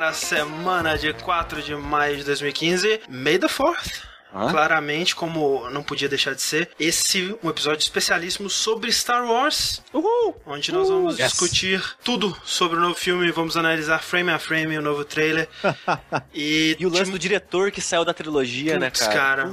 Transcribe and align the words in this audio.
Para 0.00 0.12
a 0.12 0.14
semana 0.14 0.96
de 0.96 1.12
4 1.12 1.60
de 1.60 1.76
maio 1.76 2.16
de 2.16 2.24
2015, 2.24 3.02
May 3.06 3.38
the 3.38 3.46
4th. 3.46 4.09
Claramente, 4.48 5.14
como 5.14 5.68
não 5.70 5.82
podia 5.82 6.08
deixar 6.08 6.34
de 6.34 6.42
ser, 6.42 6.70
esse 6.78 7.36
um 7.42 7.50
episódio 7.50 7.80
especialíssimo 7.80 8.48
sobre 8.48 8.90
Star 8.92 9.24
Wars. 9.24 9.82
Uhul! 9.92 10.40
Onde 10.46 10.72
nós 10.72 10.88
vamos 10.88 11.18
Yes. 11.18 11.32
discutir 11.32 11.82
tudo 12.04 12.36
sobre 12.44 12.78
o 12.78 12.80
novo 12.80 12.94
filme, 12.94 13.30
vamos 13.32 13.56
analisar 13.56 14.00
frame 14.02 14.30
a 14.30 14.38
frame 14.38 14.78
o 14.78 14.82
novo 14.82 15.04
trailer. 15.04 15.48
e, 16.32 16.76
E 16.78 16.86
o 16.86 16.90
lance 16.90 17.10
do 17.10 17.18
diretor 17.18 17.70
que 17.70 17.80
saiu 17.80 18.04
da 18.04 18.14
trilogia, 18.14 18.78
né, 18.78 18.88
Putz, 18.90 19.06
cara? 19.06 19.14
cara. 19.44 19.50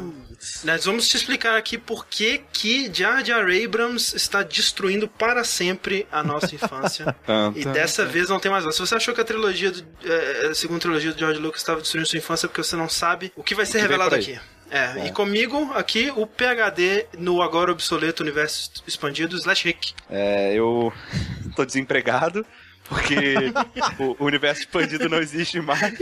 Nós 0.63 0.85
vamos 0.85 1.07
te 1.07 1.17
explicar 1.17 1.57
aqui 1.57 1.77
por 1.77 2.05
que 2.05 2.41
que 2.53 2.91
Jar 2.93 3.25
Jar 3.25 3.45
Abrams 3.49 4.15
está 4.15 4.43
destruindo 4.43 5.07
para 5.07 5.43
sempre 5.43 6.07
a 6.11 6.23
nossa 6.23 6.53
infância. 6.53 7.15
e 7.55 7.65
dessa 7.65 8.05
vez 8.05 8.29
não 8.29 8.39
tem 8.39 8.51
mais. 8.51 8.63
Se 8.75 8.79
você 8.79 8.95
achou 8.95 9.13
que 9.15 9.21
a 9.21 9.25
trilogia, 9.25 9.71
do, 9.71 9.83
é, 10.05 10.47
a 10.47 10.53
segunda 10.55 10.79
trilogia 10.79 11.11
do 11.11 11.17
George 11.19 11.39
Lucas 11.39 11.61
estava 11.61 11.81
destruindo 11.81 12.07
sua 12.07 12.17
infância 12.19 12.45
é 12.45 12.47
porque 12.47 12.63
você 12.63 12.75
não 12.75 12.87
sabe 12.87 13.31
o 13.35 13.43
que 13.43 13.55
vai 13.55 13.65
ser 13.65 13.73
que 13.73 13.81
revelado 13.81 14.13
aqui. 14.15 14.39
É, 14.69 15.07
e 15.07 15.11
comigo 15.11 15.71
aqui 15.73 16.11
o 16.15 16.27
PHD 16.27 17.07
no 17.17 17.41
agora 17.41 17.71
obsoleto 17.71 18.21
universo 18.21 18.71
expandido, 18.85 19.37
Slash 19.37 19.65
Rick. 19.65 19.93
É, 20.09 20.53
eu 20.53 20.91
tô 21.55 21.65
desempregado 21.65 22.45
porque 22.87 23.51
o, 23.99 24.15
o 24.23 24.25
universo 24.25 24.61
expandido 24.61 25.07
não 25.09 25.17
existe 25.19 25.59
mais. 25.61 25.93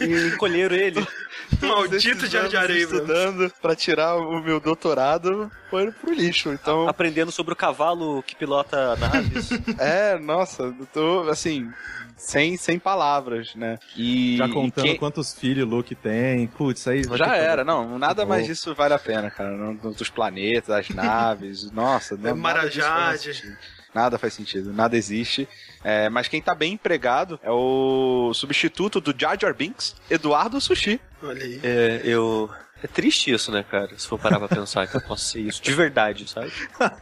E 0.00 0.28
encolheram 0.34 0.76
ele. 0.76 1.06
Maldito 1.60 2.26
Jar 2.26 2.48
Jar 2.48 2.70
estudando 2.70 3.50
pra 3.60 3.74
tirar 3.74 4.16
o 4.16 4.40
meu 4.42 4.60
doutorado 4.60 5.50
foi 5.70 5.90
pro 5.92 6.12
lixo. 6.12 6.50
Então, 6.52 6.88
Aprendendo 6.88 7.32
sobre 7.32 7.52
o 7.52 7.56
cavalo 7.56 8.22
que 8.22 8.36
pilota 8.36 8.96
naves. 8.96 9.50
é, 9.78 10.18
nossa, 10.18 10.62
eu 10.64 10.86
tô 10.92 11.28
assim, 11.30 11.70
sem, 12.16 12.56
sem 12.56 12.78
palavras, 12.78 13.54
né? 13.54 13.78
E 13.96 14.36
Já 14.36 14.48
contando 14.48 14.84
quem- 14.84 14.96
quantos 14.96 15.34
filhos 15.34 15.66
o 15.66 15.68
Luke 15.70 15.94
tem. 15.94 16.46
Putz, 16.48 16.86
aí 16.86 17.02
Já 17.02 17.24
que- 17.24 17.30
era, 17.36 17.64
não, 17.64 17.98
nada 17.98 18.22
Bom. 18.24 18.28
mais 18.30 18.46
disso 18.46 18.74
vale 18.74 18.94
a 18.94 18.98
pena, 18.98 19.30
cara. 19.30 19.50
Não- 19.56 19.74
Dos 19.74 20.10
planetas, 20.10 20.68
das 20.68 20.88
naves, 20.94 21.70
nossa, 21.70 22.14
não, 22.16 22.22
faz 22.30 22.36
Marajade. 22.36 23.56
Nada 23.94 24.18
faz 24.18 24.34
sentido, 24.34 24.72
nada 24.72 24.96
existe. 24.96 25.48
É, 25.82 26.08
mas 26.08 26.28
quem 26.28 26.42
tá 26.42 26.54
bem 26.54 26.74
empregado 26.74 27.38
é 27.42 27.50
o 27.50 28.32
substituto 28.34 29.00
do 29.00 29.14
Jar 29.18 29.38
Jar 29.40 29.54
Binks, 29.54 29.96
Eduardo 30.10 30.60
Sushi. 30.60 31.00
Olha 31.22 31.42
aí. 31.42 31.60
É, 31.62 32.00
eu. 32.04 32.50
É 32.82 32.86
triste 32.86 33.32
isso, 33.32 33.50
né, 33.50 33.64
cara? 33.68 33.90
Se 33.98 34.06
for 34.06 34.18
parar 34.18 34.38
pra 34.38 34.48
pensar 34.48 34.86
que 34.86 34.96
eu 34.96 35.00
posso 35.00 35.24
ser 35.24 35.40
isso. 35.40 35.62
De 35.62 35.72
verdade, 35.72 36.28
sabe? 36.30 36.52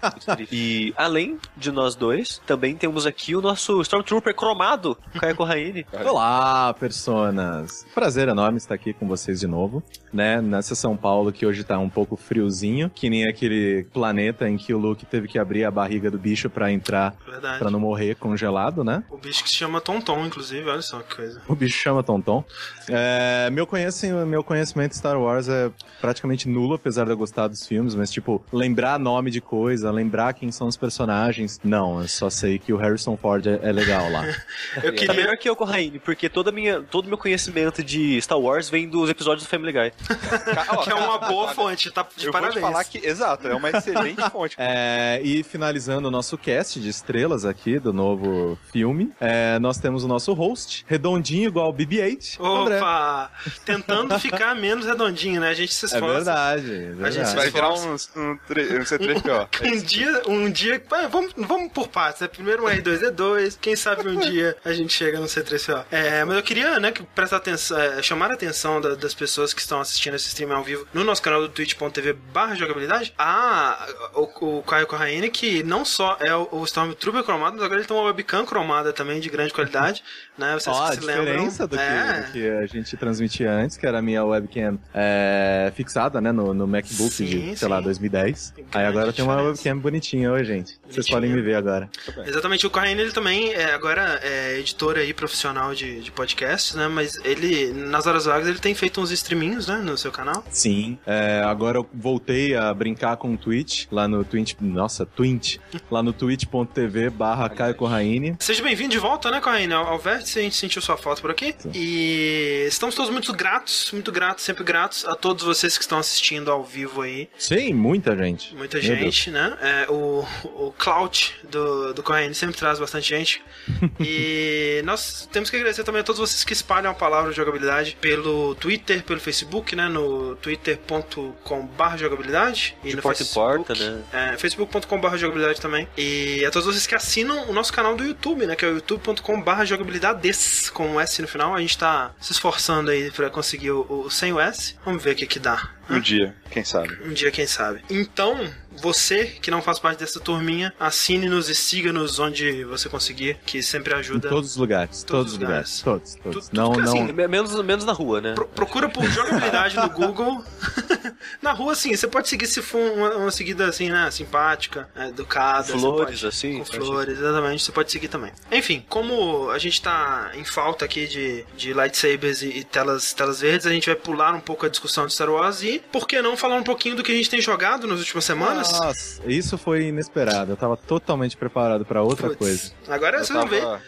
Muito 0.03 0.37
triste. 0.37 0.55
E 0.55 0.95
além 0.97 1.39
de 1.57 1.71
nós 1.71 1.95
dois, 1.95 2.41
também 2.47 2.75
temos 2.75 3.05
aqui 3.07 3.37
o 3.37 3.43
nosso 3.43 3.81
Stormtrooper 3.83 4.35
cromado, 4.35 4.97
Caio 5.21 5.37
Corraine. 5.37 5.87
Olá, 6.05 6.73
personas! 6.75 7.85
Prazer 7.95 8.29
enorme 8.29 8.57
estar 8.59 8.75
aqui 8.75 8.93
com 8.93 9.07
vocês 9.07 9.39
de 9.41 9.47
novo, 9.47 9.83
né? 10.13 10.41
Nessa 10.41 10.75
São 10.75 10.97
Paulo 10.97 11.31
que 11.33 11.45
hoje 11.45 11.63
tá 11.63 11.79
um 11.79 11.91
pouco 11.91 12.17
friozinho, 12.17 12.89
que 12.91 13.11
nem 13.11 13.29
aquele 13.29 13.85
planeta 13.93 14.49
em 14.49 14.57
que 14.57 14.73
o 14.73 14.79
Luke 14.79 15.05
teve 15.05 15.29
que 15.29 15.39
abrir 15.39 15.65
a 15.65 15.71
barriga 15.71 16.11
do 16.11 16.19
bicho 16.19 16.49
pra 16.49 16.73
entrar, 16.73 17.15
Verdade. 17.27 17.59
pra 17.59 17.71
não 17.71 17.79
morrer 17.81 18.15
congelado, 18.17 18.83
né? 18.83 19.05
O 19.11 19.19
bicho 19.19 19.43
que 19.45 19.51
se 19.51 19.57
chama 19.57 19.81
Tonton, 19.81 20.25
inclusive, 20.27 20.69
olha 20.69 20.81
só 20.83 21.01
que 21.01 21.17
coisa. 21.17 21.43
O 21.47 21.55
bicho 21.55 21.77
chama 21.79 22.03
Tonton. 22.03 22.43
É, 22.89 23.51
meu, 23.51 23.67
conheci- 23.67 24.11
meu 24.11 24.43
conhecimento 24.43 24.93
de 24.93 24.97
Star 24.99 25.21
Wars 25.21 25.49
é 25.49 25.66
praticamente 26.01 26.49
nulo, 26.49 26.75
apesar 26.75 27.05
de 27.05 27.11
eu 27.11 27.17
gostar 27.17 27.49
dos 27.49 27.67
filmes, 27.67 27.95
mas, 27.95 28.11
tipo, 28.11 28.45
lembrar 28.53 28.99
nome 28.99 29.31
de 29.31 29.41
coisa, 29.41 29.91
lembrar 29.91 30.33
quem 30.35 30.51
são 30.53 30.67
os 30.69 30.77
personagens, 30.77 31.61
não, 31.65 32.01
eu 32.03 32.09
só 32.09 32.29
sei 32.31 32.59
que 32.59 32.73
o 32.73 32.77
Harrison 32.77 33.17
Ford 33.17 33.47
é, 33.47 33.61
é 33.63 33.73
legal 33.73 34.11
lá. 34.11 34.25
Eu 34.83 34.93
Tá 34.93 34.99
queria. 34.99 35.15
melhor 35.15 35.37
que 35.37 35.49
eu, 35.49 35.57
Corraine, 35.57 35.99
porque 35.99 36.29
toda 36.29 36.51
minha, 36.53 36.81
todo 36.83 37.09
meu 37.09 37.17
conhecimento 37.19 37.83
de 37.83 38.21
Star 38.21 38.39
Wars 38.39 38.69
vem 38.69 38.89
dos 38.89 39.09
episódios 39.11 39.47
do 39.47 39.49
Family 39.49 39.73
Guy. 39.73 39.93
Que 40.85 40.91
é 40.91 40.95
uma 40.95 41.19
boa 41.19 41.49
fonte, 41.55 41.91
tá? 41.91 42.07
De 42.17 42.27
eu 42.27 42.33
parabéns. 42.33 42.55
vou 42.61 42.63
te 42.63 42.73
falar 42.73 42.85
que, 42.85 42.99
exato, 43.07 43.49
é 43.49 43.55
uma 43.55 43.71
excelente 43.71 44.21
fonte. 44.31 44.55
É, 44.59 45.21
e 45.23 45.43
finalizando 45.43 46.09
o 46.09 46.11
nosso 46.11 46.37
cast 46.39 46.79
de 46.81 46.89
estrelas 46.89 47.45
aqui 47.45 47.79
do 47.79 47.93
novo 47.93 48.59
filme, 48.73 49.13
é, 49.21 49.59
nós 49.59 49.79
temos 49.79 50.05
o 50.05 50.09
nosso 50.09 50.33
host, 50.33 50.85
redondinho 50.89 51.49
igual 51.49 51.71
o 51.71 51.73
BB-8, 51.75 52.39
André. 52.41 52.79
Opa! 52.79 53.31
Tentando 53.65 54.19
ficar 54.19 54.55
menos 54.55 54.87
redondinho, 54.87 55.41
né? 55.41 55.55
A 55.57 55.61
gente 55.61 55.75
se 55.75 55.85
É 55.87 55.89
esforça. 55.89 56.15
verdade, 56.15 56.73
é 56.75 56.77
A 57.07 57.11
gente 57.11 57.25
verdade. 57.25 57.37
Vai 57.37 57.51
virar 57.51 57.73
um, 57.75 57.93
um, 57.93 58.31
um 58.31 58.39
C3PO. 58.85 59.49
Um 59.63 59.79
dia, 59.83 60.23
um 60.27 60.51
dia. 60.51 60.83
ah, 60.93 61.07
Vamos, 61.09 61.33
vamos 61.37 61.73
por 61.73 61.89
partes, 61.89 62.21
né? 62.21 62.29
Primeiro 62.29 62.65
um 62.65 62.69
R2D2, 62.69 63.57
quem 63.61 63.75
sabe 63.77 64.09
um 64.09 64.19
dia 64.19 64.57
a 64.65 64.73
gente 64.73 64.93
chega 64.93 65.19
no 65.19 65.27
C3PO. 65.27 65.85
É, 65.91 66.25
mas 66.25 66.37
eu 66.37 66.43
queria, 66.43 66.79
né, 66.81 66.93
que 66.93 67.03
prestar 67.03 67.37
atenção, 67.39 67.79
é, 67.79 68.03
chamar 68.03 68.31
a 68.31 68.35
atenção 68.35 68.81
da- 68.81 68.95
das 68.95 69.15
pessoas 69.15 69.55
que 69.55 69.61
estão 69.61 69.81
assistindo 69.81 70.15
esse 70.15 70.29
stream 70.29 70.53
ao 70.53 70.63
vivo 70.63 70.87
no 70.93 71.05
nosso 71.05 71.23
canal 71.23 71.41
do 71.41 71.49
twitch.tv 71.49 72.13
barra 72.33 72.55
jogabilidade, 72.55 73.13
a 73.19 73.87
o, 74.15 74.59
o 74.59 74.63
Caio 74.63 74.87
Corraine, 74.87 75.31
que 75.31 75.63
não 75.63 75.85
só 75.85 76.17
é 76.21 76.35
o, 76.35 76.49
o 76.53 76.65
Stormtrooper 76.65 77.23
cromado, 77.25 77.57
mas 77.57 77.65
agora 77.65 77.81
ele 77.81 77.87
tem 77.89 77.97
uma 77.97 78.05
webcam 78.07 78.45
cromada 78.45 78.93
também 78.93 79.21
de 79.21 79.29
grande 79.31 79.53
qualidade, 79.53 80.03
né? 80.37 80.55
Vocês 80.55 80.77
Ó, 80.77 80.85
que 80.87 80.93
a 80.93 80.95
se 80.95 81.07
lembram. 81.07 81.25
diferença 81.25 81.67
do 81.67 81.77
que, 81.77 81.83
é. 81.83 82.21
do 82.23 82.33
que 82.33 82.49
a 82.51 82.67
gente 82.67 82.97
transmitia 82.97 83.51
antes, 83.53 83.77
que 83.77 83.87
era 83.87 83.99
a 83.99 84.03
minha 84.03 84.25
webcam 84.25 84.79
é, 84.95 85.46
fixada, 85.75 86.21
né, 86.21 86.33
no, 86.33 86.55
no 86.55 86.67
MacBook 86.67 87.11
Sim, 87.11 87.25
de, 87.25 87.41
sei 87.41 87.57
sim. 87.57 87.67
lá, 87.67 87.81
2010. 87.81 88.53
Grande 88.57 88.71
Aí 88.73 88.85
agora 88.85 89.13
tem 89.13 89.25
uma 89.25 89.41
webcam 89.43 89.79
bonitinha, 89.79 90.33
oi, 90.33 90.45
gente. 90.45 90.79
Vocês 90.89 91.09
podem 91.09 91.31
me 91.31 91.41
ver 91.41 91.55
agora. 91.55 91.89
Exatamente, 92.27 92.67
o 92.67 92.71
Corraine 92.71 93.01
ele 93.01 93.13
também 93.13 93.53
é, 93.53 93.73
agora 93.73 94.21
é 94.23 94.59
editor 94.59 94.97
aí 94.97 95.13
profissional 95.13 95.75
de, 95.75 96.01
de 96.01 96.11
podcasts, 96.11 96.75
né? 96.75 96.89
Mas 96.89 97.17
ele, 97.25 97.73
nas 97.73 98.07
horas 98.07 98.25
vagas, 98.25 98.49
ele 98.49 98.59
tem 98.59 98.75
feito 98.75 99.01
uns 99.01 99.11
streaminhos, 99.11 99.67
né? 99.67 99.79
No 99.79 99.97
seu 99.97 100.13
canal. 100.13 100.45
Sim. 100.51 100.99
É, 101.07 101.43
agora 101.45 101.79
eu 101.79 101.87
voltei 101.93 102.55
a 102.55 102.73
brincar 102.73 103.17
com 103.17 103.35
o 103.35 103.37
Twitch, 103.37 103.87
lá 103.91 104.09
no 104.09 104.25
Twitch, 104.25 104.55
nossa, 104.61 105.05
Twitch, 105.07 105.59
lá 105.91 106.03
no 106.03 106.13
twitch.tv 106.13 107.11
barra 107.11 107.49
Caio 107.49 107.75
Corraine. 107.75 108.37
Seja 108.41 108.63
bem-vindo 108.63 108.91
de 108.91 108.99
volta, 108.99 109.31
né, 109.31 109.41
Corraine? 109.41 109.73
Ao, 109.73 109.87
ao 109.87 109.99
Vértice, 109.99 110.39
a 110.39 110.43
gente 110.43 110.57
sentiu 110.57 110.83
sua 110.83 110.97
foto 110.97 111.21
por 111.21 111.31
aqui. 111.31 111.55
Sim. 111.59 111.71
E 111.75 112.65
estamos 112.69 112.95
todos 112.95 113.11
muito 113.11 113.33
gratos, 113.33 113.91
muito 113.93 114.11
gratos, 114.11 114.45
sempre 114.45 114.65
gratos 114.65 115.05
a 115.05 115.15
todos 115.15 115.36
vocês 115.45 115.77
que 115.77 115.85
estão 115.85 115.99
assistindo 115.99 116.51
ao 116.51 116.65
vivo 116.65 117.03
aí. 117.03 117.29
Sim, 117.39 117.73
muita 117.73 118.17
gente. 118.17 118.55
Muita 118.55 118.79
Meu 118.79 118.87
Deus. 118.87 119.01
gente, 119.01 119.31
né? 119.31 119.57
É, 119.61 119.91
o, 119.91 120.27
o 120.45 120.75
clout 120.77 121.35
do, 121.51 121.93
do 121.95 122.03
Corraine 122.03 122.35
sempre 122.35 122.57
traz 122.57 122.79
bastante 122.79 123.09
gente. 123.09 123.43
e 124.01 124.81
nós 124.85 125.29
temos 125.33 125.51
que 125.51 125.57
agradecer 125.57 125.85
também 125.85 126.01
a 126.01 126.05
todos 126.05 126.21
vocês 126.21 126.45
que 126.45 126.53
espalham 126.53 126.91
a 126.91 126.95
palavra 126.95 127.31
de 127.31 127.37
jogabilidade 127.37 127.97
pelo 128.01 128.55
Twitter, 128.55 129.03
pelo 129.03 129.21
Facebook, 129.21 129.75
né? 129.75 129.89
No 129.89 130.37
twitter.com.br 130.37 131.97
jogabilidade. 131.97 132.77
E 132.83 132.91
De 132.91 132.97
no 132.97 133.03
porta 133.03 133.19
Facebook, 133.19 133.65
porta, 133.67 133.75
né? 133.75 134.03
É, 134.13 134.37
facebook.com.br 134.37 135.17
jogabilidade 135.17 135.61
também. 135.61 135.89
E 135.97 136.45
a 136.45 136.51
todos 136.51 136.67
vocês 136.67 136.87
que 136.87 136.95
assinam 136.95 137.49
o 137.49 137.53
nosso 137.53 137.73
canal 137.73 137.97
do 137.97 138.05
YouTube, 138.05 138.47
né? 138.47 138.57
Que 138.57 138.65
é 138.65 138.69
o 138.69 138.75
youtube.com.br 138.75 139.65
jogabilidades, 139.65 140.71
com 140.71 140.87
um 140.89 141.01
S 141.01 141.21
no 141.21 141.29
final. 141.29 141.55
A 141.55 141.61
gente 141.61 141.77
tá 141.77 142.15
se 142.21 142.33
esforçando 142.33 142.91
aí 142.91 143.11
pra 143.11 143.31
conseguir 143.31 143.71
o, 143.71 143.87
o 143.89 144.11
sem 144.11 144.33
o 144.33 144.41
S. 144.41 144.77
Vamos 144.85 145.03
ver 145.03 145.13
o 145.13 145.17
que 145.17 145.26
que 145.27 145.39
dá. 145.39 145.71
Um 145.89 146.01
dia, 146.01 146.35
quem 146.51 146.65
sabe. 146.65 146.97
Um 147.05 147.13
dia, 147.13 147.31
quem 147.31 147.47
sabe. 147.47 147.83
Então, 147.91 148.39
você 148.81 149.25
que 149.27 149.51
não 149.51 149.61
faz 149.63 149.79
parte 149.79 149.99
dessa 149.99 150.21
turminha, 150.21 150.73
assine-nos 150.79 151.49
e 151.49 151.55
siga-nos 151.55 152.19
onde 152.19 152.65
você 152.65 152.89
conseguir, 152.89 153.39
que 153.47 153.63
sempre 153.63 153.95
Em 153.95 153.99
ajuda. 153.99 154.29
todos 154.29 154.51
os 154.51 154.57
lugares, 154.57 155.03
todos, 155.03 155.33
os 155.33 155.39
lugares. 155.39 155.81
Todos, 155.83 156.15
todos. 156.17 156.49
Tu- 156.49 156.57
não, 156.57 156.75
é 156.75 156.77
não. 156.79 156.83
assim, 156.85 157.13
Me- 157.13 157.27
Menos, 157.29 157.55
menos 157.63 157.85
na 157.85 157.93
rua, 157.93 158.21
né? 158.21 158.35
Pro- 158.35 158.47
procura 158.49 158.89
por 158.89 159.05
jogabilidade 159.05 159.77
no 159.77 159.89
Google. 159.91 160.45
Na 161.41 161.53
rua, 161.53 161.75
sim, 161.75 161.95
você 161.95 162.07
pode 162.07 162.29
seguir 162.29 162.47
se 162.47 162.61
for 162.63 162.79
uma, 162.93 163.11
uma 163.17 163.31
seguida 163.31 163.67
assim, 163.67 163.89
né? 163.91 164.11
Simpática, 164.11 164.89
né, 164.95 165.09
educada. 165.09 165.69
Flores, 165.73 166.21
pode- 166.21 166.27
assim, 166.27 166.59
Com 166.59 166.65
flores, 166.65 167.19
exatamente. 167.19 167.63
Você 167.63 167.73
pode 167.73 167.91
seguir 167.91 168.09
também. 168.09 168.33
Enfim, 168.51 168.85
como 168.89 169.51
a 169.51 169.59
gente 169.59 169.81
tá 169.81 170.31
em 170.35 170.45
falta 170.45 170.85
aqui 170.85 171.07
de, 171.07 171.45
de 171.57 171.73
lightsabers 171.73 172.43
e, 172.43 172.49
e 172.49 172.65
telas, 172.65 173.13
telas 173.13 173.41
verdes, 173.41 173.67
a 173.67 173.71
gente 173.71 173.87
vai 173.87 173.95
pular 173.97 174.35
um 174.35 174.41
pouco 174.41 174.67
a 174.67 174.69
discussão 174.69 175.07
de 175.07 175.13
Star 175.13 175.31
Wars 175.31 175.63
e, 175.63 175.83
por 175.93 176.07
que 176.07 176.21
não, 176.21 176.37
falar 176.37 176.57
um 176.57 176.63
pouquinho 176.63 176.97
do 176.97 177.03
que 177.03 177.13
a 177.13 177.15
gente 177.15 177.31
tem 177.31 177.41
jogado 177.41 177.87
nas 177.87 177.99
últimas 178.01 178.25
semanas? 178.25 178.66
Nossa, 178.73 179.23
isso 179.27 179.57
foi 179.59 179.85
inesperado. 179.87 180.53
Eu 180.53 180.57
tava 180.57 180.77
totalmente 180.77 181.37
preparado 181.37 181.85
pra 181.85 182.03
outra 182.03 182.29
Putz, 182.29 182.39
coisa. 182.39 182.73
Agora 182.89 183.19
Eu 183.19 183.25
vocês 183.25 183.39
vão 183.39 183.47
ver 183.49 183.61
tava, 183.61 183.83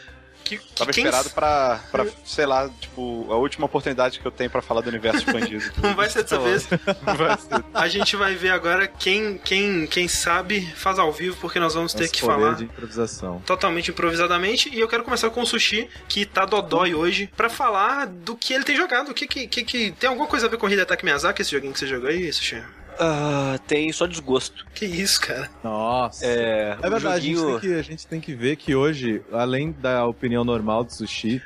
que, 0.45 0.57
que 0.59 0.73
tava 0.73 0.93
quem 0.93 1.05
esperado 1.05 1.31
pra, 1.31 1.81
pra, 1.91 2.07
sei 2.25 2.47
lá, 2.47 2.71
tipo, 2.81 3.27
a 3.31 3.37
última 3.37 3.67
oportunidade 3.67 4.19
que 4.19 4.27
eu 4.27 4.31
tenho 4.31 4.49
pra 4.51 4.63
falar 4.63 4.81
do 4.81 4.89
universo 4.89 5.19
expandido. 5.19 5.65
não 5.83 5.95
vai 5.95 6.09
ser 6.09 6.23
dessa 6.23 6.39
vez. 6.39 6.67
Vai 7.05 7.37
ser. 7.39 7.65
A 7.75 7.89
gente 7.89 8.17
vai 8.17 8.35
ver 8.35 8.51
agora 8.51 8.87
quem, 8.87 9.37
quem, 9.39 9.87
quem 9.87 10.09
sabe 10.09 10.67
faz 10.75 10.99
ao 10.99 11.13
vivo, 11.13 11.37
porque 11.41 11.59
nós 11.59 11.75
vamos 11.75 11.93
ter 11.93 12.05
Esse 12.05 12.13
que 12.15 12.21
poder 12.23 12.35
falar 12.35 12.55
de 12.55 12.65
improvisação. 12.65 13.43
totalmente 13.45 13.91
improvisadamente. 13.91 14.69
E 14.75 14.81
eu 14.81 14.89
quero 14.89 15.05
começar 15.05 15.29
com 15.31 15.43
o 15.43 15.47
Sushi, 15.47 15.89
que 16.09 16.25
tá 16.25 16.45
dodói 16.47 16.95
hoje, 16.95 17.31
pra 17.37 17.49
falar 17.49 18.07
do 18.07 18.35
que 18.37 18.55
ele 18.55 18.65
tem 18.65 18.77
jogado. 18.77 19.11
O 19.11 19.15
que 19.15 19.27
que, 19.27 19.47
que, 19.47 19.63
que- 19.65 19.93
tem 19.93 20.09
alguma 20.09 20.27
coisa 20.29 20.47
a 20.47 20.49
ver 20.49 20.57
com 20.57 20.69
Hidetaki 20.69 21.05
Miyazaki, 21.05 21.43
esse 21.43 21.51
joguinho 21.51 21.73
que 21.73 21.79
você 21.79 21.87
jogou 21.87 22.09
aí, 22.09 22.33
Sushi? 22.33 22.63
Ah, 23.01 23.59
tem 23.67 23.93
só 23.93 24.07
desgosto. 24.07 24.67
Que 24.75 24.85
isso, 24.87 25.21
cara? 25.21 25.49
Nossa. 25.63 26.25
É, 26.27 26.77
É 26.83 26.91
verdade, 26.91 27.07
a, 27.07 27.21
gente 27.21 27.37
joguinho- 27.37 27.61
tem 27.61 27.71
que, 27.71 27.79
a 27.79 27.83
gente 27.83 28.07
tem 28.07 28.21
que 28.21 28.35
ver 28.35 28.57
que 28.57 28.75
hoje, 28.75 29.23
além 29.33 29.73
da 29.73 30.07
opinião 30.07 30.45
normal 30.45 30.83
do 30.85 30.93
sushi, 30.93 31.41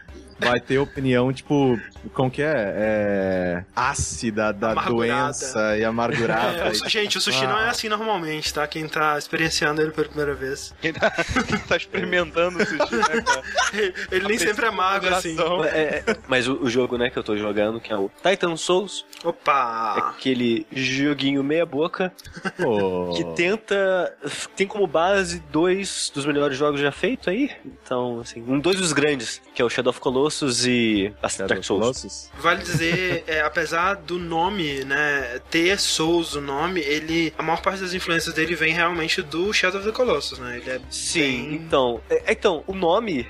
vai 0.48 0.60
ter 0.60 0.78
opinião, 0.78 1.32
tipo, 1.32 1.78
como 2.12 2.30
que 2.30 2.42
é? 2.42 2.74
é 2.76 3.64
ácida 3.74 4.52
da 4.52 4.72
Amargurada. 4.72 5.22
doença 5.32 5.78
e 5.78 5.84
amargurada. 5.84 6.68
É, 6.68 6.74
gente, 6.88 7.18
o 7.18 7.20
sushi 7.20 7.46
não 7.46 7.58
é 7.58 7.68
assim 7.68 7.88
normalmente, 7.88 8.52
tá? 8.52 8.66
Quem 8.66 8.88
tá 8.88 9.16
experienciando 9.18 9.80
ele 9.80 9.90
pela 9.92 10.08
primeira 10.08 10.34
vez. 10.34 10.74
Quem 10.80 10.92
tá, 10.92 11.10
quem 11.10 11.58
tá 11.58 11.76
experimentando 11.76 12.58
o 12.58 12.66
sushi, 12.66 12.96
né, 12.96 13.22
cara? 13.22 13.42
Ele 14.10 14.28
nem 14.28 14.38
sempre 14.38 14.66
é 14.66 14.70
mago 14.70 15.06
assim. 15.08 15.36
É, 15.72 16.02
é, 16.06 16.16
mas 16.28 16.46
o, 16.46 16.62
o 16.62 16.70
jogo, 16.70 16.98
né, 16.98 17.10
que 17.10 17.18
eu 17.18 17.22
tô 17.22 17.36
jogando, 17.36 17.80
que 17.80 17.92
é 17.92 17.96
o 17.96 18.10
Titan 18.22 18.56
Souls, 18.56 19.04
é 19.24 19.28
Opa! 19.28 19.94
aquele 20.10 20.66
joguinho 20.72 21.42
meia 21.42 21.64
boca 21.64 22.12
Pô. 22.56 23.12
que 23.16 23.24
tenta 23.34 24.14
tem 24.56 24.66
como 24.66 24.86
base 24.86 25.42
dois 25.50 26.10
dos 26.14 26.26
melhores 26.26 26.56
jogos 26.56 26.80
já 26.80 26.92
feitos 26.92 27.28
aí. 27.28 27.50
Então, 27.64 28.20
assim, 28.20 28.42
um 28.46 28.58
dois 28.58 28.76
dos 28.76 28.92
grandes, 28.92 29.40
que 29.54 29.62
é 29.62 29.64
o 29.64 29.70
Shadow 29.70 29.90
of 29.90 30.00
Colossus 30.00 30.31
e 30.64 31.12
a 31.22 31.28
Shadow 31.28 31.48
Dark 31.48 31.64
Souls. 31.64 31.80
Colossus? 31.80 32.30
Vale 32.38 32.62
dizer, 32.62 33.24
é, 33.28 33.40
apesar 33.42 33.94
do 33.94 34.18
nome, 34.18 34.84
né, 34.84 35.40
ter 35.50 35.78
Souls 35.78 36.34
o 36.34 36.40
nome, 36.40 36.80
ele, 36.80 37.32
a 37.38 37.42
maior 37.42 37.60
parte 37.60 37.80
das 37.80 37.94
influências 37.94 38.34
dele 38.34 38.54
vem 38.54 38.72
realmente 38.72 39.20
do 39.22 39.52
Shadow 39.52 39.80
of 39.80 39.88
the 39.90 39.94
Colossus, 39.94 40.38
né? 40.38 40.58
Ele 40.58 40.70
é 40.70 40.80
Sim, 40.90 41.20
bem- 41.20 41.54
então, 41.54 42.00
é- 42.10 42.32
então, 42.32 42.64
o 42.66 42.74
nome, 42.74 43.26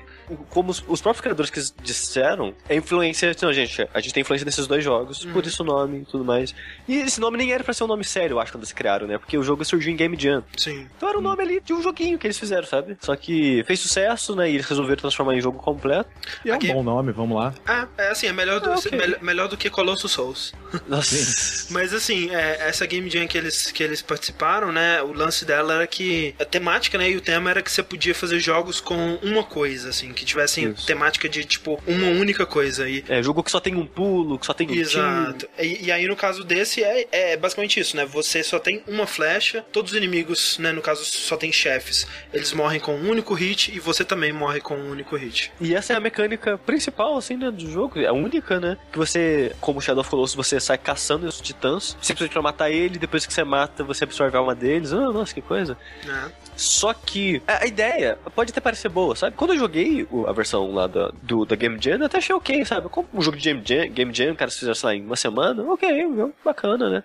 como 0.50 0.70
os, 0.70 0.82
os 0.86 1.00
próprios 1.00 1.20
criadores 1.20 1.50
que 1.50 1.60
disseram, 1.82 2.54
é 2.68 2.76
influência. 2.76 3.30
Então, 3.30 3.52
gente, 3.52 3.86
a 3.92 4.00
gente 4.00 4.14
tem 4.14 4.20
influência 4.22 4.44
nesses 4.44 4.66
dois 4.66 4.82
jogos, 4.84 5.24
por 5.26 5.44
isso 5.46 5.62
o 5.62 5.66
nome 5.66 6.00
e 6.00 6.04
tudo 6.04 6.24
mais. 6.24 6.54
E 6.88 6.96
esse 6.96 7.20
nome 7.20 7.38
nem 7.38 7.52
era 7.52 7.62
pra 7.62 7.72
ser 7.74 7.84
um 7.84 7.86
nome 7.86 8.04
sério, 8.04 8.34
eu 8.34 8.40
acho, 8.40 8.52
quando 8.52 8.62
eles 8.62 8.72
criaram, 8.72 9.06
né? 9.06 9.18
Porque 9.18 9.36
o 9.36 9.42
jogo 9.42 9.64
surgiu 9.64 9.92
em 9.92 9.96
Game 9.96 10.16
Jam. 10.18 10.42
Sim. 10.56 10.86
Então 10.96 11.08
era 11.08 11.18
o 11.18 11.20
nome 11.22 11.42
ali 11.42 11.60
de 11.60 11.72
um 11.72 11.82
joguinho 11.82 12.18
que 12.18 12.26
eles 12.26 12.38
fizeram, 12.38 12.66
sabe? 12.66 12.96
Só 13.00 13.14
que 13.16 13.62
fez 13.66 13.80
sucesso, 13.80 14.34
né? 14.34 14.50
E 14.50 14.54
eles 14.54 14.66
resolveram 14.66 15.00
transformar 15.00 15.34
em 15.34 15.40
jogo 15.40 15.58
completo. 15.58 16.10
E 16.44 16.50
é 16.50 16.54
um 16.54 16.58
bom 16.58 16.82
nome, 16.82 17.12
vamos 17.12 17.36
lá. 17.36 17.54
Ah, 17.66 17.86
é 17.98 18.08
assim, 18.08 18.26
é 18.26 18.32
melhor 18.32 18.60
do, 18.60 18.70
Ah, 18.70 18.76
ok. 18.76 18.90
melhor, 18.98 19.22
melhor 19.22 19.48
do 19.48 19.56
que 19.56 19.68
Colossus 19.70 20.12
Souls. 20.12 20.52
Nossa. 20.88 21.72
Mas 21.72 21.92
assim, 21.92 22.30
é, 22.30 22.68
essa 22.68 22.86
Game 22.86 23.08
Jam 23.10 23.26
que 23.26 23.36
eles, 23.38 23.70
que 23.70 23.82
eles 23.82 24.02
participaram, 24.02 24.72
né? 24.72 25.02
O 25.02 25.12
lance 25.12 25.44
dela 25.44 25.74
era 25.74 25.86
que 25.86 26.34
a 26.38 26.44
temática, 26.44 26.96
né? 26.98 27.10
E 27.10 27.16
o 27.16 27.20
tema 27.20 27.50
era 27.50 27.62
que 27.62 27.70
você 27.70 27.82
podia 27.82 28.14
fazer 28.14 28.38
jogos 28.38 28.80
com 28.80 29.14
uma 29.22 29.42
coisa, 29.44 29.90
assim, 29.90 30.11
que 30.12 30.24
tivessem 30.24 30.70
Isso. 30.70 30.86
temática 30.86 31.28
de 31.28 31.44
tipo 31.44 31.82
uma 31.86 32.08
única 32.08 32.44
coisa. 32.44 32.88
E 32.88 33.04
É, 33.08 33.22
jogo 33.22 33.42
que 33.42 33.50
só 33.50 33.60
tem 33.60 33.74
um 33.74 33.86
pulo, 33.86 34.38
que 34.38 34.46
só 34.46 34.52
tem 34.52 34.68
um. 34.68 34.74
Exato. 34.74 35.48
E, 35.58 35.86
e 35.86 35.92
aí, 35.92 36.06
no 36.06 36.14
caso 36.16 36.44
desse, 36.44 36.82
é, 36.84 37.06
é 37.10 37.36
basicamente 37.36 37.80
isso, 37.80 37.96
né? 37.96 38.04
Você 38.04 38.42
só 38.42 38.58
tem 38.58 38.82
uma 38.86 39.06
flecha, 39.06 39.64
todos 39.72 39.92
os 39.92 39.96
inimigos, 39.96 40.58
né? 40.58 40.72
No 40.72 40.82
caso, 40.82 41.04
só 41.04 41.36
tem 41.36 41.50
chefes. 41.50 42.06
Eles 42.32 42.52
morrem 42.52 42.80
com 42.80 42.94
um 42.94 43.10
único 43.10 43.34
hit 43.34 43.74
e 43.74 43.78
você 43.78 44.04
também 44.04 44.32
morre 44.32 44.60
com 44.60 44.74
um 44.76 44.90
único 44.90 45.16
hit. 45.16 45.50
E 45.60 45.74
essa 45.74 45.92
é 45.92 45.96
a 45.96 46.00
mecânica 46.00 46.58
principal, 46.58 47.16
assim, 47.16 47.36
né, 47.36 47.50
do 47.50 47.70
jogo. 47.70 47.98
É 48.00 48.06
a 48.06 48.12
única, 48.12 48.60
né? 48.60 48.76
Que 48.90 48.98
você, 48.98 49.54
como 49.60 49.80
Shadow 49.80 50.02
of 50.02 50.10
Colossus, 50.10 50.36
você 50.36 50.60
sai 50.60 50.76
caçando 50.78 51.26
os 51.26 51.40
titãs, 51.40 51.96
simplesmente 52.02 52.32
pra 52.32 52.42
matar 52.42 52.70
ele, 52.70 52.98
depois 52.98 53.24
que 53.24 53.32
você 53.32 53.44
mata, 53.44 53.82
você 53.82 54.04
absorve 54.04 54.36
a 54.36 54.40
alma 54.40 54.54
deles. 54.54 54.92
Ah, 54.92 55.10
nossa, 55.10 55.32
que 55.32 55.40
coisa. 55.40 55.76
Né? 56.04 56.32
Só 56.56 56.92
que 56.92 57.40
a 57.46 57.62
a 57.62 57.66
ideia 57.66 58.18
pode 58.34 58.50
até 58.50 58.60
parecer 58.60 58.88
boa, 58.88 59.14
sabe? 59.14 59.36
Quando 59.36 59.52
eu 59.52 59.58
joguei 59.58 60.01
a 60.26 60.32
versão 60.32 60.72
lá 60.72 60.86
da, 60.86 61.10
do, 61.22 61.44
da 61.44 61.56
Game 61.56 61.78
Jam, 61.80 61.98
eu 61.98 62.06
até 62.06 62.18
achei 62.18 62.34
ok, 62.34 62.64
sabe? 62.64 62.88
Como 62.88 63.08
um 63.12 63.20
jogo 63.22 63.36
de 63.36 63.42
Game 63.42 63.62
Jam, 63.64 63.88
Game 63.92 64.14
Jam, 64.14 64.32
o 64.32 64.36
cara 64.36 64.50
se 64.50 64.58
fizer, 64.60 64.74
sei 64.74 64.86
lá, 64.88 64.94
em 64.94 65.04
uma 65.04 65.16
semana, 65.16 65.62
ok, 65.64 66.02
jogo 66.14 66.34
bacana, 66.44 66.88
né? 66.90 67.02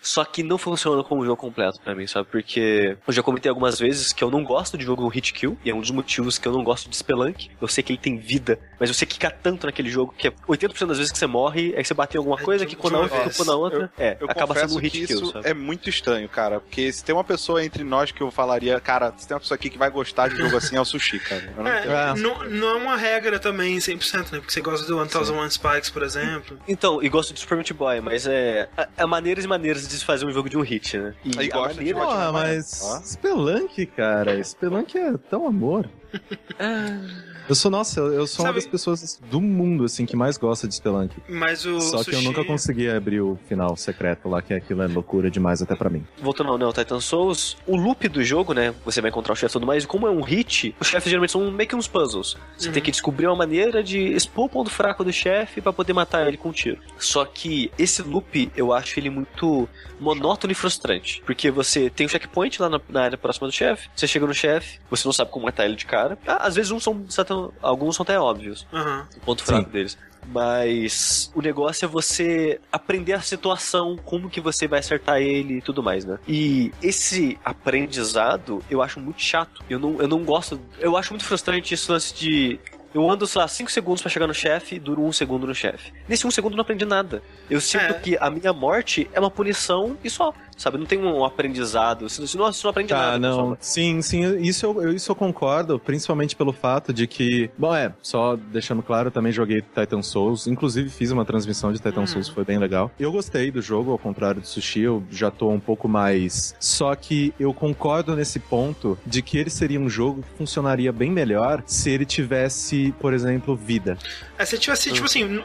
Só 0.00 0.24
que 0.24 0.42
não 0.42 0.58
funciona 0.58 1.02
como 1.04 1.22
um 1.22 1.24
jogo 1.24 1.36
completo 1.36 1.80
pra 1.80 1.94
mim, 1.94 2.06
sabe? 2.06 2.28
Porque 2.30 2.96
eu 3.06 3.12
já 3.12 3.22
comentei 3.22 3.48
algumas 3.48 3.78
vezes 3.78 4.12
que 4.12 4.22
eu 4.22 4.30
não 4.30 4.42
gosto 4.44 4.76
de 4.78 4.84
jogo 4.84 5.06
hit 5.08 5.32
kill, 5.32 5.58
e 5.64 5.70
é 5.70 5.74
um 5.74 5.80
dos 5.80 5.90
motivos 5.90 6.38
que 6.38 6.46
eu 6.46 6.52
não 6.52 6.62
gosto 6.64 6.88
de 6.88 6.96
Spelunk. 6.96 7.50
Eu 7.60 7.68
sei 7.68 7.82
que 7.84 7.92
ele 7.92 7.98
tem 7.98 8.16
vida, 8.18 8.58
mas 8.78 8.88
você 8.94 9.04
quica 9.06 9.30
tanto 9.30 9.66
naquele 9.66 9.90
jogo 9.90 10.14
que 10.16 10.28
é 10.28 10.30
80% 10.48 10.86
das 10.86 10.98
vezes 10.98 11.12
que 11.12 11.18
você 11.18 11.26
morre 11.26 11.72
é 11.76 11.82
que 11.82 11.88
você 11.88 11.94
bateu 11.94 12.20
em 12.20 12.22
alguma 12.22 12.40
É 12.40 12.44
coisa, 12.44 12.66
que 12.66 12.76
quando 12.76 12.96
a 12.96 13.00
uma 13.00 13.08
ficou 13.08 13.46
na 13.46 13.54
outra, 13.54 13.90
é, 13.98 14.16
Eu 14.20 14.28
acaba 14.30 14.54
sendo 14.54 14.74
um 14.74 14.78
hit 14.78 15.00
que 15.00 15.06
kill, 15.06 15.16
isso 15.22 15.32
sabe? 15.32 15.48
é 15.48 15.54
muito 15.54 15.88
estranho, 15.88 16.28
cara. 16.28 16.60
Porque 16.60 16.92
se 16.92 17.04
tem 17.04 17.14
uma 17.14 17.24
pessoa 17.24 17.64
entre 17.64 17.84
nós 17.84 18.10
que 18.12 18.22
eu 18.22 18.30
falaria, 18.30 18.78
cara, 18.80 19.12
se 19.16 19.26
tem 19.26 19.34
uma 19.34 19.40
pessoa 19.40 19.56
aqui 19.56 19.68
que 19.70 19.78
vai 19.78 19.90
gostar 19.90 20.28
de 20.28 20.36
jogo 20.36 20.56
assim, 20.56 20.76
é 20.76 20.80
o 20.80 20.84
Sushi, 20.84 21.18
cara. 21.18 21.52
Eu 21.56 21.62
não. 21.64 21.70
É, 21.70 21.86
É. 22.10 22.14
não, 22.48 22.50
não 22.50 22.68
é 22.68 22.74
uma 22.74 22.96
regra 22.96 23.38
também 23.38 23.76
100%, 23.78 24.32
né? 24.32 24.38
Porque 24.38 24.52
você 24.52 24.60
gosta 24.60 24.86
do 24.86 24.96
1001 24.96 25.50
Spikes, 25.50 25.90
por 25.90 26.02
exemplo. 26.02 26.58
Então, 26.66 27.02
e 27.02 27.08
gosto 27.08 27.34
de 27.34 27.40
Super 27.40 27.56
Meat 27.56 27.72
Boy, 27.72 28.00
mas 28.00 28.26
é, 28.26 28.68
é, 28.76 28.88
é 28.96 29.06
maneiras 29.06 29.44
e 29.44 29.48
maneiras 29.48 29.86
de 29.86 29.94
se 29.94 30.04
fazer 30.04 30.26
um 30.26 30.32
jogo 30.32 30.48
de 30.48 30.56
um 30.56 30.62
hit, 30.62 30.98
né? 30.98 31.14
E 31.24 31.38
Aí 31.38 31.50
a 31.50 31.54
gosta 31.54 31.74
de 31.74 31.94
maneira 31.94 31.98
Hotline 31.98 32.16
Porra, 32.16 32.32
mas 32.32 32.80
Ó. 32.82 33.00
Spelunk, 33.02 33.86
cara, 33.86 34.42
Spelunk 34.42 34.98
é 34.98 35.16
tão 35.30 35.46
amor. 35.46 35.88
Eu 37.48 37.54
sou, 37.54 37.70
nossa, 37.70 37.98
eu, 38.00 38.12
eu 38.12 38.26
sou 38.26 38.44
uma 38.44 38.50
Sabe- 38.50 38.60
das 38.60 38.66
pessoas 38.70 39.20
do 39.30 39.40
mundo, 39.40 39.84
assim, 39.84 40.06
que 40.06 40.14
mais 40.16 40.36
gosta 40.36 40.68
de 40.68 40.74
Spelunk. 40.74 41.14
Mas 41.28 41.64
o 41.66 41.80
Só 41.80 42.02
que 42.04 42.10
eu 42.10 42.14
sushi- 42.14 42.24
nunca 42.24 42.44
consegui 42.44 42.88
abrir 42.88 43.20
o 43.20 43.38
final 43.48 43.76
secreto 43.76 44.28
lá, 44.28 44.40
que 44.40 44.54
aquilo 44.54 44.82
é 44.82 44.86
loucura 44.86 45.30
demais 45.30 45.60
até 45.60 45.74
pra 45.74 45.90
mim. 45.90 46.04
Voltando 46.22 46.50
ao 46.50 46.58
Neo 46.58 46.72
Titan 46.72 47.00
Souls, 47.00 47.56
o 47.66 47.76
loop 47.76 48.08
do 48.08 48.22
jogo, 48.22 48.52
né? 48.52 48.74
Você 48.84 49.00
vai 49.00 49.10
encontrar 49.10 49.32
o 49.32 49.36
chefe 49.36 49.52
e 49.52 49.54
tudo 49.54 49.66
mais, 49.66 49.84
e 49.84 49.86
como 49.86 50.06
é 50.06 50.10
um 50.10 50.20
hit, 50.22 50.74
os 50.78 50.86
chefes 50.86 51.10
geralmente 51.10 51.32
são 51.32 51.50
meio 51.50 51.68
que 51.68 51.74
uns 51.76 51.88
puzzles. 51.88 52.36
Você 52.56 52.68
Uhum. 52.68 52.74
tem 52.74 52.82
que 52.82 52.90
descobrir 52.90 53.26
uma 53.26 53.36
maneira 53.36 53.82
de 53.82 53.98
expor 54.12 54.44
o 54.46 54.48
ponto 54.48 54.70
fraco 54.70 55.02
do 55.04 55.12
chefe 55.12 55.60
pra 55.60 55.72
poder 55.72 55.92
matar 55.92 56.26
ele 56.28 56.36
com 56.36 56.50
um 56.50 56.52
tiro. 56.52 56.78
Só 56.98 57.24
que 57.24 57.70
esse 57.78 58.02
loop, 58.02 58.50
eu 58.56 58.72
acho 58.72 58.98
ele 59.00 59.10
muito 59.10 59.68
monótono 59.98 60.52
e 60.52 60.54
frustrante. 60.54 61.22
Porque 61.26 61.50
você 61.50 61.90
tem 61.90 62.06
um 62.06 62.08
checkpoint 62.08 62.60
lá 62.62 62.68
na, 62.68 62.80
na 62.88 63.02
área 63.02 63.18
próxima 63.18 63.46
do 63.48 63.52
chefe, 63.52 63.88
você 63.94 64.06
chega 64.06 64.26
no 64.26 64.34
chefe, 64.34 64.78
você 64.88 65.06
não 65.06 65.12
sabe 65.12 65.30
como 65.30 65.44
matar 65.46 65.64
ele 65.64 65.76
de 65.76 65.84
cara. 65.86 66.18
Ah, 66.26 66.46
Às 66.46 66.54
vezes 66.54 66.70
uns 66.70 66.82
são, 66.84 67.04
certo- 67.34 67.54
alguns 67.62 67.96
são 67.96 68.02
até 68.04 68.18
óbvios 68.18 68.66
Aham. 68.72 69.06
o 69.16 69.20
ponto 69.20 69.40
Sim. 69.40 69.46
fraco 69.46 69.70
deles. 69.70 69.96
Mas 70.32 71.30
o 71.34 71.40
negócio 71.40 71.84
é 71.84 71.88
você 71.88 72.60
aprender 72.70 73.14
a 73.14 73.20
situação, 73.20 73.96
como 74.04 74.28
que 74.28 74.40
você 74.40 74.68
vai 74.68 74.78
acertar 74.80 75.18
ele 75.20 75.54
e 75.58 75.62
tudo 75.62 75.82
mais, 75.82 76.04
né? 76.04 76.18
E 76.28 76.72
esse 76.82 77.38
aprendizado 77.44 78.62
eu 78.70 78.82
acho 78.82 79.00
muito 79.00 79.20
chato. 79.20 79.62
Eu 79.68 79.78
não, 79.78 79.98
eu 80.00 80.06
não 80.08 80.22
gosto. 80.24 80.60
Eu 80.78 80.96
acho 80.96 81.10
muito 81.12 81.24
frustrante 81.24 81.72
esse 81.74 81.90
lance 81.90 82.14
de. 82.14 82.60
Eu 82.92 83.08
ando, 83.08 83.24
sei 83.24 83.40
lá, 83.40 83.46
5 83.46 83.70
segundos 83.70 84.02
pra 84.02 84.10
chegar 84.10 84.26
no 84.26 84.34
chefe 84.34 84.74
e 84.74 84.78
duro 84.80 85.00
um 85.04 85.12
segundo 85.12 85.46
no 85.46 85.54
chefe. 85.54 85.92
Nesse 86.08 86.26
um 86.26 86.30
segundo 86.30 86.52
eu 86.54 86.56
não 86.56 86.62
aprendi 86.62 86.84
nada. 86.84 87.22
Eu 87.48 87.60
sinto 87.60 87.84
É. 87.84 87.92
que 87.94 88.16
a 88.20 88.28
minha 88.28 88.52
morte 88.52 89.08
é 89.12 89.20
uma 89.20 89.30
punição 89.30 89.96
e 90.02 90.10
só. 90.10 90.34
Sabe? 90.60 90.76
Não 90.76 90.84
tem 90.84 90.98
um 91.02 91.24
aprendizado. 91.24 92.06
Você 92.06 92.20
não, 92.36 92.52
você 92.52 92.60
não 92.64 92.70
aprende 92.70 92.90
Tá, 92.90 93.12
nada. 93.12 93.18
não. 93.18 93.56
Sim, 93.58 94.02
sim, 94.02 94.38
isso 94.42 94.66
eu, 94.66 94.92
isso 94.94 95.10
eu 95.10 95.16
concordo, 95.16 95.78
principalmente 95.78 96.36
pelo 96.36 96.52
fato 96.52 96.92
de 96.92 97.06
que. 97.06 97.50
Bom, 97.56 97.74
é, 97.74 97.94
só 98.02 98.36
deixando 98.36 98.82
claro, 98.82 99.08
eu 99.08 99.10
também 99.10 99.32
joguei 99.32 99.62
Titan 99.62 100.02
Souls, 100.02 100.46
inclusive 100.46 100.90
fiz 100.90 101.10
uma 101.12 101.24
transmissão 101.24 101.72
de 101.72 101.78
Titan 101.78 102.00
Uhum. 102.00 102.06
Souls, 102.06 102.28
foi 102.28 102.44
bem 102.44 102.58
legal. 102.58 102.90
Eu 103.00 103.10
gostei 103.10 103.50
do 103.50 103.62
jogo, 103.62 103.90
ao 103.90 103.98
contrário 103.98 104.42
do 104.42 104.46
Sushi, 104.46 104.80
eu 104.80 105.02
já 105.10 105.30
tô 105.30 105.48
um 105.48 105.58
pouco 105.60 105.88
mais. 105.88 106.54
Só 106.60 106.94
que 106.94 107.32
eu 107.40 107.54
concordo 107.54 108.14
nesse 108.14 108.38
ponto 108.38 108.98
de 109.06 109.22
que 109.22 109.38
ele 109.38 109.48
seria 109.48 109.80
um 109.80 109.88
jogo 109.88 110.20
que 110.22 110.36
funcionaria 110.36 110.92
bem 110.92 111.10
melhor 111.10 111.62
se 111.64 111.88
ele 111.88 112.04
tivesse, 112.04 112.94
por 113.00 113.14
exemplo, 113.14 113.56
vida. 113.56 113.96
É, 114.38 114.44
se 114.44 114.58
tivesse, 114.58 114.92
tipo 114.92 115.06
assim, 115.06 115.22
n- 115.24 115.44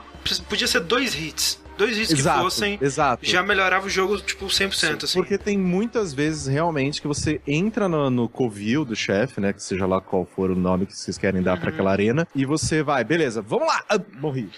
podia 0.50 0.68
ser 0.68 0.82
dois 0.82 1.16
hits. 1.16 1.64
Dois 1.78 1.98
hits 1.98 2.08
que 2.14 2.20
exato, 2.20 2.42
fossem, 2.44 2.80
exato. 2.82 3.26
já 3.26 3.44
melhorava 3.44 3.86
o 3.88 3.90
jogo, 3.90 4.18
tipo, 4.22 4.46
100%, 4.46 5.04
assim. 5.04 5.20
Porque 5.20 5.38
tem 5.38 5.58
muitas 5.58 6.14
vezes 6.14 6.48
realmente 6.48 7.02
que 7.02 7.08
você 7.08 7.42
entra 7.46 7.90
no, 7.90 8.10
no 8.10 8.30
covil 8.30 8.86
do 8.86 8.96
chefe, 8.96 9.42
né? 9.42 9.52
Que 9.52 9.62
seja 9.62 9.86
lá 9.86 10.00
qual 10.00 10.26
for 10.26 10.50
o 10.52 10.56
nome 10.56 10.86
que 10.86 10.96
vocês 10.98 11.18
querem 11.18 11.42
dar 11.42 11.58
pra 11.58 11.68
Uhum. 11.70 11.74
aquela 11.74 11.92
arena, 11.92 12.28
e 12.34 12.46
você 12.46 12.82
vai, 12.82 13.04
beleza, 13.04 13.42
vamos 13.42 13.68
lá! 13.68 13.84
Ah, 13.90 14.00
morri. 14.20 14.50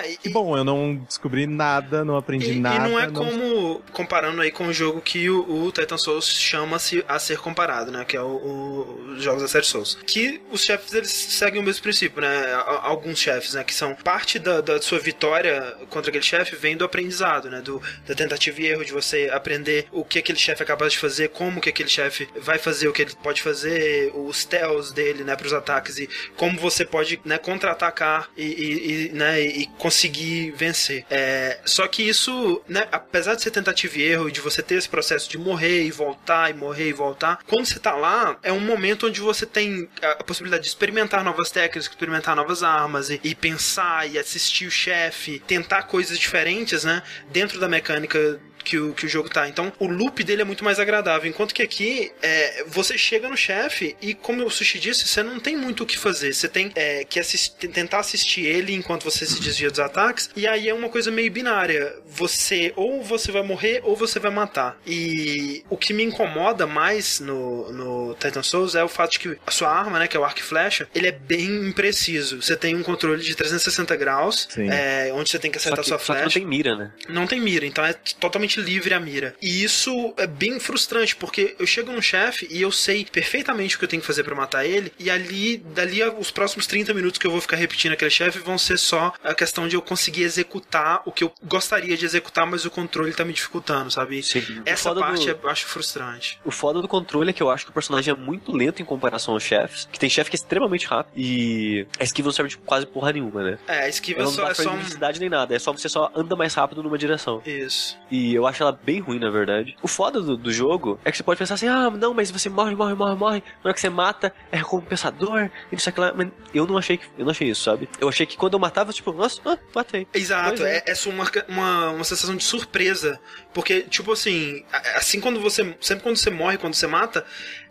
É, 0.00 0.12
e, 0.12 0.16
Que 0.16 0.28
bom, 0.28 0.56
eu 0.56 0.64
não 0.64 0.96
descobri 0.96 1.46
nada, 1.46 2.04
não 2.04 2.16
aprendi 2.16 2.50
E, 2.52 2.56
e 2.56 2.60
nada. 2.60 2.88
não 2.88 2.98
é 2.98 3.10
como 3.10 3.80
comparando 3.92 4.40
aí 4.40 4.50
com 4.50 4.66
o 4.68 4.72
jogo 4.72 5.00
que 5.00 5.28
o, 5.28 5.64
o 5.66 5.72
Titan 5.72 5.96
Souls 5.98 6.26
chama-se 6.26 7.04
a 7.08 7.18
ser 7.18 7.38
comparado, 7.38 7.90
né? 7.90 8.04
Que 8.04 8.16
é 8.16 8.22
o, 8.22 9.12
os 9.16 9.22
jogos 9.22 9.42
da 9.42 9.48
série 9.48 9.64
Souls. 9.66 9.98
Que 10.06 10.40
os 10.50 10.62
chefes 10.64 10.92
eles 10.94 11.10
seguem 11.10 11.60
o 11.60 11.64
mesmo 11.64 11.82
princípio, 11.82 12.20
né? 12.20 12.52
Alguns 12.82 13.18
chefes, 13.18 13.54
né? 13.54 13.64
Que 13.64 13.74
são 13.74 13.94
parte 13.94 14.38
da, 14.38 14.60
da 14.60 14.80
sua 14.80 14.98
vitória 14.98 15.76
contra 15.90 16.10
aquele 16.10 16.24
chefe 16.24 16.56
vem 16.56 16.76
do 16.76 16.84
aprendizado, 16.84 17.50
né? 17.50 17.60
Do, 17.60 17.80
da 18.06 18.14
tentativa 18.14 18.60
e 18.60 18.66
erro 18.66 18.84
de 18.84 18.92
você 18.92 19.30
aprender 19.32 19.86
o 19.92 20.04
que 20.04 20.18
aquele 20.18 20.38
chefe 20.38 20.62
é 20.62 20.66
capaz 20.66 20.92
de 20.92 20.98
fazer, 20.98 21.28
como 21.30 21.60
que 21.60 21.68
aquele 21.68 21.88
chefe 21.88 22.28
vai 22.40 22.58
fazer 22.58 22.88
o 22.88 22.92
que 22.92 23.02
ele 23.02 23.12
pode 23.22 23.42
fazer, 23.42 24.10
os 24.14 24.44
tells 24.44 24.92
dele, 24.92 25.24
né? 25.24 25.36
Para 25.36 25.46
os 25.46 25.52
ataques 25.52 25.98
e 25.98 26.08
como 26.36 26.58
você 26.58 26.84
pode, 26.84 27.20
né? 27.24 27.38
Contra-atacar 27.38 28.28
e, 28.36 28.44
e- 28.44 29.06
e, 29.08 29.12
né? 29.12 29.40
E 29.40 29.66
conseguir 29.82 30.52
vencer. 30.52 31.04
É, 31.10 31.58
só 31.64 31.88
que 31.88 32.04
isso, 32.08 32.62
né? 32.68 32.86
Apesar 32.92 33.34
de 33.34 33.42
ser 33.42 33.50
tentativa 33.50 33.98
e 33.98 34.02
erro 34.02 34.28
e 34.28 34.32
de 34.32 34.40
você 34.40 34.62
ter 34.62 34.76
esse 34.76 34.88
processo 34.88 35.28
de 35.28 35.36
morrer 35.36 35.82
e 35.82 35.90
voltar 35.90 36.48
e 36.50 36.54
morrer 36.54 36.90
e 36.90 36.92
voltar, 36.92 37.40
quando 37.48 37.66
você 37.66 37.80
tá 37.80 37.96
lá, 37.96 38.38
é 38.44 38.52
um 38.52 38.60
momento 38.60 39.08
onde 39.08 39.20
você 39.20 39.44
tem 39.44 39.88
a, 40.00 40.22
possibilidade 40.22 40.62
de 40.62 40.68
experimentar 40.68 41.24
novas 41.24 41.50
técnicas, 41.50 41.86
experimentar 41.86 42.36
novas 42.36 42.62
armas 42.62 43.10
e, 43.10 43.20
e 43.24 43.34
pensar 43.34 44.08
e 44.08 44.20
assistir 44.20 44.66
o 44.66 44.70
chefe, 44.70 45.40
tentar 45.48 45.82
coisas 45.82 46.16
diferentes, 46.16 46.84
né? 46.84 47.02
Dentro 47.32 47.58
da 47.58 47.66
mecânica 47.66 48.40
que 48.62 48.78
o, 48.78 48.92
que 48.92 49.06
o 49.06 49.08
jogo 49.08 49.28
tá. 49.28 49.48
Então 49.48 49.72
o 49.78 49.86
loop 49.86 50.22
dele 50.24 50.42
é 50.42 50.44
muito 50.44 50.64
mais 50.64 50.78
agradável. 50.78 51.28
Enquanto 51.28 51.54
que 51.54 51.62
aqui 51.62 52.12
é, 52.22 52.64
você 52.66 52.96
chega 52.96 53.28
no 53.28 53.36
chefe 53.36 53.96
e, 54.00 54.14
como 54.14 54.44
o 54.44 54.50
Sushi 54.50 54.78
disse, 54.78 55.06
você 55.06 55.22
não 55.22 55.38
tem 55.40 55.56
muito 55.56 55.82
o 55.84 55.86
que 55.86 55.98
fazer. 55.98 56.32
Você 56.32 56.48
tem 56.48 56.70
é, 56.74 57.04
que 57.04 57.20
tentar 57.68 58.00
assistir 58.00 58.44
ele 58.46 58.74
enquanto 58.74 59.04
você 59.04 59.24
se 59.26 59.40
desvia 59.40 59.70
dos 59.70 59.80
ataques. 59.80 60.30
E 60.36 60.46
aí 60.46 60.68
é 60.68 60.74
uma 60.74 60.88
coisa 60.88 61.10
meio 61.10 61.30
binária. 61.30 61.94
Você 62.06 62.72
ou 62.76 63.02
você 63.02 63.30
vai 63.32 63.42
morrer 63.42 63.80
ou 63.84 63.96
você 63.96 64.18
vai 64.18 64.30
matar. 64.30 64.78
E 64.86 65.64
o 65.68 65.76
que 65.76 65.92
me 65.92 66.02
incomoda 66.02 66.66
mais 66.66 67.20
no, 67.20 67.72
no 67.72 68.14
Titan 68.14 68.42
Souls 68.42 68.74
é 68.74 68.84
o 68.84 68.88
fato 68.88 69.12
de 69.12 69.18
que 69.18 69.38
a 69.46 69.50
sua 69.50 69.70
arma, 69.70 69.98
né, 69.98 70.08
que 70.08 70.16
é 70.16 70.20
o 70.20 70.24
arco 70.24 70.40
e 70.40 70.42
flecha, 70.42 70.88
ele 70.94 71.06
é 71.06 71.12
bem 71.12 71.68
impreciso. 71.68 72.42
Você 72.42 72.56
tem 72.56 72.74
um 72.74 72.82
controle 72.82 73.22
de 73.22 73.34
360 73.34 73.96
graus, 73.96 74.48
é, 74.56 75.10
onde 75.14 75.30
você 75.30 75.38
tem 75.38 75.50
que 75.50 75.58
acertar 75.58 75.80
que, 75.80 75.88
sua 75.88 75.98
flecha. 75.98 76.24
não 76.24 76.30
tem 76.30 76.46
mira, 76.46 76.76
né? 76.76 76.92
Não 77.08 77.26
tem 77.26 77.40
mira, 77.40 77.66
então 77.66 77.84
é 77.84 77.92
totalmente 78.20 78.51
livre 78.60 78.94
a 78.94 79.00
mira. 79.00 79.34
E 79.40 79.62
isso 79.62 80.12
é 80.16 80.26
bem 80.26 80.58
frustrante, 80.60 81.14
porque 81.16 81.54
eu 81.58 81.66
chego 81.66 81.92
num 81.92 82.02
chefe 82.02 82.46
e 82.50 82.60
eu 82.62 82.70
sei 82.72 83.04
perfeitamente 83.04 83.76
o 83.76 83.78
que 83.78 83.84
eu 83.84 83.88
tenho 83.88 84.00
que 84.00 84.06
fazer 84.06 84.24
pra 84.24 84.34
matar 84.34 84.64
ele, 84.66 84.92
e 84.98 85.10
ali, 85.10 85.58
dali 85.58 86.02
os 86.02 86.30
próximos 86.30 86.66
30 86.66 86.92
minutos 86.94 87.18
que 87.18 87.26
eu 87.26 87.30
vou 87.30 87.40
ficar 87.40 87.56
repetindo 87.56 87.92
aquele 87.92 88.10
chefe 88.10 88.38
vão 88.38 88.58
ser 88.58 88.78
só 88.78 89.12
a 89.22 89.34
questão 89.34 89.68
de 89.68 89.76
eu 89.76 89.82
conseguir 89.82 90.22
executar 90.22 91.02
o 91.04 91.12
que 91.12 91.24
eu 91.24 91.32
gostaria 91.44 91.96
de 91.96 92.04
executar, 92.04 92.46
mas 92.46 92.64
o 92.64 92.70
controle 92.70 93.12
tá 93.12 93.24
me 93.24 93.32
dificultando, 93.32 93.90
sabe? 93.90 94.22
Sim. 94.22 94.62
Essa 94.64 94.94
parte 94.94 95.26
do- 95.32 95.40
eu 95.42 95.50
acho 95.50 95.66
frustrante. 95.66 96.38
O 96.44 96.50
foda 96.50 96.80
do 96.80 96.88
controle 96.88 97.30
é 97.30 97.32
que 97.32 97.42
eu 97.42 97.50
acho 97.50 97.64
que 97.64 97.70
o 97.70 97.74
personagem 97.74 98.12
é 98.12 98.16
muito 98.16 98.52
lento 98.52 98.80
em 98.82 98.84
comparação 98.84 99.34
aos 99.34 99.42
chefes. 99.42 99.88
Que 99.92 99.98
tem 99.98 100.08
chefe 100.10 100.30
que 100.30 100.36
é 100.36 100.38
extremamente 100.38 100.86
rápido. 100.86 101.12
E 101.16 101.86
a 101.98 102.04
esquiva 102.04 102.26
não 102.26 102.32
serve 102.32 102.50
de 102.50 102.56
quase 102.58 102.86
porra 102.86 103.12
nenhuma, 103.12 103.42
né? 103.42 103.58
É, 103.66 103.80
a 103.84 103.88
esquiva 103.88 104.20
Ela 104.20 104.28
não 104.30 104.32
só, 104.36 104.44
dá 104.44 104.50
é 104.50 104.54
só 104.54 104.70
velocidade 104.70 105.20
nem 105.20 105.28
nada. 105.28 105.54
É 105.54 105.58
só 105.58 105.72
você 105.72 105.88
só 105.88 106.10
anda 106.14 106.34
mais 106.36 106.54
rápido 106.54 106.82
numa 106.82 106.98
direção. 106.98 107.42
Isso. 107.46 107.96
E 108.10 108.34
eu 108.34 108.41
acho 108.46 108.62
ela 108.62 108.72
bem 108.72 109.00
ruim, 109.00 109.18
na 109.18 109.30
verdade. 109.30 109.76
O 109.82 109.88
foda 109.88 110.20
do, 110.20 110.36
do 110.36 110.52
jogo 110.52 110.98
é 111.04 111.10
que 111.10 111.16
você 111.16 111.22
pode 111.22 111.38
pensar 111.38 111.54
assim: 111.54 111.68
ah, 111.68 111.90
não, 111.90 112.14
mas 112.14 112.30
você 112.30 112.48
morre, 112.48 112.74
morre, 112.74 112.94
morre, 112.94 113.14
morre. 113.14 113.42
Na 113.62 113.68
hora 113.68 113.74
que 113.74 113.80
você 113.80 113.90
mata, 113.90 114.32
é 114.50 114.56
recompensador. 114.56 115.50
E 115.70 115.76
isso 115.76 115.88
aqui 115.88 116.00
lá. 116.00 116.12
Mas 116.14 116.28
eu 116.54 116.66
não 116.66 116.76
achei 116.76 116.96
que. 116.96 117.06
Eu 117.18 117.24
não 117.24 117.30
achei 117.30 117.48
isso, 117.48 117.62
sabe? 117.62 117.88
Eu 118.00 118.08
achei 118.08 118.26
que 118.26 118.36
quando 118.36 118.54
eu 118.54 118.58
matava, 118.58 118.92
tipo, 118.92 119.12
nossa, 119.12 119.40
ah, 119.44 119.58
matei. 119.74 120.06
Exato, 120.12 120.64
é. 120.64 120.78
é, 120.78 120.82
é 120.86 120.94
só 120.94 121.10
uma, 121.10 121.24
uma, 121.48 121.90
uma 121.90 122.04
sensação 122.04 122.36
de 122.36 122.44
surpresa. 122.44 123.20
Porque, 123.52 123.82
tipo 123.82 124.12
assim, 124.12 124.64
assim 124.96 125.20
quando 125.20 125.40
você. 125.40 125.76
Sempre 125.80 126.02
quando 126.04 126.16
você 126.16 126.30
morre, 126.30 126.58
quando 126.58 126.74
você 126.74 126.86
mata, 126.86 127.24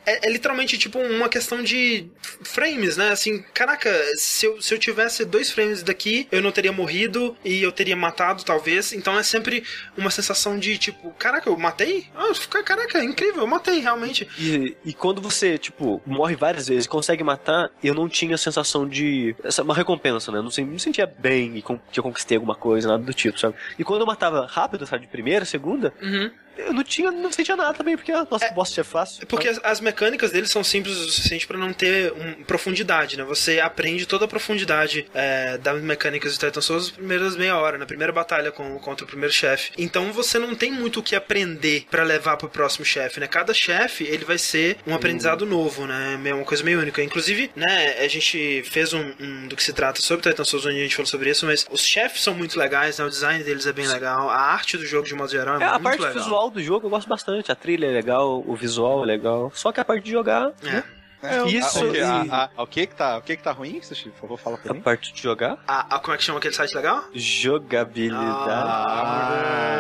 é, 0.05 0.27
é 0.27 0.31
literalmente 0.31 0.77
tipo 0.77 1.00
uma 1.00 1.29
questão 1.29 1.62
de 1.63 2.08
frames, 2.43 2.98
né? 2.98 3.10
Assim, 3.10 3.43
caraca, 3.53 3.89
se 4.15 4.46
eu, 4.46 4.62
se 4.62 4.74
eu 4.74 4.79
tivesse 4.79 5.24
dois 5.25 5.51
frames 5.51 5.84
daqui, 5.84 6.27
eu 6.31 6.41
não 6.41 6.51
teria 6.51 6.72
morrido 6.72 7.36
e 7.43 7.62
eu 7.62 7.72
teria 7.72 7.96
matado, 7.96 8.43
talvez. 8.43 8.93
Então 8.93 9.17
é 9.17 9.24
sempre 9.24 9.63
uma 9.98 10.10
sensação 10.10 10.58
de 10.58 10.77
tipo, 10.77 11.12
caraca, 11.20 11.50
eu 11.50 11.58
matei? 11.58 12.08
Ah, 12.15 12.31
caraca, 12.63 13.00
é 13.00 13.03
incrível, 13.03 13.41
eu 13.41 13.48
matei 13.48 13.79
realmente. 13.79 14.27
E, 14.39 14.75
e 14.86 14.93
quando 14.93 15.22
você, 15.22 15.58
tipo, 15.58 16.01
morre 16.05 16.36
várias 16.36 16.67
vezes 16.67 16.86
e 16.86 16.89
consegue 16.89 17.24
matar, 17.24 17.70
eu 17.84 17.93
não 17.93 18.08
tinha 18.10 18.36
a 18.36 18.38
sensação 18.38 18.88
de. 18.88 19.36
Essa, 19.43 19.63
uma 19.63 19.75
recompensa, 19.75 20.31
né? 20.31 20.38
Eu 20.39 20.43
Não, 20.43 20.51
não 20.72 20.79
sentia 20.79 21.05
bem 21.05 21.58
e 21.58 21.62
com- 21.62 21.79
que 21.91 22.00
eu 22.00 22.03
conquistei 22.03 22.38
alguma 22.38 22.55
coisa, 22.55 22.88
nada 22.88 23.03
do 23.03 23.13
tipo, 23.13 23.39
sabe? 23.39 23.55
E 23.77 23.84
quando 23.84 24.01
eu 24.01 24.08
matava 24.08 24.46
rápido, 24.46 24.86
sabe, 24.86 25.05
de 25.05 25.12
primeira, 25.12 25.46
segunda, 25.46 25.93
Uhum. 26.01 26.31
Eu 26.58 26.74
não 26.74 26.84
tinha, 26.84 27.12
não 27.12 27.31
sentia 27.31 27.55
nada 27.55 27.74
também, 27.74 27.96
porque, 27.96 28.12
ah, 28.12 28.27
nossa, 28.29 28.50
boss 28.51 28.77
é 28.77 28.84
fácil. 28.84 29.25
Porque 29.27 29.48
as, 29.48 29.60
as 29.63 29.79
mecânicas 29.79 30.31
deles 30.31 30.50
são 30.50 30.63
simples 30.63 30.98
o 30.98 31.10
suficiente 31.10 31.48
pra 31.48 31.58
não 31.58 31.74
ter 31.74 32.12
um- 32.13 32.43
profundidade, 32.43 33.17
né? 33.17 33.24
Você 33.24 33.60
aprende 33.60 34.05
toda 34.05 34.25
a 34.25 34.27
profundidade 34.27 35.08
é, 35.13 35.58
das 35.58 35.81
mecânicas 35.81 36.34
de 36.34 36.39
Titan 36.39 36.62
Souls 36.62 36.84
nas 36.88 36.91
primeiras 36.91 37.36
meia 37.36 37.58
hora, 37.58 37.77
na 37.77 37.86
primeira 37.86 38.12
batalha 38.13 38.51
com, 38.51 38.77
contra 38.79 39.05
o 39.05 39.08
primeiro 39.08 39.34
chefe. 39.34 39.72
Então 39.77 40.12
você 40.12 40.38
não 40.39 40.55
tem 40.55 40.72
muito 40.72 41.00
o 41.00 41.03
que 41.03 41.15
aprender 41.15 41.86
pra 41.89 42.03
levar 42.03 42.38
pro 42.38 42.50
próximo 42.50 42.86
chefe, 42.86 43.20
né? 43.20 43.27
Cada 43.27 43.53
chefe, 43.53 44.03
ele 44.03 44.25
vai 44.25 44.38
ser 44.38 44.77
um 44.86 44.93
aprendizado 44.93 45.46
novo, 45.46 45.86
né? 45.88 46.20
É 46.25 46.34
uma 46.34 46.46
coisa 46.46 46.63
meio 46.63 46.79
única. 46.79 47.01
Inclusive, 47.03 47.51
né, 47.55 47.98
a 48.00 48.08
gente 48.08 48.63
fez 48.63 48.93
um, 48.93 49.13
um 49.20 49.48
do 49.48 49.55
que 49.55 49.63
se 49.63 49.74
trata 49.74 50.01
sobre 50.01 50.29
Titan 50.29 50.43
Souls, 50.43 50.65
onde 50.65 50.79
a 50.79 50.84
gente 50.84 50.96
falou 50.96 51.08
sobre 51.08 51.29
isso, 51.29 51.46
mas 51.46 51.65
os 51.70 51.81
chefes 51.81 52.22
são 52.22 52.34
muito 52.34 52.58
legais, 52.60 52.98
né? 52.98 53.05
O 53.05 53.10
design 53.10 53.43
deles 53.43 53.65
é 53.65 53.74
bem 53.74 53.88
legal, 53.88 54.29
a 54.29 54.38
arte 54.38 54.77
do 54.77 54.86
jogo, 54.86 55.08
de 55.08 55.13
modo 55.15 55.31
geral, 55.31 55.60
é, 55.60 55.63
É, 55.63 55.67
a 55.67 55.72
muito 55.74 55.84
parte 55.84 56.01
legal. 56.01 56.13
visual 56.24 56.40
do 56.50 56.62
jogo 56.62 56.88
eu 56.88 56.89
gosto 56.89 57.07
bastante. 57.07 57.51
A 57.51 57.55
trilha 57.55 57.86
é 57.86 57.91
legal, 57.91 58.43
o 58.45 58.55
visual 58.55 59.03
é 59.03 59.05
legal. 59.05 59.51
Só 59.53 59.71
que 59.71 59.79
a 59.79 59.86
parte 59.86 60.05
de 60.05 60.12
jogar. 60.12 60.51
É. 60.63 61.00
É, 61.23 61.47
Isso 61.47 61.79
Ah, 61.79 61.83
o, 61.87 61.91
que, 61.91 61.97
e- 61.97 62.01
a- 62.01 62.49
a- 62.57 62.63
o 62.63 62.67
que 62.67 62.87
que 62.87 62.95
tá, 62.95 63.17
o 63.17 63.21
que 63.21 63.35
que 63.37 63.43
tá 63.43 63.51
ruim, 63.51 63.81
Sushi? 63.81 64.09
Por 64.09 64.21
favor, 64.21 64.37
fala 64.39 64.57
pra 64.57 64.71
A 64.71 64.73
mim. 64.73 64.81
parte 64.81 65.13
de 65.13 65.21
jogar. 65.21 65.57
A, 65.67 65.95
a- 65.95 65.99
como 65.99 66.13
é 66.13 66.17
que 66.17 66.23
chama 66.23 66.39
aquele 66.39 66.53
site 66.53 66.73
legal? 66.75 67.03
Jogabilidade. 67.13 68.21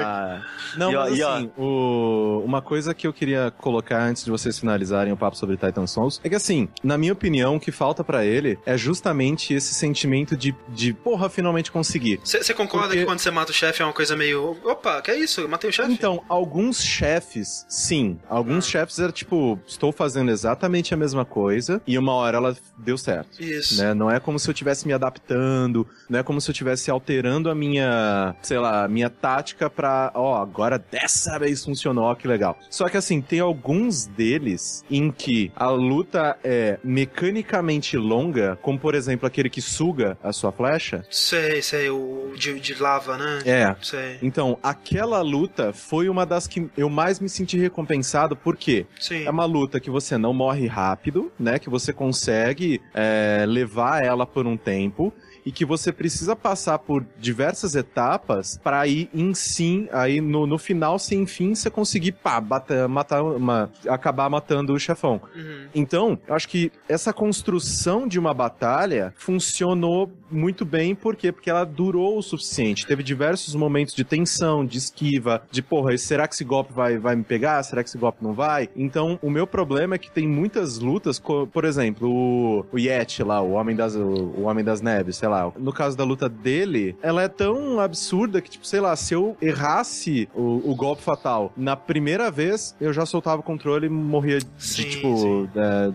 Ah, 0.03 0.41
não, 0.77 0.91
E 0.91 0.95
mas 0.95 1.17
e 1.17 1.23
assim, 1.23 1.51
o- 1.57 2.41
uma 2.45 2.61
coisa 2.61 2.93
que 2.93 3.05
eu 3.07 3.13
queria 3.13 3.51
colocar 3.57 4.01
antes 4.01 4.23
de 4.23 4.31
vocês 4.31 4.57
finalizarem 4.59 5.11
o 5.11 5.17
papo 5.17 5.35
sobre 5.37 5.57
Titan 5.57 5.87
Souls 5.87 6.19
é 6.23 6.29
que 6.29 6.35
assim, 6.35 6.69
na 6.83 6.97
minha 6.97 7.13
opinião, 7.13 7.55
o 7.55 7.59
que 7.59 7.71
falta 7.71 8.03
pra 8.03 8.25
ele 8.25 8.57
é 8.65 8.77
justamente 8.77 9.53
esse 9.53 9.73
sentimento 9.73 10.35
de, 10.35 10.55
de 10.69 10.93
porra, 10.93 11.29
finalmente 11.29 11.71
consegui. 11.71 12.19
Você 12.23 12.53
concorda 12.53 12.87
Porque- 12.87 12.99
que 13.01 13.05
quando 13.05 13.19
você 13.19 13.31
mata 13.31 13.51
o 13.51 13.53
chefe 13.53 13.81
é 13.81 13.85
uma 13.85 13.93
coisa 13.93 14.15
meio. 14.15 14.57
Opa, 14.63 15.01
que 15.01 15.11
é 15.11 15.15
isso? 15.19 15.41
Eu 15.41 15.49
matei 15.49 15.69
o 15.69 15.73
chefe? 15.73 15.91
Então, 15.91 16.23
alguns 16.29 16.81
chefes, 16.83 17.65
sim. 17.67 18.19
Alguns 18.29 18.65
chefes 18.67 18.99
era 18.99 19.11
tipo, 19.11 19.59
estou 19.67 19.91
fazendo 19.91 20.31
exatamente 20.31 20.93
a 20.93 20.97
mesma 20.97 21.25
coisa 21.31 21.81
e 21.87 21.97
uma 21.97 22.13
hora 22.13 22.37
ela 22.37 22.57
deu 22.77 22.97
certo. 22.97 23.41
Isso. 23.41 23.81
Né? 23.81 23.93
Não 23.93 24.11
é 24.11 24.19
como 24.19 24.37
se 24.37 24.49
eu 24.49 24.51
estivesse 24.51 24.85
me 24.85 24.93
adaptando, 24.93 25.87
não 26.09 26.19
é 26.19 26.23
como 26.23 26.41
se 26.41 26.49
eu 26.49 26.51
estivesse 26.53 26.91
alterando 26.91 27.49
a 27.49 27.55
minha, 27.55 28.35
sei 28.41 28.59
lá, 28.59 28.87
minha 28.87 29.09
tática 29.09 29.69
pra, 29.69 30.11
ó, 30.13 30.41
agora 30.41 30.77
dessa 30.77 31.39
vez 31.39 31.63
funcionou, 31.63 32.05
ó, 32.05 32.15
que 32.15 32.27
legal. 32.27 32.57
Só 32.69 32.89
que 32.89 32.97
assim, 32.97 33.21
tem 33.21 33.39
alguns 33.39 34.05
deles 34.05 34.83
em 34.89 35.11
que 35.11 35.51
a 35.55 35.69
luta 35.69 36.37
é 36.43 36.77
mecanicamente 36.83 37.97
longa, 37.97 38.57
como 38.61 38.77
por 38.77 38.95
exemplo 38.95 39.25
aquele 39.25 39.49
que 39.49 39.61
suga 39.61 40.17
a 40.23 40.33
sua 40.33 40.51
flecha. 40.51 41.05
Sei, 41.09 41.61
sei, 41.61 41.89
o 41.89 42.33
de, 42.35 42.59
de 42.59 42.73
lava, 42.81 43.17
né? 43.17 43.39
É, 43.45 43.75
Sei. 43.81 44.17
então, 44.21 44.57
aquela 44.63 45.21
luta 45.21 45.71
foi 45.73 46.09
uma 46.09 46.25
das 46.25 46.47
que 46.47 46.69
eu 46.75 46.89
mais 46.89 47.19
me 47.19 47.29
senti 47.29 47.57
recompensado, 47.57 48.35
porque 48.35 48.85
Sim. 48.99 49.25
é 49.25 49.29
uma 49.29 49.45
luta 49.45 49.79
que 49.79 49.89
você 49.89 50.17
não 50.17 50.33
morre 50.33 50.67
rápido, 50.67 51.20
né? 51.39 51.59
Que 51.59 51.69
você 51.69 51.91
consegue 51.91 52.81
é, 52.93 53.45
levar 53.47 54.03
ela 54.03 54.25
por 54.25 54.47
um 54.47 54.55
tempo 54.55 55.13
e 55.45 55.51
que 55.51 55.65
você 55.65 55.91
precisa 55.91 56.35
passar 56.35 56.79
por 56.79 57.05
diversas 57.17 57.75
etapas 57.75 58.59
para 58.63 58.79
aí 58.79 59.09
em 59.13 59.33
sim, 59.33 59.87
aí 59.91 60.21
no, 60.21 60.45
no 60.45 60.57
final, 60.57 60.99
sem 60.99 61.25
fim, 61.25 61.55
você 61.55 61.69
conseguir 61.69 62.13
pá, 62.13 62.39
bater, 62.39 62.87
matar, 62.87 63.23
uma, 63.23 63.69
acabar 63.87 64.29
matando 64.29 64.73
o 64.73 64.79
chefão. 64.79 65.21
Uhum. 65.35 65.67
Então, 65.73 66.19
eu 66.27 66.35
acho 66.35 66.47
que 66.47 66.71
essa 66.87 67.13
construção 67.13 68.07
de 68.07 68.19
uma 68.19 68.33
batalha 68.33 69.13
funcionou 69.17 70.11
muito 70.29 70.63
bem, 70.63 70.95
por 70.95 71.15
quê? 71.15 71.31
Porque 71.31 71.49
ela 71.49 71.65
durou 71.65 72.17
o 72.17 72.21
suficiente. 72.21 72.85
Teve 72.85 73.03
diversos 73.03 73.53
momentos 73.55 73.93
de 73.93 74.03
tensão, 74.03 74.65
de 74.65 74.77
esquiva, 74.77 75.41
de 75.51 75.61
porra, 75.61 75.97
será 75.97 76.27
que 76.27 76.33
esse 76.33 76.43
golpe 76.43 76.73
vai, 76.73 76.97
vai 76.97 77.15
me 77.15 77.23
pegar? 77.23 77.61
Será 77.63 77.83
que 77.83 77.89
esse 77.89 77.97
golpe 77.97 78.23
não 78.23 78.33
vai? 78.33 78.69
Então, 78.75 79.19
o 79.21 79.29
meu 79.29 79.45
problema 79.45 79.95
é 79.95 79.97
que 79.97 80.09
tem 80.09 80.27
muitas 80.27 80.79
lutas, 80.79 81.19
por 81.19 81.65
exemplo, 81.65 82.09
o, 82.09 82.65
o 82.71 82.79
Yeti 82.79 83.23
lá, 83.23 83.41
o 83.41 83.51
Homem 83.51 83.75
das, 83.75 83.95
o, 83.95 84.01
o 84.01 84.43
Homem 84.43 84.63
das 84.63 84.81
Neves, 84.81 85.17
sei 85.17 85.27
lá. 85.27 85.30
No 85.57 85.71
caso 85.73 85.95
da 85.97 86.03
luta 86.03 86.27
dele, 86.27 86.95
ela 87.01 87.21
é 87.23 87.27
tão 87.27 87.79
absurda 87.79 88.41
que, 88.41 88.49
tipo, 88.49 88.65
sei 88.65 88.79
lá, 88.79 88.95
se 88.95 89.13
eu 89.13 89.35
errasse 89.41 90.27
o, 90.33 90.71
o 90.71 90.75
golpe 90.75 91.01
fatal 91.01 91.51
na 91.55 91.75
primeira 91.75 92.29
vez, 92.29 92.75
eu 92.79 92.91
já 92.93 93.05
soltava 93.05 93.39
o 93.39 93.43
controle 93.43 93.87
e 93.87 93.89
morria 93.89 94.39
de, 94.39 94.45
Sim, 94.57 94.83
tipo, 94.83 95.17
sim. 95.17 95.49
é, 95.55 95.91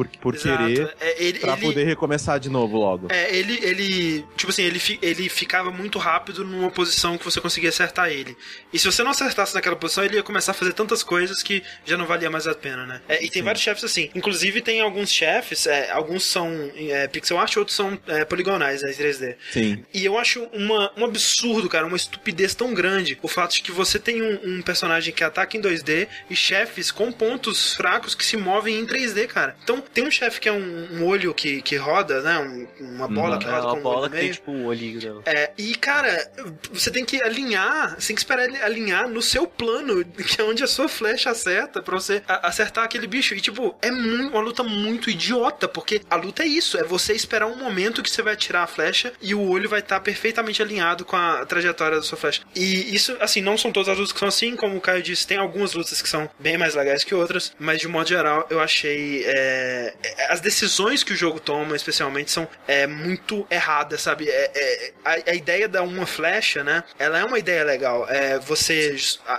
por, 0.00 0.08
por 0.18 0.34
Exato. 0.34 0.64
querer. 0.64 0.94
É, 1.00 1.22
ele, 1.24 1.38
Pra 1.38 1.52
ele- 1.52 1.60
poder 1.62 1.84
recomeçar 1.84 2.38
de 2.40 2.48
novo 2.48 2.78
logo. 2.78 3.08
É, 3.10 3.34
ele, 3.36 3.58
ele, 3.62 4.24
tipo 4.36 4.50
assim, 4.50 4.62
ele, 4.62 4.78
fi- 4.78 4.98
ele 5.02 5.28
ficava 5.28 5.70
muito 5.70 5.98
rápido 5.98 6.44
numa 6.44 6.70
posição 6.70 7.18
que 7.18 7.24
você 7.24 7.40
conseguia 7.40 7.68
acertar 7.68 8.08
ele. 8.10 8.36
E 8.72 8.78
se 8.78 8.86
você 8.90 9.02
não 9.02 9.10
acertasse 9.10 9.54
naquela 9.54 9.76
posição, 9.76 10.04
ele 10.04 10.16
ia 10.16 10.22
começar 10.22 10.52
a 10.52 10.54
fazer 10.54 10.72
tantas 10.72 11.02
coisas 11.02 11.42
que 11.42 11.62
já 11.84 11.96
não 11.96 12.06
valia 12.06 12.30
mais 12.30 12.46
a 12.46 12.54
pena, 12.54 12.86
né? 12.86 13.02
É, 13.08 13.22
e 13.24 13.28
tem 13.28 13.42
vários 13.42 13.62
chefes 13.62 13.84
assim. 13.84 14.10
Inclusive, 14.14 14.60
tem 14.60 14.80
alguns 14.80 15.10
chefes, 15.10 15.66
é, 15.66 15.90
alguns 15.90 16.24
são 16.24 16.70
é, 16.76 17.06
pixel 17.08 17.38
art, 17.38 17.56
outros 17.56 17.76
são 17.76 17.98
é, 18.06 18.24
poligonais, 18.24 18.82
né, 18.82 18.90
em 18.90 18.94
3D. 18.94 19.36
Sim. 19.52 19.84
E 19.92 20.04
eu 20.04 20.18
acho 20.18 20.42
uma, 20.52 20.92
um 20.96 21.04
absurdo, 21.04 21.68
cara, 21.68 21.86
uma 21.86 21.96
estupidez 21.96 22.54
tão 22.54 22.72
grande 22.72 23.18
o 23.22 23.28
fato 23.28 23.54
de 23.54 23.62
que 23.62 23.72
você 23.72 23.98
tem 23.98 24.22
um, 24.22 24.58
um 24.58 24.62
personagem 24.62 25.12
que 25.12 25.22
ataca 25.24 25.56
em 25.56 25.60
2D 25.60 26.06
e 26.30 26.36
chefes 26.36 26.90
com 26.90 27.10
pontos 27.12 27.74
fracos 27.74 28.14
que 28.14 28.24
se 28.24 28.36
movem 28.36 28.78
em 28.78 28.86
3D, 28.86 29.26
cara. 29.26 29.56
Então, 29.62 29.82
Tem 29.92 30.06
um 30.06 30.10
chefe 30.10 30.40
que 30.40 30.48
é 30.48 30.52
um, 30.52 30.88
um 31.00 31.04
olho 31.06 31.32
que, 31.34 31.60
que 31.62 31.76
roda, 31.76 32.20
né? 32.22 32.38
Um- 32.38 32.66
uma 32.94 33.08
bola 33.08 33.38
que 33.38 33.46
É 33.46 33.50
roda 33.50 33.66
uma 33.66 33.70
com 33.72 33.76
um 33.76 33.80
olho 33.80 33.82
bola 33.82 34.10
que 34.10 34.16
tem 34.16 34.30
tipo 34.32 34.50
um 34.50 34.66
olhinho. 34.66 35.22
É, 35.26 35.50
e 35.56 35.74
cara, 35.74 36.30
você 36.72 36.90
tem 36.90 37.04
que 37.04 37.22
alinhar, 37.22 37.94
você 37.98 38.08
tem 38.08 38.16
que 38.16 38.20
esperar 38.22 38.44
ele 38.44 38.56
alinhar 38.62 39.08
no 39.08 39.22
seu 39.22 39.46
plano, 39.46 40.04
que 40.04 40.40
é 40.40 40.44
onde 40.44 40.62
a 40.62 40.66
sua 40.66 40.88
flecha 40.88 41.30
acerta, 41.30 41.82
pra 41.82 41.94
você 41.98 42.22
acertar 42.26 42.84
aquele 42.84 43.06
bicho. 43.06 43.34
E 43.34 43.40
tipo, 43.40 43.74
é 43.82 43.90
mu- 43.90 44.28
uma 44.28 44.40
luta 44.40 44.62
muito 44.62 45.10
idiota, 45.10 45.66
porque 45.68 46.00
a 46.10 46.16
luta 46.16 46.42
é 46.42 46.46
isso, 46.46 46.78
é 46.78 46.84
você 46.84 47.12
esperar 47.12 47.46
um 47.46 47.56
momento 47.56 48.02
que 48.02 48.10
você 48.10 48.22
vai 48.22 48.34
atirar 48.34 48.64
a 48.64 48.66
flecha 48.66 49.12
e 49.20 49.34
o 49.34 49.40
olho 49.48 49.68
vai 49.68 49.80
estar 49.80 50.00
perfeitamente 50.00 50.62
alinhado 50.62 51.04
com 51.04 51.16
a 51.16 51.44
trajetória 51.46 51.96
da 51.96 52.02
sua 52.02 52.18
flecha. 52.18 52.42
E 52.54 52.94
isso, 52.94 53.16
assim, 53.20 53.40
não 53.40 53.56
são 53.58 53.72
todas 53.72 53.88
as 53.88 53.96
lutas 53.98 54.12
que 54.12 54.18
são 54.18 54.28
assim, 54.28 54.56
como 54.56 54.76
o 54.76 54.80
Caio 54.80 55.02
disse, 55.02 55.26
tem 55.26 55.36
algumas 55.38 55.72
lutas 55.72 56.00
que 56.02 56.08
são 56.08 56.28
bem 56.38 56.56
mais 56.58 56.74
legais 56.74 57.04
que 57.04 57.14
outras, 57.14 57.52
mas 57.58 57.80
de 57.80 57.88
modo 57.88 58.08
geral 58.08 58.46
eu 58.50 58.60
achei 58.60 59.22
é, 59.26 59.69
é, 59.70 60.26
as 60.32 60.40
decisões 60.40 61.02
que 61.02 61.12
o 61.12 61.16
jogo 61.16 61.38
toma, 61.40 61.76
especialmente, 61.76 62.30
são 62.30 62.48
é, 62.66 62.86
muito 62.86 63.46
erradas, 63.50 64.00
sabe? 64.02 64.28
É, 64.28 64.50
é, 64.54 64.92
a, 65.04 65.30
a 65.30 65.34
ideia 65.34 65.68
da 65.68 65.82
uma 65.82 66.06
flecha, 66.06 66.62
né? 66.64 66.84
Ela 66.98 67.18
é 67.18 67.24
uma 67.24 67.38
ideia 67.38 67.64
legal. 67.64 68.06
É, 68.08 68.38
você 68.38 68.96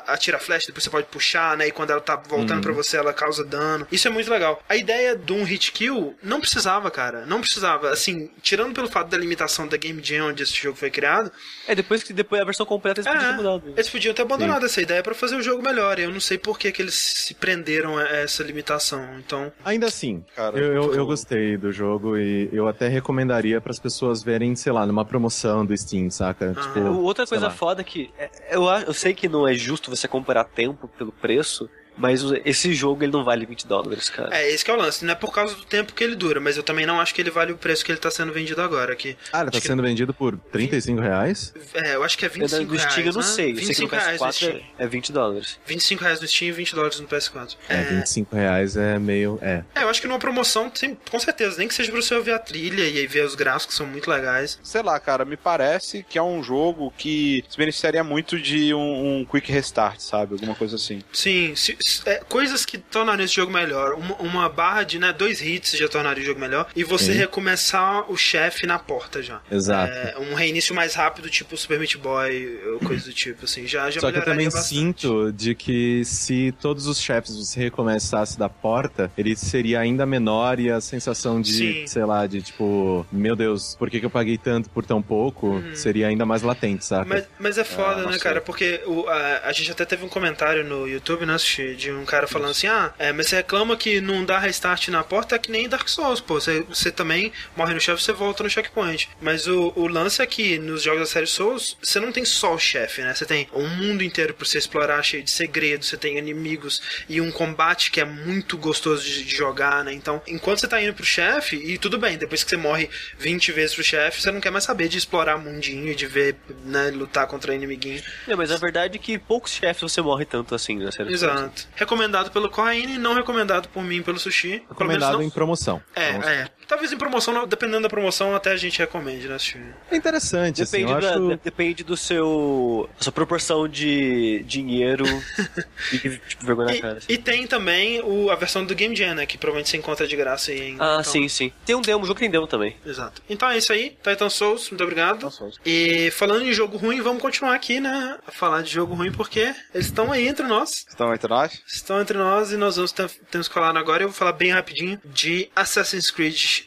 atira 0.08 0.38
a 0.38 0.40
flecha, 0.40 0.68
depois 0.68 0.84
você 0.84 0.90
pode 0.90 1.08
puxar, 1.08 1.56
né? 1.58 1.68
E 1.68 1.72
quando 1.72 1.92
ela 1.92 2.02
tá 2.02 2.16
voltando 2.16 2.62
pra 2.62 2.72
você, 2.72 2.98
ela 2.98 3.14
causa 3.14 3.44
dano. 3.44 3.88
Isso 3.92 4.08
é 4.08 4.12
muito 4.12 4.30
legal. 4.30 4.62
A 4.68 4.76
ideia 4.76 5.16
de 5.16 5.34
um 5.34 5.44
hit 5.44 5.72
kill 5.72 6.16
não 6.24 6.40
precisava, 6.40 6.90
cara. 6.92 7.26
Não 7.26 7.40
precisava. 7.42 7.90
Assim, 7.92 8.30
tirando 8.42 8.74
pelo 8.74 8.88
fato 8.90 9.10
da 9.10 9.18
limitação 9.18 9.68
da 9.68 9.78
Game 9.78 10.02
Jam 10.04 10.28
onde 10.28 10.44
esse 10.44 10.54
jogo 10.56 10.78
foi 10.78 10.90
criado, 10.90 11.32
É, 11.68 11.76
depois 11.76 12.04
que 12.04 12.14
depois 12.14 12.42
a 12.42 12.46
versão 12.46 12.66
completa 12.66 13.02
eles 13.02 13.12
podiam 13.12 13.30
ter 13.32 13.36
mudado. 13.38 13.74
eles 13.76 13.90
podiam 13.90 14.14
ter 14.14 14.22
abandonado 14.22 14.66
essa 14.66 14.82
ideia 14.82 15.02
pra 15.04 15.14
fazer 15.16 15.36
o 15.36 15.42
jogo 15.42 15.62
melhor. 15.64 16.00
Eu 16.00 16.12
não 16.12 16.20
sei 16.20 16.38
por 16.38 16.58
que, 16.58 16.72
que 16.72 16.82
eles 16.82 16.96
se 16.96 17.34
prenderam 17.34 17.98
a 17.98 18.04
essa 18.08 18.44
limitação. 18.44 19.20
Então, 19.20 19.52
Ainda 19.66 19.88
assim, 19.88 20.21
Cara, 20.36 20.58
eu, 20.58 20.74
eu, 20.74 20.96
eu 20.96 21.06
gostei 21.06 21.58
do 21.58 21.72
jogo 21.72 22.18
e 22.18 22.50
eu 22.51 22.68
até 22.68 22.88
recomendaria 22.88 23.60
para 23.62 23.72
as 23.72 23.80
pessoas 23.80 24.24
verem, 24.24 24.56
sei 24.56 24.72
lá, 24.72 24.86
numa 24.86 25.06
promoção 25.06 25.66
do 25.66 25.75
Steam, 25.75 26.10
saca? 26.10 26.54
Ah, 26.56 26.62
tipo, 26.62 26.80
Outra 26.80 27.25
coisa 27.28 27.46
lá. 27.46 27.51
foda 27.51 27.84
que 27.84 28.12
é, 28.18 28.30
eu, 28.51 28.63
eu 28.66 28.94
sei 28.94 29.13
que 29.13 29.28
não 29.28 29.48
é 29.48 29.54
justo 29.54 29.90
você 29.90 30.08
comparar 30.08 30.44
tempo 30.44 30.88
pelo 30.98 31.12
preço, 31.12 31.70
mas 31.98 32.22
esse 32.46 32.74
jogo 32.74 33.04
ele 33.04 33.12
não 33.12 33.24
vale 33.24 33.46
20 33.46 33.68
dólares, 33.68 34.10
cara. 34.10 34.36
é 34.36 34.50
esse 34.52 34.64
que 34.66 34.72
é 34.72 34.74
o 34.74 34.78
lance. 34.78 35.04
Não 35.06 35.12
é 35.12 35.16
por 35.16 35.32
causa 35.34 35.56
do 35.56 35.64
tempo 35.66 35.94
que 35.94 36.04
ele 36.04 36.16
dura, 36.16 36.40
mas 36.40 36.58
eu 36.58 36.64
também 36.64 36.86
não 36.86 37.00
acho 37.00 37.14
que 37.14 37.22
ele 37.22 37.30
vale 37.32 37.52
o 37.52 37.58
preço 37.58 37.84
que 37.86 37.92
ele 37.92 38.00
tá 38.00 38.10
sendo 38.12 38.32
vendido 38.34 38.62
agora. 38.62 38.96
Que, 38.96 39.18
Ah, 39.32 39.42
ele 39.42 39.52
tá 39.52 39.58
acho 39.58 39.62
que- 39.62 39.68
sendo 39.68 39.82
vendido 39.84 40.14
por 40.14 40.38
35 40.52 41.02
reais? 41.02 41.54
é, 41.74 41.96
eu 41.96 42.04
acho 42.04 42.18
que 42.18 42.26
é 42.26 42.28
É, 42.28 42.32
25 42.32 42.66
do 42.72 42.80
Steam 42.80 42.92
eu 42.92 43.02
reais, 43.04 43.16
não 43.16 43.22
né? 43.22 43.28
sei, 43.28 43.52
eu 43.52 43.56
sei 43.58 43.66
que 43.76 43.82
no 43.82 43.88
25 43.90 43.96
reais 43.96 44.08
no 44.22 44.28
PS4 44.28 44.34
Steam. 44.34 44.56
é, 44.80 44.84
é 44.84 44.88
20 44.88 45.12
dólares. 45.12 45.60
25 45.66 46.04
reais 46.04 46.22
no 46.22 46.28
Steam 46.28 46.50
e 46.50 46.52
20 46.52 46.76
dólares 46.76 47.00
no 47.00 47.08
PS4. 47.08 47.58
É, 47.70 47.84
25 47.84 48.36
reais 48.36 48.76
é 48.78 48.98
meio. 49.00 49.38
É. 49.42 49.64
É, 49.76 49.84
eu 49.84 49.90
acho 49.90 50.02
que 50.02 50.08
numa 50.08 50.20
promoção, 50.20 50.70
tem, 50.70 50.98
com 51.10 51.20
certeza, 51.20 51.58
nem 51.58 51.68
que 51.68 51.74
seja 51.74 51.92
pra 51.92 52.02
você 52.02 52.14
ouvir 52.16 52.32
a 52.32 52.40
trilha 52.40 52.84
e 52.88 52.98
aí 53.00 53.08
ver 53.08 53.26
os 53.26 53.36
gráficos, 53.36 53.66
que 53.68 53.74
são 53.74 53.86
muito 53.86 54.10
legais. 54.10 54.60
Sei 54.64 54.82
lá, 54.82 55.00
cara, 55.00 55.26
me 55.26 55.38
parece 55.38 56.06
que 56.10 56.18
é 56.18 56.24
um 56.24 56.42
jogo 56.44 56.94
que 56.98 57.44
se 57.50 57.58
beneficiaria 57.58 58.04
muito 58.04 58.40
de 58.40 58.74
um, 58.74 59.20
um 59.20 59.26
quick 59.26 59.52
restart, 59.52 60.00
sabe? 60.00 60.34
Alguma 60.34 60.56
coisa 60.56 60.76
assim. 60.76 61.02
Sim, 61.12 61.54
se- 61.56 61.78
é, 62.06 62.16
coisas 62.28 62.66
que 62.66 62.78
tornariam 62.78 63.26
esse 63.26 63.36
jogo 63.36 63.52
melhor. 63.52 63.94
Uma, 63.94 64.16
uma 64.16 64.50
barra 64.50 64.84
de 64.84 65.00
né, 65.00 65.14
dois 65.14 65.42
hits 65.42 65.72
já 65.78 65.88
tornaria 65.88 66.24
o 66.24 66.26
jogo 66.26 66.40
melhor. 66.40 66.68
E 66.76 66.84
você 66.84 67.12
Sim. 67.14 67.20
recomeçar 67.20 68.10
o 68.12 68.18
chefe 68.18 68.66
na 68.66 68.78
porta 68.80 69.22
já. 69.22 69.42
Exato. 69.52 69.92
É, 69.92 70.16
um 70.20 70.34
reinício 70.34 70.74
mais 70.76 70.94
rápido, 70.96 71.30
tipo 71.30 71.56
Super 71.58 71.80
Meat 71.80 71.98
Boy, 71.98 72.60
ou 72.74 72.80
coisa 72.80 73.06
do 73.06 73.14
tipo, 73.14 73.46
assim. 73.46 73.68
Já, 73.68 73.90
já 73.90 74.00
Só 74.02 74.12
que 74.12 74.18
eu 74.20 74.26
também 74.26 74.46
bastante. 74.46 74.68
sinto 74.68 75.32
de 75.32 75.56
que 75.56 76.04
se 76.06 76.54
todos 76.62 76.88
os 76.88 77.00
chefes 77.00 77.36
você 77.36 77.60
recomeçasse 77.60 78.38
da 78.38 78.50
porta, 78.50 79.12
ele 79.18 79.36
seria 79.36 79.80
ainda 79.80 80.06
menor 80.06 80.60
e 80.60 80.70
a 80.72 80.80
sensação 80.82 81.42
de, 81.42 81.54
Sim. 81.54 81.88
sei 81.88 82.06
lá, 82.06 82.28
de 82.28 82.42
tipo, 82.42 83.06
meu 83.12 83.36
Deus, 83.36 83.76
por 83.78 83.90
que, 83.90 84.00
que 84.00 84.06
eu 84.06 84.10
paguei 84.10 84.38
tanto 84.38 84.70
por 84.70 84.86
tão 84.86 85.02
pouco? 85.02 85.62
Seria 85.74 86.08
ainda 86.08 86.26
mais 86.26 86.42
latente, 86.42 86.86
saca? 86.86 87.06
Mas, 87.06 87.28
mas 87.40 87.58
é 87.58 87.64
foda, 87.64 88.04
Ah, 88.08 88.12
né, 88.12 88.18
cara? 88.20 88.42
Porque 88.42 88.82
o, 88.86 89.08
a, 89.08 89.42
a 89.46 89.52
gente 89.52 89.72
até 89.72 89.86
teve 89.86 90.04
um 90.06 90.10
comentário 90.10 90.64
no 90.64 90.88
YouTube, 90.88 91.26
né, 91.26 91.38
Sushi, 91.38 91.71
de 91.75 91.92
um 91.92 92.06
cara 92.06 92.28
falando 92.28 92.51
assim: 92.51 92.68
ah, 92.68 92.94
é, 92.98 93.12
mas 93.12 93.28
você 93.28 93.38
reclama 93.38 93.75
que 93.78 94.01
não 94.01 94.24
dá 94.24 94.40
restart 94.40 94.88
na 94.90 95.04
porta, 95.04 95.36
é 95.36 95.40
que 95.40 95.51
nem 95.51 95.68
Dark 95.68 95.88
Souls, 95.88 96.20
pô. 96.20 96.36
Você, 96.36 96.62
você 96.62 96.92
também 96.92 97.32
morre 97.56 97.74
no 97.74 97.80
chefe, 97.80 98.01
você 98.01 98.13
volta 98.13 98.44
no 98.44 98.50
checkpoint. 98.50 99.10
Mas 99.22 99.48
o, 99.48 99.74
o 99.75 99.88
lance 99.88 100.22
é 100.22 100.25
que 100.25 100.57
nos 100.60 100.84
jogos 100.84 101.01
da 101.01 101.05
série 101.05 101.27
Souls, 101.27 101.77
você 101.81 102.00
não 102.00 102.12
tem 102.12 102.25
só 102.25 102.53
o 102.53 102.60
chefe, 102.60 103.01
né? 103.01 103.14
Você 103.14 103.25
tem 103.25 103.48
um 103.53 103.68
mundo 103.68 104.03
inteiro 104.03 104.34
pra 104.34 104.46
você 104.46 104.57
explorar, 104.57 105.01
cheio 105.03 105.24
de 105.24 105.31
segredos, 105.31 105.88
você 105.88 105.98
tem 105.98 106.18
inimigos 106.18 106.81
e 107.07 107.20
um 107.22 107.31
combate 107.31 107.92
que 107.92 108.00
é 108.00 108.05
muito 108.05 108.57
gostoso 108.57 109.03
de, 109.03 109.24
de 109.24 109.36
jogar, 109.36 109.84
né? 109.84 109.94
Então, 109.94 110.22
enquanto 110.27 110.60
você 110.60 110.68
tá 110.68 110.81
indo 110.81 110.94
pro 110.94 111.05
chefe, 111.05 111.55
e 111.55 111.77
tudo 111.77 111.98
bem, 111.98 112.18
depois 112.18 112.44
que 112.44 112.50
você 112.50 112.57
morre 112.57 112.90
20 113.18 113.51
vezes 113.51 113.75
pro 113.75 113.84
chefe, 113.84 114.22
você 114.22 114.31
não 114.31 114.42
quer 114.42 114.51
mais 114.51 114.64
saber 114.64 114.88
de 114.88 114.98
explorar 114.98 115.38
mundinho, 115.38 115.96
de 115.96 116.07
ver, 116.07 116.36
né, 116.66 116.92
lutar 116.92 117.27
contra 117.27 117.53
inimiguinho. 117.53 118.01
É, 118.27 118.36
mas 118.36 118.51
a 118.51 118.57
verdade 118.57 118.98
é 118.98 119.00
que 119.00 119.18
poucos 119.18 119.51
chefes 119.51 119.81
você 119.81 120.01
morre 120.01 120.25
tanto 120.25 120.55
assim 120.55 120.77
na 120.77 120.92
série. 120.92 121.14
Exato. 121.14 121.61
Recomendado 121.76 122.32
pelo 122.32 122.50
Corraine, 122.50 122.98
não 122.98 123.14
recomendado 123.14 123.68
por 123.70 123.84
mim 123.84 124.02
pelo 124.02 124.20
Sushi. 124.20 124.64
Recomendado 124.70 125.14
não... 125.14 125.24
em 125.24 125.30
promoção. 125.30 125.82
É, 125.96 126.10
Promoção. 126.10 126.32
é. 126.32 126.48
Talvez 126.72 126.90
em 126.94 126.98
promoção, 126.98 127.46
dependendo 127.46 127.81
da 127.81 127.90
promoção, 127.90 128.34
até 128.34 128.50
a 128.51 128.55
gente 128.55 128.79
recomende, 128.79 129.27
né, 129.27 129.38
Sushi? 129.38 129.60
É 129.92 129.96
interessante, 129.98 130.62
assim, 130.62 130.77
Depende, 130.86 130.94
eu 130.94 131.01
da- 131.01 131.10
acho... 131.16 131.27
de- 131.27 131.44
depende 131.44 131.84
do 131.84 131.98
seu. 131.98 132.90
da 132.98 133.03
sua 133.03 133.12
proporção 133.12 133.68
de 133.68 134.42
dinheiro 134.48 135.03
e 135.92 135.98
tipo, 136.29 136.46
vergonha 136.46 136.74
na 136.75 136.79
cara. 136.81 137.00
E, 137.10 137.14
e 137.14 137.18
tem 137.18 137.46
também 137.46 138.01
o, 138.01 138.29
a 138.31 138.36
versão 138.36 138.64
do 138.64 138.74
Game 138.74 138.96
Jam, 138.96 139.16
né? 139.16 139.25
Que 139.25 139.38
provavelmente 139.38 139.70
você 139.70 139.75
encontra 139.75 140.07
de 140.07 140.16
graça 140.16 140.51
aí. 140.51 140.70
Em, 140.70 140.77
Ah, 140.79 141.00
então- 141.01 141.03
sim, 141.03 141.27
sim. 141.27 141.51
Tem 141.66 141.75
um 141.75 141.81
demo, 141.81 142.03
o 142.03 142.07
jogo 142.07 142.20
tem 142.20 142.29
demo 142.31 142.48
também. 142.48 142.77
Exato. 142.86 143.22
Então 143.29 143.50
é 143.50 143.57
isso 143.57 143.74
aí. 143.74 143.98
Titan 144.01 144.29
Souls, 144.29 144.70
muito 144.70 144.81
obrigado. 144.81 145.16
Titan 145.18 145.29
Souls. 145.31 145.60
E 145.66 146.10
falando 146.12 146.44
em 146.46 146.53
jogo 146.53 146.77
ruim, 146.77 147.01
vamos 147.01 147.22
continuar 147.22 147.53
aqui, 147.53 147.81
né? 147.81 148.18
A 148.25 148.31
falar 148.31 148.62
de 148.64 148.72
jogo 148.72 148.94
ruim, 148.96 149.12
porque 149.12 149.53
eles 149.74 149.88
estão 149.88 150.10
aí 150.10 150.25
entre 150.25 150.48
nós. 150.48 150.86
Estão 150.88 151.14
entre 151.14 151.27
nós? 151.27 151.62
Estão 151.68 152.00
entre 152.00 152.18
nós 152.18 152.53
e 152.53 152.55
nós 152.55 152.77
vamos 152.77 152.94
ter, 152.94 153.10
temos 153.29 153.50
que 153.50 153.53
falar 153.53 153.75
agora. 153.77 154.03
Eu 154.03 154.07
vou 154.07 154.16
falar 154.18 154.31
bem 154.31 154.51
rapidinho 154.51 154.98
de 155.03 155.50
Assassin's 155.53 156.10
Creed 156.10 156.61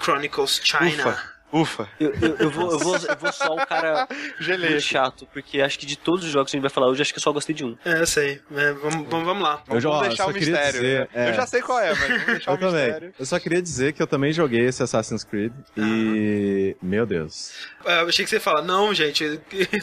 Chronicles 0.00 0.58
China. 0.60 1.02
Ufa. 1.08 1.18
Ufa. 1.52 1.88
Eu, 1.98 2.12
eu, 2.20 2.36
eu 2.38 2.50
vou, 2.50 2.70
eu, 2.72 2.78
vou, 2.78 2.96
eu 2.96 3.16
vou 3.16 3.32
só 3.32 3.54
o 3.54 3.66
cara 3.66 4.06
Gelei. 4.40 4.70
muito 4.70 4.82
chato, 4.82 5.26
porque 5.32 5.60
acho 5.60 5.78
que 5.78 5.86
de 5.86 5.96
todos 5.98 6.24
os 6.24 6.30
jogos 6.30 6.50
que 6.50 6.56
a 6.56 6.58
gente 6.58 6.62
vai 6.62 6.70
falar 6.70 6.86
hoje, 6.88 7.02
acho 7.02 7.12
que 7.12 7.18
eu 7.18 7.22
só 7.22 7.32
gostei 7.32 7.54
de 7.54 7.64
um. 7.64 7.76
É, 7.84 8.00
eu 8.00 8.06
sei. 8.06 8.40
É, 8.54 8.72
vamos, 8.72 9.08
vamos, 9.08 9.26
vamos 9.26 9.42
lá. 9.42 9.62
Eu 9.68 9.80
já- 9.80 9.88
Vamos 9.90 10.04
ó, 10.04 10.08
deixar 10.08 10.26
o 10.26 10.32
mistério. 10.32 10.72
dizer, 10.72 11.08
é. 11.14 11.30
Eu 11.30 11.34
já 11.34 11.46
sei 11.46 11.60
qual 11.62 11.80
é, 11.80 11.90
mas 11.94 12.08
vamos 12.08 12.26
deixar 12.26 12.50
Eu 12.52 12.54
o 12.54 12.58
também. 12.58 12.84
mistério. 12.84 13.14
Eu 13.18 13.26
só 13.26 13.38
queria 13.38 13.60
dizer 13.62 13.92
que 13.92 14.02
eu 14.02 14.06
também 14.06 14.32
joguei 14.32 14.64
esse 14.66 14.82
Assassin's 14.82 15.24
Creed 15.24 15.52
e... 15.76 16.76
Meu 16.82 17.04
Deus. 17.06 17.52
É, 17.84 18.02
eu 18.02 18.08
achei 18.08 18.24
que 18.24 18.30
você 18.30 18.36
ia 18.36 18.40
falar, 18.40 18.62
não, 18.62 18.92
gente, 18.94 19.24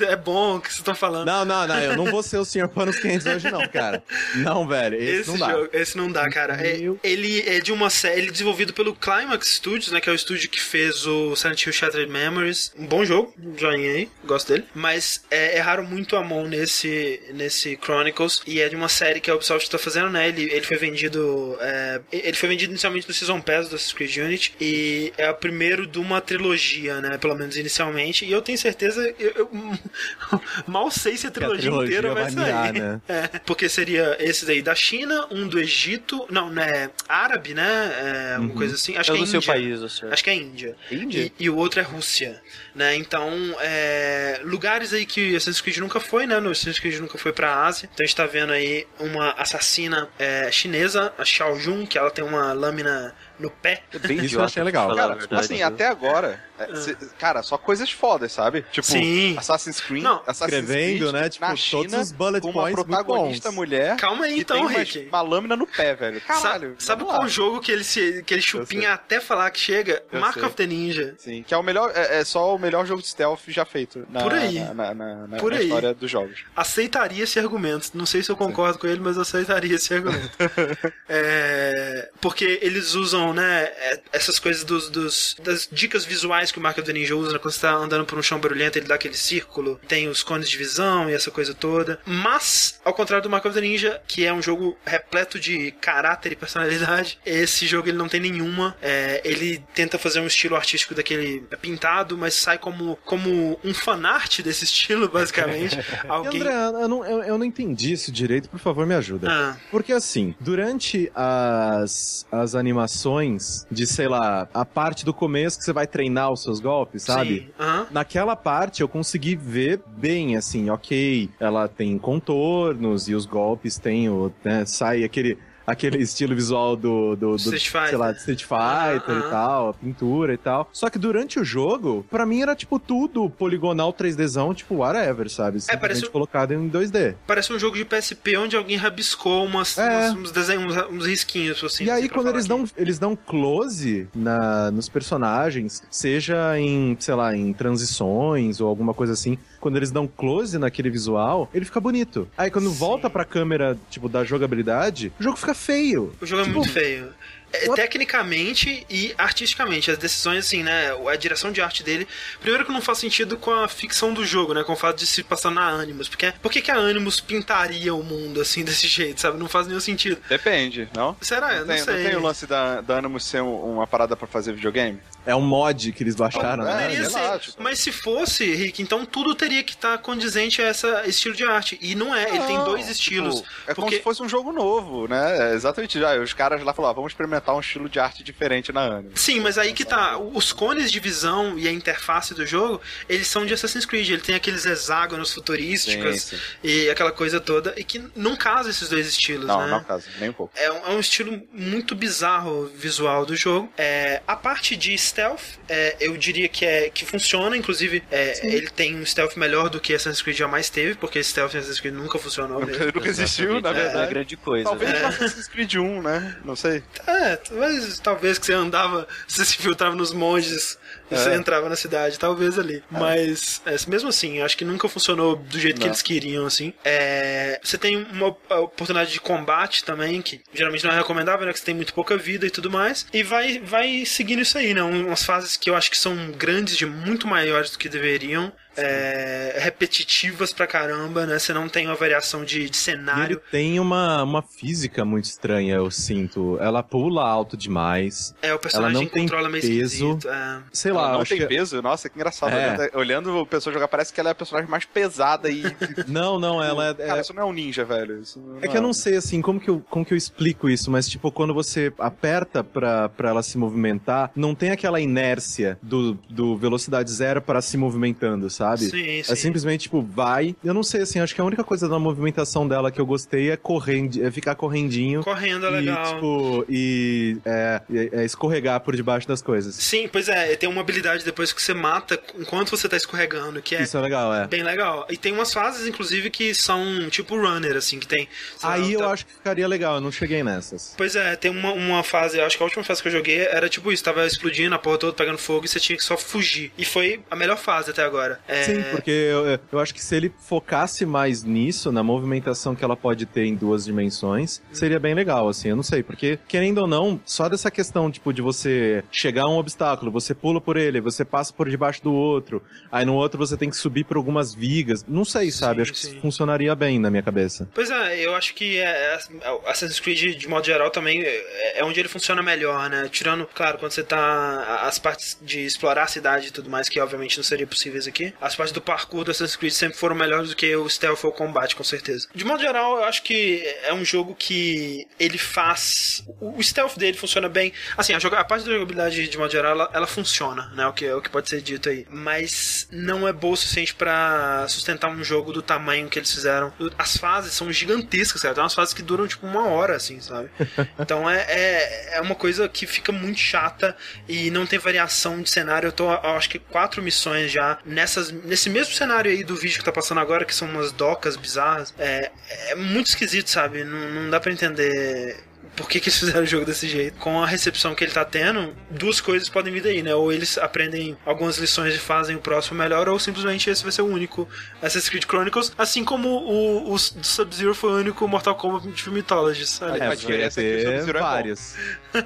é 0.08 0.16
bom 0.16 0.56
o 0.58 0.62
que 0.62 0.68
vocês 0.68 0.80
estão 0.80 0.96
falando. 0.96 1.26
Não, 1.28 1.44
não, 1.44 1.68
não, 1.68 1.80
eu 1.80 1.98
não 1.98 2.06
vou 2.06 2.22
ser 2.24 2.38
o 2.38 2.46
senhor 2.46 2.68
panos 2.70 2.98
quentes 3.00 3.26
hoje 3.26 3.50
não, 3.52 3.68
cara. 3.68 4.04
Não, 4.36 4.68
velho, 4.68 4.96
esse, 4.96 5.22
Esse, 5.22 5.30
não 5.32 5.38
dá. 5.38 5.52
jogo, 5.52 5.70
esse 5.74 5.98
não 5.98 6.12
dá, 6.12 6.30
cara. 6.30 6.54
É- 6.56 6.78
Meu. 6.78 7.00
ele 7.04 7.42
é 7.48 7.60
de 7.60 7.72
uma 7.72 7.90
série, 7.90 8.22
ele 8.22 8.30
é 8.30 8.32
desenvolvido 8.32 8.74
pelo 8.74 8.96
Climax 8.96 9.56
Studios, 9.56 9.92
né, 9.92 10.00
que 10.00 10.10
é 10.10 10.12
o 10.12 10.16
estúdio 10.16 10.50
que 10.50 10.62
fez 10.62 11.06
o 11.06 11.36
Silent 11.36 11.57
Hill 11.66 11.74
Shattered 11.74 12.12
Memories. 12.12 12.74
Um 12.78 12.86
bom 12.86 13.04
jogo, 13.06 13.34
joinha 13.58 13.92
aí, 13.92 14.10
gosto 14.26 14.50
dele. 14.50 14.66
Mas 14.74 15.24
é, 15.32 15.58
erraram 15.58 15.84
muito 15.84 16.16
a 16.16 16.24
mão 16.24 16.48
nesse, 16.48 17.20
nesse 17.34 17.78
Chronicles 17.82 18.42
e 18.46 18.60
é 18.62 18.70
de 18.70 18.76
uma 18.76 18.90
série 18.90 19.20
que 19.20 19.30
a 19.32 19.36
Ubisoft 19.36 19.70
tá 19.70 19.78
fazendo, 19.78 20.10
né? 20.10 20.28
Ele, 20.28 20.44
ele 20.44 20.62
foi 20.66 20.78
vendido, 20.78 21.58
é, 21.62 22.02
ele 22.12 22.34
foi 22.38 22.50
vendido 22.50 22.72
inicialmente 22.72 23.08
no 23.08 23.14
Season 23.14 23.40
Pass 23.42 23.70
do 23.70 23.76
Assassin's 23.76 23.94
Creed 23.94 24.18
Unity 24.18 24.54
e 24.60 25.14
é 25.18 25.30
o 25.30 25.34
primeiro 25.36 25.86
de 25.88 26.00
uma 26.00 26.22
trilogia, 26.22 27.02
né? 27.02 27.18
Pelo 27.18 27.36
menos 27.36 27.56
inicialmente. 27.56 28.26
E 28.26 28.32
eu 28.32 28.42
tenho 28.42 28.58
certeza, 28.58 29.14
eu, 29.20 29.32
eu 29.36 29.50
mal 30.68 30.90
sei 30.92 31.18
se 31.18 31.28
a 31.28 31.32
Que 31.32 31.44
a 31.44 31.48
trilogia, 31.48 31.70
trilogia 31.70 31.98
inteira 31.98 32.14
vai, 32.14 32.24
vai 32.24 32.32
sair. 32.32 32.46
mirar, 32.46 32.74
né? 32.74 33.02
É, 33.08 33.40
porque 33.46 33.70
seria 33.70 34.16
esse 34.20 34.46
daí 34.46 34.62
da 34.62 34.76
China, 34.76 35.28
um 35.32 35.48
do 35.48 35.60
Egito, 35.60 36.26
não, 36.30 36.50
né, 36.50 36.90
árabe, 37.08 37.54
né, 37.54 38.34
é, 38.36 38.40
uma 38.40 38.54
coisa 38.54 38.76
assim, 38.76 38.96
acho 38.98 39.12
é 39.12 39.14
que 39.14 39.20
é 39.20 39.24
do 39.24 39.28
seu 39.28 39.40
Índia. 39.40 39.54
país, 39.54 39.82
o 39.82 39.90
senhor. 39.90 40.14
Acho 40.14 40.24
que 40.24 40.30
é 40.30 40.36
Índia. 40.36 40.76
Índia? 40.92 41.20
E, 41.40 41.46
e 41.46 41.47
o 41.50 41.56
outro 41.56 41.80
é 41.80 41.84
Rússia, 41.84 42.42
né? 42.76 42.96
Então, 42.96 43.32
é, 43.60 44.40
lugares 44.44 44.94
aí 44.94 45.06
que 45.06 45.36
Assassin's 45.36 45.62
Creed 45.62 45.78
nunca 45.78 46.00
foi, 46.00 46.26
né? 46.26 46.40
No 46.40 46.52
Assassin's 46.52 46.80
Creed 46.80 47.00
nunca 47.00 47.18
foi 47.18 47.34
pra 47.34 47.66
Ásia. 47.66 47.90
Então 47.92 48.04
a 48.04 48.08
gente 48.08 48.16
tá 48.16 48.26
vendo 48.26 48.54
aí 48.54 48.88
uma 49.00 49.32
assassina 49.32 50.10
é, 50.18 50.52
chinesa, 50.52 51.14
a 51.18 51.26
Xiao 51.26 51.60
Jun, 51.60 51.86
que 51.86 51.98
ela 51.98 52.12
tem 52.12 52.24
uma 52.24 52.54
lâmina 52.54 53.14
no 53.40 53.50
pé. 53.50 53.84
É 53.94 54.00
bem 54.00 54.18
Isso 54.24 54.36
eu 54.36 54.44
achei 54.44 54.64
legal. 54.64 54.96
Cara, 54.96 55.18
assim, 55.32 55.58
viu? 55.58 55.68
até 55.68 55.88
agora, 55.88 56.44
é, 56.60 56.76
cê- 56.76 56.98
cara, 57.20 57.42
só 57.44 57.58
coisas 57.58 57.92
fodas, 57.92 58.32
sabe? 58.32 58.64
Tipo, 58.72 58.88
Sim. 58.88 59.36
Assassin's 59.38 59.80
Creed, 59.80 60.04
Não, 60.04 60.22
Assassin's 60.26 60.54
escrevendo, 60.64 61.10
Creed 61.10 61.14
né? 61.14 61.30
Tipo, 61.30 61.46
na 61.46 61.48
todos 61.52 61.62
China, 61.62 62.00
os 62.00 62.12
bullet 62.12 62.42
com 62.42 62.50
uma 62.50 62.70
protagonista 62.72 63.52
mulher 63.52 63.96
Calma 63.98 64.26
aí, 64.26 64.36
que 64.36 64.40
então, 64.42 64.58
tem 64.58 64.66
uma, 64.66 64.80
Rick. 64.80 65.08
uma 65.10 65.22
lâmina 65.22 65.56
no 65.56 65.68
pé, 65.68 65.96
velho. 65.96 66.22
Caralho. 66.22 66.76
Sa- 66.80 66.86
sabe 66.88 67.04
qual 67.04 67.22
lá. 67.22 67.28
jogo 67.28 67.60
que 67.62 67.72
ele, 67.72 67.84
se, 67.84 68.24
que 68.24 68.34
ele 68.34 68.42
chupinha 68.42 68.94
até 68.94 69.20
falar 69.20 69.50
que 69.52 69.60
chega? 69.60 70.04
Eu 70.12 70.20
Mark 70.20 70.34
sei. 70.36 70.44
of 70.44 70.56
the 70.56 70.66
Ninja. 70.66 71.16
Sim, 71.18 71.44
que 71.48 71.54
é 71.54 71.58
o 71.58 71.64
melhor, 71.64 71.92
é, 71.96 72.20
é 72.20 72.24
só 72.26 72.56
o 72.56 72.60
melhor 72.60 72.86
jogo 72.86 73.02
de 73.02 73.08
stealth 73.08 73.42
já 73.48 73.66
feito 73.66 74.06
na, 74.10 74.22
Por 74.24 74.34
aí. 74.34 74.60
na, 74.60 74.74
na, 74.74 74.94
na- 74.94 75.28
na- 75.28 75.38
Por 75.38 75.52
na 75.52 75.58
aí. 75.58 75.66
história 75.66 75.94
dos 75.94 76.10
jogos. 76.10 76.44
aceitaria 76.56 77.24
esse 77.24 77.40
argumento. 77.40 77.92
Não 77.94 78.06
sei 78.06 78.24
se 78.24 78.32
eu 78.32 78.36
concordo 78.38 78.80
com 78.80 78.88
ele, 78.88 79.00
mas 79.00 79.18
aceitaria 79.18 79.76
esse 79.76 79.94
argumento. 79.94 80.32
É, 81.10 82.10
porque 82.22 82.60
eles 82.62 82.94
usam, 82.94 83.34
né, 83.34 83.64
é, 83.64 84.00
essas 84.12 84.40
coisas 84.40 84.64
dos, 84.64 84.90
dos- 84.90 85.36
das 85.42 85.68
dicas 85.72 86.06
visuais 86.06 86.47
que 86.52 86.60
o 86.60 86.62
Mark 86.62 86.78
of 86.78 86.86
the 86.86 86.94
Ninja 86.94 87.16
usa, 87.16 87.34
né, 87.34 87.40
quando 87.40 87.54
você 87.54 87.62
tá 87.62 87.74
andando 87.74 88.06
por 88.06 88.18
um 88.18 88.24
chão 88.24 88.40
barulhento, 88.40 88.78
ele 88.78 88.88
dá 88.88 88.96
aquele 88.96 89.16
círculo, 89.16 89.80
tem 89.88 90.08
os 90.08 90.24
cones 90.24 90.50
de 90.50 90.58
visão 90.58 91.10
e 91.10 91.14
essa 91.14 91.32
coisa 91.32 91.54
toda. 91.54 92.00
Mas, 92.06 92.80
ao 92.84 92.94
contrário 92.94 93.24
do 93.24 93.30
Mark 93.30 93.46
of 93.46 93.54
the 93.56 93.62
Ninja, 93.62 94.02
que 94.08 94.26
é 94.26 94.34
um 94.34 94.42
jogo 94.42 94.78
repleto 94.86 95.40
de 95.40 95.72
caráter 95.80 96.32
e 96.32 96.36
personalidade, 96.36 97.20
esse 97.26 97.66
jogo 97.68 97.90
ele 97.90 97.98
não 97.98 98.08
tem 98.08 98.20
nenhuma. 98.20 98.76
É, 98.82 99.22
ele 99.24 99.64
tenta 99.74 99.98
fazer 99.98 100.20
um 100.20 100.28
estilo 100.28 100.56
artístico 100.56 100.94
daquele 100.96 101.42
pintado, 101.62 102.18
mas 102.18 102.34
sai 102.34 102.58
como, 102.58 102.98
como 103.06 103.60
um 103.64 103.74
fanart 103.74 104.42
desse 104.42 104.64
estilo, 104.66 105.08
basicamente. 105.10 105.78
Alguém. 106.08 106.42
André, 106.42 106.54
eu 106.54 106.88
não, 106.88 107.06
eu, 107.06 107.24
eu 107.24 107.38
não 107.38 107.46
entendi 107.46 107.94
isso 107.94 108.12
direito, 108.12 108.50
por 108.50 108.60
favor, 108.60 108.86
me 108.86 108.96
ajuda. 108.96 109.28
Ah, 109.30 109.58
Porque 109.72 109.92
assim, 109.94 110.36
durante 110.40 111.12
as, 111.16 112.26
as 112.32 112.56
animações 112.56 113.66
de, 113.72 113.86
sei 113.86 114.08
lá, 114.08 114.48
a 114.54 114.66
parte 114.66 115.06
do 115.06 115.14
começo 115.14 115.58
que 115.58 115.64
você 115.64 115.74
vai 115.74 115.88
treinar 115.88 116.32
os 116.38 116.44
seus 116.44 116.60
golpes, 116.60 117.04
sabe? 117.04 117.52
Naquela 117.92 118.36
parte 118.36 118.82
eu 118.82 118.88
consegui 118.88 119.36
ver 119.36 119.82
bem, 119.98 120.36
assim, 120.38 120.70
ok, 120.70 121.30
ela 121.40 121.68
tem 121.68 121.98
contornos 121.98 123.10
e 123.10 123.16
os 123.16 123.26
golpes 123.26 123.78
têm 123.78 124.10
o, 124.10 124.32
né, 124.44 124.66
sai 124.66 125.04
aquele, 125.04 125.38
aquele 125.68 125.98
estilo 125.98 126.34
visual 126.34 126.78
do, 126.78 127.16
do, 127.18 127.32
do 127.32 127.36
Street 127.36 127.68
Fighter. 127.68 127.90
sei 127.90 127.98
lá, 127.98 128.12
de 128.14 128.18
Street 128.20 128.44
Fighter 128.46 129.18
e 129.18 129.30
tal, 129.30 129.70
a 129.70 129.74
pintura 129.74 130.34
e 130.34 130.38
tal. 130.38 130.70
Só 130.72 130.90
que 130.90 130.98
durante 130.98 131.40
o 131.40 131.44
jogo, 131.44 132.06
pra 132.10 132.26
mim 132.26 132.42
era 132.42 132.56
tipo 132.56 132.80
tudo 132.80 133.30
poligonal 133.30 133.92
3Dzão, 133.94 134.56
tipo 134.56 134.76
whatever, 134.76 135.30
sabe? 135.30 135.60
É, 135.68 135.76
parece- 135.76 136.08
colocado 136.10 136.54
em 136.54 136.70
2D. 136.70 137.16
Parece 137.28 137.52
um 137.52 137.60
jogo 137.60 137.76
de 137.76 137.84
PSP 137.84 138.38
onde 138.38 138.56
alguém 138.56 138.78
rabiscou 138.78 139.44
umas, 139.44 139.78
É. 139.78 140.10
umas- 140.12 140.18
uns 140.18 140.32
desenhos, 140.32 140.74
uns, 140.78 140.90
uns 140.92 141.06
risquinhos, 141.06 141.62
assim. 141.62 141.84
e 141.84 141.90
aí, 141.92 142.08
pra 142.08 142.18
quando 142.20 142.30
eles 142.30 142.46
aqui. 142.46 142.50
dão, 142.50 142.66
eles 142.78 142.98
dão 142.98 143.16
close 143.16 144.08
na, 144.16 144.72
nos 144.72 144.88
personagens, 144.88 145.84
seja 145.92 146.58
em, 146.58 146.96
sei 147.00 147.14
lá, 147.14 147.36
em 147.36 147.52
transições 147.52 148.62
ou 148.62 148.70
alguma 148.70 148.94
coisa 148.94 149.14
assim, 149.14 149.38
quando 149.68 149.76
eles 149.76 149.92
dão 149.92 150.08
close 150.08 150.58
naquele 150.58 150.90
visual, 150.90 151.50
ele 151.54 151.66
fica 151.66 151.80
bonito. 151.82 152.28
Aí 152.38 152.50
quando 152.50 152.70
Sim. 152.70 152.76
volta 152.76 153.10
pra 153.10 153.26
câmera, 153.26 153.78
tipo, 153.90 154.08
da 154.08 154.24
jogabilidade, 154.24 155.12
o 155.20 155.24
jogo 155.24 155.36
fica 155.38 155.54
feio. 155.54 156.16
O 156.22 156.26
jogo 156.26 156.42
é 156.42 156.46
Tipo, 156.46 156.58
muito 156.60 156.72
feio. 156.72 157.14
É, 157.52 157.66
Tecnicamente 157.76 158.86
e 158.90 159.14
artisticamente, 159.18 159.90
as 159.90 159.98
decisões, 159.98 160.46
assim, 160.46 160.64
né? 160.64 160.92
A 161.10 161.16
direção 161.16 161.52
de 161.52 161.62
arte 161.62 161.82
dele. 161.84 162.08
Primeiro 162.42 162.66
que 162.66 162.72
não 162.72 162.82
faz 162.82 162.98
sentido 162.98 163.38
com 163.38 163.52
a 163.52 163.68
ficção 163.68 164.14
do 164.14 164.26
jogo, 164.26 164.54
né? 164.54 164.64
Com 164.64 164.74
o 164.74 164.76
fato 164.76 164.98
de 164.98 165.06
se 165.08 165.24
passar 165.24 165.50
na 165.52 165.68
Animus. 165.70 166.10
Porque 166.10 166.34
por 166.42 166.52
que, 166.52 166.62
que 166.62 166.72
a 166.72 166.76
Animus 166.76 167.20
pintaria 167.22 167.94
o 167.94 168.04
mundo 168.04 168.42
assim 168.42 168.64
desse 168.66 168.88
jeito, 168.88 169.20
sabe? 169.22 169.38
Não 169.38 169.48
faz 169.48 169.68
nenhum 169.68 169.80
sentido. 169.80 170.18
Depende, 170.30 170.88
não? 170.96 171.16
Será? 171.22 171.54
Eu 171.56 171.66
não, 171.66 171.74
tem, 171.76 171.84
sei. 171.84 172.04
tem 172.06 172.16
o 172.16 172.22
lance 172.22 172.46
da, 172.46 172.82
da 172.82 172.98
Animus 172.98 173.26
ser 173.26 173.42
um- 173.42 173.74
uma 173.76 173.88
parada 173.88 174.16
pra 174.16 174.28
fazer 174.28 174.54
videogame? 174.54 175.00
É 175.28 175.36
um 175.36 175.42
mod 175.42 175.92
que 175.92 176.02
eles 176.04 176.16
baixaram, 176.16 176.68
É, 176.68 176.88
né? 176.88 177.08
Lá, 177.10 177.34
ser. 177.34 177.40
tipo- 177.40 177.62
Mas 177.62 177.80
se 177.80 177.92
fosse, 177.92 178.46
Rick, 178.56 178.82
então 178.82 179.06
tudo 179.06 179.36
teria 179.36 179.62
que 179.64 179.74
estar 179.74 179.98
condizente 180.00 180.62
a 180.62 180.70
esse 180.72 180.88
estilo 181.08 181.36
de 181.36 181.44
arte. 181.44 181.78
E 181.82 181.94
não 181.96 182.16
é, 182.16 182.30
ele 182.30 182.40
tem 182.46 182.58
Não, 182.58 182.64
dois 182.66 182.88
estilos. 182.90 183.36
tipo, 183.36 183.48
é 183.68 183.74
como 183.76 183.86
porque 183.88 183.98
se 183.98 184.04
fosse 184.04 184.24
um 184.24 184.30
jogo 184.30 184.52
novo, 184.52 185.08
né? 185.08 185.52
É 185.52 185.54
exatamente. 185.54 186.00
Já, 186.00 186.16
os 186.20 186.34
caras 186.34 186.64
lá 186.64 186.74
falaram, 186.74 186.92
"Ah, 186.92 186.96
vamos 186.96 187.12
experimentar 187.12 187.54
um 187.56 187.60
estilo 187.60 187.88
de 187.90 188.00
arte 188.00 188.24
diferente 188.24 188.72
na 188.72 188.86
Animus. 188.88 189.20
Sim, 189.20 189.40
mas 189.42 189.58
aí 189.58 189.74
que 189.74 189.84
tá. 189.86 190.18
Os 190.18 190.52
cones 190.54 190.92
de 190.92 191.00
visão 191.00 191.60
e 191.60 191.68
a 191.68 191.72
interface 191.72 192.34
do 192.34 192.46
jogo, 192.46 192.80
eles 193.10 193.28
são 193.28 193.46
de 193.46 193.54
Assassin's 193.54 193.86
Creed. 193.86 194.10
Ele 194.10 194.22
tem 194.22 194.34
aqueles 194.36 194.66
hexágonos 194.66 195.34
futurísticos 195.34 196.22
Sim, 196.22 196.38
sim. 196.38 196.42
e 196.64 196.90
aquela 196.90 197.12
coisa 197.12 197.40
toda. 197.40 197.74
E 197.76 197.84
que 197.84 198.02
não 198.16 198.36
casa 198.36 198.70
esses 198.70 198.88
dois 198.88 199.08
estilos, 199.08 199.46
Não, 199.46 199.60
né? 199.62 199.68
não 199.68 199.84
caso, 199.84 200.06
nem 200.20 200.30
um 200.30 200.34
pouco. 200.34 200.54
É 200.56 200.72
um, 200.72 200.78
é 200.78 200.90
um 200.92 201.00
estilo 201.00 201.42
muito 201.52 201.96
bizarro 201.96 202.72
visual 202.76 203.26
do 203.26 203.36
jogo. 203.36 203.70
É, 203.78 204.22
a 204.28 204.36
parte 204.36 204.76
de 204.76 204.94
stealth, 205.18 205.58
é, 205.68 205.98
eu 206.00 206.16
diria 206.16 206.48
que 206.48 206.64
é 206.64 206.90
que 206.90 207.04
funciona. 207.04 207.58
Inclusive, 207.58 208.04
é, 208.12 208.46
ele 208.46 208.70
tem 208.70 208.96
um 208.96 209.06
stealth 209.06 209.36
melhor 209.36 209.68
do 209.70 209.80
que 209.80 209.94
Assassin's 209.96 210.22
Creed 210.22 210.38
jamais 210.38 210.70
teve, 210.70 210.94
porque 210.94 211.24
stealth 211.24 211.56
em 211.56 211.58
Assassin's 211.58 211.80
Creed 211.80 211.96
nunca 211.96 212.20
funcionou 212.20 212.64
mesmo. 212.64 212.86
Nunca 212.86 213.10
existiu, 213.10 213.60
na 213.60 213.70
É 213.72 213.74
verdade. 213.74 214.10
grande 214.10 214.38
coisa. 214.38 214.66
Talvez 214.66 214.92
né? 214.92 215.00
no 215.00 215.08
Assassin's 215.08 215.48
Creed 215.48 215.74
1, 215.76 216.02
né? 216.04 216.38
Não 216.46 216.56
sei. 216.56 216.84
É, 217.08 217.36
talvez, 217.36 218.00
talvez 218.00 218.38
que 218.38 218.46
você 218.46 218.54
andava, 218.54 219.08
você 219.28 219.44
se 219.44 219.58
filtrava 219.58 219.96
nos 219.96 220.14
monges 220.14 220.78
e 221.10 221.16
É. 221.16 221.18
você 221.18 221.34
entrava 221.36 221.70
na 221.70 221.76
cidade, 221.76 222.18
talvez 222.20 222.58
ali. 222.60 222.84
Mas, 222.90 223.62
é, 223.66 223.76
mesmo 223.88 224.10
assim, 224.10 224.42
acho 224.42 224.58
que 224.58 224.66
nunca 224.66 224.88
funcionou 224.90 225.36
do 225.36 225.60
jeito 225.60 225.76
que 225.76 225.82
Não. 225.82 225.88
eles 225.88 226.02
queriam, 226.02 226.46
assim. 226.46 226.74
É, 226.84 227.60
você 227.64 227.78
tem 227.78 227.96
uma 228.12 228.28
op- 228.28 228.52
oportunidade 228.54 229.12
de 229.12 229.20
combate 229.20 229.84
também, 229.84 230.22
que 230.22 230.42
geralmente 230.54 230.84
não 230.86 230.92
é 230.92 230.98
recomendável, 230.98 231.46
né? 231.46 231.54
Que 231.54 231.60
você 231.60 231.66
tem 231.66 231.76
muito 231.76 231.94
pouca 231.94 232.18
vida 232.18 232.46
e 232.46 232.50
tudo 232.50 232.70
mais. 232.70 233.06
E 233.14 233.24
vai, 233.24 233.60
vai 233.60 234.06
seguindo 234.06 234.42
isso 234.42 234.58
aí, 234.58 234.74
né? 234.74 234.84
Um- 234.84 235.08
Umas 235.08 235.24
fases 235.24 235.56
que 235.56 235.70
eu 235.70 235.76
acho 235.76 235.90
que 235.90 235.98
são 235.98 236.32
grandes, 236.32 236.76
de 236.78 236.86
muito 236.86 237.28
maiores 237.28 237.72
do 237.72 237.78
que 237.78 237.88
deveriam. 237.88 238.52
É, 238.78 239.56
repetitivas 239.60 240.54
pra 240.54 240.68
caramba, 240.68 241.26
né? 241.26 241.40
Você 241.40 241.54
não 241.54 241.68
tem 241.70 241.86
uma 241.88 241.96
variação 241.96 242.44
de, 242.44 242.58
de 242.58 242.60
E 242.60 242.64
ele 242.66 242.74
cenário. 242.74 243.42
tem 243.52 243.80
uma, 243.80 244.24
uma 244.24 244.42
física 244.42 245.04
muito 245.06 245.26
estranha, 245.26 245.76
eu 245.76 245.90
sinto. 245.92 246.58
Ela 246.62 246.82
pula 246.84 247.28
alto 247.28 247.56
demais. 247.58 248.34
É, 248.42 248.54
o 248.54 248.60
personagem 248.60 249.02
não 249.04 249.06
tem 249.10 249.24
controla 249.24 249.50
meio 249.50 249.62
peso. 249.64 249.76
esquisito. 250.14 250.30
É. 250.30 250.60
Sei 250.72 250.92
Ela 250.92 251.02
lá, 251.02 251.12
não 251.14 251.22
acho 251.22 251.30
tem 251.30 251.40
que... 251.40 251.46
peso? 251.48 251.82
Nossa, 251.82 252.10
que 252.10 252.16
engraçado. 252.16 252.54
É. 252.54 252.68
Olhando, 252.68 252.98
olhando 252.98 253.38
o 253.42 253.46
pessoa 253.46 253.74
jogar, 253.74 253.88
parece 253.88 254.14
que 254.14 254.20
ela 254.20 254.30
é 254.30 254.32
a 254.32 254.36
personagem 254.36 254.70
mais 254.70 254.86
pesada 254.86 255.50
e. 255.50 255.64
Não, 256.08 256.40
não, 256.40 256.64
ela 256.64 256.90
é, 256.90 256.94
Cara, 256.94 257.18
é- 257.18 257.22
isso 257.22 257.34
não 257.34 257.44
é 257.44 257.46
um 257.46 257.54
ninja, 257.54 257.84
velho. 257.84 258.22
Isso 258.22 258.42
É 258.62 258.68
que 258.68 258.78
eu 258.78 258.82
não 258.82 258.94
sei, 258.94 259.16
assim, 259.18 259.42
como 259.42 259.60
que 259.60 259.70
eu, 259.70 259.84
como 259.90 260.06
que 260.06 260.14
eu 260.14 260.18
explico 260.18 260.70
isso, 260.70 260.90
mas, 260.92 261.08
tipo, 261.08 261.32
quando 261.32 261.54
você 261.54 261.92
aperta 262.00 262.64
pra, 262.64 263.10
pra 263.10 263.30
ela 263.30 263.44
se 263.44 263.58
movimentar, 263.58 264.32
não 264.36 264.54
tem 264.56 264.72
aquela 264.72 265.00
inércia 265.00 265.78
do, 265.82 266.14
do 266.30 266.56
velocidade 266.58 267.12
zero 267.12 267.42
para 267.42 267.62
se 267.62 267.78
movimentando, 267.78 268.50
sabe? 268.50 268.67
Sim, 268.76 269.24
sim. 269.24 269.32
É 269.32 269.36
simplesmente, 269.36 269.82
tipo, 269.84 270.02
vai. 270.02 270.56
Eu 270.64 270.74
não 270.74 270.84
sei, 270.84 271.02
assim, 271.02 271.20
acho 271.20 271.34
que 271.34 271.42
a 271.42 271.44
única 271.44 271.64
coisa 271.64 271.88
da 271.88 271.98
movimentação 272.00 272.68
dela 272.68 272.92
que 272.92 273.00
eu 273.00 273.06
gostei 273.06 273.52
é 273.52 273.58
correndo, 273.58 274.24
é 274.26 274.30
ficar 274.32 274.56
correndinho. 274.56 275.24
Correndo 275.24 275.66
é 275.68 275.70
E, 275.70 275.72
legal. 275.74 276.14
tipo, 276.16 276.66
e 276.70 277.38
é, 277.46 277.82
é- 277.94 278.10
é 278.22 278.26
escorregar 278.26 278.80
por 278.82 278.96
debaixo 278.96 279.28
das 279.28 279.42
coisas. 279.42 279.76
Sim, 279.76 280.08
pois 280.12 280.28
é, 280.30 280.56
tem 280.56 280.68
uma 280.70 280.82
habilidade 280.82 281.24
depois 281.24 281.52
que 281.54 281.62
você 281.62 281.74
mata 281.74 282.20
enquanto 282.40 282.70
você 282.72 282.90
tá 282.90 282.98
escorregando, 282.98 283.62
que 283.62 283.76
é 283.76 283.84
Isso 283.84 283.98
é 283.98 284.02
legal, 284.02 284.34
é. 284.34 284.48
bem 284.48 284.64
legal. 284.64 285.06
E 285.10 285.18
tem 285.18 285.32
umas 285.34 285.54
fases, 285.54 285.88
inclusive, 285.88 286.30
que 286.30 286.54
são 286.54 287.10
tipo 287.10 287.36
runner, 287.38 287.76
assim, 287.78 288.00
que 288.00 288.08
tem. 288.08 288.28
Aí 288.64 288.94
eu 288.94 289.00
tá- 289.00 289.12
acho 289.12 289.26
que 289.26 289.34
ficaria 289.34 289.68
legal, 289.68 289.96
eu 289.96 290.02
não 290.02 290.12
cheguei 290.12 290.44
nessas. 290.44 290.94
Pois 290.98 291.16
é, 291.16 291.36
tem 291.36 291.52
uma, 291.52 291.72
uma 291.74 292.04
fase, 292.04 292.40
acho 292.40 292.58
que 292.58 292.64
a 292.64 292.66
última 292.66 292.84
fase 292.84 293.02
que 293.02 293.08
eu 293.08 293.12
joguei 293.12 293.40
era 293.40 293.70
tipo 293.70 293.92
isso, 293.92 294.04
tava 294.04 294.26
explodindo, 294.26 294.74
a 294.76 294.80
porra 294.80 294.98
toda 294.98 295.14
pegando 295.14 295.38
fogo 295.38 295.66
e 295.66 295.68
você 295.68 295.80
tinha 295.80 295.98
que 295.98 296.04
só 296.04 296.18
fugir. 296.18 296.72
E 296.78 296.86
foi 296.86 297.20
a 297.30 297.36
melhor 297.36 297.58
fase 297.58 297.92
até 297.92 298.04
agora. 298.04 298.40
É, 298.48 298.57
Sim, 298.64 298.84
porque 298.92 299.12
eu, 299.12 299.60
eu 299.72 299.80
acho 299.80 299.94
que 299.94 300.02
se 300.02 300.16
ele 300.16 300.32
focasse 300.38 301.06
mais 301.06 301.44
nisso, 301.44 301.92
na 301.92 302.04
movimentação 302.04 302.76
que 302.76 302.84
ela 302.84 302.96
pode 302.96 303.26
ter 303.26 303.46
em 303.46 303.56
duas 303.56 303.86
dimensões, 303.86 304.62
seria 304.72 305.00
bem 305.00 305.14
legal, 305.14 305.48
assim, 305.48 305.70
eu 305.70 305.76
não 305.76 305.84
sei, 305.84 306.04
porque, 306.04 306.40
querendo 306.48 306.80
ou 306.80 306.88
não, 306.88 307.20
só 307.26 307.50
dessa 307.50 307.72
questão, 307.72 308.12
tipo, 308.12 308.34
de 308.34 308.42
você 308.42 309.04
chegar 309.12 309.44
a 309.44 309.50
um 309.50 309.58
obstáculo, 309.58 310.12
você 310.12 310.34
pula 310.34 310.60
por 310.60 310.78
ele, 310.78 311.02
você 311.02 311.24
passa 311.24 311.54
por 311.54 311.70
debaixo 311.70 312.04
do 312.04 312.14
outro, 312.14 312.62
aí 312.92 313.06
no 313.06 313.16
outro 313.16 313.38
você 313.38 313.58
tem 313.58 313.70
que 313.70 313.78
subir 313.78 314.04
por 314.04 314.18
algumas 314.18 314.54
vigas, 314.54 315.06
não 315.08 315.26
sei, 315.26 315.52
sabe, 315.52 315.76
Sim, 315.76 315.82
acho 315.82 315.94
que 315.94 316.00
sim. 316.00 316.12
isso 316.12 316.22
funcionaria 316.22 316.74
bem 316.76 317.00
na 317.00 317.10
minha 317.10 317.24
cabeça. 317.24 317.68
Pois 317.74 317.90
é, 317.90 318.26
eu 318.26 318.36
acho 318.36 318.54
que 318.54 318.78
é, 318.78 318.84
é, 318.84 319.20
Assassin's 319.66 320.00
Creed, 320.00 320.38
de 320.38 320.48
modo 320.48 320.66
geral, 320.66 320.90
também 320.90 321.22
é, 321.24 321.80
é 321.80 321.84
onde 321.84 322.00
ele 322.00 322.08
funciona 322.08 322.42
melhor, 322.42 322.90
né? 322.90 323.08
Tirando, 323.12 323.48
claro, 323.54 323.78
quando 323.78 323.92
você 323.92 324.04
tá. 324.04 324.82
As 324.82 325.00
partes 325.00 325.38
de 325.42 325.62
explorar 325.62 326.04
a 326.04 326.08
cidade 326.08 326.48
e 326.48 326.52
tudo 326.52 326.70
mais, 326.70 326.90
que 326.90 327.00
obviamente 327.00 327.38
não 327.38 327.44
seria 327.44 327.68
possíveis 327.68 328.08
aqui. 328.08 328.34
As 328.48 328.56
partes 328.56 328.74
do 328.74 328.82
parkour 328.82 329.24
do 329.24 329.32
Assassin's 329.32 329.56
Creed 329.56 329.74
sempre 329.74 329.98
foram 329.98 330.16
melhores 330.16 330.50
do 330.50 330.56
que 330.56 330.76
o 330.76 330.90
stealth 330.90 331.24
ou 331.24 331.30
o 331.32 331.34
combate, 331.34 331.76
com 331.76 331.84
certeza. 331.84 332.28
De 332.34 332.44
modo 332.46 332.62
geral, 332.62 332.98
eu 332.98 333.04
acho 333.04 333.22
que 333.24 333.62
é 333.84 333.94
um 333.94 334.04
jogo 334.06 334.34
que 334.36 335.08
ele 335.20 335.38
faz. 335.38 336.24
O 336.40 336.62
stealth 336.64 336.98
dele 336.98 337.18
funciona 337.18 337.50
bem. 337.50 337.74
Assim, 337.98 338.14
a, 338.14 338.20
joga- 338.20 338.40
a 338.40 338.44
parte 338.46 338.66
da 338.66 338.72
jogabilidade, 338.72 339.28
de 339.28 339.38
modo 339.38 339.52
geral, 339.52 339.72
ela, 339.74 339.90
ela 339.94 340.08
funciona, 340.08 340.68
né? 340.76 340.86
O 340.88 340.94
que, 340.94 341.10
o 341.12 341.22
que 341.22 341.30
pode 341.30 341.50
ser 341.50 341.62
dito 341.62 341.90
aí. 341.90 342.06
Mas 342.10 342.88
não 342.92 343.28
é 343.28 343.34
boa 343.34 343.54
o 343.54 343.58
suficiente 343.58 343.94
pra 343.94 344.66
sustentar 344.68 345.10
um 345.10 345.24
jogo 345.24 345.52
do 345.52 345.62
tamanho 345.62 346.08
que 346.10 346.18
eles 346.20 346.34
fizeram. 346.34 346.72
As 346.98 347.18
fases 347.18 347.54
são 347.54 347.72
gigantescas, 347.72 348.42
cara. 348.42 348.54
Tem 348.56 348.64
umas 348.64 348.74
fases 348.74 348.94
que 348.94 349.02
duram 349.02 349.28
tipo 349.28 349.46
uma 349.46 349.68
hora, 349.68 349.96
assim, 349.96 350.20
sabe? 350.22 350.50
Então 351.00 351.30
é, 351.30 351.46
é, 351.50 352.18
é 352.18 352.22
uma 352.22 352.36
coisa 352.36 352.68
que 352.68 352.86
fica 352.86 353.12
muito 353.12 353.40
chata 353.40 353.96
e 354.28 354.50
não 354.52 354.66
tem 354.66 354.80
variação 354.80 355.42
de 355.42 355.50
cenário. 355.50 355.88
Eu 355.88 355.92
tô, 355.92 356.10
eu 356.12 356.36
acho 356.36 356.50
que 356.50 356.60
quatro 356.60 357.02
missões 357.02 357.52
já 357.52 357.78
nessas, 357.86 358.27
nesse 358.32 358.70
mesmo 358.70 358.94
cenário 358.94 359.32
aí 359.32 359.44
do 359.44 359.56
vídeo 359.56 359.80
que 359.80 359.86
tá 359.86 359.92
passando 359.92 360.20
agora, 360.20 360.46
que 360.46 360.56
são 360.56 360.68
umas 360.68 360.92
docas 360.92 361.36
bizarras. 361.36 361.94
É, 361.98 362.32
é 362.70 362.76
muito 362.76 363.08
esquisito, 363.08 363.50
sabe? 363.50 363.84
Não, 363.84 364.10
não 364.10 364.30
dá 364.30 364.40
pra 364.40 364.52
entender 364.52 365.38
por 365.78 365.88
que, 365.88 366.00
que 366.02 366.10
eles 366.10 366.20
fizeram 366.20 366.42
o 366.42 366.46
jogo 366.46 366.66
desse 366.66 366.88
jeito. 366.90 367.18
Com 367.20 367.42
a 367.42 367.48
recepção 367.48 367.96
que 367.96 368.04
ele 368.04 368.12
tá 368.12 368.26
tendo, 368.26 368.74
duas 368.90 369.22
coisas 369.22 369.48
podem 369.48 369.72
vir 369.72 369.82
daí, 369.84 370.02
né? 370.04 370.14
Ou 370.16 370.34
eles 370.34 370.58
aprendem 370.58 371.16
algumas 371.26 371.58
lições 371.58 371.94
e 371.96 371.98
fazem 372.00 372.36
o 372.36 372.40
próximo 372.40 372.78
melhor, 372.80 373.08
ou 373.08 373.18
simplesmente 373.20 373.70
esse 373.70 373.84
vai 373.84 373.92
ser 373.92 374.02
o 374.02 374.08
único 374.08 374.48
Assassin's 374.82 375.08
Creed 375.08 375.24
Chronicles, 375.26 375.72
assim 375.78 376.04
como 376.04 376.28
o, 376.30 376.92
o 376.92 376.98
Sub-Zero 376.98 377.76
foi 377.76 377.92
o 377.92 377.96
único 377.98 378.28
Mortal 378.28 378.56
Kombat 378.56 378.88
de 378.88 379.10
Mythologies. 379.12 379.80
Olha, 379.82 379.94
a 379.94 379.96
É, 379.96 380.00
porque 380.16 380.32
ia 380.34 380.50
diferença 380.50 380.62
é 380.62 380.64
que 380.64 380.78
o 380.78 380.82
Sub-Zero 380.92 381.18
é 381.18 381.22
bom. 381.22 381.28
vários. 381.28 381.76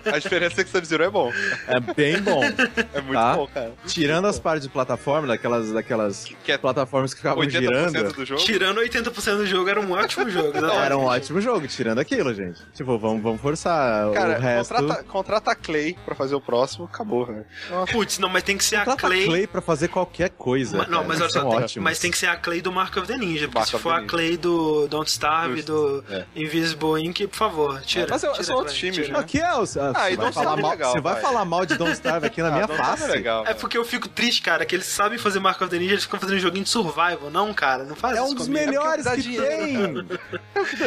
A 0.06 0.20
diferença 0.20 0.62
é 0.62 0.64
que 0.64 0.70
o 0.70 0.72
Sub-Zero 0.74 1.04
é 1.04 1.10
bom. 1.10 1.34
É 1.68 1.80
bem 1.94 2.22
bom. 2.22 2.42
É 2.94 3.02
muito 3.02 3.14
Tá. 3.22 3.36
bom, 3.36 3.48
cara. 3.48 3.74
Tirando 3.88 4.26
as 4.28 4.40
partes 4.40 4.64
de 4.68 4.70
plataforma, 4.72 5.28
daquelas, 5.28 5.72
daquelas 5.72 6.26
Que 6.44 6.52
é 6.54 6.58
plataformas 6.58 7.14
que 7.14 7.20
ficavam 7.20 7.44
80% 7.44 7.50
girando. 7.60 8.14
do 8.14 8.26
jogo. 8.26 8.42
Tirando 8.44 8.80
80% 8.82 9.38
do 9.38 9.46
jogo, 9.46 9.70
era 9.70 9.80
um 9.82 9.92
ótimo 9.92 10.30
jogo. 10.30 10.50
exatamente. 10.50 10.86
Era 10.86 10.98
um 10.98 11.04
ótimo 11.06 11.42
jogo, 11.42 11.68
tirando 11.68 12.00
aquilo, 12.00 12.34
gente. 12.34 12.60
Tipo, 12.74 12.98
vamos, 12.98 13.22
vamos 13.22 13.41
forçar 13.42 14.12
Cara, 14.12 14.38
o 14.38 14.42
resto. 14.42 14.74
contrata, 14.76 15.04
contrata 15.04 15.52
a 15.52 15.56
Clay 15.56 15.98
pra 16.06 16.16
fazer 16.16 16.36
o 16.36 16.42
próximo, 16.42 16.86
acabou, 16.86 17.28
né? 17.28 17.44
Putz, 17.92 18.20
não, 18.20 18.30
mas 18.30 18.44
tem 18.44 18.58
que 18.58 18.64
ser 18.64 18.78
a 18.78 18.86
Contrata 18.86 19.08
Clay. 19.08 19.26
Clay 19.26 19.48
pra 19.48 19.62
fazer 19.62 19.88
qualquer 19.88 20.30
coisa. 20.30 20.78
Ma- 20.78 20.86
não, 20.86 20.98
cara. 21.00 21.08
mas 21.08 21.22
olha 21.22 21.30
só, 21.30 21.66
tem- 21.68 21.82
mas 21.84 22.00
tem 22.00 22.12
que 22.12 22.18
ser 22.18 22.28
a 22.28 22.36
Clay 22.36 22.62
do 22.62 22.72
Mark 22.72 22.96
of 22.98 23.08
the 23.08 23.18
Ninja. 23.18 23.48
Porque 23.48 23.60
Mark 23.60 23.70
se 23.70 23.78
for 23.80 23.96
the 23.96 24.04
a. 24.04 24.08
Clay 24.08 24.38
do 24.38 24.88
Don't 24.88 25.10
Starve, 25.10 25.58
Justo. 25.58 25.72
do 25.72 26.04
É. 26.14 26.26
Invisible 26.36 27.02
Ink, 27.04 27.28
por 27.28 27.36
favor, 27.36 27.82
tira. 27.82 28.08
Mas 28.10 28.24
eu- 28.24 28.32
tira 28.34 28.44
são 28.44 28.56
outros 28.58 28.76
times, 28.78 29.10
né? 29.10 29.18
Aqui 29.20 29.40
é 29.40 29.54
o. 29.56 29.62
Ah, 29.62 29.64
e 29.64 29.66
você 29.66 29.80
vai, 29.80 30.16
Don't 30.18 30.34
falar 30.34 30.46
Starve 30.46 30.60
é 30.60 30.62
mal, 30.62 30.72
legal, 30.72 30.92
você 30.94 31.02
vai 31.02 31.14
vai. 31.14 31.22
falar 31.22 31.46
mal 31.46 31.66
de 31.66 31.76
Don't 31.78 31.94
Starve 31.94 32.28
aqui 32.28 32.42
na 32.42 32.48
Ah, 32.50 32.52
minha 32.52 32.68
Don't 32.68 32.80
Starve 32.80 32.98
face. 33.02 33.12
É 33.12 33.16
legal. 33.16 33.46
É 33.48 33.54
porque 33.54 33.78
eu 33.78 33.86
fico 33.86 34.08
triste, 34.08 34.42
cara, 34.42 34.66
que 34.66 34.76
eles 34.76 34.86
sabem 34.86 35.18
fazer 35.18 35.40
Mark 35.40 35.60
of 35.62 35.70
the 35.70 35.78
Ninja, 35.80 35.94
eles 35.94 36.04
ficam 36.04 36.20
fazendo 36.20 36.38
um 36.38 36.40
joguinho 36.40 36.64
de 36.64 36.70
survival. 36.70 37.30
Não, 37.32 37.54
cara, 37.54 37.84
não 37.84 37.96
faz 37.96 38.18
É 38.18 38.22
isso 38.22 38.32
um 38.32 38.36
dos 38.36 38.48
melhores 38.48 39.06
que 39.08 39.38
tem. 39.38 40.08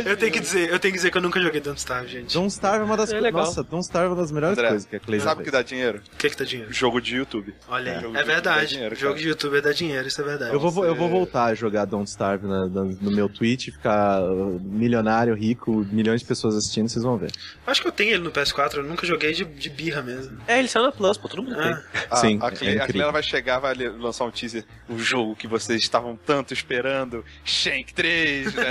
Eu 0.06 0.16
tenho 0.16 0.32
que 0.32 0.40
dizer, 0.40 0.70
eu 0.70 0.78
tenho 0.78 0.92
que 0.92 0.98
dizer 0.98 1.10
que 1.10 1.18
eu 1.18 1.22
nunca 1.22 1.40
joguei 1.40 1.60
Don't 1.60 1.78
Starve, 1.78 2.08
gente. 2.08 2.32
Don't 2.44 2.52
Starve 2.54 2.80
é 2.80 2.84
uma 2.84 2.96
das 2.96 3.08
É 3.08 3.12
coisas. 3.12 3.22
legal. 3.22 3.44
Nossa, 3.44 3.62
Don't 3.62 3.84
Starve 3.84 4.06
é 4.06 4.10
uma 4.10 4.16
das 4.20 4.30
melhores 4.32 4.58
André, 4.58 4.68
coisas 4.68 4.88
que 4.88 4.96
a 4.96 5.00
Clay 5.00 5.20
Sabe 5.20 5.40
o 5.40 5.44
que 5.44 5.50
dá 5.50 5.62
dinheiro? 5.62 6.02
O 6.12 6.16
que 6.16 6.30
que 6.30 6.36
tá 6.36 6.44
dinheiro? 6.44 6.72
Jogo 6.72 7.00
de 7.00 7.16
YouTube. 7.16 7.54
Olha 7.68 7.92
aí, 7.92 7.98
É, 7.98 8.00
jogo 8.00 8.16
é 8.16 8.20
de 8.20 8.26
verdade. 8.26 8.58
Dá 8.60 8.64
dinheiro, 8.64 8.94
jogo 8.96 9.18
de 9.18 9.28
YouTube 9.28 9.60
dá 9.60 9.72
dinheiro, 9.72 10.06
isso 10.08 10.20
é 10.20 10.24
verdade. 10.24 10.52
Eu 10.52 10.60
vou, 10.60 10.84
eu 10.84 10.94
vou 10.94 11.08
voltar 11.08 11.44
a 11.46 11.54
jogar 11.54 11.84
Don't 11.86 12.08
Starve 12.08 12.46
na- 12.46 12.66
na- 12.66 12.84
no 12.84 13.10
meu 13.10 13.28
Twitch, 13.28 13.70
ficar 13.70 14.22
uh, 14.22 14.60
milionário, 14.62 15.34
rico, 15.34 15.86
milhões 15.90 16.20
de 16.20 16.26
pessoas 16.26 16.54
assistindo, 16.56 16.88
vocês 16.88 17.02
vão 17.04 17.16
ver. 17.16 17.30
Acho 17.66 17.80
que 17.82 17.88
eu 17.88 17.92
tenho 17.92 18.10
ele 18.14 18.22
no 18.22 18.30
PS4, 18.30 18.74
eu 18.76 18.82
nunca 18.82 19.06
joguei 19.06 19.32
de, 19.32 19.44
de 19.44 19.70
birra 19.70 20.02
mesmo. 20.02 20.38
É, 20.46 20.58
ele 20.58 20.68
saiu 20.68 20.84
na 20.84 20.92
Plus, 20.92 21.16
pô, 21.16 21.28
todo 21.28 21.42
mundo 21.42 21.56
tem. 21.56 21.64
Ah, 21.72 21.82
A, 22.10 22.16
Sim, 22.16 22.38
a 22.42 22.46
é 22.48 22.50
Clay, 22.50 22.78
a. 22.78 22.86
Clay 22.86 23.02
ela 23.02 23.12
vai 23.12 23.22
chegar, 23.22 23.58
vai 23.58 23.74
lançar 23.74 24.24
um 24.24 24.30
teaser, 24.30 24.64
o 24.88 24.98
jogo 24.98 25.34
que 25.34 25.46
vocês 25.48 25.80
estavam 25.82 26.16
tanto 26.26 26.52
esperando, 26.52 27.24
Shank 27.44 27.94
3, 27.94 28.54
né? 28.54 28.64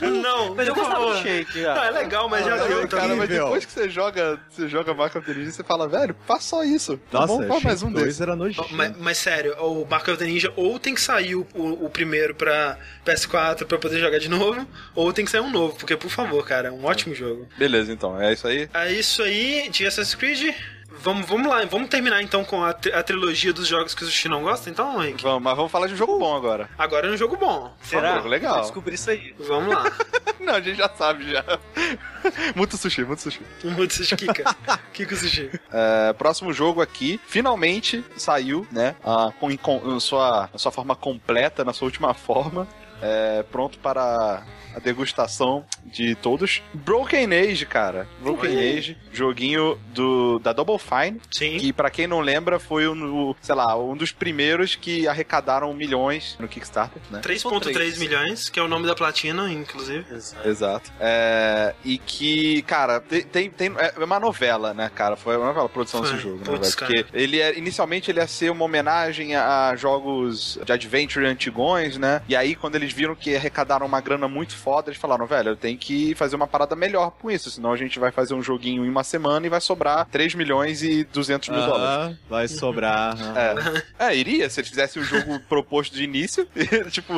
não, 0.22 0.54
Mas 0.54 0.68
eu 0.68 0.74
gostava 0.74 1.06
do 1.14 1.16
Shake. 1.22 1.60
Não, 1.62 1.84
é 1.84 1.90
legal, 1.90 2.28
mas 2.28 2.44
já 2.44 2.56
Não, 2.56 2.66
cara, 2.88 3.02
também. 3.02 3.16
mas 3.18 3.28
depois 3.28 3.64
que 3.64 3.72
você 3.72 3.88
joga, 3.88 4.40
você 4.50 4.68
joga 4.68 4.94
Mark 4.94 5.14
of 5.16 5.26
the 5.26 5.32
Ninja, 5.34 5.50
você 5.50 5.64
fala, 5.64 5.88
velho, 5.88 6.14
faz 6.26 6.44
só 6.44 6.62
isso. 6.64 6.96
Tá 7.10 7.20
Nossa, 7.20 7.32
bom, 7.34 7.48
faz 7.48 7.62
mais 7.64 7.82
um 7.82 7.86
Shenmue 7.86 7.94
2 7.94 8.06
desses. 8.06 8.20
era 8.20 8.36
nojento. 8.36 8.68
Mas, 8.74 8.96
mas 8.98 9.18
sério, 9.18 9.54
o 9.58 9.86
Mark 9.88 10.06
of 10.08 10.16
the 10.18 10.24
Ninja 10.24 10.52
ou 10.56 10.78
tem 10.78 10.94
que 10.94 11.00
sair 11.00 11.34
o, 11.34 11.46
o- 11.54 11.86
o 11.86 11.90
primeiro 11.90 12.34
pra 12.34 12.78
PS4 13.04 13.64
pra 13.66 13.78
poder 13.78 13.98
jogar 14.00 14.18
de 14.18 14.28
novo, 14.28 14.66
ou 14.94 15.12
tem 15.12 15.24
que 15.24 15.30
sair 15.30 15.40
um 15.40 15.50
novo, 15.50 15.76
porque, 15.76 15.96
por 15.96 16.10
favor, 16.10 16.44
cara, 16.46 16.68
é 16.68 16.70
um 16.70 16.84
ótimo 16.84 17.14
jogo. 17.14 17.48
Beleza, 17.58 17.92
então, 17.92 18.20
é 18.20 18.32
isso 18.32 18.46
aí. 18.46 18.68
É 18.72 18.92
isso 18.92 19.22
aí 19.22 19.68
de 19.70 19.86
Assassin's 19.86 20.14
Creed. 20.14 20.54
Vamos, 21.02 21.26
vamos 21.26 21.48
lá, 21.48 21.64
vamos 21.64 21.88
terminar 21.88 22.22
então 22.22 22.44
com 22.44 22.62
a, 22.62 22.74
tri- 22.74 22.92
a 22.92 23.02
trilogia 23.02 23.52
dos 23.54 23.66
jogos 23.66 23.94
que 23.94 24.02
o 24.02 24.06
Sushi 24.06 24.28
não 24.28 24.42
gosta, 24.42 24.68
então, 24.68 25.02
Henrique? 25.02 25.22
Vamos, 25.22 25.42
mas 25.42 25.56
vamos 25.56 25.72
falar 25.72 25.86
de 25.86 25.94
um 25.94 25.96
jogo 25.96 26.18
bom 26.18 26.36
agora. 26.36 26.68
Agora 26.76 27.06
é 27.08 27.10
um 27.10 27.16
jogo 27.16 27.36
bom. 27.36 27.72
Será? 27.82 28.14
favor. 28.16 28.28
legal. 28.28 28.56
Eu 28.56 28.62
descobri 28.62 28.94
isso 28.96 29.08
aí. 29.10 29.34
Vamos 29.38 29.74
lá. 29.74 29.84
Não, 30.40 30.54
a 30.54 30.60
gente 30.60 30.76
já 30.76 30.88
sabe 30.90 31.30
já. 31.32 31.42
muito 32.54 32.76
sushi, 32.76 33.02
muito 33.04 33.22
sushi. 33.22 33.40
Muito 33.64 33.94
Sushi 33.94 34.16
Kika. 34.16 34.54
Kika 34.92 35.16
Sushi. 35.16 35.50
É, 35.72 36.12
próximo 36.12 36.52
jogo 36.52 36.82
aqui, 36.82 37.18
finalmente 37.26 38.04
saiu, 38.16 38.66
né? 38.70 38.94
a- 39.04 39.32
com, 39.40 39.56
com- 39.56 40.00
sua, 40.00 40.50
a 40.52 40.58
sua 40.58 40.70
forma 40.72 40.94
completa, 40.94 41.64
na 41.64 41.72
sua 41.72 41.86
última 41.86 42.12
forma. 42.14 42.66
é, 43.02 43.42
pronto 43.50 43.78
para 43.78 44.42
a 44.74 44.78
degustação 44.78 45.64
de 45.84 46.14
todos. 46.14 46.62
Broken 46.72 47.32
Age, 47.34 47.66
cara. 47.66 48.06
Broken 48.20 48.50
aí. 48.50 48.78
Age, 48.78 48.96
joguinho 49.12 49.78
do, 49.94 50.38
da 50.38 50.52
Double 50.52 50.78
Fine. 50.78 51.20
Sim. 51.30 51.58
Que, 51.58 51.72
pra 51.72 51.90
quem 51.90 52.06
não 52.06 52.20
lembra, 52.20 52.58
foi 52.58 52.88
um, 52.88 53.34
sei 53.40 53.54
lá, 53.54 53.76
um 53.76 53.96
dos 53.96 54.12
primeiros 54.12 54.74
que 54.74 55.06
arrecadaram 55.08 55.72
milhões 55.74 56.36
no 56.38 56.48
Kickstarter, 56.48 57.00
né? 57.10 57.20
3.3 57.22 57.98
milhões, 57.98 58.48
que 58.48 58.58
é 58.58 58.62
o 58.62 58.68
nome 58.68 58.86
da 58.86 58.94
platina, 58.94 59.50
inclusive. 59.52 60.04
Exato. 60.44 60.90
É, 61.00 61.74
e 61.84 61.98
que, 61.98 62.62
cara, 62.62 63.00
tem, 63.00 63.22
tem, 63.22 63.50
tem- 63.50 63.72
é 63.76 64.04
uma 64.04 64.20
novela, 64.20 64.72
né, 64.74 64.90
cara? 64.94 65.16
Foi 65.16 65.36
uma 65.36 65.46
novela 65.46 65.66
a 65.66 65.68
produção 65.68 66.02
Foi. 66.02 66.10
desse 66.12 66.22
jogo, 66.22 66.38
né, 66.38 66.58
velho? 66.58 66.76
Porque 66.76 67.06
ele 67.12 67.40
é, 67.40 67.56
inicialmente 67.58 68.10
ele 68.10 68.20
ia 68.20 68.26
ser 68.26 68.50
uma 68.50 68.64
homenagem 68.64 69.34
a 69.36 69.74
jogos 69.76 70.58
de 70.64 70.72
adventure 70.72 71.26
antigões, 71.26 71.96
né? 71.96 72.22
E 72.28 72.36
aí, 72.36 72.54
quando 72.54 72.76
eles 72.76 72.92
viram 72.92 73.14
que 73.14 73.34
arrecadaram 73.34 73.86
uma 73.86 74.00
grana 74.00 74.28
muito 74.28 74.54
foda, 74.60 74.90
eles 74.90 75.00
falaram, 75.00 75.26
velho, 75.26 75.50
eu 75.50 75.56
tenho 75.56 75.76
que 75.78 76.14
fazer 76.14 76.36
uma 76.36 76.46
parada 76.46 76.76
melhor 76.76 77.10
com 77.12 77.30
isso, 77.30 77.50
senão 77.50 77.72
a 77.72 77.76
gente 77.76 77.98
vai 77.98 78.12
fazer 78.12 78.34
um 78.34 78.42
joguinho 78.42 78.84
em 78.84 78.88
uma 78.88 79.02
semana 79.02 79.46
e 79.46 79.50
vai 79.50 79.60
sobrar 79.60 80.06
3 80.10 80.34
milhões 80.34 80.82
e 80.82 81.04
200 81.04 81.48
mil 81.48 81.60
dólares. 81.60 82.16
Ah, 82.16 82.18
vai 82.28 82.46
sobrar. 82.48 83.16
É. 83.98 84.08
é, 84.10 84.16
iria, 84.16 84.48
se 84.50 84.60
eles 84.60 84.68
fizessem 84.70 85.00
o 85.00 85.04
jogo 85.04 85.40
proposto 85.48 85.94
de 85.94 86.04
início, 86.04 86.46
tipo, 86.90 87.14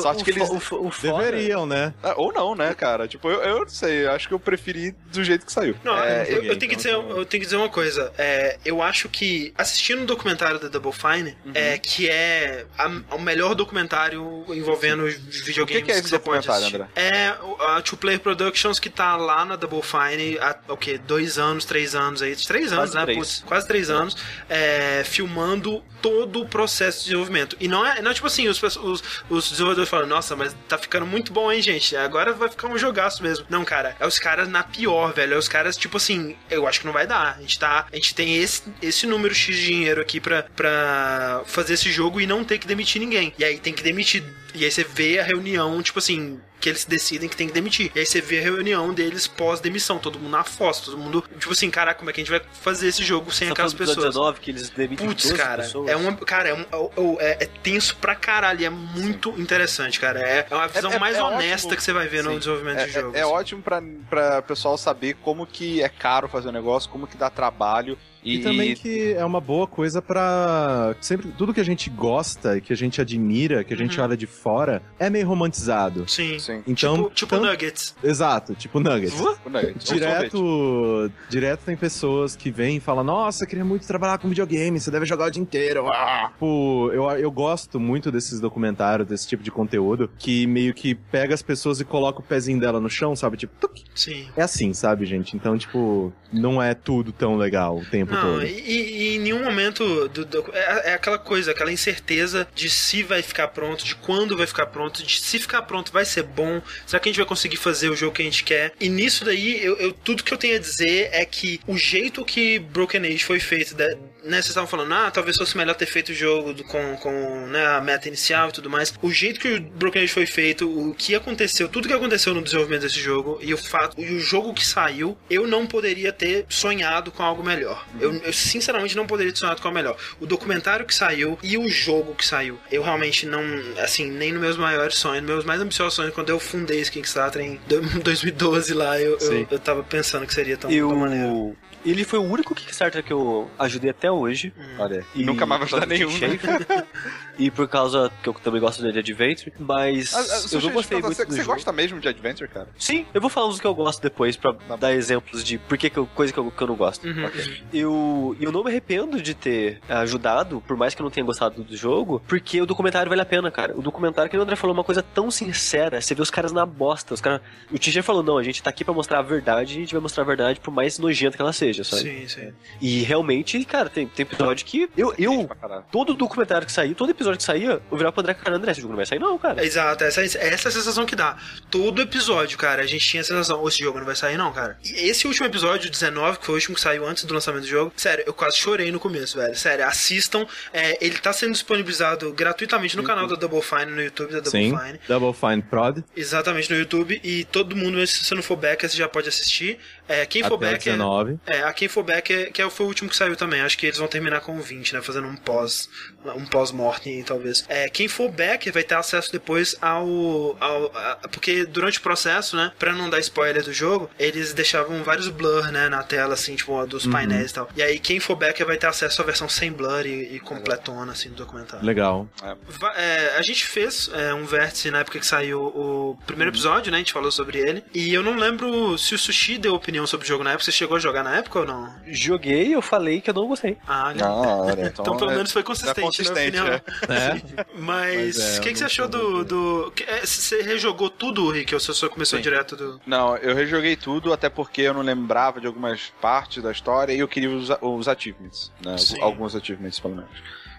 sorte 0.00 0.22
que 0.24 0.30
eles... 0.30 0.48
O, 0.48 0.76
o, 0.76 0.86
o 0.88 0.92
Deveriam, 1.00 1.66
né? 1.66 1.92
É, 2.02 2.12
Ou 2.16 2.32
não, 2.32 2.54
né, 2.54 2.74
cara? 2.74 3.08
Tipo, 3.08 3.28
eu, 3.30 3.40
eu 3.42 3.58
não 3.60 3.68
sei, 3.68 4.04
eu 4.06 4.12
acho 4.12 4.28
que 4.28 4.34
eu 4.34 4.38
preferi 4.38 4.94
do 5.12 5.24
jeito 5.24 5.44
que 5.46 5.52
saiu. 5.52 5.74
Não, 5.82 5.96
É, 5.98 6.22
eu, 6.28 6.42
eu 6.44 6.58
tenho 6.58 6.70
que 6.72 6.78
então, 6.78 7.02
dizer, 7.02 7.18
eu 7.18 7.24
tenho 7.24 7.40
que 7.40 7.46
dizer 7.46 7.56
uma 7.56 7.68
coisa. 7.68 8.12
É, 8.18 8.58
eu 8.64 8.82
acho 8.82 9.08
que 9.08 9.52
assistindo 9.56 10.02
o 10.02 10.06
documentário 10.06 10.58
da 10.60 10.68
Double 10.68 10.92
Fine, 10.92 11.36
Uhum. 11.44 11.52
é, 11.54 11.78
que 11.78 12.08
é 12.08 12.66
a- 12.78 13.14
o 13.14 13.18
melhor 13.18 13.54
documentário 13.54 14.44
envolvendo 14.48 15.04
os 15.04 15.14
videogames 15.16 15.58
O 15.58 15.66
que 15.66 15.82
que 15.82 15.92
é 15.92 15.98
esse 15.98 16.08
você 16.08 16.18
pode 16.18 16.46
documentário, 16.46 16.66
assistir. 16.66 16.75
É 16.94 17.34
a 17.60 17.80
Two 17.82 17.96
Player 17.96 18.20
Productions 18.20 18.78
que 18.78 18.90
tá 18.90 19.16
lá 19.16 19.44
na 19.44 19.56
Double 19.56 19.82
Fine 19.82 20.38
há 20.38 20.56
o 20.68 20.76
quê? 20.76 20.98
Dois 20.98 21.38
anos, 21.38 21.64
três 21.64 21.94
anos 21.94 22.22
aí. 22.22 22.34
Três 22.36 22.72
anos, 22.72 22.90
Quase 22.90 22.94
né? 22.94 23.02
três. 23.04 23.18
Putz, 23.18 23.44
quase 23.46 23.66
três 23.68 23.90
anos. 23.90 24.16
é, 24.48 25.02
filmando 25.04 25.82
todo 26.02 26.42
o 26.42 26.46
processo 26.48 26.98
de 26.98 27.04
desenvolvimento. 27.06 27.56
E 27.58 27.66
não 27.66 27.84
é, 27.84 28.00
não 28.00 28.10
é 28.10 28.14
tipo 28.14 28.26
assim, 28.26 28.46
os, 28.48 28.62
os, 28.62 29.02
os 29.28 29.50
desenvolvedores 29.50 29.88
falam, 29.88 30.06
nossa, 30.06 30.36
mas 30.36 30.54
tá 30.68 30.78
ficando 30.78 31.06
muito 31.06 31.32
bom, 31.32 31.50
hein, 31.50 31.60
gente? 31.62 31.96
Agora 31.96 32.32
vai 32.32 32.48
ficar 32.48 32.68
um 32.68 32.78
jogaço 32.78 33.22
mesmo. 33.22 33.46
Não, 33.48 33.64
cara, 33.64 33.96
é 33.98 34.06
os 34.06 34.18
caras 34.18 34.48
na 34.48 34.62
pior, 34.62 35.12
velho. 35.12 35.34
É 35.34 35.38
os 35.38 35.48
caras, 35.48 35.76
tipo 35.76 35.96
assim, 35.96 36.36
eu 36.50 36.66
acho 36.66 36.80
que 36.80 36.86
não 36.86 36.92
vai 36.92 37.06
dar. 37.06 37.36
A 37.36 37.40
gente 37.40 37.58
tá. 37.58 37.86
A 37.92 37.96
gente 37.96 38.14
tem 38.14 38.36
esse, 38.36 38.62
esse 38.80 39.06
número 39.06 39.34
X 39.34 39.56
de 39.56 39.64
dinheiro 39.66 40.00
aqui 40.00 40.20
pra, 40.20 40.42
pra 40.44 41.42
fazer 41.46 41.74
esse 41.74 41.90
jogo 41.90 42.20
e 42.20 42.26
não 42.26 42.44
ter 42.44 42.58
que 42.58 42.66
demitir 42.66 43.00
ninguém. 43.00 43.32
E 43.38 43.44
aí 43.44 43.58
tem 43.58 43.72
que 43.72 43.82
demitir. 43.82 44.22
E 44.54 44.64
aí 44.64 44.70
você 44.70 44.84
vê 44.84 45.18
a 45.18 45.22
reunião, 45.24 45.82
tipo 45.82 45.98
assim, 45.98 46.40
que 46.60 46.68
eles 46.68 46.84
decidem 46.84 47.28
que 47.28 47.36
tem 47.36 47.46
que 47.48 47.52
demitir. 47.52 47.92
E 47.94 47.98
aí 48.00 48.06
você 48.06 48.20
vê 48.20 48.38
a 48.38 48.42
reunião 48.42 48.92
deles 48.92 49.26
pós-demissão, 49.26 49.98
todo 49.98 50.18
mundo 50.18 50.30
na 50.32 50.42
fossa, 50.44 50.84
todo 50.86 50.96
mundo, 50.98 51.22
tipo 51.38 51.52
assim, 51.52 51.70
caraca, 51.70 51.98
como 51.98 52.10
é 52.10 52.12
que 52.12 52.20
a 52.20 52.24
gente 52.24 52.30
vai 52.30 52.40
fazer 52.62 52.88
esse 52.88 53.02
jogo 53.04 53.30
sem 53.30 53.50
aquelas 53.50 53.74
pessoas? 53.74 53.96
19 53.98 54.40
que 54.40 54.50
eles 54.50 54.70
demitem 54.70 55.06
Putz, 55.06 55.24
12 55.28 55.36
cara, 55.36 55.62
pessoas. 55.62 55.88
é 55.90 55.96
uma. 55.96 56.16
Cara, 56.16 56.48
é, 56.48 56.54
um- 56.54 57.16
é- 57.20 57.26
é- 57.32 57.44
é 57.44 57.46
tenso 57.62 57.96
pra 57.96 58.14
caralho, 58.14 58.64
é 58.64 58.70
muito 58.70 59.30
interessante, 59.38 60.00
cara. 60.00 60.20
É, 60.20 60.46
é 60.50 60.54
uma 60.54 60.66
visão 60.68 60.92
é- 60.92 60.98
mais 60.98 61.16
é 61.16 61.22
honesta 61.22 61.66
ótimo. 61.68 61.76
que 61.76 61.82
você 61.82 61.92
vai 61.92 62.08
ver 62.08 62.22
no 62.24 62.30
Sim. 62.32 62.38
desenvolvimento 62.38 62.78
É, 62.80 62.86
de 62.86 62.92
jogos. 62.92 63.14
é, 63.14 63.20
é 63.20 63.26
ótimo 63.26 63.62
pra, 63.62 63.82
pra 64.08 64.42
pessoal 64.42 64.76
saber 64.78 65.14
como 65.22 65.46
que 65.46 65.82
é 65.82 65.88
caro 65.88 66.28
fazer 66.28 66.48
o 66.48 66.52
negócio, 66.52 66.88
como 66.90 67.06
que 67.06 67.16
dá 67.16 67.28
trabalho. 67.30 67.98
E, 68.26 68.36
E 68.36 68.42
também 68.42 68.74
que 68.74 69.12
é 69.12 69.24
uma 69.24 69.40
boa 69.40 69.66
coisa 69.66 70.02
pra. 70.02 70.94
Sempre, 71.00 71.28
tudo 71.38 71.54
que 71.54 71.60
a 71.60 71.64
gente 71.64 71.88
gosta, 71.88 72.60
que 72.60 72.72
a 72.72 72.76
gente 72.76 73.00
admira, 73.00 73.62
que 73.62 73.72
a 73.72 73.76
gente 73.76 73.96
Uhum. 73.98 74.04
olha 74.04 74.16
de 74.16 74.26
fora, 74.26 74.82
é 74.98 75.08
meio 75.08 75.26
romantizado. 75.28 76.04
Sim. 76.08 76.38
Sim. 76.38 76.62
Então, 76.66 76.96
tipo 77.04 77.10
tipo 77.14 77.36
tanto- 77.36 77.46
Nuggets. 77.46 77.94
Exato, 78.02 78.54
tipo 78.56 78.80
Nuggets. 78.80 79.18
O 79.20 79.48
Nuggets. 79.48 79.84
Direto, 79.86 81.10
direto 81.28 81.60
tem 81.64 81.76
pessoas 81.76 82.34
que 82.34 82.50
vêm 82.50 82.76
e 82.76 82.80
falam: 82.80 83.04
Nossa, 83.04 83.44
eu 83.44 83.48
queria 83.48 83.64
muito 83.64 83.86
trabalhar 83.86 84.18
com 84.18 84.28
videogame, 84.28 84.80
você 84.80 84.90
deve 84.90 85.06
jogar 85.06 85.26
o 85.26 85.30
dia 85.30 85.42
inteiro. 85.42 85.86
Ah! 85.88 86.30
Tipo, 86.32 86.90
eu, 86.92 87.08
eu 87.12 87.30
gosto 87.30 87.78
muito 87.78 88.10
desses 88.10 88.40
documentários, 88.40 89.06
desse 89.06 89.26
tipo 89.28 89.42
de 89.42 89.50
conteúdo, 89.50 90.10
que 90.18 90.46
meio 90.46 90.74
que 90.74 90.94
pega 90.94 91.32
as 91.34 91.42
pessoas 91.42 91.80
e 91.80 91.84
coloca 91.84 92.20
o 92.20 92.22
pezinho 92.22 92.58
dela 92.58 92.80
no 92.80 92.90
chão, 92.90 93.14
sabe? 93.14 93.36
Tipo, 93.36 93.54
tuc. 93.60 93.76
Sim. 93.94 94.26
é 94.36 94.42
assim, 94.42 94.72
sabe, 94.74 95.06
gente? 95.06 95.36
Então, 95.36 95.56
tipo, 95.56 96.12
não 96.32 96.62
é 96.62 96.74
tudo 96.74 97.12
tão 97.12 97.36
legal 97.36 97.78
o 97.78 97.84
tempo 97.84 98.15
Não, 98.16 98.34
todo. 98.34 98.46
e, 98.46 98.50
e- 98.50 99.16
em 99.16 99.18
nenhum 99.18 99.42
momento 99.44 100.08
do, 100.08 100.24
do- 100.24 100.50
é, 100.52 100.90
é 100.90 100.94
aquela 100.94 101.18
coisa, 101.18 101.50
aquela 101.52 101.72
incerteza 101.72 102.46
de 102.54 102.68
se 102.70 103.02
vai 103.02 103.22
ficar 103.22 103.48
pronto, 103.48 103.84
de 103.84 103.94
quando 103.94 104.36
vai 104.36 104.46
ficar 104.46 104.66
pronto, 104.66 105.02
de 105.02 105.20
se 105.20 105.38
ficar 105.38 105.62
pronto 105.62 105.92
vai 105.92 106.04
ser 106.04 106.22
bom, 106.22 106.60
será 106.86 107.00
que 107.00 107.08
a 107.08 107.12
gente 107.12 107.18
vai 107.18 107.26
conseguir 107.26 107.56
fazer 107.56 107.88
o 107.90 107.96
jogo 107.96 108.14
que 108.14 108.22
a 108.22 108.24
gente 108.24 108.44
quer? 108.44 108.72
E 108.80 108.88
nisso 108.88 109.24
daí, 109.24 109.62
eu, 109.64 109.76
eu- 109.78 109.92
tudo 109.92 110.22
que 110.24 110.32
eu 110.32 110.38
tenho 110.38 110.56
a 110.56 110.58
dizer 110.60 111.08
é 111.12 111.24
que 111.24 111.60
o 111.66 111.76
jeito 111.76 112.24
que 112.24 112.58
Broken 112.58 113.04
Age 113.06 113.24
foi 113.24 113.40
feito, 113.40 113.74
da- 113.74 113.94
né, 114.26 114.36
vocês 114.36 114.48
estavam 114.48 114.68
falando, 114.68 114.92
ah, 114.94 115.10
talvez 115.10 115.36
fosse 115.36 115.56
melhor 115.56 115.74
ter 115.74 115.86
feito 115.86 116.10
o 116.10 116.14
jogo 116.14 116.52
do- 116.52 116.64
com, 116.64 116.96
com 116.96 117.46
né, 117.46 117.66
a 117.66 117.80
meta 117.80 118.08
inicial 118.08 118.48
e 118.48 118.52
tudo 118.52 118.68
mais. 118.68 118.92
O 119.02 119.10
jeito 119.10 119.40
que 119.40 119.48
o 119.54 119.60
Broken 119.60 120.02
Age 120.02 120.12
foi 120.12 120.26
feito, 120.26 120.68
o 120.68 120.94
que 120.94 121.14
aconteceu, 121.14 121.68
tudo 121.68 121.88
que 121.88 121.94
aconteceu 121.94 122.34
no 122.34 122.42
desenvolvimento 122.42 122.82
desse 122.82 123.00
jogo 123.00 123.38
e 123.42 123.52
o 123.54 123.56
fato, 123.58 124.00
e 124.00 124.12
o 124.14 124.20
jogo 124.20 124.52
que 124.52 124.66
saiu, 124.66 125.16
eu 125.30 125.46
não 125.46 125.66
poderia 125.66 126.12
ter 126.12 126.44
sonhado 126.48 127.10
com 127.10 127.22
algo 127.22 127.42
melhor. 127.42 127.86
Eu, 128.00 128.12
eu, 128.22 128.32
sinceramente 128.32 128.96
não 128.96 129.06
poderia 129.06 129.32
ter 129.32 129.38
sonhado 129.38 129.60
com 129.62 129.68
algo 129.68 129.76
melhor. 129.78 129.96
O 130.20 130.26
documentário 130.26 130.84
que 130.86 130.94
saiu 130.94 131.38
e 131.42 131.56
o 131.56 131.68
jogo 131.68 132.14
que 132.14 132.26
saiu, 132.26 132.58
eu 132.70 132.82
realmente 132.82 133.26
não, 133.26 133.40
assim, 133.82 134.10
nem 134.10 134.32
nos 134.32 134.40
meus 134.40 134.56
maiores 134.56 134.96
sonhos, 134.96 135.22
nos 135.22 135.30
meus 135.30 135.44
mais 135.44 135.60
ambiciosos 135.60 135.94
sonhos, 135.94 136.14
quando 136.14 136.30
eu 136.30 136.38
fundei 136.38 136.80
esse 136.80 136.90
Kickstarter 136.90 137.42
em 137.42 137.60
do- 137.68 137.80
2012 138.00 138.72
lá, 138.74 139.00
eu, 139.00 139.12
eu, 139.12 139.20
Sim. 139.20 139.46
eu 139.50 139.58
tava 139.58 139.82
pensando 139.82 140.26
que 140.26 140.34
seria 140.34 140.56
tão, 140.56 140.70
tão 140.70 140.96
maneiro. 140.96 141.56
Ele 141.86 142.04
foi 142.04 142.18
o 142.18 142.22
único 142.22 142.54
Kickstarter 142.54 143.02
que 143.02 143.12
eu 143.12 143.50
ajudei 143.58 143.90
até 143.90 144.10
hoje. 144.10 144.52
Olha, 144.78 145.04
E 145.14 145.24
nunca 145.24 145.46
mais 145.46 145.60
vai 145.60 145.68
por 145.68 145.76
ajudar 145.76 145.86
nenhum. 145.86 146.10
Né? 146.18 146.84
E 147.38 147.50
por 147.50 147.68
causa 147.68 148.10
que 148.22 148.28
eu 148.30 148.32
também 148.34 148.60
gosto 148.60 148.82
de 148.90 148.98
Adventure, 148.98 149.52
mas 149.58 150.14
Ah, 150.14 150.20
ah, 150.20 150.46
eu 150.52 150.60
não 150.62 150.70
gostei 150.70 151.00
você, 151.02 151.22
muito 151.22 151.34
você 151.34 151.42
jogo. 151.42 151.52
gosta 151.54 151.70
mesmo 151.70 152.00
de 152.00 152.08
Adventure, 152.08 152.48
cara? 152.48 152.66
Sim, 152.78 153.04
eu 153.12 153.20
vou 153.20 153.28
falar 153.28 153.48
uns 153.48 153.60
que 153.60 153.66
eu 153.66 153.74
gosto 153.74 154.00
depois 154.00 154.36
pra 154.38 154.52
dar 154.80 154.94
exemplos 154.94 155.44
de 155.44 155.58
por 155.58 155.76
que, 155.76 155.90
que 155.90 155.98
eu, 155.98 156.06
coisa 156.06 156.32
que 156.32 156.38
eu, 156.38 156.50
que 156.50 156.62
eu 156.62 156.66
não 156.66 156.76
gosto. 156.76 157.06
Uhum. 157.06 157.28
Eu, 157.72 158.36
eu 158.40 158.50
não 158.50 158.64
me 158.64 158.70
arrependo 158.70 159.20
de 159.20 159.34
ter 159.34 159.80
ajudado, 159.86 160.62
por 160.66 160.78
mais 160.78 160.94
que 160.94 161.02
eu 161.02 161.04
não 161.04 161.10
tenha 161.10 161.26
gostado 161.26 161.62
do 161.62 161.76
jogo, 161.76 162.22
porque 162.26 162.60
o 162.62 162.64
documentário 162.66 163.10
vale 163.10 163.20
a 163.20 163.26
pena, 163.26 163.50
cara. 163.50 163.76
O 163.76 163.82
documentário, 163.82 164.30
que 164.30 164.36
o 164.38 164.40
André 164.40 164.56
falou, 164.56 164.74
é 164.74 164.78
uma 164.78 164.84
coisa 164.84 165.02
tão 165.02 165.30
sincera. 165.30 166.00
Você 166.00 166.14
vê 166.14 166.22
os 166.22 166.30
caras 166.30 166.52
na 166.52 166.64
bosta. 166.64 167.12
Os 167.12 167.20
caras. 167.20 167.42
O 167.70 167.78
Tisha 167.78 168.02
falou: 168.02 168.22
não, 168.22 168.38
a 168.38 168.42
gente 168.42 168.62
tá 168.62 168.70
aqui 168.70 168.82
pra 168.82 168.94
mostrar 168.94 169.18
a 169.18 169.22
verdade 169.22 169.74
e 169.74 169.76
a 169.76 169.80
gente 169.80 169.92
vai 169.92 170.00
mostrar 170.00 170.22
a 170.22 170.26
verdade 170.26 170.58
por 170.60 170.70
mais 170.72 170.98
nojenta 170.98 171.36
que 171.36 171.42
ela 171.42 171.52
seja, 171.52 171.75
sabe? 171.84 172.02
Sim, 172.02 172.28
sim. 172.28 172.52
E 172.80 173.02
realmente, 173.02 173.62
cara, 173.64 173.88
tem, 173.88 174.06
tem 174.06 174.24
episódio 174.24 174.64
que. 174.64 174.88
Eu, 174.96 175.14
eu 175.18 175.48
todo 175.90 176.14
documentário 176.14 176.66
que 176.66 176.72
saía, 176.72 176.94
todo 176.94 177.10
episódio 177.10 177.38
que 177.38 177.44
saía, 177.44 177.80
eu 177.90 177.96
virava 177.96 178.12
pro 178.12 178.20
André, 178.22 178.34
cara, 178.34 178.56
André, 178.56 178.72
esse 178.72 178.80
jogo 178.80 178.92
não 178.92 178.96
vai 178.96 179.06
sair, 179.06 179.18
não, 179.18 179.38
cara. 179.38 179.64
Exato, 179.64 180.04
essa, 180.04 180.22
essa 180.22 180.40
é 180.40 180.52
a 180.54 180.58
sensação 180.58 181.06
que 181.06 181.16
dá. 181.16 181.36
Todo 181.70 182.02
episódio, 182.02 182.58
cara, 182.58 182.82
a 182.82 182.86
gente 182.86 183.06
tinha 183.06 183.20
a 183.20 183.24
sensação, 183.24 183.62
"Ô, 183.62 183.68
esse 183.68 183.78
jogo 183.78 183.98
não 183.98 184.06
vai 184.06 184.16
sair, 184.16 184.36
não, 184.36 184.52
cara. 184.52 184.78
E 184.84 185.08
esse 185.08 185.26
último 185.26 185.46
episódio, 185.46 185.90
19, 185.90 186.38
que 186.38 186.46
foi 186.46 186.54
o 186.54 186.56
último 186.56 186.74
que 186.74 186.80
saiu 186.80 187.06
antes 187.06 187.24
do 187.24 187.34
lançamento 187.34 187.62
do 187.62 187.68
jogo, 187.68 187.92
sério, 187.96 188.24
eu 188.26 188.34
quase 188.34 188.56
chorei 188.56 188.90
no 188.90 189.00
começo, 189.00 189.38
velho. 189.38 189.56
Sério, 189.56 189.86
assistam. 189.86 190.46
É, 190.72 191.04
ele 191.04 191.18
tá 191.18 191.32
sendo 191.32 191.52
disponibilizado 191.52 192.32
gratuitamente 192.32 192.96
no 192.96 193.02
canal 193.02 193.26
da 193.26 193.34
Double 193.36 193.62
Fine, 193.62 193.86
no 193.86 194.02
YouTube 194.02 194.32
da 194.32 194.40
Double 194.40 194.50
Sim. 194.50 194.76
Fine. 194.78 195.00
Double 195.08 195.32
Fine 195.32 195.62
Prod. 195.62 196.02
Exatamente, 196.16 196.70
no 196.70 196.78
YouTube. 196.78 197.20
E 197.22 197.44
todo 197.44 197.76
mundo, 197.76 198.04
se 198.06 198.24
você 198.24 198.34
não 198.34 198.42
for 198.42 198.56
backer, 198.56 198.88
você 198.88 198.96
já 198.96 199.08
pode 199.08 199.28
assistir. 199.28 199.78
É, 200.08 200.24
quem 200.26 200.42
for 200.42 200.54
Até 200.54 200.72
backer. 200.72 200.92
19. 200.92 201.38
É, 201.46 201.62
a 201.62 201.72
quem 201.72 201.88
for 201.88 202.02
backer, 202.02 202.52
que 202.52 202.62
é- 202.62 202.70
foi 202.70 202.86
o 202.86 202.88
último 202.88 203.08
que 203.10 203.16
saiu 203.16 203.36
também. 203.36 203.60
Acho 203.60 203.76
que 203.78 203.86
eles 203.86 203.98
vão 203.98 204.08
terminar 204.08 204.40
com 204.40 204.56
o 204.56 204.60
20, 204.60 204.94
né? 204.94 205.02
Fazendo 205.02 205.26
um 205.26 205.36
pós. 205.36 205.88
Um 206.36 206.44
pós-mortem, 206.46 207.22
talvez. 207.22 207.64
É, 207.68 207.88
quem 207.88 208.08
for 208.08 208.28
backer 208.30 208.72
vai 208.72 208.82
ter 208.82 208.94
acesso 208.94 209.30
depois 209.32 209.76
ao. 209.80 210.56
ao 210.60 210.86
a- 210.96 211.18
porque 211.30 211.64
durante 211.64 211.98
o 211.98 212.02
processo, 212.02 212.56
né? 212.56 212.72
Pra 212.78 212.92
não 212.92 213.08
dar 213.08 213.18
spoiler 213.20 213.62
do 213.62 213.72
jogo, 213.72 214.10
eles 214.18 214.52
deixavam 214.52 215.02
vários 215.02 215.28
blur, 215.28 215.70
né? 215.70 215.88
Na 215.88 216.02
tela, 216.02 216.34
assim, 216.34 216.56
tipo, 216.56 216.84
dos 216.86 217.06
painéis 217.06 217.50
e 217.50 217.54
tal. 217.54 217.68
E 217.76 217.82
aí, 217.82 217.98
quem 217.98 218.18
for 218.20 218.36
backer 218.36 218.66
vai 218.66 218.76
ter 218.76 218.86
acesso 218.86 219.20
à 219.22 219.24
versão 219.24 219.48
sem 219.48 219.70
blur 219.72 220.04
e, 220.06 220.34
e 220.36 220.40
completona, 220.40 221.12
assim, 221.12 221.28
do 221.30 221.36
documentário. 221.36 221.84
Legal. 221.86 222.28
Va- 222.68 222.94
é, 222.96 223.36
a 223.36 223.42
gente 223.42 223.64
fez 223.66 224.10
é, 224.12 224.34
um 224.34 224.44
vértice 224.44 224.90
na 224.90 224.98
época 225.00 225.18
que 225.18 225.26
saiu 225.26 225.60
o 225.62 226.18
primeiro 226.26 226.50
episódio, 226.50 226.90
né? 226.90 226.96
A 226.96 227.00
gente 227.00 227.12
falou 227.12 227.30
sobre 227.30 227.58
ele. 227.58 227.84
E 227.94 228.12
eu 228.12 228.22
não 228.22 228.36
lembro 228.36 228.98
se 228.98 229.14
o 229.14 229.18
Sushi 229.18 229.58
deu 229.58 229.74
opinião 229.74 229.95
sobre 230.04 230.24
o 230.26 230.28
jogo 230.28 230.42
na 230.42 230.50
época. 230.50 230.64
Você 230.64 230.72
chegou 230.72 230.96
a 230.96 231.00
jogar 231.00 231.22
na 231.22 231.36
época 231.36 231.60
ou 231.60 231.64
não? 231.66 231.94
Joguei, 232.08 232.74
eu 232.74 232.82
falei 232.82 233.20
que 233.20 233.30
eu 233.30 233.34
não 233.34 233.46
gostei. 233.46 233.78
Ah, 233.86 234.12
Não, 234.14 234.64
olha, 234.66 234.86
então, 234.88 235.04
Então, 235.06 235.16
pelo 235.16 235.30
é- 235.30 235.36
menos 235.36 235.52
foi 235.52 235.62
é 235.62 235.64
consistente, 235.64 236.00
consistente, 236.00 236.56
na 236.56 236.62
opinião. 236.64 236.80
é. 237.08 237.60
É. 237.60 237.66
Mas 237.78 238.56
é, 238.56 238.58
o 238.58 238.62
que, 238.62 238.72
que 238.72 238.78
você 238.78 238.84
achou 238.84 239.06
do. 239.06 239.44
do 239.44 239.92
é, 240.08 240.26
Você 240.26 240.60
rejogou 240.62 241.08
tudo, 241.08 241.48
Rick? 241.50 241.72
Ou 241.72 241.80
você 241.80 241.94
só 241.94 242.08
começou 242.08 242.38
Sim. 242.38 242.42
direto 242.42 242.74
do. 242.74 243.00
Não, 243.06 243.36
eu 243.36 243.54
rejoguei 243.54 243.94
tudo, 243.94 244.32
até 244.32 244.48
porque 244.48 244.82
eu 244.82 244.94
não 244.94 245.02
lembrava 245.02 245.60
de 245.60 245.66
algumas 245.68 246.12
partes 246.20 246.62
da 246.62 246.72
história 246.72 247.12
e 247.12 247.20
eu 247.20 247.28
queria 247.28 247.50
os, 247.50 247.68
os 247.80 248.08
achievements, 248.08 248.72
né? 248.84 248.98
Sim. 248.98 249.20
Alguns 249.20 249.54
achievements, 249.54 250.00
pelo 250.00 250.16
menos. 250.16 250.30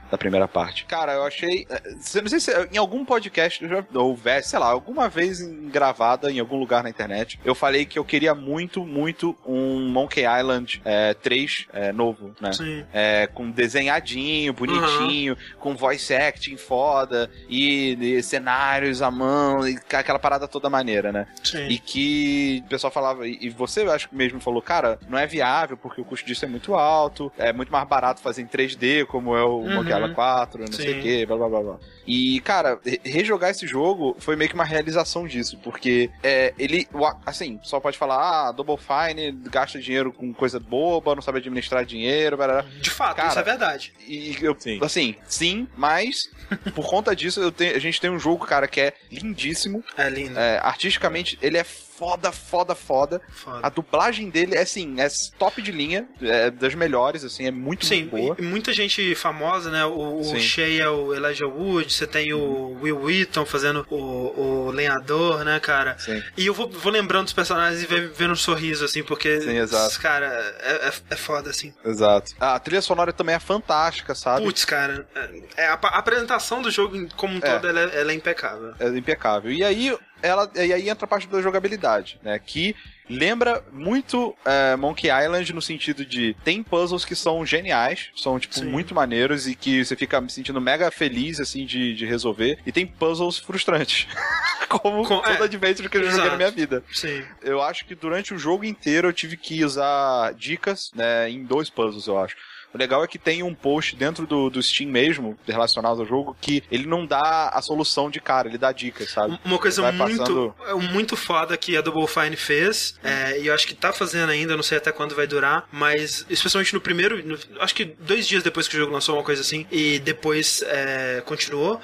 Da 0.10 0.18
primeira 0.18 0.48
parte. 0.48 0.86
Cara, 0.86 1.14
eu 1.14 1.24
achei. 1.24 1.66
eh, 1.70 1.82
não 2.22 2.28
sei 2.30 2.40
se 2.40 2.52
em 2.72 2.78
algum 2.78 3.04
podcast 3.04 3.62
eu 3.64 3.70
já 3.70 3.84
houvesse, 3.94 4.50
sei 4.50 4.60
lá, 4.60 4.68
alguma 4.68 5.10
vez 5.10 5.42
em- 5.42 5.70
gravada 5.70 6.32
em 6.32 6.40
algum 6.40 6.58
lugar 6.58 6.84
na 6.84 6.90
internet, 6.90 7.40
eu 7.44 7.54
falei 7.54 7.86
que 7.86 8.00
eu 8.00 8.06
queria 8.06 8.34
muito, 8.34 8.86
muito 8.86 9.36
um 9.46 9.90
Monkey 9.90 10.24
Island 10.26 10.82
eh, 10.86 11.14
3 11.16 11.68
eh, 11.74 11.92
novo, 11.92 12.34
né? 12.40 12.54
Sim. 12.54 12.86
É, 12.94 13.28
com 13.28 13.50
desenhadinho, 13.52 14.54
bonitinho, 14.54 15.38
com 15.60 15.76
voice 15.76 16.14
acting 16.14 16.58
foda 16.58 17.30
e, 17.50 17.98
e 18.18 18.24
cenários 18.24 19.02
à 19.02 19.10
mão 19.12 19.68
e 19.68 19.78
aquela 19.94 20.20
parada 20.20 20.48
toda 20.48 20.70
maneira, 20.70 21.12
né? 21.12 21.28
Sim. 21.44 21.68
E 21.68 21.78
que 21.80 22.64
o 22.66 22.70
pessoal 22.70 22.92
falava, 22.92 23.28
e 23.28 23.38
e 23.48 23.50
você 23.50 23.84
eu 23.84 23.92
acho 23.92 24.10
que 24.10 24.16
mesmo 24.16 24.40
falou, 24.42 24.62
cara, 24.62 25.00
não 25.08 25.18
é 25.18 25.26
viável 25.28 25.78
porque 25.78 26.02
o 26.02 26.04
custo 26.06 26.26
disso 26.26 26.44
é 26.44 26.48
muito 26.48 26.74
alto, 26.76 27.32
é 27.38 27.54
muito 27.54 27.72
mais 27.72 27.88
barato 27.88 28.20
fazer 28.22 28.42
em 28.42 28.48
3D, 28.48 29.06
como 29.06 29.36
é 29.36 29.44
o 29.44 29.58
Uhum. 29.60 29.76
Monkey 29.76 29.94
Island 29.98 30.16
4, 30.16 30.62
não 30.66 30.72
sei 30.72 30.94
Sim. 30.94 31.00
o 31.00 31.02
que, 31.02 31.26
blá 31.26 31.38
blá 31.38 31.50
blá 31.50 31.62
blá. 31.62 31.80
E, 32.06 32.40
cara, 32.42 32.80
re- 32.86 33.02
rejogar 33.04 33.50
esse 33.52 33.68
jogo 33.68 34.16
foi 34.20 34.36
meio 34.36 34.50
que 34.50 34.56
uma 34.56 34.64
realização 34.64 35.28
disso, 35.28 35.58
porque 35.64 36.10
é, 36.24 36.54
ele, 36.58 36.88
assim, 37.26 37.60
só 37.64 37.80
pode 37.80 37.98
falar, 37.98 38.48
ah, 38.48 38.52
Double 38.52 38.78
Fine 38.78 39.32
gasta 39.50 39.80
dinheiro 39.80 40.14
com 40.14 40.34
coisa 40.34 40.60
boba, 40.60 41.14
não 41.16 41.22
sabe 41.22 41.40
administrar 41.40 41.86
dinheiro, 41.86 42.38
blá, 42.38 42.48
blá. 42.48 42.62
De 42.82 42.90
fato, 42.90 43.18
Cara, 43.18 43.30
isso 43.30 43.40
é 43.40 43.44
verdade. 43.44 43.94
E 44.08 44.38
eu, 44.42 44.56
Sim. 44.58 44.80
assim, 44.82 45.16
sim, 45.28 45.68
mas 45.76 46.30
por 46.74 46.88
conta 46.88 47.16
disso 47.16 47.42
eu 47.42 47.52
tenho- 47.52 47.76
a 47.76 47.80
gente 47.80 48.00
tem 48.00 48.10
um 48.10 48.20
jogo, 48.20 48.46
cara, 48.46 48.68
que 48.68 48.80
é 48.80 48.94
lindíssimo. 49.12 49.84
É 49.98 50.10
lindo. 50.10 50.40
É, 50.40 50.60
artisticamente, 50.60 51.38
ele 51.42 51.58
é 51.58 51.66
foda, 51.98 52.32
foda, 52.32 52.76
foda. 52.76 53.22
Foda. 53.30 53.60
A 53.64 53.70
dublagem 53.70 54.30
dele 54.30 54.56
é 54.56 54.62
assim, 54.62 55.00
é 55.02 55.08
top 55.38 55.62
de 55.62 55.72
linha, 55.72 56.08
é 56.22 56.50
das 56.52 56.76
melhores, 56.76 57.24
assim, 57.24 57.48
é 57.48 57.52
muito, 57.52 57.86
Sim, 57.86 58.04
muito 58.04 58.12
boa. 58.18 58.36
e 58.40 58.42
muita 58.42 58.72
gente 58.72 59.16
famosa, 59.16 59.70
né? 59.72 59.84
O, 59.86 60.20
o 60.20 60.24
Sim. 60.24 60.40
Shea 60.40 60.84
é 60.84 60.90
o 60.90 61.14
Elijah 61.14 61.48
Wood, 61.48 61.92
você 61.92 62.06
tem 62.06 62.34
o 62.34 62.78
Will 62.82 63.00
Wheaton 63.02 63.46
fazendo 63.46 63.86
o, 63.90 64.68
o 64.68 64.72
lenhador, 64.72 65.44
né, 65.44 65.60
cara? 65.60 65.98
Sim. 65.98 66.22
E 66.38 66.46
eu 66.46 66.54
vou, 66.54 66.70
vou 66.70 66.92
lembrando 66.92 67.24
dos 67.26 67.34
personagens 67.34 67.82
e 67.82 67.86
ve- 67.86 68.08
vendo 68.08 68.32
um 68.34 68.36
sorriso, 68.36 68.86
assim, 68.86 69.04
porque. 69.04 69.42
Sim, 69.42 69.58
exato. 69.58 70.00
Cara, 70.00 70.26
é, 70.60 70.88
é, 70.88 70.92
é 71.12 71.16
foda, 71.16 71.50
assim. 71.50 71.74
Exato. 71.84 72.34
A 72.40 72.60
trilha 72.60 72.82
sonora 72.82 73.12
também 73.12 73.36
é 73.36 73.40
fantástica, 73.40 74.14
sabe? 74.14 74.44
Putz, 74.46 74.66
cara. 74.66 75.08
É, 75.56 75.68
a, 75.68 75.74
a 75.74 75.98
apresentação 75.98 76.62
do 76.62 76.70
jogo 76.70 76.96
como 77.16 77.34
um 77.34 77.40
É. 77.42 77.54
todo, 77.54 77.68
ela 77.68 77.80
é, 77.80 78.00
ela 78.02 78.12
é 78.12 78.16
impecável. 78.16 78.74
É 78.80 78.88
impecável. 78.90 79.52
E 79.52 79.64
aí, 79.64 79.98
ela, 80.22 80.50
e 80.56 80.74
aí 80.74 80.90
entra 80.90 81.06
a 81.06 81.08
parte 81.08 81.28
da 81.28 81.42
jogabilidade, 81.42 82.20
né? 82.24 82.40
Que 82.40 82.76
lembra 83.10 83.64
muito 83.72 84.36
é, 84.44 84.76
Monkey 84.76 85.08
Island 85.10 85.54
no 85.54 85.62
sentido 85.62 86.06
de 86.06 86.36
tem 86.44 86.62
puzzles 86.62 87.06
que 87.06 87.16
são 87.16 87.46
geniais, 87.46 88.10
são 88.16 88.38
tipo 88.40 88.56
Sim. 88.56 88.66
muito 88.66 88.94
maneiros 88.94 89.48
e 89.48 89.56
que 89.56 89.84
você 89.86 89.96
fica 89.96 90.20
me 90.20 90.30
sentindo 90.30 90.60
mega 90.60 90.92
feliz 90.92 91.40
assim 91.40 91.66
de, 91.66 91.96
de 91.96 92.06
resolver. 92.06 92.60
E 92.66 92.72
tem 92.72 92.86
puzzles 92.86 93.38
frustrantes. 93.38 94.08
Como 94.68 95.04
Com- 95.08 95.22
todo 95.22 95.42
é, 95.44 95.46
adventure 95.46 95.88
que 95.88 95.98
eu 95.98 96.04
já 96.04 96.10
joguei 96.10 96.26
exato. 96.26 96.32
na 96.32 96.38
minha 96.38 96.52
vida. 96.52 96.84
Sim. 96.92 97.24
Eu 97.42 97.62
acho 97.62 97.86
que 97.86 97.96
durante 97.96 98.34
o 98.34 98.38
jogo 98.38 98.66
inteiro 98.66 99.08
eu 99.08 99.14
tive 99.14 99.38
que 99.38 99.64
usar 99.64 100.34
dicas 100.34 100.92
né, 100.94 101.30
em 101.30 101.44
dois 101.44 101.70
puzzles, 101.70 102.08
eu 102.08 102.18
acho. 102.20 102.36
O 102.74 102.78
legal 102.78 103.04
é 103.04 103.08
que 103.08 103.18
tem 103.18 103.42
um 103.44 103.56
post 103.56 103.96
dentro 103.96 104.28
do, 104.28 104.50
do 104.50 104.62
Steam 104.62 104.90
mesmo, 104.92 105.38
relacionado 105.48 106.00
ao 106.02 106.06
jogo, 106.06 106.36
que 106.40 106.62
ele 106.70 106.86
não 106.86 107.06
dá 107.06 107.50
a 107.50 107.62
solução 107.62 108.10
de 108.10 108.20
cara, 108.20 108.48
ele 108.48 108.58
dá 108.58 108.72
dicas, 108.72 109.10
sabe? 109.10 109.40
Uma 109.44 109.58
coisa 109.58 109.82
muito, 109.92 110.18
passando- 110.18 110.56
é, 110.68 110.74
muito 110.74 111.16
foda 111.16 111.56
que 111.58 111.78
a 111.78 111.82
Double 111.82 112.06
Fine 112.08 112.36
fez, 112.36 113.00
é, 113.04 113.40
e 113.40 113.48
eu 113.48 113.54
acho 113.54 113.66
que 113.66 113.74
tá 113.74 113.94
fazendo 113.94 114.30
ainda, 114.30 114.56
não 114.56 114.64
sei 114.64 114.78
até 114.78 114.92
quando 114.92 115.16
vai 115.16 115.26
durar, 115.26 115.68
mas 115.72 116.26
especialmente 116.30 116.74
no 116.74 116.82
primeiro, 116.82 117.26
no- 117.26 117.38
acho 117.62 117.74
que 117.74 117.86
dois 117.86 118.28
dias 118.28 118.44
depois 118.44 118.68
que 118.68 118.76
o 118.76 118.80
jogo 118.80 118.92
lançou, 118.94 119.16
uma 119.16 119.24
coisa 119.24 119.42
assim, 119.42 119.66
e 119.72 119.98
depois 120.00 120.62
é, 120.68 121.22
continuou. 121.26 121.80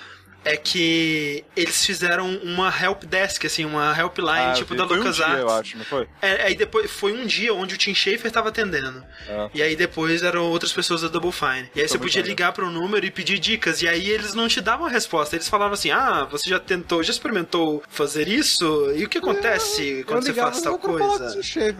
É 0.46 0.58
que 0.58 1.44
eles 1.56 1.86
fizeram 1.86 2.28
uma 2.44 2.68
help 2.82 3.04
desk, 3.06 3.46
assim, 3.46 3.64
uma 3.66 3.98
helpline, 3.98 4.30
Ah, 4.32 4.50
eu 4.50 4.56
tipo 4.56 4.74
vi. 4.74 4.78
da 4.78 4.88
Foi 4.88 4.98
um 4.98 5.00
LucasArts. 5.00 5.34
dia, 5.36 5.42
eu 5.44 5.50
acho, 5.50 5.78
não 5.78 5.86
foi? 5.86 6.08
É, 6.22 6.44
aí 6.44 6.56
depois 6.56 6.92
foi 6.92 7.14
um 7.14 7.26
dia 7.26 7.54
onde 7.54 7.76
o 7.76 7.78
Tim 7.78 7.94
Schafer 7.94 8.30
tava 8.32 8.50
atendendo. 8.50 9.04
É. 9.28 9.50
E 9.54 9.64
aí 9.64 9.76
depois 9.76 10.22
eram 10.22 10.44
outras 10.50 10.74
pessoas 10.74 11.02
da 11.02 11.08
Double 11.08 11.32
Fine. 11.32 11.70
E 11.76 11.82
aí 11.82 11.88
você 11.88 11.98
podia 11.98 12.22
ligar 12.22 12.52
para 12.52 12.66
um 12.66 12.72
número 12.72 13.06
e 13.06 13.12
pedir 13.12 13.40
dicas. 13.40 13.82
E 13.82 13.88
aí 13.88 14.10
eles 14.10 14.34
não 14.34 14.48
te 14.48 14.60
davam 14.60 14.86
a 14.86 14.90
resposta. 14.90 15.36
Eles 15.36 15.48
falavam 15.48 15.74
assim: 15.74 15.92
Ah, 15.92 16.28
você 16.30 16.50
já 16.50 16.60
tentou, 16.60 17.02
já 17.04 17.12
experimentou 17.12 17.82
fazer 17.90 18.28
isso? 18.28 18.92
E 18.96 19.06
o 19.06 19.10
que 19.10 19.20
acontece 19.20 20.04
quando 20.08 20.24
você 20.24 20.34
faz 20.34 20.62
tal 20.62 20.78
coisa? 20.78 21.34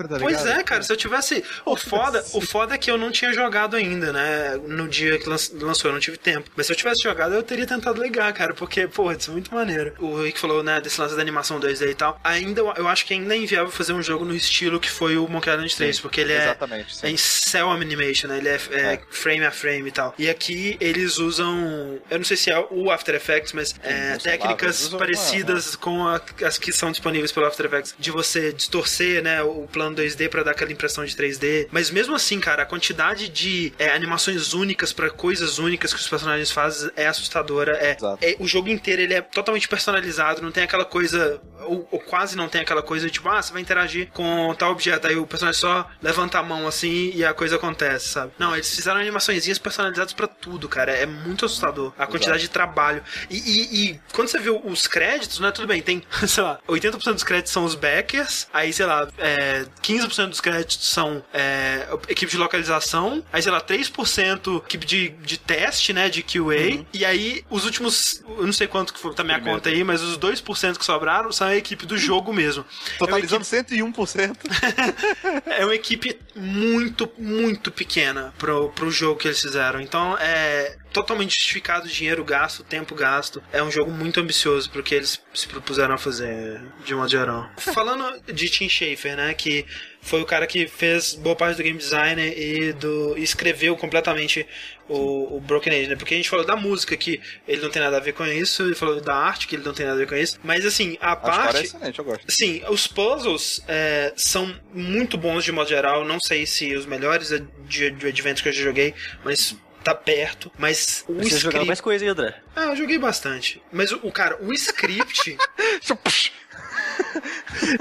tá 0.10 0.20
Pois 0.20 0.46
é, 0.46 0.64
cara, 0.64 0.84
se 0.84 0.92
eu 0.92 0.98
tivesse. 0.98 1.44
O 1.66 1.76
foda, 1.76 2.24
o 2.34 2.42
foda 2.42 2.76
é 2.76 2.78
que 2.78 2.90
eu 2.90 2.98
não 2.98 3.12
tinha 3.12 3.34
jogado 3.34 3.76
ainda, 3.76 4.14
né? 4.14 4.58
No 4.68 4.88
dia 4.88 5.18
que 5.20 5.28
lan- 5.28 5.36
lançou, 5.62 5.90
eu 5.90 5.94
não 5.94 6.00
tive 6.00 6.18
tempo. 6.18 6.50
Mas 6.56 6.68
se 6.68 6.72
eu 6.72 6.76
tivesse 6.78 7.04
jogado, 7.04 7.34
eu 7.34 7.44
teria 7.44 7.66
tentado 7.66 8.02
ligar, 8.02 8.32
cara. 8.34 8.53
Cara, 8.54 8.56
porque, 8.56 8.88
porra, 8.88 9.16
isso 9.16 9.30
é 9.30 9.34
muito 9.34 9.54
maneiro. 9.54 9.94
O 10.00 10.22
Rick 10.24 10.40
falou, 10.40 10.64
né, 10.64 10.80
desse 10.80 11.00
lance 11.00 11.16
da 11.16 11.22
animação 11.22 11.60
2D 11.60 11.90
e 11.90 11.96
tal. 11.96 12.20
Ainda, 12.24 12.62
eu 12.62 12.88
acho 12.88 13.06
que 13.06 13.14
ainda 13.14 13.34
é 13.36 13.38
inviável 13.38 13.72
fazer 13.72 13.94
um 13.94 14.02
jogo 14.02 14.24
no 14.26 14.36
estilo 14.36 14.80
que 14.80 14.90
foi 14.90 15.18
o 15.18 15.28
Monkey 15.28 15.50
Island 15.50 15.76
3, 15.76 16.00
porque 16.00 16.22
ele 16.22 16.34
é, 16.34 16.56
sim. 16.90 17.08
é 17.08 17.10
em 17.10 17.18
cell 17.18 17.70
animation, 17.70 18.28
né? 18.28 18.38
Ele 18.38 18.50
é, 18.50 18.60
é 18.72 18.94
É. 18.94 19.00
frame 19.10 19.46
a 19.46 19.52
frame 19.52 19.90
e 19.90 19.92
tal. 19.92 20.14
E 20.18 20.30
aqui 20.30 20.78
eles 20.80 21.18
usam, 21.18 22.00
eu 22.10 22.18
não 22.18 22.26
sei 22.26 22.38
se 22.38 22.52
é 22.52 22.68
o 22.70 22.92
After 22.92 23.16
Effects, 23.16 23.54
mas 23.54 23.76
é, 23.84 23.90
usam 23.90 24.12
lá, 24.12 24.18
técnicas 24.20 24.82
usam, 24.82 25.00
parecidas 25.00 25.76
com 25.76 26.08
a- 26.08 26.22
as 26.46 26.58
que 26.58 26.72
são 26.72 26.92
disponíveis 26.92 27.32
pelo 27.32 27.46
After 27.46 27.66
Effects, 27.66 27.96
de 27.98 28.12
você 28.12 28.52
distorcer, 28.54 29.22
né, 29.24 29.42
o 29.42 29.68
plano 29.72 29.96
2D 29.96 30.30
pra 30.30 30.44
dar 30.44 30.52
aquela 30.52 30.72
impressão 30.72 31.04
de 31.06 31.16
3D. 31.16 31.68
Mas 31.72 31.90
mesmo 31.90 32.16
assim, 32.16 32.40
cara, 32.40 32.64
a 32.64 32.66
quantidade 32.66 33.30
de 33.30 33.74
é, 33.80 33.90
animações 33.90 34.54
únicas 34.54 34.92
pra 34.94 35.10
coisas 35.10 35.58
únicas 35.60 35.94
que 35.94 36.00
os 36.00 36.08
personagens 36.08 36.52
fazem 36.52 36.92
é 36.96 37.08
assustadora. 37.08 37.78
É, 37.78 37.96
Exato. 37.98 38.18
é- 38.22 38.36
o 38.44 38.48
jogo 38.48 38.70
inteiro 38.70 39.02
ele 39.02 39.14
é 39.14 39.22
totalmente 39.22 39.68
personalizado, 39.68 40.42
não 40.42 40.52
tem 40.52 40.64
aquela 40.64 40.84
coisa 40.84 41.42
ou, 41.66 41.88
ou 41.92 42.00
quase 42.00 42.36
não 42.36 42.48
tem 42.50 42.62
aquela 42.62 42.82
coisa 42.82 43.06
de 43.08 43.12
tipo, 43.14 43.28
ah, 43.30 43.42
você 43.42 43.52
vai 43.54 43.62
interagir 43.62 44.10
com 44.14 44.54
tal 44.58 44.72
objeto, 44.72 45.08
aí 45.08 45.16
o 45.16 45.26
personagem 45.28 45.60
só 45.60 45.90
levanta 46.02 46.40
a 46.40 46.44
mão 46.44 46.68
assim 46.68 47.12
e 47.16 47.24
a 47.26 47.34
coisa 47.34 47.56
acontece, 47.56 48.10
sabe? 48.10 48.32
Não, 48.40 48.54
eles 48.54 48.74
fizeram 48.76 49.00
animaçõezinhas 49.00 49.58
personalizadas 49.60 50.14
pra 50.14 50.28
tudo, 50.28 50.68
cara. 50.70 50.92
É 50.92 51.06
muito 51.06 51.46
assustador 51.46 51.94
a 51.98 52.06
quantidade 52.08 52.42
de 52.42 52.50
trabalho. 52.50 53.04
E, 53.30 53.38
e- 53.38 53.90
e 53.92 54.00
quando 54.14 54.28
você 54.28 54.40
vê 54.40 54.50
os 54.50 54.88
créditos, 54.88 55.40
né? 55.40 55.52
Tudo 55.52 55.68
bem, 55.68 55.82
tem, 55.82 56.04
sei 56.28 56.44
lá, 56.44 56.60
80% 56.68 57.14
dos 57.14 57.24
créditos 57.24 57.52
são 57.52 57.64
os 57.66 57.76
backers, 57.76 58.48
aí, 58.54 58.72
sei 58.74 58.86
lá, 58.86 59.08
é, 59.18 59.66
15% 59.82 60.28
dos 60.30 60.42
créditos 60.42 60.90
são 60.90 61.24
é, 61.34 61.88
equipe 62.08 62.32
de 62.32 62.38
localização, 62.38 63.24
aí, 63.32 63.42
sei 63.42 63.52
lá, 63.52 63.62
3% 63.62 64.58
equipe 64.66 64.86
de, 64.86 65.10
de 65.10 65.38
teste, 65.38 65.94
né? 65.94 66.10
De 66.10 66.24
QA, 66.24 66.86
e 66.94 67.06
aí 67.06 67.44
os 67.50 67.66
últimos, 67.66 68.24
eu 68.28 68.46
não 68.46 68.54
sei 68.54 68.68
quanto 68.68 68.94
que 68.94 69.00
foi, 69.00 69.14
tá 69.14 69.24
minha 69.24 69.36
Primeiro. 69.38 69.58
conta 69.60 69.70
aí, 69.70 69.84
mas 69.84 70.02
os 70.02 70.18
2% 70.18 70.78
que 70.78 70.86
sobraram 70.86 71.32
são 71.32 71.48
a 71.54 71.58
equipe 71.58 71.86
do 71.86 71.98
jogo 71.98 72.34
mesmo. 72.34 72.66
Totalizando 72.98 73.44
101%. 73.44 74.38
É 75.46 75.64
uma 75.64 75.76
equipe 75.76 76.20
muito, 76.36 77.10
muito 77.18 77.72
pequena 77.72 78.34
pro, 78.38 78.70
pro 78.70 78.90
jogo 78.90 79.20
que 79.20 79.28
eles 79.28 79.40
fizeram. 79.40 79.80
Então 79.80 80.18
é 80.18 80.76
totalmente 80.92 81.36
justificado 81.36 81.86
o 81.86 81.90
dinheiro 81.90 82.24
gasto, 82.24 82.60
o 82.60 82.64
tempo 82.64 82.96
gasto. 82.96 83.42
É 83.52 83.62
um 83.62 83.72
jogo 83.72 83.92
muito 83.92 84.20
ambicioso 84.20 84.70
pro 84.70 84.84
que 84.84 84.96
eles 84.96 85.22
se 85.34 85.48
propuseram 85.48 85.96
a 85.96 85.98
fazer, 85.98 86.62
de 86.86 86.94
modo 86.94 87.10
geral. 87.10 87.50
Falando 87.58 88.22
de 88.32 88.50
Tim 88.50 88.70
Schafer, 88.70 89.18
né, 89.18 89.34
que 89.34 89.66
foi 90.02 90.22
o 90.22 90.26
cara 90.26 90.46
que 90.46 90.68
fez 90.68 91.16
boa 91.16 91.36
parte 91.36 91.58
do 91.58 91.64
game 91.64 91.78
design 91.78 92.22
e, 92.22 92.74
do, 92.74 93.18
e 93.18 93.24
escreveu 93.24 93.76
completamente 93.76 94.46
o, 94.88 95.38
o 95.38 95.40
Broken 95.40 95.74
Age, 95.74 95.90
né? 95.90 95.96
Porque 95.96 96.14
a 96.14 96.18
gente 96.18 96.30
falou 96.30 96.46
da 96.46 96.56
música, 96.56 96.96
que 96.98 97.22
ele 97.48 97.62
não 97.62 97.70
tem 97.70 97.82
nada 97.82 97.98
a 97.98 98.00
ver 98.00 98.14
com 98.14 98.26
isso, 98.26 98.64
ele 98.64 98.76
falou 98.76 99.00
da 99.02 99.16
arte, 99.16 99.48
que 99.48 99.56
ele 99.56 99.64
não 99.64 99.74
tem 99.74 99.86
nada 99.86 99.96
a 99.98 100.00
ver 100.00 100.08
com 100.08 100.16
isso. 100.16 100.40
Mas 100.44 100.66
assim, 100.66 100.98
a 101.02 101.12
A 101.12 101.16
história 101.16 101.34
é 101.34 101.44
parte. 101.44 101.64
excelente, 101.66 102.00
eu 102.00 102.06
gosto. 102.06 102.26
Sim, 102.30 102.62
os 102.70 102.88
puzzles 102.88 103.62
é, 103.68 104.14
são 104.16 104.54
muito 104.74 105.18
bons 105.18 105.44
de 105.44 105.52
modo 105.52 105.70
geral. 105.70 106.04
Não 106.06 106.20
sei 106.20 106.46
se 106.46 106.76
os 106.76 106.86
melhores 106.86 107.30
de, 107.66 107.92
de 107.92 108.08
adventos 108.08 108.42
que 108.42 108.50
eu 108.50 108.54
já 108.54 108.64
joguei, 108.64 108.94
mas 109.24 109.56
tá 109.84 109.94
perto. 109.94 110.52
Mas 110.58 111.04
o 111.08 111.14
jogar 111.16 111.28
script. 111.38 111.66
mais 111.68 111.82
coisa, 111.82 112.10
André? 112.10 112.36
Ah, 112.56 112.66
eu 112.68 112.76
joguei 112.76 112.98
bastante. 112.98 113.62
Mas 113.72 113.92
o, 113.92 114.00
o 114.04 114.12
cara, 114.12 114.38
o 114.42 114.54
script. 114.54 115.38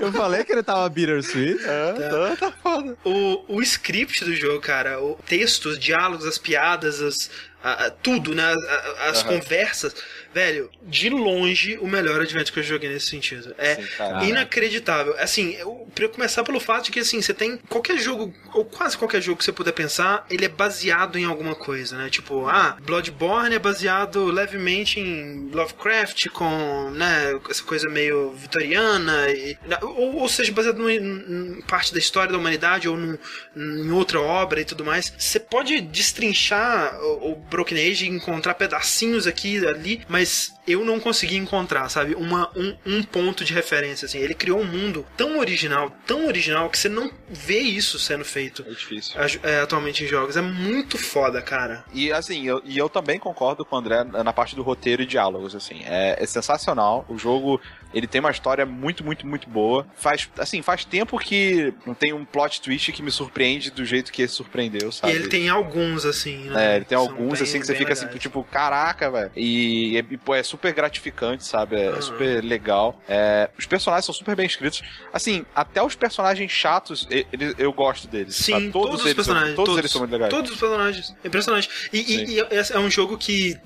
Eu 0.01 0.13
falei 0.13 0.45
que 0.45 0.53
ele 0.53 0.63
tava 0.63 0.89
bittersweet. 0.89 1.59
Ah, 1.65 1.95
tá, 1.97 2.37
tá 2.37 2.53
foda. 2.63 2.97
o, 3.05 3.45
o 3.57 3.63
script 3.63 4.25
do 4.25 4.35
jogo, 4.35 4.61
cara, 4.61 5.01
o 5.01 5.19
texto, 5.27 5.67
os 5.71 5.79
diálogos, 5.79 6.27
as 6.27 6.39
piadas, 6.39 7.01
as, 7.01 7.31
a- 7.63 7.87
a- 7.87 7.91
tudo, 7.91 8.35
né? 8.35 8.43
a- 8.45 9.09
As 9.11 9.21
Aham. 9.25 9.39
conversas. 9.41 9.95
Velho, 10.35 10.71
de 10.83 11.11
longe 11.11 11.77
o 11.79 11.87
melhor 11.87 12.21
advento 12.21 12.53
que 12.53 12.59
eu 12.59 12.63
joguei 12.63 12.89
nesse 12.89 13.07
sentido. 13.09 13.55
É 13.59 13.75
Sim, 13.77 13.83
inacreditável. 14.29 15.15
Assim, 15.19 15.55
eu, 15.59 15.87
pra 15.95 16.05
eu 16.05 16.09
começar 16.09 16.43
pelo 16.43 16.59
fato 16.61 16.85
de 16.87 16.91
que, 16.93 17.01
assim, 17.01 17.21
você 17.21 17.35
tem 17.35 17.59
qualquer 17.69 17.99
jogo, 17.99 18.33
ou 18.55 18.65
quase 18.65 18.97
qualquer 18.97 19.21
jogo 19.21 19.39
que 19.39 19.45
você 19.45 19.53
puder 19.53 19.73
pensar, 19.73 20.27
ele 20.31 20.45
é 20.45 20.49
baseado 20.49 21.19
em 21.19 21.25
alguma 21.25 21.55
coisa, 21.55 21.97
né? 21.99 22.09
Tipo, 22.11 22.47
ah, 22.49 22.77
Bloodborne 22.83 23.55
é 23.55 23.59
baseado 23.59 24.25
levemente 24.27 24.99
em 25.01 25.51
Lovecraft, 25.53 26.29
com, 26.31 26.91
né, 26.91 27.39
essa 27.51 27.63
coisa 27.63 27.89
meio 27.89 28.33
vitoriana, 28.33 29.29
e- 29.31 29.57
ou, 29.83 30.17
ou 30.21 30.29
seja, 30.29 30.53
baseado 30.53 30.91
em 30.91 31.61
parte 31.69 31.93
da 31.93 31.99
história 31.99 32.33
da 32.33 32.39
humanidade, 32.39 32.89
ou 32.89 32.97
num- 32.97 33.19
em 33.57 33.91
outra 33.91 34.21
obra 34.21 34.61
e 34.61 34.65
tudo 34.65 34.85
mais. 34.85 35.13
Você 35.19 35.39
pode 35.39 35.81
destrinchar 35.81 36.99
o, 37.03 37.33
o 37.33 37.37
Broken 37.37 37.79
Age 37.91 38.05
e 38.07 38.09
encontrar 38.09 38.55
pedacinhos 38.55 39.27
aqui 39.27 39.59
e 39.59 39.67
ali, 39.67 40.03
mas 40.09 40.22
eu 40.67 40.85
não 40.85 41.01
consegui 41.01 41.37
encontrar, 41.37 41.89
sabe, 41.89 42.15
uma, 42.15 42.51
um, 42.57 42.77
um 42.87 43.03
ponto 43.03 43.45
de 43.45 43.53
referência, 43.53 44.07
assim. 44.07 44.19
Ele 44.19 44.35
criou 44.35 44.61
um 44.61 44.65
mundo 44.65 45.05
tão 45.17 45.39
original, 45.39 45.91
tão 46.07 46.27
original, 46.27 46.71
que 46.71 46.79
você 46.79 46.89
não 46.89 47.11
vê 47.29 47.59
isso 47.59 47.99
sendo 47.99 48.25
feito 48.25 48.65
É 48.67 48.71
difícil. 48.71 49.15
é, 49.43 49.61
atualmente 49.61 50.05
em 50.05 50.07
jogos. 50.07 50.37
É 50.37 50.41
muito 50.41 50.97
foda, 50.99 51.43
cara. 51.43 51.85
E 51.93 52.13
assim, 52.13 52.47
eu, 52.47 52.63
e 52.65 52.79
eu 52.79 52.89
também 52.89 53.19
concordo 53.19 53.65
com 53.65 53.77
o 53.77 53.79
André 53.79 54.05
na 54.05 54.33
parte 54.33 54.55
do 54.55 54.63
roteiro 54.63 55.03
e 55.03 55.07
diálogos, 55.07 55.55
assim. 55.55 55.83
É, 55.85 56.17
é 56.23 56.27
sensacional. 56.27 57.05
O 57.09 57.19
jogo, 57.19 57.61
ele 57.95 58.07
tem 58.07 58.21
uma 58.21 58.31
história 58.31 58.65
muito, 58.67 59.05
muito, 59.05 59.27
muito 59.27 59.49
boa. 59.49 59.87
Faz, 59.97 60.29
assim, 60.39 60.63
faz 60.63 60.85
tempo 60.85 61.19
que 61.19 61.73
não 61.87 61.95
tem 61.95 62.13
um 62.13 62.25
plot 62.25 62.61
twist 62.61 62.91
que 62.93 63.03
me 63.03 63.11
surpreende 63.11 63.71
do 63.71 63.85
jeito 63.85 64.13
que 64.13 64.23
esse 64.23 64.35
surpreendeu, 64.35 64.91
sabe? 64.93 65.13
E 65.13 65.17
ele 65.17 65.29
tem 65.29 65.49
alguns, 65.49 66.05
assim, 66.05 66.37
né? 66.51 66.73
É, 66.73 66.77
ele 66.77 66.85
tem 66.85 66.97
São 66.99 67.07
alguns 67.09 67.39
bem- 67.39 67.43
assim 67.49 67.61
que 67.61 67.67
você 67.67 67.75
fica 67.75 67.93
assim, 67.93 68.05
legais. 68.07 68.23
tipo, 68.23 68.43
caraca, 68.45 69.11
velho. 69.11 69.31
E, 69.37 69.97
e, 69.99 70.17
pô, 70.17 70.35
é 70.35 70.43
super 70.43 70.73
gratificante, 70.73 71.45
sabe? 71.45 71.77
É, 71.77 71.89
Aham. 71.91 72.01
super 72.03 72.43
legal. 72.45 73.01
É, 73.09 73.51
os 73.59 73.67
personagens 73.67 74.05
são 74.07 74.15
super 74.15 74.35
bem 74.37 74.47
escritos. 74.47 74.83
Assim, 75.13 75.45
até 75.55 75.83
os 75.83 75.95
personagens 75.95 76.51
chatos, 76.51 77.07
eles, 77.11 77.55
eu 77.59 77.73
gosto 77.73 78.07
deles. 78.09 78.37
Sim, 78.37 78.53
sabe? 78.53 78.71
todos, 78.73 79.01
os 79.01 79.07
eles 79.07 79.15
personagens. 79.15 79.49
São, 79.49 79.57
todos, 79.57 79.69
todos, 79.71 79.79
eles 79.79 79.91
são 79.91 80.01
muito 80.01 80.13
legais. 80.13 80.31
Todos 80.31 80.51
os 80.51 80.59
personagens. 80.59 81.15
É 81.23 81.29
impressionante. 81.29 81.69
E, 81.93 81.99
e- 81.99 82.25
e 82.37 82.41
é- 82.41 82.47
é 82.73 82.79
um 82.79 82.91
jogo 82.91 83.17
que 83.19 83.57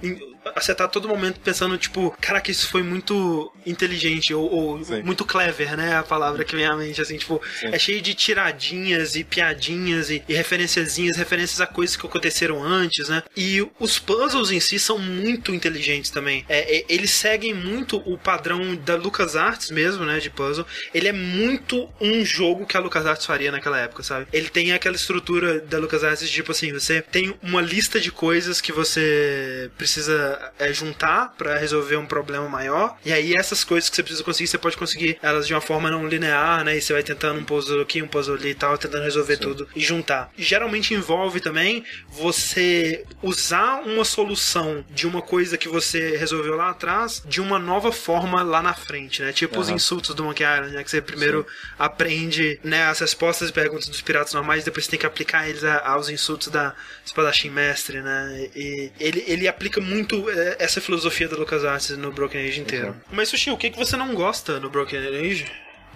você 0.55 0.75
tá 0.75 0.85
a 0.85 0.89
todo 0.89 1.09
momento 1.09 1.41
pensando, 1.41 1.77
tipo, 1.79 2.17
caraca, 2.21 2.51
isso 2.51 2.69
foi 2.69 2.83
muito 2.83 3.53
inteligente, 3.65 4.33
ou, 4.33 4.51
ou 4.51 4.81
muito 5.05 5.25
clever, 5.25 5.77
né? 5.77 5.97
A 5.97 6.03
palavra 6.03 6.45
que 6.45 6.55
vem 6.55 6.67
à 6.67 6.77
mente, 6.77 7.01
assim, 7.01 7.17
tipo, 7.17 7.41
Sim. 7.59 7.69
é 7.73 7.79
cheio 7.79 8.01
de 8.01 8.15
tiradinhas 8.15 9.17
e 9.17 9.25
piadinhas 9.25 10.11
e, 10.11 10.23
e 10.29 10.35
referenciazinhas, 10.35 11.17
referências 11.17 11.61
a 11.61 11.67
coisas 11.67 11.97
que 11.97 12.07
aconteceram 12.07 12.63
antes, 12.63 13.09
né? 13.09 13.23
E 13.37 13.67
os 13.79 13.99
puzzles 13.99 14.51
em 14.51 14.61
si 14.61 14.79
são 14.79 14.99
muito 14.99 15.55
inteligentes 15.55 16.11
também. 16.11 16.45
É, 16.49 16.79
é, 16.79 16.85
eles 16.89 17.11
seguem 17.11 17.55
muito 17.55 17.97
o 18.07 18.17
padrão 18.17 18.77
da 18.77 18.95
LucasArts 18.97 19.71
mesmo, 19.71 20.05
né? 20.05 20.19
De 20.19 20.31
puzzle. 20.31 20.67
Ele 20.95 21.09
é 21.09 21.13
muito 21.13 21.89
um 22.01 22.25
jogo 22.25 22.67
que 22.67 22.77
a 22.77 22.81
LucasArts 22.81 23.27
faria 23.27 23.51
naquela 23.51 23.79
época, 23.79 24.03
sabe? 24.03 24.27
Ele 24.33 24.49
tem 24.49 24.73
aquela 24.73 24.97
estrutura 24.97 25.61
da 25.61 25.79
LucasArts 25.79 26.29
de 26.29 26.33
tipo 26.33 26.53
assim, 26.53 26.73
você 26.73 27.03
tem 27.03 27.35
uma 27.43 27.61
lista 27.61 28.01
de 28.01 28.13
coisas 28.13 28.61
que 28.61 28.73
você 28.73 29.71
precisa 29.77 30.36
é, 30.59 30.73
juntar 30.73 31.35
pra 31.37 31.57
resolver 31.59 31.97
um 31.97 32.07
problema 32.07 32.49
maior. 32.49 32.97
E 33.05 33.13
aí 33.13 33.35
essas 33.35 33.65
coisas 33.65 33.89
que 33.91 33.97
você 33.97 34.03
precisa 34.03 34.25
conseguir, 34.25 34.47
você 34.49 34.59
pode 34.59 34.77
conseguir 34.77 35.19
elas 35.23 35.47
de 35.47 35.55
uma 35.55 35.61
forma 35.61 35.91
não 35.91 36.07
linear, 36.07 36.65
né? 36.65 36.77
E 36.77 36.81
você 36.81 36.93
vai 36.93 37.03
tentando 37.03 37.39
um 37.41 37.45
puzzle 37.45 37.81
aqui, 37.81 38.03
um 38.03 38.09
puzzle 38.09 38.35
ali 38.37 38.51
e 38.51 38.55
tal, 38.55 38.77
tentando 38.79 39.05
resolver 39.05 39.37
tudo 39.37 39.69
e 39.75 39.81
juntar. 39.81 40.31
Geralmente 40.37 40.95
envolve 40.95 41.41
também 41.41 41.85
você 42.09 43.05
usar 43.23 43.81
uma 43.85 44.05
solução 44.05 44.85
de 44.91 45.07
uma 45.07 45.23
coisa 45.23 45.57
que 45.59 45.69
você 45.69 46.17
resolveu 46.17 46.57
lá 46.57 46.71
atrás 46.71 47.23
de 47.27 47.41
uma 47.41 47.59
nova 47.59 47.93
forma 47.93 48.43
lá 48.43 48.63
na 48.63 48.75
frente, 48.75 49.23
né? 49.23 49.33
Tipo 49.33 49.61
os 49.61 49.69
Aham. 49.69 49.77
insultos 49.77 50.15
do 50.15 50.25
Monkey 50.25 50.45
Island, 50.45 50.75
né? 50.75 50.85
Que 50.85 50.91
você 50.91 51.01
primeiro 51.01 51.47
aprende 51.79 52.59
né, 52.65 52.85
as 52.87 52.99
respostas 52.99 53.49
e 53.51 53.53
perguntas 53.53 53.89
dos 53.89 54.01
piratas 54.03 54.33
normais, 54.35 54.65
depois 54.65 54.85
você 54.85 54.91
tem 54.93 55.01
que 55.01 55.07
aplicar 55.07 55.49
eles 55.49 55.63
a- 55.65 55.87
aos 55.87 56.09
insultos 56.09 56.49
da 56.49 56.75
espadachim 57.05 57.51
mestre, 57.51 58.01
né? 58.03 58.49
E 58.55 58.91
ele, 58.99 59.25
ele 59.27 59.49
aplica 59.49 59.81
muito 59.81 60.26
essa 60.59 60.81
filosofia 60.81 61.29
da 61.29 61.37
LucasArts 61.37 61.91
no 61.97 62.13
Broken 62.13 62.47
Age 62.47 62.61
inteiro. 62.61 62.89
Exato. 62.89 63.01
Mas, 63.11 63.29
Sushi, 63.29 63.51
o 63.51 63.57
que, 63.57 63.71
que 63.71 63.79
você 63.79 63.97
não 63.97 64.15
gosta 64.15 64.61
no 64.61 64.71
Broken 64.71 64.99
Age? 64.99 65.47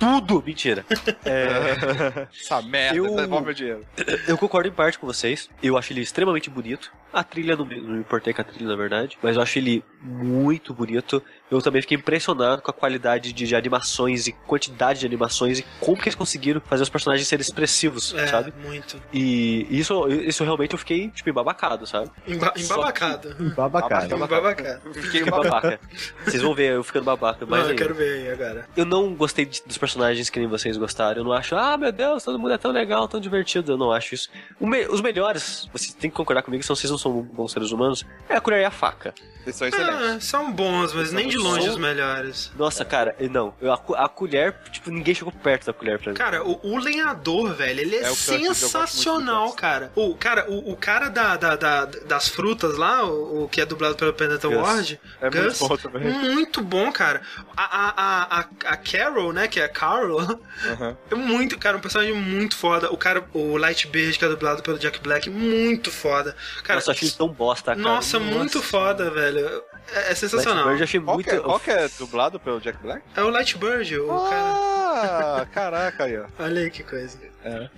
Tudo! 0.01 0.43
Mentira. 0.45 0.85
É, 1.25 2.27
Essa 2.33 2.63
merda, 2.63 2.97
Eu- 2.97 3.15
devolve 3.15 3.45
meu 3.45 3.55
dinheiro. 3.55 3.85
eu 4.27 4.37
concordo 4.39 4.69
em 4.69 4.73
parte 4.73 4.99
com 4.99 5.07
vocês. 5.07 5.49
Eu 5.63 5.77
acho 5.77 5.93
ele 5.93 6.01
extremamente 6.01 6.49
bonito. 6.49 6.91
A 7.13 7.23
trilha, 7.23 7.57
não, 7.57 7.65
me- 7.67 7.81
não 7.81 7.95
me 7.95 7.99
importei 8.01 8.33
com 8.33 8.41
a 8.41 8.45
trilha, 8.45 8.67
na 8.69 8.77
verdade. 8.77 9.19
Mas 9.23 9.37
eu 9.37 9.43
acho 9.43 9.59
ele 9.59 9.85
muito 10.01 10.73
bonito. 10.73 11.23
Eu 11.51 11.61
também 11.61 11.83
fiquei 11.83 11.97
impressionado 11.99 12.63
com 12.63 12.71
a 12.71 12.75
qualidade 12.75 13.33
de, 13.33 13.47
de 13.47 13.55
animações 13.57 14.27
e 14.29 14.33
quantidade 14.33 15.01
de 15.01 15.07
animações 15.07 15.59
e 15.59 15.63
como 15.81 15.97
que 15.97 16.05
eles 16.05 16.15
conseguiram 16.15 16.61
fazer 16.61 16.83
os 16.85 16.89
personagens 16.89 17.27
serem 17.29 17.43
expressivos, 17.43 18.15
É, 18.15 18.27
sabe? 18.29 18.53
muito. 18.65 19.01
E 19.13 19.67
isso, 19.69 20.09
isso 20.09 20.43
realmente 20.45 20.73
eu 20.73 20.79
fiquei, 20.79 21.09
tipo, 21.11 21.29
embabacado, 21.29 21.87
sabe? 21.87 22.11
Emba 22.27 22.53
embabacado. 22.57 23.35
Babacado. 23.55 24.15
Embabacado. 24.15 24.81
Fiquei 24.95 25.03
Fiquei 25.03 25.25
babaca. 25.25 25.81
Vocês 26.25 26.41
vão 26.43 26.55
ver 26.55 26.73
eu 26.77 26.85
ficando 26.85 27.05
babaca. 27.05 27.45
Mas 27.45 27.59
Não, 27.61 27.67
eu 27.67 27.71
aí, 27.73 27.77
quero 27.77 27.95
ver 27.95 28.13
aí 28.27 28.31
agora. 28.33 28.69
eu 28.77 28.85
não 28.85 29.15
gostei 29.15 29.45
de- 29.45 29.61
dos 29.67 29.77
personagens 29.77 29.90
personagens 29.91 30.31
que 30.31 30.39
nem 30.39 30.49
vocês 30.49 30.77
gostaram. 30.77 31.19
Eu 31.19 31.25
não 31.25 31.33
acho, 31.33 31.57
ah, 31.57 31.77
meu 31.77 31.91
Deus, 31.91 32.23
todo 32.23 32.39
mundo 32.39 32.53
é 32.55 32.59
tão 32.59 32.71
legal, 32.71 33.09
tão 33.09 33.21
divertido. 33.21 33.73
Eu 33.73 33.77
não 33.77 33.91
acho 33.93 34.15
isso. 34.15 34.29
O 34.59 34.67
me- 34.67 34.87
os 34.87 35.01
melhores, 35.01 35.69
vocês 35.73 35.93
têm 35.95 36.09
que 36.11 36.17
concordar 36.17 36.43
comigo, 36.43 36.63
são 36.63 36.77
vocês 36.77 36.91
não 36.91 36.99
são 36.99 37.23
bons 37.23 37.53
seres 37.53 37.71
humanos, 37.73 38.05
é 38.29 38.37
a 38.37 38.41
colher 38.41 38.61
e 38.61 38.65
a 38.65 38.71
faca. 38.71 39.13
Eles 39.43 39.57
são 39.57 39.67
excelentes. 39.67 40.01
Ah, 40.03 40.21
são 40.21 40.53
bons, 40.53 40.93
mas 40.93 41.13
nem 41.13 41.27
de 41.27 41.37
longe 41.39 41.63
São- 41.65 41.73
os 41.73 41.79
melhores. 41.79 42.53
Nossa, 42.57 42.85
cara, 42.85 43.17
não. 43.31 43.55
Eu- 43.61 43.73
a, 43.73 43.81
a 44.05 44.09
colher, 44.09 44.55
tipo, 44.71 44.91
ninguém 44.91 45.15
chegou 45.15 45.33
perto 45.33 45.67
da 45.67 45.73
colher 45.73 45.99
pra 45.99 46.13
mim. 46.13 46.17
Cara, 46.19 46.45
o, 46.47 46.61
o 46.63 46.79
lenhador, 46.79 47.55
velho, 47.55 47.81
ele 47.81 47.97
é, 47.97 48.01
É 48.03 48.15
sensacional, 48.15 49.45
muito 49.47 49.57
cara. 49.57 49.91
O 49.97 50.15
cara, 50.15 50.47
o, 50.51 50.73
o 50.73 50.77
cara 50.77 51.09
da, 51.09 51.37
da- 51.37 51.57
da- 51.57 51.85
das 51.87 52.29
frutas 52.29 52.77
lá, 52.77 53.05
o, 53.07 53.45
o 53.45 53.49
que 53.49 53.61
é 53.61 53.67
dublado 53.67 53.97
pelo 53.97 54.13
Pendleton 54.13 54.51
Gus. 54.51 54.61
Ward, 54.61 55.01
É 55.21 55.31
muito 55.31 55.43
Gus, 55.43 55.59
bom 55.59 55.77
também. 55.77 56.03
muito 56.13 56.63
bom, 56.63 56.93
cara. 56.93 57.23
A, 57.57 57.65
a, 57.65 57.89
a, 57.91 58.41
a, 58.41 58.45
a 58.73 58.77
Carol, 58.77 59.33
né, 59.33 59.49
que 59.49 59.59
é 59.59 59.65
a 59.65 59.69
Carol, 59.81 60.21
Aham. 60.67 60.97
é 61.11 61.15
muito, 61.15 61.59
cara, 61.59 61.77
um 61.77 61.81
personagem 61.81 62.13
muito 62.15 62.55
foda. 62.57 62.93
O 62.93 62.97
cara, 62.99 63.25
o 63.33 63.57
Lightbeard, 63.57 64.19
que 64.19 64.25
é 64.25 64.29
dublado 64.29 64.63
pelo 64.63 64.79
Jack 64.79 65.01
Black, 65.01 65.31
muito 65.31 65.91
foda. 65.91 66.37
Cara, 66.63 66.77
Nossa, 66.81 66.91
eu 66.91 66.93
achei 66.93 67.09
ele 67.09 67.17
tão 67.17 67.29
bosta, 67.29 67.75
cara. 67.75 67.79
nossa, 67.79 68.19
muito 68.21 68.61
foda, 68.63 69.11
velho. 69.11 69.63
É, 69.93 70.13
é 70.13 70.15
sensacional. 70.15 70.67
Lightbird 70.67 70.81
eu 70.81 70.85
achei 70.85 71.01
Qual, 71.01 71.15
muito. 71.17 71.29
que 71.31 71.35
é, 71.35 71.41
qual 71.41 71.59
que 71.61 71.71
é 71.71 71.89
dublado 71.99 72.39
pelo 72.39 72.61
Jack 72.61 72.79
Black? 72.83 73.03
É 73.17 73.23
o 73.23 73.31
Lightbird, 73.31 73.99
o 73.99 74.07
cara. 74.29 74.71
Ah, 74.93 75.47
caraca 75.53 76.05
aí, 76.05 76.19
ó. 76.19 76.27
Olha 76.39 76.61
aí 76.63 76.71
que 76.71 76.83
coisa. 76.83 77.19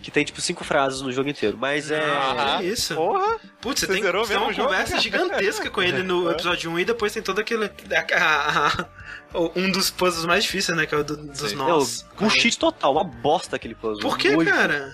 Que 0.03 0.11
tem, 0.11 0.25
tipo, 0.25 0.41
cinco 0.41 0.65
frases 0.65 1.01
no 1.03 1.13
jogo 1.13 1.29
inteiro. 1.29 1.57
Mas 1.57 1.91
é. 1.91 2.01
Ah, 2.01 2.57
que 2.59 2.65
isso? 2.67 2.95
Porra! 2.97 3.39
Putz, 3.61 3.81
você 3.81 3.87
Você 3.87 3.93
tem, 3.93 4.03
tem 4.03 4.37
uma 4.37 4.53
jogo? 4.53 4.69
conversa 4.69 4.99
gigantesca 4.99 5.71
com 5.71 5.81
ele 5.83 6.03
no 6.05 6.31
episódio 6.33 6.69
1 6.73 6.81
e 6.81 6.85
depois 6.85 7.13
tem 7.13 7.23
todo 7.23 7.39
aquele. 7.39 7.67
a- 7.95 8.17
a- 8.19 8.67
a- 8.67 8.87
um 9.57 9.71
dos 9.71 9.91
puzzles 9.91 10.25
mais 10.27 10.45
difíceis, 10.45 10.77
né? 10.77 10.87
Que 10.87 10.95
é 10.95 10.99
o 10.99 11.05
do- 11.05 11.17
dos 11.17 11.53
nós. 11.53 12.07
um 12.21 12.29
cheat 12.31 12.59
total, 12.59 12.93
uma 12.93 13.05
bosta 13.05 13.57
aquele 13.57 13.75
puzzle. 13.75 14.01
Por 14.03 14.19
que, 14.19 14.37
cara? 14.45 14.93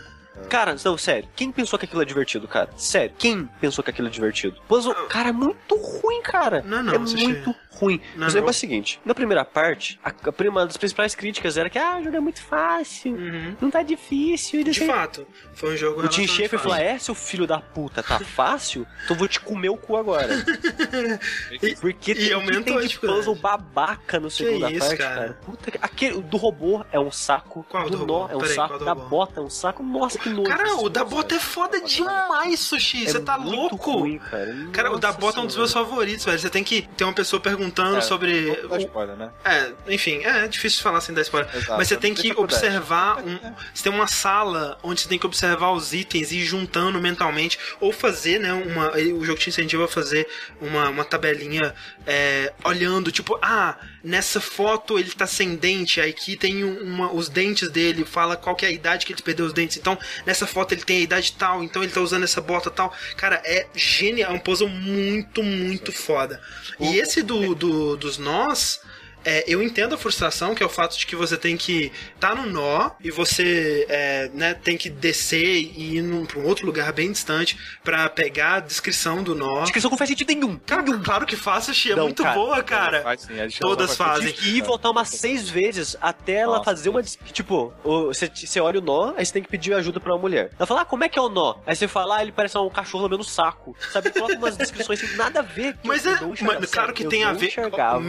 Cara, 0.48 0.76
não, 0.84 0.96
sério. 0.96 1.28
Quem 1.34 1.50
pensou 1.50 1.76
que 1.78 1.84
aquilo 1.84 2.00
é 2.00 2.04
divertido, 2.04 2.46
cara? 2.46 2.70
Sério, 2.76 3.12
quem 3.18 3.48
pensou 3.60 3.82
que 3.82 3.90
aquilo 3.90 4.06
é 4.06 4.10
divertido? 4.10 4.56
Puzzle, 4.68 4.94
cara, 5.08 5.30
é 5.30 5.32
muito 5.32 5.74
ruim, 5.76 6.22
cara. 6.22 6.62
Não, 6.64 6.80
não, 6.80 6.94
é 6.94 6.98
muito 6.98 7.54
ruim. 7.78 8.00
Não, 8.14 8.24
Mas 8.24 8.32
o 8.34 8.36
negócio 8.36 8.42
não. 8.42 8.46
é 8.46 8.50
o 8.50 8.52
seguinte: 8.54 9.00
na 9.04 9.14
primeira 9.14 9.44
parte, 9.44 9.98
a, 10.04 10.08
a 10.10 10.32
prima- 10.32 10.60
uma 10.60 10.66
das 10.66 10.76
principais 10.76 11.14
críticas 11.14 11.56
era 11.56 11.70
que, 11.70 11.78
ah, 11.78 11.98
o 12.00 12.04
jogo 12.04 12.16
é 12.16 12.20
muito 12.20 12.42
fácil, 12.42 13.12
Uhum. 13.14 13.56
não 13.60 13.70
tá 13.70 13.82
difícil. 13.82 14.60
e 14.60 14.64
De 14.64 14.74
sei- 14.74 14.86
fato, 14.86 15.26
foi 15.54 15.74
um 15.74 15.76
jogo 15.76 16.02
O 16.04 16.08
Tim 16.08 16.26
Schafer 16.26 16.58
falou: 16.58 16.76
é, 16.76 16.98
seu 16.98 17.14
filho 17.14 17.46
da 17.46 17.58
puta, 17.60 18.02
tá 18.02 18.18
fácil? 18.20 18.86
Então 19.04 19.16
vou 19.16 19.28
te 19.28 19.38
comer 19.40 19.68
o 19.68 19.76
cu 19.76 19.96
agora. 19.96 20.28
Porque 21.80 22.12
e 22.12 22.28
tem, 22.30 22.62
tem 22.62 22.86
de 22.86 22.98
puzzle 22.98 23.34
babaca 23.34 24.18
no 24.20 24.30
segunda 24.30 24.70
isso, 24.70 24.80
parte, 24.86 24.96
cara? 24.98 25.14
cara. 25.14 25.32
Puta 25.44 25.70
que... 25.70 25.78
Aquele 25.80 26.14
o 26.16 26.20
do 26.22 26.36
robô 26.36 26.84
é 26.92 26.98
um 26.98 27.10
saco. 27.10 27.64
Qual 27.68 27.88
do 27.88 27.98
do 27.98 28.06
nó 28.06 28.18
robô? 28.22 28.32
é 28.32 28.36
um 28.36 28.40
Peraí, 28.40 28.54
saco. 28.54 28.78
Da 28.84 28.92
robô? 28.92 29.08
bota 29.08 29.40
é 29.40 29.42
um 29.42 29.50
saco. 29.50 29.82
Nossa, 29.82 30.18
que 30.18 30.28
nojo. 30.28 30.48
Cara, 30.48 30.74
o 30.76 30.88
da 30.88 31.04
bota 31.04 31.34
é 31.34 31.38
foda 31.38 31.80
demais, 31.80 32.60
Sushi. 32.60 33.04
é 33.06 33.10
Você 33.10 33.20
tá 33.20 33.36
louco? 33.36 33.92
Ruim, 34.00 34.18
cara. 34.18 34.66
Cara, 34.72 34.92
o 34.92 34.98
da 34.98 35.12
bota 35.12 35.38
é 35.40 35.42
um 35.42 35.46
dos 35.46 35.56
meus 35.56 35.72
favoritos, 35.72 36.24
velho. 36.24 36.38
Você 36.38 36.50
tem 36.50 36.64
que 36.64 36.82
ter 36.96 37.04
uma 37.04 37.12
pessoa 37.12 37.40
perguntando 37.40 37.67
É, 37.98 38.00
sobre. 38.00 38.56
Não 38.62 38.68
dá 38.68 38.78
spoiler, 38.78 39.16
né? 39.16 39.30
É, 39.44 39.72
enfim, 39.88 40.24
é 40.24 40.46
difícil 40.48 40.82
falar 40.82 41.00
sem 41.00 41.14
dar 41.14 41.22
spoiler. 41.22 41.48
Exato. 41.54 41.78
Mas 41.78 41.88
você 41.88 41.96
tem 41.96 42.14
que 42.14 42.32
observar. 42.32 43.18
Um, 43.18 43.38
você 43.72 43.82
tem 43.84 43.92
uma 43.92 44.06
sala 44.06 44.78
onde 44.82 45.00
você 45.00 45.08
tem 45.08 45.18
que 45.18 45.26
observar 45.26 45.72
os 45.72 45.92
itens 45.92 46.32
e 46.32 46.38
ir 46.38 46.44
juntando 46.44 47.00
mentalmente. 47.00 47.58
Ou 47.80 47.92
fazer, 47.92 48.38
né? 48.38 48.52
Uma, 48.52 48.96
o 48.96 49.24
jogo 49.24 49.38
te 49.38 49.50
incentiva 49.50 49.84
a 49.84 49.88
fazer 49.88 50.26
uma, 50.60 50.88
uma 50.88 51.04
tabelinha 51.04 51.74
é, 52.06 52.52
olhando, 52.64 53.10
tipo, 53.10 53.38
ah, 53.42 53.76
nessa 54.02 54.40
foto 54.40 54.98
ele 54.98 55.10
tá 55.10 55.26
sem 55.26 55.56
dente, 55.56 56.00
aí 56.00 56.10
aqui 56.10 56.36
tem 56.36 56.64
um- 56.64 56.82
uma, 56.82 57.12
os 57.12 57.28
dentes 57.28 57.68
dele, 57.70 58.04
fala 58.04 58.36
qual 58.36 58.54
que 58.56 58.64
é 58.64 58.68
a 58.68 58.72
idade 58.72 59.04
que 59.06 59.12
ele 59.12 59.22
perdeu 59.22 59.46
os 59.46 59.52
dentes. 59.52 59.76
Então, 59.76 59.98
nessa 60.26 60.46
foto 60.46 60.72
ele 60.72 60.82
tem 60.82 60.98
a 60.98 61.02
idade 61.02 61.32
tal, 61.32 61.62
então 61.62 61.82
ele 61.82 61.92
tá 61.92 62.00
usando 62.00 62.24
essa 62.24 62.40
bota 62.40 62.70
tal. 62.70 62.92
Cara, 63.16 63.40
é 63.44 63.66
genial, 63.74 64.32
é 64.32 64.34
um 64.34 64.38
puzzle 64.38 64.68
muito, 64.68 65.42
muito 65.42 65.92
foda. 65.92 66.40
E 66.80 66.96
esse 66.98 67.22
do, 67.22 67.54
do- 67.54 67.96
dos 67.96 68.18
nós. 68.18 68.80
É, 69.24 69.44
eu 69.46 69.62
entendo 69.62 69.94
a 69.94 69.98
frustração, 69.98 70.54
que 70.54 70.62
é 70.62 70.66
o 70.66 70.68
fato 70.68 70.96
de 70.98 71.06
que 71.06 71.16
você 71.16 71.36
tem 71.36 71.56
que 71.56 71.92
tá 72.18 72.34
no 72.34 72.46
nó 72.46 72.90
e 73.02 73.10
você 73.10 73.86
é, 73.88 74.30
né, 74.32 74.54
tem 74.54 74.76
que 74.76 74.88
descer 74.88 75.44
e 75.56 75.96
ir 75.96 76.02
num, 76.02 76.24
pra 76.24 76.38
um 76.38 76.46
outro 76.46 76.64
lugar 76.66 76.92
bem 76.92 77.10
distante 77.12 77.58
pra 77.82 78.08
pegar 78.08 78.54
a 78.54 78.60
descrição 78.60 79.22
do 79.22 79.34
nó. 79.34 79.62
Descrição 79.62 79.90
não 79.90 79.98
faz 79.98 80.08
sentido 80.10 80.28
nenhum. 80.28 80.58
Cara, 80.66 80.82
claro 81.00 81.26
que 81.26 81.36
faz, 81.36 81.66
Xixi, 81.66 81.92
é 81.92 81.96
Não, 81.96 82.04
muito 82.04 82.22
cara. 82.22 82.34
boa, 82.34 82.62
cara. 82.62 83.02
Faz 83.02 83.22
sim, 83.22 83.34
Todas 83.60 83.96
fazem. 83.96 84.28
Tive 84.28 84.32
que 84.38 84.48
ir 84.50 84.56
e 84.58 84.60
voltar 84.62 84.90
umas 84.90 85.08
seis 85.08 85.48
vezes 85.48 85.96
até 86.00 86.34
ela 86.34 86.58
Nossa, 86.58 86.64
fazer 86.64 86.88
uma. 86.90 87.02
Tipo, 87.02 87.72
você, 87.82 88.30
você 88.32 88.60
olha 88.60 88.78
o 88.78 88.82
nó, 88.82 89.14
aí 89.16 89.24
você 89.24 89.32
tem 89.32 89.42
que 89.42 89.48
pedir 89.48 89.72
ajuda 89.74 90.00
pra 90.00 90.12
uma 90.12 90.18
mulher. 90.20 90.50
Ela 90.58 90.66
fala, 90.66 90.82
ah, 90.82 90.84
como 90.84 91.04
é 91.04 91.08
que 91.08 91.18
é 91.18 91.22
o 91.22 91.28
nó? 91.28 91.56
Aí 91.66 91.74
você 91.74 91.88
fala, 91.88 92.16
ah, 92.18 92.22
ele 92.22 92.32
parece 92.32 92.56
um 92.58 92.70
cachorro 92.70 93.04
lambendo 93.04 93.22
o 93.22 93.26
saco. 93.26 93.76
Sabe? 93.92 94.10
Coloca 94.10 94.34
umas 94.36 94.56
descrições 94.56 95.00
sem 95.00 95.16
nada 95.16 95.40
a 95.40 95.42
ver. 95.42 95.76
Mas 95.82 96.04
eu 96.04 96.12
é. 96.12 96.18
Mas, 96.42 96.70
claro 96.70 96.92
que 96.92 97.04
Eu 97.04 97.08
tem 97.08 97.24
a 97.24 97.32
ver. 97.32 97.46
enxergava 97.48 98.00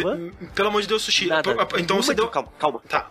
Pelo 0.56 0.68
amor 0.70 0.82
de 0.82 0.88
Deus, 0.88 0.99
Sushi. 1.00 1.28
nada. 1.28 1.52
Então 1.78 1.98
você 1.98 2.14
Nenhuma 2.14 2.16
deu. 2.16 2.26
de- 2.26 2.32
Calma, 2.32 2.50
calma. 2.60 2.82
Tá. 2.88 3.08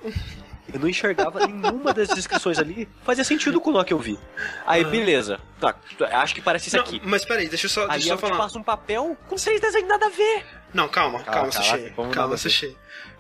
Eu 0.73 0.79
não 0.81 0.87
enxergava 0.89 1.47
nenhuma 1.47 1.95
das 1.95 2.09
descrições 2.09 2.59
ali. 2.59 2.87
Fazia 3.03 3.25
sentido 3.25 3.59
com 3.59 3.73
o 3.73 3.85
que 3.85 3.93
eu 3.95 3.99
vi. 3.99 4.19
Aí, 4.67 4.85
Ah. 4.85 4.89
beleza. 4.89 5.41
Tá, 5.59 5.75
acho 6.13 6.35
que 6.35 6.43
parece 6.43 6.69
isso 6.69 6.77
Não, 6.77 6.85
aqui. 6.85 7.01
mas 7.05 7.25
peraí, 7.25 7.49
deixa 7.49 7.65
eu 7.67 7.71
só, 7.71 7.83
Aí 7.85 7.93
deixa 7.93 8.09
eu 8.09 8.13
ela 8.13 8.21
só 8.21 8.27
te 8.27 8.31
falar. 8.31 8.43
passa 8.45 8.59
um 8.59 8.63
papel 8.63 9.17
com 9.27 9.39
seis 9.39 9.61
desenhos 9.63 9.89
nada 9.89 10.07
a 10.07 10.11
ver. 10.11 10.45
Não, 10.75 10.87
calma, 10.87 11.21
calma, 11.21 11.49
Calma, 11.49 11.53
Sushi. 11.53 11.93
Calma, 12.13 12.23
a 12.23 12.27
ver. 12.27 12.39
Sushi. 12.39 12.77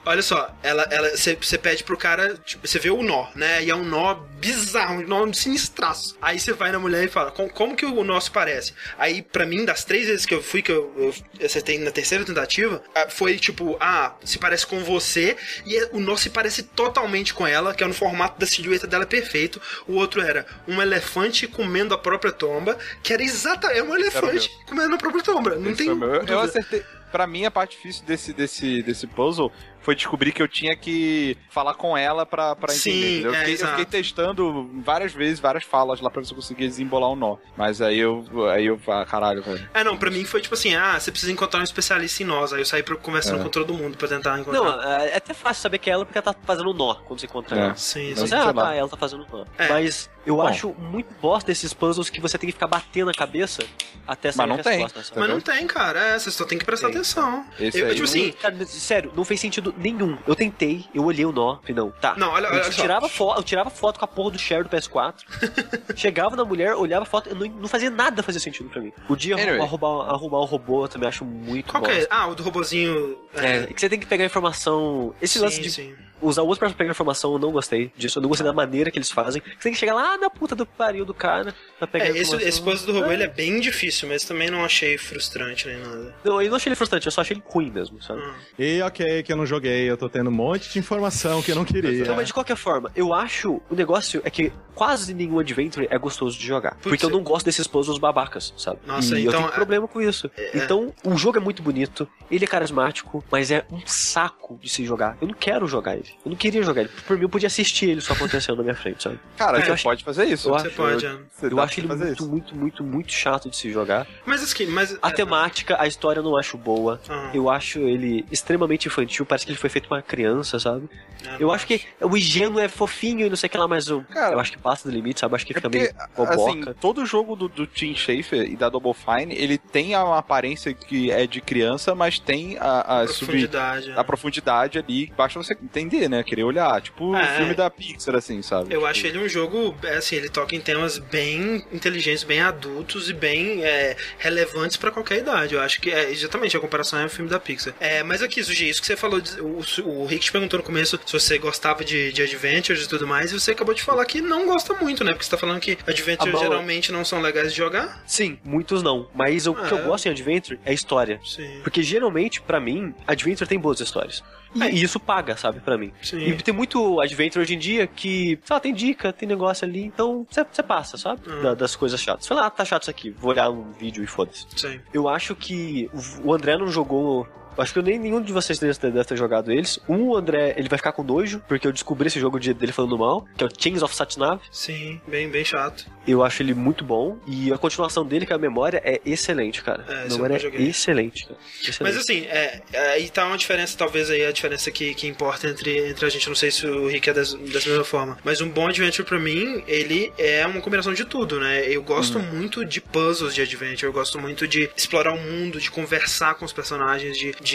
Olha 0.08 0.22
só, 0.22 0.50
ela, 0.62 0.84
ela, 0.90 1.10
você 1.14 1.58
pede 1.58 1.84
pro 1.84 1.94
cara, 1.94 2.34
tipo, 2.38 2.66
você 2.66 2.78
vê 2.78 2.88
o 2.88 3.02
nó, 3.02 3.26
né? 3.34 3.62
E 3.62 3.68
é 3.68 3.74
um 3.74 3.84
nó 3.84 4.14
bizarro, 4.40 5.02
um 5.02 5.06
nó 5.06 5.30
sinistraço. 5.34 6.16
Aí 6.22 6.40
você 6.40 6.54
vai 6.54 6.72
na 6.72 6.78
mulher 6.78 7.04
e 7.04 7.08
fala, 7.08 7.30
"Com- 7.30 7.48
como 7.50 7.76
que 7.76 7.84
o 7.84 8.02
nó 8.02 8.18
se 8.18 8.30
parece? 8.30 8.72
Aí, 8.96 9.20
pra 9.20 9.44
mim, 9.44 9.66
das 9.66 9.84
três 9.84 10.06
vezes 10.06 10.24
que 10.24 10.32
eu 10.34 10.42
fui, 10.42 10.62
que 10.62 10.72
eu, 10.72 10.90
eu 11.38 11.44
acertei 11.44 11.78
na 11.78 11.90
terceira 11.90 12.24
tentativa, 12.24 12.82
ah, 12.94 13.06
foi 13.10 13.36
tipo, 13.36 13.76
ah, 13.80 14.14
se 14.24 14.38
parece 14.38 14.66
com 14.66 14.82
você, 14.82 15.36
e 15.66 15.76
é- 15.76 15.90
o 15.92 16.00
nó 16.00 16.16
se 16.16 16.30
parece 16.30 16.62
totalmente 16.62 17.34
com 17.34 17.46
ela, 17.46 17.74
que 17.74 17.84
é 17.84 17.86
no 17.86 17.92
formato 17.92 18.40
da 18.40 18.46
silhueta 18.46 18.86
dela 18.86 19.04
perfeito. 19.04 19.60
O 19.86 19.92
outro 19.92 20.22
era 20.22 20.46
um 20.66 20.80
elefante 20.80 21.46
comendo 21.46 21.92
a 21.92 21.98
própria 21.98 22.32
tomba, 22.32 22.78
que 23.02 23.12
era 23.12 23.22
exatamente, 23.22 23.78
é 23.78 23.82
um 23.82 23.94
elefante 23.94 24.50
comendo 24.66 24.94
a 24.94 24.98
própria 24.98 25.22
tomba. 25.22 25.54
Não 25.56 25.72
Esse 25.72 25.84
tem. 25.84 25.88
Eu, 26.26 26.38
acertei. 26.40 26.82
Pra 27.10 27.26
mim, 27.26 27.46
a 27.46 27.50
parte 27.50 27.74
difícil 27.76 28.04
desse, 28.04 28.32
desse, 28.34 28.82
desse 28.82 29.06
puzzle 29.06 29.50
foi 29.88 29.94
descobrir 29.94 30.32
que 30.32 30.42
eu 30.42 30.46
tinha 30.48 30.76
que 30.76 31.34
falar 31.48 31.72
com 31.72 31.96
ela 31.96 32.26
pra, 32.26 32.54
pra 32.54 32.68
Sim, 32.70 32.90
entender. 32.90 33.12
entendeu? 33.20 33.32
é, 33.34 33.36
eu, 33.36 33.46
fiquei, 33.46 33.64
eu 33.64 33.68
fiquei 33.70 33.84
testando 33.86 34.70
várias 34.84 35.14
vezes, 35.14 35.40
várias 35.40 35.64
falas 35.64 35.98
lá 36.02 36.10
pra 36.10 36.20
ver 36.20 36.26
se 36.26 36.32
eu 36.32 36.36
conseguia 36.36 36.68
desembolar 36.68 37.10
um 37.10 37.16
nó. 37.16 37.38
Mas 37.56 37.80
aí 37.80 37.98
eu. 37.98 38.22
Aí 38.50 38.66
eu. 38.66 38.78
Ah, 38.86 39.06
caralho, 39.06 39.42
velho. 39.42 39.66
É, 39.72 39.82
não, 39.82 39.96
pra 39.96 40.10
mim 40.10 40.26
foi 40.26 40.42
tipo 40.42 40.52
assim, 40.54 40.74
ah, 40.74 41.00
você 41.00 41.10
precisa 41.10 41.32
encontrar 41.32 41.60
um 41.60 41.62
especialista 41.64 42.22
em 42.22 42.26
nós. 42.26 42.52
Aí 42.52 42.60
eu 42.60 42.66
saí 42.66 42.82
conversando 42.82 43.40
É. 43.40 43.42
com 43.44 43.48
todo 43.48 43.72
mundo 43.72 43.96
pra 43.96 44.06
tentar 44.08 44.38
encontrar. 44.38 44.60
Não, 44.60 44.82
é 44.82 45.08
é 45.08 45.16
até 45.16 45.32
fácil 45.32 45.62
saber 45.62 45.78
que 45.78 45.88
é 45.88 45.94
ela 45.94 46.04
porque 46.04 46.18
ela 46.18 46.34
tá 46.34 46.38
fazendo 46.44 46.74
nó 46.74 46.94
quando 46.96 47.20
você 47.20 47.24
encontra 47.26 47.56
É. 47.58 47.60
ela. 47.64 47.74
Sim, 47.76 48.10
Não 48.10 48.16
sim. 48.16 48.26
Você, 48.26 48.34
ah, 48.34 48.52
tá, 48.52 48.74
ela 48.74 48.88
tá 48.90 48.96
fazendo 48.98 49.26
nó. 49.32 49.46
É. 49.56 49.68
Mas 49.70 50.10
eu 50.26 50.36
Bom. 50.36 50.46
acho 50.46 50.74
muito 50.78 51.08
bosta 51.18 51.50
desses 51.50 51.72
puzzles 51.72 52.10
que 52.10 52.20
você 52.20 52.36
tem 52.36 52.46
que 52.48 52.52
ficar 52.52 52.66
batendo 52.66 53.10
a 53.10 53.14
cabeça 53.14 53.64
até 54.06 54.30
sair 54.32 54.46
Mas 54.46 54.48
não 54.48 54.60
a 54.60 54.62
tem. 54.62 54.82
resposta. 54.82 55.02
sabe? 55.14 55.20
Mas 55.20 55.30
não 55.30 55.40
tem, 55.40 55.66
cara. 55.66 55.98
É, 55.98 56.18
você 56.18 56.30
só 56.30 56.44
tem 56.44 56.58
que 56.58 56.64
prestar 56.66 56.88
Tem. 56.88 56.96
atenção. 56.96 57.46
Esse 57.58 57.78
eu, 57.80 57.86
aí 57.86 57.94
tipo 57.94 58.06
não- 58.06 58.10
assim, 58.12 58.32
Cara, 58.32 58.66
sério, 58.66 59.12
não 59.16 59.24
fez 59.24 59.40
sentido 59.40 59.74
nenhum. 59.78 60.18
Eu 60.26 60.34
tentei, 60.34 60.84
eu 60.94 61.04
olhei 61.04 61.24
o 61.24 61.32
nó, 61.32 61.56
falei, 61.60 61.74
não, 61.74 61.90
tá. 61.90 62.14
Não, 62.16 62.30
olha- 62.30 62.46
eu, 62.48 62.52
olha 62.54 62.64
só. 62.72 62.82
tirava 62.82 63.08
foto, 63.08 63.38
eu 63.38 63.42
tirava 63.42 63.70
foto 63.70 63.98
com 63.98 64.04
a 64.04 64.08
porra 64.08 64.32
do 64.32 64.38
share 64.38 64.62
do 64.64 64.68
PS4, 64.70 65.14
chegava 65.96 66.36
na 66.36 66.44
mulher, 66.44 66.74
olhava 66.74 67.02
a 67.04 67.06
foto, 67.06 67.28
eu 67.30 67.34
não, 67.36 67.46
não 67.46 67.68
fazia 67.68 67.90
nada 67.90 68.22
fazia 68.22 68.40
sentido 68.40 68.68
pra 68.68 68.80
mim. 68.80 68.92
Podia 69.06 69.34
Anyway. 69.36 69.60
arrumar, 69.60 70.10
arrumar 70.10 70.40
um 70.40 70.44
robô, 70.44 70.84
eu 70.84 70.88
também 70.88 71.08
acho 71.08 71.24
muito 71.24 71.70
qual 71.70 71.84
é? 71.86 72.06
Ah, 72.10 72.26
o 72.26 72.34
do 72.34 72.42
robozinho. 72.42 73.16
É, 73.34 73.66
que 73.66 73.80
você 73.80 73.88
tem 73.88 73.98
que 73.98 74.06
pegar 74.06 74.24
informação. 74.24 75.14
Esse 75.22 75.34
sim, 75.38 75.44
lance 75.44 75.60
de 75.60 75.70
sim. 75.70 75.94
Usar 76.20 76.42
o 76.42 76.46
outro 76.46 76.60
pra 76.60 76.70
pegar 76.74 76.90
informação, 76.90 77.32
eu 77.32 77.38
não 77.38 77.50
gostei 77.52 77.92
disso. 77.96 78.18
Eu 78.18 78.22
não 78.22 78.28
gostei 78.28 78.46
da 78.46 78.52
maneira 78.52 78.90
que 78.90 78.98
eles 78.98 79.10
fazem. 79.10 79.42
Você 79.42 79.62
tem 79.62 79.72
que 79.72 79.78
chegar 79.78 79.94
lá 79.94 80.16
na 80.16 80.28
puta 80.30 80.54
do 80.54 80.66
pariu 80.66 81.04
do 81.04 81.14
cara 81.14 81.54
pra 81.78 81.86
pegar 81.86 82.06
É, 82.06 82.08
esse, 82.10 82.20
informação. 82.22 82.48
esse 82.48 82.62
puzzle 82.62 82.86
do 82.92 83.00
robô 83.00 83.12
ele 83.12 83.22
é 83.24 83.28
bem 83.28 83.60
difícil, 83.60 84.08
mas 84.08 84.24
também 84.24 84.50
não 84.50 84.64
achei 84.64 84.96
frustrante 84.98 85.66
nem 85.66 85.78
nada. 85.78 86.14
Não, 86.24 86.40
eu 86.42 86.48
não 86.50 86.56
achei 86.56 86.68
ele 86.70 86.76
frustrante, 86.76 87.06
eu 87.06 87.12
só 87.12 87.20
achei 87.20 87.36
ele 87.36 87.42
ruim 87.46 87.70
mesmo, 87.70 88.02
sabe? 88.02 88.20
Hum. 88.20 88.32
E 88.58 88.82
ok, 88.82 89.22
que 89.22 89.32
eu 89.32 89.36
não 89.36 89.46
joguei, 89.46 89.90
eu 89.90 89.96
tô 89.96 90.08
tendo 90.08 90.28
um 90.30 90.32
monte 90.32 90.70
de 90.70 90.78
informação 90.78 91.42
que 91.42 91.50
eu 91.50 91.56
não 91.56 91.64
queria. 91.64 92.02
Então, 92.02 92.16
mas 92.16 92.26
de 92.28 92.34
qualquer 92.34 92.56
forma, 92.56 92.90
eu 92.94 93.12
acho 93.12 93.60
o 93.70 93.74
negócio 93.74 94.20
é 94.24 94.30
que 94.30 94.52
quase 94.74 95.12
nenhum 95.14 95.38
Adventure 95.38 95.86
é 95.90 95.98
gostoso 95.98 96.38
de 96.38 96.46
jogar. 96.46 96.76
porque 96.82 97.04
eu 97.04 97.08
é. 97.10 97.12
não 97.12 97.22
gosto 97.22 97.44
desses 97.46 97.66
puzzles 97.66 97.98
babacas, 97.98 98.52
sabe? 98.56 98.80
Nossa, 98.86 99.18
e 99.18 99.24
eu 99.24 99.30
então, 99.30 99.42
tenho 99.42 99.52
problema 99.52 99.88
com 99.88 100.00
isso. 100.00 100.30
Então, 100.54 100.92
o 101.04 101.16
jogo 101.16 101.38
é 101.38 101.40
muito 101.40 101.62
bonito, 101.62 102.08
ele 102.30 102.44
é 102.44 102.48
carismático, 102.48 103.24
mas 103.30 103.50
é 103.50 103.64
um 103.72 103.80
saco 103.86 104.58
de 104.62 104.68
se 104.68 104.84
jogar. 104.84 105.16
Eu 105.20 105.28
não 105.28 105.34
quero 105.34 105.66
jogar 105.66 105.94
ele. 105.94 106.07
Eu 106.24 106.30
não 106.30 106.36
queria 106.36 106.62
jogar 106.62 106.82
ele. 106.82 106.90
Por 107.06 107.16
mim, 107.16 107.22
eu 107.24 107.28
podia 107.28 107.46
assistir 107.46 107.90
ele 107.90 108.00
só 108.00 108.12
acontecendo 108.12 108.56
na 108.56 108.62
minha 108.62 108.74
frente, 108.74 109.02
sabe? 109.02 109.18
Cara, 109.36 109.60
você 109.64 109.70
eu 109.72 109.76
pode 109.82 110.04
fazer 110.04 110.24
isso. 110.26 110.48
eu 110.48 110.54
Você 110.54 110.66
acho- 110.68 110.76
pode. 110.76 111.06
Você 111.06 111.46
Eu 111.46 111.56
dá 111.56 111.62
acho 111.62 111.80
ele 111.80 111.86
muito, 111.88 112.04
isso. 112.12 112.28
muito, 112.28 112.56
muito, 112.56 112.84
muito 112.84 113.12
chato 113.12 113.48
de 113.50 113.56
se 113.56 113.70
jogar. 113.72 114.06
Mas 114.26 114.42
assim, 114.42 114.66
mas. 114.66 114.96
A 115.00 115.10
temática, 115.10 115.76
a 115.80 115.86
história 115.86 116.20
eu 116.20 116.24
não 116.24 116.36
acho 116.36 116.56
boa. 116.56 117.00
Ah. 117.08 117.30
Eu 117.32 117.48
acho 117.50 117.78
ele 117.80 118.24
extremamente 118.30 118.86
infantil, 118.88 119.24
parece 119.26 119.44
que 119.46 119.52
ele 119.52 119.58
foi 119.58 119.70
feito 119.70 119.88
pra 119.88 119.96
uma 119.98 120.02
criança, 120.02 120.58
sabe? 120.58 120.88
É, 121.24 121.36
Eu 121.42 121.50
acho 121.50 121.66
que 121.66 121.80
o 122.00 122.16
ingênuo 122.16 122.60
é 122.60 122.68
fofinho 122.68 123.26
e 123.26 123.28
não 123.30 123.36
sei 123.36 123.48
o 123.48 123.50
que 123.50 123.58
lá, 123.58 123.66
mas 123.66 123.88
eu, 123.88 124.04
Cara, 124.04 124.34
eu 124.34 124.40
acho 124.40 124.52
que 124.52 124.58
passa 124.58 124.88
do 124.88 124.94
limite, 124.94 125.20
sabe? 125.20 125.32
Eu 125.32 125.36
acho 125.36 125.46
que 125.46 125.52
É 125.52 125.56
fica 125.56 125.68
porque, 125.68 125.78
meio 125.78 125.94
boboca. 126.16 126.34
assim, 126.70 126.74
todo 126.80 127.04
jogo 127.04 127.34
do, 127.34 127.48
do 127.48 127.66
Tim 127.66 127.94
Schafer 127.94 128.42
e 128.50 128.56
da 128.56 128.68
Double 128.68 128.92
Fine, 128.94 129.34
ele 129.34 129.58
tem 129.58 129.96
uma 129.96 130.18
aparência 130.18 130.72
que 130.72 131.10
é 131.10 131.26
de 131.26 131.40
criança, 131.40 131.94
mas 131.94 132.18
tem 132.18 132.56
a, 132.58 133.00
a, 133.00 133.06
sub, 133.08 133.26
profundidade. 133.26 133.92
a 133.96 134.04
profundidade 134.04 134.78
ali. 134.78 135.12
Basta 135.16 135.42
você 135.42 135.54
entender, 135.54 135.97
né? 136.06 136.22
Querer 136.22 136.44
olhar. 136.44 136.80
Tipo 136.82 137.06
o 137.12 137.16
É. 137.16 137.36
filme 137.38 137.54
da 137.54 137.70
Pixar, 137.70 138.14
assim, 138.14 138.42
sabe? 138.42 138.66
Eu 138.74 138.80
Tipo, 138.80 138.86
acho 138.86 139.06
ele 139.06 139.18
um 139.18 139.28
jogo, 139.28 139.74
é, 139.82 139.96
assim, 139.96 140.16
ele 140.16 140.28
toca 140.28 140.54
em 140.54 140.60
temas 140.60 140.98
bem 140.98 141.64
inteligentes, 141.72 142.22
bem 142.22 142.40
adultos 142.42 143.08
e 143.08 143.14
bem 143.14 143.64
é, 143.64 143.96
relevantes 144.18 144.76
pra 144.76 144.90
qualquer 144.90 145.18
idade. 145.18 145.54
Eu 145.54 145.60
acho 145.62 145.80
que, 145.80 145.90
é, 145.90 146.10
exatamente, 146.10 146.56
a 146.56 146.60
comparação 146.60 146.98
é 147.00 147.06
o 147.06 147.10
filme 147.10 147.30
da 147.30 147.40
Pixar. 147.40 147.72
É, 147.80 148.02
mas 148.02 148.22
aqui, 148.22 148.42
Suji, 148.44 148.68
isso 148.68 148.80
que 148.80 148.86
você 148.86 148.96
falou, 148.96 149.20
de- 149.20 149.40
o, 149.40 149.60
o 149.86 150.04
Rick 150.06 150.26
te 150.26 150.32
perguntou 150.32 150.58
no 150.58 150.64
começo 150.64 151.00
se 151.06 151.12
você 151.12 151.38
gostava 151.38 151.84
de, 151.84 152.12
de 152.12 152.22
Adventures 152.22 152.84
e 152.84 152.88
tudo 152.88 153.06
mais, 153.06 153.32
e 153.32 153.40
você 153.40 153.52
acabou 153.52 153.74
de 153.74 153.82
falar 153.82 154.04
que 154.04 154.20
não 154.20 154.44
gosta 154.46 154.74
muito, 154.74 155.02
né? 155.02 155.12
Porque 155.12 155.24
você 155.24 155.30
tá 155.30 155.38
falando 155.38 155.60
que 155.60 155.78
Adventures 155.86 156.34
Ah, 156.34 156.36
bom, 156.38 156.42
geralmente 156.44 156.92
não 156.92 157.04
são 157.04 157.20
legais 157.20 157.52
de 157.52 157.56
jogar. 157.58 158.02
Sim, 158.06 158.38
muitos 158.44 158.82
não. 158.82 159.08
Mas 159.14 159.46
o 159.46 159.54
que 159.54 159.62
Ah, 159.62 159.68
eu 159.70 159.78
é? 159.78 159.82
gosto 159.82 160.06
em 160.06 160.10
Adventure 160.10 160.58
é 160.64 160.70
a 160.70 160.74
história. 160.74 161.20
Sim. 161.24 161.60
Porque 161.62 161.82
geralmente, 161.82 162.40
pra 162.40 162.60
mim, 162.60 162.94
Adventure 163.06 163.48
tem 163.48 163.58
boas 163.58 163.80
histórias. 163.80 164.22
E, 164.54 164.62
É. 164.62 164.70
e 164.70 164.82
isso 164.82 164.98
paga, 164.98 165.36
sabe, 165.36 165.60
pra 165.60 165.76
mim. 165.76 165.92
Sim. 166.02 166.18
E 166.18 166.36
tem 166.42 166.54
muito 166.54 167.00
Adventure 167.00 167.42
hoje 167.42 167.54
em 167.54 167.58
dia 167.58 167.86
que, 167.86 168.38
sei 168.44 168.54
lá, 168.54 168.60
tem 168.60 168.72
dica, 168.74 169.12
tem 169.12 169.28
negócio 169.28 169.66
ali, 169.66 169.84
então 169.84 170.26
você 170.30 170.62
passa, 170.62 170.96
sabe? 170.96 171.20
Ah. 171.28 171.42
Da- 171.42 171.54
das 171.54 171.76
coisas 171.76 172.00
chatas. 172.00 172.26
Fala, 172.26 172.46
ah, 172.46 172.50
tá 172.50 172.64
chato 172.64 172.82
isso 172.82 172.90
aqui, 172.90 173.10
vou 173.10 173.30
olhar 173.30 173.50
um 173.50 173.72
vídeo 173.72 174.02
e 174.02 174.06
foda-se. 174.06 174.46
Eu 174.92 175.08
acho 175.08 175.34
que 175.34 175.90
o 176.24 176.32
André 176.32 176.56
não 176.56 176.68
jogou. 176.68 177.26
Acho 177.58 177.72
que 177.72 177.78
eu 177.78 177.82
nem 177.82 177.98
nenhum 177.98 178.22
de 178.22 178.32
vocês 178.32 178.58
deve 178.58 178.74
ter, 178.78 179.16
jogado 179.16 179.50
eles. 179.50 179.78
Um, 179.88 180.08
o 180.08 180.16
André, 180.16 180.54
ele 180.56 180.68
vai 180.68 180.78
ficar 180.78 180.92
com 180.92 181.02
nojo, 181.02 181.42
porque 181.48 181.66
eu 181.66 181.72
descobri 181.72 182.06
esse 182.06 182.20
jogo 182.20 182.38
de- 182.38 182.54
dele 182.54 182.72
falando 182.72 182.96
mal, 182.96 183.26
que 183.36 183.42
é 183.44 183.46
o 183.46 183.50
Chains 183.56 183.82
of 183.82 183.94
Satnav. 183.94 184.40
Sim, 184.50 185.00
bem, 185.06 185.28
bem 185.28 185.44
chato. 185.44 185.86
Eu 186.06 186.22
acho 186.22 186.42
ele 186.42 186.54
muito 186.54 186.84
bom. 186.84 187.18
E 187.26 187.52
a 187.52 187.58
continuação 187.58 188.04
dele, 188.04 188.24
que 188.26 188.32
é 188.32 188.36
a 188.36 188.38
memória, 188.38 188.80
é 188.84 189.00
excelente, 189.04 189.62
cara. 189.62 189.84
É, 189.88 190.02
a 190.02 190.08
memória 190.08 190.34
é 190.34 190.62
excelente, 190.62 191.24
cara. 191.26 191.38
Excelente. 191.60 191.82
Mas 191.82 191.96
assim, 191.96 192.26
é, 192.26 192.62
é, 192.72 192.88
aí 192.92 193.08
tá 193.10 193.26
uma 193.26 193.36
diferença, 193.36 193.76
talvez 193.76 194.10
aí 194.10 194.24
a 194.24 194.32
diferença 194.32 194.70
que, 194.70 194.94
que 194.94 195.06
importa 195.06 195.48
entre, 195.48 195.90
entre 195.90 196.06
a 196.06 196.08
gente, 196.08 196.28
não 196.28 196.36
sei 196.36 196.50
se 196.50 196.66
o 196.66 196.86
Rick 196.88 197.10
é 197.10 197.12
das, 197.12 197.34
dessa 197.34 197.68
mesma 197.68 197.84
forma, 197.84 198.18
mas 198.24 198.40
um 198.40 198.48
bom 198.48 198.68
adventure 198.68 199.06
pra 199.06 199.18
mim, 199.18 199.62
ele 199.66 200.12
é 200.18 200.46
uma 200.46 200.60
combinação 200.60 200.92
de 200.94 201.04
tudo, 201.04 201.40
né? 201.40 201.64
Eu 201.68 201.82
gosto 201.82 202.18
muito 202.18 202.64
de 202.64 202.80
puzzles 202.80 203.34
de 203.34 203.42
adventure, 203.42 203.84
eu 203.86 203.92
gosto 203.92 204.18
muito 204.18 204.46
de 204.46 204.70
explorar 204.76 205.12
o 205.12 205.18
mundo, 205.20 205.60
de 205.60 205.70
conversar 205.70 206.34
com 206.34 206.44
os 206.44 206.52
personagens, 206.52 207.16
de, 207.18 207.32
de 207.40 207.47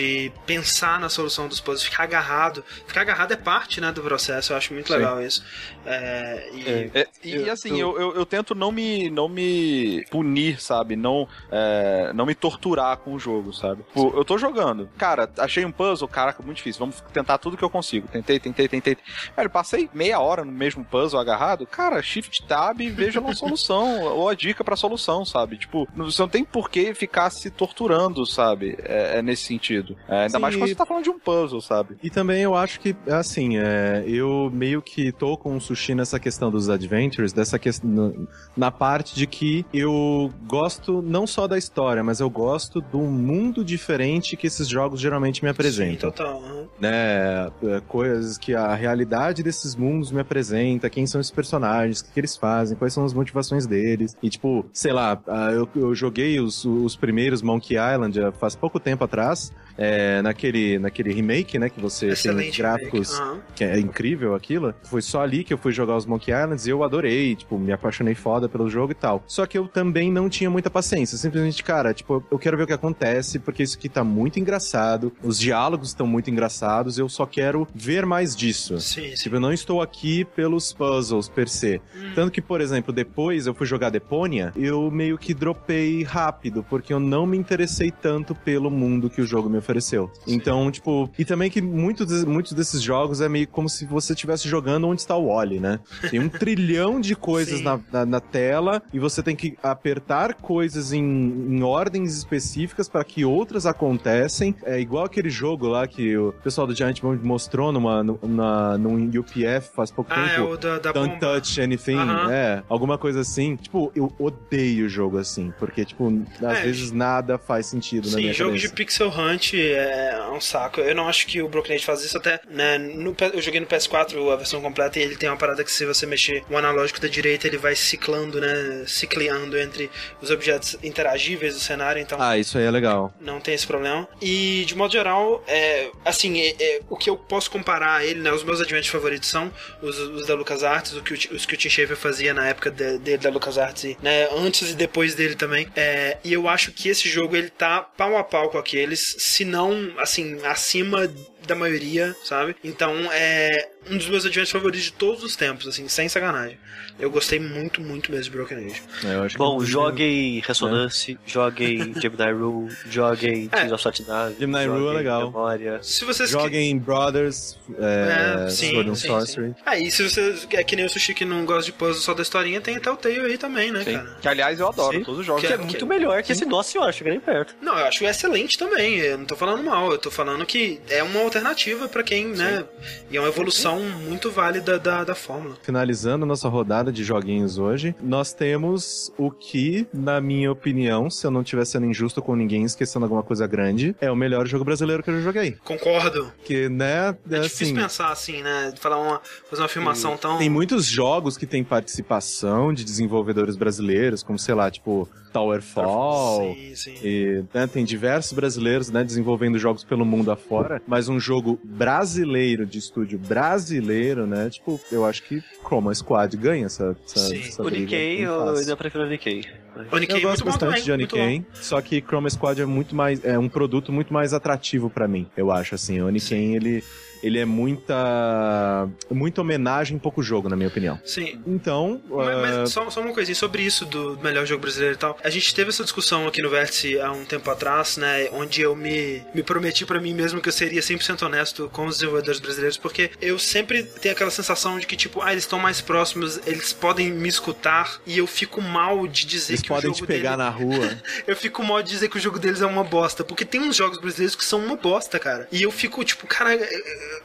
pensar 0.46 1.00
na 1.00 1.10
solução 1.10 1.48
dos 1.48 1.60
puzzles, 1.60 1.84
ficar 1.84 2.04
agarrado. 2.04 2.64
Ficar 2.88 3.02
agarrado 3.02 3.32
é 3.32 3.36
parte, 3.36 3.82
né, 3.82 3.92
do 3.92 4.02
processo, 4.02 4.54
eu 4.54 4.58
acho 4.58 4.74
muito 4.74 4.88
Sim. 4.88 4.94
legal 4.94 5.22
isso. 5.22 5.44
É, 5.86 6.50
e, 6.54 6.70
É. 6.70 6.92
É, 7.02 7.08
e 7.24 7.36
Eu- 7.36 7.52
assim, 7.54 7.80
eu, 7.80 8.00
eu, 8.00 8.16
eu 8.16 8.26
tento 8.26 8.56
não 8.56 8.72
me, 8.72 9.10
não 9.10 9.28
me 9.28 10.06
punir, 10.10 10.62
sabe? 10.62 10.96
Não, 10.96 11.28
é, 11.52 12.12
não 12.14 12.26
me 12.26 12.34
torturar 12.36 12.98
com 12.98 13.14
o 13.14 13.20
jogo, 13.20 13.54
sabe? 13.54 13.84
Pô, 13.94 14.12
eu 14.16 14.24
tô 14.24 14.38
jogando. 14.38 14.90
Cara, 14.98 15.30
achei 15.38 15.66
um 15.66 15.72
puzzle, 15.72 16.08
caraca, 16.08 16.42
muito 16.44 16.58
difícil. 16.58 16.80
Vamos 16.80 17.02
tentar 17.14 17.38
tudo 17.38 17.58
que 17.58 17.64
eu 17.64 17.70
consigo. 17.70 18.08
Tentei, 18.08 18.40
tentei, 18.40 18.68
tentei. 18.68 18.98
Velho, 19.36 19.50
passei 19.50 19.90
meia 19.94 20.20
hora 20.20 20.46
no 20.46 20.52
mesmo 20.52 20.84
puzzle 20.86 21.20
agarrado. 21.20 21.66
Cara, 21.68 22.02
shift 22.02 22.44
tab 22.48 22.80
e 22.82 22.90
veja 22.90 23.20
uma 23.20 23.34
solução. 23.36 24.02
ou 24.04 24.30
a 24.30 24.34
dica 24.36 24.64
pra 24.64 24.76
solução, 24.76 25.26
sabe? 25.26 25.58
Tipo, 25.58 25.88
você 25.96 26.22
não 26.22 26.30
tem 26.30 26.44
por 26.44 26.70
que 26.70 26.94
ficar 26.94 27.30
se 27.30 27.50
torturando, 27.50 28.26
sabe? 28.26 28.78
É, 28.84 29.20
é 29.20 29.22
nesse 29.22 29.44
sentido. 29.44 29.98
É, 30.08 30.22
ainda 30.24 30.38
Sim, 30.38 30.40
mais 30.40 30.56
quando 30.56 30.66
e- 30.66 30.70
você 30.70 30.76
tá 30.76 30.86
falando 30.86 31.04
de 31.04 31.10
um 31.10 31.20
puzzle, 31.20 31.62
sabe? 31.62 31.98
E 32.02 32.10
também 32.10 32.42
eu 32.42 32.56
acho 32.56 32.80
que, 32.80 32.96
assim, 33.08 33.58
é, 33.58 34.04
eu 34.08 34.50
meio 34.54 34.82
que 34.82 35.12
tô 35.12 35.36
com 35.38 35.56
o 35.56 35.62
Sushi 35.74 35.96
nessa 35.96 36.20
questão 36.20 36.52
dos 36.52 36.70
adventures, 36.70 37.34
dessa 37.34 37.58
questão, 37.58 38.28
na 38.56 38.70
parte 38.70 39.16
de 39.16 39.26
que 39.26 39.66
eu 39.74 40.32
gosto 40.48 41.02
não 41.02 41.26
só 41.26 41.48
da 41.48 41.58
história, 41.58 42.04
mas 42.04 42.20
eu 42.20 42.30
gosto 42.30 42.80
do 42.80 43.00
mundo 43.00 43.64
diferente 43.66 44.38
que 44.38 44.48
esses 44.48 44.68
jogos 44.68 45.00
geralmente 45.00 45.44
me 45.44 45.50
Sim, 45.50 45.52
apresentam. 45.52 46.12
total. 46.12 46.42
aham. 46.44 46.68
né, 46.80 47.52
é, 47.64 47.82
coisas 47.88 48.38
que 48.38 48.54
a 48.54 48.74
realidade 48.76 49.42
desses 49.42 49.76
mundos 49.76 50.12
me 50.12 50.20
apresenta, 50.22 50.90
quem 50.90 51.08
são 51.08 51.20
esses 51.20 51.32
personagens, 51.32 52.00
o 52.00 52.06
que, 52.06 52.12
que 52.12 52.20
eles 52.20 52.38
fazem, 52.38 52.78
quais 52.78 52.94
são 52.94 53.04
as 53.04 53.14
motivações 53.14 53.66
deles. 53.66 54.16
E 54.22 54.30
tipo, 54.30 54.66
sei 54.72 54.94
lá, 54.94 55.20
eu, 55.54 55.68
eu 55.76 55.96
joguei 55.96 56.40
os, 56.40 56.64
os 56.66 56.96
primeiros 56.96 57.42
Monkey 57.42 57.76
Island 57.76 58.22
ah, 58.22 58.32
faz 58.32 58.56
pouco 58.56 58.80
tempo 58.80 59.04
atrás, 59.04 59.52
é, 59.78 60.22
naquele, 60.22 60.78
naquele 60.78 61.12
remake, 61.14 61.58
né, 61.58 61.70
que 61.70 61.80
você 61.80 62.06
tem 62.08 62.14
Excelente. 62.14 62.52
os 62.52 62.58
gráficos 62.58 63.20
aham. 63.20 63.40
que 63.56 63.64
é 63.64 63.80
incrível 63.80 64.36
aquilo. 64.36 64.74
Foi 64.84 65.02
só 65.02 65.22
ali 65.22 65.44
que 65.44 65.54
eu 65.54 65.58
fui 65.64 65.72
jogar 65.72 65.96
os 65.96 66.06
Monkey 66.06 66.32
Islands 66.32 66.68
e 66.68 66.70
eu 66.70 66.84
adorei, 66.84 67.36
tipo, 67.38 67.58
me 67.58 67.72
apaixonei 67.72 68.14
foda 68.14 68.50
pelo 68.50 68.70
jogo 68.70 68.92
e 68.92 68.96
tal. 68.96 69.24
Só 69.26 69.46
que 69.46 69.58
eu 69.58 69.66
também 69.66 70.12
não 70.12 70.28
tinha 70.28 70.50
muita 70.50 70.70
paciência. 70.70 71.18
Simplesmente, 71.18 71.64
cara, 71.64 71.94
tipo, 71.94 72.22
eu 72.30 72.38
quero 72.38 72.58
ver 72.58 72.64
o 72.64 72.68
que 72.68 72.74
acontece, 72.74 73.40
porque 73.40 73.64
isso 73.64 73.78
aqui 73.78 73.88
tá 73.88 74.04
muito 74.04 74.40
engraçado, 74.40 75.14
os 75.24 75.40
diálogos 75.40 75.90
estão 75.90 76.06
muito 76.06 76.30
engraçados, 76.30 77.00
eu 77.00 77.08
só 77.08 77.26
quero 77.26 77.66
ver 77.74 78.06
mais 78.06 78.36
disso. 78.36 78.78
Sim, 78.82 79.16
sim. 79.16 79.24
Tipo, 79.24 79.38
eu 79.38 79.40
não 79.40 79.54
estou 79.54 79.82
aqui 79.82 80.26
pelos 80.26 80.74
puzzles 80.74 81.30
per 81.30 81.48
se. 81.48 81.82
Hum. 81.96 82.12
Tanto 82.14 82.32
que, 82.32 82.42
por 82.42 82.60
exemplo, 82.60 82.94
depois 82.94 83.48
eu 83.48 83.54
fui 83.54 83.66
jogar 83.66 83.90
Deponia, 83.90 84.52
eu 84.58 84.92
meio 84.92 85.18
que 85.18 85.34
dropei 85.34 86.04
rápido, 86.04 86.66
porque 86.70 86.94
eu 86.94 87.00
não 87.00 87.26
me 87.26 87.38
interessei 87.38 87.90
tanto 87.90 88.36
pelo 88.36 88.70
mundo 88.70 89.10
que 89.10 89.22
o 89.22 89.26
jogo 89.26 89.50
me 89.50 89.58
ofereceu. 89.58 90.12
Sim. 90.26 90.34
Então, 90.34 90.70
tipo, 90.70 91.10
e 91.18 91.24
também 91.24 91.50
que 91.50 91.62
muitos, 91.62 92.26
muitos 92.26 92.52
desses 92.52 92.82
jogos 92.82 93.22
é 93.22 93.30
meio 93.30 93.48
como 93.48 93.70
se 93.70 93.86
você 93.86 94.12
estivesse 94.12 94.50
jogando 94.50 94.88
onde 94.88 95.00
está 95.00 95.16
o 95.16 95.28
Né? 95.60 95.80
Tem 96.10 96.20
um 96.20 96.30
trilhão 96.30 97.00
de 97.00 97.16
coisas 97.16 97.62
na, 97.62 97.80
na, 97.92 98.06
na 98.06 98.20
tela 98.20 98.82
e 98.94 99.00
você 99.00 99.22
tem 99.24 99.36
que 99.36 99.58
apertar 99.62 100.34
coisas 100.36 100.94
em, 100.94 101.04
em 101.04 101.64
ordens 101.64 102.16
específicas 102.18 102.88
para 102.90 103.04
que 103.04 103.24
outras 103.26 103.66
acontecem. 103.66 104.56
É 104.64 104.80
igual 104.80 105.06
aquele 105.06 105.30
jogo 105.30 105.68
lá 105.68 105.88
que 105.88 106.16
o 106.18 106.34
pessoal 106.44 106.66
do 106.68 106.76
Giant 106.76 107.00
Bomb 107.02 107.24
mostrou 107.24 107.72
numa, 107.72 108.04
numa, 108.04 108.78
num 108.78 109.10
UPF 109.20 109.70
faz 109.76 109.92
pouco 109.92 110.12
Ah, 110.14 110.26
é 110.26 110.36
tempo. 110.36 110.50
o 110.52 110.58
da, 110.58 110.80
da 110.80 110.92
Don't 110.92 111.14
bomba. 111.20 111.20
touch 111.40 111.62
anything, 111.62 111.98
Aham. 111.98 112.32
é, 112.32 112.64
alguma 112.70 112.98
coisa 112.98 113.22
assim. 113.22 113.56
Tipo, 113.56 113.92
eu 113.96 114.12
odeio 114.20 114.88
jogo 114.90 115.18
assim, 115.18 115.54
porque, 115.60 115.86
tipo, 115.86 116.12
às 116.42 116.60
É, 116.60 116.64
vezes 116.64 116.92
nada 116.92 117.38
faz 117.38 117.66
sentido 117.68 118.06
na 118.06 118.12
Sim, 118.16 118.22
minha 118.22 118.34
jogo 118.34 118.52
cabeça. 118.52 118.68
de 118.68 118.74
pixel 118.74 119.10
hunt 119.10 119.54
é 119.54 120.20
um 120.34 120.42
saco. 120.42 120.82
Eu 120.82 120.96
não 120.96 121.08
acho 121.08 121.28
que 121.28 121.42
o 121.42 121.48
Broken 121.48 121.76
Age 121.76 121.86
faz 121.86 122.04
isso 122.04 122.18
até, 122.18 122.40
né, 122.50 122.78
no, 122.78 123.16
eu 123.34 123.42
joguei 123.42 123.60
no 123.60 123.66
PS4 123.68 124.32
a 124.32 124.36
versão 124.36 124.62
completa 124.62 125.00
e 125.00 125.02
ele 125.04 125.16
tem 125.16 125.30
uma 125.30 125.38
parada 125.44 125.64
que 125.64 125.72
se 125.72 125.86
você 125.86 126.06
mexer 126.06 126.44
o 126.50 126.58
analógico 126.58 127.00
da 127.00 127.08
direita, 127.08 127.48
ele 127.48 127.58
vai 127.58 127.76
ciclando, 127.76 128.40
né, 128.40 128.84
cicleando 128.88 129.58
entre 129.58 129.90
os 130.22 130.30
objetos 130.32 130.78
interagíveis 130.84 131.54
do 131.54 131.60
cenário, 131.60 132.02
então 132.02 132.18
Ah, 132.22 132.38
isso 132.38 132.58
aí 132.58 132.66
é 132.66 132.72
legal. 132.72 133.14
não 133.20 133.40
tem 133.40 133.54
esse 133.54 133.68
problema. 133.68 134.08
E, 134.22 134.64
de 134.66 134.76
modo 134.76 134.92
geral, 134.94 135.44
é, 135.48 135.90
assim, 136.06 136.40
é- 136.40 136.56
é, 136.60 136.80
o 136.90 136.96
que 136.96 137.10
eu 137.10 137.18
posso 137.18 137.50
comparar 137.52 137.96
a 137.98 138.06
ele, 138.06 138.22
né? 138.22 138.32
Os 138.32 138.44
meus 138.44 138.60
adventures 138.62 138.88
favoritos 138.92 139.30
são 139.30 139.52
os, 139.82 139.98
os 140.00 140.26
da 140.28 140.34
LucasArts, 140.36 140.94
o 140.94 141.02
que 141.04 141.14
o, 141.14 141.36
os 141.36 141.46
que 141.46 141.54
o 141.56 141.58
Tim 141.58 141.70
Schafer 141.70 141.98
fazia 141.98 142.34
na 142.34 142.48
época 142.48 142.72
de- 142.72 142.98
dele 143.00 143.18
da 143.18 143.30
LucasArts, 143.30 143.84
e, 143.84 143.98
né? 144.02 144.28
Antes 144.36 144.72
e 144.72 144.74
depois 144.76 145.16
dele 145.16 145.36
também. 145.36 145.68
É, 145.76 146.18
e 146.24 146.32
eu 146.34 146.48
acho 146.48 146.72
que 146.72 146.90
esse 146.90 147.10
jogo, 147.10 147.36
ele 147.36 147.50
tá 147.50 147.82
pau 147.82 148.18
a 148.18 148.24
pau 148.24 148.50
com 148.50 148.58
aqueles, 148.58 149.16
se 149.20 149.44
não, 149.46 149.92
assim, 149.98 150.40
acima 150.46 151.12
da 151.48 151.56
maioria, 151.56 152.16
sabe? 152.24 152.56
Então, 152.64 152.94
é 153.12 153.70
um 153.90 153.98
dos 153.98 154.08
meus 154.08 154.26
adventures 154.26 154.52
favoritos 154.52 154.86
de 154.86 154.94
todos 154.94 155.24
os 155.24 155.36
tempos, 155.36 155.68
assim, 155.68 155.88
sem 155.88 156.08
sacanagem. 156.08 156.58
Eu 157.00 157.10
gostei 157.10 157.40
muito, 157.40 157.82
muito 157.82 158.12
mesmo 158.12 158.26
de 158.26 158.30
Broken 158.32 158.58
Age. 158.66 158.82
É, 159.04 159.16
eu 159.16 159.24
acho 159.24 159.38
Bom, 159.38 159.60
que... 159.60 159.66
joguem 159.66 160.40
Resonance, 160.46 161.18
joguem 161.26 161.94
Gemini 162.00 162.32
Rule, 162.32 162.76
joguem 162.90 163.50
É. 163.52 163.58
Chains 163.58 163.72
of 163.72 163.84
Satnav, 163.84 164.36
Gemini 164.40 164.66
Rule 164.66 164.78
é 164.78 164.80
joguem 164.80 164.98
legal. 164.98 165.26
Memória. 165.26 165.80
Se 165.82 166.06
vocês 166.06 166.30
Joguem 166.30 166.78
Brothers, 166.78 167.58
é, 167.80 168.46
É, 168.46 168.50
sim, 168.50 168.72
Sword 168.72 168.90
and 168.92 168.96
sim, 168.96 169.08
Sorcery. 169.08 169.48
sim. 169.50 169.56
Ah, 169.66 169.78
e 169.78 169.92
se 169.92 170.08
você 170.08 170.36
é 170.52 170.64
que 170.64 170.76
nem 170.76 170.86
o 170.86 170.90
Sushi 170.90 171.14
que 171.14 171.26
não 171.26 171.46
gosta 171.46 171.64
de 171.66 171.72
puzzle 171.74 171.96
só 172.02 172.14
da 172.14 172.22
historinha, 172.22 172.62
tem 172.62 172.76
até 172.78 172.92
o 172.92 172.96
Telltale 172.96 173.26
aí 173.32 173.38
também, 173.38 173.72
né, 173.72 173.84
Sim. 173.84 173.94
cara? 173.94 174.18
Que 174.22 174.28
aliás 174.28 174.60
eu 174.60 174.68
adoro 174.68 174.98
Sim. 174.98 175.04
todos 175.04 175.20
os 175.22 175.26
jogos. 175.26 175.42
Que 175.42 175.48
Que 175.48 175.54
é 175.54 175.58
muito 175.58 175.86
melhor 175.88 176.22
que 176.24 176.32
esse 176.32 176.46
Nossa 176.46 176.72
Senhora, 176.72 176.92
chega 176.92 177.10
nem 177.10 177.20
perto. 177.20 177.56
Não, 177.62 177.78
eu 177.78 177.86
acho 177.86 178.04
excelente 178.06 178.58
também. 178.58 178.98
Eu 179.00 179.18
não 179.18 179.26
tô 179.26 179.36
falando 179.36 179.64
mal, 179.64 179.92
eu 179.92 179.98
tô 179.98 180.10
falando 180.12 180.46
que 180.46 180.80
é 180.90 181.02
uma 181.04 181.20
alternativa 181.22 181.88
pra 181.88 182.04
quem, 182.04 182.28
né? 182.28 182.64
E 183.10 183.18
é 183.18 183.20
uma 183.20 183.30
evolução 183.30 183.80
muito 183.80 184.30
válida 184.32 184.78
da, 184.80 185.04
da 185.04 185.16
fórmula. 185.16 185.58
Finalizando 185.64 186.26
nossa 186.26 186.48
rodada 186.48 186.83
de 186.92 187.04
joguinhos 187.04 187.58
hoje, 187.58 187.96
nós 188.02 188.34
temos 188.34 189.12
o 189.18 189.30
que, 189.32 189.88
na 189.94 190.20
minha 190.20 190.52
opinião, 190.52 191.10
se 191.10 191.26
eu 191.26 191.32
não 191.32 191.42
estiver 191.42 191.66
sendo 191.66 191.86
injusto 191.86 192.22
com 192.22 192.36
ninguém, 192.36 192.64
esquecendo 192.64 193.06
alguma 193.06 193.24
coisa 193.24 193.46
grande, 193.48 193.96
é 194.02 194.12
o 194.12 194.16
melhor 194.16 194.48
jogo 194.48 194.64
brasileiro 194.66 195.04
que 195.04 195.10
eu 195.10 195.18
já 195.18 195.22
joguei. 195.22 195.58
Concordo. 195.64 196.32
Que, 196.44 196.70
né, 196.70 197.16
É 197.30 197.36
é 197.38 197.40
difícil 197.40 197.68
assim, 197.68 197.76
pensar 197.76 198.12
assim, 198.12 198.42
né? 198.42 198.74
Falar 198.80 198.98
uma, 198.98 199.22
fazer 199.50 199.62
uma 199.62 199.66
afirmação 199.66 200.18
tão. 200.18 200.38
Tem 200.38 200.50
muitos 200.50 200.86
jogos 200.86 201.38
que 201.38 201.46
têm 201.46 201.64
participação 201.64 202.74
de 202.74 202.84
desenvolvedores 202.84 203.56
brasileiros, 203.56 204.24
como, 204.24 204.38
sei 204.40 204.56
lá, 204.56 204.70
tipo, 204.70 205.08
Towerfall. 205.34 206.54
Sim, 206.54 206.76
sim. 206.76 206.96
E 207.04 207.44
né, 207.54 207.68
tem 207.68 207.84
diversos 207.84 208.34
brasileiros 208.34 208.92
né, 208.92 209.04
desenvolvendo 209.04 209.58
jogos 209.58 209.84
pelo 209.84 210.06
mundo 210.06 210.32
afora, 210.32 210.82
mas 210.88 211.10
um 211.10 211.20
jogo 211.20 211.60
brasileiro, 211.64 212.66
de 212.66 212.78
estúdio 212.78 213.18
brasileiro, 213.18 214.28
né? 214.28 214.50
Tipo, 214.50 214.80
eu 214.92 215.04
acho 215.04 215.24
que 215.24 215.42
Chroma 215.66 215.94
Squad 215.94 216.38
ganha 216.38 216.68
essa, 216.68 216.96
essa, 217.06 217.20
Sim. 217.20 217.40
essa 217.40 217.62
O 217.62 217.66
briga 217.66 217.82
Nikkei, 217.82 218.26
eu 218.26 218.56
ainda 218.56 218.78
prefiro 218.78 219.04
o 219.04 219.08
Nikkei. 219.08 219.44
O 219.92 219.98
Nikkei 219.98 220.18
Eu 220.18 220.20
é 220.20 220.22
gosto 220.22 220.46
muito 220.46 220.60
bom 220.60 220.66
bastante 220.68 220.86
também, 220.86 221.08
de. 221.08 221.16
Oniken, 221.16 221.46
só 221.54 221.82
que 221.82 222.00
Chroma 222.02 222.30
Squad 222.30 222.62
é 222.62 222.66
muito 222.66 222.96
mais 222.96 223.24
é 223.26 223.38
um 223.40 223.50
produto 223.50 223.92
muito 223.92 224.14
mais 224.14 224.34
atrativo 224.34 224.90
pra 224.90 225.08
mim, 225.08 225.28
eu 225.36 225.52
acho 225.52 225.74
assim. 225.74 226.00
O 226.00 226.08
Oniken 226.08 226.56
ele 226.56 226.84
ele 227.24 227.40
é 227.40 227.46
muita 227.46 228.88
muita 229.10 229.42
homenagem 229.42 229.98
pouco 229.98 230.22
jogo, 230.22 230.50
na 230.50 230.56
minha 230.56 230.68
opinião. 230.68 231.00
Sim. 231.06 231.42
Então, 231.48 232.02
Mas, 232.10 232.28
ah, 232.28 232.42
mas 232.42 232.70
só, 232.72 232.90
só 232.90 233.02
uma 233.02 233.14
coisinha 233.14 233.36
sobre 233.36 233.64
isso 233.64 233.86
do 233.86 234.20
melhor 234.22 234.46
jogo 234.46 234.62
brasileiro 234.62 234.96
e 234.96 234.98
tal. 234.98 235.18
A 235.24 235.30
gente 235.30 235.56
teve 235.56 235.70
essa 235.70 235.84
discussão 235.84 236.28
aqui 236.28 236.42
no 236.42 236.50
Vértice 236.50 237.00
há 237.00 237.12
um 237.12 237.26
tempo 237.26 237.50
atrás, 237.50 237.98
né? 237.98 238.30
Onde 238.34 238.62
eu 238.62 238.76
me, 238.76 239.22
me 239.34 239.42
prometi 239.42 239.86
pra 239.86 240.00
mim 240.00 240.14
mesmo 240.14 240.42
que 240.42 240.50
eu 240.50 240.54
seria 240.54 240.82
100% 240.82 241.24
honesto 241.24 241.70
com 241.72 241.86
os 241.86 241.96
desenvolvedores 241.96 242.40
brasileiros, 242.40 242.78
porque 242.78 243.12
eu 243.22 243.40
sempre 243.40 243.84
tenho 243.84 244.14
aquela 244.14 244.32
sensação 244.32 244.78
de 244.78 244.86
que, 244.86 244.96
tipo, 244.96 245.22
ah, 245.22 245.32
eles 245.32 245.44
estão 245.44 245.60
mais 245.60 245.80
próximos, 245.80 246.40
eles 246.46 246.74
podem 246.74 247.12
me 247.12 247.30
escutar 247.30 248.02
e 248.06 248.18
eu 248.18 248.28
fico 248.28 248.62
mal 248.62 249.08
de 249.08 249.26
dizer 249.26 249.54
eles 249.54 249.62
que 249.62 249.70
podem 249.70 249.90
o 249.90 249.94
te 249.94 250.00
jogo 250.00 250.08
pegar 250.08 250.32
dele... 250.32 250.44
na 250.44 250.50
rua. 250.50 250.98
Eu 251.26 251.36
fico 251.36 251.64
mal 251.64 251.82
de 251.82 251.90
dizer 251.90 252.10
que 252.10 252.18
o 252.18 252.20
jogo 252.20 252.38
deles 252.38 252.62
é 252.62 252.66
uma 252.66 252.84
bosta, 252.84 253.24
porque 253.24 253.46
tem 253.46 253.62
uns 253.62 253.76
jogos 253.76 253.98
brasileiros 253.98 254.36
que 254.36 254.44
são 254.44 254.60
uma 254.60 254.76
bosta, 254.76 255.18
cara. 255.20 255.48
E 255.52 255.62
eu 255.64 255.72
fico, 255.72 256.04
tipo, 256.04 256.28
cara, 256.28 256.58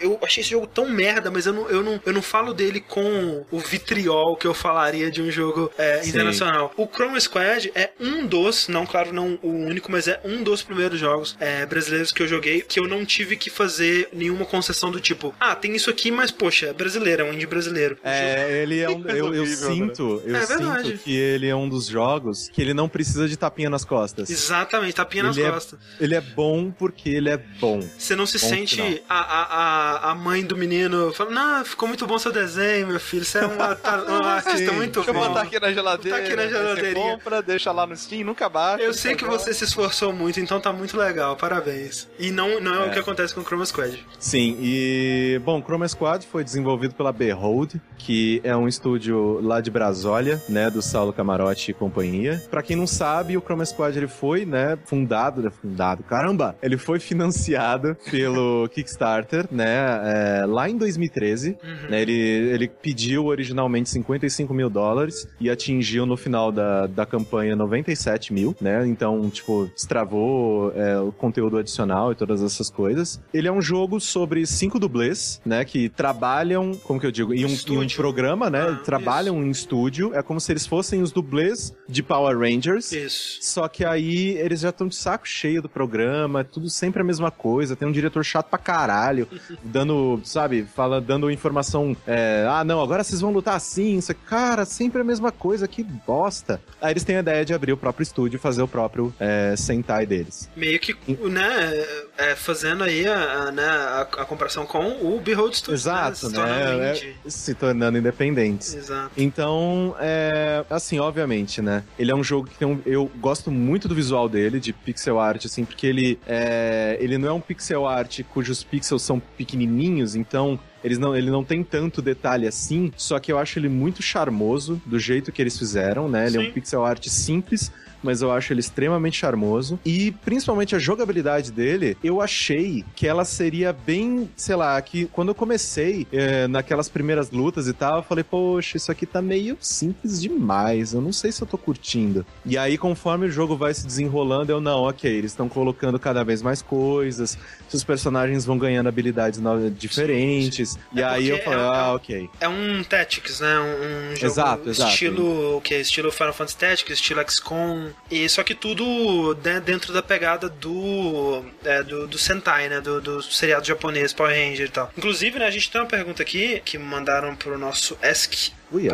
eu 0.00 0.18
achei 0.22 0.40
esse 0.40 0.50
jogo 0.50 0.66
tão 0.66 0.88
merda, 0.88 1.30
mas 1.30 1.46
eu 1.46 1.52
não, 1.52 1.68
eu 1.68 1.82
não, 1.82 2.00
eu 2.04 2.12
não 2.12 2.22
falo 2.22 2.52
dele 2.54 2.80
com 2.80 3.44
o 3.50 3.58
vitriol 3.58 4.36
que 4.36 4.46
eu 4.46 4.54
falaria 4.54 5.10
de 5.10 5.20
um 5.22 5.30
jogo 5.30 5.70
é, 5.78 6.06
internacional. 6.06 6.72
O 6.76 6.86
Chrome 6.86 7.20
Squad 7.20 7.70
é 7.74 7.90
um 8.00 8.26
dos, 8.26 8.68
não, 8.68 8.84
claro, 8.86 9.12
não 9.12 9.38
o 9.42 9.50
único, 9.50 9.90
mas 9.90 10.08
é 10.08 10.20
um 10.24 10.42
dos 10.42 10.62
primeiros 10.62 10.98
jogos 10.98 11.36
é, 11.40 11.64
brasileiros 11.66 12.12
que 12.12 12.22
eu 12.22 12.28
joguei 12.28 12.60
que 12.62 12.78
eu 12.80 12.86
não 12.88 13.04
tive 13.04 13.36
que 13.36 13.50
fazer 13.50 14.08
nenhuma 14.12 14.44
concessão 14.44 14.90
do 14.90 15.00
tipo, 15.00 15.34
ah, 15.38 15.54
tem 15.54 15.74
isso 15.74 15.90
aqui, 15.90 16.10
mas 16.10 16.30
poxa, 16.30 16.66
é 16.66 16.72
brasileiro, 16.72 17.22
é 17.22 17.24
um 17.24 17.32
indie 17.32 17.46
brasileiro. 17.46 17.96
É, 18.02 18.62
ele 18.62 18.80
é 18.80 18.88
um. 18.90 19.06
Eu, 19.08 19.34
eu 19.34 19.46
sinto, 19.46 20.22
eu 20.24 20.36
É 20.36 20.46
sinto 20.46 20.98
que 21.02 21.14
ele 21.16 21.46
é 21.46 21.54
um 21.54 21.68
dos 21.68 21.86
jogos 21.86 22.48
que 22.48 22.60
ele 22.60 22.74
não 22.74 22.88
precisa 22.88 23.28
de 23.28 23.36
tapinha 23.36 23.70
nas 23.70 23.84
costas. 23.84 24.28
Exatamente, 24.30 24.94
tapinha 24.94 25.22
nas 25.24 25.36
Ele 25.36 25.46
é- 25.46 25.50
costas. 25.50 25.78
Ele 26.00 26.14
é 26.14 26.20
bom 26.20 26.70
porque 26.70 27.08
ele 27.10 27.28
é 27.28 27.36
bom. 27.36 27.80
Você 27.96 28.14
não 28.16 28.26
se 28.26 28.38
Ponto 28.38 28.48
sente 28.50 28.76
final. 28.76 28.98
a, 29.08 29.18
a, 29.18 29.42
a, 29.78 30.10
a 30.10 30.14
mãe 30.14 30.44
do 30.44 30.56
menino 30.56 31.12
falando, 31.12 31.34
não, 31.34 31.64
ficou 31.64 31.88
muito 31.88 32.06
bom 32.06 32.18
seu 32.18 32.32
desenho, 32.32 32.86
meu 32.88 33.00
filho. 33.00 33.24
Você 33.24 33.38
é 33.38 33.46
um, 33.46 33.54
um 33.56 34.24
artista 34.24 34.72
muito 34.72 35.00
Deixa 35.00 35.10
eu 35.10 35.14
bom. 35.14 35.28
botar 35.28 35.42
aqui 35.42 35.60
na 35.60 35.72
geladeira. 35.72 36.18
Botar 36.18 36.28
aqui 36.28 36.36
na 36.36 36.48
geladeirinha. 36.48 37.12
compra, 37.12 37.42
deixa 37.42 37.72
lá 37.72 37.86
no 37.86 37.96
Steam, 37.96 38.24
nunca 38.24 38.48
baixa. 38.48 38.82
Eu 38.82 38.92
sei 38.92 39.14
que 39.14 39.24
você 39.24 39.54
se 39.54 39.64
esforçou 39.64 40.12
muito, 40.12 40.40
então 40.40 40.60
tá 40.60 40.72
muito 40.72 40.96
legal, 40.96 41.36
parabéns. 41.36 42.08
E 42.18 42.30
não, 42.30 42.60
não 42.60 42.84
é, 42.84 42.88
o 42.88 42.90
que 42.90 42.98
acontece 42.98 43.34
com 43.34 43.40
o 43.40 43.44
Chroma 43.44 43.64
Squad. 43.64 44.04
Sim, 44.18 44.56
e 44.60 45.40
bom, 45.44 45.62
Chroma 45.62 45.86
Squad 45.86 46.26
foi 46.26 46.42
desenvolvido 46.42 46.94
pela 46.94 47.12
Behold, 47.12 47.74
que 47.96 48.40
é 48.42 48.56
um 48.56 48.66
estúdio 48.66 49.40
lá 49.42 49.60
de 49.60 49.70
Brasólia, 49.70 50.42
né, 50.48 50.70
do 50.70 50.82
Saulo 50.82 51.12
Camarote 51.12 51.70
e 51.70 51.74
companhia. 51.74 52.42
Pra 52.50 52.62
quem 52.62 52.76
não 52.76 52.86
sabe, 52.86 53.36
o 53.36 53.40
Chroma 53.40 53.64
Squad 53.64 53.96
ele 53.96 54.08
foi, 54.08 54.44
né, 54.44 54.78
fundado, 54.84 55.42
né, 55.42 55.50
fundado, 55.50 56.02
caramba, 56.02 56.56
ele 56.62 56.76
foi 56.76 56.98
financiado 56.98 57.96
pelo 58.10 58.68
Kickstarter, 58.68 59.46
né, 59.50 59.67
é, 59.68 60.46
lá 60.46 60.68
em 60.68 60.76
2013, 60.76 61.56
né, 61.88 62.02
ele, 62.02 62.12
ele 62.12 62.68
pediu 62.68 63.26
originalmente 63.26 63.88
55 63.90 64.52
mil 64.54 64.70
dólares 64.70 65.26
e 65.40 65.50
atingiu 65.50 66.06
no 66.06 66.16
final 66.16 66.50
da, 66.52 66.86
da 66.86 67.06
campanha 67.06 67.54
97 67.56 68.32
mil, 68.32 68.56
né, 68.60 68.86
então, 68.86 69.28
tipo, 69.30 69.70
destravou 69.74 70.72
é, 70.74 70.98
o 70.98 71.12
conteúdo 71.12 71.56
adicional 71.58 72.12
e 72.12 72.14
todas 72.14 72.42
essas 72.42 72.70
coisas. 72.70 73.20
Ele 73.32 73.48
é 73.48 73.52
um 73.52 73.62
jogo 73.62 74.00
sobre 74.00 74.46
cinco 74.46 74.78
dublês, 74.78 75.40
né, 75.44 75.64
que 75.64 75.88
trabalham, 75.88 76.74
como 76.84 77.00
que 77.00 77.06
eu 77.06 77.10
digo, 77.12 77.34
em 77.34 77.44
um, 77.44 77.48
em 77.68 77.78
um 77.78 77.86
programa, 77.88 78.48
né, 78.50 78.68
Ah, 78.68 78.74
trabalham 78.84 79.42
em 79.44 79.50
estúdio, 79.50 80.14
é 80.14 80.22
como 80.22 80.40
se 80.40 80.52
eles 80.52 80.66
fossem 80.66 81.02
os 81.02 81.12
dublês 81.12 81.74
de 81.88 82.02
Power 82.02 82.38
Rangers. 82.38 82.92
Isso. 82.92 83.38
Só 83.40 83.68
que 83.68 83.84
aí 83.84 84.36
eles 84.38 84.60
já 84.60 84.70
estão 84.70 84.88
de 84.88 84.94
saco 84.94 85.26
cheio 85.26 85.62
do 85.62 85.68
programa, 85.68 86.40
é 86.40 86.44
tudo 86.44 86.68
sempre 86.70 87.00
a 87.00 87.04
mesma 87.04 87.30
coisa. 87.30 87.76
Tem 87.76 87.86
um 87.86 87.92
diretor 87.92 88.24
chato 88.24 88.48
pra 88.48 88.58
caralho, 88.58 89.28
dando, 89.62 90.20
sabe, 90.24 90.66
fala, 90.74 91.00
dando 91.00 91.30
informação. 91.30 91.96
é, 92.06 92.46
ah, 92.48 92.64
não, 92.64 92.80
agora 92.80 93.02
vocês 93.02 93.20
vão 93.20 93.32
lutar 93.32 93.56
assim. 93.56 93.98
Isso, 93.98 94.14
cara, 94.14 94.64
sempre 94.64 95.00
a 95.00 95.04
mesma 95.04 95.30
coisa, 95.30 95.66
que 95.68 95.82
bosta. 95.82 96.60
Aí 96.80 96.92
eles 96.92 97.04
têm 97.04 97.16
a 97.16 97.20
ideia 97.20 97.44
de 97.44 97.54
abrir 97.54 97.72
o 97.72 97.76
próprio 97.76 98.02
estúdio 98.02 98.36
e 98.36 98.40
fazer 98.40 98.62
o 98.62 98.68
próprio 98.68 99.14
é, 99.18 99.54
Sentai 99.56 100.06
deles. 100.06 100.48
Meio 100.56 100.78
que, 100.78 100.96
né, 101.28 101.86
é, 102.16 102.34
fazendo 102.34 102.84
aí 102.84 103.06
a, 103.06 103.32
a, 103.32 103.52
né, 103.52 103.64
a, 103.64 104.00
a 104.00 104.24
comparação 104.24 104.66
com 104.66 105.14
o 105.14 105.20
Behold 105.20 105.54
Studios. 105.54 105.82
Exato, 105.82 106.10
né? 106.10 106.14
Se 106.14 106.34
tornando 106.34 106.78
né? 106.78 106.90
indie. 106.90 107.16
É, 107.24 107.30
se 107.30 107.54
tornando 107.54 107.98
independentes. 107.98 108.74
Exato. 108.74 109.10
Então, 109.16 109.94
é, 110.00 110.64
assim, 110.70 110.98
obviamente, 110.98 111.60
né? 111.62 111.84
Ele 111.98 112.10
é 112.10 112.14
um 112.14 112.24
jogo 112.24 112.48
que 112.48 112.56
tem 112.56 112.68
um, 112.68 112.80
eu 112.84 113.10
gosto 113.20 113.50
muito 113.50 113.88
do 113.88 113.94
visual 113.94 114.28
dele, 114.28 114.60
de 114.60 114.72
pixel 114.72 115.18
art, 115.18 115.44
assim, 115.44 115.64
porque 115.64 115.86
ele 115.86 116.18
é, 116.26 116.96
ele 117.00 117.18
não 117.18 117.28
é 117.28 117.32
um 117.32 117.40
pixel 117.40 117.86
art 117.86 118.20
cujos 118.24 118.62
pixels 118.62 119.02
são 119.02 119.20
pequenininhos, 119.38 120.16
então 120.16 120.58
eles 120.82 120.98
não, 120.98 121.16
ele 121.16 121.30
não 121.30 121.44
tem 121.44 121.62
tanto 121.62 122.02
detalhe 122.02 122.46
assim, 122.46 122.92
só 122.96 123.18
que 123.20 123.30
eu 123.32 123.38
acho 123.38 123.58
ele 123.58 123.68
muito 123.68 124.02
charmoso 124.02 124.82
do 124.84 124.98
jeito 124.98 125.30
que 125.30 125.40
eles 125.40 125.56
fizeram, 125.56 126.08
né? 126.08 126.26
Ele 126.26 126.36
é 126.36 126.40
Sim. 126.40 126.48
um 126.48 126.52
pixel 126.52 126.84
art 126.84 127.06
simples, 127.06 127.72
mas 128.02 128.22
eu 128.22 128.30
acho 128.32 128.52
ele 128.52 128.60
extremamente 128.60 129.16
charmoso. 129.18 129.78
E 129.84 130.12
principalmente 130.24 130.74
a 130.74 130.78
jogabilidade 130.78 131.50
dele, 131.52 131.96
eu 132.02 132.20
achei 132.20 132.84
que 132.94 133.06
ela 133.06 133.24
seria 133.24 133.72
bem, 133.72 134.28
sei 134.36 134.56
lá, 134.56 134.80
que 134.80 135.06
quando 135.06 135.28
eu 135.28 135.34
comecei 135.34 136.06
é, 136.12 136.46
naquelas 136.48 136.88
primeiras 136.88 137.30
lutas 137.30 137.66
e 137.68 137.72
tal, 137.72 137.98
eu 137.98 138.02
falei, 138.02 138.24
poxa, 138.24 138.76
isso 138.76 138.90
aqui 138.92 139.06
tá 139.06 139.20
meio 139.22 139.56
simples 139.60 140.20
demais. 140.20 140.92
Eu 140.94 141.00
não 141.00 141.12
sei 141.12 141.32
se 141.32 141.42
eu 141.42 141.46
tô 141.46 141.58
curtindo. 141.58 142.24
E 142.44 142.56
aí, 142.56 142.76
conforme 142.78 143.26
o 143.26 143.30
jogo 143.30 143.56
vai 143.56 143.72
se 143.74 143.86
desenrolando, 143.86 144.50
eu 144.50 144.60
não, 144.60 144.82
ok, 144.82 145.10
eles 145.10 145.32
estão 145.32 145.48
colocando 145.48 145.98
cada 145.98 146.22
vez 146.24 146.42
mais 146.42 146.62
coisas, 146.62 147.36
os 147.72 147.84
personagens 147.84 148.44
vão 148.44 148.58
ganhando 148.58 148.88
habilidades 148.88 149.40
diferentes. 149.76 150.78
E 150.92 151.00
É 151.00 151.04
aí 151.04 151.28
eu 151.28 151.38
falei, 151.42 151.58
é- 151.58 151.62
ah, 151.62 151.92
ok. 151.94 152.30
É 152.40 152.48
um 152.48 152.82
Tactics, 152.84 153.40
né? 153.40 153.58
Um, 153.58 154.12
um 154.12 154.16
jogo 154.16 154.26
Exato, 154.26 154.68
exato. 154.70 154.90
estilo 154.90 155.56
o 155.56 155.60
que 155.60 155.74
estilo 155.74 156.10
Final 156.10 156.32
Fantasy 156.32 156.56
Tactics, 156.56 156.94
estilo 156.98 157.20
XCOM, 157.28 157.87
e 158.10 158.28
só 158.28 158.42
que 158.42 158.54
tudo 158.54 159.36
né, 159.44 159.60
dentro 159.60 159.92
da 159.92 160.02
pegada 160.02 160.48
do, 160.48 161.44
é, 161.64 161.82
do 161.82 162.06
do 162.06 162.18
Sentai, 162.18 162.68
né? 162.68 162.80
Do, 162.80 163.00
do 163.00 163.22
seriado 163.22 163.66
japonês 163.66 164.12
Power 164.12 164.34
Ranger 164.34 164.66
e 164.66 164.70
tal. 164.70 164.92
Inclusive, 164.96 165.38
né, 165.38 165.46
a 165.46 165.50
gente 165.50 165.70
tem 165.70 165.80
uma 165.80 165.86
pergunta 165.86 166.22
aqui 166.22 166.60
que 166.64 166.78
mandaram 166.78 167.34
pro 167.36 167.58
nosso 167.58 167.96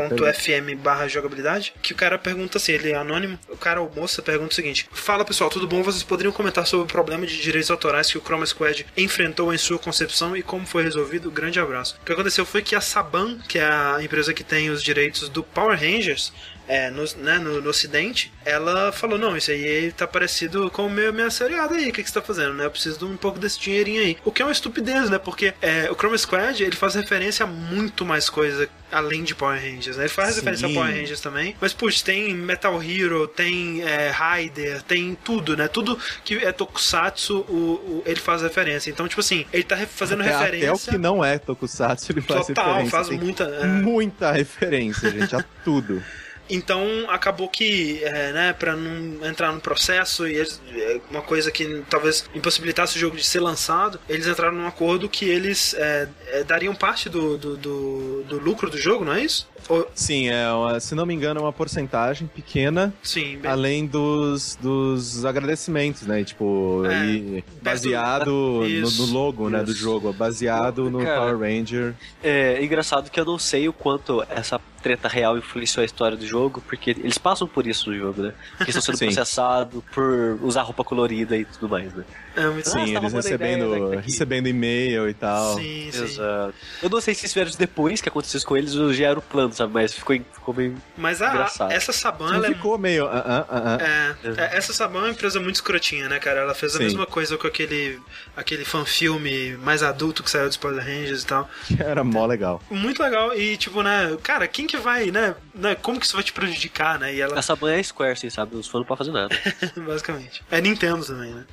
pergunta. 0.09 0.33
.fm 0.33 0.77
barra 0.77 1.09
jogabilidade, 1.09 1.75
que 1.83 1.93
o 1.93 1.97
cara 1.97 2.17
pergunta 2.19 2.59
assim, 2.59 2.73
ele 2.73 2.93
é 2.93 2.95
anônimo, 2.95 3.39
o 3.49 3.57
cara 3.57 3.81
ou 3.81 3.91
moça 3.95 4.23
pergunta 4.23 4.53
o 4.53 4.55
seguinte, 4.55 4.89
Fala 4.93 5.25
pessoal, 5.25 5.51
tudo 5.51 5.67
bom? 5.67 5.83
Vocês 5.83 6.03
poderiam 6.03 6.33
comentar 6.33 6.67
sobre 6.67 6.85
o 6.85 6.89
problema 6.89 7.27
de 7.27 7.41
direitos 7.41 7.71
autorais 7.71 8.11
que 8.11 8.19
o 8.19 8.21
Chroma 8.21 8.47
Squad 8.47 8.87
enfrentou 8.97 9.53
em 9.53 9.59
sua 9.59 9.79
concepção 9.79 10.37
e 10.37 10.43
como 10.43 10.67
foi 10.67 10.83
resolvido? 10.83 11.31
Grande 11.31 11.59
abraço. 11.59 11.99
O 12.01 12.05
que 12.05 12.13
aconteceu 12.13 12.47
foi 12.47 12.63
que 12.63 12.75
a 12.75 12.81
Saban, 12.81 13.39
que 13.49 13.59
é 13.59 13.65
a 13.65 13.99
empresa 14.01 14.33
que 14.33 14.45
tem 14.45 14.71
os 14.71 14.83
direitos 14.83 15.29
do 15.29 15.43
Power 15.43 15.79
Rangers, 15.79 16.33
é, 16.69 16.91
no, 16.91 17.05
né, 17.23 17.39
no, 17.39 17.61
no 17.61 17.71
ocidente, 17.71 18.33
ela 18.45 18.93
falou, 18.93 19.19
não, 19.19 19.37
isso 19.37 19.51
aí 19.51 19.93
tá 19.93 20.07
parecido 20.07 20.71
com 20.71 20.87
o 20.87 20.91
meu, 20.91 21.13
minha 21.13 21.31
seriada 21.31 21.75
aí, 21.75 21.91
o 21.91 21.93
que, 21.93 22.03
que 22.03 22.09
você 22.09 22.15
tá 22.15 22.23
fazendo, 22.23 22.55
né? 22.55 22.65
Eu 22.67 22.71
preciso 22.71 22.99
de 22.99 23.05
um 23.05 23.17
pouco 23.17 23.39
desse 23.39 23.59
dinheirinho 23.61 24.01
aí. 24.03 24.17
O 24.25 24.31
que 24.33 24.43
é 24.43 24.45
uma 24.45 24.53
estupidez, 24.53 25.11
né? 25.11 25.19
Porque 25.19 25.55
é, 25.61 25.91
o 25.91 25.95
Chroma 25.95 26.17
Squad, 26.19 26.63
ele 26.63 26.77
faz 26.77 26.95
referência 26.95 27.45
a 27.45 27.47
muito 27.47 28.05
mais 28.05 28.29
coisa 28.29 28.69
além 28.91 29.25
de 29.25 29.35
Power 29.35 29.61
Rangers, 29.61 29.97
né? 29.97 30.05
Ele 30.05 30.09
faz 30.09 30.31
Sim. 30.31 30.37
referência 30.37 30.69
a 30.69 30.73
Power 30.73 30.95
Rangers 30.95 31.21
também, 31.21 31.57
mas, 31.61 31.73
puxa, 31.73 32.05
tem 32.05 32.33
Metal 32.35 32.81
Hero, 32.83 33.27
tem 33.27 33.83
é, 33.83 34.11
Raider, 34.11 34.83
tem 34.83 35.17
tudo, 35.25 35.57
né? 35.57 35.67
Tudo 35.69 35.99
que 36.25 36.37
é 36.37 36.53
Tokusatsu, 36.53 37.39
o, 37.49 37.53
o- 37.55 38.03
ele 38.07 38.21
faz 38.21 38.43
referência. 38.43 38.91
Então, 38.91 39.09
tipo 39.09 39.21
assim, 39.21 39.45
ele 39.53 39.65
tá 39.65 39.77
fazendo 39.87 40.23
É, 40.23 40.27
referência... 40.27 40.71
Até 40.73 40.73
o 40.73 40.93
que 40.93 40.99
não 40.99 41.25
é 41.25 41.39
Tokusatsu, 41.39 42.13
ele 42.13 42.21
faz 42.21 42.47
Total, 42.47 42.65
referência. 42.67 42.91
faz 42.91 43.09
Tem 43.09 43.19
muita... 43.19 43.45
é. 43.45 43.65
Muita 43.67 44.33
referência, 44.33 45.11
gente, 45.11 45.35
a 45.35 45.45
tudo. 45.65 46.03
Então 46.49 46.85
acabou 47.09 47.49
que, 47.49 48.01
é, 48.05 48.33
né, 48.33 48.53
pra 48.53 48.77
não 48.77 49.27
entrar 49.27 49.53
no 49.53 49.61
processo 49.61 50.27
e 50.27 50.35
eles, 50.37 50.61
é, 50.75 51.01
uma 51.11 51.23
coisa 51.23 51.51
que 51.51 51.83
talvez 51.89 52.29
impossibilitasse 52.35 52.97
o 52.97 53.01
jogo 53.01 53.17
de 53.17 53.25
ser 53.25 53.41
lançado, 53.41 53.99
eles 54.09 54.27
entraram 54.27 54.55
num 54.57 54.67
acordo 54.67 55.09
que 55.09 55.25
eles 55.25 55.75
é, 55.79 56.09
é, 56.29 56.45
dariam 56.45 56.75
parte 56.75 57.09
do, 57.09 57.39
do, 57.39 57.57
do, 57.57 58.23
do 58.29 58.39
lucro 58.39 58.69
do 58.71 58.77
jogo, 58.79 59.05
não 59.05 59.15
é 59.15 59.23
isso? 59.25 59.49
Ou- 59.69 59.89
Sim, 59.95 60.29
é, 60.29 60.51
uma- 60.53 60.79
se 60.81 60.95
não 60.95 61.07
me 61.07 61.15
engano, 61.15 61.41
é 61.41 61.43
uma 61.43 61.53
porcentagem 61.53 62.27
pequena, 62.27 62.93
sim, 63.03 63.39
bem, 63.39 63.51
além 63.51 63.87
dos, 63.87 64.57
dos 64.61 65.25
agradecimentos, 65.25 66.03
né? 66.03 66.23
Tipo, 66.23 66.83
É, 66.85 67.07
e 67.07 67.45
baseado 67.63 68.27
no, 68.31 68.67
Isso. 68.67 69.07
no 69.07 69.13
logo, 69.13 69.49
né, 69.49 69.63
do 69.63 69.73
jogo, 69.73 70.13
baseado 70.13 70.91
no 70.91 71.03
Cara. 71.03 71.21
Power 71.21 71.39
Ranger. 71.39 71.95
É 72.23 72.63
engraçado 72.63 73.11
que 73.11 73.19
eu 73.19 73.25
não 73.25 73.39
sei 73.39 73.67
o 73.69 73.73
quanto 73.73 74.23
essa 74.29 74.61
treta 74.83 75.09
real 75.09 75.39
influenciou 75.39 75.81
a 75.81 75.87
história 75.87 76.15
do 76.15 76.27
jogo, 76.27 76.34
porque 76.67 76.91
eles 76.91 77.19
passam 77.19 77.47
por 77.47 77.67
isso 77.67 77.91
no 77.91 77.97
jogo, 77.97 78.23
né? 78.23 78.35
Que 78.59 78.71
estão 78.71 78.83
sendo 78.83 78.99
processados 79.13 79.83
por 79.93 80.39
usar 80.43 80.63
roupa 80.63 80.85
colorida 80.85 81.37
e 81.37 81.45
tudo 81.45 81.69
mais, 81.69 81.93
né? 81.95 82.05
é 82.37 82.47
muito 82.49 82.69
Sim, 82.69 82.97
eles 82.97 83.15
a 83.15 83.17
recebendo, 83.17 83.67
ideia 83.67 83.91
daqui. 83.91 84.07
recebendo 84.07 84.49
e-mail 84.49 85.09
e 85.09 85.15
tal. 85.15 85.57
Sim, 85.57 85.91
sim. 85.93 86.05
Exato. 86.05 86.55
Eu 86.83 86.91
não 86.91 87.01
sei 87.01 87.15
se 87.15 87.27
isso 87.27 87.35
vieram 87.35 87.51
depois 87.57 88.01
que 88.01 88.09
aconteceu 88.09 88.39
isso 88.39 88.47
com 88.47 88.57
eles 88.57 88.75
ou 88.75 88.93
já 88.93 89.09
era 89.09 89.19
o 89.19 89.23
plano, 89.23 89.53
sabe? 89.53 89.73
Mas 89.73 89.95
ficou, 89.95 90.17
ficou 90.33 90.55
meio. 90.55 90.77
Mas 90.97 91.23
a, 91.23 91.31
Engraçado. 91.31 91.73
essa 91.73 91.93
Saban, 91.93 92.35
ela 92.35 92.47
é 92.47 92.55
ficou 92.55 92.77
meio. 92.77 93.07
ah, 93.07 93.23
ah, 93.27 93.47
ah. 93.49 93.79
É, 93.81 94.29
é, 94.29 94.57
essa 94.57 94.73
Saban 94.73 95.01
é 95.01 95.03
uma 95.03 95.11
empresa 95.11 95.39
muito 95.39 95.57
escrotinha, 95.57 96.09
né, 96.09 96.19
cara? 96.19 96.41
Ela 96.41 96.55
fez 96.55 96.75
a 96.75 96.79
Sim. 96.79 96.85
mesma 96.85 97.07
coisa 97.07 97.39
com 97.39 97.47
aquele, 97.47 98.01
aquele 98.37 98.65
fan-filme 98.65 99.57
mais 99.59 99.83
adulto 99.83 100.23
que 100.23 100.31
saiu 100.31 100.49
do 100.49 100.53
Spoiler 100.53 100.85
Rangers 100.85 101.23
e 101.23 101.27
tal. 101.27 101.49
Que 101.67 101.81
era 101.83 102.03
mó 102.03 102.27
legal. 102.27 102.61
Muito 102.71 103.03
legal. 103.03 103.37
E, 103.37 103.57
tipo, 103.57 103.83
né, 103.83 104.17
cara, 104.23 104.49
quem 104.49 104.67
que 104.67 104.77
vai, 104.77 105.11
né? 105.11 105.35
né 105.55 105.75
como 105.75 106.01
que 106.01 106.07
isso 106.07 106.15
vai 106.15 106.24
te 106.25 106.33
prejudicar, 106.33 106.99
né? 106.99 107.15
E 107.15 107.21
ela, 107.21 107.39
Essa 107.39 107.55
banha 107.55 107.79
é 107.79 107.83
Square, 107.83 108.13
assim, 108.13 108.31
sabe? 108.31 108.57
Os 108.57 108.67
fãs 108.67 108.81
não 108.81 108.87
podem 108.87 108.99
fazer 108.99 109.13
nada. 109.13 109.37
basicamente. 109.87 110.43
É 110.51 110.61
Nintendo 110.61 111.05
também, 111.05 111.33
né? 111.33 111.45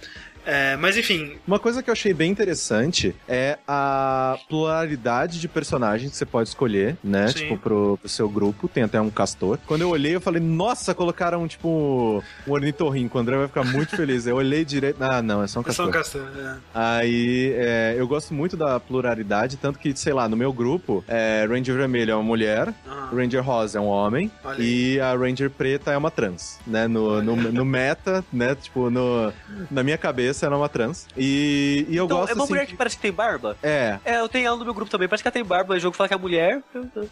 É, 0.46 0.76
mas 0.78 0.98
enfim, 0.98 1.34
Uma 1.48 1.60
coisa 1.60 1.82
que 1.84 1.90
eu 1.90 1.94
achei 1.94 2.14
bem 2.14 2.32
interessante 2.32 3.16
é 3.28 3.58
a 3.68 4.38
pluralidade 4.50 5.40
de 5.40 5.48
personagens 5.48 6.12
que 6.12 6.18
você 6.18 6.26
pode 6.26 6.50
escolher, 6.50 6.98
né? 7.04 7.28
Sim. 7.28 7.34
Tipo, 7.40 7.58
pro, 7.58 7.98
pro 7.98 8.10
seu 8.10 8.30
grupo. 8.30 8.68
Tem 8.68 8.84
até 8.84 9.00
um 9.00 9.10
castor. 9.10 9.58
Quando 9.66 9.82
eu 9.82 9.90
olhei, 9.90 10.16
eu 10.16 10.22
falei, 10.22 10.42
nossa, 10.42 10.94
colocaram, 10.94 11.48
tipo, 11.48 12.24
um 12.48 12.52
ornitorrinco. 12.52 13.18
O 13.18 13.22
André 13.22 13.38
vai 13.38 13.48
ficar 13.48 13.64
muito 13.64 13.96
feliz. 13.96 14.26
Eu 14.26 14.36
olhei 14.38 14.64
direito. 14.66 14.98
Ah, 15.02 15.22
não, 15.22 15.44
é 15.44 15.48
só 15.48 15.60
um 15.60 15.64
é 15.68 15.72
só 15.72 15.88
castor. 15.88 15.88
um 15.88 15.92
castor. 15.92 16.28
É. 16.38 16.56
Aí, 16.74 17.54
é, 17.56 17.96
eu 17.98 18.08
gosto 18.08 18.34
muito 18.34 18.56
da 18.58 18.80
pluralidade, 18.80 19.58
tanto 19.58 19.78
que, 19.80 19.96
sei 19.96 20.14
lá, 20.14 20.28
no 20.28 20.36
meu 20.38 20.52
grupo, 20.54 21.04
é, 21.08 21.46
Ranger 21.50 21.76
Vermelho 21.76 22.12
é 22.12 22.16
uma 22.16 22.24
mulher, 22.24 22.74
Ah, 22.88 23.10
Ranger 23.14 23.44
Rosa 23.44 23.78
é 23.78 23.82
um 23.82 23.88
homem 23.88 24.32
Olha 24.44 24.62
e 24.62 25.00
a 25.00 25.14
Ranger 25.16 25.50
Preta 25.50 25.92
é 25.92 25.98
uma 25.98 26.10
trans, 26.12 26.60
né? 26.66 26.88
No, 26.88 27.22
no, 27.22 27.36
no 27.36 27.66
meta, 27.66 28.24
né? 28.32 28.56
Tipo, 28.56 28.90
no, 28.90 29.32
na 29.70 29.84
minha 29.84 29.98
cabeça 29.98 30.31
ela 30.46 30.56
é 30.56 30.58
uma 30.58 30.70
trans. 30.70 31.08
E, 31.18 31.86
e 31.90 31.96
eu 31.98 32.06
então, 32.06 32.18
gosto 32.18 32.32
é 32.32 32.34
uma 32.36 32.44
assim. 32.44 32.54
mulher 32.54 32.66
que- 32.68 32.76
parece 32.76 32.96
que 32.96 33.02
tem 33.02 33.12
barba? 33.12 33.56
É, 33.62 33.98
É, 34.06 34.20
eu 34.20 34.30
tenho 34.30 34.48
ela 34.48 34.58
no 34.58 34.64
meu 34.66 34.74
grupo 34.74 34.90
também. 34.92 35.08
Parece 35.08 35.24
que 35.24 35.28
ela 35.28 35.34
tem 35.34 35.44
barba. 35.44 35.74
O 35.76 35.80
jogo 35.80 35.96
fala 35.96 36.08
que 36.08 36.14
é 36.14 36.18
mulher. 36.18 36.62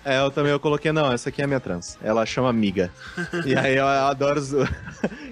É, 0.05 0.19
eu 0.19 0.31
também 0.31 0.51
eu 0.51 0.59
coloquei, 0.59 0.91
não, 0.91 1.11
essa 1.11 1.29
aqui 1.29 1.41
é 1.41 1.45
a 1.45 1.47
minha 1.47 1.59
trans. 1.59 1.97
Ela 2.03 2.25
chama 2.25 2.49
Amiga. 2.49 2.91
e 3.45 3.55
aí 3.55 3.75
eu, 3.75 3.83
eu 3.85 3.87
adoro 4.07 4.39
os. 4.39 4.51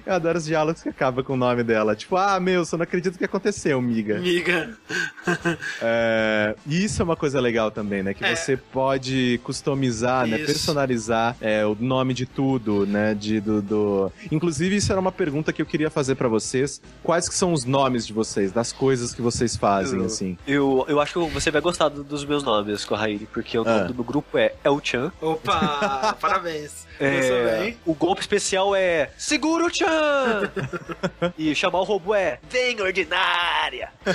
Eu 0.08 0.14
adoro 0.14 0.38
os 0.38 0.46
diálogos 0.46 0.82
que 0.82 0.90
acabam 0.90 1.24
com 1.24 1.34
o 1.34 1.38
nome 1.38 1.64
dela. 1.64 1.96
Tipo, 1.96 2.16
ah, 2.18 2.40
meu, 2.40 2.64
você 2.66 2.76
não 2.78 2.84
acredita 2.84 3.18
que 3.18 3.26
aconteceu, 3.26 3.82
Miga. 3.82 4.18
Amiga. 4.18 4.78
É, 5.82 6.56
e 6.66 6.84
isso 6.86 7.02
é 7.02 7.06
uma 7.06 7.16
coisa 7.16 7.40
legal 7.40 7.72
também, 7.72 8.02
né? 8.04 8.14
Que 8.14 8.24
É. 8.24 8.36
você 8.36 8.56
pode 8.58 9.40
customizar, 9.44 10.26
né? 10.28 10.38
Isso. 10.38 10.46
Personalizar 10.48 11.36
é, 11.42 11.66
o 11.66 11.76
nome 11.80 12.14
de 12.14 12.26
tudo, 12.26 12.86
né? 12.86 13.14
De, 13.14 13.40
do, 13.40 13.62
do- 13.62 14.12
Inclusive, 14.32 14.76
isso 14.78 14.92
era 14.92 15.00
uma 15.02 15.12
pergunta 15.12 15.52
que 15.54 15.62
eu 15.62 15.66
queria 15.66 15.90
fazer 15.90 16.16
pra 16.16 16.28
vocês. 16.28 16.82
Quais 17.04 17.28
que 17.28 17.36
são 17.36 17.54
os 17.54 17.66
nomes 17.66 18.06
de 18.08 18.14
vocês, 18.14 18.52
das 18.52 18.72
coisas 18.72 19.14
que 19.14 19.22
vocês 19.22 19.56
fazem, 19.56 20.00
Eu- 20.00 20.06
assim? 20.06 20.38
Eu, 20.48 20.86
eu 20.88 21.00
acho 21.02 21.14
que 21.14 21.34
você 21.34 21.52
vai 21.52 21.62
gostar 21.62 21.90
do- 21.90 22.04
dos 22.04 22.24
meus 22.26 22.44
nomes, 22.44 22.86
Corraine, 22.86 23.28
porque 23.34 23.58
o 23.58 23.64
nome 23.64 23.80
Ah. 23.82 23.84
do 23.84 23.94
meu 23.94 24.04
grupo 24.04 24.38
é 24.38 24.54
El-chan. 24.64 25.12
Opa, 25.22 26.16
parabéns. 26.22 26.88
É, 27.00 27.76
o 27.86 27.94
golpe 27.94 28.22
especial 28.22 28.76
é 28.76 29.12
Segura 29.18 29.66
o 29.66 29.70
Chan! 29.74 29.86
e 31.38 31.54
chamar 31.56 31.80
o 31.80 31.84
robô 31.84 32.14
é 32.14 32.40
Vem 32.50 32.82
Ordinária! 32.82 33.90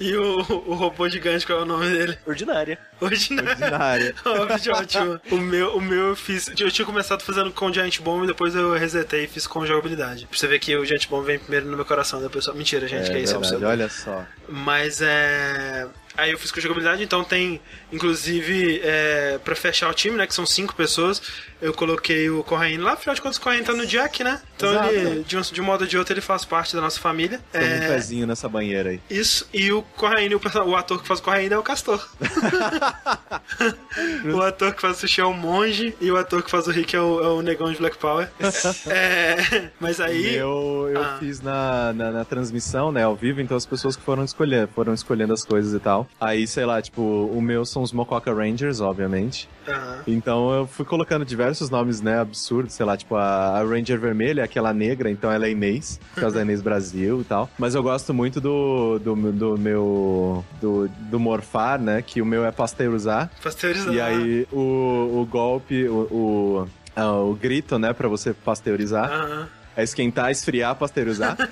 E, 0.00 0.10
e 0.10 0.16
o, 0.16 0.38
o 0.38 0.74
robô 0.74 1.08
gigante, 1.08 1.46
qual 1.46 1.60
é 1.60 1.62
o 1.62 1.64
nome 1.64 1.88
dele? 1.90 2.18
Ordinária. 2.26 2.78
Ordinária. 3.00 4.14
Óbvio, 4.24 4.72
ótimo. 4.72 5.20
O 5.30 5.36
meu, 5.36 5.76
o 5.76 5.80
meu 5.80 6.08
eu 6.08 6.16
fiz. 6.16 6.48
Eu 6.58 6.70
tinha 6.70 6.86
começado 6.86 7.22
fazendo 7.22 7.50
com 7.50 7.72
Giant 7.72 8.00
Bomb 8.00 8.24
e 8.24 8.26
depois 8.26 8.54
eu 8.54 8.72
resetei 8.72 9.24
e 9.24 9.28
fiz 9.28 9.46
com 9.46 9.66
jogabilidade. 9.66 10.26
Pra 10.26 10.38
você 10.38 10.46
ver 10.46 10.58
que 10.58 10.76
o 10.76 10.84
Giant 10.84 11.06
Bomb 11.08 11.24
vem 11.24 11.38
primeiro 11.38 11.66
no 11.66 11.76
meu 11.76 11.84
coração, 11.84 12.20
depois 12.20 12.44
só. 12.44 12.54
Mentira, 12.54 12.86
gente, 12.86 13.10
que 13.10 13.16
é 13.16 13.20
isso, 13.20 13.34
é 13.34 13.38
verdade, 13.38 13.64
olha 13.64 13.88
só. 13.88 14.24
Mas 14.48 15.00
é. 15.02 15.86
Aí 16.16 16.30
eu 16.30 16.38
fiz 16.38 16.52
com 16.52 16.60
jogabilidade, 16.60 17.02
então 17.02 17.24
tem, 17.24 17.60
inclusive, 17.92 18.80
é, 18.84 19.36
pra 19.42 19.56
fechar 19.56 19.90
o 19.90 19.94
time, 19.94 20.16
né? 20.16 20.28
Que 20.28 20.34
são 20.34 20.46
cinco 20.46 20.72
pessoas, 20.74 21.20
eu 21.64 21.72
coloquei 21.74 22.28
o 22.30 22.42
Corraine 22.44 22.78
lá, 22.82 22.92
afinal 22.92 23.14
de 23.14 23.22
contas 23.22 23.38
o 23.38 23.40
Corraine 23.40 23.64
tá 23.64 23.72
no 23.72 23.86
Jack, 23.86 24.22
né? 24.22 24.40
Então 24.56 24.70
Exato. 24.70 24.94
ele, 24.94 25.24
de 25.24 25.36
um, 25.36 25.40
de 25.40 25.60
um 25.60 25.64
modo 25.64 25.80
ou 25.82 25.86
de 25.86 25.96
outro, 25.98 26.12
ele 26.14 26.20
faz 26.20 26.44
parte 26.44 26.74
da 26.76 26.80
nossa 26.82 27.00
família. 27.00 27.40
Tem 27.50 27.62
um 27.62 27.64
É, 27.64 27.88
pezinho 27.88 28.26
nessa 28.26 28.48
banheira 28.48 28.90
aí. 28.90 29.00
isso, 29.10 29.48
e 29.52 29.72
o 29.72 29.82
Corraine, 29.82 30.34
o, 30.34 30.40
o 30.66 30.76
ator 30.76 31.00
que 31.00 31.08
faz 31.08 31.20
o 31.20 31.22
Corraine 31.22 31.52
é 31.54 31.58
o 31.58 31.62
Castor. 31.62 32.06
o 34.34 34.40
ator 34.42 34.74
que 34.74 34.80
faz 34.80 34.98
o 34.98 35.00
Sushi 35.00 35.20
é 35.20 35.24
o 35.24 35.32
Monge, 35.32 35.94
e 36.00 36.10
o 36.10 36.16
ator 36.16 36.42
que 36.42 36.50
faz 36.50 36.66
o 36.66 36.70
Rick 36.70 36.94
é 36.94 37.00
o, 37.00 37.20
é 37.20 37.28
o 37.28 37.42
Negão 37.42 37.70
de 37.72 37.78
Black 37.78 37.96
Power. 37.98 38.28
É, 38.86 39.70
mas 39.80 40.00
aí. 40.00 40.34
Eu, 40.36 40.88
eu 40.92 41.02
Ah. 41.02 41.16
fiz 41.18 41.40
na, 41.40 41.92
na, 41.92 42.10
na 42.10 42.24
transmissão, 42.24 42.92
né, 42.92 43.02
ao 43.04 43.14
vivo, 43.16 43.40
então 43.40 43.56
as 43.56 43.66
pessoas 43.66 43.96
que 43.96 44.02
foram 44.02 44.24
escolher, 44.24 44.68
foram 44.68 44.92
escolhendo 44.94 45.32
as 45.32 45.44
coisas 45.44 45.72
e 45.74 45.78
tal. 45.80 46.06
Aí, 46.20 46.46
sei 46.46 46.64
lá, 46.64 46.80
tipo, 46.82 47.02
o 47.02 47.40
meu 47.40 47.64
são 47.64 47.82
os 47.82 47.92
Mococa 47.92 48.32
Rangers, 48.32 48.80
obviamente. 48.80 49.48
Aham. 49.66 50.02
Então 50.06 50.52
eu 50.54 50.66
fui 50.66 50.84
colocando 50.84 51.24
diversos 51.24 51.53
nomes, 51.70 52.00
né, 52.00 52.20
absurdos, 52.20 52.74
sei 52.74 52.84
lá, 52.86 52.96
tipo 52.96 53.16
a, 53.16 53.62
Ranger 53.62 53.98
Vermelha, 53.98 54.42
é 54.42 54.44
aquela 54.44 54.72
negra, 54.72 55.10
então 55.10 55.30
ela 55.30 55.46
é 55.46 55.50
Inês, 55.50 56.00
por 56.14 56.20
causa 56.20 56.36
da 56.36 56.42
Inês 56.42 56.60
Brasil 56.62 57.20
e 57.20 57.24
tal. 57.24 57.50
Mas 57.58 57.74
eu 57.74 57.82
gosto 57.82 58.12
muito 58.12 58.40
do, 58.40 58.98
do, 58.98 59.14
do 59.32 59.58
meu. 59.58 60.44
Do, 60.60 60.88
do 60.88 61.20
morfar, 61.20 61.80
né, 61.80 62.02
que 62.02 62.20
o 62.20 62.26
meu 62.26 62.44
é 62.44 62.50
pasteurizar. 62.50 63.30
Pasteurizado. 63.42 63.94
E 63.94 64.00
aí 64.00 64.46
o, 64.52 65.20
o 65.20 65.28
golpe, 65.30 65.86
o. 65.88 66.08
o 66.10 66.68
ah, 66.96 67.12
o 67.12 67.34
grito, 67.34 67.76
né, 67.76 67.92
pra 67.92 68.06
você 68.06 68.32
pasteurizar. 68.32 69.10
Aham. 69.10 69.48
É 69.76 69.82
esquentar, 69.82 70.30
esfriar, 70.30 70.74
pasteurizar. 70.76 71.36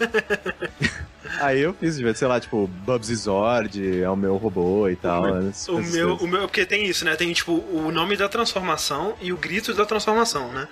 Aí 1.41 1.61
eu 1.61 1.75
fiz, 1.75 1.97
sei 2.17 2.29
lá, 2.29 2.39
tipo, 2.39 2.67
Bubsy 2.67 3.17
Zord 3.17 4.01
é 4.01 4.09
o 4.09 4.17
meu 4.17 4.37
robô 4.37 4.89
e 4.89 4.97
tal. 4.97 5.25
O 5.25 5.33
coisas 5.33 5.93
meu, 5.93 6.15
assim. 6.15 6.25
o 6.25 6.29
meu, 6.29 6.41
porque 6.43 6.65
tem 6.65 6.87
isso, 6.87 7.05
né? 7.05 7.17
Tem 7.17 7.33
tipo 7.33 7.53
o 7.53 7.91
nome 7.91 8.17
da 8.17 8.29
transformação 8.29 9.15
e 9.21 9.33
o 9.33 9.37
grito 9.37 9.75
da 9.75 9.85
transformação, 9.85 10.53
né? 10.53 10.69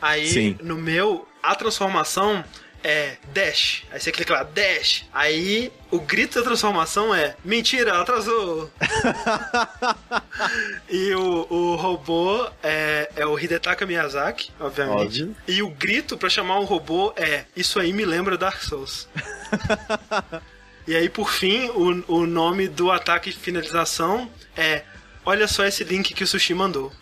Aí 0.00 0.26
Sim. 0.26 0.58
no 0.62 0.76
meu, 0.76 1.26
a 1.42 1.54
transformação 1.54 2.44
é 2.86 3.16
dash. 3.32 3.82
Aí 3.90 4.00
você 4.00 4.12
clica 4.12 4.32
lá, 4.32 4.42
dash. 4.44 5.04
Aí 5.12 5.72
o 5.90 5.98
grito 5.98 6.38
da 6.38 6.44
transformação 6.44 7.12
é 7.12 7.34
mentira, 7.44 8.00
atrasou. 8.00 8.70
e 10.88 11.12
o, 11.14 11.46
o 11.50 11.74
robô 11.74 12.48
é, 12.62 13.10
é 13.16 13.26
o 13.26 13.36
Hidetaka 13.36 13.84
Miyazaki, 13.84 14.52
obviamente. 14.60 15.24
Óbvio. 15.24 15.36
E 15.48 15.62
o 15.62 15.68
grito 15.68 16.16
pra 16.16 16.30
chamar 16.30 16.60
um 16.60 16.64
robô 16.64 17.12
é 17.16 17.46
isso 17.56 17.80
aí 17.80 17.92
me 17.92 18.04
lembra 18.04 18.38
Dark 18.38 18.62
Souls. 18.62 19.08
E 20.88 20.94
aí, 20.94 21.08
por 21.08 21.32
fim, 21.32 21.68
o, 21.70 22.20
o 22.20 22.26
nome 22.26 22.68
do 22.68 22.92
ataque 22.92 23.30
de 23.30 23.36
finalização 23.36 24.30
é 24.56 24.84
Olha 25.26 25.48
só 25.48 25.66
esse 25.66 25.82
link 25.82 26.14
que 26.14 26.22
o 26.22 26.26
Sushi 26.26 26.54
mandou. 26.54 26.92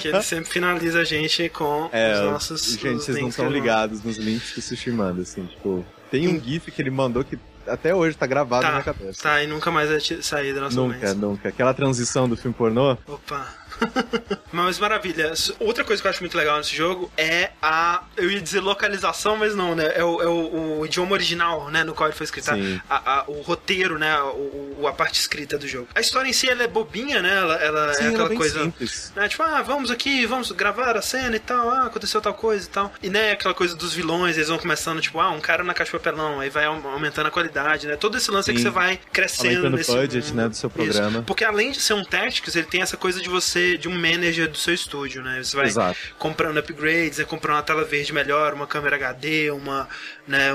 Que 0.00 0.08
ele 0.08 0.22
sempre 0.22 0.50
finaliza 0.50 1.00
a 1.00 1.04
gente 1.04 1.48
com 1.48 1.88
É, 1.92 2.14
os 2.14 2.30
nossos. 2.30 2.72
gente, 2.72 3.02
vocês 3.04 3.18
não 3.20 3.28
estão 3.28 3.48
ligados 3.50 4.02
nos 4.02 4.16
links 4.16 4.52
que 4.52 4.58
o 4.58 4.62
Sushi 4.62 4.90
manda, 4.90 5.22
assim, 5.22 5.46
tipo... 5.46 5.84
Tem 6.10 6.26
um 6.28 6.40
GIF 6.40 6.70
que 6.72 6.82
ele 6.82 6.90
mandou 6.90 7.22
que 7.22 7.38
até 7.66 7.94
hoje 7.94 8.16
tá 8.16 8.26
gravado 8.26 8.62
na 8.64 8.70
minha 8.72 8.82
Tá, 8.82 8.92
cabeça. 8.92 9.22
tá, 9.22 9.42
e 9.42 9.46
nunca 9.46 9.70
mais 9.70 9.88
vai 9.90 10.00
sair 10.00 10.52
da 10.52 10.62
nossa 10.62 10.74
Nunca, 10.76 11.08
mente. 11.08 11.18
nunca. 11.18 11.48
Aquela 11.50 11.72
transição 11.72 12.28
do 12.28 12.36
filme 12.36 12.52
pornô, 12.54 12.96
Opa. 13.06 13.46
mas 14.52 14.78
maravilha. 14.78 15.32
Outra 15.58 15.84
coisa 15.84 16.00
que 16.02 16.06
eu 16.06 16.10
acho 16.10 16.20
muito 16.20 16.36
legal 16.36 16.58
nesse 16.58 16.74
jogo 16.74 17.10
é 17.16 17.50
a. 17.62 18.02
Eu 18.16 18.30
ia 18.30 18.40
dizer 18.40 18.60
localização, 18.60 19.36
mas 19.36 19.54
não, 19.54 19.74
né? 19.74 19.92
É 19.94 20.04
o, 20.04 20.22
é 20.22 20.26
o- 20.26 20.78
o 20.80 20.86
idioma 20.86 21.12
original, 21.12 21.70
né? 21.70 21.84
No 21.84 21.94
qual 21.94 22.08
ele 22.08 22.16
foi 22.16 22.24
escrito. 22.24 22.52
Sim. 22.54 22.80
A- 22.88 23.20
a- 23.20 23.24
o 23.28 23.40
roteiro, 23.42 23.98
né? 23.98 24.18
O, 24.22 24.76
o- 24.80 24.86
a 24.88 24.92
parte 24.92 25.20
escrita 25.20 25.58
do 25.58 25.66
jogo. 25.68 25.88
A 25.94 26.00
história 26.00 26.28
em 26.28 26.32
si 26.32 26.48
ela 26.48 26.62
é 26.62 26.66
bobinha, 26.68 27.22
né? 27.22 27.36
Ela, 27.36 27.54
ela 27.56 27.94
Sim, 27.94 28.02
é 28.02 28.06
ela 28.06 28.12
aquela 28.14 28.28
bem 28.28 28.38
coisa. 28.38 28.62
simples. 28.64 29.12
né, 29.16 29.28
tipo, 29.28 29.42
ah, 29.42 29.62
vamos 29.62 29.90
aqui, 29.90 30.26
vamos 30.26 30.50
gravar 30.52 30.96
a 30.96 31.02
cena 31.02 31.36
e 31.36 31.40
tal, 31.40 31.68
ah, 31.70 31.86
aconteceu 31.86 32.20
tal 32.20 32.34
coisa 32.34 32.66
e 32.66 32.70
tal. 32.70 32.92
E 33.02 33.08
né, 33.10 33.32
aquela 33.32 33.54
coisa 33.54 33.74
dos 33.74 33.92
vilões, 33.94 34.36
eles 34.36 34.48
vão 34.48 34.58
começando, 34.58 35.00
tipo, 35.00 35.20
ah, 35.20 35.30
um 35.30 35.40
cara 35.40 35.62
na 35.64 35.74
caixa 35.74 35.92
de 35.92 35.98
papelão, 35.98 36.40
aí 36.40 36.50
vai 36.50 36.64
au- 36.64 36.86
aumentando 36.88 37.26
a 37.26 37.30
qualidade, 37.30 37.86
né? 37.86 37.96
Todo 37.96 38.16
esse 38.16 38.30
lance 38.30 38.50
é 38.50 38.52
que 38.54 38.58
Sim. 38.58 38.64
você 38.66 38.70
vai 38.70 38.98
crescendo 39.12 39.48
Aumentando 39.66 39.74
o 39.74 39.76
nesse 39.78 39.92
budget, 39.92 40.26
mundo. 40.28 40.36
né, 40.36 40.48
do 40.48 40.56
seu 40.56 40.68
Isso. 40.68 40.74
programa. 40.76 41.22
Porque 41.22 41.44
além 41.44 41.70
de 41.72 41.80
ser 41.80 41.94
um 41.94 42.04
Tactics, 42.04 42.54
ele 42.56 42.66
tem 42.66 42.82
essa 42.82 42.96
coisa 42.96 43.20
de 43.20 43.28
você 43.28 43.69
de 43.78 43.88
um 43.88 43.94
manager 43.94 44.48
do 44.48 44.56
seu 44.56 44.74
estúdio, 44.74 45.22
né? 45.22 45.42
Você 45.42 45.56
vai 45.56 45.66
Exato. 45.66 45.98
comprando 46.18 46.58
upgrades, 46.58 47.18
é 47.18 47.24
comprando 47.24 47.56
uma 47.56 47.62
tela 47.62 47.84
verde 47.84 48.12
melhor, 48.12 48.54
uma 48.54 48.66
câmera 48.66 48.96
HD, 48.96 49.50
uma, 49.50 49.88
né, 50.26 50.52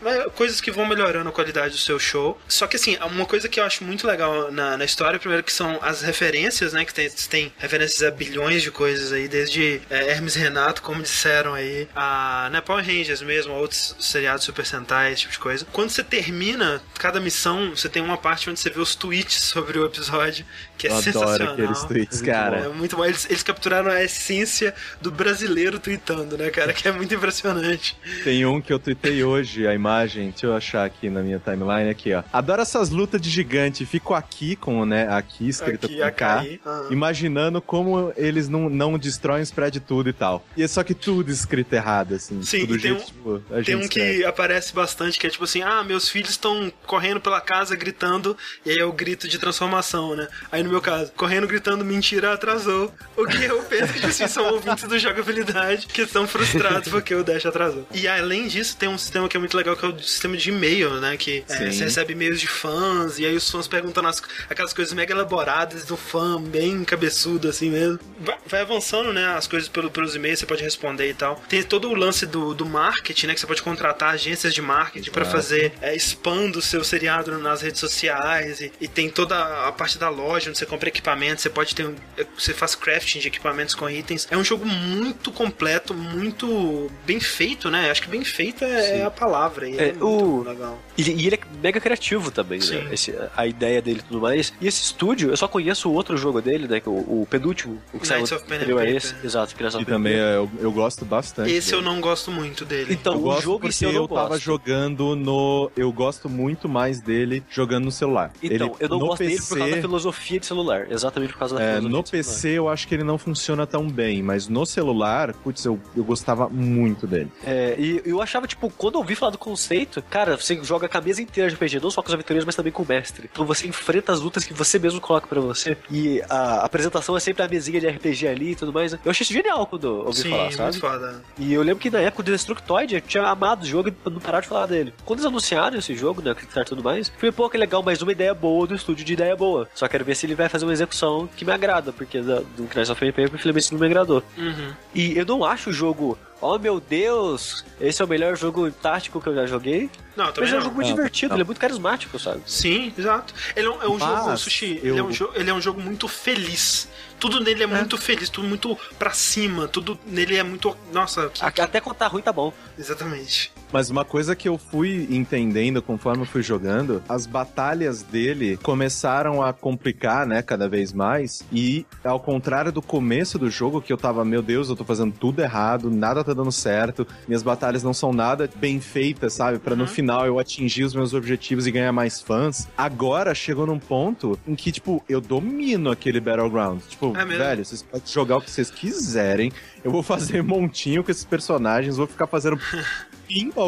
né, 0.00 0.26
coisas 0.34 0.60
que 0.60 0.70
vão 0.70 0.86
melhorando 0.86 1.28
a 1.28 1.32
qualidade 1.32 1.74
do 1.74 1.80
seu 1.80 1.98
show. 1.98 2.40
Só 2.48 2.66
que 2.66 2.76
assim, 2.76 2.96
uma 3.02 3.24
coisa 3.24 3.48
que 3.48 3.60
eu 3.60 3.64
acho 3.64 3.84
muito 3.84 4.06
legal 4.06 4.50
na, 4.50 4.76
na 4.76 4.84
história, 4.84 5.18
primeiro 5.18 5.44
que 5.44 5.52
são 5.52 5.78
as 5.82 6.02
referências, 6.02 6.72
né, 6.72 6.84
que 6.84 6.92
tem, 6.92 7.08
tem 7.10 7.52
referências 7.58 8.02
a 8.02 8.10
bilhões 8.10 8.62
de 8.62 8.70
coisas 8.70 9.12
aí, 9.12 9.28
desde 9.28 9.80
é, 9.88 10.10
Hermes 10.10 10.34
Renato, 10.34 10.82
como 10.82 11.02
disseram 11.02 11.54
aí, 11.54 11.88
a 11.94 12.48
né, 12.50 12.60
Power 12.60 12.84
Rangers 12.84 13.22
mesmo, 13.22 13.52
a 13.52 13.56
outros 13.56 13.96
seriados 14.00 14.44
Super 14.44 14.66
Sentai, 14.66 15.12
esse 15.12 15.22
tipo 15.22 15.32
de 15.32 15.38
coisa. 15.38 15.66
Quando 15.72 15.90
você 15.90 16.02
termina 16.02 16.82
cada 16.98 17.20
missão, 17.20 17.70
você 17.70 17.88
tem 17.88 18.02
uma 18.02 18.16
parte 18.16 18.50
onde 18.50 18.58
você 18.58 18.70
vê 18.70 18.80
os 18.80 18.94
tweets 18.94 19.40
sobre 19.52 19.78
o 19.78 19.86
episódio, 19.86 20.44
que 20.82 20.88
é 20.88 20.90
Eu 20.90 20.96
sensacional. 21.02 21.34
adoro 21.34 21.52
aqueles 21.52 21.84
tweets, 21.84 22.20
cara. 22.20 22.56
É 22.58 22.68
muito 22.68 22.96
bom. 22.96 23.04
Eles, 23.04 23.24
eles 23.26 23.42
capturaram 23.44 23.88
a 23.90 24.02
essência 24.02 24.74
do 25.00 25.12
brasileiro 25.12 25.78
tweetando, 25.78 26.36
né, 26.36 26.50
cara? 26.50 26.72
Que 26.72 26.88
é 26.88 26.92
muito 26.92 27.14
impressionante. 27.14 27.96
Tem 28.24 28.44
um 28.44 28.60
que 28.60 28.72
eu 28.72 28.78
tuitei 28.80 29.22
hoje, 29.22 29.64
a 29.66 29.74
imagem, 29.74 30.30
deixa 30.30 30.46
eu 30.46 30.56
achar 30.56 30.84
aqui 30.84 31.08
na 31.08 31.22
minha 31.22 31.38
timeline, 31.38 31.88
aqui, 31.88 32.12
ó. 32.12 32.24
Adoro 32.32 32.62
essas 32.62 32.90
lutas 32.90 33.20
de 33.20 33.30
gigante, 33.30 33.86
fico 33.86 34.12
aqui 34.12 34.56
com, 34.56 34.84
né, 34.84 35.06
aqui 35.08 35.48
escrito 35.48 35.86
Aqui, 35.86 35.98
com 36.00 36.10
K. 36.10 36.58
Aham. 36.66 36.88
imaginando 36.90 37.60
como 37.62 38.12
eles 38.16 38.48
não, 38.48 38.68
não 38.68 38.98
destroem, 38.98 39.42
spread 39.42 39.78
tudo 39.80 40.08
e 40.08 40.12
tal. 40.12 40.44
E 40.56 40.62
é 40.64 40.68
só 40.68 40.82
que 40.82 40.94
tudo 40.94 41.30
escrito 41.30 41.72
errado, 41.74 42.14
assim. 42.14 42.42
Sim, 42.42 42.60
tudo 42.66 42.76
e 42.76 42.80
tem 42.80 42.90
jeito, 42.92 43.02
um- 43.02 43.06
tipo, 43.06 43.42
a 43.50 43.54
Tem 43.56 43.64
gente 43.64 43.76
um 43.76 43.80
escreve. 43.82 44.18
que 44.18 44.24
aparece 44.24 44.74
bastante, 44.74 45.18
que 45.18 45.26
é 45.26 45.30
tipo 45.30 45.44
assim, 45.44 45.62
ah, 45.62 45.84
meus 45.84 46.08
filhos 46.08 46.30
estão 46.30 46.72
correndo 46.86 47.20
pela 47.20 47.40
casa 47.40 47.76
gritando, 47.76 48.36
e 48.66 48.70
aí 48.70 48.78
é 48.78 48.84
o 48.84 48.92
grito 48.92 49.28
de 49.28 49.38
transformação, 49.38 50.16
né? 50.16 50.26
Aí 50.50 50.62
no 50.62 50.71
meu 50.72 50.80
caso, 50.80 51.12
correndo 51.12 51.46
gritando, 51.46 51.84
mentira, 51.84 52.32
atrasou. 52.32 52.92
O 53.16 53.26
que 53.26 53.42
eu 53.44 53.62
penso 53.64 53.92
que 53.92 54.06
assim, 54.06 54.26
são 54.26 54.44
ouvintes 54.52 54.84
do 54.84 54.98
jogabilidade 54.98 55.86
que 55.86 56.02
estão 56.02 56.26
frustrados 56.26 56.88
porque 56.88 57.14
o 57.14 57.22
Dash 57.22 57.46
atrasou. 57.46 57.86
E 57.92 58.06
além 58.08 58.46
disso, 58.48 58.76
tem 58.76 58.88
um 58.88 58.98
sistema 58.98 59.28
que 59.28 59.36
é 59.36 59.40
muito 59.40 59.56
legal, 59.56 59.76
que 59.76 59.84
é 59.84 59.88
o 59.88 59.98
sistema 60.00 60.36
de 60.36 60.50
e-mail, 60.50 60.94
né? 61.00 61.16
Que 61.16 61.44
é, 61.48 61.70
você 61.70 61.84
recebe 61.84 62.12
e-mails 62.12 62.40
de 62.40 62.46
fãs, 62.48 63.18
e 63.18 63.26
aí 63.26 63.34
os 63.36 63.48
fãs 63.50 63.68
perguntando 63.68 64.08
as- 64.08 64.22
aquelas 64.48 64.72
coisas 64.72 64.92
mega 64.94 65.12
elaboradas 65.12 65.84
do 65.84 65.96
fã, 65.96 66.40
bem 66.40 66.84
cabeçudo 66.84 67.48
assim 67.48 67.70
mesmo. 67.70 67.98
Vai, 68.20 68.36
vai 68.46 68.60
avançando, 68.62 69.12
né? 69.12 69.26
As 69.36 69.46
coisas 69.46 69.68
pelo, 69.68 69.90
pelos 69.90 70.14
e-mails, 70.16 70.38
você 70.40 70.46
pode 70.46 70.62
responder 70.62 71.08
e 71.10 71.14
tal. 71.14 71.42
Tem 71.48 71.62
todo 71.62 71.88
o 71.88 71.94
lance 71.94 72.26
do, 72.26 72.54
do 72.54 72.64
marketing, 72.66 73.28
né? 73.28 73.34
Que 73.34 73.40
você 73.40 73.46
pode 73.46 73.62
contratar 73.62 74.10
agências 74.14 74.54
de 74.54 74.62
marketing 74.62 75.10
pra 75.10 75.22
Exato. 75.22 75.36
fazer 75.36 75.72
é, 75.80 75.94
spam 75.96 76.50
do 76.50 76.60
seu 76.62 76.82
seriado 76.84 77.38
nas 77.38 77.62
redes 77.62 77.80
sociais. 77.80 78.60
E, 78.60 78.72
e 78.80 78.88
tem 78.88 79.08
toda 79.10 79.66
a 79.68 79.72
parte 79.72 79.98
da 79.98 80.08
loja 80.08 80.48
onde 80.50 80.58
você 80.58 80.61
compra 80.66 80.88
equipamentos. 80.88 81.42
Você 81.42 81.50
pode 81.50 81.74
ter. 81.74 81.86
um- 81.86 81.94
Você 82.38 82.52
faz 82.54 82.74
crafting 82.74 83.18
de 83.20 83.28
equipamentos 83.28 83.74
com 83.74 83.88
itens. 83.88 84.26
É 84.30 84.36
um 84.36 84.44
jogo 84.44 84.64
muito 84.66 85.30
completo, 85.32 85.94
muito 85.94 86.90
bem 87.06 87.20
feito, 87.20 87.70
né? 87.70 87.90
Acho 87.90 88.02
que 88.02 88.08
bem 88.08 88.24
feito 88.24 88.64
é, 88.64 89.00
é 89.00 89.04
a 89.04 89.10
palavra. 89.10 89.68
E 89.68 89.76
é, 89.78 89.88
É, 89.88 89.92
muito 89.92 90.06
o- 90.06 90.42
legal. 90.42 90.78
E, 90.96 91.02
e 91.02 91.26
ele 91.26 91.36
é 91.36 91.40
mega 91.62 91.80
criativo 91.80 92.30
também, 92.30 92.60
Sim. 92.60 92.76
né? 92.82 92.94
Esse- 92.94 93.14
a 93.36 93.46
ideia 93.46 93.80
dele 93.82 94.00
e 94.00 94.02
tudo 94.02 94.20
mais. 94.20 94.52
E 94.60 94.66
esse 94.66 94.82
estúdio, 94.82 95.30
eu 95.30 95.36
só 95.36 95.48
conheço 95.48 95.88
o 95.88 95.92
outro 95.94 96.16
jogo 96.16 96.40
dele, 96.40 96.66
né? 96.68 96.78
é 96.84 96.88
O, 96.88 97.22
o 97.22 97.26
penúltimo. 97.28 97.80
O 97.92 97.98
que 97.98 98.08
Knights 98.08 98.28
saiu 98.28 98.40
anterior 98.42 98.78
a 98.80 98.84
Paper. 98.84 98.96
esse. 98.96 99.14
Exato, 99.24 99.54
que 99.54 99.62
nós 99.62 99.74
Que 99.74 99.84
também 99.84 100.14
é- 100.14 100.36
eu, 100.36 100.50
eu 100.60 100.72
gosto 100.72 101.04
bastante. 101.04 101.50
Esse 101.52 101.70
dele. 101.70 101.82
eu 101.82 101.84
não 101.84 102.00
gosto 102.00 102.30
muito 102.30 102.64
dele. 102.64 102.92
Então, 102.92 103.14
eu 103.14 103.18
o 103.18 103.22
gosto 103.22 103.42
jogo 103.42 103.66
em 103.66 103.70
si 103.70 103.84
eu 103.84 103.92
não 103.92 104.02
eu 104.02 104.08
tava 104.08 104.28
gosto. 104.30 104.42
jogando 104.42 105.16
no. 105.16 105.70
Eu 105.76 105.92
gosto 105.92 106.28
muito 106.28 106.68
mais 106.68 107.00
dele 107.00 107.42
jogando 107.50 107.84
no 107.84 107.92
celular. 107.92 108.32
Então, 108.42 108.66
Ele- 108.68 108.76
eu 108.80 108.88
não 108.88 108.98
gosto 108.98 109.18
dele 109.24 109.36
por 109.38 109.48
causa 109.48 109.58
da 109.64 109.66
PC 109.66 109.80
filosofia 109.80 110.40
de 110.42 110.46
celular. 110.46 110.86
Exatamente 110.90 111.32
por 111.32 111.38
causa 111.38 111.56
da 111.56 111.62
É, 111.62 111.74
no 111.74 111.80
de 111.80 111.86
celular. 111.86 112.02
PC 112.10 112.48
eu 112.50 112.68
acho 112.68 112.86
que 112.86 112.94
ele 112.94 113.04
não 113.04 113.16
funciona 113.18 113.66
tão 113.66 113.88
bem, 113.88 114.22
mas 114.22 114.48
no 114.48 114.66
celular, 114.66 115.32
putz, 115.34 115.64
eu, 115.64 115.80
eu 115.96 116.04
gostava 116.04 116.48
muito 116.48 117.06
dele. 117.06 117.30
É, 117.44 117.74
e 117.78 118.02
eu 118.04 118.20
achava, 118.20 118.46
tipo, 118.46 118.70
quando 118.76 118.94
eu 118.94 119.00
ouvi 119.00 119.14
falar 119.14 119.30
do 119.32 119.38
conceito, 119.38 120.02
cara, 120.10 120.36
você 120.36 120.62
joga 120.62 120.88
a 120.92 121.00
mesa 121.00 121.22
inteira 121.22 121.48
de 121.48 121.56
RPG, 121.56 121.80
não 121.80 121.90
só 121.90 122.02
com 122.02 122.08
os 122.08 122.14
aventureiros, 122.14 122.44
mas 122.44 122.54
também 122.54 122.72
com 122.72 122.82
o 122.82 122.86
mestre. 122.86 123.28
Então 123.32 123.44
você 123.46 123.66
enfrenta 123.66 124.12
as 124.12 124.20
lutas 124.20 124.44
que 124.44 124.52
você 124.52 124.78
mesmo 124.78 125.00
coloca 125.00 125.26
pra 125.26 125.40
você. 125.40 125.76
E 125.90 126.22
a 126.28 126.64
apresentação 126.64 127.16
é 127.16 127.20
sempre 127.20 127.42
a 127.42 127.48
mesinha 127.48 127.80
de 127.80 127.88
RPG 127.88 128.26
ali 128.28 128.50
e 128.52 128.54
tudo 128.56 128.72
mais. 128.72 128.92
né? 128.92 128.98
Eu 129.04 129.10
achei 129.10 129.24
isso 129.24 129.32
genial 129.32 129.66
quando 129.66 129.86
eu 129.86 129.96
ouvi 130.06 130.20
Sim, 130.22 130.30
falar, 130.30 130.42
muito 130.44 130.56
sabe? 130.56 130.78
foda. 130.80 131.22
E 131.38 131.52
eu 131.52 131.62
lembro 131.62 131.80
que 131.80 131.90
na 131.90 132.00
época 132.00 132.20
o 132.22 132.24
Destructoid 132.24 132.94
eu 132.96 133.00
tinha 133.00 133.22
amado 133.24 133.62
o 133.62 133.66
jogo 133.66 133.88
e 133.88 134.10
não 134.10 134.20
parar 134.20 134.40
de 134.40 134.48
falar 134.48 134.66
dele. 134.66 134.92
Quando 135.04 135.20
eles 135.20 135.26
anunciaram 135.26 135.78
esse 135.78 135.94
jogo, 135.94 136.20
né, 136.20 136.34
Kickstarter 136.34 136.72
e 136.72 136.76
tudo 136.76 136.82
mais, 136.84 137.08
falei, 137.16 137.32
pô, 137.32 137.48
que 137.48 137.56
legal, 137.56 137.82
mais 137.82 138.02
uma 138.02 138.12
ideia 138.12 138.34
boa 138.34 138.66
do 138.66 138.74
estúdio 138.74 139.04
de 139.04 139.12
ideia 139.12 139.34
boa. 139.36 139.68
Só 139.74 139.86
quero 139.88 140.04
ver 140.04 140.14
se 140.16 140.26
ele 140.26 140.31
vai 140.34 140.48
fazer 140.48 140.64
uma 140.64 140.72
execução 140.72 141.28
que 141.36 141.44
me 141.44 141.52
agrada, 141.52 141.92
porque 141.92 142.20
da, 142.20 142.36
do 142.40 142.62
Knights 142.64 142.90
of 142.90 143.00
Pen 143.00 143.10
Paper, 143.12 143.34
infelizmente, 143.34 143.72
não 143.72 143.80
me 143.80 143.86
agradou. 143.86 144.22
Uhum. 144.36 144.72
E 144.94 145.16
eu 145.16 145.24
não 145.26 145.44
acho 145.44 145.70
o 145.70 145.72
jogo, 145.72 146.18
oh 146.40 146.58
meu 146.58 146.80
Deus, 146.80 147.64
esse 147.80 148.00
é 148.02 148.04
o 148.04 148.08
melhor 148.08 148.36
jogo 148.36 148.70
tático 148.70 149.20
que 149.20 149.28
eu 149.28 149.34
já 149.34 149.46
joguei. 149.46 149.90
Não, 150.16 150.26
também 150.32 150.50
Mas 150.50 150.52
é 150.52 150.58
um 150.58 150.60
jogo 150.60 150.74
muito 150.74 150.88
Não, 150.88 150.94
divertido, 150.96 151.30
não. 151.30 151.36
ele 151.36 151.42
é 151.42 151.46
muito 151.46 151.60
carismático, 151.60 152.18
sabe? 152.18 152.40
Sim, 152.46 152.92
exato. 152.98 153.32
Ele 153.56 153.66
é 153.66 153.70
um, 153.70 153.82
é 153.82 153.88
um 153.88 153.98
jogo, 153.98 154.36
Sushi, 154.36 154.80
eu- 154.82 154.92
ele, 154.92 154.98
é 155.00 155.02
um 155.04 155.10
jo- 155.10 155.30
ele 155.34 155.50
é 155.50 155.54
um 155.54 155.60
jogo 155.60 155.80
muito 155.80 156.06
feliz. 156.08 156.88
Tudo 157.18 157.38
nele 157.40 157.62
é, 157.62 157.66
muito 157.66 157.96
feliz, 157.96 158.28
tudo 158.28 158.48
muito 158.48 158.76
pra 158.98 159.12
cima, 159.12 159.68
tudo 159.68 159.96
nele 160.04 160.36
é 160.36 160.42
muito. 160.42 160.76
Nossa, 160.92 161.30
que- 161.30 161.60
Até 161.60 161.80
quando 161.80 161.96
tá 161.96 162.08
ruim, 162.08 162.20
tá 162.20 162.32
bom. 162.32 162.52
exatamente. 162.78 163.51
Mas 163.72 163.88
uma 163.90 164.04
coisa 164.04 164.36
que 164.36 164.48
eu 164.48 164.58
fui 164.58 165.06
entendendo 165.10 165.80
conforme 165.80 166.22
eu 166.22 166.26
fui 166.26 166.42
jogando, 166.42 167.02
as 167.08 167.26
batalhas 167.26 168.02
dele 168.02 168.58
começaram 168.62 169.42
a 169.42 169.52
complicar, 169.52 170.26
né, 170.26 170.42
cada 170.42 170.68
vez 170.68 170.92
mais. 170.92 171.42
E 171.52 171.86
ao 172.04 172.20
contrário 172.20 172.70
do 172.70 172.82
começo 172.82 173.38
do 173.38 173.48
jogo, 173.50 173.80
que 173.80 173.92
eu 173.92 173.96
tava, 173.96 174.24
meu 174.24 174.42
Deus, 174.42 174.68
eu 174.68 174.76
tô 174.76 174.84
fazendo 174.84 175.12
tudo 175.18 175.40
errado, 175.40 175.90
nada 175.90 176.22
tá 176.22 176.34
dando 176.34 176.52
certo, 176.52 177.06
minhas 177.26 177.42
batalhas 177.42 177.82
não 177.82 177.94
são 177.94 178.12
nada 178.12 178.48
bem 178.56 178.80
feitas, 178.80 179.32
sabe? 179.32 179.58
Pra 179.58 179.74
no 179.74 179.82
Uhum. 179.82 179.88
final 179.88 180.26
eu 180.26 180.38
atingir 180.38 180.84
os 180.84 180.94
meus 180.94 181.14
objetivos 181.14 181.66
e 181.66 181.70
ganhar 181.70 181.92
mais 181.92 182.20
fãs. 182.20 182.68
Agora 182.76 183.34
chegou 183.34 183.66
num 183.66 183.78
ponto 183.78 184.38
em 184.46 184.54
que, 184.54 184.70
tipo, 184.70 185.02
eu 185.08 185.20
domino 185.20 185.90
aquele 185.90 186.20
Battleground. 186.20 186.80
Tipo, 186.88 187.16
É 187.16 187.24
velho, 187.24 187.64
vocês 187.64 187.82
podem 187.82 188.06
jogar 188.06 188.36
o 188.36 188.40
que 188.40 188.50
vocês 188.50 188.70
quiserem. 188.70 189.50
Eu 189.82 189.90
vou 189.90 190.02
fazer 190.02 190.42
montinho 190.44 191.02
com 191.02 191.10
esses 191.10 191.24
personagens, 191.24 191.96
vou 191.96 192.06
ficar 192.06 192.26
fazendo 192.26 192.58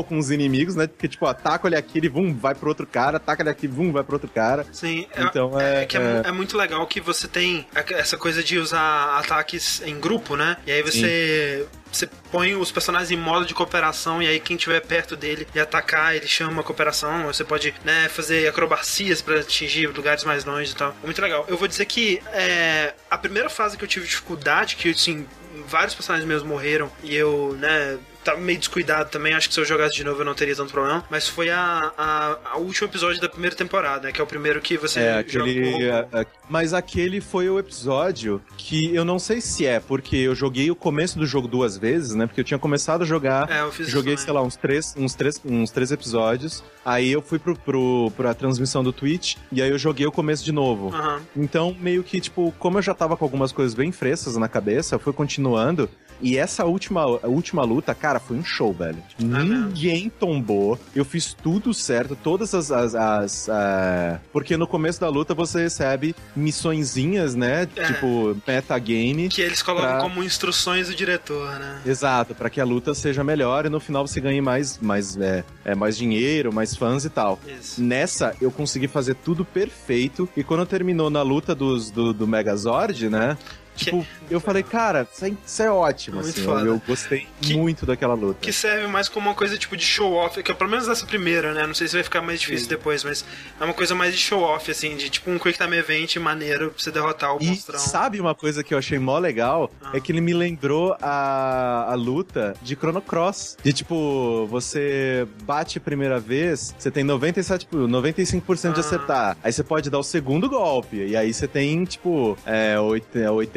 com 0.08 0.18
os 0.18 0.30
inimigos, 0.30 0.74
né? 0.74 0.86
Porque, 0.86 1.08
tipo, 1.08 1.26
ataca 1.26 1.66
ele 1.66 1.76
aqui, 1.76 1.98
ele 1.98 2.08
vum, 2.08 2.34
vai 2.34 2.54
pro 2.54 2.68
outro 2.68 2.86
cara, 2.86 3.16
ataca 3.16 3.42
ele 3.42 3.50
aqui, 3.50 3.66
vum, 3.66 3.92
vai 3.92 4.02
pro 4.04 4.14
outro 4.16 4.28
cara. 4.28 4.66
Sim, 4.72 5.06
é, 5.14 5.22
Então 5.22 5.58
é. 5.60 5.82
é 5.82 5.86
que 5.86 5.96
é, 5.96 6.00
mu- 6.00 6.28
é 6.28 6.32
muito 6.32 6.56
legal 6.56 6.86
que 6.86 7.00
você 7.00 7.26
tem 7.28 7.66
essa 7.90 8.16
coisa 8.16 8.42
de 8.42 8.58
usar 8.58 9.18
ataques 9.18 9.80
em 9.82 9.98
grupo, 9.98 10.36
né? 10.36 10.56
E 10.66 10.72
aí 10.72 10.82
você. 10.82 11.66
Você 11.92 12.08
põe 12.32 12.56
os 12.56 12.72
personagens 12.72 13.12
em 13.12 13.16
modo 13.16 13.46
de 13.46 13.54
cooperação 13.54 14.20
e 14.20 14.26
aí 14.26 14.40
quem 14.40 14.56
estiver 14.56 14.80
perto 14.80 15.14
dele 15.14 15.46
e 15.54 15.60
atacar, 15.60 16.16
ele 16.16 16.26
chama 16.26 16.60
a 16.60 16.64
cooperação. 16.64 17.26
Você 17.26 17.44
pode 17.44 17.72
né, 17.84 18.08
fazer 18.08 18.48
acrobacias 18.48 19.22
pra 19.22 19.38
atingir 19.38 19.86
lugares 19.86 20.24
mais 20.24 20.44
longe 20.44 20.72
e 20.72 20.74
tal. 20.74 20.90
É 21.00 21.06
muito 21.06 21.22
legal. 21.22 21.44
Eu 21.46 21.56
vou 21.56 21.68
dizer 21.68 21.84
que 21.84 22.20
é, 22.32 22.94
a 23.08 23.16
primeira 23.16 23.48
fase 23.48 23.76
que 23.76 23.84
eu 23.84 23.88
tive 23.88 24.06
dificuldade, 24.08 24.74
que 24.74 24.90
assim, 24.90 25.24
vários 25.68 25.94
personagens 25.94 26.26
meus 26.26 26.42
morreram 26.42 26.90
e 27.04 27.14
eu, 27.14 27.56
né, 27.60 27.96
tava 28.24 28.40
meio 28.40 28.58
descuidado 28.58 29.10
também. 29.10 29.34
Acho 29.34 29.48
que 29.48 29.54
se 29.54 29.60
eu 29.60 29.64
jogasse 29.64 29.94
de 29.94 30.04
novo 30.04 30.20
eu 30.20 30.24
não 30.24 30.34
teria 30.34 30.56
tanto 30.56 30.72
problema. 30.72 31.04
Mas 31.10 31.28
foi 31.28 31.50
a, 31.50 31.92
a, 31.96 32.38
a 32.52 32.56
último 32.58 32.88
episódio 32.88 33.20
da 33.20 33.28
primeira 33.28 33.54
temporada, 33.54 34.06
né? 34.06 34.12
Que 34.12 34.20
é 34.20 34.24
o 34.24 34.26
primeiro 34.26 34.60
que 34.60 34.76
você 34.76 35.00
É, 35.00 35.18
aquele. 35.18 35.90
a- 35.90 36.06
a- 36.12 36.26
mas 36.48 36.74
aquele 36.74 37.20
foi 37.20 37.48
o 37.48 37.58
episódio 37.58 38.40
que 38.56 38.94
eu 38.94 39.04
não 39.04 39.18
sei 39.18 39.40
se 39.40 39.66
é, 39.66 39.80
porque 39.80 40.16
eu 40.16 40.34
joguei 40.34 40.70
o 40.70 40.74
começo 40.76 41.18
do 41.18 41.26
jogo 41.26 41.48
duas 41.48 41.76
vezes, 41.76 42.14
né? 42.14 42.26
Porque 42.26 42.40
eu 42.40 42.44
tinha 42.44 42.58
começado 42.58 43.02
a 43.02 43.04
jogar. 43.04 43.50
É, 43.50 43.60
eu 43.62 43.70
fiz 43.72 43.86
isso 43.88 43.90
Joguei, 43.96 44.14
também. 44.14 44.24
sei 44.24 44.32
lá, 44.34 44.42
uns 44.42 44.56
três, 44.56 44.94
uns, 44.96 45.14
três, 45.14 45.40
uns 45.44 45.70
três 45.70 45.90
episódios. 45.92 46.62
Aí 46.84 47.10
eu 47.10 47.22
fui 47.22 47.38
pro, 47.38 47.56
pro, 47.58 48.10
pra 48.16 48.34
transmissão 48.34 48.82
do 48.84 48.92
Twitch 48.92 49.36
e 49.50 49.62
aí 49.62 49.70
eu 49.70 49.78
joguei 49.78 50.06
o 50.06 50.12
começo 50.12 50.44
de 50.44 50.52
novo. 50.52 50.88
Aham. 50.94 51.20
Então, 51.36 51.74
meio 51.80 52.02
que, 52.02 52.20
tipo, 52.20 52.52
como 52.58 52.78
eu 52.78 52.82
já 52.82 52.94
tava 52.94 53.16
com 53.16 53.24
algumas 53.24 53.52
coisas 53.52 53.74
bem 53.74 53.90
frescas 53.90 54.36
na 54.36 54.48
cabeça, 54.48 54.94
eu 54.94 54.98
fui 54.98 55.12
continuando. 55.12 55.88
E 56.20 56.36
essa 56.38 56.64
última, 56.64 57.04
última 57.26 57.64
luta, 57.64 57.94
cara, 57.94 58.13
foi 58.20 58.36
um 58.36 58.44
show, 58.44 58.72
velho. 58.72 59.02
Mesmo? 59.18 59.44
ninguém 59.66 60.10
tombou. 60.10 60.78
Eu 60.94 61.04
fiz 61.04 61.32
tudo 61.34 61.72
certo, 61.74 62.16
todas 62.16 62.54
as. 62.54 62.70
as, 62.70 62.94
as, 62.94 63.48
ah, 63.48 64.20
Porque 64.32 64.56
no 64.56 64.66
começo 64.66 65.00
da 65.00 65.08
luta 65.08 65.34
você 65.34 65.62
recebe 65.62 66.14
missõezinhas, 66.34 67.34
né? 67.34 67.66
É. 67.76 67.84
Tipo, 67.84 68.36
metagame. 68.46 69.28
Que 69.28 69.42
eles 69.42 69.62
colocam 69.62 69.90
Pra- 69.90 70.00
como 70.00 70.22
instruções 70.22 70.88
do 70.88 70.94
diretor, 70.94 71.58
né? 71.58 71.80
Exato, 71.84 72.34
pra 72.34 72.48
que 72.48 72.60
a 72.60 72.64
luta 72.64 72.94
seja 72.94 73.22
melhor 73.24 73.66
e 73.66 73.68
no 73.68 73.80
final 73.80 74.06
você 74.06 74.20
ganhe 74.20 74.40
mais, 74.40 74.78
mais, 74.78 75.16
é, 75.16 75.44
é, 75.64 75.74
mais 75.74 75.96
dinheiro, 75.96 76.52
mais 76.52 76.74
fãs 76.74 77.04
e 77.04 77.10
tal. 77.10 77.38
Isso. 77.46 77.82
Nessa, 77.82 78.34
eu 78.40 78.50
consegui 78.50 78.88
fazer 78.88 79.14
tudo 79.14 79.44
perfeito. 79.44 80.28
E 80.36 80.42
quando 80.42 80.64
terminou 80.66 81.10
na 81.10 81.22
luta 81.22 81.54
dos, 81.54 81.90
do, 81.90 82.12
do 82.12 82.26
Megazord, 82.26 83.08
né? 83.08 83.36
Tipo, 83.74 84.06
eu 84.30 84.40
falei, 84.40 84.62
cara, 84.62 85.06
isso 85.12 85.24
é, 85.24 85.32
isso 85.46 85.62
é 85.62 85.70
ótimo, 85.70 86.16
Muito 86.16 86.30
assim. 86.30 86.44
foda. 86.44 86.60
Eu, 86.60 86.74
eu 86.74 86.82
gostei 86.86 87.26
Que- 87.40 87.54
muito 87.56 87.84
daquela 87.84 88.14
luta. 88.14 88.38
Que 88.40 88.52
serve 88.52 88.86
mais 88.86 89.08
como 89.08 89.28
uma 89.28 89.34
coisa 89.34 89.56
tipo 89.58 89.76
de 89.76 89.84
show-off, 89.84 90.42
que 90.42 90.50
é 90.50 90.54
pelo 90.54 90.70
menos 90.70 90.86
essa 90.88 91.04
primeira, 91.06 91.52
né? 91.52 91.66
Não 91.66 91.74
sei 91.74 91.88
se 91.88 91.94
vai 91.94 92.02
ficar 92.02 92.22
mais 92.22 92.40
difícil 92.40 92.68
depois, 92.68 93.02
mas 93.04 93.24
é 93.60 93.64
uma 93.64 93.74
coisa 93.74 93.94
mais 93.94 94.14
de 94.14 94.20
show-off, 94.20 94.70
assim, 94.70 94.96
de 94.96 95.08
tipo 95.10 95.30
um 95.30 95.38
Quick 95.38 95.58
Time 95.58 95.76
Event 95.76 96.16
maneiro 96.16 96.70
pra 96.70 96.82
você 96.82 96.90
derrotar 96.90 97.34
o 97.36 97.42
E 97.42 97.46
monstrão. 97.48 97.78
sabe 97.78 98.20
uma 98.20 98.34
coisa 98.34 98.62
que 98.62 98.72
eu 98.74 98.78
achei 98.78 98.98
mó 98.98 99.18
legal? 99.18 99.70
Ah. 99.82 99.90
É 99.94 100.00
que 100.00 100.12
ele 100.12 100.20
me 100.20 100.32
lembrou 100.34 100.96
a, 101.00 101.86
a 101.90 101.94
luta 101.94 102.54
de 102.62 102.74
Chrono 102.76 103.00
Cross. 103.02 103.56
De 103.62 103.72
tipo, 103.72 104.46
você 104.46 105.26
bate 105.44 105.78
a 105.78 105.80
primeira 105.80 106.18
vez, 106.20 106.74
você 106.78 106.90
tem 106.90 107.02
97, 107.04 107.60
tipo, 107.62 107.76
95% 107.76 108.72
de 108.74 108.78
Ah. 108.78 108.80
acertar. 108.80 109.36
Aí 109.42 109.52
você 109.52 109.62
pode 109.62 109.90
dar 109.90 109.98
o 109.98 110.02
segundo 110.02 110.48
golpe. 110.48 110.96
E 110.96 111.16
aí 111.16 111.32
você 111.32 111.46
tem, 111.48 111.84
tipo, 111.84 112.36
é, 112.46 112.78
oit- 112.78 113.04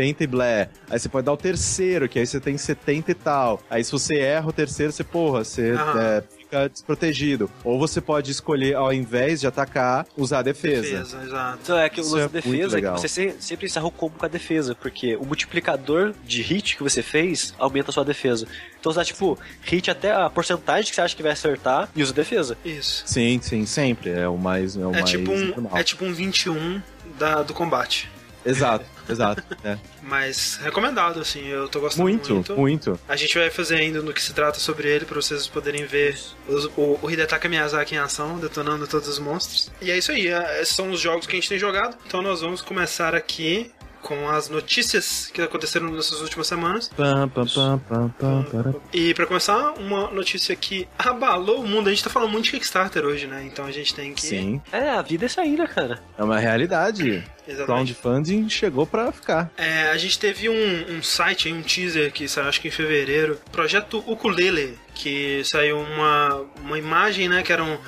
é, 0.08 0.14
80 0.18 0.24
e 0.24 0.28
blé. 0.28 0.70
Aí 0.90 1.00
você 1.00 1.10
pode 1.10 1.26
dar 1.26 1.34
o 1.34 1.38
terceiro, 1.38 2.08
que 2.08 2.20
aí 2.20 2.26
você 2.26 2.40
tem 2.40 2.58
70 2.58 3.12
e 3.12 3.14
tal. 3.14 3.62
Aí 3.70 3.84
se 3.84 3.92
você 3.92 4.18
erra 4.20 4.48
o 4.48 4.54
terceiro, 4.54 4.92
você, 4.92 5.04
porra, 5.04 5.44
você 5.44 5.74
é, 5.74 6.24
fica 6.38 6.70
desprotegido. 6.70 7.50
Ou 7.64 7.78
você 7.80 8.00
pode 8.00 8.32
escolher, 8.32 8.76
ao 8.76 8.94
invés 8.94 9.42
de 9.42 9.48
atacar, 9.48 10.06
usar 10.16 10.40
a 10.40 10.42
defesa. 10.42 10.82
Defesa, 10.82 11.24
exato. 11.24 11.60
Então 11.64 11.78
é 11.78 11.90
que 11.90 12.00
o 12.00 12.04
Isso 12.04 12.16
lance 12.16 12.26
é 12.26 12.30
defesa 12.42 12.78
é 12.78 12.82
que 12.82 12.90
você 12.90 13.08
se- 13.08 13.36
sempre 13.40 13.66
encerra 13.66 13.86
o 13.88 13.92
combo 13.92 14.18
com 14.18 14.26
a 14.26 14.30
defesa, 14.30 14.74
porque 14.76 15.16
o 15.16 15.26
multiplicador 15.26 16.14
de 16.26 16.42
hit 16.42 16.78
que 16.78 16.84
você 16.84 17.02
fez 17.02 17.54
aumenta 17.60 17.92
a 17.92 17.94
sua 17.94 18.06
defesa. 18.06 18.48
Então 18.80 18.92
você 18.92 19.00
dá, 19.00 19.06
tipo, 19.06 19.38
hit 19.64 19.90
até 19.92 20.12
a 20.14 20.30
porcentagem 20.30 20.90
que 20.90 20.96
você 20.96 21.02
acha 21.02 21.16
que 21.16 21.24
vai 21.24 21.32
acertar 21.32 21.90
e 21.96 22.02
usa 22.04 22.14
defesa. 22.14 22.58
Isso. 22.64 23.04
Sim, 23.06 23.40
sim, 23.42 23.66
sempre. 23.66 24.12
É 24.12 24.28
o 24.28 24.38
mais. 24.38 24.76
É, 24.78 24.80
o 24.86 24.90
É 24.94 25.00
mais 25.02 25.10
tipo, 25.10 25.32
um, 25.32 25.48
normal. 25.48 25.78
é 25.78 25.84
tipo 25.84 26.06
um 26.06 26.14
21 26.14 26.82
da, 27.18 27.42
do 27.44 27.54
combate. 27.54 28.10
Exato, 28.46 28.86
exato. 29.10 29.44
é. 29.64 29.78
Mas 30.02 30.58
recomendado, 30.64 31.20
assim, 31.20 31.46
eu 31.48 31.68
tô 31.68 31.80
gostando 31.82 32.04
Muito, 32.04 32.34
muito. 32.34 32.56
muito. 32.56 33.00
A 33.10 33.16
gente 33.16 33.38
vai 33.38 33.50
fazer 33.50 33.76
ainda 33.76 34.02
no 34.02 34.14
que 34.14 34.22
se 34.22 34.34
trata 34.34 34.60
sobre 34.60 34.88
ele, 34.90 35.06
pra 35.06 35.16
vocês 35.16 35.48
poderem 35.48 35.86
ver 35.86 36.18
os- 36.48 36.66
o, 36.78 36.98
o 37.02 37.12
Hidetaka 37.12 37.50
Miyazaki 37.50 37.96
em 37.96 37.98
ação, 37.98 38.38
detonando 38.40 38.88
todos 38.88 39.08
os 39.08 39.20
monstros. 39.20 39.70
E 39.82 39.92
é 39.92 39.98
isso 39.98 40.12
aí, 40.12 40.28
é- 40.28 40.62
esses 40.62 40.76
são 40.76 40.90
os 40.92 41.00
jogos 41.00 41.26
que 41.28 41.34
a 41.34 41.40
gente 41.40 41.50
tem 41.50 41.60
jogado. 41.60 41.98
Então 42.08 42.22
nós 42.22 42.40
vamos 42.42 42.62
começar 42.62 43.14
aqui 43.16 43.72
com 44.08 44.30
as 44.30 44.48
notícias 44.48 45.30
que 45.34 45.42
aconteceram 45.42 45.92
nessas 45.92 46.22
últimas 46.22 46.48
semanas. 46.48 46.90
Pam, 46.96 47.28
pam, 47.28 47.46
pam, 47.46 47.80
pam, 47.80 48.10
pam, 48.18 48.44
para. 48.44 48.74
E 48.94 49.14
pra 49.14 49.26
começar, 49.26 49.74
uma 49.74 50.10
notícia 50.12 50.56
que 50.56 50.88
abalou 50.98 51.62
o 51.62 51.68
mundo. 51.68 51.88
A 51.88 51.92
gente 51.92 52.06
tá 52.06 52.10
falando 52.10 52.32
muito 52.32 52.46
de 52.46 52.52
Kickstarter 52.52 53.04
hoje, 53.04 53.28
né? 53.28 53.44
Então 53.46 53.66
a 53.66 53.72
gente 53.72 53.94
tem 53.94 54.14
que. 54.14 54.22
Sim, 54.22 54.62
É, 54.72 54.92
a 54.92 55.02
vida 55.02 55.26
é 55.26 55.42
aí, 55.42 55.58
né, 55.58 55.68
cara? 55.68 56.02
é 56.18 56.24
uma 56.24 56.40
realidade. 56.40 57.22
Exatamente. 57.46 57.94
Crowdfunding 57.94 58.50
chegou 58.50 58.86
pra 58.86 59.12
ficar. 59.12 59.52
É, 59.58 59.90
a 59.90 59.98
gente 59.98 60.18
teve 60.18 60.50
um, 60.50 60.98
um 60.98 61.04
site, 61.04 61.52
um 61.52 61.62
teaser 61.62 62.12
que 62.12 62.28
saiu 62.28 62.48
acho 62.48 62.62
que 62.62 62.68
em 62.70 62.72
fevereiro, 62.72 63.40
Projeto 63.52 64.04
Ukulele, 64.08 64.78
que 64.98 65.44
saiu 65.44 65.80
uma, 65.80 66.46
uma 66.60 66.78
imagem, 66.78 67.30
né, 67.30 67.44
que 67.44 67.54
eram 67.54 67.80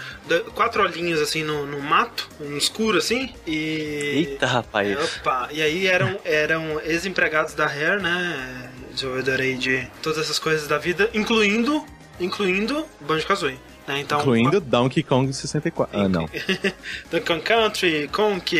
quatro 0.54 0.84
olhinhos 0.84 1.20
assim 1.20 1.44
no, 1.44 1.66
no 1.66 1.82
mato, 1.82 2.30
no 2.40 2.58
escuro 2.58 2.98
assim, 2.98 3.34
e... 3.46 4.28
Eita, 4.30 4.46
rapaz. 4.46 5.18
Opa, 5.18 5.50
e 5.52 5.62
aí 5.62 5.88
eram, 5.88 6.20
eram 6.24 6.80
ex-empregados 6.82 7.54
da 7.54 7.66
Rare, 7.66 8.02
né, 8.02 8.72
desenvolvedor 8.94 9.40
aí 9.40 9.56
de 9.56 9.88
todas 10.02 10.20
essas 10.20 10.40
coisas 10.40 10.68
da 10.68 10.78
vida, 10.78 11.10
incluindo, 11.14 11.84
incluindo 12.20 12.86
Banjo-Kazooie. 13.02 13.60
Né, 13.90 14.02
então, 14.02 14.20
Incluindo 14.20 14.62
Donkey 14.62 15.02
Kong 15.02 15.34
64. 15.34 16.00
Ah, 16.00 16.08
não. 16.08 16.30
Donkey 17.10 17.40
Country, 17.40 18.08
Conk, 18.14 18.56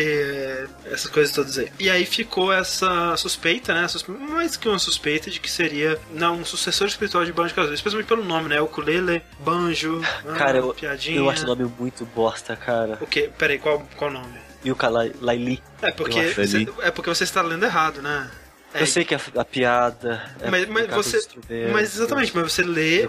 essas 0.86 1.06
coisas 1.06 1.32
todas 1.32 1.56
aí. 1.56 1.70
E 1.78 1.88
aí 1.88 2.04
ficou 2.04 2.52
essa 2.52 3.16
suspeita, 3.16 3.72
né? 3.72 3.86
Mais 4.28 4.56
que 4.56 4.68
uma 4.68 4.80
suspeita 4.80 5.30
de 5.30 5.38
que 5.38 5.48
seria 5.48 5.96
não, 6.12 6.38
um 6.38 6.44
sucessor 6.44 6.88
espiritual 6.88 7.24
de 7.24 7.32
Banjo-Kazooie, 7.32 7.76
especialmente 7.76 8.08
pelo 8.08 8.24
nome, 8.24 8.48
né? 8.48 8.60
Ukulele, 8.60 9.22
Banjo, 9.38 10.02
ah, 10.04 10.32
Cara, 10.32 10.58
eu, 10.58 10.74
piadinha. 10.74 11.18
eu 11.18 11.30
acho 11.30 11.44
o 11.44 11.46
nome 11.46 11.72
muito 11.78 12.04
bosta, 12.06 12.56
cara. 12.56 12.98
O 13.00 13.06
quê? 13.06 13.30
Peraí, 13.38 13.60
qual, 13.60 13.86
qual 13.96 14.10
nome? 14.10 14.34
Yuka 14.66 14.88
Laili. 14.88 15.62
É 15.80 15.92
porque, 15.92 16.34
você, 16.34 16.68
é 16.82 16.90
porque 16.90 17.08
você 17.08 17.22
está 17.22 17.40
lendo 17.40 17.64
errado, 17.64 18.02
né? 18.02 18.28
É, 18.72 18.82
Eu 18.82 18.86
sei 18.86 19.04
que 19.04 19.14
a, 19.14 19.20
a 19.36 19.44
piada. 19.44 20.22
É 20.40 20.50
mas, 20.50 20.68
mas 20.68 20.84
por 20.84 20.90
causa 20.90 21.20
você. 21.20 21.68
Mas 21.72 21.94
exatamente, 21.96 22.32
mas 22.34 22.52
você 22.52 22.62
lê 22.62 23.08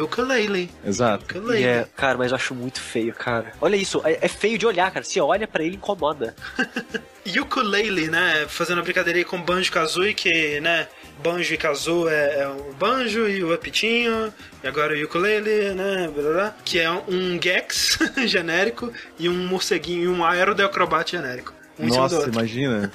Ukulele. 0.00 0.68
Exato. 0.84 1.24
Ukulele. 1.24 1.62
E 1.62 1.66
é, 1.66 1.86
cara, 1.96 2.18
mas 2.18 2.30
eu 2.32 2.36
acho 2.36 2.54
muito 2.54 2.80
feio, 2.80 3.14
cara. 3.14 3.52
Olha 3.60 3.76
isso, 3.76 4.02
é, 4.04 4.18
é 4.20 4.28
feio 4.28 4.58
de 4.58 4.66
olhar, 4.66 4.90
cara. 4.90 5.04
Se 5.04 5.20
olha 5.20 5.46
pra 5.46 5.62
ele, 5.62 5.76
incomoda. 5.76 6.34
Ukulele, 7.40 8.08
né? 8.08 8.46
Fazendo 8.48 8.80
a 8.80 8.82
brincadeira 8.82 9.18
aí 9.18 9.24
com 9.24 9.40
Banjo 9.40 9.70
Kazooie, 9.70 10.14
que, 10.14 10.60
né? 10.60 10.88
Banjo 11.22 11.54
e 11.54 11.56
Kazoo 11.56 12.08
é, 12.08 12.40
é 12.40 12.48
o 12.48 12.72
banjo 12.74 13.28
e 13.28 13.42
o 13.42 13.52
apitinho, 13.52 14.32
e 14.62 14.66
agora 14.66 14.94
o 14.94 15.04
ukulele, 15.04 15.72
né? 15.72 16.10
blá, 16.12 16.22
blá, 16.22 16.32
blá, 16.32 16.56
que 16.64 16.80
é 16.80 16.90
um 16.90 17.40
Gex 17.40 17.98
genérico 18.26 18.92
e 19.18 19.28
um 19.28 19.46
morceguinho 19.46 20.04
e 20.04 20.08
um 20.08 20.24
aerodeacrobat 20.24 21.12
genérico. 21.12 21.53
Um 21.78 21.88
Nossa, 21.88 22.28
imagina. 22.28 22.88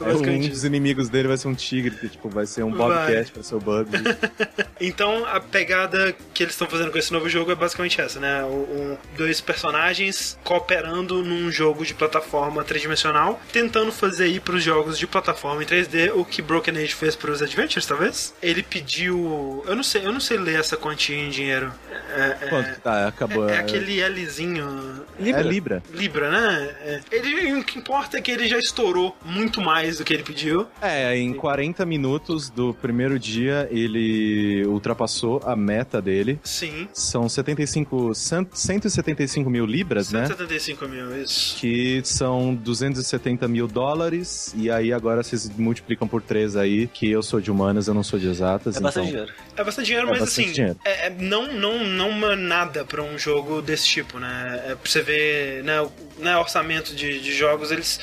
um 0.00 0.04
Basicamente 0.04 0.48
dos 0.50 0.62
inimigos 0.64 1.08
dele 1.08 1.28
vai 1.28 1.36
ser 1.38 1.48
um 1.48 1.54
tigre, 1.54 1.90
que 1.96 2.08
tipo, 2.10 2.28
vai 2.28 2.44
ser 2.46 2.62
um 2.62 2.70
Bobcat, 2.70 3.32
vai 3.34 3.42
ser 3.42 3.54
o 3.54 3.60
Bug. 3.60 3.88
Então 4.80 5.24
a 5.26 5.40
pegada 5.40 6.14
que 6.32 6.44
eles 6.44 6.54
estão 6.54 6.68
fazendo 6.68 6.92
com 6.92 6.98
esse 6.98 7.12
novo 7.12 7.28
jogo 7.28 7.50
é 7.50 7.54
basicamente 7.56 8.00
essa, 8.00 8.20
né? 8.20 8.44
O, 8.44 8.46
o- 8.48 8.98
dois 9.16 9.40
personagens 9.40 10.38
cooperando 10.44 11.22
num 11.24 11.50
jogo 11.50 11.84
de 11.84 11.94
plataforma 11.94 12.62
tridimensional, 12.62 13.40
tentando 13.52 13.90
fazer 13.90 14.24
aí 14.24 14.38
pros 14.38 14.62
jogos 14.62 14.96
de 14.96 15.06
plataforma 15.06 15.62
em 15.64 15.66
3D 15.66 16.12
o 16.14 16.24
que 16.24 16.40
Broken 16.40 16.76
Age 16.76 16.94
fez 16.94 17.16
pros 17.16 17.42
Adventures, 17.42 17.86
talvez. 17.86 18.32
Ele 18.40 18.62
pediu, 18.62 19.64
eu 19.66 19.74
não 19.74 19.82
sei, 19.82 20.06
eu 20.06 20.12
não 20.12 20.20
sei 20.20 20.38
ler 20.38 20.60
essa 20.60 20.76
quantia 20.76 21.16
em 21.16 21.28
dinheiro. 21.30 21.72
É, 22.14 22.36
é- 22.42 22.46
Quanto 22.48 22.74
que 22.74 22.80
tá? 22.80 23.08
Acabou. 23.08 23.48
é 23.48 23.54
é- 23.56 23.58
aquele 23.58 24.00
Lzinho 24.08 25.04
É 25.18 25.42
Libra. 25.42 25.82
Libra, 25.92 26.30
né? 26.30 26.76
É. 26.82 27.00
Ele, 27.10 27.54
o 27.54 27.64
que 27.64 27.78
importa 27.78 28.17
é 28.18 28.20
que 28.20 28.30
ele 28.30 28.48
já 28.48 28.58
estourou 28.58 29.16
muito 29.24 29.60
mais 29.60 29.98
do 29.98 30.04
que 30.04 30.12
ele 30.12 30.22
pediu. 30.22 30.66
É, 30.82 31.16
em 31.16 31.32
40 31.32 31.86
minutos 31.86 32.50
do 32.50 32.74
primeiro 32.74 33.18
dia, 33.18 33.68
ele 33.70 34.64
ultrapassou 34.66 35.40
a 35.44 35.54
meta 35.56 36.02
dele. 36.02 36.38
Sim. 36.42 36.88
São 36.92 37.28
75, 37.28 38.14
cent- 38.14 38.48
175 38.52 39.48
mil 39.48 39.64
libras, 39.64 40.10
né? 40.12 40.26
175 40.26 40.88
mil, 40.88 41.22
isso. 41.22 41.56
Que 41.58 42.00
são 42.04 42.54
270 42.54 43.46
mil 43.48 43.66
dólares. 43.66 44.52
E 44.56 44.70
aí 44.70 44.92
agora 44.92 45.22
vocês 45.22 45.48
multiplicam 45.56 46.06
por 46.08 46.20
3 46.22 46.56
aí, 46.56 46.86
que 46.88 47.10
eu 47.10 47.22
sou 47.22 47.40
de 47.40 47.50
humanas, 47.50 47.88
eu 47.88 47.94
não 47.94 48.02
sou 48.02 48.18
de 48.18 48.28
exatas. 48.28 48.74
É 48.74 48.78
então... 48.78 48.82
bastante 48.82 49.06
dinheiro. 49.08 49.32
É 49.56 49.64
bastante 49.64 49.86
dinheiro, 49.86 50.06
É 50.08 50.10
mas 50.10 50.20
bastante 50.20 50.44
assim, 50.44 50.52
dinheiro. 50.52 50.78
É, 50.84 51.06
é- 51.06 51.10
não, 51.10 51.52
não, 51.52 51.84
não 51.84 52.30
é 52.30 52.36
nada 52.36 52.84
pra 52.84 53.02
um 53.02 53.18
jogo 53.18 53.62
desse 53.62 53.86
tipo, 53.86 54.18
né? 54.18 54.62
É 54.66 54.74
pra 54.74 54.90
você 54.90 55.02
ver, 55.02 55.64
né, 55.64 55.80
o 55.80 55.90
né, 56.18 56.36
orçamento 56.36 56.94
de, 56.94 57.20
de 57.20 57.32
jogos, 57.32 57.70
eles 57.70 58.00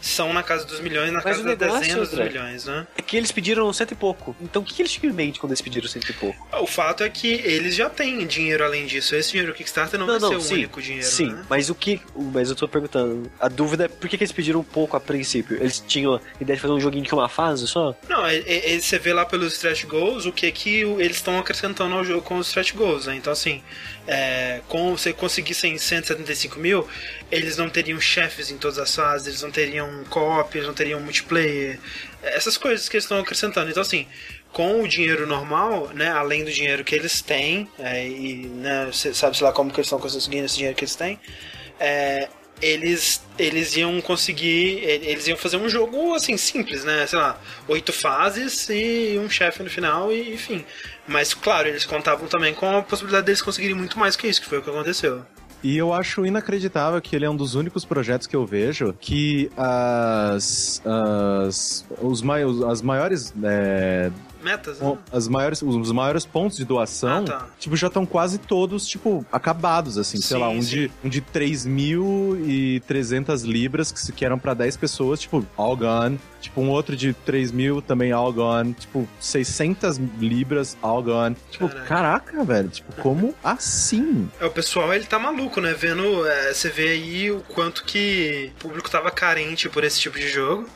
são 0.00 0.32
na 0.32 0.42
casa 0.42 0.64
dos 0.64 0.80
milhões, 0.80 1.08
na 1.12 1.20
Mas 1.22 1.24
casa 1.36 1.40
o 1.40 1.56
das 1.56 1.58
dezenas 1.80 2.08
de 2.10 2.14
André, 2.16 2.28
milhões, 2.30 2.64
né? 2.64 2.86
É 2.96 3.02
que 3.02 3.16
eles 3.16 3.30
pediram 3.30 3.70
cento 3.72 3.92
e 3.92 3.94
pouco. 3.94 4.34
Então 4.40 4.62
o 4.62 4.64
que, 4.64 4.74
que 4.74 4.82
eles 4.82 4.92
tinham 4.92 5.12
em 5.12 5.14
mente 5.14 5.38
quando 5.38 5.52
eles 5.52 5.60
pediram 5.60 5.88
cento 5.88 6.08
e 6.08 6.12
pouco? 6.12 6.48
O 6.60 6.66
fato 6.66 7.02
é 7.02 7.08
que 7.10 7.26
eles 7.28 7.74
já 7.74 7.90
têm 7.90 8.26
dinheiro 8.26 8.64
além 8.64 8.86
disso. 8.86 9.14
Esse 9.14 9.30
dinheiro 9.32 9.52
do 9.52 9.56
Kickstarter 9.56 9.98
não, 9.98 10.06
vai 10.06 10.18
ser 10.18 10.26
o 10.36 10.40
sim, 10.40 10.54
único 10.54 10.80
dinheiro, 10.80 11.06
Sim, 11.06 11.32
né? 11.32 11.44
mas 11.48 11.68
o 11.70 11.74
que. 11.74 12.00
Mas 12.16 12.48
eu 12.50 12.56
tô 12.56 12.66
perguntando. 12.68 13.30
A 13.38 13.48
dúvida 13.48 13.84
é 13.84 13.88
por 13.88 14.08
que, 14.08 14.16
que 14.16 14.24
eles 14.24 14.32
pediram 14.32 14.60
um 14.60 14.64
pouco 14.64 14.96
a 14.96 15.00
princípio? 15.00 15.56
Eles 15.56 15.82
tinham 15.86 16.14
a 16.14 16.20
ideia 16.40 16.56
de 16.56 16.62
fazer 16.62 16.72
um 16.74 16.80
joguinho 16.80 17.04
de 17.04 17.12
uma 17.12 17.28
fase 17.28 17.66
só? 17.68 17.94
Não, 18.08 18.24
é, 18.24 18.36
é- 18.36 18.74
é- 18.74 18.80
você 18.80 18.98
vê 18.98 19.12
lá 19.12 19.26
pelos 19.26 19.52
stretch 19.54 19.84
goals 19.84 20.24
o 20.26 20.32
que 20.32 20.50
que 20.52 20.84
o- 20.84 21.00
eles 21.00 21.16
estão 21.16 21.38
acrescentando 21.38 21.94
ao 21.94 22.04
jogo 22.04 22.22
com 22.22 22.38
os 22.38 22.46
stretch 22.48 22.72
goals, 22.74 23.06
né? 23.06 23.16
Então, 23.16 23.32
assim, 23.32 23.62
é, 24.06 24.60
com 24.68 24.96
você 24.96 25.12
conseguissem 25.12 25.76
175 25.78 26.58
mil, 26.58 26.86
eles 27.30 27.56
não 27.56 27.68
teriam 27.68 28.00
chefes 28.00 28.50
em 28.50 28.56
todas 28.56 28.78
as 28.78 28.94
fases, 28.94 29.26
eles 29.26 29.42
não 29.42 29.50
teriam 29.50 29.89
co-op, 30.08 30.56
eles 30.56 30.66
não 30.66 30.74
teriam 30.74 31.00
multiplayer, 31.00 31.78
essas 32.22 32.56
coisas 32.56 32.88
que 32.88 32.96
eles 32.96 33.04
estão 33.04 33.18
acrescentando. 33.18 33.70
Então, 33.70 33.82
assim, 33.82 34.06
com 34.52 34.82
o 34.82 34.88
dinheiro 34.88 35.26
normal, 35.26 35.90
né, 35.94 36.10
além 36.10 36.44
do 36.44 36.50
dinheiro 36.50 36.84
que 36.84 36.94
eles 36.94 37.20
têm, 37.22 37.68
é, 37.78 38.06
e 38.06 38.46
né, 38.46 38.86
você 38.86 39.14
sabe, 39.14 39.36
sei 39.36 39.46
lá, 39.46 39.52
como 39.52 39.70
que 39.70 39.78
eles 39.78 39.86
estão 39.86 40.00
conseguindo 40.00 40.46
esse 40.46 40.56
dinheiro 40.56 40.76
que 40.76 40.84
eles 40.84 40.94
têm, 40.94 41.18
é, 41.78 42.28
eles, 42.60 43.22
eles 43.38 43.76
iam 43.76 44.00
conseguir. 44.00 44.82
Eles 44.84 45.26
iam 45.26 45.36
fazer 45.36 45.56
um 45.56 45.68
jogo 45.68 46.14
assim, 46.14 46.36
simples, 46.36 46.84
né? 46.84 47.06
Sei 47.06 47.18
lá, 47.18 47.40
oito 47.68 47.92
fases 47.92 48.68
e 48.68 49.18
um 49.18 49.30
chefe 49.30 49.62
no 49.62 49.70
final, 49.70 50.12
e 50.12 50.34
enfim. 50.34 50.64
Mas 51.08 51.32
claro, 51.34 51.68
eles 51.68 51.84
contavam 51.84 52.28
também 52.28 52.54
com 52.54 52.78
a 52.78 52.82
possibilidade 52.82 53.26
deles 53.26 53.42
conseguirem 53.42 53.74
muito 53.74 53.98
mais 53.98 54.16
que 54.16 54.28
isso, 54.28 54.40
que 54.40 54.48
foi 54.48 54.58
o 54.58 54.62
que 54.62 54.70
aconteceu. 54.70 55.24
E 55.62 55.76
eu 55.76 55.92
acho 55.92 56.24
inacreditável 56.24 57.00
que 57.00 57.14
ele 57.14 57.24
é 57.24 57.30
um 57.30 57.36
dos 57.36 57.54
únicos 57.54 57.84
projetos 57.84 58.26
que 58.26 58.34
eu 58.34 58.46
vejo 58.46 58.94
que 58.98 59.50
as, 59.56 60.82
as, 60.84 61.86
os 62.00 62.22
mai, 62.22 62.42
as 62.68 62.80
maiores 62.80 63.34
é, 63.42 64.10
metas, 64.42 64.78
né? 64.80 64.96
As 65.12 65.28
maiores, 65.28 65.62
os 65.62 65.92
maiores 65.92 66.24
pontos 66.26 66.56
de 66.56 66.64
doação, 66.64 67.18
Ah, 67.18 67.22
tá. 67.40 67.46
tipo, 67.58 67.76
já 67.76 67.86
estão 67.88 68.04
quase 68.06 68.38
todos, 68.38 68.86
tipo, 68.86 69.24
acabados, 69.32 69.98
assim. 69.98 70.18
sei 70.20 70.36
Sim, 70.36 70.42
lá, 70.42 70.48
um 70.50 70.62
sim. 70.62 70.68
de, 70.68 70.90
um 71.04 71.08
de 71.08 71.20
3.300 71.20 73.44
libras, 73.44 73.90
que, 73.92 74.00
se- 74.00 74.12
que 74.12 74.24
eram 74.24 74.38
pra 74.38 74.54
10 74.54 74.76
pessoas, 74.76 75.20
tipo, 75.20 75.44
all 75.56 75.76
gone. 75.76 76.18
Tipo, 76.40 76.60
um 76.62 76.70
outro 76.70 76.96
de 76.96 77.12
3 77.12 77.52
mil, 77.52 77.82
também 77.82 78.12
all 78.12 78.32
gone. 78.32 78.72
Tipo, 78.74 79.06
600 79.20 79.98
libras, 80.18 80.76
all 80.80 81.02
gone. 81.02 81.36
Tipo, 81.50 81.68
Caraca. 81.68 81.86
caraca, 81.86 82.44
velho. 82.44 82.68
Tipo, 82.68 82.92
como 83.02 83.34
assim? 83.44 84.28
É, 84.40 84.46
o 84.46 84.50
pessoal, 84.50 84.92
ele 84.94 85.04
tá 85.04 85.18
maluco, 85.18 85.60
né? 85.60 85.74
Vendo, 85.74 86.26
é, 86.26 86.54
você 86.54 86.70
vê 86.70 86.88
aí 86.90 87.30
o 87.30 87.40
quanto 87.54 87.84
que 87.84 88.50
o 88.56 88.60
público 88.60 88.90
tava 88.90 89.10
carente 89.10 89.68
por 89.68 89.84
esse 89.84 90.00
tipo 90.00 90.18
de 90.18 90.28
jogo. 90.28 90.66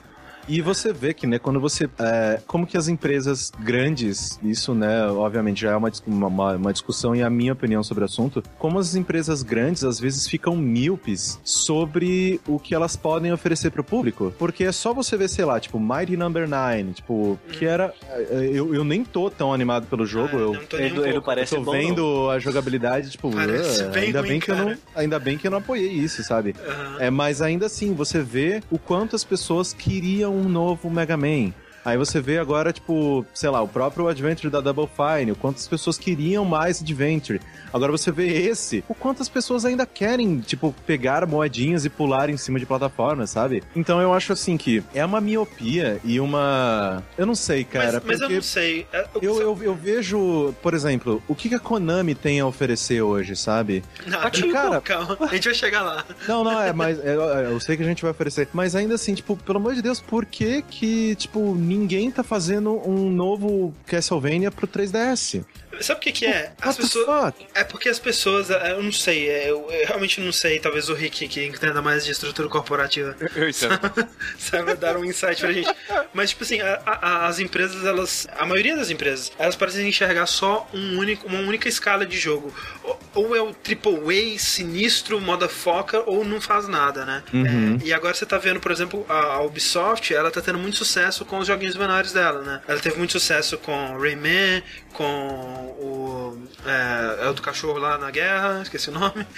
E 0.48 0.60
você 0.60 0.92
vê 0.92 1.14
que, 1.14 1.26
né, 1.26 1.38
quando 1.38 1.58
você. 1.60 1.88
é, 1.98 2.40
como 2.46 2.66
que 2.66 2.76
as 2.76 2.88
empresas 2.88 3.50
grandes, 3.60 4.38
isso, 4.42 4.74
né, 4.74 5.06
obviamente 5.08 5.62
já 5.62 5.72
é 5.72 5.76
uma, 5.76 5.90
uma, 6.06 6.52
uma 6.56 6.72
discussão 6.72 7.14
e 7.16 7.22
a 7.22 7.30
minha 7.30 7.52
opinião 7.52 7.82
sobre 7.82 8.02
o 8.02 8.04
assunto, 8.04 8.42
como 8.58 8.78
as 8.78 8.94
empresas 8.94 9.42
grandes 9.42 9.84
às 9.84 9.98
vezes 9.98 10.26
ficam 10.28 10.56
míopes 10.56 11.38
sobre 11.42 12.40
o 12.46 12.58
que 12.58 12.74
elas 12.74 12.94
podem 12.96 13.32
oferecer 13.32 13.70
pro 13.70 13.82
público. 13.82 14.34
Porque 14.38 14.64
é 14.64 14.72
só 14.72 14.92
você 14.92 15.16
ver, 15.16 15.28
sei 15.28 15.44
lá, 15.44 15.58
tipo, 15.58 15.80
Mighty 15.80 16.16
Number 16.16 16.48
9, 16.48 16.92
tipo, 16.92 17.38
que 17.52 17.64
era. 17.64 17.94
é, 18.10 18.50
Eu, 18.52 18.74
eu 18.74 18.84
nem 18.84 19.02
tô 19.04 19.30
tão 19.30 19.52
animado 19.52 19.86
pelo 19.86 20.04
jogo, 20.04 20.36
Ah, 20.36 20.40
eu. 20.40 20.52
não 20.54 20.66
tô 20.66 20.76
nem 20.76 20.86
Ele, 20.86 20.94
um 20.94 20.96
ele 20.98 21.06
não 21.06 21.12
pouco. 21.14 21.26
parece 21.26 21.54
tô 21.54 21.62
bom, 21.62 21.72
vendo 21.72 22.28
a 22.30 22.38
jogabilidade, 22.38 23.10
tipo, 23.10 23.30
ah, 23.36 23.46
bem 23.92 24.04
ainda, 24.04 24.20
ruim, 24.20 24.28
bem 24.30 24.40
que 24.40 24.50
eu 24.50 24.56
não, 24.56 24.76
ainda 24.94 25.18
bem 25.18 25.38
que 25.38 25.46
eu 25.46 25.50
não 25.50 25.58
apoiei 25.58 25.90
isso, 25.90 26.22
sabe? 26.22 26.54
Aham. 26.68 26.96
É, 27.00 27.10
mas 27.10 27.40
ainda 27.40 27.66
assim, 27.66 27.94
você 27.94 28.20
vê 28.22 28.62
o 28.70 28.78
quanto 28.78 29.16
as 29.16 29.24
pessoas 29.24 29.72
queriam 29.72 30.33
um 30.34 30.48
novo 30.48 30.90
Mega 30.90 31.16
Man. 31.16 31.52
Aí 31.84 31.96
você 31.98 32.20
vê 32.20 32.38
agora, 32.38 32.72
tipo, 32.72 33.26
sei 33.34 33.50
lá, 33.50 33.60
o 33.62 33.68
próprio 33.68 34.08
Adventure 34.08 34.50
da 34.50 34.60
Double 34.60 34.88
Fine, 34.88 35.32
o 35.32 35.36
quanto 35.36 35.56
as 35.58 35.68
pessoas 35.68 35.98
queriam 35.98 36.44
mais 36.44 36.80
Adventure. 36.80 37.40
Agora 37.72 37.90
você 37.92 38.10
vê 38.12 38.26
esse, 38.48 38.84
o 38.88 38.94
quanto 38.94 39.20
as 39.20 39.28
pessoas 39.28 39.64
ainda 39.64 39.84
querem, 39.84 40.38
tipo, 40.40 40.74
pegar 40.86 41.26
moedinhas 41.26 41.84
e 41.84 41.90
pular 41.90 42.30
em 42.30 42.36
cima 42.36 42.58
de 42.58 42.64
plataformas, 42.66 43.30
sabe? 43.30 43.62
Então 43.74 44.00
eu 44.00 44.12
acho 44.14 44.32
assim 44.32 44.56
que 44.56 44.82
é 44.94 45.04
uma 45.04 45.20
miopia 45.20 46.00
e 46.04 46.20
uma. 46.20 47.02
Eu 47.18 47.26
não 47.26 47.34
sei, 47.34 47.64
cara. 47.64 48.00
mas, 48.04 48.04
mas 48.04 48.20
eu 48.20 48.30
não 48.30 48.42
sei. 48.42 48.86
É, 48.92 49.06
Eu, 49.20 49.40
eu, 49.40 49.58
eu 49.62 49.74
vejo, 49.74 50.54
por 50.62 50.72
exemplo, 50.74 51.22
o 51.28 51.34
que 51.34 51.54
a 51.54 51.58
Konami 51.58 52.14
tem 52.14 52.40
a 52.40 52.46
oferecer 52.46 53.02
hoje, 53.02 53.34
sabe? 53.36 53.82
Não, 54.06 54.30
tipo, 54.30 54.52
cara- 54.52 54.80
calma, 54.80 55.16
a 55.20 55.34
gente 55.34 55.44
vai 55.46 55.54
chegar 55.54 55.82
lá. 55.82 56.04
Não, 56.28 56.44
não, 56.44 56.60
é, 56.60 56.72
mas 56.72 56.98
é, 57.04 57.14
eu 57.50 57.58
sei 57.60 57.76
que 57.76 57.82
a 57.82 57.86
gente 57.86 58.02
vai 58.02 58.10
oferecer. 58.12 58.48
Mas 58.52 58.74
ainda 58.74 58.94
assim, 58.94 59.14
tipo, 59.14 59.36
pelo 59.36 59.58
amor 59.58 59.74
de 59.74 59.82
Deus, 59.82 60.00
por 60.00 60.24
que 60.24 60.62
que, 60.62 61.14
tipo, 61.16 61.54
ninguém 61.74 62.10
tá 62.10 62.22
fazendo 62.22 62.80
um 62.88 63.10
novo 63.10 63.74
Castlevania 63.86 64.50
pro 64.50 64.66
3DS? 64.66 65.44
Sabe 65.80 65.98
o 65.98 66.02
que 66.02 66.12
que 66.12 66.26
é? 66.26 66.52
As 66.60 66.76
What 66.78 66.82
pessoas... 66.82 67.34
É 67.54 67.64
porque 67.64 67.88
as 67.88 67.98
pessoas, 67.98 68.50
é, 68.50 68.72
eu 68.72 68.82
não 68.82 68.92
sei, 68.92 69.28
é, 69.28 69.50
eu, 69.50 69.66
eu 69.70 69.86
realmente 69.86 70.20
não 70.20 70.32
sei, 70.32 70.58
talvez 70.58 70.88
o 70.88 70.94
Rick 70.94 71.26
que 71.28 71.44
entenda 71.44 71.80
mais 71.82 72.04
de 72.04 72.12
estrutura 72.12 72.48
corporativa 72.48 73.16
Eu 73.34 73.48
entendo. 73.48 74.08
saiba 74.38 74.74
dar 74.74 74.96
um 74.96 75.04
insight 75.04 75.40
pra 75.40 75.52
gente. 75.52 75.70
Mas, 76.12 76.30
tipo 76.30 76.44
assim, 76.44 76.60
a- 76.60 76.80
a- 76.86 77.26
as 77.26 77.38
empresas, 77.38 77.84
elas. 77.84 78.26
A 78.36 78.44
maioria 78.46 78.76
das 78.76 78.90
empresas, 78.90 79.32
elas 79.38 79.56
parecem 79.56 79.88
enxergar 79.88 80.26
só 80.26 80.68
um 80.72 80.98
único, 80.98 81.26
uma 81.26 81.38
única 81.40 81.68
escala 81.68 82.04
de 82.06 82.18
jogo. 82.18 82.54
Ou, 82.82 83.00
ou 83.14 83.36
é 83.36 83.40
o 83.42 83.48
AAA 83.48 84.38
sinistro, 84.38 85.20
motherfucker, 85.20 86.02
ou 86.06 86.24
não 86.24 86.40
faz 86.40 86.68
nada, 86.68 87.04
né? 87.04 87.22
Uhum. 87.32 87.78
É, 87.82 87.86
e 87.86 87.92
agora 87.92 88.14
você 88.14 88.26
tá 88.26 88.38
vendo, 88.38 88.60
por 88.60 88.70
exemplo, 88.70 89.04
a, 89.08 89.34
a 89.34 89.42
Ubisoft, 89.42 90.12
ela 90.14 90.30
tá 90.30 90.40
tendo 90.40 90.58
muito 90.58 90.76
sucesso 90.76 91.24
com 91.24 91.38
os 91.38 91.46
joguinhos 91.46 91.76
menores 91.76 92.12
dela, 92.12 92.42
né? 92.42 92.60
Ela 92.66 92.80
teve 92.80 92.96
muito 92.98 93.12
sucesso 93.12 93.56
com 93.58 93.98
Rayman, 93.98 94.62
com 94.92 95.63
o. 95.64 96.44
É, 96.66 97.24
é 97.26 97.28
o 97.28 97.32
do 97.34 97.42
cachorro 97.42 97.78
lá 97.78 97.98
na 97.98 98.10
guerra, 98.10 98.60
esqueci 98.62 98.90
o 98.90 98.92
nome. 98.92 99.26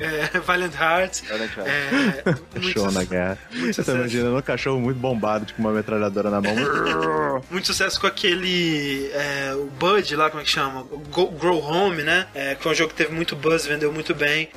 É, 0.00 0.36
é, 0.36 0.40
Valiant 0.40 0.74
Hearts. 0.74 1.22
Valiant 1.28 1.50
Hearts. 1.56 1.72
É, 1.72 2.22
Cachorro 2.60 2.90
na 2.92 3.04
guerra. 3.04 3.38
muito 3.52 3.74
Você 3.74 3.84
tá 3.84 3.92
imaginando 3.92 4.36
um 4.36 4.42
cachorro 4.42 4.80
muito 4.80 4.98
bombado, 4.98 5.44
tipo 5.46 5.60
uma 5.60 5.72
metralhadora 5.72 6.30
na 6.30 6.40
mão. 6.40 6.52
Muito 7.50 7.66
sucesso 7.66 8.00
com 8.00 8.06
aquele. 8.06 9.10
é, 9.12 9.54
o 9.54 9.66
Bud 9.66 10.14
lá, 10.16 10.30
como 10.30 10.40
é 10.42 10.44
que 10.44 10.50
chama? 10.50 10.82
Go- 11.10 11.30
Grow 11.30 11.58
Home, 11.62 12.02
né? 12.02 12.26
É, 12.34 12.54
que 12.54 12.62
foi 12.62 12.72
um 12.72 12.74
jogo 12.74 12.90
que 12.90 12.96
teve 12.96 13.12
muito 13.12 13.34
buzz, 13.34 13.66
vendeu 13.66 13.92
muito 13.92 14.14
bem. 14.14 14.48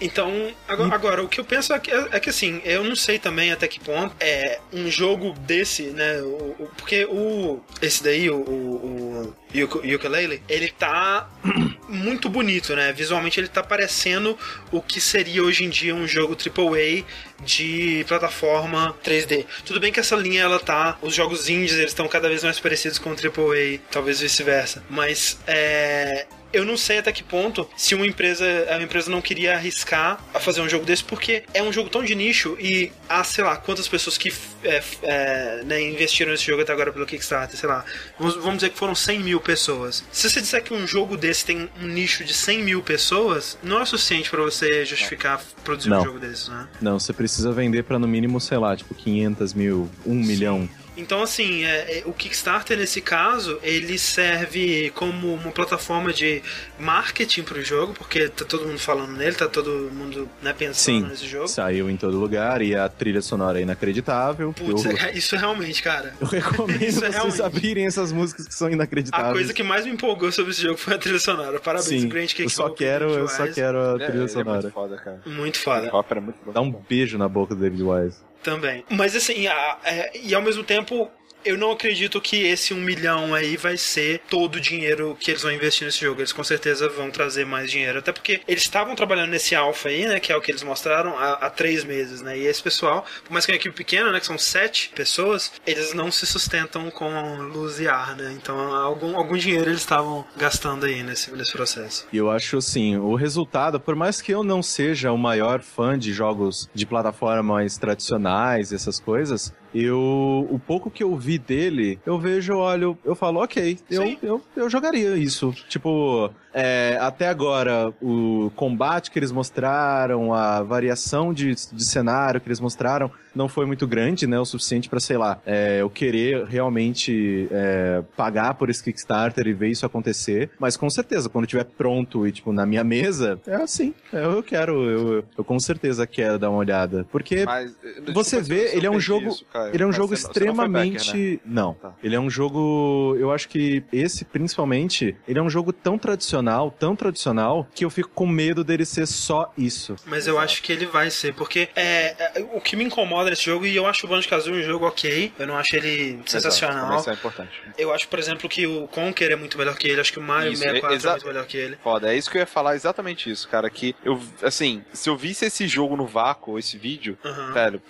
Então, 0.00 0.50
agora, 0.66 0.94
agora, 0.94 1.22
o 1.22 1.28
que 1.28 1.38
eu 1.40 1.44
penso 1.44 1.72
é 1.72 1.78
que, 1.78 1.90
é 1.90 2.18
que 2.20 2.30
assim, 2.30 2.60
eu 2.64 2.82
não 2.84 2.96
sei 2.96 3.18
também 3.18 3.52
até 3.52 3.68
que 3.68 3.78
ponto 3.80 4.14
é 4.18 4.58
um 4.72 4.90
jogo 4.90 5.32
desse, 5.40 5.84
né? 5.84 6.20
o- 6.22 6.56
o- 6.58 6.70
porque 6.76 7.04
o. 7.04 7.60
Esse 7.80 8.02
daí, 8.02 8.28
o. 8.30 8.36
o, 8.36 9.34
Ukulele, 9.62 10.42
ele 10.48 10.68
tá 10.68 11.28
muito 11.88 12.28
bonito, 12.28 12.74
né? 12.74 12.92
Visualmente 12.92 13.38
ele 13.38 13.48
tá 13.48 13.62
parecendo 13.62 14.38
o 14.70 14.80
que 14.80 15.00
seria 15.00 15.42
hoje 15.42 15.64
em 15.64 15.68
dia 15.68 15.94
um 15.94 16.06
jogo 16.06 16.34
AAA 16.34 17.04
de 17.44 18.04
plataforma 18.08 18.96
3D. 19.04 19.44
Tudo 19.64 19.80
bem 19.80 19.92
que 19.92 20.00
essa 20.00 20.16
linha 20.16 20.42
ela 20.42 20.58
tá, 20.58 20.96
os 21.02 21.14
jogos 21.14 21.48
indies 21.48 21.76
eles 21.76 21.90
estão 21.90 22.08
cada 22.08 22.28
vez 22.28 22.42
mais 22.44 22.58
parecidos 22.58 22.98
com 22.98 23.10
o 23.10 23.12
AAA, 23.12 23.80
talvez 23.90 24.20
vice-versa. 24.20 24.82
Mas 24.88 25.38
é 25.46 26.26
eu 26.52 26.64
não 26.64 26.76
sei 26.76 26.98
até 26.98 27.12
que 27.12 27.22
ponto 27.22 27.68
se 27.76 27.94
uma 27.94 28.06
empresa, 28.06 28.44
a 28.70 28.82
empresa 28.82 29.10
não 29.10 29.20
queria 29.20 29.54
arriscar 29.54 30.22
a 30.32 30.40
fazer 30.40 30.60
um 30.60 30.68
jogo 30.68 30.84
desse, 30.84 31.04
porque 31.04 31.44
é 31.54 31.62
um 31.62 31.72
jogo 31.72 31.88
tão 31.88 32.04
de 32.04 32.14
nicho 32.14 32.56
e 32.60 32.92
há, 33.08 33.22
sei 33.24 33.44
lá, 33.44 33.56
quantas 33.56 33.88
pessoas 33.88 34.18
que 34.18 34.32
é, 34.64 34.82
é, 35.02 35.62
né, 35.64 35.82
investiram 35.82 36.30
nesse 36.30 36.44
jogo 36.44 36.62
até 36.62 36.72
agora 36.72 36.92
pelo 36.92 37.06
Kickstarter, 37.06 37.58
sei 37.58 37.68
lá, 37.68 37.84
vamos, 38.18 38.34
vamos 38.36 38.56
dizer 38.56 38.70
que 38.70 38.78
foram 38.78 38.94
100 38.94 39.20
mil 39.20 39.40
pessoas. 39.40 40.04
Se 40.12 40.28
você 40.28 40.40
disser 40.40 40.62
que 40.62 40.74
um 40.74 40.86
jogo 40.86 41.16
desse 41.16 41.44
tem 41.44 41.68
um 41.80 41.86
nicho 41.86 42.24
de 42.24 42.34
100 42.34 42.62
mil 42.62 42.82
pessoas, 42.82 43.58
não 43.62 43.80
é 43.80 43.84
suficiente 43.84 44.30
pra 44.30 44.42
você 44.42 44.84
justificar 44.84 45.40
produzir 45.64 45.88
um 45.88 45.96
Não. 45.96 46.04
jogo 46.04 46.18
desse, 46.18 46.50
né? 46.50 46.68
Não, 46.80 46.98
você 46.98 47.12
precisa 47.12 47.52
vender 47.52 47.84
pra 47.84 47.98
no 47.98 48.08
mínimo, 48.08 48.40
sei 48.40 48.58
lá, 48.58 48.76
tipo 48.76 48.94
500 48.94 49.54
mil, 49.54 49.90
1 50.04 50.14
milhão. 50.14 50.68
Então, 50.96 51.22
assim, 51.22 51.64
é, 51.64 52.00
é, 52.00 52.02
o 52.04 52.12
Kickstarter, 52.12 52.76
nesse 52.76 53.00
caso, 53.00 53.58
ele 53.62 53.98
serve 53.98 54.90
como 54.94 55.32
uma 55.34 55.50
plataforma 55.50 56.12
de 56.12 56.42
marketing 56.78 57.42
pro 57.44 57.62
jogo, 57.62 57.94
porque 57.94 58.28
tá 58.28 58.44
todo 58.44 58.66
mundo 58.66 58.78
falando 58.78 59.12
nele, 59.12 59.34
tá 59.34 59.48
todo 59.48 59.90
mundo 59.92 60.28
né, 60.42 60.52
pensando 60.52 60.74
Sim, 61.04 61.08
nesse 61.08 61.26
jogo. 61.26 61.48
saiu 61.48 61.88
em 61.88 61.96
todo 61.96 62.18
lugar 62.18 62.60
e 62.60 62.74
a 62.74 62.88
trilha 62.88 63.22
sonora 63.22 63.58
é 63.58 63.62
inacreditável. 63.62 64.52
Putz, 64.52 64.84
eu, 64.84 64.96
é- 64.98 65.12
isso 65.12 65.34
realmente, 65.36 65.82
cara. 65.82 66.14
eu 66.20 66.26
recomendo 66.26 66.82
isso 66.82 66.98
é 67.04 67.10
vocês 67.10 67.14
realmente. 67.14 67.42
abrirem 67.42 67.86
essas 67.86 68.12
músicas 68.12 68.46
que 68.46 68.54
são 68.54 68.68
inacreditáveis. 68.70 69.30
A 69.30 69.32
coisa 69.32 69.54
que 69.54 69.62
mais 69.62 69.84
me 69.86 69.92
empolgou 69.92 70.30
sobre 70.30 70.52
esse 70.52 70.62
jogo 70.62 70.76
foi 70.76 70.94
a 70.94 70.98
trilha 70.98 71.18
sonora. 71.18 71.58
Parabéns, 71.58 72.02
Sim, 72.02 72.08
Grant 72.08 72.30
eu 72.32 72.36
Cake 72.36 72.50
só 72.50 72.66
Hope, 72.66 72.76
quero, 72.78 73.08
eu 73.10 73.28
só 73.28 73.46
quero 73.46 73.78
a 73.80 74.02
É, 74.02 74.06
trilha 74.08 74.24
é 74.24 74.28
sonora. 74.28 74.60
muito 74.62 74.72
foda, 74.72 74.96
cara. 74.96 75.20
Muito 75.24 75.58
foda. 75.58 75.90
É 76.10 76.20
muito. 76.20 76.52
Dá 76.52 76.60
um 76.60 76.70
beijo 76.70 77.16
na 77.16 77.28
boca 77.28 77.54
do 77.54 77.60
David 77.62 77.82
Wise. 77.82 78.16
Também. 78.42 78.84
Mas 78.90 79.14
assim, 79.14 79.46
a- 79.46 79.78
é, 79.84 80.10
e 80.18 80.34
ao 80.34 80.42
mesmo 80.42 80.64
tempo. 80.64 81.10
Eu 81.44 81.58
não 81.58 81.72
acredito 81.72 82.20
que 82.20 82.44
esse 82.44 82.72
um 82.72 82.80
milhão 82.80 83.34
aí 83.34 83.56
vai 83.56 83.76
ser 83.76 84.20
todo 84.28 84.56
o 84.56 84.60
dinheiro 84.60 85.16
que 85.18 85.30
eles 85.30 85.42
vão 85.42 85.52
investir 85.52 85.84
nesse 85.84 86.00
jogo. 86.00 86.20
Eles 86.20 86.32
com 86.32 86.44
certeza 86.44 86.88
vão 86.88 87.10
trazer 87.10 87.44
mais 87.44 87.70
dinheiro. 87.70 87.98
Até 87.98 88.12
porque 88.12 88.40
eles 88.46 88.62
estavam 88.62 88.94
trabalhando 88.94 89.30
nesse 89.30 89.54
alpha 89.54 89.88
aí, 89.88 90.06
né? 90.06 90.20
Que 90.20 90.32
é 90.32 90.36
o 90.36 90.40
que 90.40 90.50
eles 90.50 90.62
mostraram 90.62 91.16
há, 91.18 91.32
há 91.34 91.50
três 91.50 91.84
meses, 91.84 92.22
né? 92.22 92.38
E 92.38 92.46
esse 92.46 92.62
pessoal, 92.62 93.04
por 93.24 93.32
mais 93.32 93.44
que 93.44 93.52
é 93.52 93.54
uma 93.54 93.56
equipe 93.58 93.74
pequena, 93.74 94.12
né? 94.12 94.20
Que 94.20 94.26
são 94.26 94.38
sete 94.38 94.90
pessoas, 94.94 95.52
eles 95.66 95.92
não 95.92 96.10
se 96.10 96.26
sustentam 96.26 96.90
com 96.90 97.36
luz 97.36 97.80
e 97.80 97.88
ar, 97.88 98.16
né? 98.16 98.32
Então 98.40 98.58
algum, 98.74 99.16
algum 99.16 99.36
dinheiro 99.36 99.70
eles 99.70 99.80
estavam 99.80 100.24
gastando 100.36 100.86
aí 100.86 101.02
nesse, 101.02 101.30
nesse 101.32 101.52
processo. 101.52 102.06
E 102.12 102.16
eu 102.16 102.30
acho 102.30 102.58
assim, 102.58 102.96
o 102.96 103.14
resultado, 103.14 103.80
por 103.80 103.94
mais 103.94 104.20
que 104.20 104.32
eu 104.32 104.44
não 104.44 104.62
seja 104.62 105.12
o 105.12 105.18
maior 105.18 105.60
fã 105.60 105.98
de 105.98 106.12
jogos 106.12 106.68
de 106.74 106.86
plataforma 106.86 107.54
mais 107.54 107.76
tradicionais, 107.76 108.72
essas 108.72 109.00
coisas, 109.00 109.52
eu 109.74 110.46
o 110.50 110.58
pouco 110.58 110.90
que 110.90 111.02
eu 111.02 111.16
vi 111.16 111.38
dele, 111.38 111.98
eu 112.04 112.18
vejo, 112.18 112.54
olho, 112.54 112.96
eu 113.04 113.14
falo, 113.14 113.42
ok, 113.42 113.78
eu, 113.90 114.16
eu, 114.22 114.42
eu 114.56 114.70
jogaria 114.70 115.16
isso. 115.16 115.52
Tipo, 115.68 116.30
é, 116.52 116.98
até 117.00 117.28
agora, 117.28 117.92
o 118.00 118.50
combate 118.54 119.10
que 119.10 119.18
eles 119.18 119.32
mostraram, 119.32 120.34
a 120.34 120.62
variação 120.62 121.32
de, 121.32 121.54
de 121.54 121.84
cenário 121.84 122.40
que 122.40 122.48
eles 122.48 122.60
mostraram, 122.60 123.10
não 123.34 123.48
foi 123.48 123.66
muito 123.66 123.86
grande, 123.86 124.26
né? 124.26 124.38
O 124.38 124.44
suficiente 124.44 124.88
pra, 124.88 125.00
sei 125.00 125.16
lá, 125.16 125.40
é, 125.44 125.80
eu 125.80 125.90
querer 125.90 126.44
realmente 126.44 127.48
é, 127.50 128.02
pagar 128.16 128.54
por 128.54 128.70
esse 128.70 128.82
Kickstarter 128.82 129.46
e 129.46 129.52
ver 129.52 129.68
isso 129.68 129.84
acontecer. 129.86 130.50
Mas 130.58 130.76
com 130.76 130.88
certeza, 130.88 131.28
quando 131.28 131.46
tiver 131.46 131.64
pronto 131.64 132.26
e, 132.26 132.32
tipo, 132.32 132.52
na 132.52 132.64
minha 132.66 132.84
mesa, 132.84 133.40
é 133.46 133.56
assim. 133.56 133.94
Eu, 134.12 134.32
eu 134.32 134.42
quero, 134.42 134.82
eu, 134.90 135.24
eu 135.36 135.44
com 135.44 135.58
certeza 135.58 136.06
quero 136.06 136.38
dar 136.38 136.50
uma 136.50 136.58
olhada. 136.58 137.06
Porque 137.10 137.44
Mas, 137.44 137.70
eh, 137.82 137.88
desculpa 137.94 138.12
você 138.12 138.42
se 138.42 138.48
vê, 138.48 138.76
ele 138.76 138.86
é 138.86 138.90
um 138.90 139.00
jogo. 139.00 139.28
isso, 139.28 139.46
ele 139.72 139.82
é 139.82 139.86
um 139.86 139.88
Mas 139.88 139.96
jogo 139.96 140.16
você 140.16 140.22
você 140.22 140.26
não 140.26 140.30
extremamente. 140.30 141.12
backer, 141.12 141.30
né? 141.32 141.38
Não. 141.44 141.74
Tá. 141.74 141.94
Ele 142.02 142.14
é 142.14 142.20
um 142.20 142.30
jogo. 142.30 143.16
Eu 143.18 143.30
acho 143.30 143.48
que 143.48 143.82
esse, 143.92 144.24
principalmente, 144.24 145.16
ele 145.26 145.38
é 145.38 145.42
um 145.42 145.50
jogo 145.50 145.72
tão 145.72 145.98
tradicional 145.98 146.22
tradicional, 146.32 146.70
tão 146.78 146.96
tradicional, 146.96 147.66
que 147.74 147.84
eu 147.84 147.90
fico 147.90 148.10
com 148.10 148.26
medo 148.26 148.64
dele 148.64 148.84
ser 148.84 149.06
só 149.06 149.52
isso. 149.56 149.96
Mas 150.06 150.26
eu 150.26 150.38
acho 150.38 150.62
que 150.62 150.72
ele 150.72 150.86
vai 150.86 151.10
ser, 151.10 151.34
porque 151.34 151.68
é, 151.74 152.38
é, 152.38 152.46
o 152.54 152.60
que 152.60 152.76
me 152.76 152.84
incomoda 152.84 153.21
nesse 153.30 153.44
jogo, 153.44 153.66
e 153.66 153.74
eu 153.76 153.86
acho 153.86 154.06
o 154.06 154.08
Banjo-Kazooie 154.08 154.60
um 154.60 154.62
jogo 154.62 154.86
ok, 154.86 155.32
eu 155.38 155.46
não 155.46 155.56
acho 155.56 155.74
ele 155.76 156.20
sensacional. 156.26 156.94
Exato, 156.94 157.10
é 157.10 157.12
importante. 157.14 157.50
Eu 157.78 157.92
acho, 157.92 158.08
por 158.08 158.18
exemplo, 158.18 158.48
que 158.48 158.66
o 158.66 158.86
Conker 158.88 159.30
é 159.32 159.36
muito 159.36 159.56
melhor 159.58 159.76
que 159.76 159.86
ele, 159.88 160.00
acho 160.00 160.12
que 160.12 160.18
o 160.18 160.22
Mario 160.22 160.52
Isso, 160.52 160.62
64 160.62 160.92
é, 160.94 160.96
exa- 160.96 161.10
muito 161.12 161.26
melhor 161.26 161.46
que 161.46 161.56
ele. 161.56 161.76
Foda, 161.82 162.12
é 162.12 162.16
isso 162.16 162.30
que 162.30 162.36
eu 162.38 162.40
ia 162.40 162.46
falar 162.46 162.74
exatamente 162.74 163.30
isso, 163.30 163.48
cara. 163.48 163.68
Que 163.70 163.94
eu, 164.04 164.20
assim, 164.42 164.84
se 164.92 165.08
eu 165.08 165.16
visse 165.16 165.44
esse 165.46 165.66
jogo 165.68 165.96
no 165.96 166.06
vácuo, 166.06 166.58
esse 166.58 166.76
vídeo, 166.78 167.18
Aham. 167.24 167.52
velho. 167.52 167.82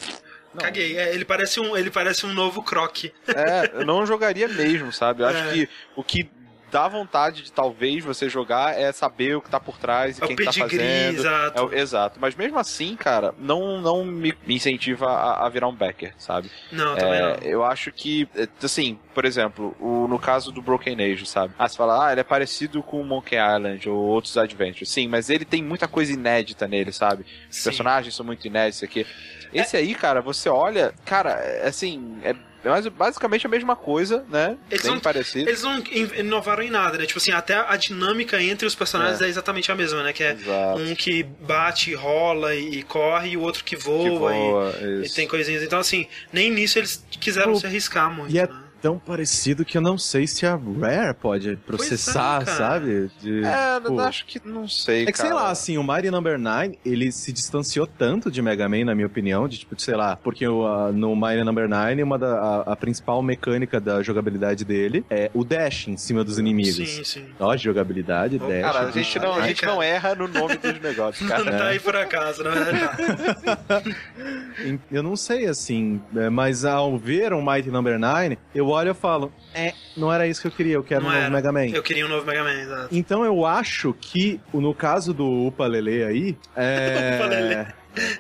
não. 0.54 0.60
Caguei, 0.62 0.98
é, 0.98 1.14
ele 1.14 1.24
parece 1.24 1.59
um, 1.60 1.76
ele 1.76 1.90
parece 1.90 2.26
um 2.26 2.32
novo 2.34 2.62
Croc. 2.62 3.04
É, 3.26 3.70
eu 3.74 3.86
não 3.86 4.04
jogaria 4.06 4.46
mesmo, 4.48 4.92
sabe? 4.92 5.22
Eu 5.22 5.26
acho 5.28 5.38
É. 5.48 5.52
que 5.52 5.68
o 5.96 6.04
que 6.04 6.28
dá 6.73 6.89
vontade 6.89 7.43
de 7.43 7.53
talvez 7.53 8.03
você 8.03 8.28
jogar 8.31 8.77
é 8.81 8.90
saber 8.93 9.36
o 9.36 9.43
que 9.43 9.51
tá 9.51 9.61
por 9.61 9.77
trás 9.77 10.19
e 10.19 10.23
É 10.23 10.24
o 10.24 10.27
quem 10.27 10.36
que 10.36 10.44
tá 10.44 10.53
fazendo. 10.53 11.19
exato. 11.19 11.70
É 11.74 11.78
exato. 11.78 12.19
Mas 12.19 12.35
mesmo 12.35 12.59
assim, 12.59 12.97
cara, 12.97 13.35
não, 13.39 13.81
não 13.81 14.05
me, 14.05 14.35
incentiva 14.49 15.07
a, 15.07 15.47
a 15.47 15.49
virar 15.51 15.69
um 15.69 15.74
backer, 15.74 16.15
sabe? 16.16 16.51
Não, 16.73 16.97
também 16.97 17.12
É, 17.20 17.20
não. 17.20 17.35
eu 17.47 17.62
acho 17.62 17.93
que, 17.93 18.27
é, 18.35 18.49
assim, 18.65 18.99
por 19.15 19.27
exemplo, 19.27 19.77
o, 19.78 20.09
no 20.09 20.19
caso 20.19 20.51
do 20.51 20.62
Broken 20.62 20.97
Age, 21.12 21.27
sabe? 21.27 21.53
Ah, 21.59 21.69
você 21.69 21.77
fala, 21.77 22.07
ah, 22.09 22.12
ele 22.12 22.23
é 22.23 22.24
parecido 22.24 22.82
com 22.82 23.01
o 23.01 23.05
Monkey 23.05 23.36
Island 23.36 23.86
ou 23.90 23.97
outros 23.97 24.39
adventures. 24.39 24.89
Sim, 24.90 25.09
mas 25.09 25.28
ele 25.28 25.44
tem 25.44 25.62
muita 25.62 25.86
coisa 25.86 26.11
inédita 26.12 26.66
nele, 26.66 26.90
sabe? 26.90 27.27
Os 27.51 27.57
Sim. 27.59 27.65
personagens 27.65 28.15
são 28.15 28.24
muito 28.24 28.47
inéditos 28.47 28.82
aqui. 28.82 29.07
Esse 29.53 29.77
aí, 29.77 29.94
cara, 29.94 30.23
você 30.23 30.49
olha, 30.49 30.94
cara, 31.05 31.32
é, 31.32 31.69
assim, 31.69 32.19
é 32.24 32.35
mais- 32.70 32.86
basicamente 32.89 33.47
a 33.47 33.48
mesma 33.51 33.74
coisa, 33.76 34.24
né? 34.28 34.56
Eles 34.70 34.82
Bem 34.84 34.93
não- 34.93 35.01
parecido. 35.01 35.48
Eles 35.48 35.62
não 35.62 35.78
in- 35.78 36.10
inovaram 36.18 36.62
em 36.62 36.70
nada, 36.70 36.98
né? 36.98 37.06
Tipo 37.06 37.18
assim, 37.18 37.32
até 37.32 37.55
a 37.55 37.76
dinâmica 37.76 38.40
entre 38.43 38.66
os 38.66 38.74
personagens 38.74 39.20
é, 39.20 39.28
exatamente 39.28 39.70
a 39.70 39.74
mesma, 39.74 40.02
né? 40.02 40.12
Que 40.12 40.22
é 40.24 40.32
Exato. 40.32 40.78
um 40.80 40.94
que 40.94 41.22
bate, 41.22 41.94
rola 41.94 42.55
e, 42.55 42.82
corre, 42.82 43.30
e 43.30 43.36
o 43.36 43.40
outro 43.40 43.64
que 43.64 43.76
voa, 43.76 44.10
que 44.10 44.18
voa, 44.18 44.74
e, 44.80 45.06
e 45.06 45.10
tem 45.10 45.26
coisinhas. 45.26 45.62
Então, 45.62 45.78
assim, 45.78 46.06
nem 46.32 46.51
nisso 46.51 46.78
eles 46.78 47.05
quiseram 47.20 47.55
se 47.56 47.66
arriscar 47.66 48.10
muito. 48.12 48.32
E 48.34 48.39
é 48.39 48.47
né? 48.47 48.61
Tão 48.82 48.98
parecido 48.98 49.64
que 49.64 49.78
eu 49.78 49.80
não 49.80 49.96
sei 49.96 50.26
se 50.26 50.44
a 50.44 50.56
Rare 50.56 51.14
pode 51.14 51.56
processar, 51.56 52.44
cara. 52.44 52.56
sabe? 52.59 53.10
De, 53.20 53.44
É, 53.44 53.80
tipo, 53.80 53.92
eu 53.94 54.00
acho 54.00 54.26
que 54.26 54.40
não 54.44 54.66
sei, 54.68 55.04
É 55.04 55.12
que, 55.12 55.16
sei 55.18 55.30
cara. 55.30 55.42
lá, 55.42 55.50
assim, 55.50 55.78
o 55.78 55.84
Mighty 55.84 56.10
Number 56.10 56.36
9, 56.38 56.78
ele 56.84 57.12
se 57.12 57.32
distanciou 57.32 57.86
tanto 57.86 58.30
de 58.30 58.42
Mega 58.42 58.68
Man, 58.68 58.84
na 58.86 58.94
minha 58.94 59.06
opinião, 59.06 59.46
de 59.46 59.59
tipo, 59.59 59.80
sei 59.80 59.94
lá, 59.94 60.16
porque 60.16 60.46
o, 60.46 60.90
no 60.92 61.14
Mighty 61.14 61.44
Number 61.44 61.68
9, 61.68 62.02
uma 62.02 62.18
da, 62.18 62.34
a, 62.66 62.72
a 62.72 62.76
principal 62.76 63.22
mecânica 63.22 63.80
da 63.80 64.02
jogabilidade 64.02 64.64
dele 64.64 65.04
é 65.09 65.30
o 65.32 65.44
dash 65.44 65.86
em 65.86 65.96
cima 65.96 66.24
dos 66.24 66.38
inimigos. 66.38 66.74
Sim, 66.74 67.04
sim. 67.04 67.24
Ó, 67.38 67.56
jogabilidade, 67.56 68.36
Ô, 68.42 68.48
dash. 68.48 68.62
Cara, 68.62 68.80
a 68.80 68.90
gente, 68.90 69.18
não, 69.20 69.34
a 69.34 69.46
gente 69.46 69.64
não 69.64 69.80
erra 69.82 70.14
no 70.16 70.26
nome 70.26 70.56
dos 70.56 70.80
negócios, 70.80 71.28
Não 71.28 71.36
cara. 71.36 71.50
tá 71.56 71.66
aí 71.68 71.78
por 71.78 71.94
acaso, 71.94 72.42
verdade. 72.42 73.96
Em- 74.64 74.80
Eu 74.90 75.02
não 75.02 75.16
sei, 75.16 75.46
assim, 75.46 76.00
é, 76.16 76.28
mas 76.28 76.64
ao 76.64 76.98
ver 76.98 77.32
um 77.32 77.42
Mighty 77.44 77.70
Number 77.70 77.98
9, 77.98 78.38
eu 78.54 78.72
olho 78.73 78.90
e 78.90 78.94
falo, 78.94 79.32
é, 79.55 79.73
não 79.97 80.12
era 80.12 80.27
isso 80.27 80.40
que 80.43 80.47
eu 80.49 80.53
queria, 80.53 80.74
eu 80.74 80.82
quero 80.85 81.03
Não 81.03 81.09
um 81.11 81.12
novo 81.12 81.24
era. 81.24 81.31
Mega 81.35 81.53
Man. 81.53 81.66
Eu 81.66 81.82
queria 81.82 82.05
um 82.05 82.09
novo 82.09 82.27
Mega 82.27 82.43
Man, 82.43 82.61
exato. 82.61 82.89
Então 82.90 83.24
eu 83.24 83.47
acho 83.47 83.94
que, 84.01 84.40
no 84.53 84.74
caso 84.74 85.15
do 85.15 85.47
Upalele 85.47 86.03
aí, 86.05 86.39
é... 86.57 87.16
Upalele. 87.20 87.66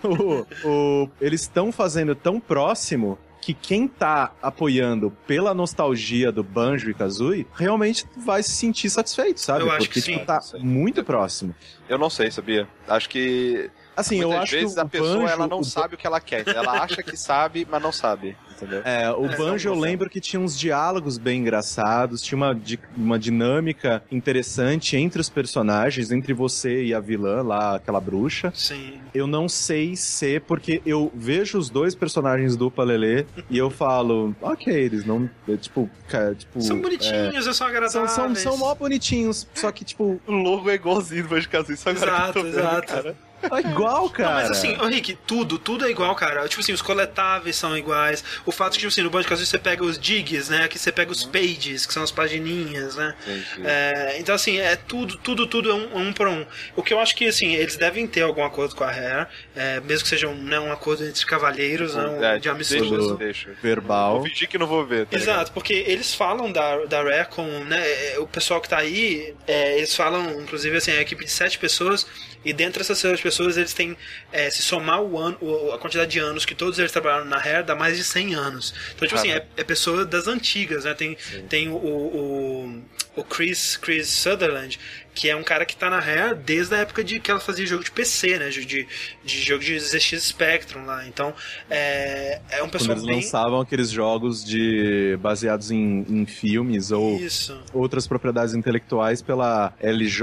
o, 0.04 0.46
o- 0.68 1.10
eles 1.20 1.40
estão 1.42 1.72
fazendo 1.72 2.14
tão 2.14 2.38
próximo 2.40 3.18
que 3.40 3.52
quem 3.54 3.88
tá 3.88 4.32
apoiando 4.40 5.10
pela 5.26 5.52
nostalgia 5.52 6.30
do 6.30 6.44
Banjo 6.44 6.88
e 6.88 6.94
Kazooie 6.94 7.44
realmente 7.54 8.06
vai 8.16 8.40
se 8.40 8.52
sentir 8.52 8.88
satisfeito, 8.88 9.40
sabe? 9.40 9.62
Eu 9.62 9.70
acho 9.70 9.78
Porque 9.86 9.94
que 9.94 10.00
sim. 10.00 10.12
tipo, 10.12 10.26
tá 10.26 10.40
muito 10.60 11.02
próximo. 11.02 11.52
Eu 11.88 11.98
não 11.98 12.08
sei, 12.08 12.30
sabia? 12.30 12.68
Acho 12.86 13.08
que 13.08 13.68
Assim, 13.96 14.20
eu 14.20 14.28
muitas 14.28 14.44
acho 14.44 14.52
vezes 14.54 14.74
que 14.74 14.80
o 14.80 14.82
a 14.82 14.88
pessoa 14.88 15.14
Banjo, 15.18 15.28
ela 15.28 15.46
não 15.46 15.60
o 15.60 15.64
sabe 15.64 15.94
o 15.94 15.98
que 15.98 16.06
ela 16.06 16.20
quer. 16.20 16.48
Ela 16.48 16.82
acha 16.82 17.02
que 17.02 17.16
sabe, 17.16 17.66
mas 17.70 17.82
não 17.82 17.92
sabe. 17.92 18.36
Entendeu? 18.52 18.80
É, 18.84 19.10
o 19.10 19.26
É, 19.26 19.36
Banjo 19.36 19.68
eu 19.68 19.74
lembro 19.74 20.08
que 20.08 20.20
tinha 20.20 20.40
uns 20.40 20.56
diálogos 20.58 21.18
bem 21.18 21.40
engraçados, 21.40 22.22
tinha 22.22 22.36
uma, 22.36 22.54
di- 22.54 22.78
uma 22.96 23.18
dinâmica 23.18 24.02
interessante 24.10 24.96
entre 24.96 25.20
os 25.20 25.28
personagens, 25.28 26.10
entre 26.12 26.32
você 26.32 26.84
e 26.84 26.94
a 26.94 27.00
vilã 27.00 27.42
lá, 27.42 27.76
aquela 27.76 28.00
bruxa. 28.00 28.52
Sim. 28.54 29.00
Eu 29.12 29.26
não 29.26 29.48
sei 29.48 29.96
se, 29.96 30.38
porque 30.40 30.80
eu 30.86 31.10
vejo 31.14 31.58
os 31.58 31.68
dois 31.68 31.94
personagens 31.94 32.56
do 32.56 32.70
Palelê 32.70 33.26
e 33.50 33.58
eu 33.58 33.68
falo, 33.68 34.34
ok, 34.40 34.72
eles 34.72 35.04
não. 35.04 35.28
é, 35.48 35.56
tipo, 35.56 35.90
cara, 36.08 36.34
tipo. 36.34 36.60
São 36.62 36.78
é, 36.78 36.80
bonitinhos, 36.80 37.56
são 37.56 37.66
agradáveis. 37.66 38.10
são, 38.12 38.34
são, 38.34 38.34
são 38.36 38.56
mó 38.56 38.74
bonitinhos, 38.74 39.46
só 39.54 39.70
que, 39.72 39.84
tipo, 39.84 40.20
O 40.26 40.32
logo 40.32 40.70
é 40.70 40.74
igualzinho 40.74 41.24
do 41.24 41.28
Banjo 41.30 41.48
Kazooie, 41.48 41.76
só 41.76 41.90
agora 41.90 42.10
Exato, 42.12 42.32
que 42.32 42.38
eu 42.38 42.42
tô 42.44 42.48
vendo, 42.50 42.58
exato. 42.60 42.86
cara. 42.86 43.16
É 43.50 43.60
igual, 43.60 44.08
cara. 44.10 44.28
Não, 44.28 44.34
mas 44.42 44.50
assim, 44.50 44.76
ô 44.80 44.86
Rick, 44.86 45.16
tudo, 45.26 45.58
tudo 45.58 45.84
é 45.84 45.90
igual, 45.90 46.14
cara. 46.14 46.46
Tipo 46.48 46.60
assim, 46.60 46.72
os 46.72 46.82
coletáveis 46.82 47.56
são 47.56 47.76
iguais. 47.76 48.24
O 48.46 48.52
fato 48.52 48.72
que, 48.72 48.78
tipo 48.78 48.88
assim, 48.88 49.02
no 49.02 49.10
Banjo 49.10 49.28
Kazooie 49.28 49.46
você 49.46 49.58
pega 49.58 49.84
os 49.84 49.98
digs, 49.98 50.48
né? 50.48 50.64
Aqui 50.64 50.78
você 50.78 50.92
pega 50.92 51.10
os 51.10 51.24
pages, 51.24 51.86
que 51.86 51.92
são 51.92 52.02
as 52.02 52.10
pagininhas, 52.10 52.96
né? 52.96 53.14
Entendi. 53.26 53.62
É, 53.66 54.16
então, 54.18 54.34
assim, 54.34 54.58
é 54.58 54.76
tudo, 54.76 55.16
tudo, 55.18 55.46
tudo 55.46 55.70
é 55.70 55.74
um, 55.74 56.08
um 56.08 56.12
por 56.12 56.28
um. 56.28 56.44
O 56.76 56.82
que 56.82 56.92
eu 56.94 57.00
acho 57.00 57.14
que, 57.16 57.26
assim, 57.26 57.54
eles 57.54 57.76
devem 57.76 58.06
ter 58.06 58.22
algum 58.22 58.44
acordo 58.44 58.74
com 58.74 58.84
a 58.84 58.90
Rare, 58.90 59.26
é, 59.54 59.80
mesmo 59.80 60.04
que 60.04 60.08
seja 60.08 60.28
um, 60.28 60.34
né, 60.34 60.58
um 60.60 60.72
acordo 60.72 61.04
entre 61.04 61.24
cavalheiros, 61.26 61.94
né, 61.94 62.06
um, 62.06 62.22
É, 62.24 62.38
de 62.38 62.48
amistoso. 62.48 63.16
Deixa, 63.16 63.46
deixa. 63.46 63.50
verbal. 63.62 64.18
Vou 64.20 64.28
fingir 64.28 64.48
que 64.48 64.58
não 64.58 64.66
vou 64.66 64.84
ver. 64.84 65.06
tá 65.06 65.16
ligado? 65.16 65.34
Exato, 65.36 65.52
porque 65.52 65.72
eles 65.86 66.14
falam 66.14 66.50
da, 66.50 66.84
da 66.86 67.02
Rare 67.02 67.26
com, 67.28 67.42
né, 67.64 67.80
é, 67.80 68.18
o 68.18 68.26
pessoal 68.26 68.60
que 68.60 68.68
tá 68.68 68.78
aí, 68.78 69.34
é, 69.46 69.76
eles 69.78 69.94
falam, 69.94 70.40
inclusive, 70.40 70.76
assim, 70.76 70.92
a 70.92 71.00
equipe 71.00 71.24
de 71.24 71.30
sete 71.30 71.58
pessoas, 71.58 72.06
e 72.44 72.52
dentre 72.52 72.82
essas 72.82 72.98
sete 72.98 73.22
pessoas 73.22 73.56
eles 73.56 73.72
têm, 73.72 73.96
é, 74.32 74.50
se 74.50 74.62
somar 74.62 75.00
o 75.00 75.18
ano, 75.18 75.38
a 75.72 75.78
quantidade 75.78 76.10
de 76.10 76.18
anos 76.18 76.44
que 76.44 76.54
todos 76.54 76.78
eles 76.78 76.90
trabalharam 76.90 77.24
na 77.24 77.38
Rare, 77.38 77.64
dá 77.64 77.74
mais 77.74 77.96
de 77.96 78.04
100 78.04 78.34
anos. 78.34 78.74
Então, 78.94 79.06
tipo 79.06 79.18
assim, 79.18 79.30
é, 79.30 79.46
é 79.56 79.64
pessoa 79.64 80.04
das 80.04 80.26
antigas, 80.26 80.84
né, 80.84 80.94
tem, 80.94 81.16
tem 81.48 81.68
o, 81.68 81.76
o, 81.76 82.82
o 83.16 83.24
Chris, 83.24 83.76
Chris 83.76 84.08
Sutherland, 84.08 84.78
que 85.14 85.28
é 85.28 85.36
um 85.36 85.42
cara 85.42 85.64
que 85.64 85.76
tá 85.76 85.90
na 85.90 85.98
Rare 85.98 86.34
desde 86.34 86.74
a 86.74 86.78
época 86.78 87.04
de 87.04 87.20
que 87.20 87.30
ela 87.30 87.40
fazia 87.40 87.66
jogo 87.66 87.84
de 87.84 87.90
PC, 87.90 88.38
né, 88.38 88.48
de, 88.48 88.64
de, 88.64 88.86
jogo 89.24 89.62
de 89.62 89.78
ZX 89.78 90.22
Spectrum 90.22 90.84
lá, 90.86 91.06
então, 91.06 91.34
é, 91.68 92.40
é 92.50 92.56
um 92.56 92.60
Quando 92.60 92.72
pessoal 92.72 92.92
eles 92.92 93.04
bem... 93.04 93.16
lançavam 93.16 93.60
aqueles 93.60 93.90
jogos 93.90 94.44
de 94.44 95.18
baseados 95.20 95.70
em, 95.70 96.04
em 96.08 96.26
filmes 96.26 96.90
ou 96.90 97.18
Isso. 97.18 97.60
outras 97.72 98.06
propriedades 98.06 98.54
intelectuais 98.54 99.20
pela 99.20 99.74
LJ 99.80 100.22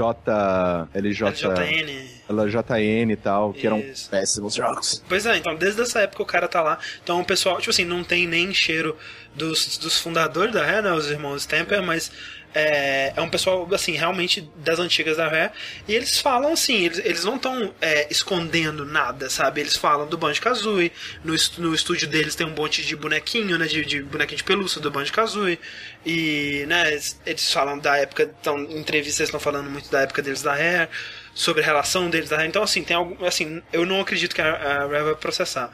LJ 0.94 1.30
LJN. 1.30 2.20
LJN 2.30 3.12
e 3.12 3.16
tal, 3.16 3.52
que 3.52 3.66
eram 3.66 3.80
Isso. 3.80 4.08
péssimos 4.10 4.54
jogos. 4.54 5.02
Pois 5.08 5.26
é, 5.26 5.36
então 5.36 5.54
desde 5.54 5.82
essa 5.82 6.00
época 6.00 6.22
o 6.22 6.26
cara 6.26 6.48
tá 6.48 6.62
lá. 6.62 6.78
Então 7.02 7.20
o 7.20 7.24
pessoal, 7.24 7.58
tipo 7.58 7.70
assim, 7.70 7.84
não 7.84 8.04
tem 8.04 8.26
nem 8.26 8.52
cheiro 8.54 8.96
dos, 9.34 9.78
dos 9.78 9.98
fundadores 9.98 10.52
da 10.52 10.64
Rare, 10.64 10.82
né, 10.82 10.92
os 10.92 11.10
irmãos 11.10 11.42
Stamper, 11.42 11.82
mas 11.82 12.10
é, 12.54 13.12
é 13.16 13.20
um 13.20 13.28
pessoal, 13.28 13.68
assim, 13.72 13.92
realmente 13.92 14.40
das 14.56 14.78
antigas 14.78 15.16
da 15.16 15.28
Rare. 15.28 15.52
E 15.86 15.94
eles 15.94 16.18
falam 16.18 16.52
assim, 16.52 16.84
eles, 16.84 16.98
eles 16.98 17.24
não 17.24 17.36
estão 17.36 17.74
escondendo 18.08 18.84
nada, 18.84 19.30
sabe? 19.30 19.60
Eles 19.60 19.76
falam 19.76 20.06
do 20.06 20.18
Banjo 20.18 20.40
Kazooie. 20.40 20.92
No, 21.24 21.34
no 21.58 21.74
estúdio 21.74 22.08
deles 22.08 22.34
tem 22.34 22.46
um 22.46 22.54
monte 22.54 22.82
de 22.82 22.96
bonequinho, 22.96 23.58
né? 23.58 23.66
De, 23.66 23.84
de 23.84 24.02
bonequinho 24.02 24.38
de 24.38 24.44
pelúcia 24.44 24.80
do 24.80 24.90
Banjo 24.90 25.12
Kazooie. 25.12 25.58
E, 26.04 26.64
né, 26.66 26.92
eles, 26.92 27.20
eles 27.26 27.52
falam 27.52 27.78
da 27.78 27.96
época, 27.96 28.30
então, 28.40 28.58
em 28.58 28.78
entrevistas 28.78 29.28
estão 29.28 29.40
falando 29.40 29.70
muito 29.70 29.90
da 29.90 30.00
época 30.00 30.22
deles 30.22 30.42
da 30.42 30.54
Rare 30.54 30.88
sobre 31.34 31.62
a 31.62 31.64
relação 31.64 32.10
deles. 32.10 32.30
Então, 32.46 32.62
assim, 32.62 32.82
tem 32.82 32.96
algo. 32.96 33.24
Assim, 33.24 33.62
eu 33.72 33.86
não 33.86 34.00
acredito 34.00 34.34
que 34.34 34.40
a, 34.40 34.54
a 34.54 34.86
Rare 34.86 35.04
vai 35.04 35.14
processar. 35.14 35.70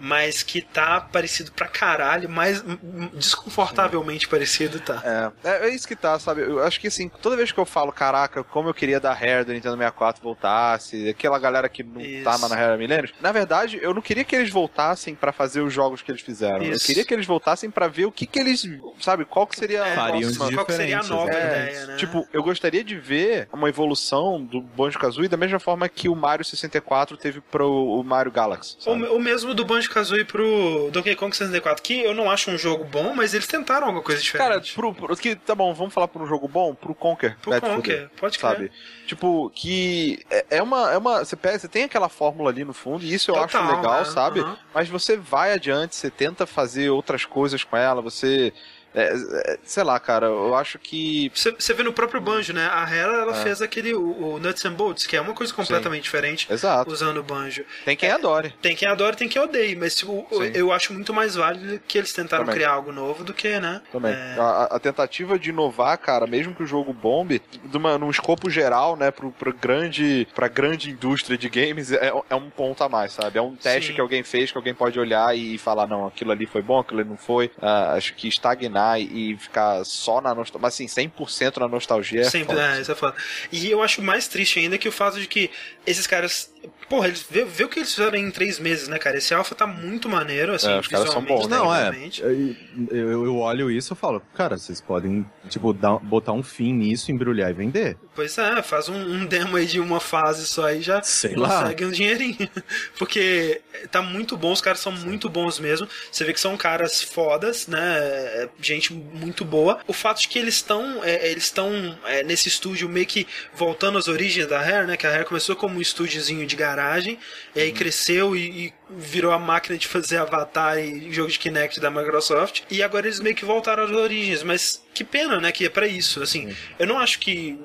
Mas 0.00 0.42
que 0.42 0.60
tá 0.62 1.00
parecido 1.00 1.52
pra 1.52 1.66
caralho, 1.66 2.28
mais 2.28 2.62
hum, 2.62 3.08
desconfortavelmente 3.14 4.28
parecido, 4.28 4.78
tá. 4.80 5.32
É, 5.44 5.48
é, 5.48 5.68
é 5.68 5.74
isso 5.74 5.86
que 5.88 5.96
tá, 5.96 6.18
sabe? 6.18 6.42
Eu 6.42 6.62
acho 6.62 6.80
que 6.80 6.86
assim, 6.88 7.08
toda 7.08 7.36
vez 7.36 7.50
que 7.52 7.58
eu 7.58 7.64
falo, 7.66 7.92
caraca, 7.92 8.44
como 8.44 8.68
eu 8.68 8.74
queria 8.74 9.00
da 9.00 9.12
Rare 9.12 9.44
do 9.44 9.52
Nintendo 9.52 9.76
64 9.76 10.22
voltasse, 10.22 11.08
aquela 11.08 11.38
galera 11.38 11.68
que 11.68 11.82
não 11.82 12.00
Isso. 12.00 12.24
tá 12.24 12.38
na 12.48 12.72
há 12.74 12.76
milênios, 12.76 13.12
na 13.20 13.32
verdade, 13.32 13.78
eu 13.82 13.92
não 13.94 14.02
queria 14.02 14.24
que 14.24 14.34
eles 14.36 14.50
voltassem 14.50 15.14
pra 15.14 15.32
fazer 15.32 15.60
os 15.60 15.72
jogos 15.72 16.02
que 16.02 16.10
eles 16.10 16.20
fizeram. 16.22 16.62
Eu 16.62 16.72
Isso. 16.72 16.86
queria 16.86 17.04
que 17.04 17.12
eles 17.14 17.26
voltassem 17.26 17.70
pra 17.70 17.88
ver 17.88 18.06
o 18.06 18.12
que 18.12 18.26
que 18.26 18.38
eles, 18.38 18.68
sabe, 19.00 19.24
qual 19.24 19.46
que 19.46 19.56
seria 19.56 19.82
a 19.82 19.94
Fariam 19.94 20.20
próxima- 20.32 20.52
Qual 20.52 20.66
que 20.66 20.72
seria 20.72 21.00
a 21.00 21.02
nova 21.04 21.30
É, 21.32 21.46
ideia, 21.70 21.86
né? 21.86 21.96
Tipo, 21.96 22.26
eu 22.32 22.42
gostaria 22.42 22.82
de 22.84 22.96
ver 22.98 23.48
uma 23.52 23.68
evolução 23.68 24.42
do 24.44 24.60
Banjo-Kazooie 24.60 25.28
da 25.28 25.36
mesma 25.36 25.58
forma 25.58 25.88
que 25.88 26.08
o 26.08 26.14
Mario 26.14 26.44
64 26.44 27.16
teve 27.16 27.40
pro 27.40 27.68
o 27.68 28.02
Mario 28.02 28.30
Galaxy, 28.32 28.76
o 28.86 29.18
mesmo 29.18 29.54
do 29.54 29.64
Banjo 29.64 29.87
Kazooie 29.90 30.24
pro 30.24 30.90
Donkey 30.92 31.14
Kong 31.16 31.34
64, 31.36 31.82
que 31.82 32.00
eu 32.02 32.14
não 32.14 32.30
acho 32.30 32.50
um 32.50 32.58
jogo 32.58 32.84
bom, 32.84 33.14
mas 33.14 33.34
eles 33.34 33.46
tentaram 33.46 33.86
alguma 33.88 34.02
coisa 34.04 34.20
Cara, 34.32 34.58
diferente. 34.60 34.74
pro, 34.74 34.94
pro- 34.94 35.16
que, 35.16 35.34
tá 35.36 35.54
bom, 35.54 35.72
vamos 35.74 35.92
falar 35.94 36.08
por 36.08 36.22
um 36.22 36.26
jogo 36.26 36.46
bom? 36.48 36.74
Pro 36.74 36.94
Conker. 36.94 37.36
pro 37.40 37.50
Bad. 37.50 37.66
Conker, 37.66 38.10
pode 38.18 38.38
crer. 38.38 38.50
sabe? 38.50 38.72
Tipo, 39.06 39.50
que 39.54 40.24
é, 40.30 40.46
é 40.58 40.62
uma. 40.62 40.92
É 40.92 40.98
uma 40.98 41.24
você, 41.24 41.34
pega, 41.36 41.58
você 41.58 41.68
tem 41.68 41.84
aquela 41.84 42.08
fórmula 42.08 42.50
ali 42.50 42.64
no 42.64 42.72
fundo, 42.74 43.04
e 43.04 43.12
isso 43.14 43.30
eu 43.30 43.34
Total, 43.36 43.62
acho 43.62 43.76
legal, 43.76 43.98
né? 44.00 44.04
sabe? 44.04 44.40
Aham. 44.40 44.58
Mas 44.74 44.88
você 44.88 45.16
vai 45.16 45.52
adiante, 45.52 45.96
você 45.96 46.10
tenta 46.10 46.46
fazer 46.46 46.90
outras 46.90 47.24
coisas 47.24 47.64
com 47.64 47.76
ela, 47.76 48.00
você. 48.02 48.52
É, 48.94 49.12
é, 49.52 49.58
sei 49.64 49.82
lá, 49.84 49.98
cara, 50.00 50.26
eu 50.26 50.54
acho 50.54 50.78
que. 50.78 51.30
Você, 51.34 51.52
você 51.52 51.74
vê 51.74 51.82
no 51.82 51.92
próprio 51.92 52.20
banjo, 52.20 52.52
né? 52.52 52.68
A 52.72 52.82
Hera, 52.90 53.12
ela 53.22 53.32
É. 53.36 53.42
fez 53.42 53.60
aquele, 53.60 53.94
o, 53.94 54.34
o 54.34 54.38
Nuts 54.38 54.64
and 54.64 54.72
Bolts, 54.72 55.06
que 55.06 55.16
é 55.16 55.20
uma 55.20 55.34
coisa 55.34 55.52
completamente 55.52 56.04
diferente 56.04 56.50
Exato. 56.50 56.90
usando 56.90 57.18
o 57.18 57.22
banjo. 57.22 57.64
Tem 57.84 57.96
quem 57.96 58.10
adore. 58.10 58.54
Tem 58.62 58.74
quem 58.74 58.88
adora 58.88 59.14
e 59.14 59.18
tem 59.18 59.28
quem 59.28 59.40
odeia, 59.42 59.76
mas 59.78 59.94
tipo, 59.96 60.26
Sim. 60.32 60.52
eu 60.54 60.72
acho 60.72 60.92
muito 60.94 61.12
mais 61.12 61.34
válido 61.34 61.80
que 61.86 61.98
eles 61.98 62.12
tentaram 62.12 62.44
Também. 62.44 62.56
criar 62.56 62.72
algo 62.72 62.90
novo 62.92 63.22
do 63.24 63.34
que, 63.34 63.60
né? 63.60 63.82
Também. 63.92 64.12
É, 64.14 64.36
A, 64.38 64.64
a 64.76 64.78
tentativa 64.78 65.38
de 65.38 65.50
inovar, 65.50 65.98
cara, 65.98 66.26
mesmo 66.26 66.54
que 66.54 66.62
o 66.62 66.66
jogo 66.66 66.92
bombe, 66.92 67.42
de 67.64 67.76
uma- 67.76 67.98
num 67.98 68.10
escopo 68.10 68.48
geral, 68.48 68.96
né, 68.96 69.10
pro, 69.10 69.30
pro 69.32 69.52
grande, 69.52 70.26
pra 70.34 70.48
grande 70.48 70.90
indústria 70.90 71.36
de 71.36 71.48
games, 71.48 71.92
é, 71.92 72.12
é 72.30 72.34
um 72.34 72.48
ponto 72.50 72.82
a 72.82 72.88
mais, 72.88 73.12
sabe? 73.12 73.38
É 73.38 73.42
um 73.42 73.54
teste 73.54 73.88
Sim. 73.88 73.94
que 73.94 74.00
alguém 74.00 74.22
fez, 74.22 74.50
que 74.50 74.56
alguém 74.58 74.74
pode 74.74 74.98
olhar 74.98 75.36
e 75.36 75.58
falar, 75.58 75.86
não, 75.86 76.06
aquilo 76.06 76.32
ali 76.32 76.46
foi 76.46 76.62
bom, 76.62 76.78
aquilo 76.78 77.00
ali 77.00 77.08
não 77.08 77.16
foi. 77.16 77.50
Ah, 77.60 77.92
acho 77.92 78.14
que 78.14 78.26
estagnar 78.28 78.77
e 78.98 79.36
ficar 79.38 79.84
só 79.84 80.20
na 80.20 80.34
nostalgia, 80.34 80.60
mas 80.60 80.74
assim, 80.74 80.86
100% 80.86 81.56
na 81.58 81.68
nostalgia 81.68 82.20
é 82.20 82.24
Sempre, 82.24 82.54
foda. 82.54 82.76
é, 82.76 82.80
isso 82.80 82.92
é 82.92 82.94
foda. 82.94 83.16
E 83.50 83.70
eu 83.70 83.82
acho 83.82 84.02
mais 84.02 84.28
triste 84.28 84.58
ainda 84.58 84.76
que 84.78 84.88
o 84.88 84.92
fato 84.92 85.18
de 85.20 85.26
que 85.26 85.50
esses 85.86 86.06
caras. 86.06 86.52
Porra, 86.88 87.08
eles 87.08 87.24
vê, 87.28 87.44
vê 87.44 87.64
o 87.64 87.68
que 87.68 87.80
eles 87.80 87.94
fizeram 87.94 88.16
em 88.16 88.30
três 88.30 88.58
meses, 88.58 88.88
né, 88.88 88.98
cara? 88.98 89.18
Esse 89.18 89.34
alfa 89.34 89.54
tá 89.54 89.66
muito 89.66 90.08
maneiro, 90.08 90.54
assim, 90.54 90.70
É, 90.70 90.78
os 90.80 90.88
caras 90.88 91.10
são 91.10 91.20
visualmente, 91.20 91.48
bons, 91.48 91.50
né? 91.50 91.56
Não, 91.58 91.74
é. 91.74 92.98
Eu, 92.98 93.26
eu 93.26 93.36
olho 93.36 93.70
isso 93.70 93.92
e 93.92 93.96
falo, 93.96 94.22
cara, 94.34 94.56
vocês 94.56 94.80
podem, 94.80 95.24
tipo, 95.48 95.74
dar, 95.74 95.98
botar 95.98 96.32
um 96.32 96.42
fim 96.42 96.72
nisso, 96.72 97.12
embrulhar 97.12 97.50
e 97.50 97.52
vender. 97.52 97.98
Pois 98.14 98.38
é, 98.38 98.62
faz 98.62 98.88
um, 98.88 98.96
um 98.96 99.26
demo 99.26 99.56
aí 99.56 99.66
de 99.66 99.78
uma 99.78 100.00
fase 100.00 100.46
só 100.46 100.66
aí 100.66 100.80
já 100.80 101.02
Sei 101.02 101.36
lá. 101.36 101.60
consegue 101.60 101.84
um 101.84 101.90
dinheirinho. 101.90 102.48
Porque 102.98 103.60
tá 103.90 104.00
muito 104.00 104.36
bom, 104.36 104.52
os 104.52 104.60
caras 104.60 104.80
são 104.80 104.90
muito 104.90 105.28
bons 105.28 105.60
mesmo. 105.60 105.86
Você 106.10 106.24
vê 106.24 106.32
que 106.32 106.40
são 106.40 106.56
caras 106.56 107.02
fodas, 107.02 107.66
né? 107.66 108.48
Gente 108.60 108.92
muito 108.94 109.44
boa. 109.44 109.78
O 109.86 109.92
fato 109.92 110.22
de 110.22 110.28
que 110.28 110.38
eles 110.38 110.54
estão 110.54 111.04
é, 111.04 111.30
eles 111.30 111.44
estão 111.44 111.98
é, 112.06 112.22
nesse 112.24 112.48
estúdio 112.48 112.88
meio 112.88 113.06
que 113.06 113.26
voltando 113.54 113.98
às 113.98 114.08
origens 114.08 114.46
da 114.46 114.60
Rare, 114.60 114.86
né? 114.86 114.96
Que 114.96 115.06
a 115.06 115.10
Rare 115.10 115.24
começou 115.26 115.54
como 115.54 115.76
um 115.78 115.80
estúdiozinho 115.80 116.46
de 116.48 116.56
garagem, 116.56 117.18
e 117.54 117.60
aí 117.60 117.72
cresceu 117.72 118.34
e, 118.34 118.66
e 118.66 118.72
virou 118.90 119.30
a 119.32 119.38
máquina 119.38 119.78
de 119.78 119.86
fazer 119.86 120.16
Avatar 120.18 120.78
e 120.78 121.12
jogo 121.12 121.30
de 121.30 121.38
Kinect 121.38 121.78
da 121.78 121.90
Microsoft. 121.90 122.62
E 122.70 122.82
agora 122.82 123.06
eles 123.06 123.20
meio 123.20 123.36
que 123.36 123.44
voltaram 123.44 123.84
às 123.84 123.90
origens, 123.90 124.42
mas 124.42 124.82
que 124.94 125.04
pena, 125.04 125.40
né? 125.40 125.52
Que 125.52 125.66
é 125.66 125.68
pra 125.68 125.86
isso. 125.86 126.20
Assim, 126.22 126.52
eu 126.78 126.86
não 126.86 126.98
acho 126.98 127.20
que. 127.20 127.56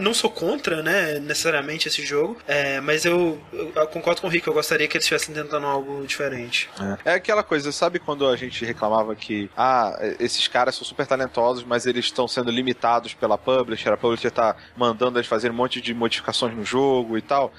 Não 0.00 0.12
sou 0.12 0.28
contra, 0.30 0.82
né? 0.82 1.18
Necessariamente 1.18 1.88
esse 1.88 2.04
jogo. 2.04 2.36
é, 2.46 2.80
mas 2.80 3.04
eu, 3.06 3.40
eu- 3.52 3.86
concordo 3.86 4.20
com 4.20 4.26
o 4.26 4.30
Rick. 4.30 4.46
Eu 4.46 4.52
gostaria 4.52 4.86
que 4.86 4.96
eles 4.96 5.04
estivessem 5.04 5.34
tentando 5.34 5.66
algo 5.66 6.04
diferente. 6.06 6.68
É 7.04 7.14
aquela 7.14 7.42
coisa, 7.42 7.72
sabe 7.72 7.98
quando 7.98 8.26
a 8.28 8.36
gente 8.36 8.64
reclamava 8.64 9.14
que, 9.14 9.48
ah, 9.56 9.96
esses 10.20 10.46
caras 10.48 10.74
são 10.74 10.84
super 10.84 11.06
talentosos, 11.06 11.64
mas 11.64 11.86
eles 11.86 12.04
estão 12.06 12.28
sendo 12.28 12.50
limitados 12.50 13.14
pela 13.14 13.38
publisher, 13.38 13.90
a 13.92 13.96
publisher 13.96 14.30
tá 14.30 14.56
mandando 14.76 15.18
eles 15.18 15.28
fazerem 15.28 15.54
um 15.54 15.56
monte 15.58 15.80
de 15.80 15.94
modificações 15.94 16.54
no 16.54 16.64
jogo 16.64 17.16
e 17.16 17.22
tal? 17.22 17.52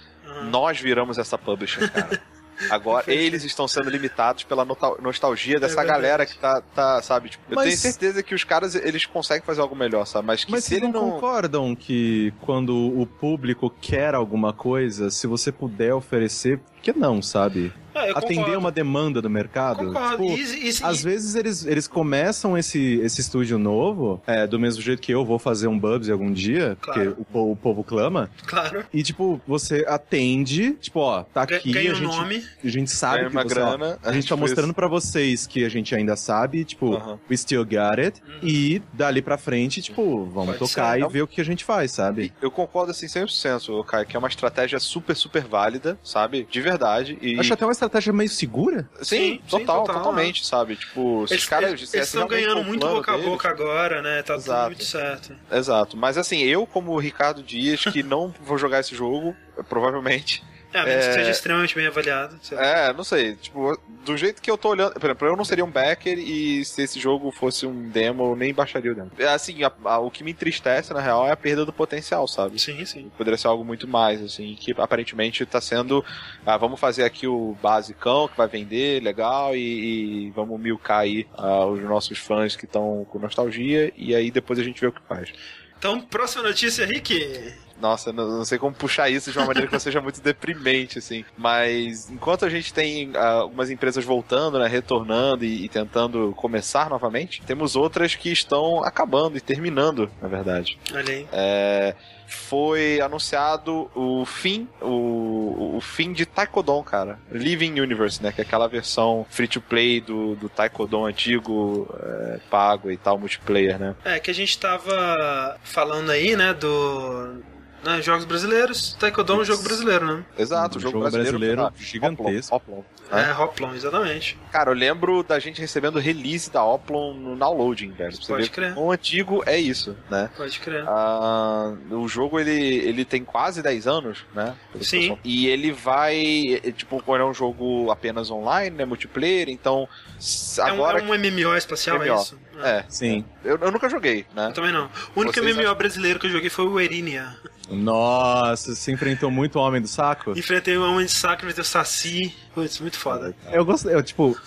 Nós 0.49 0.79
viramos 0.79 1.17
essa 1.17 1.37
publisher, 1.37 1.91
cara. 1.91 2.21
Agora, 2.69 3.05
eles 3.07 3.45
estão 3.45 3.67
sendo 3.67 3.89
limitados 3.89 4.43
pela 4.43 4.65
nostalgia 4.99 5.59
dessa 5.59 5.81
É 5.81 5.85
galera 5.85 6.25
que 6.25 6.37
tá, 6.37 6.61
tá 6.75 7.01
sabe? 7.01 7.29
Tipo, 7.29 7.43
eu 7.49 7.55
Mas- 7.55 7.65
tenho 7.65 7.77
certeza 7.77 8.21
que 8.21 8.35
os 8.35 8.43
caras, 8.43 8.75
eles 8.75 9.05
conseguem 9.05 9.45
fazer 9.45 9.61
algo 9.61 9.75
melhor, 9.75 10.05
sabe? 10.05 10.27
Mas 10.27 10.43
que 10.43 10.51
Mas 10.51 10.65
se 10.65 10.71
vocês 10.71 10.81
ele 10.83 10.91
não, 10.91 11.05
não... 11.05 11.11
concordam 11.11 11.73
que 11.73 12.33
quando 12.41 12.75
o 12.75 13.05
público 13.05 13.73
quer 13.79 14.13
alguma 14.13 14.51
coisa, 14.51 15.09
se 15.09 15.25
você 15.25 15.51
puder 15.51 15.93
oferecer, 15.93 16.57
por 16.57 16.81
que 16.81 16.91
não, 16.91 17.21
sabe? 17.21 17.71
É, 18.05 18.11
Atender 18.11 18.35
concordo. 18.37 18.59
uma 18.59 18.71
demanda 18.71 19.21
do 19.21 19.29
mercado. 19.29 19.85
Concordo. 19.85 20.23
Tipo, 20.25 20.37
E- 20.37 20.69
e- 20.69 20.73
Às 20.83 21.03
vezes 21.03 21.35
eles, 21.35 21.65
eles 21.65 21.87
começam 21.87 22.57
esse, 22.57 22.99
esse 23.01 23.21
estúdio 23.21 23.57
novo, 23.59 24.21
é, 24.25 24.47
do 24.47 24.59
mesmo 24.59 24.81
jeito 24.81 25.01
que 25.01 25.11
eu 25.11 25.25
vou 25.25 25.37
fazer 25.39 25.67
um 25.67 25.77
Bubsy 25.77 26.11
algum 26.11 26.31
dia, 26.31 26.77
Claro. 26.81 27.15
porque 27.15 27.37
o, 27.37 27.51
o 27.51 27.55
povo 27.55 27.83
clama, 27.83 28.29
Claro. 28.45 28.85
e 28.93 29.03
tipo, 29.03 29.41
você 29.47 29.85
atende, 29.87 30.73
tipo, 30.81 30.99
ó, 30.99 31.23
tá 31.23 31.43
aqui, 31.43 31.71
Ganha 31.71 31.91
a 31.91 31.93
um 31.93 31.95
gente, 31.97 32.15
nome. 32.17 32.43
a 32.63 32.67
gente 32.67 32.91
sabe 32.91 33.25
que 33.25 33.31
uma 33.31 33.43
você, 33.43 33.59
ó, 33.59 33.77
grana, 33.77 33.99
a 34.03 34.11
gente 34.11 34.23
tá 34.23 34.35
tipo 34.35 34.37
mostrando 34.37 34.73
pra 34.73 34.87
vocês 34.87 35.45
que 35.47 35.63
a 35.65 35.69
gente 35.69 35.93
ainda 35.95 36.15
sabe, 36.15 36.63
tipo, 36.65 36.95
Aham. 36.95 37.19
we 37.29 37.37
still 37.37 37.63
got 37.65 37.99
it, 37.99 38.21
e 38.41 38.81
dali 38.93 39.21
pra 39.21 39.37
frente, 39.37 39.81
tipo, 39.81 40.25
vamos 40.25 40.57
Pode 40.57 40.71
tocar 40.71 40.93
ser. 40.97 41.03
e 41.03 41.07
ver 41.09 41.21
o 41.23 41.27
que 41.27 41.41
a 41.41 41.45
gente 41.45 41.63
faz, 41.63 41.91
sabe? 41.91 42.31
Eu 42.41 42.49
concordo 42.51 42.91
assim 42.91 43.07
100%, 43.07 43.83
Kai, 43.85 44.05
que 44.05 44.15
é 44.15 44.19
uma 44.19 44.27
estratégia 44.27 44.79
super, 44.79 45.15
super 45.15 45.43
válida, 45.43 45.97
sabe? 46.03 46.47
De 46.49 46.61
verdade. 46.61 47.17
E... 47.21 47.39
Acho 47.39 47.53
até 47.53 47.65
uma 47.65 47.71
estratégia 47.71 47.88
meio 48.13 48.29
segura. 48.29 48.89
Sim, 49.01 49.03
Sim, 49.03 49.17
sim, 49.33 49.41
total, 49.49 49.81
total, 49.83 49.95
totalmente, 49.97 50.45
sabe? 50.45 50.75
Tipo, 50.75 51.25
se 51.27 51.33
Eles 51.33 51.43
os 51.43 51.49
caras 51.49 51.69
eles- 51.71 51.93
estão 51.93 52.27
ganhando 52.27 52.63
muito 52.63 52.85
boca 52.87 53.11
a 53.11 53.15
deles- 53.15 53.29
boca 53.29 53.49
agora, 53.49 54.01
né? 54.01 54.21
Tá 54.23 54.33
tudo 54.35 54.43
Exato. 54.45 54.65
muito 54.67 54.83
certo. 54.85 55.35
Exato. 55.51 55.97
Mas 55.97 56.17
assim, 56.17 56.39
eu, 56.43 56.65
como 56.65 56.91
o 56.91 56.99
Ricardo 56.99 57.41
Dias, 57.43 57.83
que 57.83 58.01
não 58.03 58.33
vou 58.41 58.57
jogar 58.57 58.79
esse 58.79 58.95
jogo, 58.95 59.35
provavelmente. 59.67 60.43
É, 60.71 60.79
a 60.79 60.85
menos 60.85 61.05
que 61.05 61.11
É. 61.11 61.13
seja 61.15 61.31
extremamente 61.31 61.73
bem 61.75 61.87
avaliado. 61.87 62.39
É, 62.51 62.93
não 62.93 63.03
sei. 63.03 63.35
Tipo, 63.35 63.75
do 64.05 64.15
jeito 64.15 64.39
que 64.41 64.51
eu 64.51 64.57
tô 64.57 64.69
olhando. 64.69 64.93
Por 64.93 65.05
exemplo, 65.05 65.27
eu 65.27 65.35
não 65.35 65.43
seria 65.43 65.65
um 65.65 65.71
backer 65.71 66.17
e 66.19 66.63
se 66.63 66.83
esse 66.83 66.99
jogo 66.99 67.31
fosse 67.31 67.65
um 67.65 67.89
demo, 67.89 68.31
eu 68.31 68.35
nem 68.35 68.53
baixaria 68.53 68.91
o 68.91 68.95
demo. 68.95 69.11
É, 69.17 69.27
Assim, 69.27 69.63
a- 69.63 69.71
a- 69.85 69.99
o 69.99 70.11
que 70.11 70.23
me 70.23 70.31
entristece, 70.31 70.93
na 70.93 71.01
real, 71.01 71.25
é 71.27 71.31
a 71.31 71.35
perda 71.37 71.65
do 71.65 71.73
potencial, 71.73 72.27
sabe? 72.27 72.59
Sim, 72.59 72.85
sim. 72.85 73.11
Poderia 73.17 73.37
ser 73.37 73.47
algo 73.47 73.65
muito 73.65 73.87
mais, 73.87 74.21
assim, 74.21 74.55
que 74.59 74.71
aparentemente 74.77 75.45
tá 75.45 75.59
sendo. 75.59 76.05
Ah, 76.45 76.55
vamos 76.57 76.79
fazer 76.79 77.03
aqui 77.03 77.25
o 77.25 77.57
basicão 77.61 78.27
que 78.27 78.37
vai 78.37 78.47
vender, 78.47 79.01
legal, 79.01 79.55
e, 79.55 80.27
e 80.27 80.31
vamos 80.31 80.59
milcar 80.59 80.99
aí 80.99 81.25
ah, 81.35 81.65
os 81.65 81.81
nossos 81.81 82.17
fãs 82.19 82.55
que 82.55 82.65
estão 82.65 83.05
com 83.09 83.17
nostalgia, 83.17 83.91
e 83.97 84.13
aí 84.13 84.29
depois 84.29 84.59
a 84.59 84.63
gente 84.63 84.79
vê 84.81 84.87
o 84.87 84.91
que 84.91 85.01
faz. 85.07 85.31
Então, 85.77 85.99
próxima 86.01 86.43
notícia, 86.43 86.85
Rick. 86.85 87.53
Nossa, 87.79 88.11
não, 88.11 88.27
não 88.27 88.45
sei 88.45 88.57
como 88.57 88.73
puxar 88.73 89.09
isso 89.09 89.31
de 89.31 89.37
uma 89.37 89.47
maneira 89.47 89.67
que 89.67 89.73
não 89.73 89.79
seja 89.79 90.01
muito 90.01 90.21
deprimente, 90.21 90.99
assim. 90.99 91.23
Mas 91.37 92.09
enquanto 92.09 92.45
a 92.45 92.49
gente 92.49 92.73
tem 92.73 93.11
ah, 93.15 93.39
algumas 93.41 93.69
empresas 93.69 94.03
voltando, 94.03 94.59
né, 94.59 94.67
retornando 94.67 95.45
e, 95.45 95.65
e 95.65 95.69
tentando 95.69 96.33
começar 96.35 96.89
novamente, 96.89 97.41
temos 97.41 97.75
outras 97.75 98.15
que 98.15 98.31
estão 98.31 98.83
acabando 98.83 99.37
e 99.37 99.41
terminando, 99.41 100.09
na 100.21 100.27
verdade. 100.27 100.77
Olha 100.93 101.13
aí. 101.13 101.27
É, 101.31 101.95
foi 102.29 103.01
anunciado 103.01 103.89
o 103.95 104.23
fim, 104.25 104.67
o, 104.81 105.77
o 105.77 105.81
fim 105.81 106.13
de 106.13 106.25
Taekwondo, 106.25 106.83
cara. 106.83 107.19
Living 107.31 107.79
Universe, 107.79 108.21
né? 108.21 108.31
Que 108.31 108.41
é 108.41 108.43
aquela 108.43 108.67
versão 108.67 109.25
free-to-play 109.29 109.99
do, 109.99 110.35
do 110.35 110.47
Taekwondo 110.47 111.05
antigo, 111.05 111.87
é, 112.01 112.39
pago 112.49 112.91
e 112.91 112.97
tal, 112.97 113.17
multiplayer, 113.17 113.79
né? 113.79 113.95
É, 114.05 114.19
que 114.19 114.29
a 114.29 114.33
gente 114.33 114.57
tava 114.57 115.57
falando 115.63 116.11
aí, 116.11 116.35
né, 116.35 116.53
do... 116.53 117.41
né, 117.83 118.01
jogos 118.01 118.25
brasileiros. 118.25 118.95
Taekwondo 118.99 119.33
é 119.33 119.35
um 119.37 119.45
jogo 119.45 119.63
brasileiro, 119.63 120.05
né? 120.17 120.23
Exato, 120.37 120.75
Um 120.75 120.79
o 120.79 120.81
jogo, 120.81 120.91
jogo 120.93 121.03
brasileiro, 121.11 121.37
brasileiro 121.39 121.73
gigantesco. 121.77 122.55
Oplon, 122.55 122.79
Oplon, 122.79 122.83
né? 123.15 123.29
É, 123.29 123.33
Hoplon, 123.41 123.73
exatamente. 123.75 124.37
Cara, 124.51 124.69
eu 124.71 124.75
lembro 124.75 125.23
da 125.23 125.39
gente 125.39 125.59
recebendo 125.61 125.99
release 125.99 126.51
da 126.51 126.63
Oplon 126.63 127.13
no 127.13 127.35
downloading, 127.35 127.91
velho. 127.91 128.15
Você 128.15 128.31
Pode 128.33 128.49
crer. 128.49 128.73
quão 128.73 128.91
antigo 128.91 129.43
é 129.45 129.57
isso, 129.57 129.95
né? 130.09 130.29
Pode 130.35 130.59
crer. 130.59 130.83
Ah, 130.87 131.73
o 131.91 132.07
jogo 132.07 132.39
ele, 132.39 132.51
ele 132.51 133.05
tem 133.05 133.23
quase 133.23 133.61
10 133.61 133.87
anos, 133.87 134.25
né? 134.33 134.55
Sim. 134.81 135.17
E 135.23 135.47
ele 135.47 135.71
vai, 135.71 136.59
é, 136.63 136.71
tipo, 136.71 137.01
quando 137.03 137.21
é 137.21 137.25
um 137.25 137.33
jogo 137.33 137.89
apenas 137.91 138.29
online, 138.29 138.75
né? 138.75 138.85
Multiplayer, 138.85 139.49
então 139.49 139.87
s- 140.17 140.59
É 140.59 140.65
um, 140.65 140.67
agora. 140.67 140.99
é 140.99 141.03
um 141.03 141.13
MMO 141.13 141.55
espacial, 141.55 142.01
é 142.01 142.07
MMO. 142.09 142.21
isso? 142.21 142.37
É, 142.61 142.83
Sim. 142.89 143.23
eu, 143.43 143.57
eu 143.57 143.71
nunca 143.71 143.87
joguei, 143.89 144.25
né? 144.35 144.47
Eu 144.47 144.53
também 144.53 144.71
não. 144.73 144.89
O 145.15 145.21
único 145.21 145.33
Vocês 145.33 145.55
MMO 145.55 145.63
acham- 145.63 145.75
brasileiro 145.75 146.19
que 146.19 146.27
eu 146.27 146.31
joguei 146.31 146.49
foi 146.49 146.65
o 146.65 146.79
Erinia. 146.79 147.37
Nossa, 147.69 148.75
você 148.75 148.91
enfrentou 148.91 149.29
muito 149.29 149.59
o 149.59 149.61
Homem 149.61 149.81
do 149.81 149.87
Saco? 149.87 150.37
Enfrentei 150.37 150.77
um 150.77 150.83
homem 150.83 151.05
de 151.05 151.11
saco, 151.11 151.43
enfrentei 151.43 151.61
o 151.61 151.65
Saci. 151.65 152.35
Putz, 152.53 152.79
muito 152.79 152.97
foda. 152.97 153.33
Eu 153.51 153.63
gostei, 153.63 153.93
eu, 153.93 154.01
tipo, 154.01 154.37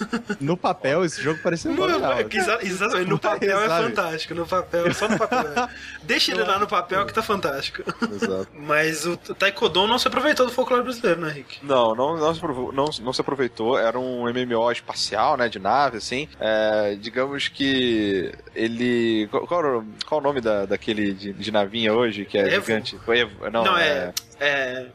no 0.40 0.56
papel 0.56 1.04
esse 1.04 1.22
jogo 1.22 1.40
parecia 1.42 1.70
muito 1.70 1.84
legal. 1.84 2.12
é 2.12 2.26
exatamente, 2.62 3.08
no 3.08 3.18
papel 3.18 3.60
é 3.60 3.68
fantástico. 3.68 4.34
No 4.34 4.46
papel, 4.46 4.94
só 4.94 5.08
no 5.08 5.18
papel. 5.18 5.42
né? 5.50 5.68
Deixa 6.02 6.32
ele 6.32 6.42
lá 6.42 6.58
no 6.58 6.66
papel 6.66 7.06
que 7.06 7.12
tá 7.14 7.22
fantástico. 7.22 7.82
Exato. 8.12 8.48
Mas 8.54 9.06
o 9.06 9.16
Taekwondo 9.16 9.86
não 9.86 9.98
se 9.98 10.08
aproveitou 10.08 10.46
do 10.46 10.52
folclore 10.52 10.82
brasileiro, 10.82 11.20
né, 11.20 11.30
Rick? 11.30 11.64
Não, 11.64 11.94
não, 11.94 12.16
não, 12.16 12.34
se 12.34 12.42
não, 12.42 12.86
não 13.02 13.12
se 13.12 13.20
aproveitou. 13.20 13.78
Era 13.78 13.98
um 13.98 14.24
MMO 14.32 14.70
espacial, 14.72 15.36
né? 15.36 15.48
De 15.48 15.58
nave, 15.58 15.98
assim. 15.98 16.28
É, 16.40 16.96
digamos 17.00 17.48
que 17.48 18.32
ele. 18.54 19.28
Qual, 19.30 19.46
qual, 19.46 19.84
qual 20.06 20.20
o 20.20 20.24
nome 20.24 20.40
da, 20.40 20.66
daquele 20.66 21.12
de, 21.12 21.32
de 21.32 21.52
navinha 21.52 21.92
hoje, 21.92 22.24
que 22.24 22.36
é 22.36 22.54
Evo? 22.54 22.66
gigante? 22.66 22.98
Não, 23.52 23.64
Não, 23.64 23.78
é. 23.78 23.88
é- 23.88 24.12
É. 24.42 24.86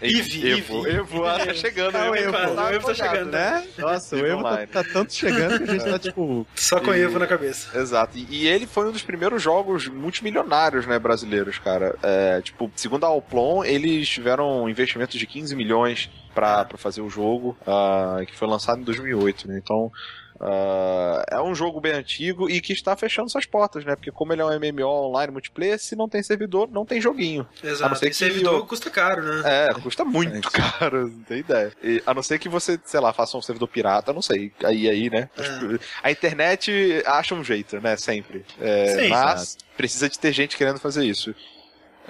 Eve, 0.00 0.50
Evo. 0.52 0.86
Evo, 0.86 1.24
ah, 1.24 1.38
tá 1.44 1.52
chegando. 1.54 1.96
Ah, 1.96 2.10
o 2.10 2.14
Evo, 2.14 2.32
tá 2.32 2.38
o 2.38 2.42
Evo 2.44 2.56
tá 2.58 2.72
empolgado, 2.74 2.94
chegando, 2.96 3.30
né? 3.32 3.66
Nossa, 3.78 4.16
o 4.16 4.26
Evo 4.26 4.42
tá, 4.42 4.66
tá 4.66 4.84
tanto 4.84 5.12
chegando 5.12 5.58
que 5.64 5.70
a 5.70 5.72
gente 5.74 5.84
tá 5.84 5.98
tipo. 6.00 6.46
Só 6.54 6.80
com 6.80 6.94
E- 6.94 7.00
Evo 7.00 7.18
na 7.18 7.26
cabeça. 7.26 7.76
Exato. 7.78 8.16
E, 8.16 8.26
e 8.30 8.46
ele 8.46 8.66
foi 8.66 8.86
um 8.88 8.92
dos 8.92 9.02
primeiros 9.02 9.42
jogos 9.42 9.88
multimilionários, 9.88 10.86
né, 10.86 10.98
brasileiros, 10.98 11.58
cara. 11.58 11.96
É, 12.02 12.40
tipo, 12.40 12.70
segundo 12.76 13.04
a 13.04 13.08
Alplon, 13.08 13.64
eles 13.64 14.08
tiveram 14.08 14.62
um 14.62 14.68
investimento 14.68 15.18
de 15.18 15.26
15 15.26 15.56
milhões 15.56 16.08
pra, 16.34 16.64
pra 16.64 16.78
fazer 16.78 17.00
o 17.00 17.10
jogo, 17.10 17.56
ah, 17.66 18.20
que 18.26 18.36
foi 18.36 18.46
lançado 18.46 18.80
em 18.80 18.84
2008, 18.84 19.48
né? 19.48 19.58
Então, 19.62 19.90
ah, 20.40 21.24
é 21.30 21.40
um 21.40 21.54
jogo 21.54 21.80
bem 21.80 21.92
antigo 21.92 22.48
e 22.48 22.60
que 22.60 22.72
está 22.72 22.96
fechando 22.96 23.28
suas 23.30 23.46
portas, 23.46 23.84
né? 23.84 23.94
Porque 23.96 24.10
como 24.10 24.32
ele 24.32 24.42
é 24.42 24.44
um 24.44 24.50
MMO 24.58 24.86
online 24.86 25.32
multiplayer, 25.32 25.78
se 25.78 25.96
não 25.96 26.08
tem 26.08 26.22
servidor, 26.22 26.68
não 26.70 26.84
tem 26.86 27.00
joguinho. 27.00 27.46
A 27.62 27.66
não 27.66 27.70
Exato. 27.72 27.96
ser 27.96 28.06
E 28.06 28.10
que 28.10 28.16
servidor 28.16 28.54
eu- 28.54 28.66
custa 28.66 28.90
caro, 28.90 29.22
né? 29.22 29.42
É, 29.68 29.74
custa 29.74 30.04
muito 30.04 30.50
caro, 30.52 31.08
não 31.08 31.20
tem 31.24 31.38
ideia. 31.38 31.72
E, 31.82 32.02
a 32.06 32.14
não 32.14 32.22
ser 32.22 32.38
que 32.38 32.48
você, 32.48 32.78
sei 32.84 33.00
lá, 33.00 33.12
faça 33.12 33.36
um 33.36 33.42
servidor 33.42 33.68
pirata, 33.68 34.12
não 34.12 34.22
sei. 34.22 34.52
Aí, 34.64 34.88
aí, 34.88 35.10
né? 35.10 35.28
É. 35.36 35.78
A 36.02 36.10
internet 36.10 37.02
acha 37.06 37.34
um 37.34 37.42
jeito, 37.44 37.80
né? 37.80 37.96
Sempre. 37.96 38.44
É, 38.60 38.96
Sim. 39.02 39.08
mas 39.08 39.56
precisa 39.76 40.08
de 40.08 40.18
ter 40.18 40.32
gente 40.32 40.56
querendo 40.56 40.78
fazer 40.78 41.04
isso. 41.04 41.34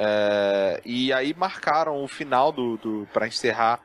É, 0.00 0.80
e 0.84 1.12
aí 1.12 1.34
marcaram 1.36 2.02
o 2.04 2.06
final 2.06 2.52
do, 2.52 2.76
do 2.76 3.08
para 3.12 3.26
encerrar 3.26 3.80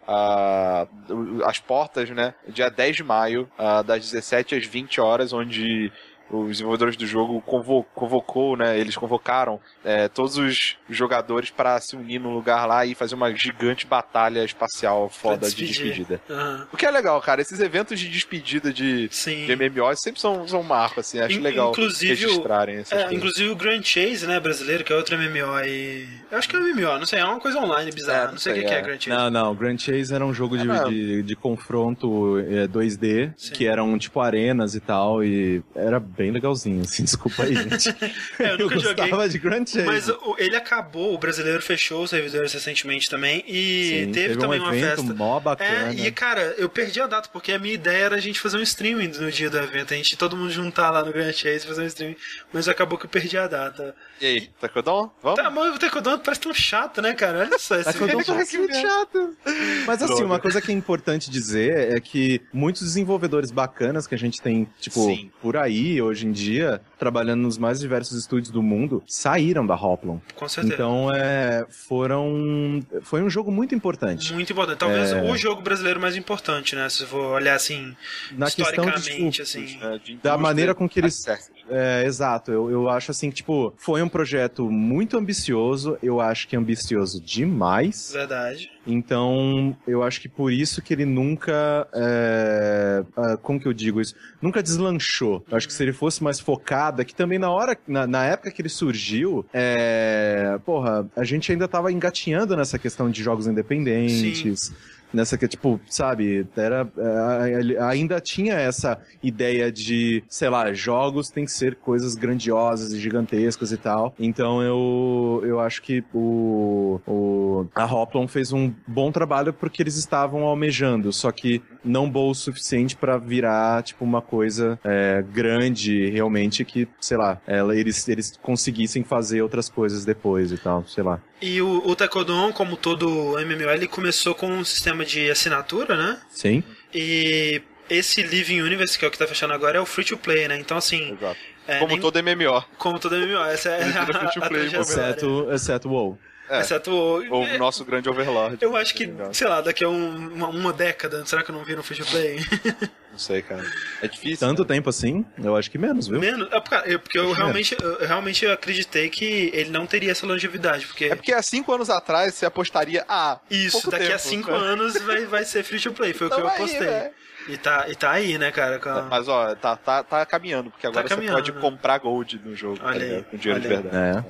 o- 1.10 1.44
as 1.44 1.60
portas, 1.60 2.10
né? 2.12 2.36
Dia 2.48 2.70
10 2.70 2.96
de 2.98 3.04
maio, 3.04 3.50
ah, 3.58 3.82
das 3.82 4.12
17 4.12 4.54
às 4.56 4.66
20 4.66 5.02
horas, 5.02 5.34
onde 5.34 5.92
os 6.32 6.50
desenvolvedores 6.52 6.96
do 6.98 7.06
jogo 7.06 7.42
convo- 7.42 7.86
convocou, 7.94 8.56
né? 8.58 8.78
Eles 8.80 8.96
convocaram 8.96 9.60
é, 9.84 10.08
todos 10.08 10.38
os 10.38 10.78
jogadores 10.90 11.50
para 11.52 11.80
se 11.80 11.96
unir 11.96 12.20
num 12.20 12.34
lugar 12.34 12.66
lá 12.66 12.86
e 12.86 12.96
fazer 12.96 13.14
uma 13.16 13.34
gigante 13.36 13.86
batalha 13.86 14.44
espacial 14.44 15.10
foda 15.10 15.50
de 15.50 15.66
despedida. 15.68 16.20
Aham. 16.30 16.68
O 16.72 16.78
que 16.78 16.86
é 16.86 16.92
legal, 16.92 17.22
cara, 17.22 17.42
esses 17.42 17.60
eventos 17.60 18.00
de 18.00 18.10
despedida 18.10 18.72
de, 18.74 19.08
Sim. 19.12 19.46
de 19.46 19.56
MMOs 19.56 20.00
sempre 20.02 20.20
são, 20.20 20.48
são 20.48 20.62
um 20.62 20.64
marco, 20.64 21.00
assim, 21.00 21.20
acho 21.20 21.38
In- 21.38 21.42
legal 21.42 21.72
inclusive 21.72 22.26
o- 22.26 22.30
registrarem 22.30 22.78
essas 22.78 22.98
É, 23.00 23.14
inclusive 23.14 23.50
o 23.50 23.56
Grand 23.56 23.84
Chase, 23.84 24.26
né, 24.26 24.40
brasileiro, 24.40 24.84
que 24.84 24.92
é 24.92 24.96
outro 24.96 25.16
MMO 25.18 25.52
aí. 25.54 26.08
Eu 26.32 26.38
acho 26.38 26.50
que 26.50 26.56
é 26.56 26.60
um 26.60 26.64
MMO, 26.68 26.98
não 27.00 27.06
sei, 27.06 27.20
é 27.20 27.26
uma 27.26 27.40
coisa 27.40 27.60
online 27.60 27.92
bizarra. 27.92 28.24
É, 28.24 28.26
não 28.26 28.32
não 28.34 28.38
sei 28.40 28.54
o 28.54 28.56
que, 28.56 28.64
que 28.64 28.74
é 28.74 28.78
é. 28.78 28.82
Grand 28.82 29.00
Chase. 29.00 29.10
Não, 29.10 29.30
não. 29.30 29.56
Grand 29.56 29.78
Chase 29.78 30.14
era 30.14 30.26
um 30.26 30.34
jogo 30.34 30.58
de, 30.58 30.66
não. 30.66 30.90
de, 30.90 31.22
de 31.24 31.36
confronto 31.36 32.40
é, 32.40 32.68
2D, 32.68 33.34
Sim. 33.38 33.54
que 33.54 33.68
eram 33.68 33.98
tipo 33.98 34.20
arenas 34.20 34.76
e 34.76 34.80
tal, 34.80 35.24
e 35.24 35.62
era 35.76 36.00
bem 36.00 36.23
legalzinho, 36.32 36.82
assim, 36.82 37.04
desculpa 37.06 37.44
aí, 37.44 37.56
gente. 37.56 37.90
É, 38.40 38.52
eu 38.54 38.58
nunca 38.58 38.80
joguei. 38.80 38.96
gostava 38.96 39.30
de 39.30 39.38
Grand 39.38 39.66
Chase. 39.66 39.84
Mas 39.86 40.10
o- 40.10 40.36
ele 40.38 40.56
acabou, 40.56 41.14
o 41.14 41.18
brasileiro 41.18 41.62
fechou 41.62 42.04
os 42.04 42.10
servidores 42.10 42.52
recentemente 42.54 43.10
também 43.10 43.44
e 43.48 44.06
Sim, 44.06 44.12
teve, 44.12 44.36
também 44.38 44.60
um 44.60 44.64
uma 44.64 44.76
evento 44.76 44.98
festa. 44.98 45.14
mó 45.14 45.40
bacana. 45.40 45.92
É, 45.94 45.94
e 46.08 46.12
cara, 46.12 46.56
eu 46.58 46.68
perdi 46.70 47.00
a 47.02 47.08
data, 47.08 47.30
porque 47.32 47.52
a 47.52 47.60
minha 47.60 47.74
ideia 47.74 48.06
era 48.06 48.16
a 48.16 48.20
gente 48.20 48.40
fazer 48.40 48.58
um 48.58 48.62
streaming 48.62 49.10
no 49.20 49.32
dia 49.32 49.50
do 49.50 49.58
evento, 49.58 49.94
a 49.94 49.98
gente 49.98 50.16
todo 50.18 50.36
mundo 50.36 50.52
juntar 50.52 50.90
lá 50.90 51.04
no 51.04 51.12
Grand 51.12 51.32
Chase 51.32 51.66
e 51.66 51.68
fazer 51.68 51.84
um 51.84 51.86
streaming, 51.88 52.16
mas 52.52 52.68
acabou 52.68 52.98
que 52.98 53.06
eu 53.06 53.10
perdi 53.10 53.38
a 53.38 53.48
data. 53.48 53.96
E 54.20 54.26
aí, 54.26 54.50
Tacodon? 54.60 55.12
Vamos? 55.22 55.40
Tá, 55.40 55.50
mas 55.50 55.76
o 55.76 55.80
Taekwondo 55.80 56.20
parece 56.20 56.42
tão 56.42 56.54
chato, 56.54 57.02
né, 57.02 57.14
cara? 57.14 57.40
Olha 57.40 57.60
só 57.60 57.76
esse 57.76 57.92
vídeo. 57.98 58.24
parece 58.26 58.58
muito 58.58 58.76
chato. 58.76 59.38
Mas 59.86 60.02
assim, 60.02 60.08
Droga. 60.14 60.26
uma 60.26 60.40
coisa 60.40 60.62
que 60.62 60.72
é 60.72 60.76
importante 60.76 61.30
dizer 61.30 61.94
é 61.96 62.00
que 62.00 62.42
muitos 62.54 62.82
desenvolvedores 62.84 63.52
bacanas 63.52 64.08
que 64.08 64.16
a 64.16 64.18
gente 64.18 64.42
tem, 64.42 64.68
tipo, 64.80 65.06
Sim. 65.06 65.30
por 65.42 65.58
aí 65.58 66.02
hoje 66.04 66.28
em 66.28 66.32
dia, 66.32 66.82
trabalhando 66.98 67.42
nos 67.42 67.58
mais 67.58 67.80
diversos 67.80 68.18
estúdios 68.18 68.52
do 68.52 68.62
mundo, 68.62 69.04
saíram 69.08 69.66
da 69.66 69.76
Hoplon. 69.76 70.20
Com 70.36 70.48
certeza. 70.48 70.74
Então, 70.76 71.10
é, 71.14 71.66
foram. 71.70 72.82
Foi 73.02 73.22
um 73.22 73.30
jogo 73.30 73.52
muito 73.52 73.74
importante. 73.74 74.34
Muito 74.34 74.52
importante. 74.52 74.78
Talvez 74.78 75.12
É. 75.12 75.22
o 75.22 75.36
jogo 75.38 75.62
brasileiro 75.62 76.00
mais 76.00 76.16
importante, 76.16 76.76
né? 76.76 76.88
Se 76.90 77.06
for 77.06 77.34
olhar 77.34 77.56
assim, 77.56 77.96
Na 78.32 78.50
questão 78.50 78.86
de, 78.86 78.92
tipo, 78.92 78.98
historicamente, 79.00 79.42
assim. 79.42 79.78
É, 79.82 79.98
de 79.98 80.16
da 80.18 80.38
maneira 80.38 80.74
com 80.76 80.88
que 80.88 81.00
eles 81.00 81.16
certo. 81.16 81.52
É, 81.70 82.04
exato. 82.06 82.52
Eu, 82.52 82.70
eu 82.70 82.90
acho 82.90 83.12
assim 83.12 83.30
que, 83.30 83.38
tipo, 83.38 83.74
foi 83.78 84.02
um 84.02 84.10
projeto 84.10 84.70
muito 84.70 85.18
ambicioso. 85.18 85.98
Eu 86.04 86.20
acho 86.20 86.48
que 86.48 86.56
ambicioso 86.56 87.22
demais. 87.22 88.12
Verdade. 88.14 88.70
Então, 88.86 89.76
eu 89.88 90.04
acho 90.04 90.20
que 90.20 90.28
por 90.28 90.52
isso 90.52 90.82
que 90.82 90.94
ele 90.94 91.06
nunca. 91.06 91.88
É, 91.94 93.04
ah, 93.16 93.38
como 93.38 93.60
que 93.60 93.66
eu 93.66 93.74
digo 93.74 94.02
isso? 94.02 94.16
Nunca 94.42 94.62
deslanchou. 94.62 95.44
Eu 95.50 95.58
acho 95.58 95.68
que 95.68 95.74
se 95.74 95.82
ele 95.82 95.94
fosse 95.94 96.24
mais 96.24 96.40
focado, 96.40 97.02
é 97.02 97.06
que 97.06 97.16
também 97.16 97.40
na 97.40 97.50
hora, 97.50 97.78
na, 97.88 98.06
na 98.06 98.26
época 98.26 98.52
que 98.52 98.62
ele 98.62 98.70
surgiu, 98.70 99.46
é, 99.54 100.60
porra, 100.66 101.08
a 101.16 101.24
gente 101.24 101.52
ainda 101.52 101.68
tava 101.68 101.92
engatinhando 101.92 102.56
nessa 102.58 102.78
questão 102.78 103.10
de 103.10 103.24
jogos 103.24 103.48
independentes. 103.48 104.72
Nessa 105.14 105.38
que, 105.38 105.48
tipo, 105.48 105.80
sabe, 105.88 106.48
era, 106.56 106.88
é, 106.98 107.82
ainda 107.84 108.20
tinha 108.20 108.56
essa 108.56 109.00
ideia 109.22 109.72
de, 109.72 110.24
sei 110.28 110.50
lá, 110.50 110.74
jogos 110.74 111.30
tem 111.30 111.46
que 111.46 111.52
ser 111.52 111.76
coisas 111.76 112.16
grandiosas 112.16 112.92
e 112.92 113.00
gigantescas 113.00 113.72
e 113.72 113.78
tal. 113.78 114.14
Então 114.20 114.62
eu, 114.62 115.42
eu 115.46 115.60
acho 115.60 115.82
que 115.82 116.04
o, 116.14 117.00
o, 117.06 117.66
a 117.76 117.86
Hoplon 117.86 118.28
fez 118.28 118.52
um 118.52 118.74
bom 118.88 119.12
trabalho 119.12 119.54
porque 119.54 119.84
eles 119.84 119.98
estavam 119.98 120.44
almejando, 120.44 121.14
só 121.14 121.32
que 121.32 121.62
não 121.84 122.10
bom 122.10 122.30
o 122.30 122.36
suficiente 122.36 122.96
pra 122.96 123.18
virar, 123.18 123.84
tipo, 123.84 124.04
uma 124.04 124.22
coisa 124.22 124.80
é, 124.84 125.22
grande, 125.22 126.10
realmente, 126.10 126.66
que, 126.66 126.88
sei 127.00 127.18
lá, 127.18 127.40
ela, 127.46 127.76
eles, 127.76 128.08
eles 128.08 128.38
conseguissem 128.42 129.04
fazer 129.04 129.42
outras 129.42 129.70
coisas 129.70 130.06
depois 130.06 130.52
e 130.52 130.58
tal, 130.58 130.86
sei 130.88 131.04
lá. 131.04 131.22
E 131.46 131.62
o, 131.62 131.86
o 131.86 131.94
Taekwondo, 131.94 132.54
como 132.54 132.78
todo 132.78 133.06
MMO, 133.38 133.70
ele 133.70 133.86
começou 133.86 134.34
com 134.34 134.48
um 134.48 134.64
sistema 134.64 135.04
de 135.04 135.30
assinatura, 135.30 135.98
né? 135.98 136.22
Sim? 136.30 136.64
E 136.94 137.62
esse 137.90 138.24
Living 138.24 138.62
Universe, 138.62 138.98
que 138.98 139.04
é 139.04 139.08
o 139.10 139.12
que 139.12 139.18
tá 139.18 139.28
fechando 139.28 139.54
agora, 139.54 139.78
é 139.78 139.82
o 139.82 139.86
free 139.86 140.06
to 140.06 140.16
play, 140.18 140.48
né? 140.48 140.58
Então, 140.58 140.78
assim, 140.78 141.12
Exato. 141.20 141.38
é, 141.68 141.80
Como 141.80 141.92
nem- 141.92 142.00
todo 142.00 142.18
MMO. 142.24 142.64
como 142.78 142.98
todo 142.98 143.16
MMO, 143.18 143.44
essa 143.44 143.70
é 143.72 143.84
a, 143.84 144.04
a 144.04 144.06
play, 144.06 144.70
trajetória. 144.70 144.80
Exceto, 144.80 145.48
exceto 145.52 145.90
WoW. 145.90 146.18
É. 146.50 146.60
Exceto 146.60 146.92
o... 146.92 147.32
Ou 147.34 147.44
o 147.46 147.58
nosso 147.58 147.86
grande 147.86 148.10
Overlord. 148.10 148.58
Eu 148.62 148.76
acho 148.76 148.94
que, 148.94 149.06
ligado? 149.06 149.34
sei 149.34 149.48
lá, 149.48 149.62
daqui 149.62 149.84
a 149.84 149.90
um- 149.90 150.28
uma, 150.34 150.48
uma 150.50 150.74
década, 150.74 151.26
será 151.26 151.42
que 151.42 151.50
eu 151.52 151.56
não 151.56 151.64
vi 151.64 151.76
no 151.76 151.82
free 151.84 151.98
to 151.98 152.06
play? 152.06 152.40
Não 153.14 153.20
sei, 153.20 153.44
cara. 153.44 153.64
É 154.02 154.08
difícil. 154.08 154.40
Tanto 154.40 154.66
tempo 154.66 154.90
assim? 154.90 155.24
Eu 155.38 155.56
acho 155.56 155.70
que 155.70 155.78
menos, 155.78 156.08
viu? 156.08 156.20
Menos? 156.20 156.52
É 156.52 156.60
porque, 156.60 156.92
eu- 156.92 157.00
porque 157.00 157.20
eu 157.20 157.32
realmente, 157.32 157.78
eu 157.80 158.00
realmente 158.08 158.44
acreditei 158.48 159.08
que 159.08 159.52
ele 159.54 159.70
não 159.70 159.86
teria 159.86 160.10
essa 160.12 160.26
longevidade, 160.26 160.88
porque... 160.88 161.06
É 161.06 161.16
porque 161.16 161.32
há 161.32 161.44
cinco 161.44 161.72
anos 161.72 161.92
atrás 161.92 162.34
você 162.34 162.44
apostaria, 162.48 163.06
ah, 163.08 163.40
Isso, 163.52 163.74
pouco 163.74 163.92
daqui 163.92 164.06
a 164.06 164.18
tempo, 164.18 164.20
cinco 164.20 164.50
né? 164.50 164.58
anos 164.58 165.00
vai, 165.02 165.26
vai 165.28 165.46
ser 165.46 165.62
free 165.62 165.80
to 165.80 165.94
play, 165.94 166.12
foi 166.12 166.26
o 166.26 166.30
que 166.32 166.36
Então 166.38 166.48
eu 166.48 166.52
aí, 166.52 166.56
apostei. 166.58 166.88
né? 166.88 167.12
E 167.48 167.58
tá, 167.58 167.86
e 167.90 167.96
tá 167.96 168.12
aí, 168.12 168.38
né, 168.38 168.52
cara? 168.52 168.80
a- 168.84 169.02
Mas 169.04 169.28
ó, 169.28 169.54
tá, 169.56 169.76
tá, 169.76 170.04
tá 170.04 170.26
caminhando, 170.26 170.72
porque 170.72 170.88
agora 170.88 171.08
você 171.08 171.16
caminhando, 171.16 171.36
pode 171.36 171.52
né? 171.52 171.62
comprar 171.62 171.98
gold 171.98 172.40
no 172.44 172.56
jogo, 172.56 172.80
tá 172.80 172.88
Olha 172.88 173.18
aí? 173.18 173.24
Com 173.24 173.38
dinheiro 173.38 173.62
de 173.62 173.68
verdade. 173.68 173.96
É. 173.96 174.24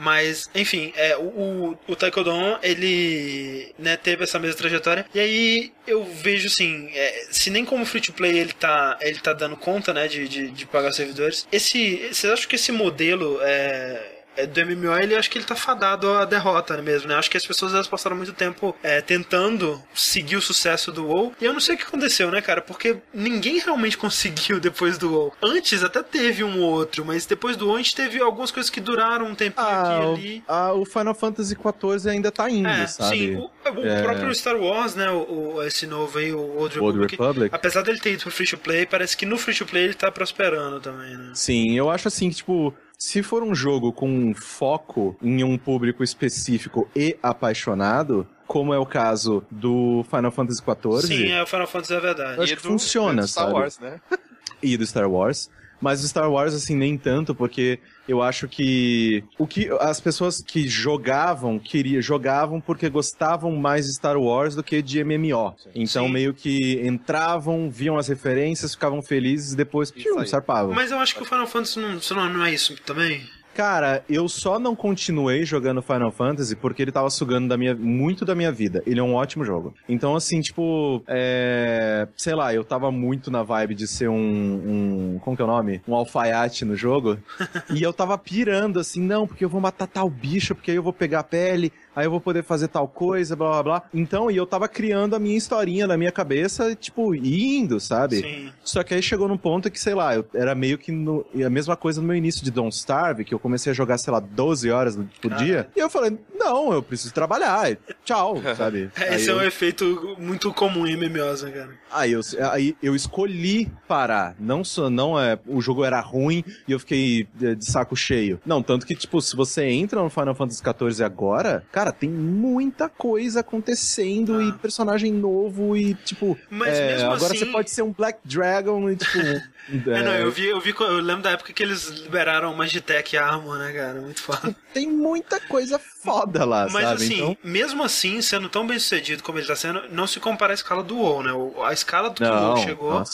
Mas, 0.00 0.48
enfim, 0.54 0.92
é, 0.94 1.16
o, 1.16 1.76
o, 1.88 1.96
Taekwondo, 1.96 2.30
ele 2.62 3.74
né, 3.76 3.96
teve 3.96 4.22
essa 4.22 4.38
mesma 4.38 4.56
trajetória. 4.56 5.04
E 5.12 5.18
aí 5.18 5.72
eu 5.88 6.04
vejo 6.04 6.46
assim, 6.46 6.88
é, 6.94 7.26
se 7.32 7.50
nem 7.50 7.64
como 7.64 7.84
free 7.84 8.00
to 8.00 8.12
play 8.12 8.38
ele 8.38 8.52
tá, 8.52 8.96
ele 9.00 9.18
tá 9.18 9.32
dando 9.32 9.56
conta, 9.56 9.92
né, 9.92 10.06
de, 10.06 10.28
de, 10.28 10.50
de 10.50 10.66
pagar 10.66 10.92
servidores. 10.92 11.48
Esse, 11.50 12.08
vocês 12.12 12.32
acham 12.32 12.48
que 12.48 12.54
esse 12.54 12.70
modelo 12.70 13.40
é, 13.42 14.17
do 14.46 14.66
MMO, 14.66 14.96
ele 14.98 15.14
acho 15.14 15.30
que 15.30 15.38
ele 15.38 15.44
tá 15.44 15.54
fadado 15.54 16.10
à 16.12 16.24
derrota 16.24 16.80
mesmo, 16.82 17.08
né? 17.08 17.14
Acho 17.16 17.30
que 17.30 17.36
as 17.36 17.46
pessoas 17.46 17.72
elas 17.74 17.86
passaram 17.88 18.16
muito 18.16 18.32
tempo 18.32 18.74
é, 18.82 19.00
tentando 19.00 19.82
seguir 19.94 20.36
o 20.36 20.40
sucesso 20.42 20.90
do 20.92 21.06
WoW. 21.06 21.32
E 21.40 21.44
eu 21.44 21.52
não 21.52 21.60
sei 21.60 21.74
o 21.74 21.78
que 21.78 21.84
aconteceu, 21.84 22.30
né, 22.30 22.40
cara? 22.40 22.60
Porque 22.62 22.96
ninguém 23.12 23.58
realmente 23.58 23.96
conseguiu 23.98 24.60
depois 24.60 24.98
do 24.98 25.12
WoW. 25.12 25.32
Antes 25.42 25.82
até 25.82 26.02
teve 26.02 26.44
um 26.44 26.60
ou 26.62 26.70
outro, 26.72 27.04
mas 27.04 27.26
depois 27.26 27.56
do 27.56 27.66
WoW 27.66 27.76
a 27.76 27.78
gente 27.78 27.94
teve 27.94 28.20
algumas 28.20 28.50
coisas 28.50 28.70
que 28.70 28.80
duraram 28.80 29.26
um 29.26 29.34
tempinho 29.34 29.66
aqui 29.66 29.92
Ah, 29.92 30.00
e 30.02 30.06
o, 30.06 30.12
ali. 30.14 30.44
ah, 30.48 30.72
o 30.72 30.84
Final 30.84 31.14
Fantasy 31.14 31.54
XIV 31.56 32.10
ainda 32.10 32.30
tá 32.30 32.48
indo, 32.50 32.68
É, 32.68 32.86
sabe? 32.86 33.16
sim. 33.16 33.36
O, 33.36 33.50
o 33.80 33.86
É. 33.86 34.02
próprio 34.02 34.34
Star 34.34 34.56
Wars, 34.56 34.94
né? 34.94 35.10
O, 35.10 35.56
o- 35.56 35.62
esse 35.62 35.86
novo 35.86 36.18
aí, 36.18 36.32
o 36.32 36.38
Old 36.38 36.78
Old 36.78 36.98
Republic, 36.98 37.16
Republic. 37.16 37.54
Apesar 37.54 37.82
dele 37.82 37.98
ter 37.98 38.12
ido 38.12 38.22
pro 38.22 38.30
free 38.30 38.46
to 38.46 38.56
play, 38.58 38.86
parece 38.86 39.16
que 39.16 39.26
no 39.26 39.36
free 39.36 39.54
to 39.54 39.66
play 39.66 39.84
ele 39.84 39.94
tá 39.94 40.10
prosperando 40.10 40.80
também, 40.80 41.16
né? 41.16 41.30
Sim, 41.34 41.76
eu 41.76 41.90
acho 41.90 42.08
assim 42.08 42.30
que, 42.30 42.36
tipo, 42.36 42.74
se 42.98 43.22
for 43.22 43.42
um 43.44 43.54
jogo 43.54 43.92
com 43.92 44.08
um 44.10 44.34
foco 44.34 45.16
em 45.22 45.44
um 45.44 45.56
público 45.56 46.02
específico 46.02 46.88
e 46.96 47.16
apaixonado, 47.22 48.26
como 48.46 48.74
é 48.74 48.78
o 48.78 48.84
caso 48.84 49.44
do 49.50 50.04
Final 50.10 50.32
Fantasy 50.32 50.60
XIV 50.62 51.06
Sim, 51.06 51.30
é 51.30 51.42
o 51.42 51.46
Final 51.46 51.66
Fantasy 51.68 51.94
é 51.94 52.00
verdade. 52.00 52.36
Eu 52.38 52.42
acho 52.42 52.52
E 52.52 52.56
que 52.56 52.62
do- 52.62 52.68
funciona, 52.68 53.22
do 53.22 53.28
Star 53.28 53.44
sabe? 53.44 53.56
Wars, 53.58 53.78
né? 53.78 54.00
e 54.62 54.76
do 54.76 54.84
Star 54.86 55.08
Wars. 55.08 55.48
Mas 55.80 56.02
o 56.02 56.08
Star 56.08 56.28
Wars, 56.28 56.54
assim, 56.54 56.74
nem 56.74 56.98
tanto, 56.98 57.34
porque 57.36 57.78
eu 58.08 58.22
acho 58.22 58.48
que 58.48 59.22
o 59.38 59.46
que 59.46 59.68
as 59.80 60.00
pessoas 60.00 60.42
que 60.42 60.66
jogavam, 60.66 61.58
queria, 61.58 62.00
jogavam 62.00 62.60
porque 62.60 62.88
gostavam 62.88 63.54
mais 63.54 63.86
de 63.86 63.94
Star 63.94 64.16
Wars 64.16 64.54
do 64.54 64.62
que 64.62 64.80
de 64.80 65.04
MMO. 65.04 65.54
Então, 65.74 66.06
Sim. 66.06 66.12
meio 66.12 66.32
que 66.32 66.80
entravam, 66.86 67.70
viam 67.70 67.98
as 67.98 68.08
referências, 68.08 68.74
ficavam 68.74 69.02
felizes 69.02 69.52
e 69.52 69.56
depois 69.56 69.90
piu, 69.90 70.26
sarpavam. 70.26 70.74
Mas 70.74 70.90
eu 70.90 70.98
acho 70.98 71.14
que 71.14 71.22
o 71.22 71.26
Final 71.26 71.46
Fantasy 71.46 71.78
não, 71.78 72.30
não 72.30 72.44
é 72.44 72.54
isso 72.54 72.74
também. 72.82 73.22
Cara, 73.58 74.04
eu 74.08 74.28
só 74.28 74.56
não 74.56 74.76
continuei 74.76 75.44
jogando 75.44 75.82
Final 75.82 76.12
Fantasy 76.12 76.54
porque 76.54 76.80
ele 76.80 76.92
tava 76.92 77.10
sugando 77.10 77.48
da 77.48 77.56
minha, 77.56 77.74
muito 77.74 78.24
da 78.24 78.32
minha 78.32 78.52
vida. 78.52 78.84
Ele 78.86 79.00
é 79.00 79.02
um 79.02 79.14
ótimo 79.14 79.44
jogo. 79.44 79.74
Então, 79.88 80.14
assim, 80.14 80.40
tipo, 80.40 81.02
é... 81.08 82.06
sei 82.16 82.36
lá, 82.36 82.54
eu 82.54 82.62
tava 82.62 82.92
muito 82.92 83.32
na 83.32 83.42
vibe 83.42 83.74
de 83.74 83.88
ser 83.88 84.08
um, 84.08 84.14
um 84.14 85.18
como 85.18 85.34
que 85.34 85.42
é 85.42 85.44
o 85.44 85.48
nome? 85.48 85.82
Um 85.88 85.94
alfaiate 85.96 86.64
no 86.64 86.76
jogo. 86.76 87.18
e 87.74 87.82
eu 87.82 87.92
tava 87.92 88.16
pirando, 88.16 88.78
assim, 88.78 89.02
não, 89.02 89.26
porque 89.26 89.44
eu 89.44 89.48
vou 89.48 89.60
matar 89.60 89.88
tal 89.88 90.08
bicho, 90.08 90.54
porque 90.54 90.70
aí 90.70 90.76
eu 90.76 90.82
vou 90.84 90.92
pegar 90.92 91.18
a 91.18 91.24
pele, 91.24 91.72
aí 91.98 92.06
eu 92.06 92.10
vou 92.10 92.20
poder 92.20 92.42
fazer 92.42 92.68
tal 92.68 92.86
coisa, 92.88 93.34
blá 93.36 93.50
blá 93.50 93.62
blá. 93.62 93.82
Então, 93.92 94.30
e 94.30 94.36
eu 94.36 94.46
tava 94.46 94.68
criando 94.68 95.14
a 95.14 95.18
minha 95.18 95.36
historinha 95.36 95.86
na 95.86 95.96
minha 95.96 96.12
cabeça, 96.12 96.74
tipo, 96.74 97.14
indo, 97.14 97.78
sabe? 97.80 98.16
Sim. 98.20 98.52
Só 98.64 98.82
que 98.82 98.94
aí 98.94 99.02
chegou 99.02 99.28
num 99.28 99.36
ponto 99.36 99.70
que, 99.70 99.78
sei 99.80 99.94
lá, 99.94 100.14
eu 100.14 100.24
era 100.34 100.54
meio 100.54 100.78
que 100.78 100.92
no- 100.92 101.24
a 101.44 101.50
mesma 101.50 101.76
coisa 101.76 102.00
no 102.00 102.06
meu 102.06 102.16
início 102.16 102.44
de 102.44 102.50
Don't 102.50 102.74
Starve, 102.74 103.24
que 103.24 103.34
eu 103.34 103.38
comecei 103.38 103.70
a 103.70 103.74
jogar, 103.74 103.98
sei 103.98 104.12
lá, 104.12 104.20
12 104.20 104.70
horas 104.70 104.98
por 105.20 105.34
dia. 105.34 105.68
E 105.76 105.80
eu 105.80 105.90
falei, 105.90 106.18
não, 106.38 106.72
eu 106.72 106.82
preciso 106.82 107.12
trabalhar. 107.12 107.76
Tchau, 108.04 108.36
sabe? 108.56 108.90
É, 108.96 109.08
Aí 109.10 109.16
esse 109.16 109.28
é 109.28 109.32
eu- 109.32 109.38
um 109.38 109.42
efeito 109.42 110.16
muito 110.18 110.52
comum 110.52 110.86
em 110.86 110.96
MMOs, 110.96 111.42
né, 111.42 111.50
cara? 111.50 111.70
Aí 111.90 112.12
eu, 112.12 112.20
aí 112.50 112.76
eu 112.82 112.94
escolhi 112.94 113.70
parar. 113.86 114.34
Não 114.38 114.62
só, 114.62 114.88
não 114.90 115.18
é, 115.18 115.38
o 115.46 115.60
jogo 115.60 115.84
era 115.84 116.00
ruim 116.00 116.44
e 116.66 116.72
eu 116.72 116.78
fiquei 116.78 117.26
de, 117.34 117.56
de 117.56 117.64
saco 117.64 117.96
cheio. 117.96 118.40
Não, 118.44 118.62
tanto 118.62 118.86
que, 118.86 118.94
tipo, 118.94 119.20
se 119.20 119.34
você 119.34 119.64
entra 119.64 120.02
no 120.02 120.10
Final 120.10 120.34
Fantasy 120.34 120.62
XIV 120.62 121.02
agora, 121.04 121.64
cara, 121.72 121.87
tem 121.92 122.08
muita 122.10 122.88
coisa 122.88 123.40
acontecendo 123.40 124.40
e 124.42 124.52
personagem 124.52 125.12
novo 125.12 125.76
e, 125.76 125.94
tipo, 125.94 126.38
Ah. 126.42 126.46
Mas 126.50 126.74
é, 126.76 126.86
mesmo 126.92 127.10
agora 127.10 127.32
assim- 127.32 127.38
você 127.38 127.46
pode 127.46 127.70
ser 127.70 127.82
um 127.82 127.92
Black 127.92 128.18
Dragon 128.24 128.90
e, 128.90 128.96
tipo... 128.96 129.18
É, 129.70 130.02
não, 130.02 130.14
eu 130.14 130.30
vi, 130.30 130.46
eu 130.46 130.58
vi, 130.58 130.74
eu 130.80 130.94
lembro 130.98 131.22
da 131.24 131.32
época 131.32 131.52
que 131.52 131.62
eles 131.62 131.88
liberaram 131.88 132.54
Magitech 132.54 133.14
e 133.14 133.18
Armor, 133.18 133.58
né, 133.58 133.70
cara? 133.70 134.00
Muito 134.00 134.22
foda. 134.22 134.56
Tem 134.72 134.86
muita 134.90 135.38
coisa 135.40 135.78
foda 135.78 136.42
lá, 136.46 136.66
Mas 136.70 136.84
sabe? 136.84 137.04
assim, 137.04 137.14
Então, 137.16 137.36
mesmo 137.44 137.82
assim, 137.84 138.22
sendo 138.22 138.48
tão 138.48 138.66
bem 138.66 138.78
sucedido 138.78 139.22
como 139.22 139.38
ele 139.38 139.46
tá 139.46 139.54
sendo, 139.54 139.82
não 139.90 140.06
se 140.06 140.18
compara 140.20 140.54
à 140.54 140.54
escala 140.54 140.82
do 140.82 140.96
WoW, 140.96 141.22
né? 141.22 141.32
O- 141.34 141.62
A 141.62 141.74
escala 141.74 142.08
do 142.08 142.14
que 142.16 142.24
o 142.24 142.26
WoW 142.32 142.56
chegou, 142.64 143.04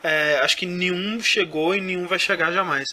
é, 0.00 0.38
acho 0.44 0.56
que 0.56 0.64
nenhum 0.64 1.20
chegou 1.20 1.74
e 1.74 1.80
nenhum 1.80 2.06
vai 2.06 2.20
chegar 2.20 2.52
jamais. 2.52 2.86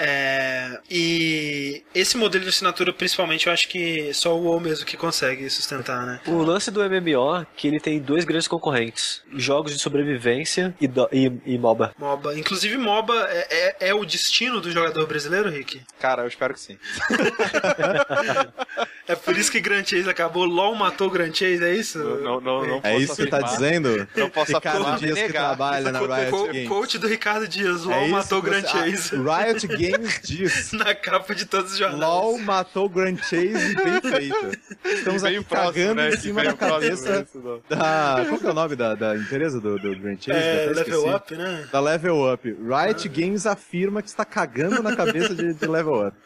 É, 0.00 0.78
e 0.88 1.82
esse 1.94 2.16
modelo 2.16 2.44
de 2.44 2.50
assinatura, 2.50 2.92
principalmente, 2.92 3.48
eu 3.48 3.52
acho 3.52 3.68
que 3.68 4.14
só 4.14 4.36
o 4.36 4.44
WoW 4.44 4.60
mesmo 4.60 4.86
que 4.86 4.96
consegue 4.96 5.50
sustentar, 5.50 6.06
né? 6.06 6.20
O 6.26 6.40
lance 6.42 6.70
do 6.70 6.80
MMO 6.88 7.36
é 7.42 7.46
que 7.56 7.66
ele 7.66 7.80
tem 7.80 7.98
dois 7.98 8.24
grandes 8.24 8.46
concorrentes: 8.46 9.22
jogos 9.34 9.72
de 9.72 9.78
sobrevivência 9.80 10.74
e, 10.80 10.86
do- 10.86 11.08
e, 11.12 11.32
e 11.44 11.58
MOBA. 11.58 11.92
MOBA. 11.98 12.38
Inclusive, 12.38 12.76
MOBA 12.76 13.14
é, 13.28 13.46
é, 13.50 13.88
é 13.88 13.94
o 13.94 14.04
destino 14.04 14.60
do 14.60 14.70
jogador 14.70 15.04
brasileiro, 15.06 15.50
Rick? 15.50 15.80
Cara, 15.98 16.22
eu 16.22 16.28
espero 16.28 16.54
que 16.54 16.60
sim. 16.60 16.78
É 19.08 19.16
por 19.16 19.34
isso 19.38 19.50
que 19.50 19.58
Grand 19.58 19.84
Chase 19.86 20.08
acabou, 20.08 20.44
LOL 20.44 20.74
matou 20.74 21.08
Grand 21.08 21.32
Chase, 21.32 21.64
é 21.64 21.74
isso? 21.74 21.98
Não, 21.98 22.40
não, 22.42 22.66
não 22.66 22.76
É 22.82 22.92
posso 22.92 22.98
isso 22.98 23.16
que 23.16 23.26
tá 23.26 23.38
afirmar. 23.38 23.56
dizendo? 23.56 24.08
Não 24.14 24.28
posso 24.28 24.52
Ricardo 24.52 24.98
Dias 24.98 25.18
que 25.18 25.28
trabalha 25.32 25.90
na 25.90 25.98
Riot 26.00 26.30
co- 26.30 26.46
Games. 26.48 26.68
coach 26.68 26.98
do 26.98 27.08
Ricardo 27.08 27.48
Dias, 27.48 27.84
LOL 27.84 27.94
É 27.94 28.08
matou 28.08 28.42
que 28.42 28.50
Grand 28.50 28.60
você- 28.60 28.68
Chase. 28.68 29.16
Ah, 29.16 29.44
Riot 29.44 29.66
Games 29.66 29.87
diz. 30.22 30.72
Na 30.78 30.94
capa 30.94 31.34
de 31.34 31.44
todos 31.46 31.72
os 31.72 31.78
jornais. 31.78 32.00
LOL 32.00 32.38
matou 32.38 32.88
Grand 32.88 33.16
Chase 33.16 33.72
e 33.72 33.74
bem 33.74 34.00
feito. 34.00 34.58
Estamos 34.84 35.24
aqui 35.24 35.42
próximo, 35.44 35.72
cagando 35.72 35.94
né? 35.94 36.08
em 36.10 36.16
cima 36.16 36.44
da 36.44 36.52
cabeça 36.54 37.26
da... 37.68 38.24
Qual 38.28 38.38
que 38.38 38.46
é 38.46 38.50
o 38.50 38.54
nome 38.54 38.76
da, 38.76 38.94
da 38.94 39.16
empresa 39.16 39.60
do, 39.60 39.78
do 39.78 39.96
Grand 39.98 40.16
Chase? 40.20 40.38
É, 40.38 40.66
level 40.66 40.82
esqueci. 40.82 41.14
up, 41.14 41.36
né? 41.36 41.68
Da 41.72 41.80
Level 41.80 42.32
Up. 42.32 42.48
Riot 42.48 43.08
Games 43.08 43.46
afirma 43.46 44.02
que 44.02 44.08
está 44.08 44.24
cagando 44.24 44.82
na 44.82 44.94
cabeça 44.94 45.34
de, 45.34 45.54
de 45.54 45.66
Level 45.66 46.06
Up. 46.08 46.16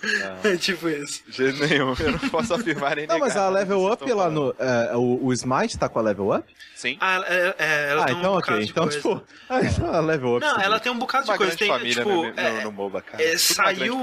É 0.44 0.56
tipo 0.56 0.89
isso. 0.89 1.22
De 1.28 1.36
jeito 1.36 1.66
nenhum. 1.66 1.94
Eu 1.98 2.12
não 2.12 2.18
posso 2.30 2.55
afirmar 2.55 2.97
nem 2.97 3.06
Não, 3.06 3.14
negar. 3.14 3.28
mas 3.28 3.36
a 3.36 3.48
Level 3.48 3.93
Up 3.93 4.05
lá 4.12 4.24
falando. 4.24 4.55
no... 4.59 4.64
é, 4.64 4.97
o, 4.97 5.26
o 5.26 5.32
Smite 5.32 5.78
tá 5.78 5.89
com 5.89 5.98
a 5.98 6.02
Level 6.02 6.34
Up? 6.34 6.44
Sim. 6.74 6.97
Ah, 7.01 7.22
é, 7.26 7.55
é, 7.59 7.90
ela 7.90 8.02
ah, 8.02 8.06
tem 8.06 8.16
um 8.16 8.18
então 8.18 8.32
bocado 8.34 8.52
ok. 8.59 8.64
de 8.64 8.70
Então, 8.70 8.84
coisa. 8.84 8.97
tipo... 8.98 9.22
Ah, 9.48 9.60
então 9.62 9.94
a 9.94 10.01
Level 10.01 10.36
Up... 10.36 10.40
Não, 10.47 10.60
ela 10.60 10.80
tem 10.80 10.93
um 10.93 10.98
bocado 10.98 11.26
de 11.26 11.36
coisa. 11.36 11.56
Tem, 11.56 11.68
família 11.68 11.94
tipo, 11.94 12.09
no, 12.09 12.22
no, 12.22 12.40
é, 12.40 12.64
no 12.64 12.72
MOBA, 12.72 13.02
cara. 13.02 13.22
é, 13.22 13.36
saiu, 13.55 14.01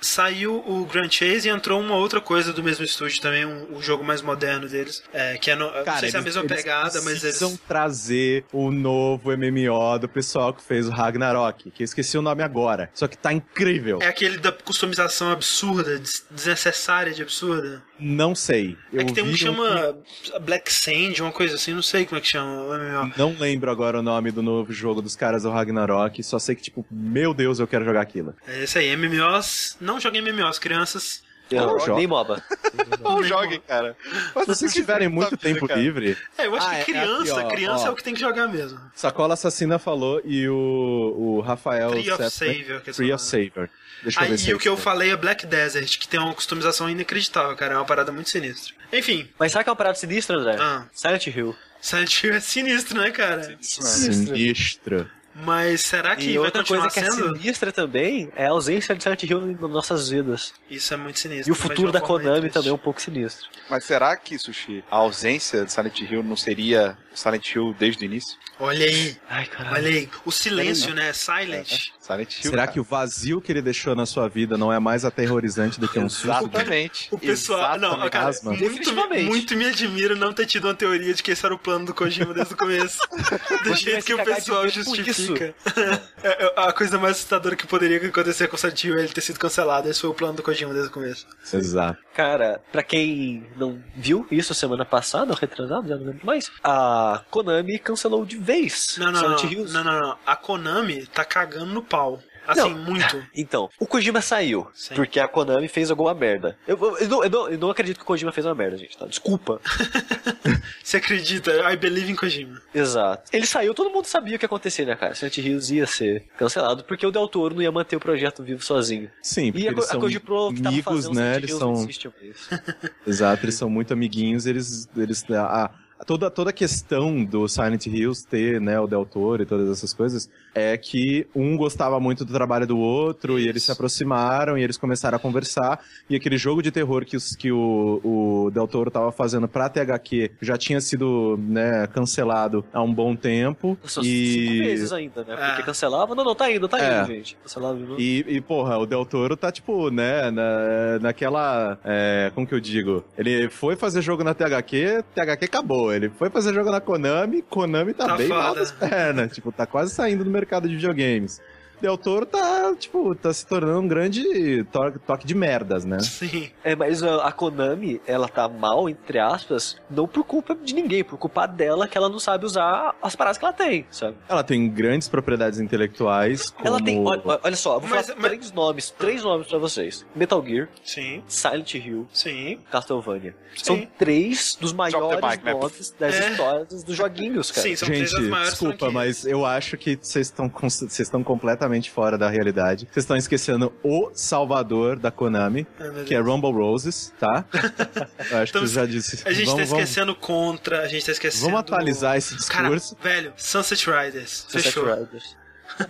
saiu 0.00 0.54
o 0.66 0.84
Grand 0.86 1.10
Chase 1.10 1.48
e 1.48 1.50
entrou 1.50 1.80
uma 1.80 1.94
outra 1.96 2.20
coisa 2.20 2.52
do 2.52 2.62
mesmo 2.62 2.84
estúdio 2.84 3.20
também, 3.20 3.44
um, 3.44 3.76
o 3.76 3.82
jogo 3.82 4.04
mais 4.04 4.22
moderno 4.22 4.68
deles. 4.68 5.02
É, 5.12 5.36
que 5.38 5.50
é 5.50 5.56
no, 5.56 5.70
não 5.70 5.98
sei 5.98 6.10
se 6.10 6.16
é 6.16 6.18
a 6.18 6.22
mesma 6.22 6.42
eles 6.42 6.56
pegada, 6.56 7.00
mas 7.02 7.20
precisam 7.20 7.50
eles. 7.50 7.60
trazer 7.66 8.44
o 8.52 8.70
novo 8.70 9.30
MMO 9.36 9.98
do 9.98 10.08
pessoal 10.08 10.52
que 10.52 10.62
fez 10.62 10.86
o 10.86 10.90
Ragnarok, 10.90 11.70
que 11.70 11.82
eu 11.82 11.84
esqueci 11.84 12.16
o 12.18 12.22
nome 12.22 12.42
agora. 12.42 12.90
Só 12.94 13.06
que 13.08 13.16
tá 13.16 13.32
incrível. 13.32 13.98
É 14.02 14.06
aquele 14.08 14.38
da 14.38 14.52
customização 14.52 15.30
absurda, 15.30 15.98
des- 15.98 16.24
desnecessária 16.30 17.12
de 17.12 17.22
absurda. 17.22 17.82
Não 17.98 18.34
sei. 18.34 18.76
é 18.92 19.04
que 19.04 19.12
tem 19.12 19.24
um 19.24 19.30
que 19.30 19.36
chama 19.38 19.96
Black 20.42 20.70
Sand, 20.72 21.14
uma 21.20 21.32
coisa 21.32 21.54
assim, 21.54 21.72
não 21.72 21.82
sei 21.82 22.04
como 22.04 22.18
é 22.18 22.20
que 22.20 22.28
chama 22.28 22.62
o 22.62 22.78
MMO. 22.78 23.12
Não 23.16 23.34
lembro 23.38 23.70
agora 23.70 23.98
o 23.98 24.02
nome 24.02 24.30
do 24.30 24.42
novo 24.42 24.72
jogo 24.72 25.00
dos 25.00 25.16
caras 25.16 25.44
do 25.44 25.50
Ragnarok, 25.50 26.22
só 26.22 26.38
sei 26.38 26.54
que, 26.54 26.62
tipo, 26.62 26.84
meu 26.90 27.32
Deus, 27.32 27.58
eu 27.58 27.66
quero 27.66 27.84
jogar 27.84 28.02
aquilo. 28.02 28.34
É 28.46 28.62
isso 28.78 28.78
aí, 28.78 28.96
MMOs. 28.96 29.76
Não 29.80 29.98
joguem 30.00 30.22
MMOs, 30.22 30.58
crianças. 30.58 31.24
Não, 31.50 31.78
joga. 31.78 31.94
nem 31.94 32.08
MOBA. 32.08 32.42
Não 33.00 33.22
joguem, 33.22 33.60
cara. 33.60 33.96
Se 34.40 34.46
vocês 34.46 34.72
tiverem 34.74 35.08
muito 35.08 35.36
tempo 35.36 35.64
livre, 35.72 36.16
É, 36.36 36.46
eu 36.46 36.56
acho 36.56 36.66
Ah, 36.66 36.70
que 36.74 36.80
é 36.80 36.84
criança, 36.84 37.38
aqui, 37.38 37.46
ó, 37.46 37.48
criança 37.48 37.84
ó. 37.84 37.86
é 37.86 37.90
o 37.90 37.94
que 37.94 38.02
tem 38.02 38.14
que 38.14 38.20
jogar 38.20 38.48
mesmo. 38.48 38.80
Sacola 38.96 39.34
Assassina 39.34 39.78
falou 39.78 40.20
e 40.24 40.48
o, 40.48 41.14
o 41.16 41.40
Rafael... 41.40 41.90
Tree 41.90 42.10
of 42.10 42.30
Savior, 42.30 42.80
Tree 42.80 42.90
of 42.90 42.94
falaram. 42.96 43.18
Savior. 43.18 43.70
Deixa 44.02 44.18
eu 44.18 44.24
Aí 44.24 44.30
ver 44.30 44.38
se 44.38 44.52
o 44.54 44.58
que 44.58 44.68
eu 44.68 44.76
falei 44.76 45.12
é 45.12 45.16
Black 45.16 45.46
Desert, 45.46 45.98
que 46.00 46.08
tem 46.08 46.18
uma 46.18 46.34
customização 46.34 46.90
inacreditável, 46.90 47.54
cara. 47.56 47.74
É 47.74 47.76
uma 47.76 47.84
parada 47.84 48.10
muito 48.10 48.28
sinistra. 48.28 48.74
Enfim, 48.92 49.28
Mas 49.38 49.52
sabe 49.52 49.62
que 49.64 49.70
é 49.70 49.72
uma 49.72 49.76
parada 49.76 49.94
sinistra, 49.96 50.36
André? 50.36 50.56
Ah. 50.58 50.86
Silent 50.92 51.28
Hill. 51.28 51.54
Silent 51.80 52.24
Hill 52.24 52.34
é 52.34 52.40
sinistro, 52.40 52.98
né, 53.00 53.12
cara? 53.12 53.56
Sinistro. 53.60 55.08
Mas 55.44 55.82
será 55.82 56.16
que 56.16 56.30
E 56.30 56.38
vai 56.38 56.46
outra 56.46 56.64
coisa 56.64 56.88
que 56.88 56.98
é 56.98 57.10
sendo? 57.10 57.36
sinistra 57.36 57.70
também 57.70 58.30
é 58.34 58.46
a 58.46 58.50
ausência 58.50 58.94
de 58.94 59.02
Silent 59.02 59.22
Hill 59.24 59.40
nas 59.60 59.70
nossas 59.70 60.08
vidas. 60.08 60.54
Isso 60.70 60.94
é 60.94 60.96
muito 60.96 61.18
sinistro. 61.18 61.48
E 61.48 61.52
o 61.52 61.54
futuro 61.54 61.92
da 61.92 62.00
Konami 62.00 62.48
também 62.48 62.70
é 62.70 62.72
um 62.72 62.78
pouco 62.78 63.00
sinistro. 63.02 63.46
Mas 63.68 63.84
será 63.84 64.16
que, 64.16 64.38
Sushi, 64.38 64.82
a 64.90 64.96
ausência 64.96 65.64
de 65.64 65.72
Silent 65.72 66.00
Hill 66.00 66.22
não 66.22 66.36
seria 66.36 66.96
Silent 67.14 67.54
Hill 67.54 67.74
desde 67.78 68.04
o 68.04 68.06
início? 68.06 68.36
Olha 68.58 68.86
aí, 68.86 69.16
Ai, 69.28 69.44
caralho. 69.46 69.76
olha 69.76 69.88
aí. 69.88 70.08
O 70.24 70.32
silêncio, 70.32 70.94
né? 70.94 71.12
Silent. 71.12 71.88
Silent 72.00 72.36
Hill. 72.36 72.50
Será 72.50 72.62
cara. 72.62 72.72
que 72.72 72.80
o 72.80 72.84
vazio 72.84 73.38
que 73.40 73.52
ele 73.52 73.60
deixou 73.60 73.94
na 73.94 74.06
sua 74.06 74.28
vida 74.28 74.56
não 74.56 74.72
é 74.72 74.78
mais 74.78 75.04
aterrorizante 75.04 75.78
do 75.78 75.86
que 75.86 75.98
um 75.98 76.08
susto? 76.08 76.28
Exatamente. 76.46 77.08
O 77.10 77.18
pessoal. 77.18 77.78
Não, 77.78 77.88
Exatamente. 77.88 78.12
cara, 78.12 78.28
Asma. 78.28 78.50
muito, 78.52 78.62
Definitivamente. 78.64 79.24
muito 79.24 79.56
me 79.56 79.66
admira 79.66 80.14
não 80.14 80.32
ter 80.32 80.46
tido 80.46 80.64
uma 80.68 80.74
teoria 80.74 81.12
de 81.12 81.22
que 81.22 81.32
esse 81.32 81.44
era 81.44 81.54
o 81.54 81.58
plano 81.58 81.84
do 81.84 81.92
Kojima 81.92 82.32
desde 82.32 82.54
o 82.54 82.56
começo. 82.56 82.98
Do 83.62 83.74
jeito 83.74 84.04
que 84.06 84.14
o 84.14 84.24
pessoal 84.24 84.66
justifica. 84.68 85.25
É, 86.22 86.44
é, 86.44 86.52
a 86.56 86.72
coisa 86.72 86.98
mais 86.98 87.16
assustadora 87.16 87.54
que 87.54 87.66
poderia 87.66 87.98
acontecer 87.98 88.48
com 88.48 88.56
o 88.56 88.58
Silent 88.58 88.82
Hill 88.82 88.96
é 88.96 89.00
ele 89.00 89.12
ter 89.12 89.20
sido 89.20 89.38
cancelado. 89.38 89.88
Esse 89.88 90.00
foi 90.00 90.10
o 90.10 90.14
plano 90.14 90.34
do 90.34 90.42
Kojima 90.42 90.72
desde 90.72 90.90
o 90.90 90.92
começo. 90.92 91.26
Exato. 91.52 91.98
Cara, 92.14 92.60
pra 92.72 92.82
quem 92.82 93.46
não 93.56 93.80
viu 93.94 94.26
isso 94.30 94.52
semana 94.54 94.84
passada, 94.84 95.32
ou 95.32 95.38
retrasado, 95.38 95.88
já 95.88 95.96
não 95.96 96.06
lembro 96.06 96.26
mais, 96.26 96.50
a 96.64 97.22
Konami 97.30 97.78
cancelou 97.78 98.24
de 98.24 98.38
vez 98.38 98.96
Não, 98.98 99.12
não, 99.12 99.20
Silent 99.20 99.42
não, 99.44 99.52
Hills. 99.52 99.74
não, 99.74 99.84
não, 99.84 100.00
não. 100.00 100.18
A 100.26 100.34
Konami 100.34 101.06
tá 101.06 101.24
cagando 101.24 101.66
no 101.66 101.82
pau. 101.82 102.20
Assim, 102.46 102.60
Não. 102.60 102.78
muito. 102.84 103.22
Então, 103.34 103.68
o 103.78 103.86
Kojima 103.86 104.20
saiu, 104.20 104.66
Sim. 104.74 104.94
porque 104.94 105.20
a 105.20 105.28
Konami 105.28 105.68
fez 105.68 105.90
alguma 105.90 106.14
merda. 106.14 106.56
Eu, 106.66 106.78
eu, 106.98 107.08
não, 107.08 107.24
eu 107.24 107.30
não- 107.30 107.48
eu 107.50 107.58
não 107.58 107.70
acredito 107.70 107.96
que 107.96 108.02
o 108.02 108.06
Kojima 108.06 108.32
fez 108.32 108.46
uma 108.46 108.54
merda, 108.54 108.76
gente, 108.78 108.96
tá? 108.96 109.06
Desculpa. 109.06 109.60
Você 110.82 110.96
acredita? 110.98 111.50
I 111.72 111.76
believe 111.76 112.10
in 112.10 112.16
Kojima. 112.16 112.60
Exato. 112.74 113.30
Ele 113.32 113.46
saiu, 113.46 113.74
todo 113.74 113.90
mundo 113.90 114.06
sabia 114.06 114.36
o 114.36 114.38
que 114.38 114.44
ia 114.44 114.46
acontecer, 114.46 114.86
né, 114.86 114.94
cara? 114.96 115.14
Silent 115.14 115.36
Hills 115.38 115.74
ia 115.74 115.86
ser 115.86 116.24
cancelado, 116.38 116.84
porque 116.84 117.06
o 117.06 117.10
Del 117.10 117.28
Toro 117.28 117.54
não 117.54 117.62
ia 117.62 117.72
manter 117.72 117.96
o 117.96 118.00
projeto 118.00 118.42
vivo 118.42 118.64
sozinho. 118.64 119.10
Sim, 119.22 119.50
porque 119.52 119.64
E 119.64 119.68
a, 119.68 119.72
eles 119.72 119.84
a 119.84 119.88
são 119.88 120.00
Koji 120.00 120.20
Pro 120.20 120.52
que 120.54 120.66
amigos, 120.66 120.84
fazendo 120.84 121.14
né? 121.14 121.36
Eles 121.36 121.50
Hills 121.50 121.58
são... 121.58 122.10
Exato, 123.06 123.44
eles 123.44 123.54
são 123.54 123.68
muito 123.70 123.92
amiguinhos, 123.92 124.46
eles... 124.46 124.88
eles 124.96 125.24
a, 125.30 125.64
a- 125.64 125.70
toda, 126.06 126.30
toda 126.30 126.50
a 126.50 126.52
questão 126.52 127.24
do 127.24 127.48
Silent 127.48 127.86
Hills 127.86 128.26
ter, 128.26 128.60
né, 128.60 128.78
o 128.78 128.86
Del 128.86 129.06
Toro 129.06 129.42
e 129.42 129.46
todas 129.46 129.70
essas 129.70 129.94
coisas, 129.94 130.28
é 130.58 130.74
que 130.78 131.26
um 131.36 131.54
gostava 131.54 132.00
muito 132.00 132.24
do 132.24 132.32
trabalho 132.32 132.66
do 132.66 132.78
outro, 132.78 133.38
e 133.38 133.46
eles 133.46 133.62
se 133.62 133.70
aproximaram, 133.70 134.56
e 134.56 134.62
eles 134.62 134.78
começaram 134.78 135.16
a 135.16 135.18
conversar, 135.18 135.80
e 136.08 136.16
aquele 136.16 136.38
jogo 136.38 136.62
de 136.62 136.70
terror 136.70 137.04
que, 137.04 137.14
os, 137.14 137.36
que 137.36 137.52
o, 137.52 138.00
o 138.02 138.50
Del 138.50 138.66
Toro 138.66 138.90
tava 138.90 139.12
fazendo 139.12 139.46
pra 139.46 139.68
THQ 139.68 140.30
já 140.40 140.56
tinha 140.56 140.80
sido, 140.80 141.38
né, 141.46 141.86
cancelado 141.88 142.64
há 142.72 142.82
um 142.82 142.92
bom 142.92 143.14
tempo, 143.14 143.76
Só 143.84 144.00
e... 144.00 144.04
cinco 144.04 144.64
vezes 144.64 144.92
ainda, 144.94 145.20
né? 145.24 145.36
Porque 145.36 145.60
Ah. 145.60 145.64
cancelava, 145.66 146.14
não, 146.14 146.24
não, 146.24 146.34
tá 146.34 146.50
indo, 146.50 146.66
tá 146.66 146.80
É. 146.80 147.00
indo, 147.02 147.06
gente. 147.08 147.36
Cancelava 147.42 147.76
de 147.76 147.82
novo. 147.82 148.00
E, 148.00 148.24
e, 148.26 148.40
porra, 148.40 148.78
o 148.78 148.86
Del 148.86 149.04
Toro 149.04 149.36
tá, 149.36 149.52
tipo, 149.52 149.90
né, 149.90 150.30
na, 150.30 150.98
naquela. 151.02 151.78
é, 151.84 152.30
como 152.34 152.46
que 152.46 152.54
eu 152.54 152.60
digo? 152.60 153.04
Ele 153.18 153.50
foi 153.50 153.76
fazer 153.76 154.00
jogo 154.00 154.24
na 154.24 154.32
THQ, 154.32 155.04
THQ 155.14 155.44
acabou. 155.44 155.92
Ele 155.92 156.08
foi 156.08 156.30
fazer 156.30 156.54
jogo 156.54 156.70
na 156.70 156.80
Konami, 156.80 157.42
Konami 157.42 157.92
tá, 157.92 158.06
Tá 158.06 158.16
bem 158.16 158.28
mal 158.28 158.48
foda. 158.54 158.60
das 158.60 158.72
pernas. 158.72 159.32
tipo, 159.34 159.52
tá 159.52 159.66
quase 159.66 159.92
saindo 159.94 160.24
do 160.24 160.30
mercado 160.30 160.45
de 160.60 160.68
videogames. 160.68 161.40
Del 161.80 161.96
Toro 161.98 162.24
tá, 162.26 162.74
tipo, 162.78 163.14
tá 163.14 163.32
se 163.32 163.46
tornando 163.46 163.80
um 163.80 163.88
grande 163.88 164.64
to- 164.72 164.98
toque 165.06 165.26
de 165.26 165.34
merdas, 165.34 165.84
né? 165.84 165.98
Sim. 166.00 166.50
É, 166.64 166.74
mas 166.74 167.02
a 167.02 167.30
Konami, 167.32 168.00
ela 168.06 168.28
tá 168.28 168.48
mal, 168.48 168.88
entre 168.88 169.18
aspas, 169.18 169.76
não 169.90 170.06
por 170.08 170.24
culpa 170.24 170.54
de 170.54 170.74
ninguém, 170.74 171.04
por 171.04 171.18
culpa 171.18 171.46
dela 171.46 171.86
que 171.86 171.96
ela 171.96 172.08
não 172.08 172.18
sabe 172.18 172.44
usar 172.46 172.94
as 173.02 173.14
paradas 173.14 173.38
que 173.38 173.44
ela 173.44 173.52
tem, 173.52 173.86
sabe? 173.90 174.16
Ela 174.28 174.42
tem 174.42 174.68
grandes 174.70 175.08
propriedades 175.08 175.58
intelectuais, 175.60 176.50
como... 176.50 176.66
Ela 176.68 176.82
tem. 176.82 177.04
Olha, 177.06 177.22
olha 177.42 177.56
só, 177.56 177.74
eu 177.76 177.80
vou 177.80 177.90
Mas- 177.90 178.06
falar 178.06 178.18
mas- 178.20 178.30
três 178.30 178.52
nomes, 178.52 178.90
três 178.90 179.22
nomes 179.22 179.46
pra 179.46 179.58
vocês: 179.58 180.06
Metal 180.14 180.44
Gear, 180.44 180.68
Sim. 180.84 181.22
Silent 181.28 181.74
Hill, 181.74 182.06
Sim. 182.12 182.58
Castlevania. 182.70 183.34
Sim. 183.54 183.64
São 183.64 183.86
três 183.98 184.56
dos 184.60 184.72
maiores 184.72 185.20
mic, 185.22 185.44
né? 185.44 185.52
nomes 185.52 185.94
das 185.98 186.14
É. 186.14 186.30
histórias 186.30 186.84
dos 186.84 186.96
joguinhos, 186.96 187.50
cara. 187.50 187.66
Sim, 187.68 187.76
são 187.76 187.86
três 187.88 188.10
Gente, 188.10 188.20
das 188.20 188.28
maiores 188.30 188.50
desculpa, 188.50 188.76
franquias. 188.78 188.94
mas 188.94 189.26
eu 189.26 189.44
acho 189.46 189.76
que 189.76 189.98
vocês 190.00 190.26
estão 190.26 190.48
vocês 190.48 191.00
estão 191.00 191.22
completamente 191.24 191.65
fora 191.90 192.16
da 192.18 192.28
realidade. 192.28 192.86
Vocês 192.90 193.04
estão 193.04 193.16
esquecendo 193.16 193.72
o 193.82 194.10
salvador 194.14 194.98
da 194.98 195.10
Konami, 195.10 195.66
Ai, 195.78 195.90
meu 195.90 196.04
que 196.04 196.14
é. 196.14 196.18
Rumble 196.18 196.52
Roses, 196.52 197.12
tá? 197.18 197.44
Eu 198.30 198.38
acho 198.38 198.52
que 198.52 198.58
Então, 198.58 198.66
você 198.68 198.74
já 198.74 198.86
disse. 198.86 199.22
A 199.26 199.32
gente 199.32 199.46
vamos, 199.46 199.68
tá 199.70 199.76
esquecendo 199.76 200.14
Contra, 200.14 200.82
a 200.82 200.88
gente 200.88 201.04
tá 201.04 201.12
esquecendo... 201.12 201.44
Vamos, 201.44 201.60
vamos 201.60 201.72
atualizar 201.72 202.16
esse 202.16 202.36
Cara, 202.48 202.68
discurso. 202.70 202.96
velho, 203.02 203.32
Sunset 203.36 203.86
Riders. 203.90 204.46
Sunset 204.48 204.62
Fechou. 204.64 204.84
Riders. 204.84 205.36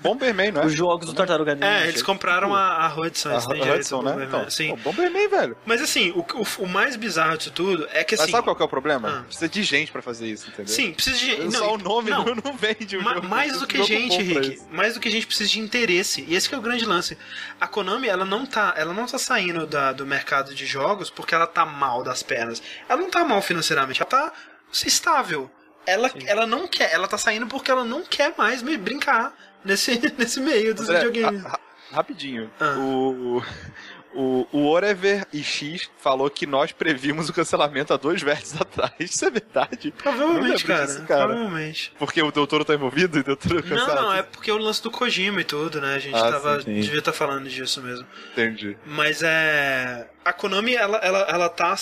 Bomberman, 0.01 0.53
não 0.53 0.63
é? 0.63 0.67
Os 0.67 0.73
jogos 0.75 1.07
do 1.07 1.15
Tartaruga 1.15 1.55
Ninja. 1.55 1.67
É, 1.67 1.89
eles 1.89 2.03
compraram 2.03 2.55
a, 2.55 2.87
a 2.87 2.95
Hudson, 2.95 3.31
A 3.31 3.39
Hudson, 3.75 4.03
né? 4.03 4.25
Então, 4.27 4.49
Sim. 4.51 4.71
pô, 4.71 4.77
Bomberman, 4.91 5.29
velho. 5.29 5.57
Mas 5.65 5.81
assim, 5.83 6.11
o, 6.13 6.21
o, 6.21 6.65
o 6.65 6.69
mais 6.69 6.97
bizarro 6.97 7.37
disso 7.39 7.51
tudo 7.51 7.87
é 7.93 8.03
que 8.05 8.15
Mas 8.15 8.23
assim... 8.23 8.33
sabe 8.33 8.45
qual 8.45 8.57
que 8.57 8.63
é 8.63 8.65
o 8.65 8.69
problema? 8.69 9.21
Ah. 9.21 9.23
Precisa 9.25 9.49
de 9.49 9.63
gente 9.63 9.93
pra 9.93 10.03
fazer 10.03 10.27
isso, 10.27 10.49
entendeu? 10.49 10.73
Sim, 10.75 10.93
precisa 10.93 11.17
de... 11.19 11.37
Não, 11.45 11.51
Só 11.53 11.75
o 11.75 11.79
nome 11.79 12.11
não, 12.11 12.25
não, 12.25 12.57
vende 12.57 12.97
o 12.97 13.03
Ma- 13.03 13.15
jogo. 13.15 13.29
mais 13.29 13.59
do 13.59 13.65
O 13.65 13.67
que 13.67 13.83
gente, 13.85 14.21
Rick. 14.23 14.55
isso. 14.55 14.67
Mais 14.71 14.95
do 14.95 15.01
que 15.01 15.11
gente 15.11 15.27
precisa 15.27 15.49
de 15.51 15.61
interesse. 15.61 16.25
E 16.29 16.35
esse 16.35 16.49
que 16.49 16.55
é 16.55 16.59
o 16.59 16.63
grande 16.63 16.85
lance. 16.85 17.17
A 17.61 17.67
Konami, 17.67 18.09
ela 18.09 18.25
não 18.25 18.45
tá, 18.47 18.75
ela 18.77 18.93
não 18.93 19.07
tá 19.07 19.19
saindo 19.19 19.67
da- 19.67 19.93
do 19.93 20.05
mercado 20.07 20.55
de 20.55 20.67
jogos 20.67 21.11
porque 21.11 21.35
ela 21.35 21.47
tá 21.47 21.65
mal 21.65 22.03
das 22.03 22.23
pernas. 22.23 22.63
Ela 22.89 23.01
não 23.01 23.11
tá 23.11 23.25
mal 23.25 23.41
financeiramente, 23.43 24.01
ela 24.03 24.11
tá 24.11 24.33
estável. 24.85 25.51
Ela, 25.87 26.11
ela 26.27 26.47
não 26.47 26.67
quer, 26.67 26.93
ela 26.93 27.07
tá 27.07 27.17
saindo 27.17 27.47
porque 27.47 27.71
ela 27.71 27.85
não 27.85 28.03
quer 28.03 28.35
mais 28.37 28.61
me 28.61 28.77
brincar 28.77 29.33
nesse, 29.67 30.01
nesse 30.17 30.41
meio 30.41 30.75
dos 30.75 30.89
André, 30.89 31.05
videogames. 31.07 31.43
ra- 31.43 31.49
ra- 31.51 31.61
rapidinho. 31.93 32.51
Ah. 32.61 32.77
O, 32.79 33.43
o, 34.15 34.47
o 34.51 34.67
Orever 34.69 35.27
e 35.33 35.43
X 35.43 35.91
falou 35.99 36.31
que 36.31 36.47
nós 36.47 36.73
previmos 36.73 37.29
o 37.29 37.33
cancelamento 37.35 37.93
há 37.93 37.99
dois 37.99 38.23
vértices 38.23 38.57
atrás. 38.61 38.95
Isso 38.99 39.25
é 39.27 39.31
verdade? 39.31 39.93
Não 39.93 40.13
Provavelmente, 40.15 40.65
cara, 40.65 40.87
disso, 40.87 41.03
cara. 41.05 41.27
Provavelmente. 41.27 41.93
Porque 41.99 42.23
o 42.23 42.31
doutor 42.33 42.65
tá 42.65 42.73
envolvido 42.75 43.19
e 43.19 43.21
o 43.21 43.25
doutor 43.25 43.55
Não, 43.57 43.63
cancelado? 43.63 44.01
não, 44.03 44.15
é 44.15 44.23
porque 44.23 44.51
o 44.51 44.57
lance 44.57 44.83
do 44.83 44.91
Kojima 44.91 45.43
e 45.43 45.45
tudo, 45.45 45.81
né? 45.83 45.97
A 45.97 45.99
gente 45.99 46.17
Ah, 46.17 46.33
tava, 46.33 46.63
sim, 46.63 46.81
devia 46.81 46.99
estar 47.01 47.13
falando 47.13 47.47
disso 47.49 47.83
mesmo. 47.83 48.07
Entendi. 48.33 48.77
Mas 48.87 49.23
é. 49.23 50.09
A 50.27 50.33
Konami, 50.33 50.75
ela, 50.75 50.99
ela, 50.99 51.19
ela 51.29 51.49
tá 51.49 51.77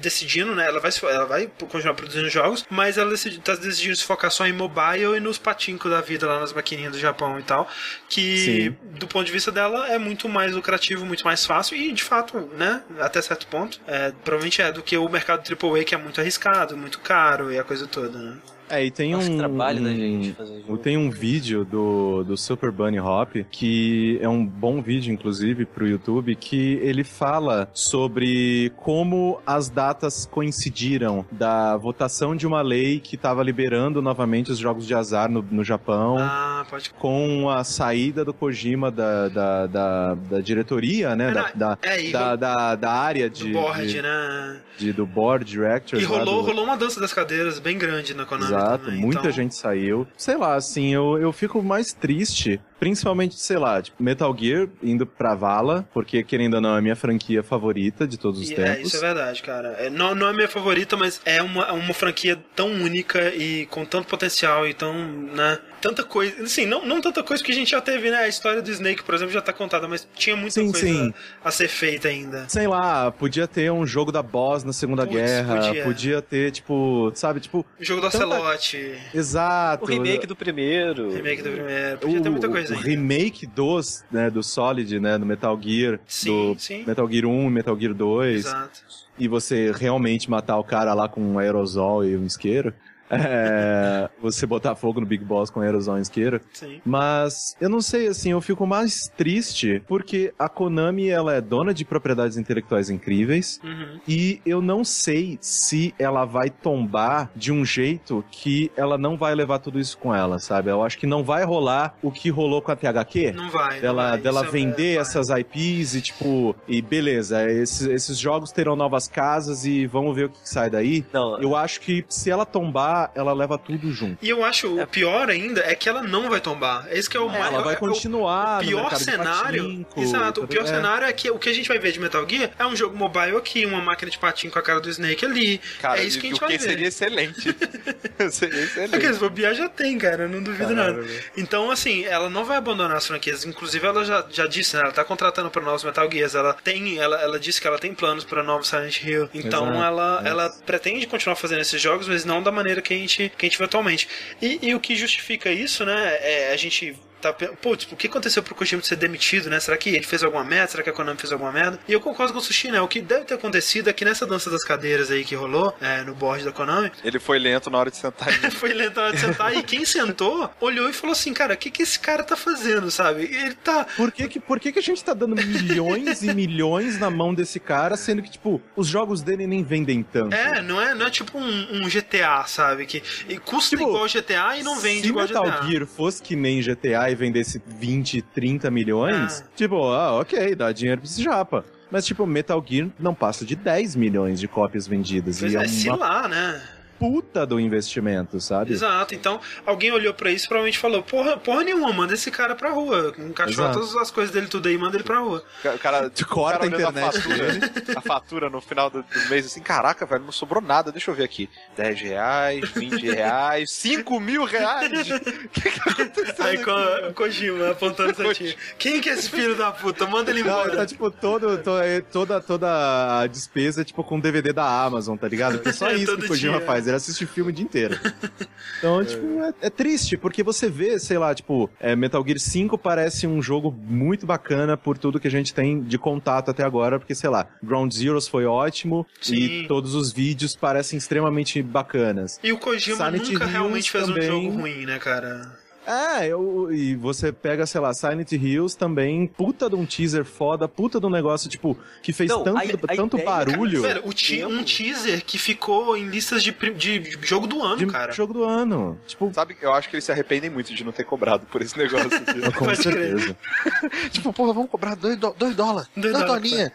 decidindo, 0.00 0.54
né? 0.54 0.66
Ela 0.66 0.80
vai, 0.80 0.90
ela 1.02 1.26
vai 1.26 1.50
continuar 1.70 1.92
produzindo 1.92 2.30
jogos, 2.30 2.64
mas 2.70 2.96
ela 2.96 3.10
decidi, 3.10 3.38
tá 3.40 3.54
decidindo 3.54 3.94
se 3.94 4.04
focar 4.04 4.30
só 4.30 4.46
em 4.46 4.54
mobile 4.54 5.18
e 5.18 5.20
nos 5.20 5.36
patincos 5.36 5.90
da 5.90 6.00
vida 6.00 6.26
lá 6.26 6.40
nas 6.40 6.50
maquininhas 6.50 6.92
do 6.92 6.98
Japão 6.98 7.38
e 7.38 7.42
tal. 7.42 7.68
Que, 8.08 8.38
Sim. 8.38 8.76
do 8.98 9.06
ponto 9.06 9.26
de 9.26 9.32
vista 9.32 9.52
dela, 9.52 9.86
é 9.88 9.98
muito 9.98 10.30
mais 10.30 10.54
lucrativo, 10.54 11.04
muito 11.04 11.24
mais 11.24 11.44
fácil 11.44 11.76
e, 11.76 11.92
de 11.92 12.02
fato, 12.02 12.38
né? 12.56 12.82
Até 12.98 13.20
certo 13.20 13.46
ponto. 13.48 13.78
É, 13.86 14.12
provavelmente 14.24 14.62
é 14.62 14.72
do 14.72 14.82
que 14.82 14.96
o 14.96 15.06
mercado 15.06 15.42
AAA, 15.46 15.84
que 15.84 15.94
é 15.94 15.98
muito 15.98 16.22
arriscado, 16.22 16.78
muito 16.78 17.00
caro 17.00 17.52
e 17.52 17.58
a 17.58 17.64
coisa 17.64 17.86
toda, 17.86 18.18
né? 18.18 18.38
É, 18.70 18.84
e 18.84 18.90
tem 18.90 19.12
Nossa, 19.12 19.30
um. 19.30 19.36
trabalho 19.38 19.82
da 19.82 19.90
um- 19.90 19.94
gente 19.96 20.32
fazer 20.32 20.60
jogo. 20.60 20.78
Tem 20.78 20.96
um 20.96 21.10
vídeo 21.10 21.64
do, 21.64 22.22
do 22.24 22.36
Super 22.36 22.70
Bunny 22.70 23.00
Hop, 23.00 23.34
que 23.50 24.18
é 24.22 24.28
um 24.28 24.46
bom 24.46 24.80
vídeo, 24.80 25.12
inclusive, 25.12 25.64
pro 25.66 25.86
YouTube, 25.88 26.34
que 26.36 26.74
ele 26.82 27.02
fala 27.04 27.68
sobre 27.74 28.72
como 28.76 29.40
as 29.46 29.68
datas 29.68 30.26
coincidiram 30.30 31.24
da 31.32 31.76
votação 31.76 32.36
de 32.36 32.46
uma 32.46 32.62
lei 32.62 33.00
que 33.00 33.16
estava 33.16 33.42
liberando 33.42 34.00
novamente 34.00 34.52
os 34.52 34.58
jogos 34.58 34.86
de 34.86 34.94
azar 34.94 35.30
no, 35.30 35.44
no 35.50 35.64
Japão. 35.64 36.16
Ah, 36.18 36.64
pode. 36.70 36.90
Com 36.90 37.50
a 37.50 37.64
saída 37.64 38.24
do 38.24 38.32
Kojima 38.32 38.90
da, 38.90 39.28
da, 39.28 39.66
da, 39.66 40.14
da 40.14 40.40
diretoria, 40.40 41.16
né? 41.16 41.30
É, 41.30 41.32
Da, 41.32 41.50
da, 41.54 41.78
é, 41.82 42.04
e 42.06 42.12
da, 42.12 42.36
da, 42.36 42.74
da 42.76 42.92
área 42.92 43.28
do 43.28 43.34
de, 43.34 43.52
board, 43.52 43.86
de- 43.86 44.02
né? 44.02 44.60
de- 44.78 44.92
do 44.92 45.04
board 45.06 45.44
directors. 45.44 46.02
E 46.02 46.06
rolou, 46.06 46.24
do- 46.42 46.48
rolou 46.48 46.64
uma 46.64 46.76
dança 46.76 47.00
das 47.00 47.12
cadeiras 47.12 47.58
bem 47.58 47.76
grande 47.76 48.14
na 48.14 48.24
Konami. 48.24 48.46
Exato, 48.46 48.59
também, 48.78 49.00
muita 49.00 49.20
então- 49.20 49.30
gente 49.32 49.54
saiu. 49.54 50.06
Sei 50.16 50.36
lá, 50.36 50.54
assim, 50.54 50.92
eu, 50.94 51.18
eu 51.18 51.32
fico 51.32 51.62
mais 51.62 51.92
triste, 51.92 52.60
principalmente, 52.78 53.38
sei 53.38 53.58
lá, 53.58 53.80
tipo, 53.82 54.02
Metal 54.02 54.34
Gear 54.36 54.68
indo 54.82 55.06
pra 55.06 55.34
vala, 55.34 55.88
porque 55.92 56.22
querendo 56.22 56.54
ou 56.54 56.60
não 56.60 56.74
é 56.74 56.78
a 56.78 56.82
minha 56.82 56.96
franquia 56.96 57.42
favorita 57.42 58.06
de 58.06 58.16
todos 58.18 58.40
os 58.40 58.50
E- 58.50 58.54
tempos. 58.54 58.70
É, 58.70 58.82
isso 58.82 58.96
é 58.96 59.00
verdade, 59.00 59.42
cara. 59.42 59.68
É, 59.78 59.90
não, 59.90 60.14
não 60.14 60.28
é 60.28 60.30
a 60.30 60.32
minha 60.32 60.48
favorita, 60.48 60.96
mas 60.96 61.20
é 61.24 61.42
uma, 61.42 61.64
é 61.64 61.72
uma 61.72 61.94
franquia 61.94 62.38
tão 62.54 62.68
única 62.70 63.34
e 63.34 63.66
com 63.66 63.84
tanto 63.84 64.06
potencial 64.08 64.66
e 64.66 64.74
tão, 64.74 64.92
né? 64.94 65.58
Tanta 65.80 66.04
coisa. 66.04 66.42
Assim, 66.42 66.66
não, 66.66 66.84
não 66.84 67.00
tanta 67.00 67.22
coisa 67.22 67.42
que 67.42 67.50
a 67.50 67.54
gente 67.54 67.70
já 67.70 67.80
teve, 67.80 68.10
né? 68.10 68.18
A 68.18 68.28
história 68.28 68.60
do 68.60 68.70
Snake, 68.70 69.02
por 69.02 69.14
exemplo, 69.14 69.32
já 69.32 69.40
tá 69.40 69.52
contada, 69.52 69.88
mas 69.88 70.06
tinha 70.14 70.36
muita 70.36 70.52
Sim, 70.60 70.70
coisa 70.70 70.86
sim. 70.86 71.14
a 71.44 71.50
ser 71.50 71.68
feita 71.68 72.08
ainda. 72.08 72.44
Sei 72.48 72.66
lá, 72.66 73.10
podia 73.10 73.46
ter 73.48 73.72
um 73.72 73.86
jogo 73.86 74.12
da 74.12 74.22
Boss 74.22 74.62
na 74.62 74.72
Segunda 74.72 75.06
Putz, 75.06 75.16
Guerra, 75.16 75.82
podia. 75.84 76.20
ter, 76.20 76.50
tipo, 76.50 77.10
sabe, 77.14 77.40
tipo, 77.40 77.64
O 77.78 77.84
jogo 77.84 78.00
do 78.02 78.10
Tanta- 78.10 78.26
Ocelote, 78.26 78.94
exato. 79.14 79.84
O 79.84 79.86
remake 79.88 80.26
do 80.26 80.36
primeiro. 80.36 81.10
remake 81.12 81.42
do 81.42 81.50
primeiro. 81.50 81.98
Podia 81.98 82.20
ter 82.20 82.28
muita 82.30 82.48
coisa 82.48 82.74
o 82.74 82.76
ainda. 82.76 82.88
remake 82.88 83.46
dos, 83.46 84.04
né, 84.10 84.28
do 84.30 84.42
Solid, 84.42 85.00
né, 85.00 85.16
do 85.18 85.24
Metal 85.24 85.58
Gear, 85.62 85.98
Sim, 86.06 86.52
do 86.54 86.58
sim. 86.60 86.84
Metal 86.86 87.08
Gear 87.10 87.24
1, 87.26 87.48
Metal 87.50 87.78
Gear 87.78 87.94
2, 87.94 88.36
Exato. 88.46 88.80
e 89.18 89.26
você 89.28 89.72
realmente 89.72 90.28
matar 90.30 90.58
o 90.58 90.64
cara 90.64 90.92
lá 90.94 91.08
com 91.08 91.20
um 91.22 91.38
aerosol 91.38 92.04
e 92.04 92.16
um 92.16 92.26
isqueiro. 92.26 92.74
É, 93.10 94.08
você 94.22 94.46
botar 94.46 94.74
fogo 94.74 95.00
no 95.00 95.06
Big 95.06 95.24
Boss 95.24 95.50
com 95.50 95.60
aerosol 95.60 95.98
e 95.98 96.02
isqueiro. 96.02 96.40
Sim. 96.52 96.80
Mas 96.84 97.56
eu 97.60 97.68
não 97.68 97.80
sei, 97.80 98.06
assim, 98.08 98.30
eu 98.30 98.40
fico 98.40 98.66
mais 98.66 99.08
triste 99.16 99.82
porque 99.88 100.32
a 100.38 100.48
Konami 100.48 101.08
ela 101.08 101.34
é 101.34 101.40
dona 101.40 101.74
de 101.74 101.84
propriedades 101.84 102.36
intelectuais 102.36 102.90
incríveis 102.90 103.60
Uhum. 103.64 104.00
e 104.06 104.40
eu 104.46 104.62
não 104.62 104.84
sei 104.84 105.38
se 105.40 105.94
ela 105.98 106.24
vai 106.24 106.50
tombar 106.50 107.30
de 107.34 107.52
um 107.52 107.64
jeito 107.64 108.24
que 108.30 108.70
ela 108.76 108.96
não 108.96 109.16
vai 109.16 109.34
levar 109.34 109.58
tudo 109.58 109.78
isso 109.80 109.98
com 109.98 110.14
ela, 110.14 110.38
sabe? 110.38 110.70
Eu 110.70 110.82
acho 110.82 110.98
que 110.98 111.06
não 111.06 111.22
vai 111.24 111.44
rolar 111.44 111.94
o 112.02 112.10
que 112.10 112.30
rolou 112.30 112.62
com 112.62 112.70
a 112.72 112.76
THQ. 112.76 113.32
Não 113.32 113.50
vai. 113.50 113.74
não 113.74 113.80
Dela, 113.80 114.08
vai. 114.10 114.18
dela 114.20 114.40
Isso 114.40 114.48
é- 114.48 114.52
vender 114.52 114.92
vai. 114.94 115.02
essas 115.02 115.28
IPs 115.30 115.94
e 115.94 116.00
tipo, 116.00 116.54
e 116.68 116.80
beleza, 116.82 117.50
esses, 117.50 117.86
esses 117.86 118.18
jogos 118.18 118.52
terão 118.52 118.76
novas 118.76 119.08
casas 119.08 119.64
e 119.64 119.86
vamos 119.86 120.14
ver 120.14 120.26
o 120.26 120.28
que 120.30 120.36
sai 120.48 120.70
daí. 120.70 121.04
Não, 121.12 121.40
Eu 121.40 121.56
acho 121.56 121.80
que 121.80 122.04
se 122.08 122.30
ela 122.30 122.44
tombar, 122.44 122.99
ela 123.14 123.32
leva 123.32 123.56
tudo 123.56 123.90
junto. 123.92 124.18
E 124.20 124.28
eu 124.28 124.44
acho 124.44 124.80
o 124.80 124.86
pior 124.86 125.30
ainda 125.30 125.60
é 125.62 125.74
que 125.74 125.88
ela 125.88 126.02
não 126.02 126.28
vai 126.28 126.40
tombar. 126.40 126.86
Esse 126.90 127.08
que 127.08 127.16
é 127.16 127.20
o 127.20 127.28
mais. 127.28 127.46
Ela 127.46 127.62
vai 127.62 127.74
é 127.74 127.76
o- 127.76 127.80
continuar 127.80 128.58
O 128.58 128.62
no 128.62 128.68
pior 128.68 128.94
cenário. 128.96 129.62
patinco, 129.64 130.00
exato, 130.02 130.42
o 130.44 130.48
pior 130.48 130.64
é. 130.64 130.66
cenário 130.66 131.06
é 131.06 131.12
que 131.12 131.30
o 131.30 131.38
que 131.38 131.48
a 131.48 131.52
gente 131.52 131.68
vai 131.68 131.78
ver 131.78 131.92
de 131.92 132.00
Metal 132.00 132.26
Gear 132.28 132.50
é 132.58 132.66
um 132.66 132.74
jogo 132.76 132.96
mobile 132.96 133.36
aqui, 133.36 133.64
uma 133.64 133.80
máquina 133.80 134.10
de 134.10 134.18
patinho 134.18 134.52
com 134.52 134.58
a 134.58 134.62
cara 134.62 134.80
do 134.80 134.88
Snake 134.90 135.24
ali. 135.24 135.60
Cara, 135.80 136.00
é 136.00 136.04
isso 136.04 136.18
que 136.18 136.26
a 136.26 136.30
gente 136.30 136.38
o 136.38 136.40
vai 136.40 136.50
que 136.50 136.58
ver. 136.58 136.64
seria 136.70 136.88
excelente. 136.88 137.56
seria 138.30 138.60
excelente. 138.64 138.90
Porque 138.90 139.12
se 139.12 139.18
bobear 139.18 139.54
já 139.54 139.68
tem, 139.68 139.96
cara, 139.98 140.24
eu 140.24 140.28
não 140.28 140.42
duvido 140.42 140.74
Caralho, 140.74 140.96
nada. 140.96 141.06
velho. 141.06 141.24
Então, 141.36 141.70
assim, 141.70 142.04
ela 142.04 142.28
não 142.28 142.44
vai 142.44 142.56
abandonar 142.56 142.96
as 142.96 143.06
franquias. 143.06 143.44
Inclusive, 143.44 143.86
ela 143.86 144.04
já, 144.04 144.24
já 144.30 144.46
disse, 144.46 144.76
né? 144.76 144.82
Ela 144.82 144.92
tá 144.92 145.04
contratando 145.04 145.50
para 145.50 145.62
novos 145.62 145.84
Metal 145.84 146.10
Gears. 146.10 146.34
Ela 146.34 146.52
tem, 146.54 146.98
ela, 146.98 147.20
ela 147.20 147.38
disse 147.38 147.60
que 147.60 147.66
ela 147.66 147.78
tem 147.78 147.94
planos 147.94 148.24
para 148.24 148.42
novos 148.42 148.68
Silent 148.68 149.02
Hill. 149.02 149.28
Então, 149.34 149.66
Exato, 149.68 149.82
ela, 149.84 150.22
é. 150.24 150.28
ela 150.28 150.50
pretende 150.66 151.06
continuar 151.06 151.36
fazendo 151.36 151.60
esses 151.60 151.80
jogos, 151.80 152.08
mas 152.08 152.24
não 152.24 152.42
da 152.42 152.50
maneira 152.52 152.80
que 152.82 152.89
a 152.94 152.98
gente, 152.98 153.32
que 153.36 153.46
a 153.46 153.48
gente 153.48 153.58
vê 153.58 153.64
atualmente. 153.64 154.08
E, 154.40 154.58
e 154.62 154.74
o 154.74 154.80
que 154.80 154.94
justifica 154.96 155.50
isso, 155.50 155.84
né? 155.84 156.18
É 156.20 156.52
a 156.52 156.56
gente 156.56 156.96
tá, 157.20 157.32
pe- 157.32 157.48
putz, 157.60 157.86
o 157.92 157.96
que 157.96 158.06
aconteceu 158.06 158.42
pro 158.42 158.54
Kojima 158.54 158.82
ser 158.82 158.96
demitido, 158.96 159.48
né? 159.50 159.60
Será 159.60 159.76
que 159.76 159.90
ele 159.90 160.04
fez 160.04 160.22
alguma 160.22 160.44
merda? 160.44 160.68
Será 160.72 160.82
que 160.82 160.90
a 160.90 160.92
Konami 160.92 161.18
fez 161.18 161.32
alguma 161.32 161.52
merda? 161.52 161.78
E 161.88 161.92
eu 161.92 162.00
concordo 162.00 162.32
com 162.32 162.38
o 162.38 162.42
Sushi, 162.42 162.70
né? 162.70 162.80
O 162.80 162.88
que 162.88 163.00
deve 163.00 163.24
ter 163.24 163.34
acontecido 163.34 163.88
é 163.88 163.92
que 163.92 164.04
nessa 164.04 164.26
dança 164.26 164.50
das 164.50 164.64
cadeiras 164.64 165.10
aí 165.10 165.24
que 165.24 165.34
rolou, 165.34 165.74
é, 165.80 166.02
no 166.02 166.14
board 166.14 166.44
da 166.44 166.52
Konami, 166.52 166.90
Ele 167.04 167.18
foi 167.18 167.38
lento 167.38 167.70
na 167.70 167.78
hora 167.78 167.90
de 167.90 167.96
sentar. 167.96 168.32
foi 168.52 168.72
lento 168.72 168.96
na 168.96 169.02
hora 169.02 169.12
de 169.12 169.20
sentar 169.20 169.54
e 169.56 169.62
quem 169.62 169.84
sentou 169.84 170.50
olhou 170.60 170.88
e 170.88 170.92
falou 170.92 171.12
assim, 171.12 171.32
cara, 171.32 171.54
o 171.54 171.56
que, 171.56 171.70
que 171.70 171.82
esse 171.82 171.98
cara 171.98 172.22
tá 172.22 172.36
fazendo, 172.36 172.90
sabe? 172.90 173.24
Ele 173.24 173.54
tá. 173.54 173.86
Por 173.96 174.10
que, 174.12 174.28
que, 174.28 174.40
por 174.40 174.58
que, 174.60 174.72
que 174.72 174.78
a 174.78 174.82
gente 174.82 175.02
tá 175.04 175.12
dando 175.14 175.36
milhões 175.36 176.22
e 176.22 176.32
milhões 176.34 176.98
na 176.98 177.10
mão 177.10 177.34
desse 177.34 177.60
cara, 177.60 177.96
sendo 177.96 178.22
que, 178.22 178.30
tipo, 178.30 178.60
os 178.76 178.86
jogos 178.86 179.22
dele 179.22 179.46
nem 179.46 179.62
vendem 179.62 180.02
tanto? 180.02 180.34
É, 180.34 180.60
não 180.62 180.80
é, 180.80 180.94
não 180.94 181.06
é 181.06 181.10
tipo 181.10 181.38
um, 181.38 181.82
um 181.84 181.88
GTA, 181.88 182.44
sabe? 182.46 182.86
Que 182.86 183.02
e 183.28 183.38
custa 183.38 183.76
Tipo, 183.76 183.88
igual 183.88 184.06
GTA 184.06 184.56
e 184.56 184.62
não 184.62 184.78
vende 184.80 185.02
Se 185.02 185.08
igual 185.08 185.26
Metal 185.26 185.44
GTA. 185.44 185.66
Gear 185.66 185.86
fosse 185.86 186.22
que 186.22 186.34
nem 186.34 186.60
GTA 186.60 187.09
e 187.10 187.14
vendesse 187.14 187.60
20, 187.66 188.22
30 188.22 188.70
milhões, 188.70 189.42
Ah. 189.44 189.50
tipo, 189.56 189.76
ah, 189.90 190.18
ok, 190.20 190.54
dá 190.54 190.72
dinheiro 190.72 191.00
pra 191.00 191.08
esse 191.10 191.22
japa. 191.22 191.64
Mas, 191.90 192.06
tipo, 192.06 192.24
Metal 192.24 192.64
Gear 192.66 192.88
não 193.00 193.14
passa 193.14 193.44
de 193.44 193.56
10 193.56 193.96
milhões 193.96 194.38
de 194.38 194.46
cópias 194.46 194.86
vendidas. 194.86 195.40
Pois 195.40 195.52
e 195.52 195.56
é, 195.56 195.88
é 195.88 195.92
uma 195.92 195.96
lá, 195.96 196.28
né? 196.28 196.62
Puta 197.00 197.44
do 197.46 197.58
investimento, 197.58 198.38
sabe? 198.40 198.72
Exato, 198.74 199.14
então 199.14 199.40
alguém 199.66 199.90
olhou 199.90 200.12
pra 200.14 200.30
isso 200.30 200.44
e 200.44 200.48
provavelmente 200.48 200.78
falou: 200.78 201.02
porra, 201.02 201.36
porra 201.38 201.64
nenhuma, 201.64 201.92
manda 201.92 202.12
esse 202.14 202.30
cara 202.30 202.54
pra 202.54 202.70
rua. 202.70 203.14
Encaixou 203.18 203.72
todas 203.72 203.96
as 203.96 204.10
coisas 204.10 204.32
dele 204.32 204.46
tudo 204.46 204.68
aí, 204.68 204.76
manda 204.76 204.96
ele 204.96 205.02
pra 205.04 205.18
rua. 205.18 205.42
O 205.64 205.78
cara, 205.78 206.06
o 206.14 206.26
corta 206.26 206.58
cara 206.58 206.64
a 206.64 206.66
internet 206.68 207.20
fatura, 207.20 207.96
a 207.96 208.00
fatura 208.02 208.50
no 208.50 208.60
final 208.60 208.90
do, 208.90 209.02
do 209.02 209.28
mês, 209.30 209.46
assim, 209.46 209.60
caraca, 209.62 210.04
velho, 210.04 210.24
não 210.24 210.32
sobrou 210.32 210.62
nada, 210.62 210.92
deixa 210.92 211.10
eu 211.10 211.14
ver 211.14 211.24
aqui. 211.24 211.48
10 211.76 212.00
reais, 212.02 212.68
20 212.70 213.10
reais, 213.10 213.70
5 213.72 214.20
mil 214.20 214.44
reais. 214.44 214.90
O 215.40 215.48
que 215.48 215.70
que 215.70 215.80
tá 215.80 215.90
acontecendo 215.90 216.42
Aí 216.46 216.56
aqui? 216.56 216.64
com 216.64 217.14
Kojima 217.14 217.70
apontando 217.70 218.12
o 218.12 218.14
Santinho. 218.14 218.54
Quem 218.78 219.00
que 219.00 219.08
é 219.08 219.14
esse 219.14 219.28
filho 219.30 219.56
da 219.56 219.70
puta? 219.72 220.06
Manda 220.06 220.30
ele 220.30 220.42
Não, 220.42 220.50
embora. 220.50 220.76
tá 220.76 220.86
tipo 220.86 221.10
todo, 221.10 221.58
to- 221.58 221.78
é, 221.80 222.00
toda, 222.00 222.40
toda 222.40 223.20
a 223.20 223.26
despesa 223.26 223.84
tipo 223.84 224.02
com 224.04 224.18
DVD 224.20 224.52
da 224.52 224.64
Amazon, 224.84 225.16
tá 225.16 225.26
ligado? 225.28 225.54
Porque 225.54 225.70
é 225.70 225.72
só 225.72 225.88
É, 225.90 225.94
isso 225.94 226.16
que 226.16 226.24
o 226.24 226.28
Kojima 226.28 226.58
dia. 226.58 226.66
faz, 226.66 226.86
ele 226.90 226.96
assiste 226.96 227.24
filme 227.26 227.50
o 227.50 227.54
dia 227.54 227.64
inteiro. 227.64 227.98
Então, 228.78 229.04
tipo, 229.04 229.42
é, 229.42 229.66
é 229.66 229.70
triste, 229.70 230.16
porque 230.16 230.42
você 230.42 230.70
vê, 230.70 230.98
sei 230.98 231.18
lá, 231.18 231.34
tipo, 231.34 231.68
é, 231.78 231.94
Metal 231.94 232.24
Gear 232.24 232.38
5 232.38 232.78
parece 232.78 233.26
um 233.26 233.42
jogo 233.42 233.70
muito 233.70 234.24
bacana 234.24 234.74
por 234.74 234.96
tudo 234.96 235.20
que 235.20 235.28
a 235.28 235.30
gente 235.30 235.52
tem 235.52 235.82
de 235.82 235.98
contato 235.98 236.50
até 236.50 236.62
agora, 236.64 236.98
porque, 236.98 237.14
sei 237.14 237.28
lá, 237.28 237.46
Ground 237.62 237.92
Zeroes 237.92 238.26
foi 238.26 238.46
ótimo 238.46 239.06
Sim. 239.20 239.34
e 239.34 239.66
todos 239.68 239.94
os 239.94 240.12
vídeos 240.12 240.56
parecem 240.56 240.96
extremamente 240.96 241.62
bacanas. 241.62 242.40
E 242.42 242.52
o 242.52 242.58
Kojima 242.58 242.96
Silent 242.96 243.28
nunca 243.28 243.44
Hills 243.44 243.52
realmente 243.52 243.90
fez 243.90 244.06
também. 244.06 244.22
um 244.22 244.26
jogo 244.44 244.60
ruim, 244.60 244.86
né, 244.86 244.98
cara? 244.98 245.59
É, 245.90 246.26
eu, 246.28 246.72
e 246.72 246.94
você 246.94 247.32
pega, 247.32 247.66
sei 247.66 247.80
lá, 247.80 247.92
Silent 247.92 248.30
Hills 248.32 248.76
também, 248.76 249.26
puta 249.26 249.68
de 249.68 249.74
um 249.74 249.84
teaser 249.84 250.24
foda, 250.24 250.68
puta 250.68 251.00
de 251.00 251.06
um 251.06 251.10
negócio, 251.10 251.48
tipo, 251.50 251.76
que 252.02 252.12
fez 252.12 252.30
Não, 252.30 252.44
tanto, 252.44 252.58
a- 252.58 252.92
a 252.92 252.96
tanto 252.96 253.16
ideia, 253.16 253.28
barulho 253.30 253.82
Velho, 253.82 254.02
o 254.06 254.12
te- 254.12 254.44
um 254.44 254.62
teaser 254.62 255.24
que 255.24 255.36
ficou 255.38 255.96
em 255.96 256.06
listas 256.08 256.42
de, 256.42 256.52
de 256.52 257.18
jogo 257.22 257.46
do 257.46 257.62
ano, 257.62 257.76
de 257.78 257.86
cara. 257.86 258.12
jogo 258.12 258.32
do 258.32 258.44
ano. 258.44 258.98
Tipo, 259.06 259.32
Sabe, 259.34 259.56
eu 259.60 259.72
acho 259.72 259.88
que 259.88 259.96
eles 259.96 260.04
se 260.04 260.12
arrependem 260.12 260.48
muito 260.50 260.72
de 260.72 260.84
não 260.84 260.92
ter 260.92 261.04
cobrado 261.04 261.46
por 261.46 261.60
esse 261.62 261.76
negócio 261.76 262.06
aqui. 262.14 262.52
com 262.52 262.74
certeza. 262.74 263.36
tipo, 264.12 264.32
porra, 264.32 264.52
vamos 264.52 264.70
cobrar 264.70 264.94
2 264.94 265.16
dois 265.16 265.56
dólares. 265.56 265.90
Dois 265.96 266.12
2 266.14 266.24
dólares, 266.24 266.50
dolinha. 266.50 266.72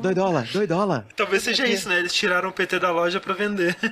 Dois 0.00 0.14
dólar, 0.14 0.48
dois 0.52 0.68
dólar. 0.68 1.06
Talvez 1.16 1.42
seja 1.42 1.66
isso, 1.66 1.88
né? 1.88 1.98
Eles 1.98 2.12
tiraram 2.12 2.50
o 2.50 2.52
PT 2.52 2.78
da 2.78 2.90
loja 2.92 3.18
pra 3.18 3.34
vender. 3.34 3.76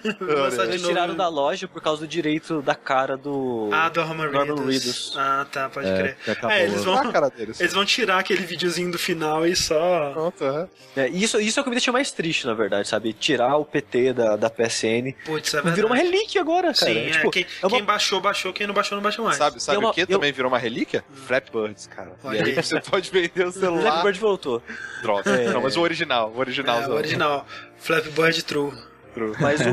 Eles 0.69 0.83
tiraram 0.83 1.15
da 1.17 1.29
loja 1.29 1.67
por 1.67 1.83
causa 1.83 2.03
do 2.03 2.09
direito 2.09 2.61
da 2.63 2.75
cara 2.75 3.17
do. 3.17 3.69
Ah, 3.73 3.89
do 3.89 4.01
Norman 4.05 4.60
Reedus. 4.67 4.85
Reedus. 4.85 5.15
Ah, 5.17 5.47
tá, 5.51 5.69
pode 5.69 5.89
É, 5.89 5.97
crer. 5.97 6.17
É, 6.51 6.65
eles 6.65 6.85
vão, 6.85 7.11
cara 7.13 7.29
deles. 7.31 7.61
eles 7.61 7.73
vão 7.73 7.85
tirar 7.85 8.19
aquele 8.19 8.45
videozinho 8.45 8.91
do 8.91 8.99
final 8.99 9.47
e 9.47 9.55
só... 9.57 10.11
Pronto, 10.13 10.45
é. 10.45 10.69
É, 10.97 11.09
isso, 11.09 11.41
isso 11.41 11.59
é 11.59 11.61
o 11.61 11.65
que 11.65 11.71
me 11.71 11.77
deixa 11.77 11.93
mais 11.93 12.11
triste, 12.13 12.47
na 12.47 12.55
verdade, 12.55 12.89
sabe? 12.89 13.13
Tirar 13.13 13.57
o 13.57 13.65
PT 13.65 14.13
da, 14.13 14.37
da 14.37 14.51
PSN. 14.51 15.13
Putz, 15.25 15.53
é 15.55 15.57
verdade. 15.59 15.77
Virou 15.77 15.91
uma 15.91 15.97
relíquia 15.97 16.41
agora, 16.41 16.73
cara. 16.75 16.93
Sim, 16.93 16.99
é, 16.99 17.11
Tipo, 17.11 17.31
quem, 17.31 17.47
é 17.63 17.67
uma- 17.67 17.71
quem 17.77 17.85
baixou, 17.85 18.21
baixou. 18.21 18.53
Quem 18.53 18.67
não 18.67 18.75
baixou, 18.75 18.97
não 18.97 19.03
baixou 19.03 19.25
mais. 19.25 19.37
Sabe, 19.37 19.63
sabe 19.63 19.79
Eu- 19.83 19.89
o 19.89 19.93
que 19.93 20.01
eu- 20.03 20.07
também 20.07 20.33
virou 20.33 20.51
uma 20.51 20.59
relíquia? 20.59 21.05
Flappy 21.27 21.51
Birds, 21.53 21.87
cara. 21.87 22.13
Olha 22.25 22.39
e 22.39 22.43
aí 22.43 22.49
aí. 22.51 22.55
você 22.63 22.81
pode 22.81 23.11
vender 23.11 23.47
o 23.47 23.53
celular. 23.53 23.83
Flappy 23.83 24.03
Bird 24.05 24.19
voltou. 24.21 24.63
Droga. 25.03 25.31
É. 25.31 25.51
Não, 25.51 25.63
mas 25.63 25.77
o 25.77 25.81
original. 25.81 26.33
O 26.35 26.39
original. 26.39 26.83
É, 26.83 26.89
o 26.89 26.93
original. 26.93 27.47
Flappy 27.79 28.11
Bird 28.11 28.43
True. 28.45 28.73
Mas 29.41 29.61
o... 29.67 29.71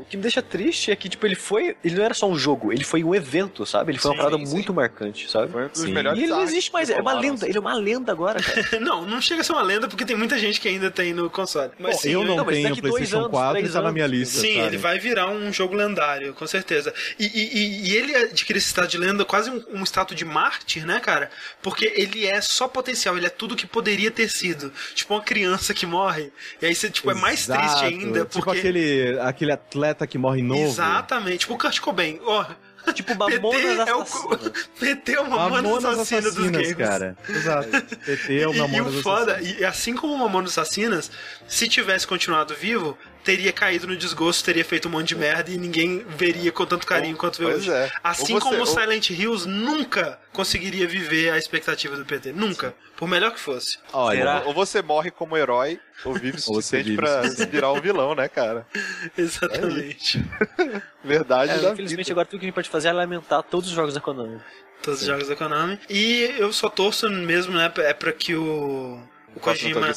o 0.00 0.06
que 0.08 0.16
me 0.16 0.22
deixa 0.22 0.40
triste 0.42 0.90
é 0.90 0.96
que, 0.96 1.08
tipo, 1.08 1.26
ele 1.26 1.34
foi. 1.34 1.76
Ele 1.84 1.94
não 1.96 2.04
era 2.04 2.14
só 2.14 2.28
um 2.28 2.36
jogo, 2.36 2.72
ele 2.72 2.84
foi 2.84 3.02
um 3.04 3.14
evento, 3.14 3.64
sabe? 3.66 3.92
Ele 3.92 3.98
foi 3.98 4.10
Sim, 4.10 4.16
uma 4.16 4.24
parada 4.24 4.44
sim. 4.46 4.52
muito 4.52 4.72
marcante, 4.72 5.30
sabe? 5.30 5.52
Foi 5.52 5.64
um 5.64 5.68
dos 5.68 5.80
Sim. 5.82 5.92
melhores 5.92 6.18
E 6.18 6.22
ele 6.24 6.32
não 6.32 6.42
existe 6.42 6.72
mais, 6.72 6.90
é 6.90 7.00
uma 7.00 7.12
lenda, 7.12 7.46
ele 7.46 7.56
é 7.56 7.60
uma 7.60 7.74
lenda 7.74 8.12
agora, 8.12 8.42
cara. 8.42 8.66
não, 8.80 9.04
não 9.06 9.20
chega 9.20 9.40
a 9.40 9.44
ser 9.44 9.52
uma 9.52 9.62
lenda 9.62 9.88
porque 9.88 10.04
tem 10.04 10.16
muita 10.16 10.38
gente 10.38 10.60
que 10.60 10.68
ainda 10.68 10.90
tem 10.90 11.12
no 11.12 11.28
console. 11.30 11.70
Mas 11.78 11.96
Bom, 11.96 12.02
sim, 12.02 12.10
eu 12.10 12.24
não, 12.24 12.36
não, 12.36 12.44
mas 12.44 12.56
tenho 12.56 12.68
daqui 12.70 12.80
dois 12.80 12.94
PlayStation 12.94 13.18
anos, 13.24 13.30
4 13.30 13.66
e 13.66 13.68
tá 13.68 13.82
na 13.82 13.92
minha 13.92 14.06
lista. 14.06 14.40
Sim, 14.40 14.54
sabe? 14.54 14.66
ele 14.66 14.76
vai 14.78 14.98
virar 14.98 15.28
um 15.28 15.52
jogo 15.52 15.74
lendário, 15.74 16.34
com 16.34 16.46
certeza. 16.46 16.92
E, 17.18 17.24
e- 17.26 17.58
e- 17.58 17.88
e 17.90 17.96
ele 17.96 18.14
adquire 18.14 18.58
esse 18.58 18.68
status 18.68 18.90
de 18.90 18.98
lenda, 18.98 19.24
quase 19.24 19.50
um, 19.50 19.62
um 19.74 19.82
status 19.84 20.16
de 20.16 20.24
mártir, 20.24 20.86
né, 20.86 21.00
cara? 21.00 21.30
Porque 21.62 21.92
ele 21.94 22.26
é 22.26 22.40
só 22.40 22.66
potencial, 22.68 23.16
ele 23.16 23.26
é 23.26 23.30
tudo 23.30 23.56
que 23.56 23.66
poderia 23.66 24.10
ter 24.10 24.28
sido. 24.28 24.72
Tipo 24.94 25.14
uma 25.14 25.22
criança 25.22 25.72
que 25.74 25.86
morre. 25.86 26.32
E 26.60 26.66
aí 26.66 26.74
você, 26.74 26.90
tipo, 26.90 27.10
é 27.10 27.14
mais 27.14 27.46
triste 27.46 27.84
ainda, 27.84 28.24
Tipo 28.24 28.44
porque... 28.44 28.60
aquele, 28.78 29.20
aquele 29.20 29.52
atleta 29.52 30.06
que 30.06 30.18
morre 30.18 30.42
novo. 30.42 30.62
Exatamente, 30.64 31.40
tipo 31.40 31.54
o 31.54 31.58
Kurt 31.58 31.80
Cobain. 31.80 32.18
Ó, 32.24 32.44
tipo, 32.94 33.14
PT 33.16 33.38
Mamonas 33.40 33.88
é 33.88 33.94
o 33.94 34.00
Assassinas. 34.02 34.52
PT 34.78 35.12
é 35.12 35.20
o 35.20 35.30
Mamonas 35.30 35.62
Mamonas 35.62 35.84
Assassino 35.84 36.22
dos 36.22 36.30
Assassinas, 36.38 36.62
games. 36.62 36.76
cara. 36.76 37.16
Exato. 37.28 37.68
PT 38.06 38.40
é 38.40 38.48
o 38.48 38.52
E, 38.52 38.56
e 38.56 38.58
Mamonas 38.60 38.94
o 38.94 39.02
foda, 39.02 39.32
Assassinas. 39.32 39.60
e 39.60 39.64
assim 39.64 39.94
como 39.94 40.14
o 40.14 40.18
Mamonas 40.18 40.50
Assassinas, 40.58 41.10
se 41.46 41.68
tivesse 41.68 42.06
continuado 42.06 42.54
vivo, 42.54 42.96
teria 43.24 43.52
caído 43.52 43.86
no 43.86 43.96
desgosto, 43.96 44.44
teria 44.44 44.64
feito 44.64 44.88
um 44.88 44.90
monte 44.90 45.08
de 45.08 45.16
merda 45.16 45.50
e 45.50 45.58
ninguém 45.58 46.04
veria 46.08 46.50
com 46.52 46.64
tanto 46.64 46.86
carinho 46.86 47.16
quanto 47.16 47.38
vê 47.38 47.44
hoje. 47.46 47.70
é. 47.70 47.90
Assim 48.02 48.34
Ou 48.34 48.40
você- 48.40 48.44
como 48.48 48.56
o 48.56 48.60
ou- 48.60 48.66
Silent 48.66 49.10
Hills 49.10 49.46
nunca 49.48 50.18
conseguiria 50.32 50.86
viver 50.86 51.30
a 51.30 51.38
expectativa 51.38 51.96
do 51.96 52.04
PT. 52.04 52.32
Nunca. 52.32 52.74
Por 52.96 53.06
melhor 53.08 53.32
que 53.32 53.38
fosse. 53.40 53.78
Olha, 53.92 54.18
Será? 54.18 54.42
Ou 54.46 54.52
você 54.54 54.82
morre 54.82 55.10
como 55.10 55.36
herói, 55.36 55.78
ou 56.04 56.14
vive 56.14 56.38
o 56.38 56.40
Ou 56.50 56.60
suficiente 56.62 56.96
pra 56.96 57.22
virar 57.50 57.72
um 57.72 57.80
vilão, 57.80 58.14
né, 58.14 58.28
cara? 58.28 58.66
Exatamente. 59.16 60.24
Verdade 61.04 61.52
É, 61.52 61.58
da 61.58 61.72
infelizmente 61.72 62.06
vida. 62.06 62.12
agora 62.12 62.26
tudo 62.26 62.40
que 62.40 62.46
a 62.46 62.48
gente 62.48 62.54
pode 62.54 62.68
fazer 62.68 62.88
é 62.88 62.92
lamentar 62.92 63.42
todos 63.42 63.68
os 63.68 63.74
jogos 63.74 63.94
da 63.94 64.00
Konami. 64.00 64.40
Todos 64.82 65.00
os 65.00 65.06
jogos 65.06 65.28
da 65.28 65.36
Konami. 65.36 65.78
E 65.90 66.22
eu 66.38 66.52
só 66.52 66.68
torço 66.68 67.08
mesmo, 67.10 67.52
né? 67.54 67.72
É 67.78 67.92
pra 67.92 68.12
que 68.12 68.34
o. 68.34 69.00
O 69.38 69.40
Kojima. 69.40 69.88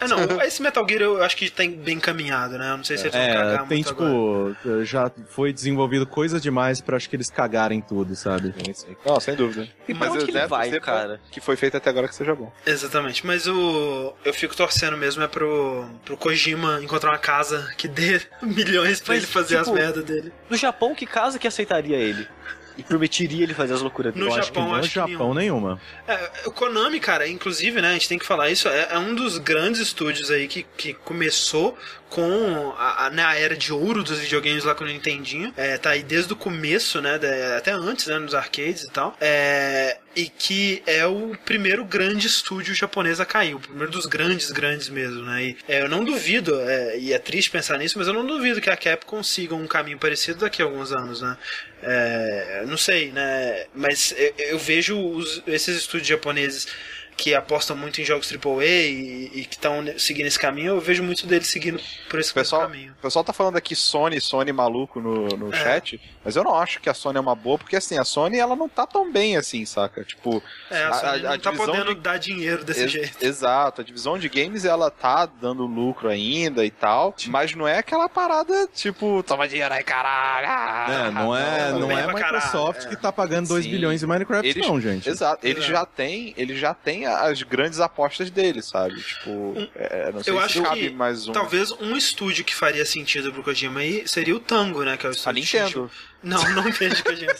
É, 0.00 0.08
não, 0.08 0.42
esse 0.42 0.60
Metal 0.60 0.84
Gear 0.88 1.02
eu 1.02 1.22
acho 1.22 1.36
que 1.36 1.48
tá 1.48 1.62
bem 1.64 1.96
encaminhado, 1.96 2.58
né? 2.58 2.72
Eu 2.72 2.76
não 2.76 2.84
sei 2.84 2.98
se 2.98 3.04
eles 3.04 3.14
vão 3.14 3.22
É, 3.22 3.32
cagar 3.34 3.66
tem 3.68 3.78
muito 3.78 3.90
agora. 3.90 4.54
tipo, 4.54 4.84
já 4.84 5.10
foi 5.28 5.52
desenvolvido 5.52 6.06
coisa 6.06 6.40
demais 6.40 6.80
pra 6.80 6.96
acho 6.96 7.08
que 7.08 7.14
eles 7.14 7.30
cagarem 7.30 7.80
tudo, 7.80 8.14
sabe? 8.16 8.52
Não, 9.06 9.20
sem 9.20 9.34
dúvida. 9.36 9.68
E 9.88 9.94
Mas 9.94 10.10
onde 10.10 10.20
eu 10.20 10.26
que 10.26 10.36
ele 10.36 10.46
vai, 10.46 10.80
cara? 10.80 11.20
Que 11.30 11.40
foi 11.40 11.56
feito 11.56 11.76
até 11.76 11.88
agora 11.88 12.08
que 12.08 12.14
seja 12.14 12.34
bom. 12.34 12.52
Exatamente, 12.66 13.24
mas 13.26 13.46
o. 13.46 14.12
Eu 14.24 14.34
fico 14.34 14.56
torcendo 14.56 14.96
mesmo 14.96 15.22
é 15.22 15.28
pro, 15.28 15.86
pro 16.04 16.16
Kojima 16.16 16.80
encontrar 16.82 17.10
uma 17.10 17.18
casa 17.18 17.72
que 17.78 17.86
dê 17.86 18.20
milhões 18.42 19.00
pra 19.00 19.14
Mas, 19.14 19.22
ele 19.22 19.32
fazer 19.32 19.58
tipo, 19.58 19.70
as 19.70 19.76
merdas 19.76 20.04
dele. 20.04 20.32
No 20.50 20.56
Japão, 20.56 20.94
que 20.94 21.06
casa 21.06 21.38
que 21.38 21.46
aceitaria 21.46 21.96
ele? 21.96 22.26
E 22.76 22.82
permitiria 22.82 23.42
ele 23.42 23.54
fazer 23.54 23.74
as 23.74 23.80
loucuras 23.82 24.12
dele? 24.12 24.24
No 24.24 24.30
Eu 24.30 24.34
acho 24.38 24.46
Japão, 24.48 24.64
que 24.64 24.70
no 24.72 24.78
acho 24.78 24.88
Japão 24.88 25.34
nenhuma. 25.34 25.80
É, 26.06 26.30
o 26.46 26.50
Konami, 26.52 27.00
cara, 27.00 27.26
inclusive, 27.28 27.80
né, 27.80 27.90
a 27.90 27.92
gente 27.92 28.08
tem 28.08 28.18
que 28.18 28.26
falar 28.26 28.50
isso, 28.50 28.68
é, 28.68 28.88
é 28.92 28.98
um 28.98 29.14
dos 29.14 29.38
grandes 29.38 29.80
estúdios 29.80 30.30
aí 30.30 30.48
que, 30.48 30.64
que 30.76 30.94
começou 30.94 31.76
com 32.08 32.74
a, 32.76 33.06
a, 33.06 33.10
né, 33.10 33.24
a 33.24 33.34
era 33.38 33.56
de 33.56 33.72
ouro 33.72 34.02
dos 34.02 34.18
videogames 34.18 34.64
lá 34.64 34.74
com 34.74 34.84
o 34.84 34.86
Nintendinho. 34.86 35.52
É, 35.56 35.78
tá 35.78 35.90
aí 35.90 36.02
desde 36.02 36.32
o 36.32 36.36
começo, 36.36 37.00
né, 37.00 37.18
da- 37.18 37.56
até 37.56 37.72
antes, 37.72 38.06
né, 38.06 38.18
nos 38.18 38.34
arcades 38.34 38.82
e 38.84 38.90
tal. 38.90 39.16
É, 39.18 39.96
e 40.14 40.26
que 40.28 40.82
é 40.86 41.06
o 41.06 41.34
primeiro 41.46 41.84
grande 41.86 42.26
estúdio 42.26 42.74
japonês 42.74 43.18
a 43.18 43.24
cair, 43.24 43.54
o 43.54 43.60
primeiro 43.60 43.90
dos 43.90 44.04
grandes, 44.04 44.50
grandes 44.50 44.90
mesmo, 44.90 45.22
né. 45.22 45.42
E, 45.42 45.56
é, 45.66 45.80
eu 45.82 45.88
não 45.88 46.04
duvido, 46.04 46.60
é, 46.60 46.98
e 46.98 47.14
é 47.14 47.18
triste 47.18 47.50
pensar 47.50 47.78
nisso, 47.78 47.98
mas 47.98 48.06
eu 48.06 48.12
não 48.12 48.26
duvido 48.26 48.60
que 48.60 48.68
a 48.68 48.76
Capcom 48.76 49.22
siga 49.22 49.54
um 49.54 49.66
caminho 49.66 49.98
parecido 49.98 50.40
daqui 50.40 50.60
a 50.60 50.66
alguns 50.66 50.92
anos, 50.92 51.22
né. 51.22 51.36
É, 51.84 52.64
não 52.66 52.76
sei, 52.76 53.10
né? 53.12 53.66
Mas 53.74 54.12
eu, 54.16 54.34
eu 54.38 54.58
vejo 54.58 54.96
os- 54.98 55.42
esses 55.46 55.76
estúdios 55.78 56.06
japoneses 56.08 56.66
que 57.16 57.34
apostam 57.34 57.76
muito 57.76 58.00
em 58.00 58.04
jogos 58.04 58.32
AAA 58.32 58.64
e, 58.64 59.30
e 59.34 59.44
que 59.44 59.54
estão 59.54 59.84
seguindo 59.98 60.26
esse 60.26 60.38
caminho, 60.38 60.68
eu 60.74 60.80
vejo 60.80 61.02
muito 61.02 61.26
deles 61.26 61.46
seguindo 61.48 61.80
por 62.08 62.18
esse 62.18 62.32
pessoal, 62.32 62.62
caminho. 62.62 62.92
o 62.92 63.02
pessoal 63.02 63.24
tá 63.24 63.32
falando 63.32 63.56
aqui 63.56 63.76
Sony, 63.76 64.20
Sony 64.20 64.52
maluco 64.52 65.00
no, 65.00 65.28
no 65.28 65.52
É. 65.54 65.56
chat, 65.56 66.00
mas 66.24 66.36
eu 66.36 66.42
não 66.44 66.54
acho 66.54 66.80
que 66.80 66.88
a 66.88 66.94
Sony 66.94 67.18
é 67.18 67.20
uma 67.20 67.34
boa, 67.34 67.58
porque 67.58 67.76
assim, 67.76 67.98
a 67.98 68.04
Sony 68.04 68.38
ela 68.38 68.56
não 68.56 68.68
tá 68.68 68.86
tão 68.86 69.10
bem 69.12 69.36
assim, 69.36 69.64
saca? 69.64 70.02
Tipo, 70.04 70.42
É, 70.70 70.84
a, 70.84 70.92
Sony 70.94 71.26
a- 71.26 71.30
a 71.30 71.32
não 71.32 71.38
tá 71.38 71.52
podendo 71.52 71.94
de- 71.94 72.00
dar 72.00 72.18
dinheiro 72.18 72.64
desse 72.64 72.80
ex- 72.82 72.92
jeito. 72.92 73.22
exato, 73.24 73.80
a 73.80 73.84
divisão 73.84 74.18
de 74.18 74.28
games 74.28 74.64
ela 74.64 74.90
tá 74.90 75.26
dando 75.26 75.64
lucro 75.66 76.08
ainda 76.08 76.64
e 76.64 76.70
tal, 76.70 77.14
mas 77.28 77.54
não 77.54 77.68
é 77.68 77.78
aquela 77.78 78.08
parada 78.08 78.66
tipo, 78.74 79.22
toma 79.22 79.46
dinheiro 79.46 79.72
aí, 79.72 79.82
caralho. 79.84 80.46
ah, 80.48 80.86
É, 81.08 81.10
não 81.10 81.36
é, 81.36 81.70
não, 81.72 81.80
não 81.80 81.90
é 81.98 82.06
Microsoft 82.06 82.80
caralho, 82.80 82.86
é. 82.86 82.88
que 82.88 82.96
tá 82.96 83.12
pagando 83.12 83.48
2 83.48 83.64
Sim. 83.64 83.70
bilhões 83.70 84.02
em 84.02 84.06
Minecraft, 84.06 84.48
Eles- 84.48 84.66
não, 84.66 84.80
gente. 84.80 85.08
Exato, 85.08 85.46
ele 85.46 85.58
Exato. 85.60 85.72
já 85.72 85.86
tem, 85.86 86.34
ele 86.36 86.56
já 86.56 86.74
tem 87.02 87.06
as 87.06 87.42
grandes 87.42 87.80
apostas 87.80 88.30
dele, 88.30 88.62
sabe? 88.62 89.00
Tipo, 89.02 89.54
é, 89.74 90.12
não 90.12 90.22
sei 90.22 90.32
eu 90.32 90.38
se 90.38 90.44
acho 90.44 90.62
cabe 90.62 90.80
que 90.80 90.90
mais 90.90 91.26
um. 91.28 91.32
Talvez 91.32 91.70
um 91.72 91.96
estúdio 91.96 92.44
que 92.44 92.54
faria 92.54 92.84
sentido 92.84 93.32
pro 93.32 93.42
Kojima 93.42 93.80
aí 93.80 94.06
seria 94.06 94.34
o 94.36 94.40
Tango, 94.40 94.82
né? 94.84 94.96
Que 94.96 95.06
é 95.06 95.08
o 95.08 95.12
A 95.12 95.14
estúdio 95.14 95.34
de 95.34 95.40
Nintendo. 95.40 95.90
Shinji- 95.90 96.12
Não, 96.22 96.50
não 96.54 96.70
vejo 96.72 97.02
Kojima. 97.04 97.32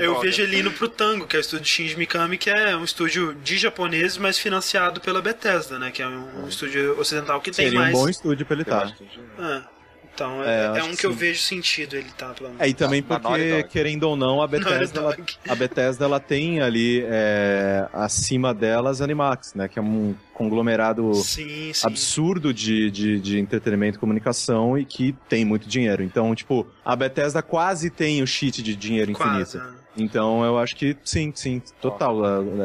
Eu 0.00 0.20
vejo 0.20 0.42
ele 0.42 0.60
indo 0.60 0.70
pro 0.70 0.88
Tango, 0.88 1.26
que 1.26 1.36
é 1.36 1.38
o 1.38 1.40
estúdio 1.40 1.64
de 1.64 1.70
Shinji 1.70 1.96
Mikami, 1.96 2.36
que 2.38 2.50
é 2.50 2.76
um 2.76 2.84
estúdio 2.84 3.34
de 3.34 3.56
japonês, 3.58 4.16
mas 4.16 4.38
financiado 4.38 5.00
pela 5.00 5.22
Bethesda, 5.22 5.78
né? 5.78 5.90
Que 5.90 6.02
é 6.02 6.06
um, 6.06 6.44
um 6.44 6.48
estúdio 6.48 6.98
ocidental 7.00 7.40
que 7.40 7.50
tem 7.50 7.66
Seria 7.66 7.80
mais. 7.80 7.96
um 7.96 8.00
bom 8.02 8.08
estúdio 8.08 8.44
pra 8.46 8.54
ele 8.54 8.62
estar. 8.62 8.94
É. 9.38 9.79
Então 10.14 10.42
É, 10.44 10.76
é, 10.76 10.78
é 10.80 10.84
um 10.84 10.90
que 10.90 10.96
que 10.98 11.06
eu 11.06 11.12
vejo 11.12 11.40
sentido 11.40 11.96
ele 11.96 12.10
tá, 12.16 12.28
pelo 12.34 12.48
menos. 12.50 12.62
É, 12.62 12.68
e 12.68 12.74
também 12.74 13.04
Na- 13.08 13.18
porque, 13.20 13.62
querendo 13.70 14.02
ou 14.04 14.16
não, 14.16 14.42
a 14.42 14.46
Bethesda, 14.48 15.00
ela, 15.00 15.16
a 15.48 15.54
Bethesda 15.54 16.04
ela 16.04 16.20
tem 16.20 16.60
ali 16.60 17.02
é, 17.06 17.88
acima 17.92 18.52
delas 18.52 19.00
Animax, 19.00 19.54
né? 19.54 19.66
Que 19.68 19.78
é 19.78 19.82
um 19.82 20.14
conglomerado 20.34 21.14
Sim, 21.14 21.72
sim. 21.72 21.86
absurdo 21.86 22.52
de, 22.52 22.90
de, 22.90 23.20
de 23.20 23.38
entretenimento 23.38 23.96
e 23.96 24.00
comunicação 24.00 24.76
e 24.76 24.84
que 24.84 25.14
tem 25.28 25.44
muito 25.44 25.68
dinheiro. 25.68 26.02
Então, 26.02 26.34
tipo, 26.34 26.66
a 26.84 26.94
Bethesda 26.96 27.42
quase 27.42 27.88
tem 27.90 28.22
o 28.22 28.26
cheat 28.26 28.62
de 28.62 28.74
dinheiro 28.76 29.12
Quase. 29.12 29.56
infinito. 29.56 29.58
né? 29.72 29.76
Então, 29.96 30.44
eu 30.44 30.56
acho 30.58 30.76
que 30.76 30.96
sim, 31.04 31.32
sim, 31.34 31.60
total. 31.80 32.16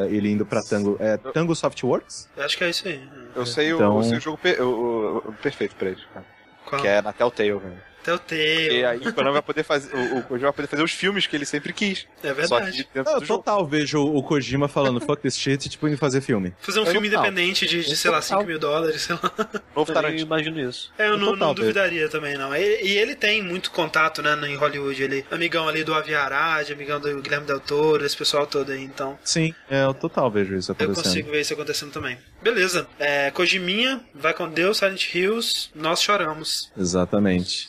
Ele 0.08 0.30
indo 0.30 0.46
pra 0.46 0.62
Tango. 0.62 0.96
É 1.00 1.16
Tango 1.16 1.54
Softworks? 1.56 2.28
Eu 2.36 2.44
acho 2.44 2.56
que 2.56 2.64
é 2.64 2.70
isso 2.70 2.86
aí. 2.86 3.00
Eu 3.34 3.44
sei, 3.44 3.72
o- 3.72 3.76
Então- 3.76 3.96
eu 3.98 4.02
sei 4.04 4.18
o 4.18 4.20
jogo 4.20 4.38
per- 4.38 4.62
o, 4.62 4.66
o- 4.66 5.18
o 5.30 5.32
perfeito 5.42 5.74
pra 5.74 5.88
eles, 5.88 6.02
cara. 6.14 6.24
Qual? 6.66 6.82
Que 6.82 6.88
é 6.88 7.00
na 7.00 7.12
Telltale, 7.12 7.52
velho. 7.52 7.82
Telltale. 8.06 8.78
E 8.78 8.84
aí 8.84 8.98
o 8.98 9.12
Konami 9.12 9.32
vai 9.34 9.42
poder 9.42 9.62
fazer. 9.62 9.94
O, 9.94 10.18
o 10.18 10.22
Kojima 10.22 10.48
vai 10.50 10.52
poder 10.56 10.68
fazer 10.68 10.82
os 10.82 10.92
filmes 10.92 11.26
que 11.26 11.34
ele 11.36 11.44
sempre 11.44 11.72
quis. 11.72 12.06
É 12.22 12.28
Só 12.28 12.34
verdade. 12.58 12.84
que 12.84 12.88
dentro 12.94 13.12
Eu 13.12 13.20
do 13.20 13.26
jogo. 13.26 13.42
total 13.42 13.66
vejo 13.66 14.00
o 14.02 14.22
Kojima 14.22 14.68
falando 14.68 15.00
fuck 15.00 15.20
this 15.20 15.36
shit 15.36 15.66
e 15.66 15.68
tipo 15.68 15.86
indo 15.88 15.98
fazer 15.98 16.20
filme. 16.20 16.54
Fazer 16.60 16.80
um 16.80 16.84
Eu 16.84 16.90
filme 16.92 17.08
total. 17.10 17.26
independente 17.26 17.66
de, 17.66 17.84
de 17.84 17.96
sei 17.96 18.10
lá, 18.10 18.20
Total. 18.20 18.38
5 18.40 18.48
mil 18.48 18.58
dólares, 18.58 19.02
sei 19.02 19.14
lá. 19.16 19.32
Novo 19.74 19.90
Eu 19.90 19.94
Tarantino. 19.94 20.22
imagino 20.22 20.60
isso. 20.60 20.92
É, 20.98 21.08
eu 21.08 21.18
não, 21.18 21.32
Total, 21.32 21.48
não 21.48 21.54
duvidaria 21.54 22.08
também, 22.08 22.36
não. 22.38 22.54
E, 22.54 22.82
e 22.82 22.96
ele 22.96 23.14
tem 23.14 23.42
muito 23.42 23.70
contato, 23.70 24.22
né, 24.22 24.36
em 24.48 24.54
Hollywood. 24.56 25.02
Ele 25.02 25.24
amigão 25.30 25.68
ali 25.68 25.82
do 25.84 25.92
Avi 25.94 26.14
Arad, 26.14 26.70
amigão 26.70 27.00
do 27.00 27.20
Guilherme 27.20 27.46
Del 27.46 27.60
Toro, 27.60 28.04
esse 28.04 28.16
pessoal 28.16 28.46
todo 28.46 28.70
aí. 28.72 28.82
Então, 28.82 29.18
Sim, 29.24 29.54
é, 29.68 29.84
eu 29.84 29.92
total 29.94 30.30
vejo 30.30 30.54
isso 30.56 30.70
eu 30.70 30.74
acontecendo. 30.74 31.04
consigo 31.04 31.30
ver 31.30 31.40
isso 31.40 31.52
acontecendo 31.52 31.90
também. 31.92 32.18
Beleza. 32.42 32.86
É, 32.98 33.30
Kojiminha, 33.32 34.00
vai 34.14 34.32
com 34.32 34.48
Deus, 34.48 34.78
Silent 34.78 35.12
Hills, 35.14 35.68
nós 35.74 36.00
choramos. 36.00 36.70
Exatamente. 36.78 37.68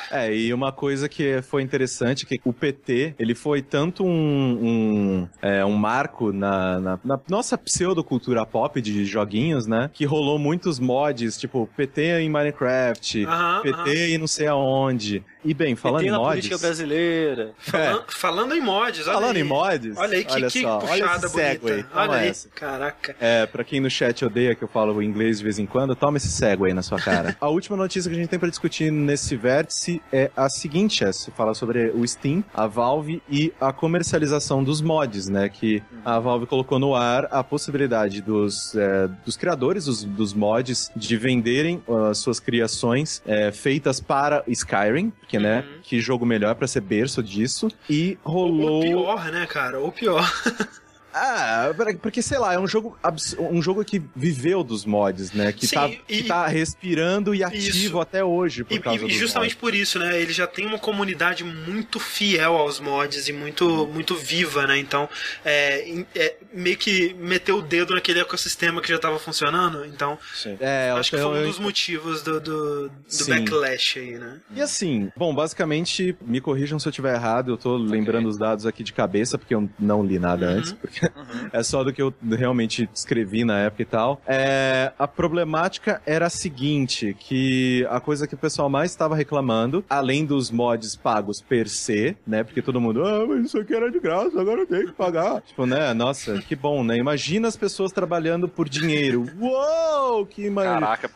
É, 0.11 0.35
e 0.35 0.53
uma 0.53 0.71
coisa 0.71 1.07
que 1.07 1.41
foi 1.41 1.61
interessante, 1.61 2.25
que 2.25 2.39
o 2.43 2.51
PT, 2.53 3.15
ele 3.17 3.33
foi 3.33 3.61
tanto 3.61 4.03
um, 4.05 4.09
um, 4.11 5.29
é, 5.41 5.63
um 5.65 5.73
marco 5.73 6.33
na, 6.33 6.79
na, 6.79 6.99
na 7.03 7.19
nossa 7.29 7.57
pseudocultura 7.57 8.45
pop 8.45 8.81
de 8.81 9.05
joguinhos, 9.05 9.65
né? 9.67 9.89
Que 9.93 10.05
rolou 10.05 10.37
muitos 10.37 10.79
mods, 10.79 11.37
tipo 11.37 11.67
PT 11.77 12.19
em 12.21 12.29
Minecraft, 12.29 13.25
Aham, 13.25 13.61
PT 13.61 13.79
aham. 13.79 13.89
em 13.89 14.17
não 14.17 14.27
sei 14.27 14.47
aonde. 14.47 15.23
E 15.43 15.53
bem, 15.55 15.75
falando 15.75 15.99
tem 16.01 16.09
em 16.09 16.11
na 16.11 16.17
mods... 16.19 16.29
política 16.33 16.57
brasileira. 16.57 17.53
Falan- 17.57 18.03
Falando 18.07 18.53
em 18.53 18.61
mods, 18.61 19.07
olha 19.07 19.13
Falando 19.13 19.35
aí. 19.37 19.41
em 19.41 19.45
mods, 19.45 19.97
Olha 19.97 20.17
aí 20.17 20.23
que, 20.23 20.33
olha 20.33 20.47
que 20.49 20.61
só, 20.61 20.77
olha 20.79 21.03
puxada 21.07 21.27
segue, 21.29 21.59
bonita. 21.61 21.89
Olha 21.95 22.13
aí. 22.13 22.27
essa. 22.29 22.49
Caraca. 22.49 23.15
É, 23.19 23.45
pra 23.47 23.63
quem 23.63 23.79
no 23.79 23.89
chat 23.89 24.23
odeia 24.23 24.53
que 24.53 24.63
eu 24.63 24.67
falo 24.67 25.01
inglês 25.01 25.37
de 25.39 25.43
vez 25.43 25.57
em 25.57 25.65
quando, 25.65 25.95
toma 25.95 26.17
esse 26.17 26.27
cego 26.29 26.65
aí 26.65 26.73
na 26.73 26.81
sua 26.83 26.99
cara. 26.99 27.35
a 27.41 27.47
última 27.47 27.75
notícia 27.77 28.09
que 28.09 28.15
a 28.15 28.19
gente 28.19 28.29
tem 28.29 28.37
pra 28.39 28.49
discutir 28.49 28.91
nesse 28.91 29.35
vértice 29.35 30.00
é 30.11 30.31
a 30.35 30.49
seguinte, 30.49 31.03
é, 31.03 31.11
se 31.11 31.31
fala 31.31 31.53
sobre 31.53 31.89
o 31.89 32.07
Steam, 32.07 32.43
a 32.53 32.67
Valve 32.67 33.21
e 33.29 33.53
a 33.59 33.71
comercialização 33.71 34.63
dos 34.63 34.81
mods, 34.81 35.27
né? 35.29 35.49
Que 35.49 35.81
a 36.03 36.19
Valve 36.19 36.45
colocou 36.45 36.79
no 36.79 36.95
ar 36.95 37.27
a 37.31 37.43
possibilidade 37.43 38.21
dos, 38.21 38.75
é, 38.75 39.07
dos 39.25 39.35
criadores 39.35 39.85
dos, 39.85 40.03
dos 40.03 40.33
mods 40.33 40.91
de 40.95 41.17
venderem 41.17 41.81
as 42.09 42.17
suas 42.17 42.39
criações 42.39 43.21
é, 43.25 43.51
feitas 43.51 43.99
para 43.99 44.43
Skyrim, 44.47 45.11
que, 45.27 45.39
né? 45.39 45.59
Uhum. 45.59 45.81
Que 45.83 45.99
jogo 45.99 46.25
melhor 46.25 46.55
pra 46.55 46.67
ser 46.67 46.81
berço 46.81 47.23
disso. 47.23 47.69
E 47.89 48.17
Ou 48.23 48.33
rolou... 48.33 48.81
pior, 48.81 49.31
né, 49.31 49.45
cara? 49.45 49.79
Ou 49.79 49.91
pior. 49.91 50.29
Ah, 51.13 51.71
porque 52.01 52.21
sei 52.21 52.37
lá, 52.39 52.53
é 52.53 52.59
um 52.59 52.67
jogo 52.67 52.97
um 53.39 53.61
jogo 53.61 53.83
que 53.83 54.01
viveu 54.15 54.63
dos 54.63 54.85
mods, 54.85 55.31
né? 55.33 55.51
Que, 55.51 55.67
Sim, 55.67 55.75
tá, 55.75 55.89
e- 55.89 55.97
que 56.07 56.23
tá 56.23 56.47
respirando 56.47 57.35
e 57.35 57.43
ativo 57.43 57.67
Isso. 57.77 57.99
até 57.99 58.23
hoje 58.23 58.63
por 58.63 58.75
E, 58.75 58.79
causa 58.79 59.05
e 59.05 59.07
dos 59.07 59.17
justamente 59.17 59.51
mods. 59.51 59.59
por 59.61 59.75
isso, 59.75 59.99
né? 59.99 60.19
Ele 60.21 60.31
já 60.33 60.47
tem 60.47 60.65
uma 60.65 60.79
comunidade 60.79 61.43
muito 61.43 61.99
fiel 61.99 62.55
aos 62.55 62.79
mods 62.79 63.27
e 63.27 63.33
muito, 63.33 63.87
muito 63.87 64.15
viva, 64.15 64.65
né? 64.67 64.77
Então, 64.77 65.07
é, 65.43 66.03
é, 66.15 66.35
meio 66.53 66.77
que 66.77 67.13
meteu 67.15 67.57
o 67.57 67.61
dedo 67.61 67.93
naquele 67.93 68.19
ecossistema 68.19 68.81
que 68.81 68.89
já 68.89 68.95
estava 68.95 69.19
funcionando. 69.19 69.85
Então, 69.85 70.17
Sim. 70.33 70.57
É, 70.59 70.91
acho 70.95 71.09
que 71.09 71.15
eu- 71.17 71.29
foi 71.29 71.37
um 71.39 71.41
eu- 71.41 71.47
dos 71.47 71.59
motivos 71.59 72.21
do, 72.21 72.39
do, 72.39 72.89
do 72.89 73.25
backlash 73.27 73.99
aí, 73.99 74.17
né? 74.17 74.39
E 74.55 74.61
assim, 74.61 75.11
bom, 75.15 75.33
basicamente, 75.35 76.15
me 76.21 76.39
corrijam 76.39 76.79
se 76.79 76.87
eu 76.87 76.91
estiver 76.91 77.15
errado, 77.15 77.51
eu 77.51 77.57
tô 77.57 77.75
lembrando 77.77 78.27
os 78.29 78.37
dados 78.37 78.65
aqui 78.65 78.83
de 78.83 78.93
cabeça, 78.93 79.37
porque 79.37 79.53
eu 79.53 79.69
não 79.79 80.03
li 80.03 80.17
nada 80.19 80.45
Uhum. 80.47 80.57
antes, 80.57 80.71
porque 80.73 81.00
é 81.51 81.63
só 81.63 81.83
do 81.83 81.91
que 81.93 82.01
eu 82.01 82.13
realmente 82.31 82.89
escrevi 82.93 83.43
na 83.43 83.59
época 83.59 83.81
e 83.81 83.85
tal. 83.85 84.21
É, 84.27 84.91
a 84.97 85.07
problemática 85.07 86.01
era 86.05 86.27
a 86.27 86.29
seguinte, 86.29 87.15
que 87.19 87.85
a 87.89 87.99
coisa 87.99 88.27
que 88.27 88.35
o 88.35 88.37
pessoal 88.37 88.69
mais 88.69 88.91
estava 88.91 89.15
reclamando, 89.15 89.83
além 89.89 90.25
dos 90.25 90.51
mods 90.51 90.95
pagos 90.95 91.41
per 91.41 91.67
se, 91.67 92.15
né, 92.25 92.43
porque 92.43 92.61
todo 92.61 92.79
mundo, 92.81 93.03
ah, 93.05 93.25
mas 93.27 93.45
isso 93.45 93.57
aqui 93.59 93.73
era 93.75 93.89
de 93.91 93.99
graça, 93.99 94.39
agora 94.39 94.61
eu 94.61 94.67
tenho 94.67 94.87
que 94.87 94.93
pagar. 94.93 95.41
tipo, 95.47 95.65
né, 95.65 95.93
nossa, 95.93 96.39
que 96.41 96.55
bom, 96.55 96.83
né, 96.83 96.97
imagina 96.97 97.47
as 97.47 97.55
pessoas 97.57 97.91
trabalhando 97.91 98.47
por 98.47 98.67
dinheiro. 98.69 99.25
Uou, 99.39 100.25
que 100.25 100.49
maravilha. 100.49 100.81
Caraca, 100.81 101.09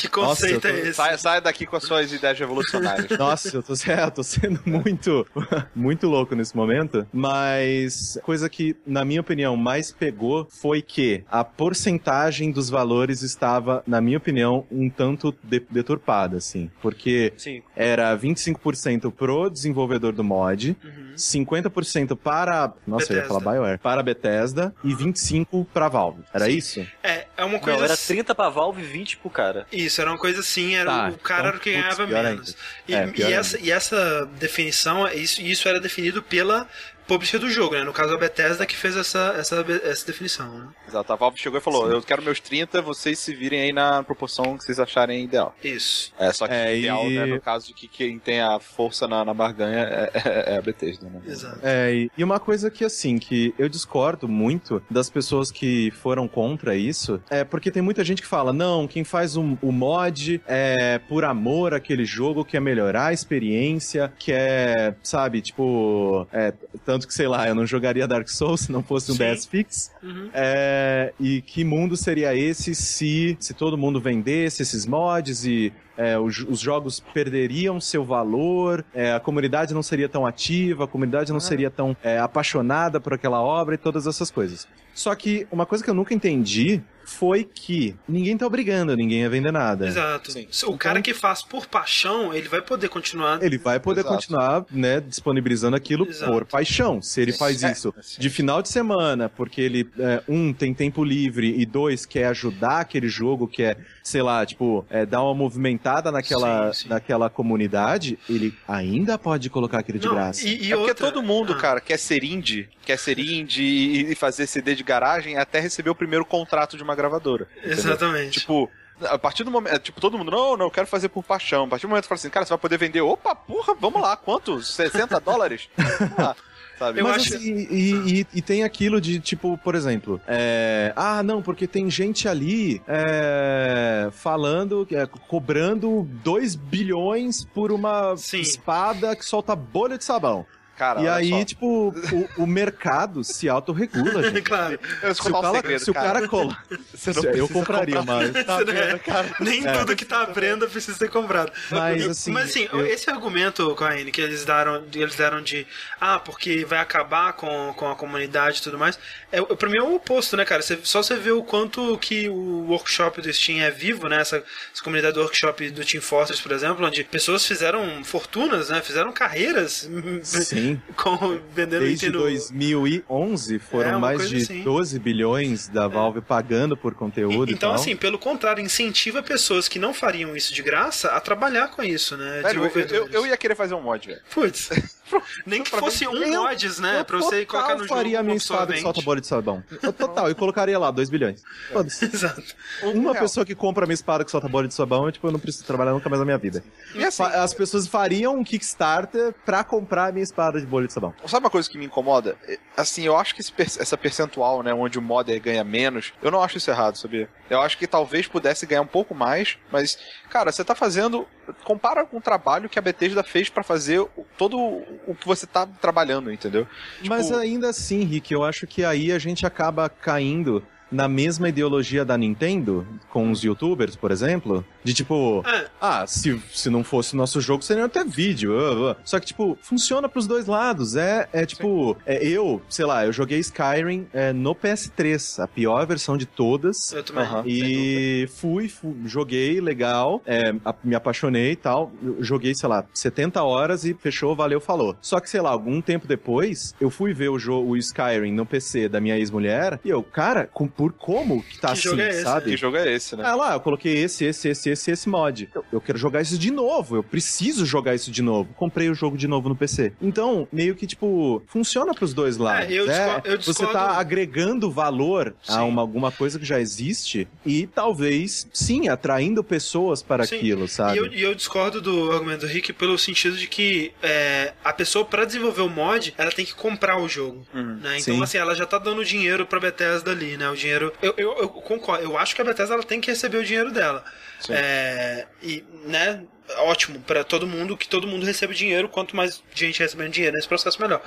Que 0.00 0.08
conceito 0.08 0.54
Nossa, 0.54 0.68
eu 0.68 0.76
é 0.76 0.80
tô- 0.82 0.88
esse? 0.88 0.94
sai, 0.94 1.18
sai 1.18 1.40
daqui 1.40 1.66
com 1.66 1.76
as 1.76 1.84
suas 1.84 2.12
ideias 2.12 2.38
revolucionárias. 2.38 3.18
Nossa, 3.18 3.56
eu 3.56 3.62
tô, 3.62 3.72
é, 3.86 4.04
eu 4.04 4.10
tô 4.10 4.22
sendo 4.22 4.60
muito, 4.66 5.26
muito 5.74 6.06
louco 6.08 6.34
nesse 6.34 6.56
momento. 6.56 7.06
Mas 7.12 8.18
coisa 8.22 8.48
que, 8.48 8.76
na 8.94 9.04
minha 9.04 9.20
opinião, 9.20 9.56
mais 9.56 9.90
pegou 9.90 10.46
foi 10.48 10.80
que 10.80 11.24
a 11.28 11.42
porcentagem 11.42 12.52
dos 12.52 12.70
valores 12.70 13.22
estava, 13.22 13.82
na 13.86 14.00
minha 14.00 14.16
opinião, 14.18 14.64
um 14.70 14.88
tanto 14.88 15.34
de- 15.42 15.60
deturpada, 15.68 16.36
assim. 16.36 16.70
Porque 16.80 17.32
Sim. 17.36 17.60
era 17.74 18.14
25% 18.16 19.10
pro 19.10 19.50
desenvolvedor 19.50 20.12
do 20.12 20.22
mod, 20.22 20.76
Uhum. 20.84 21.12
50% 21.16 22.14
para. 22.16 22.72
Nossa, 22.86 23.12
eu 23.12 23.16
ia 23.16 23.22
Bethesda. 23.22 23.40
falar 23.40 23.52
BioWare. 23.56 23.78
Para 23.78 24.00
a 24.00 24.04
Bethesda 24.04 24.74
e 24.84 24.94
25% 24.94 25.66
pra 25.72 25.88
Valve. 25.88 26.22
Era 26.32 26.48
isso? 26.48 26.86
É, 27.02 27.26
é 27.36 27.44
uma 27.44 27.58
coisa. 27.58 27.78
Não, 27.78 27.84
era 27.84 27.94
assim- 27.94 28.14
30 28.14 28.34
pra 28.34 28.48
Valve 28.48 28.82
e 28.82 28.84
20 28.86 29.16
pro 29.16 29.28
cara. 29.30 29.66
Isso, 29.72 30.00
era 30.00 30.10
uma 30.10 30.18
coisa 30.18 30.38
assim, 30.40 30.74
era 30.76 30.90
Tá, 30.90 31.08
o 31.10 31.18
cara 31.18 31.40
então, 31.40 31.48
era 31.48 31.56
o 31.56 31.60
que 31.60 31.72
ganhava 31.72 32.06
menos. 32.06 32.56
E, 32.88 32.94
É, 32.94 33.06
pior 33.08 33.28
e 33.28 33.32
essa, 33.32 33.58
e 33.60 33.70
essa 33.72 34.28
definição, 34.38 35.08
isso, 35.08 35.42
isso 35.42 35.68
era 35.68 35.80
definido 35.80 36.22
pela 36.22 36.68
publisher 37.06 37.38
do 37.38 37.48
jogo, 37.50 37.74
né? 37.74 37.84
No 37.84 37.92
caso 37.92 38.14
a 38.14 38.18
Bethesda 38.18 38.64
que 38.66 38.76
fez 38.76 38.96
essa, 38.96 39.34
essa, 39.38 39.64
essa 39.84 40.06
definição, 40.06 40.58
né? 40.58 40.66
Exato, 40.88 41.12
a 41.12 41.16
Valve 41.16 41.38
chegou 41.38 41.58
e 41.58 41.62
falou: 41.62 41.90
Eu 41.90 42.02
quero 42.02 42.22
meus 42.22 42.40
30, 42.40 42.80
vocês 42.82 43.18
se 43.18 43.34
virem 43.34 43.60
aí 43.60 43.72
na 43.72 44.02
proporção 44.02 44.56
que 44.56 44.64
vocês 44.64 44.78
acharem 44.80 45.24
ideal. 45.24 45.54
Isso. 45.62 46.12
É, 46.18 46.32
só 46.32 46.46
que 46.46 46.54
É, 46.54 46.76
ideal, 46.78 47.10
e- 47.10 47.14
né? 47.18 47.26
No 47.26 47.40
caso 47.40 47.66
de 47.68 47.74
que 47.74 47.88
quem 47.88 48.18
tem 48.18 48.40
a 48.40 48.58
força 48.60 49.06
na, 49.08 49.24
na 49.24 49.34
barganha 49.34 49.78
é, 49.80 50.10
é- 50.14 50.54
é 50.54 50.58
a 50.58 50.62
Bethesda, 50.62 51.08
né? 51.08 51.20
Exato. 51.26 51.58
É, 51.62 51.94
e- 51.94 52.10
e 52.16 52.24
uma 52.24 52.38
coisa 52.40 52.70
que, 52.70 52.84
assim, 52.84 53.18
que 53.18 53.54
eu 53.58 53.68
discordo 53.68 54.28
muito 54.28 54.82
das 54.90 55.10
pessoas 55.10 55.50
que 55.50 55.90
foram 55.92 56.26
contra 56.28 56.74
isso, 56.76 57.20
é 57.30 57.44
porque 57.44 57.70
tem 57.70 57.82
muita 57.82 58.04
gente 58.04 58.22
que 58.22 58.28
fala, 58.28 58.52
não, 58.52 58.86
quem 58.86 59.04
faz 59.04 59.36
o, 59.36 59.58
o 59.62 59.72
mod 59.72 60.40
é 60.46 60.98
por 61.08 61.24
amor 61.24 61.74
àquele 61.74 62.04
jogo, 62.04 62.44
quer 62.44 62.60
melhorar 62.60 63.06
a 63.06 63.12
experiência, 63.12 64.12
quer, 64.18 64.96
sabe, 65.02 65.40
tipo, 65.42 66.26
é, 66.32 66.52
tanto 66.94 67.08
que, 67.08 67.14
sei 67.14 67.26
lá, 67.26 67.48
eu 67.48 67.56
não 67.56 67.66
jogaria 67.66 68.06
Dark 68.06 68.28
Souls 68.28 68.60
se 68.60 68.72
não 68.72 68.80
fosse 68.80 69.10
um 69.10 69.16
Sim. 69.16 69.24
DS 69.32 69.46
Fix, 69.46 69.90
Uhum. 70.00 70.30
é, 70.32 71.12
e 71.18 71.42
que 71.42 71.64
mundo 71.64 71.96
seria 71.96 72.36
esse 72.36 72.72
se, 72.72 73.36
se 73.40 73.52
todo 73.52 73.76
mundo 73.76 74.00
vendesse 74.00 74.62
esses 74.62 74.86
mods 74.86 75.44
e 75.44 75.72
é, 75.96 76.16
os, 76.16 76.38
os 76.38 76.60
jogos 76.60 77.00
perderiam 77.12 77.80
seu 77.80 78.04
valor, 78.04 78.84
é, 78.94 79.12
a 79.12 79.18
comunidade 79.18 79.74
não 79.74 79.82
seria 79.82 80.08
tão 80.08 80.24
ativa, 80.24 80.84
a 80.84 80.86
comunidade 80.86 81.32
não 81.32 81.40
seria 81.40 81.68
tão 81.68 81.96
é, 82.02 82.18
apaixonada 82.18 83.00
por 83.00 83.12
aquela 83.12 83.42
obra 83.42 83.74
e 83.74 83.78
todas 83.78 84.06
essas 84.06 84.30
coisas. 84.30 84.68
Só 84.94 85.12
que 85.16 85.48
uma 85.50 85.66
coisa 85.66 85.82
que 85.82 85.90
eu 85.90 85.94
nunca 85.94 86.14
entendi 86.14 86.80
foi 87.04 87.44
que 87.44 87.94
ninguém 88.08 88.36
tá 88.36 88.46
obrigando 88.46 88.96
ninguém 88.96 89.24
a 89.24 89.28
vender 89.28 89.52
nada. 89.52 89.86
Exato. 89.86 90.32
Sim. 90.32 90.46
O 90.66 90.76
cara 90.78 91.00
que 91.02 91.12
faz 91.14 91.42
por 91.42 91.66
paixão, 91.66 92.32
ele 92.32 92.48
vai 92.48 92.60
poder 92.62 92.88
continuar. 92.88 93.42
Ele 93.42 93.58
vai 93.58 93.78
poder 93.80 94.00
Exato. 94.00 94.14
continuar, 94.14 94.64
né, 94.70 95.00
disponibilizando 95.00 95.76
aquilo 95.76 96.06
Exato. 96.08 96.32
por 96.32 96.44
paixão. 96.46 97.00
Se 97.02 97.20
ele 97.20 97.32
faz 97.32 97.62
É, 97.62 97.72
isso 97.72 97.94
de 98.18 98.30
final 98.30 98.62
de 98.62 98.68
semana, 98.68 99.28
porque 99.28 99.60
ele, 99.60 99.88
é, 99.98 100.22
um, 100.28 100.52
tem 100.52 100.72
tempo 100.74 101.04
livre 101.04 101.54
e 101.60 101.64
dois, 101.66 102.04
quer 102.06 102.26
ajudar 102.26 102.80
aquele 102.80 103.08
jogo, 103.08 103.46
quer, 103.46 103.76
sei 104.02 104.22
lá, 104.22 104.44
tipo, 104.46 104.84
é, 104.90 105.04
dar 105.06 105.22
uma 105.22 105.34
movimentada 105.34 106.10
naquela, 106.12 106.72
Sim, 106.72 106.82
sim. 106.84 106.88
naquela 106.88 107.28
comunidade, 107.30 108.18
ele 108.28 108.54
ainda 108.66 109.18
pode 109.18 109.48
colocar 109.50 109.78
aquilo 109.80 109.98
de 109.98 110.06
Não, 110.06 110.14
graça. 110.14 110.46
E, 110.46 110.66
e 110.68 110.72
é 110.72 110.76
porque 110.76 110.90
outra- 110.90 111.10
todo 111.12 111.22
mundo, 111.22 111.52
Ah, 111.52 111.56
cara, 111.58 111.80
quer 111.80 111.98
ser 111.98 112.24
indie, 112.24 112.68
quer 112.84 112.98
ser 112.98 113.18
indie 113.18 113.62
e 113.62 114.04
e 114.04 114.14
fazer 114.14 114.46
CD 114.46 114.74
de 114.74 114.82
garagem 114.84 115.36
até 115.38 115.58
receber 115.58 115.90
o 115.90 115.94
primeiro 115.94 116.24
contrato 116.24 116.76
de 116.76 116.82
uma 116.82 116.93
gravadora. 116.94 117.46
entendeu? 117.58 117.78
Exatamente. 117.78 118.40
Tipo, 118.40 118.70
a 119.02 119.18
partir 119.18 119.44
do 119.44 119.50
momento. 119.50 119.78
Tipo, 119.80 120.00
todo 120.00 120.16
mundo, 120.18 120.30
não, 120.30 120.56
não, 120.56 120.66
eu 120.66 120.70
quero 120.70 120.86
fazer 120.86 121.08
por 121.08 121.22
paixão. 121.24 121.64
A 121.64 121.68
partir 121.68 121.86
do 121.86 121.88
momento 121.90 122.04
que 122.04 122.08
fala 122.08 122.18
assim, 122.18 122.30
cara, 122.30 122.44
você 122.46 122.50
vai 122.50 122.58
poder 122.58 122.78
vender. 122.78 123.00
Opa, 123.00 123.34
porra, 123.34 123.74
vamos 123.74 124.00
lá, 124.00 124.16
quanto? 124.16 124.62
60 124.62 125.18
dólares? 125.20 125.68
Vamos 125.76 126.18
lá. 126.18 126.36
sabe? 126.78 127.00
Eu 127.00 127.04
Mas 127.04 127.16
acho- 127.22 127.34
assim, 127.36 127.66
e, 127.70 128.20
e- 128.20 128.26
e 128.34 128.42
tem 128.42 128.64
aquilo 128.64 129.00
de, 129.00 129.20
tipo, 129.20 129.56
por 129.58 129.74
exemplo, 129.74 130.20
é, 130.26 130.92
ah, 130.96 131.22
não, 131.22 131.40
porque 131.42 131.66
tem 131.68 131.88
gente 131.90 132.26
ali 132.28 132.82
é, 132.88 134.08
falando, 134.12 134.86
é, 134.90 135.06
cobrando 135.28 136.08
2 136.24 136.54
bilhões 136.56 137.44
por 137.44 137.70
uma 137.72 138.16
Sim. 138.16 138.40
espada 138.40 139.14
que 139.16 139.24
solta 139.24 139.54
bolha 139.54 139.96
de 139.98 140.04
sabão. 140.04 140.44
Cara, 140.76 141.00
e 141.00 141.08
aí, 141.08 141.30
só. 141.30 141.44
tipo, 141.44 141.94
o, 142.36 142.42
o 142.42 142.46
mercado 142.46 143.22
se 143.22 143.48
autorregula, 143.48 144.22
gente. 144.30 144.42
claro. 144.42 144.78
eu 145.02 145.14
Se 145.14 145.20
o 145.20 145.24
contar 145.24 145.38
um 145.38 145.42
cara, 145.42 145.56
segredo, 145.56 145.84
se 145.84 145.90
o 145.90 145.94
cara 145.94 146.28
colar. 146.28 146.64
Você 146.94 147.12
não 147.12 147.22
eu 147.22 147.30
precisa 147.30 147.52
compraria, 147.52 147.96
comprar 147.96 148.14
mas. 148.16 148.44
Tá 148.44 148.58
vendo, 148.58 148.98
cara? 149.00 149.34
Nem 149.40 149.66
É. 149.66 149.72
tudo 149.72 149.94
que 149.96 150.04
tá 150.04 150.22
à 150.22 150.26
prenda 150.26 150.66
precisa 150.66 150.96
ser 150.96 151.08
comprado. 151.10 151.52
Mas, 151.70 152.06
assim, 152.08 152.30
Mas 152.32 152.50
assim, 152.50 152.68
eu- 152.72 152.84
esse 152.86 153.08
argumento, 153.10 153.74
Corrine, 153.76 154.10
que 154.10 154.20
eles 154.20 154.44
deram, 154.44 154.82
eles 154.92 155.14
deram 155.14 155.40
de 155.42 155.66
ah, 156.00 156.18
porque 156.18 156.64
vai 156.64 156.78
acabar 156.80 157.32
com, 157.34 157.72
com 157.76 157.90
a 157.90 157.94
comunidade 157.94 158.58
e 158.58 158.62
tudo 158.62 158.76
mais, 158.78 158.98
é, 159.30 159.40
pra 159.42 159.68
mim 159.68 159.78
é 159.78 159.82
o 159.82 159.94
oposto, 159.94 160.36
né, 160.36 160.44
cara? 160.44 160.60
Você- 160.62 160.78
só 160.82 161.02
você 161.02 161.16
vê 161.16 161.30
o 161.30 161.42
quanto 161.42 161.96
que 161.98 162.28
o 162.28 162.66
workshop 162.68 163.20
do 163.22 163.32
Steam 163.32 163.60
é 163.62 163.70
vivo, 163.70 164.08
né? 164.08 164.20
Essa, 164.20 164.36
essa 164.72 164.82
comunidade 164.82 165.14
do 165.14 165.20
workshop 165.20 165.70
do 165.70 165.84
Team 165.84 166.02
Fortress, 166.02 166.42
por 166.42 166.52
exemplo, 166.52 166.84
onde 166.86 167.04
pessoas 167.04 167.46
fizeram 167.46 168.02
fortunas, 168.04 168.70
né? 168.70 168.80
Fizeram 168.82 169.12
carreiras 169.12 169.88
Sim. 170.22 170.63
com, 170.96 171.16
vendendo 171.54 171.80
Desde 171.80 172.06
item 172.06 172.10
no- 172.10 172.18
2011 172.20 173.58
foram 173.58 173.90
É, 173.90 173.98
mais 173.98 174.28
de 174.28 174.36
assim. 174.38 174.62
12 174.62 174.98
bilhões 174.98 175.68
da 175.68 175.86
Valve 175.88 176.20
pagando 176.20 176.76
por 176.76 176.94
conteúdo 176.94 177.50
e 177.50 177.54
Então, 177.54 177.70
tal. 177.70 177.74
assim, 177.80 177.94
pelo 177.96 178.18
contrário, 178.18 178.62
incentiva 178.62 179.22
pessoas 179.22 179.68
que 179.68 179.78
não 179.78 179.92
fariam 179.94 180.36
isso 180.36 180.52
de 180.54 180.62
graça 180.62 181.08
a 181.08 181.20
trabalhar 181.20 181.68
com 181.68 181.82
isso, 181.82 182.16
né? 182.16 182.40
Velho, 182.42 182.64
eu, 182.64 182.80
eu, 182.86 183.08
eu 183.08 183.26
ia 183.26 183.36
querer 183.36 183.54
fazer 183.54 183.74
um 183.74 183.82
mod, 183.82 184.06
velho. 184.08 184.20
Putz. 184.32 184.70
Nem 185.46 185.62
que 185.62 185.70
fosse 185.70 186.06
um 186.06 186.14
Eu- 186.16 186.42
mods, 186.42 186.78
né? 186.78 187.00
Eu 187.00 187.04
pra 187.04 187.18
você 187.18 187.44
total 187.44 187.60
colocar 187.60 187.74
no 187.74 187.88
jogo. 187.88 187.94
faria 187.94 188.20
a 188.20 188.22
minha 188.22 188.36
espada 188.36 188.72
que 188.74 188.80
solta 188.80 189.00
bolha 189.02 189.20
de 189.20 189.26
sabão. 189.26 189.62
Eu, 189.82 189.92
total, 189.92 190.28
eu 190.28 190.34
colocaria 190.36 190.78
lá 190.78 190.90
2 190.90 191.08
bilhões. 191.10 191.42
Foda-se. 191.72 192.04
Exato. 192.14 192.42
Uma 192.82 193.12
real. 193.12 193.22
pessoa 193.22 193.44
que 193.46 193.54
compra 193.54 193.84
a 193.84 193.86
minha 193.86 193.94
espada 193.94 194.24
que 194.24 194.30
solta 194.30 194.48
bolha 194.48 194.68
de 194.68 194.74
sabão, 194.74 195.06
eu, 195.06 195.12
tipo, 195.12 195.26
eu 195.26 195.32
não 195.32 195.38
preciso 195.40 195.64
trabalhar 195.64 195.92
nunca 195.92 196.08
mais 196.08 196.18
na 196.20 196.24
minha 196.24 196.38
vida. 196.38 196.62
E 196.94 197.04
assim, 197.04 197.22
As 197.22 197.52
pessoas 197.54 197.86
fariam 197.86 198.34
um 198.36 198.44
Kickstarter 198.44 199.34
pra 199.44 199.62
comprar 199.64 200.06
a 200.08 200.12
minha 200.12 200.22
espada 200.24 200.60
de 200.60 200.66
bolha 200.66 200.86
de 200.86 200.92
sabão. 200.92 201.14
Sabe 201.26 201.44
uma 201.44 201.50
coisa 201.50 201.68
que 201.68 201.78
me 201.78 201.84
incomoda? 201.86 202.36
É, 202.48 202.58
Assim, 202.76 203.02
eu 203.02 203.16
acho 203.16 203.34
que 203.34 203.40
esse 203.40 203.52
essa 203.80 203.96
percentual, 203.96 204.62
né, 204.62 204.74
onde 204.74 204.98
o 204.98 205.02
modder 205.02 205.40
ganha 205.40 205.62
menos, 205.62 206.12
eu 206.20 206.30
não 206.30 206.42
acho 206.42 206.58
isso 206.58 206.70
errado, 206.70 206.96
sabia? 206.96 207.28
Eu 207.48 207.60
acho 207.60 207.78
que 207.78 207.86
talvez 207.86 208.26
pudesse 208.26 208.66
ganhar 208.66 208.82
um 208.82 208.86
pouco 208.86 209.14
mais, 209.14 209.56
mas, 209.70 209.96
cara, 210.28 210.50
você 210.50 210.64
tá 210.64 210.74
fazendo. 210.74 211.26
Compara 211.64 212.04
com 212.04 212.18
o 212.18 212.20
trabalho 212.20 212.68
que 212.68 212.78
a 212.78 212.82
Bethesda 212.82 213.22
fez 213.22 213.48
pra 213.48 213.62
fazer 213.62 214.06
todo 214.36 214.58
o 215.06 215.14
que 215.14 215.26
você 215.26 215.46
tá 215.46 215.66
trabalhando, 215.66 216.32
entendeu? 216.32 216.66
Mas 217.06 217.30
ainda 217.32 217.70
assim, 217.70 218.04
Rick, 218.04 218.32
eu 218.32 218.44
acho 218.44 218.66
que 218.66 218.84
aí 218.84 219.12
a 219.12 219.18
gente 219.18 219.46
acaba 219.46 219.88
caindo 219.88 220.64
na 220.94 221.08
mesma 221.08 221.48
ideologia 221.48 222.04
da 222.04 222.16
Nintendo, 222.16 222.86
com 223.10 223.30
os 223.30 223.42
youtubers, 223.42 223.96
por 223.96 224.10
exemplo, 224.10 224.64
de 224.82 224.94
tipo, 224.94 225.42
É, 225.46 225.66
ah, 225.80 226.06
se, 226.06 226.40
se 226.52 226.70
não 226.70 226.84
fosse 226.84 227.14
o 227.14 227.16
nosso 227.16 227.40
jogo, 227.40 227.62
seria 227.64 227.84
até 227.84 228.04
vídeo. 228.04 228.52
ah, 228.58 228.92
ah. 228.92 228.96
Só 229.04 229.18
que, 229.18 229.26
tipo, 229.26 229.58
funciona 229.60 230.08
pros 230.08 230.26
dois 230.26 230.46
lados. 230.46 230.94
É, 230.96 231.28
é 231.32 231.44
tipo, 231.44 231.96
é, 232.06 232.24
eu, 232.26 232.62
sei 232.68 232.84
lá, 232.84 233.04
eu 233.04 233.12
joguei 233.12 233.38
Skyrim 233.40 234.06
é, 234.12 234.32
no 234.32 234.54
PS3, 234.54 235.42
a 235.42 235.48
pior 235.48 235.84
versão 235.86 236.16
de 236.16 236.26
todas. 236.26 236.92
eu 236.92 237.02
também. 237.02 237.24
E 237.46 238.26
fui, 238.36 238.68
fu- 238.68 238.94
joguei, 239.04 239.60
legal, 239.60 240.22
é, 240.26 240.54
a- 240.64 240.74
me 240.84 240.94
apaixonei 240.94 241.52
e 241.52 241.56
tal. 241.56 241.90
Joguei, 242.20 242.54
sei 242.54 242.68
lá, 242.68 242.84
70 242.94 243.42
horas 243.42 243.84
e 243.84 243.94
fechou, 243.94 244.34
valeu, 244.36 244.60
falou. 244.60 244.96
Só 245.00 245.18
que, 245.20 245.28
sei 245.28 245.40
lá, 245.40 245.50
algum 245.50 245.80
tempo 245.80 246.06
depois, 246.06 246.74
eu 246.80 246.90
fui 246.90 247.12
ver 247.12 247.28
o 247.30 247.38
jogo, 247.38 247.70
o 247.70 247.76
Skyrim 247.76 248.32
no 248.32 248.46
PC 248.46 248.88
da 248.88 249.00
minha 249.00 249.16
ex-mulher, 249.18 249.80
e 249.84 249.88
eu, 249.90 250.02
cara, 250.02 250.48
com- 250.52 250.68
por 250.84 250.92
como 250.92 251.42
que 251.42 251.58
tá 251.58 251.68
Que 251.68 251.72
assim, 251.74 251.82
jogo 251.82 252.00
é 252.02 252.08
esse, 252.10 252.22
sabe? 252.22 252.50
Que 252.50 252.56
jogo 252.58 252.76
é 252.76 252.92
esse, 252.92 253.16
né? 253.16 253.24
Ah 253.26 253.34
lá, 253.34 253.54
eu 253.54 253.60
coloquei 253.60 253.96
esse, 254.04 254.26
esse, 254.26 254.48
esse, 254.50 254.68
esse, 254.68 254.90
esse 254.90 255.08
mod. 255.08 255.48
Eu, 255.54 255.64
eu 255.72 255.80
quero 255.80 255.96
jogar 255.96 256.20
isso 256.20 256.36
de 256.36 256.50
novo, 256.50 256.96
eu 256.96 257.02
preciso 257.02 257.64
jogar 257.64 257.94
isso 257.94 258.10
de 258.10 258.20
novo. 258.20 258.52
Comprei 258.54 258.90
o 258.90 258.94
jogo 258.94 259.16
de 259.16 259.26
novo 259.26 259.48
no 259.48 259.56
PC. 259.56 259.94
Então, 260.02 260.46
meio 260.52 260.74
que, 260.74 260.86
tipo, 260.86 261.42
funciona 261.46 261.94
pros 261.94 262.12
dois 262.12 262.36
lados. 262.36 262.70
eu 262.70 262.86
né? 262.86 262.92
discordo- 263.04 263.28
eu 263.28 263.40
Você 263.40 263.50
discordo- 263.50 263.72
tá 263.72 263.92
agregando 263.98 264.70
valor 264.70 265.34
Sim. 265.42 265.52
a 265.54 265.64
uma, 265.64 265.80
alguma 265.80 266.12
coisa 266.12 266.38
que 266.38 266.44
já 266.44 266.60
existe 266.60 267.26
e 267.46 267.66
talvez, 267.66 268.46
sim, 268.52 268.88
atraindo 268.88 269.42
pessoas 269.42 270.02
para 270.02 270.26
Sim. 270.26 270.36
aquilo, 270.36 270.68
sabe? 270.68 270.96
E 270.96 270.98
eu, 270.98 271.06
e 271.14 271.22
eu 271.22 271.34
discordo 271.34 271.80
do 271.80 272.12
argumento 272.12 272.40
do 272.40 272.46
Rick 272.46 272.72
pelo 272.74 272.98
sentido 272.98 273.36
de 273.38 273.46
que 273.46 273.92
é, 274.02 274.52
a 274.62 274.72
pessoa, 274.72 275.04
pra 275.04 275.24
desenvolver 275.24 275.62
o 275.62 275.68
mod, 275.70 276.12
ela 276.18 276.30
tem 276.30 276.44
que 276.44 276.54
comprar 276.54 276.98
o 277.00 277.08
jogo. 277.08 277.46
Uhum. 277.54 277.76
Né? 277.76 277.98
Então, 278.00 278.16
Sim. 278.16 278.22
assim, 278.22 278.38
ela 278.38 278.54
já 278.54 278.66
tá 278.66 278.76
dando 278.78 279.02
dinheiro 279.04 279.46
pra 279.46 279.60
Bethesda 279.60 280.10
ali, 280.10 280.36
né? 280.36 280.48
O 280.50 280.56
dinheiro. 280.64 280.92
Eu, 281.02 281.14
eu, 281.16 281.38
eu 281.38 281.48
concordo. 281.48 282.02
Eu 282.02 282.16
acho 282.18 282.34
que 282.34 282.40
a 282.40 282.44
Bethesda 282.44 282.74
ela 282.74 282.82
tem 282.82 283.00
que 283.00 283.10
receber 283.10 283.38
o 283.38 283.44
dinheiro 283.44 283.70
dela. 283.70 284.04
É, 284.48 285.26
e, 285.42 285.64
né? 285.86 286.24
Ótimo 286.58 287.00
pra 287.00 287.24
todo 287.24 287.46
mundo 287.46 287.76
que 287.76 287.88
todo 287.88 288.06
mundo 288.06 288.26
receba 288.26 288.52
dinheiro. 288.52 288.88
Quanto 288.88 289.16
mais 289.16 289.42
gente 289.54 289.80
recebendo 289.80 290.10
dinheiro 290.10 290.36
nesse 290.36 290.48
processo, 290.48 290.80
melhor. 290.80 291.02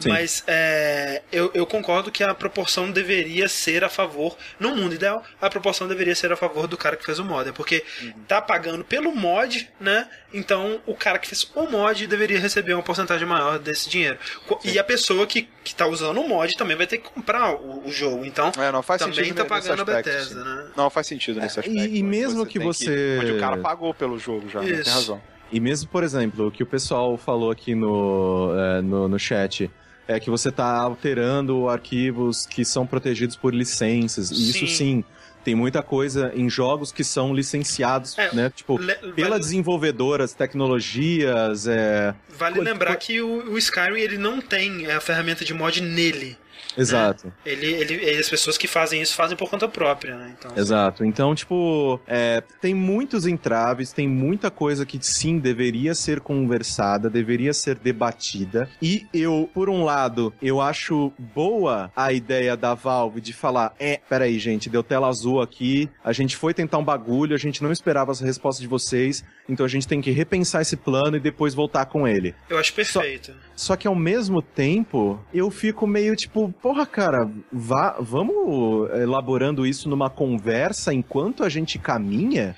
Sim. 0.00 0.08
Mas 0.08 0.42
é, 0.46 1.22
eu, 1.30 1.50
eu 1.54 1.66
concordo 1.66 2.10
que 2.10 2.24
a 2.24 2.34
proporção 2.34 2.90
deveria 2.90 3.48
ser 3.48 3.84
a 3.84 3.88
favor, 3.88 4.36
no 4.58 4.74
mundo 4.74 4.94
ideal, 4.94 5.22
a 5.40 5.48
proporção 5.50 5.86
deveria 5.86 6.14
ser 6.14 6.32
a 6.32 6.36
favor 6.36 6.66
do 6.66 6.76
cara 6.76 6.96
que 6.96 7.04
fez 7.04 7.18
o 7.18 7.24
mod. 7.24 7.52
Porque 7.52 7.84
tá 8.26 8.40
pagando 8.40 8.82
pelo 8.84 9.14
mod, 9.14 9.68
né? 9.78 10.08
Então 10.32 10.80
o 10.86 10.94
cara 10.94 11.18
que 11.18 11.28
fez 11.28 11.48
o 11.54 11.66
mod 11.66 12.06
deveria 12.06 12.38
receber 12.40 12.72
uma 12.74 12.82
porcentagem 12.82 13.26
maior 13.26 13.58
desse 13.58 13.88
dinheiro. 13.90 14.18
Co- 14.46 14.58
E 14.64 14.78
a 14.78 14.84
pessoa 14.84 15.26
que, 15.26 15.48
que 15.62 15.74
tá 15.74 15.86
usando 15.86 16.18
o 16.20 16.26
mod 16.28 16.56
também 16.56 16.76
vai 16.76 16.86
ter 16.86 16.98
que 16.98 17.10
comprar 17.10 17.54
o, 17.54 17.86
o 17.86 17.92
jogo. 17.92 18.24
Então 18.24 18.50
É, 18.58 18.72
não 18.72 18.82
faz 18.82 19.00
também 19.00 19.16
sentido 19.16 19.36
tá 19.36 19.44
pagando 19.44 19.80
a 19.80 19.82
aspecto, 19.82 20.06
Bethesda, 20.08 20.42
sim. 20.42 20.48
né? 20.48 20.66
Não 20.76 20.88
faz 20.90 21.06
sentido 21.06 21.40
nesse 21.40 21.58
É, 21.58 21.60
aspecto. 21.60 21.78
e- 21.78 21.98
e 21.98 22.02
mesmo 22.02 22.46
que 22.46 22.58
tem 22.58 22.66
você- 22.66 23.18
Onde 23.20 23.32
o 23.32 23.38
cara 23.38 23.58
pagou 23.58 23.92
pelo 23.92 24.18
jogo 24.18 24.48
já, 24.48 24.60
né? 24.60 24.70
Isso. 24.70 24.84
tem 24.84 24.92
razão. 24.92 25.22
E 25.52 25.58
mesmo, 25.58 25.90
por 25.90 26.04
exemplo, 26.04 26.46
o 26.46 26.50
que 26.52 26.62
o 26.62 26.66
pessoal 26.66 27.16
falou 27.18 27.50
aqui 27.50 27.74
no, 27.74 28.52
é, 28.56 28.80
no, 28.82 29.08
no 29.08 29.18
chat. 29.18 29.68
É 30.10 30.18
que 30.18 30.28
você 30.28 30.50
tá 30.50 30.66
alterando 30.78 31.68
arquivos 31.68 32.44
que 32.46 32.64
são 32.64 32.86
protegidos 32.86 33.36
por 33.36 33.54
licenças. 33.54 34.30
E 34.30 34.50
isso 34.50 34.66
Sim. 34.66 35.04
tem 35.44 35.54
muita 35.54 35.82
coisa 35.82 36.32
em 36.34 36.50
jogos 36.50 36.90
que 36.92 37.04
são 37.04 37.32
licenciados, 37.32 38.18
É, 38.18 38.34
né? 38.34 38.52
Tipo, 38.54 38.76
Le- 38.76 38.94
pela 39.14 39.30
vale, 39.30 39.40
desenvolvedora, 39.40 40.24
as 40.24 40.32
tecnologias, 40.34 41.66
é... 41.66 42.14
vale 42.36 42.60
lembrar 42.60 42.96
que 42.96 43.20
o, 43.20 43.52
o 43.52 43.58
Skyrim 43.58 44.00
ele 44.00 44.18
não 44.18 44.40
tem 44.40 44.86
a 44.90 45.00
ferramenta 45.00 45.44
de 45.44 45.54
mod 45.54 45.80
nele. 45.80 46.36
Exato. 46.76 47.32
Ele, 47.44 47.66
ele, 47.66 47.94
ele- 47.94 48.18
as 48.20 48.28
pessoas 48.28 48.56
que 48.58 48.66
fazem 48.68 49.00
isso 49.02 49.14
fazem 49.14 49.36
por 49.36 49.48
conta 49.50 49.68
própria, 49.68 50.16
né? 50.16 50.34
Então, 50.38 50.52
Exato. 50.56 51.04
Então, 51.04 51.34
tipo, 51.34 52.00
é, 52.06 52.42
tem 52.60 52.74
muitos 52.74 53.26
entraves, 53.26 53.92
tem 53.92 54.08
muita 54.08 54.50
coisa 54.50 54.84
que 54.86 54.98
sim 55.00 55.38
deveria 55.38 55.94
ser 55.94 56.20
conversada, 56.20 57.08
deveria 57.10 57.52
ser 57.52 57.76
debatida. 57.76 58.68
E 58.82 59.06
eu, 59.12 59.48
por 59.52 59.68
um 59.68 59.84
lado, 59.84 60.32
eu 60.42 60.60
acho 60.60 61.12
boa 61.18 61.90
a 61.96 62.12
ideia 62.12 62.56
da 62.56 62.74
Valve 62.74 63.20
de 63.20 63.32
falar: 63.32 63.74
é, 63.78 64.00
peraí, 64.08 64.38
gente, 64.38 64.68
deu 64.68 64.82
tela 64.82 65.08
azul 65.08 65.40
aqui, 65.40 65.88
a 66.04 66.12
gente 66.12 66.36
foi 66.36 66.52
tentar 66.54 66.78
um 66.78 66.84
bagulho, 66.84 67.34
a 67.34 67.38
gente 67.38 67.62
não 67.62 67.72
esperava 67.72 68.10
as 68.12 68.20
respostas 68.20 68.60
de 68.62 68.68
vocês, 68.68 69.24
então 69.48 69.64
a 69.64 69.68
gente 69.68 69.86
tem 69.86 70.00
que 70.00 70.10
repensar 70.10 70.62
esse 70.62 70.76
plano 70.76 71.16
e 71.16 71.20
depois 71.20 71.54
voltar 71.54 71.86
com 71.86 72.06
ele. 72.06 72.34
eu 72.48 72.58
acho 72.58 72.72
perfeito. 72.72 73.32
Só 73.56 73.76
que 73.76 73.86
ao 73.86 73.94
mesmo 73.94 74.40
tempo, 74.40 75.20
eu 75.34 75.50
fico 75.50 75.86
meio 75.86 76.16
tipo, 76.16 76.52
porra, 76.62 76.86
cara, 76.86 77.30
vá, 77.52 77.96
vamos 78.00 78.90
elaborando 78.90 79.66
isso 79.66 79.88
numa 79.88 80.10
conversa 80.10 80.92
enquanto 80.92 81.42
a 81.42 81.48
gente 81.48 81.78
caminha? 81.78 82.56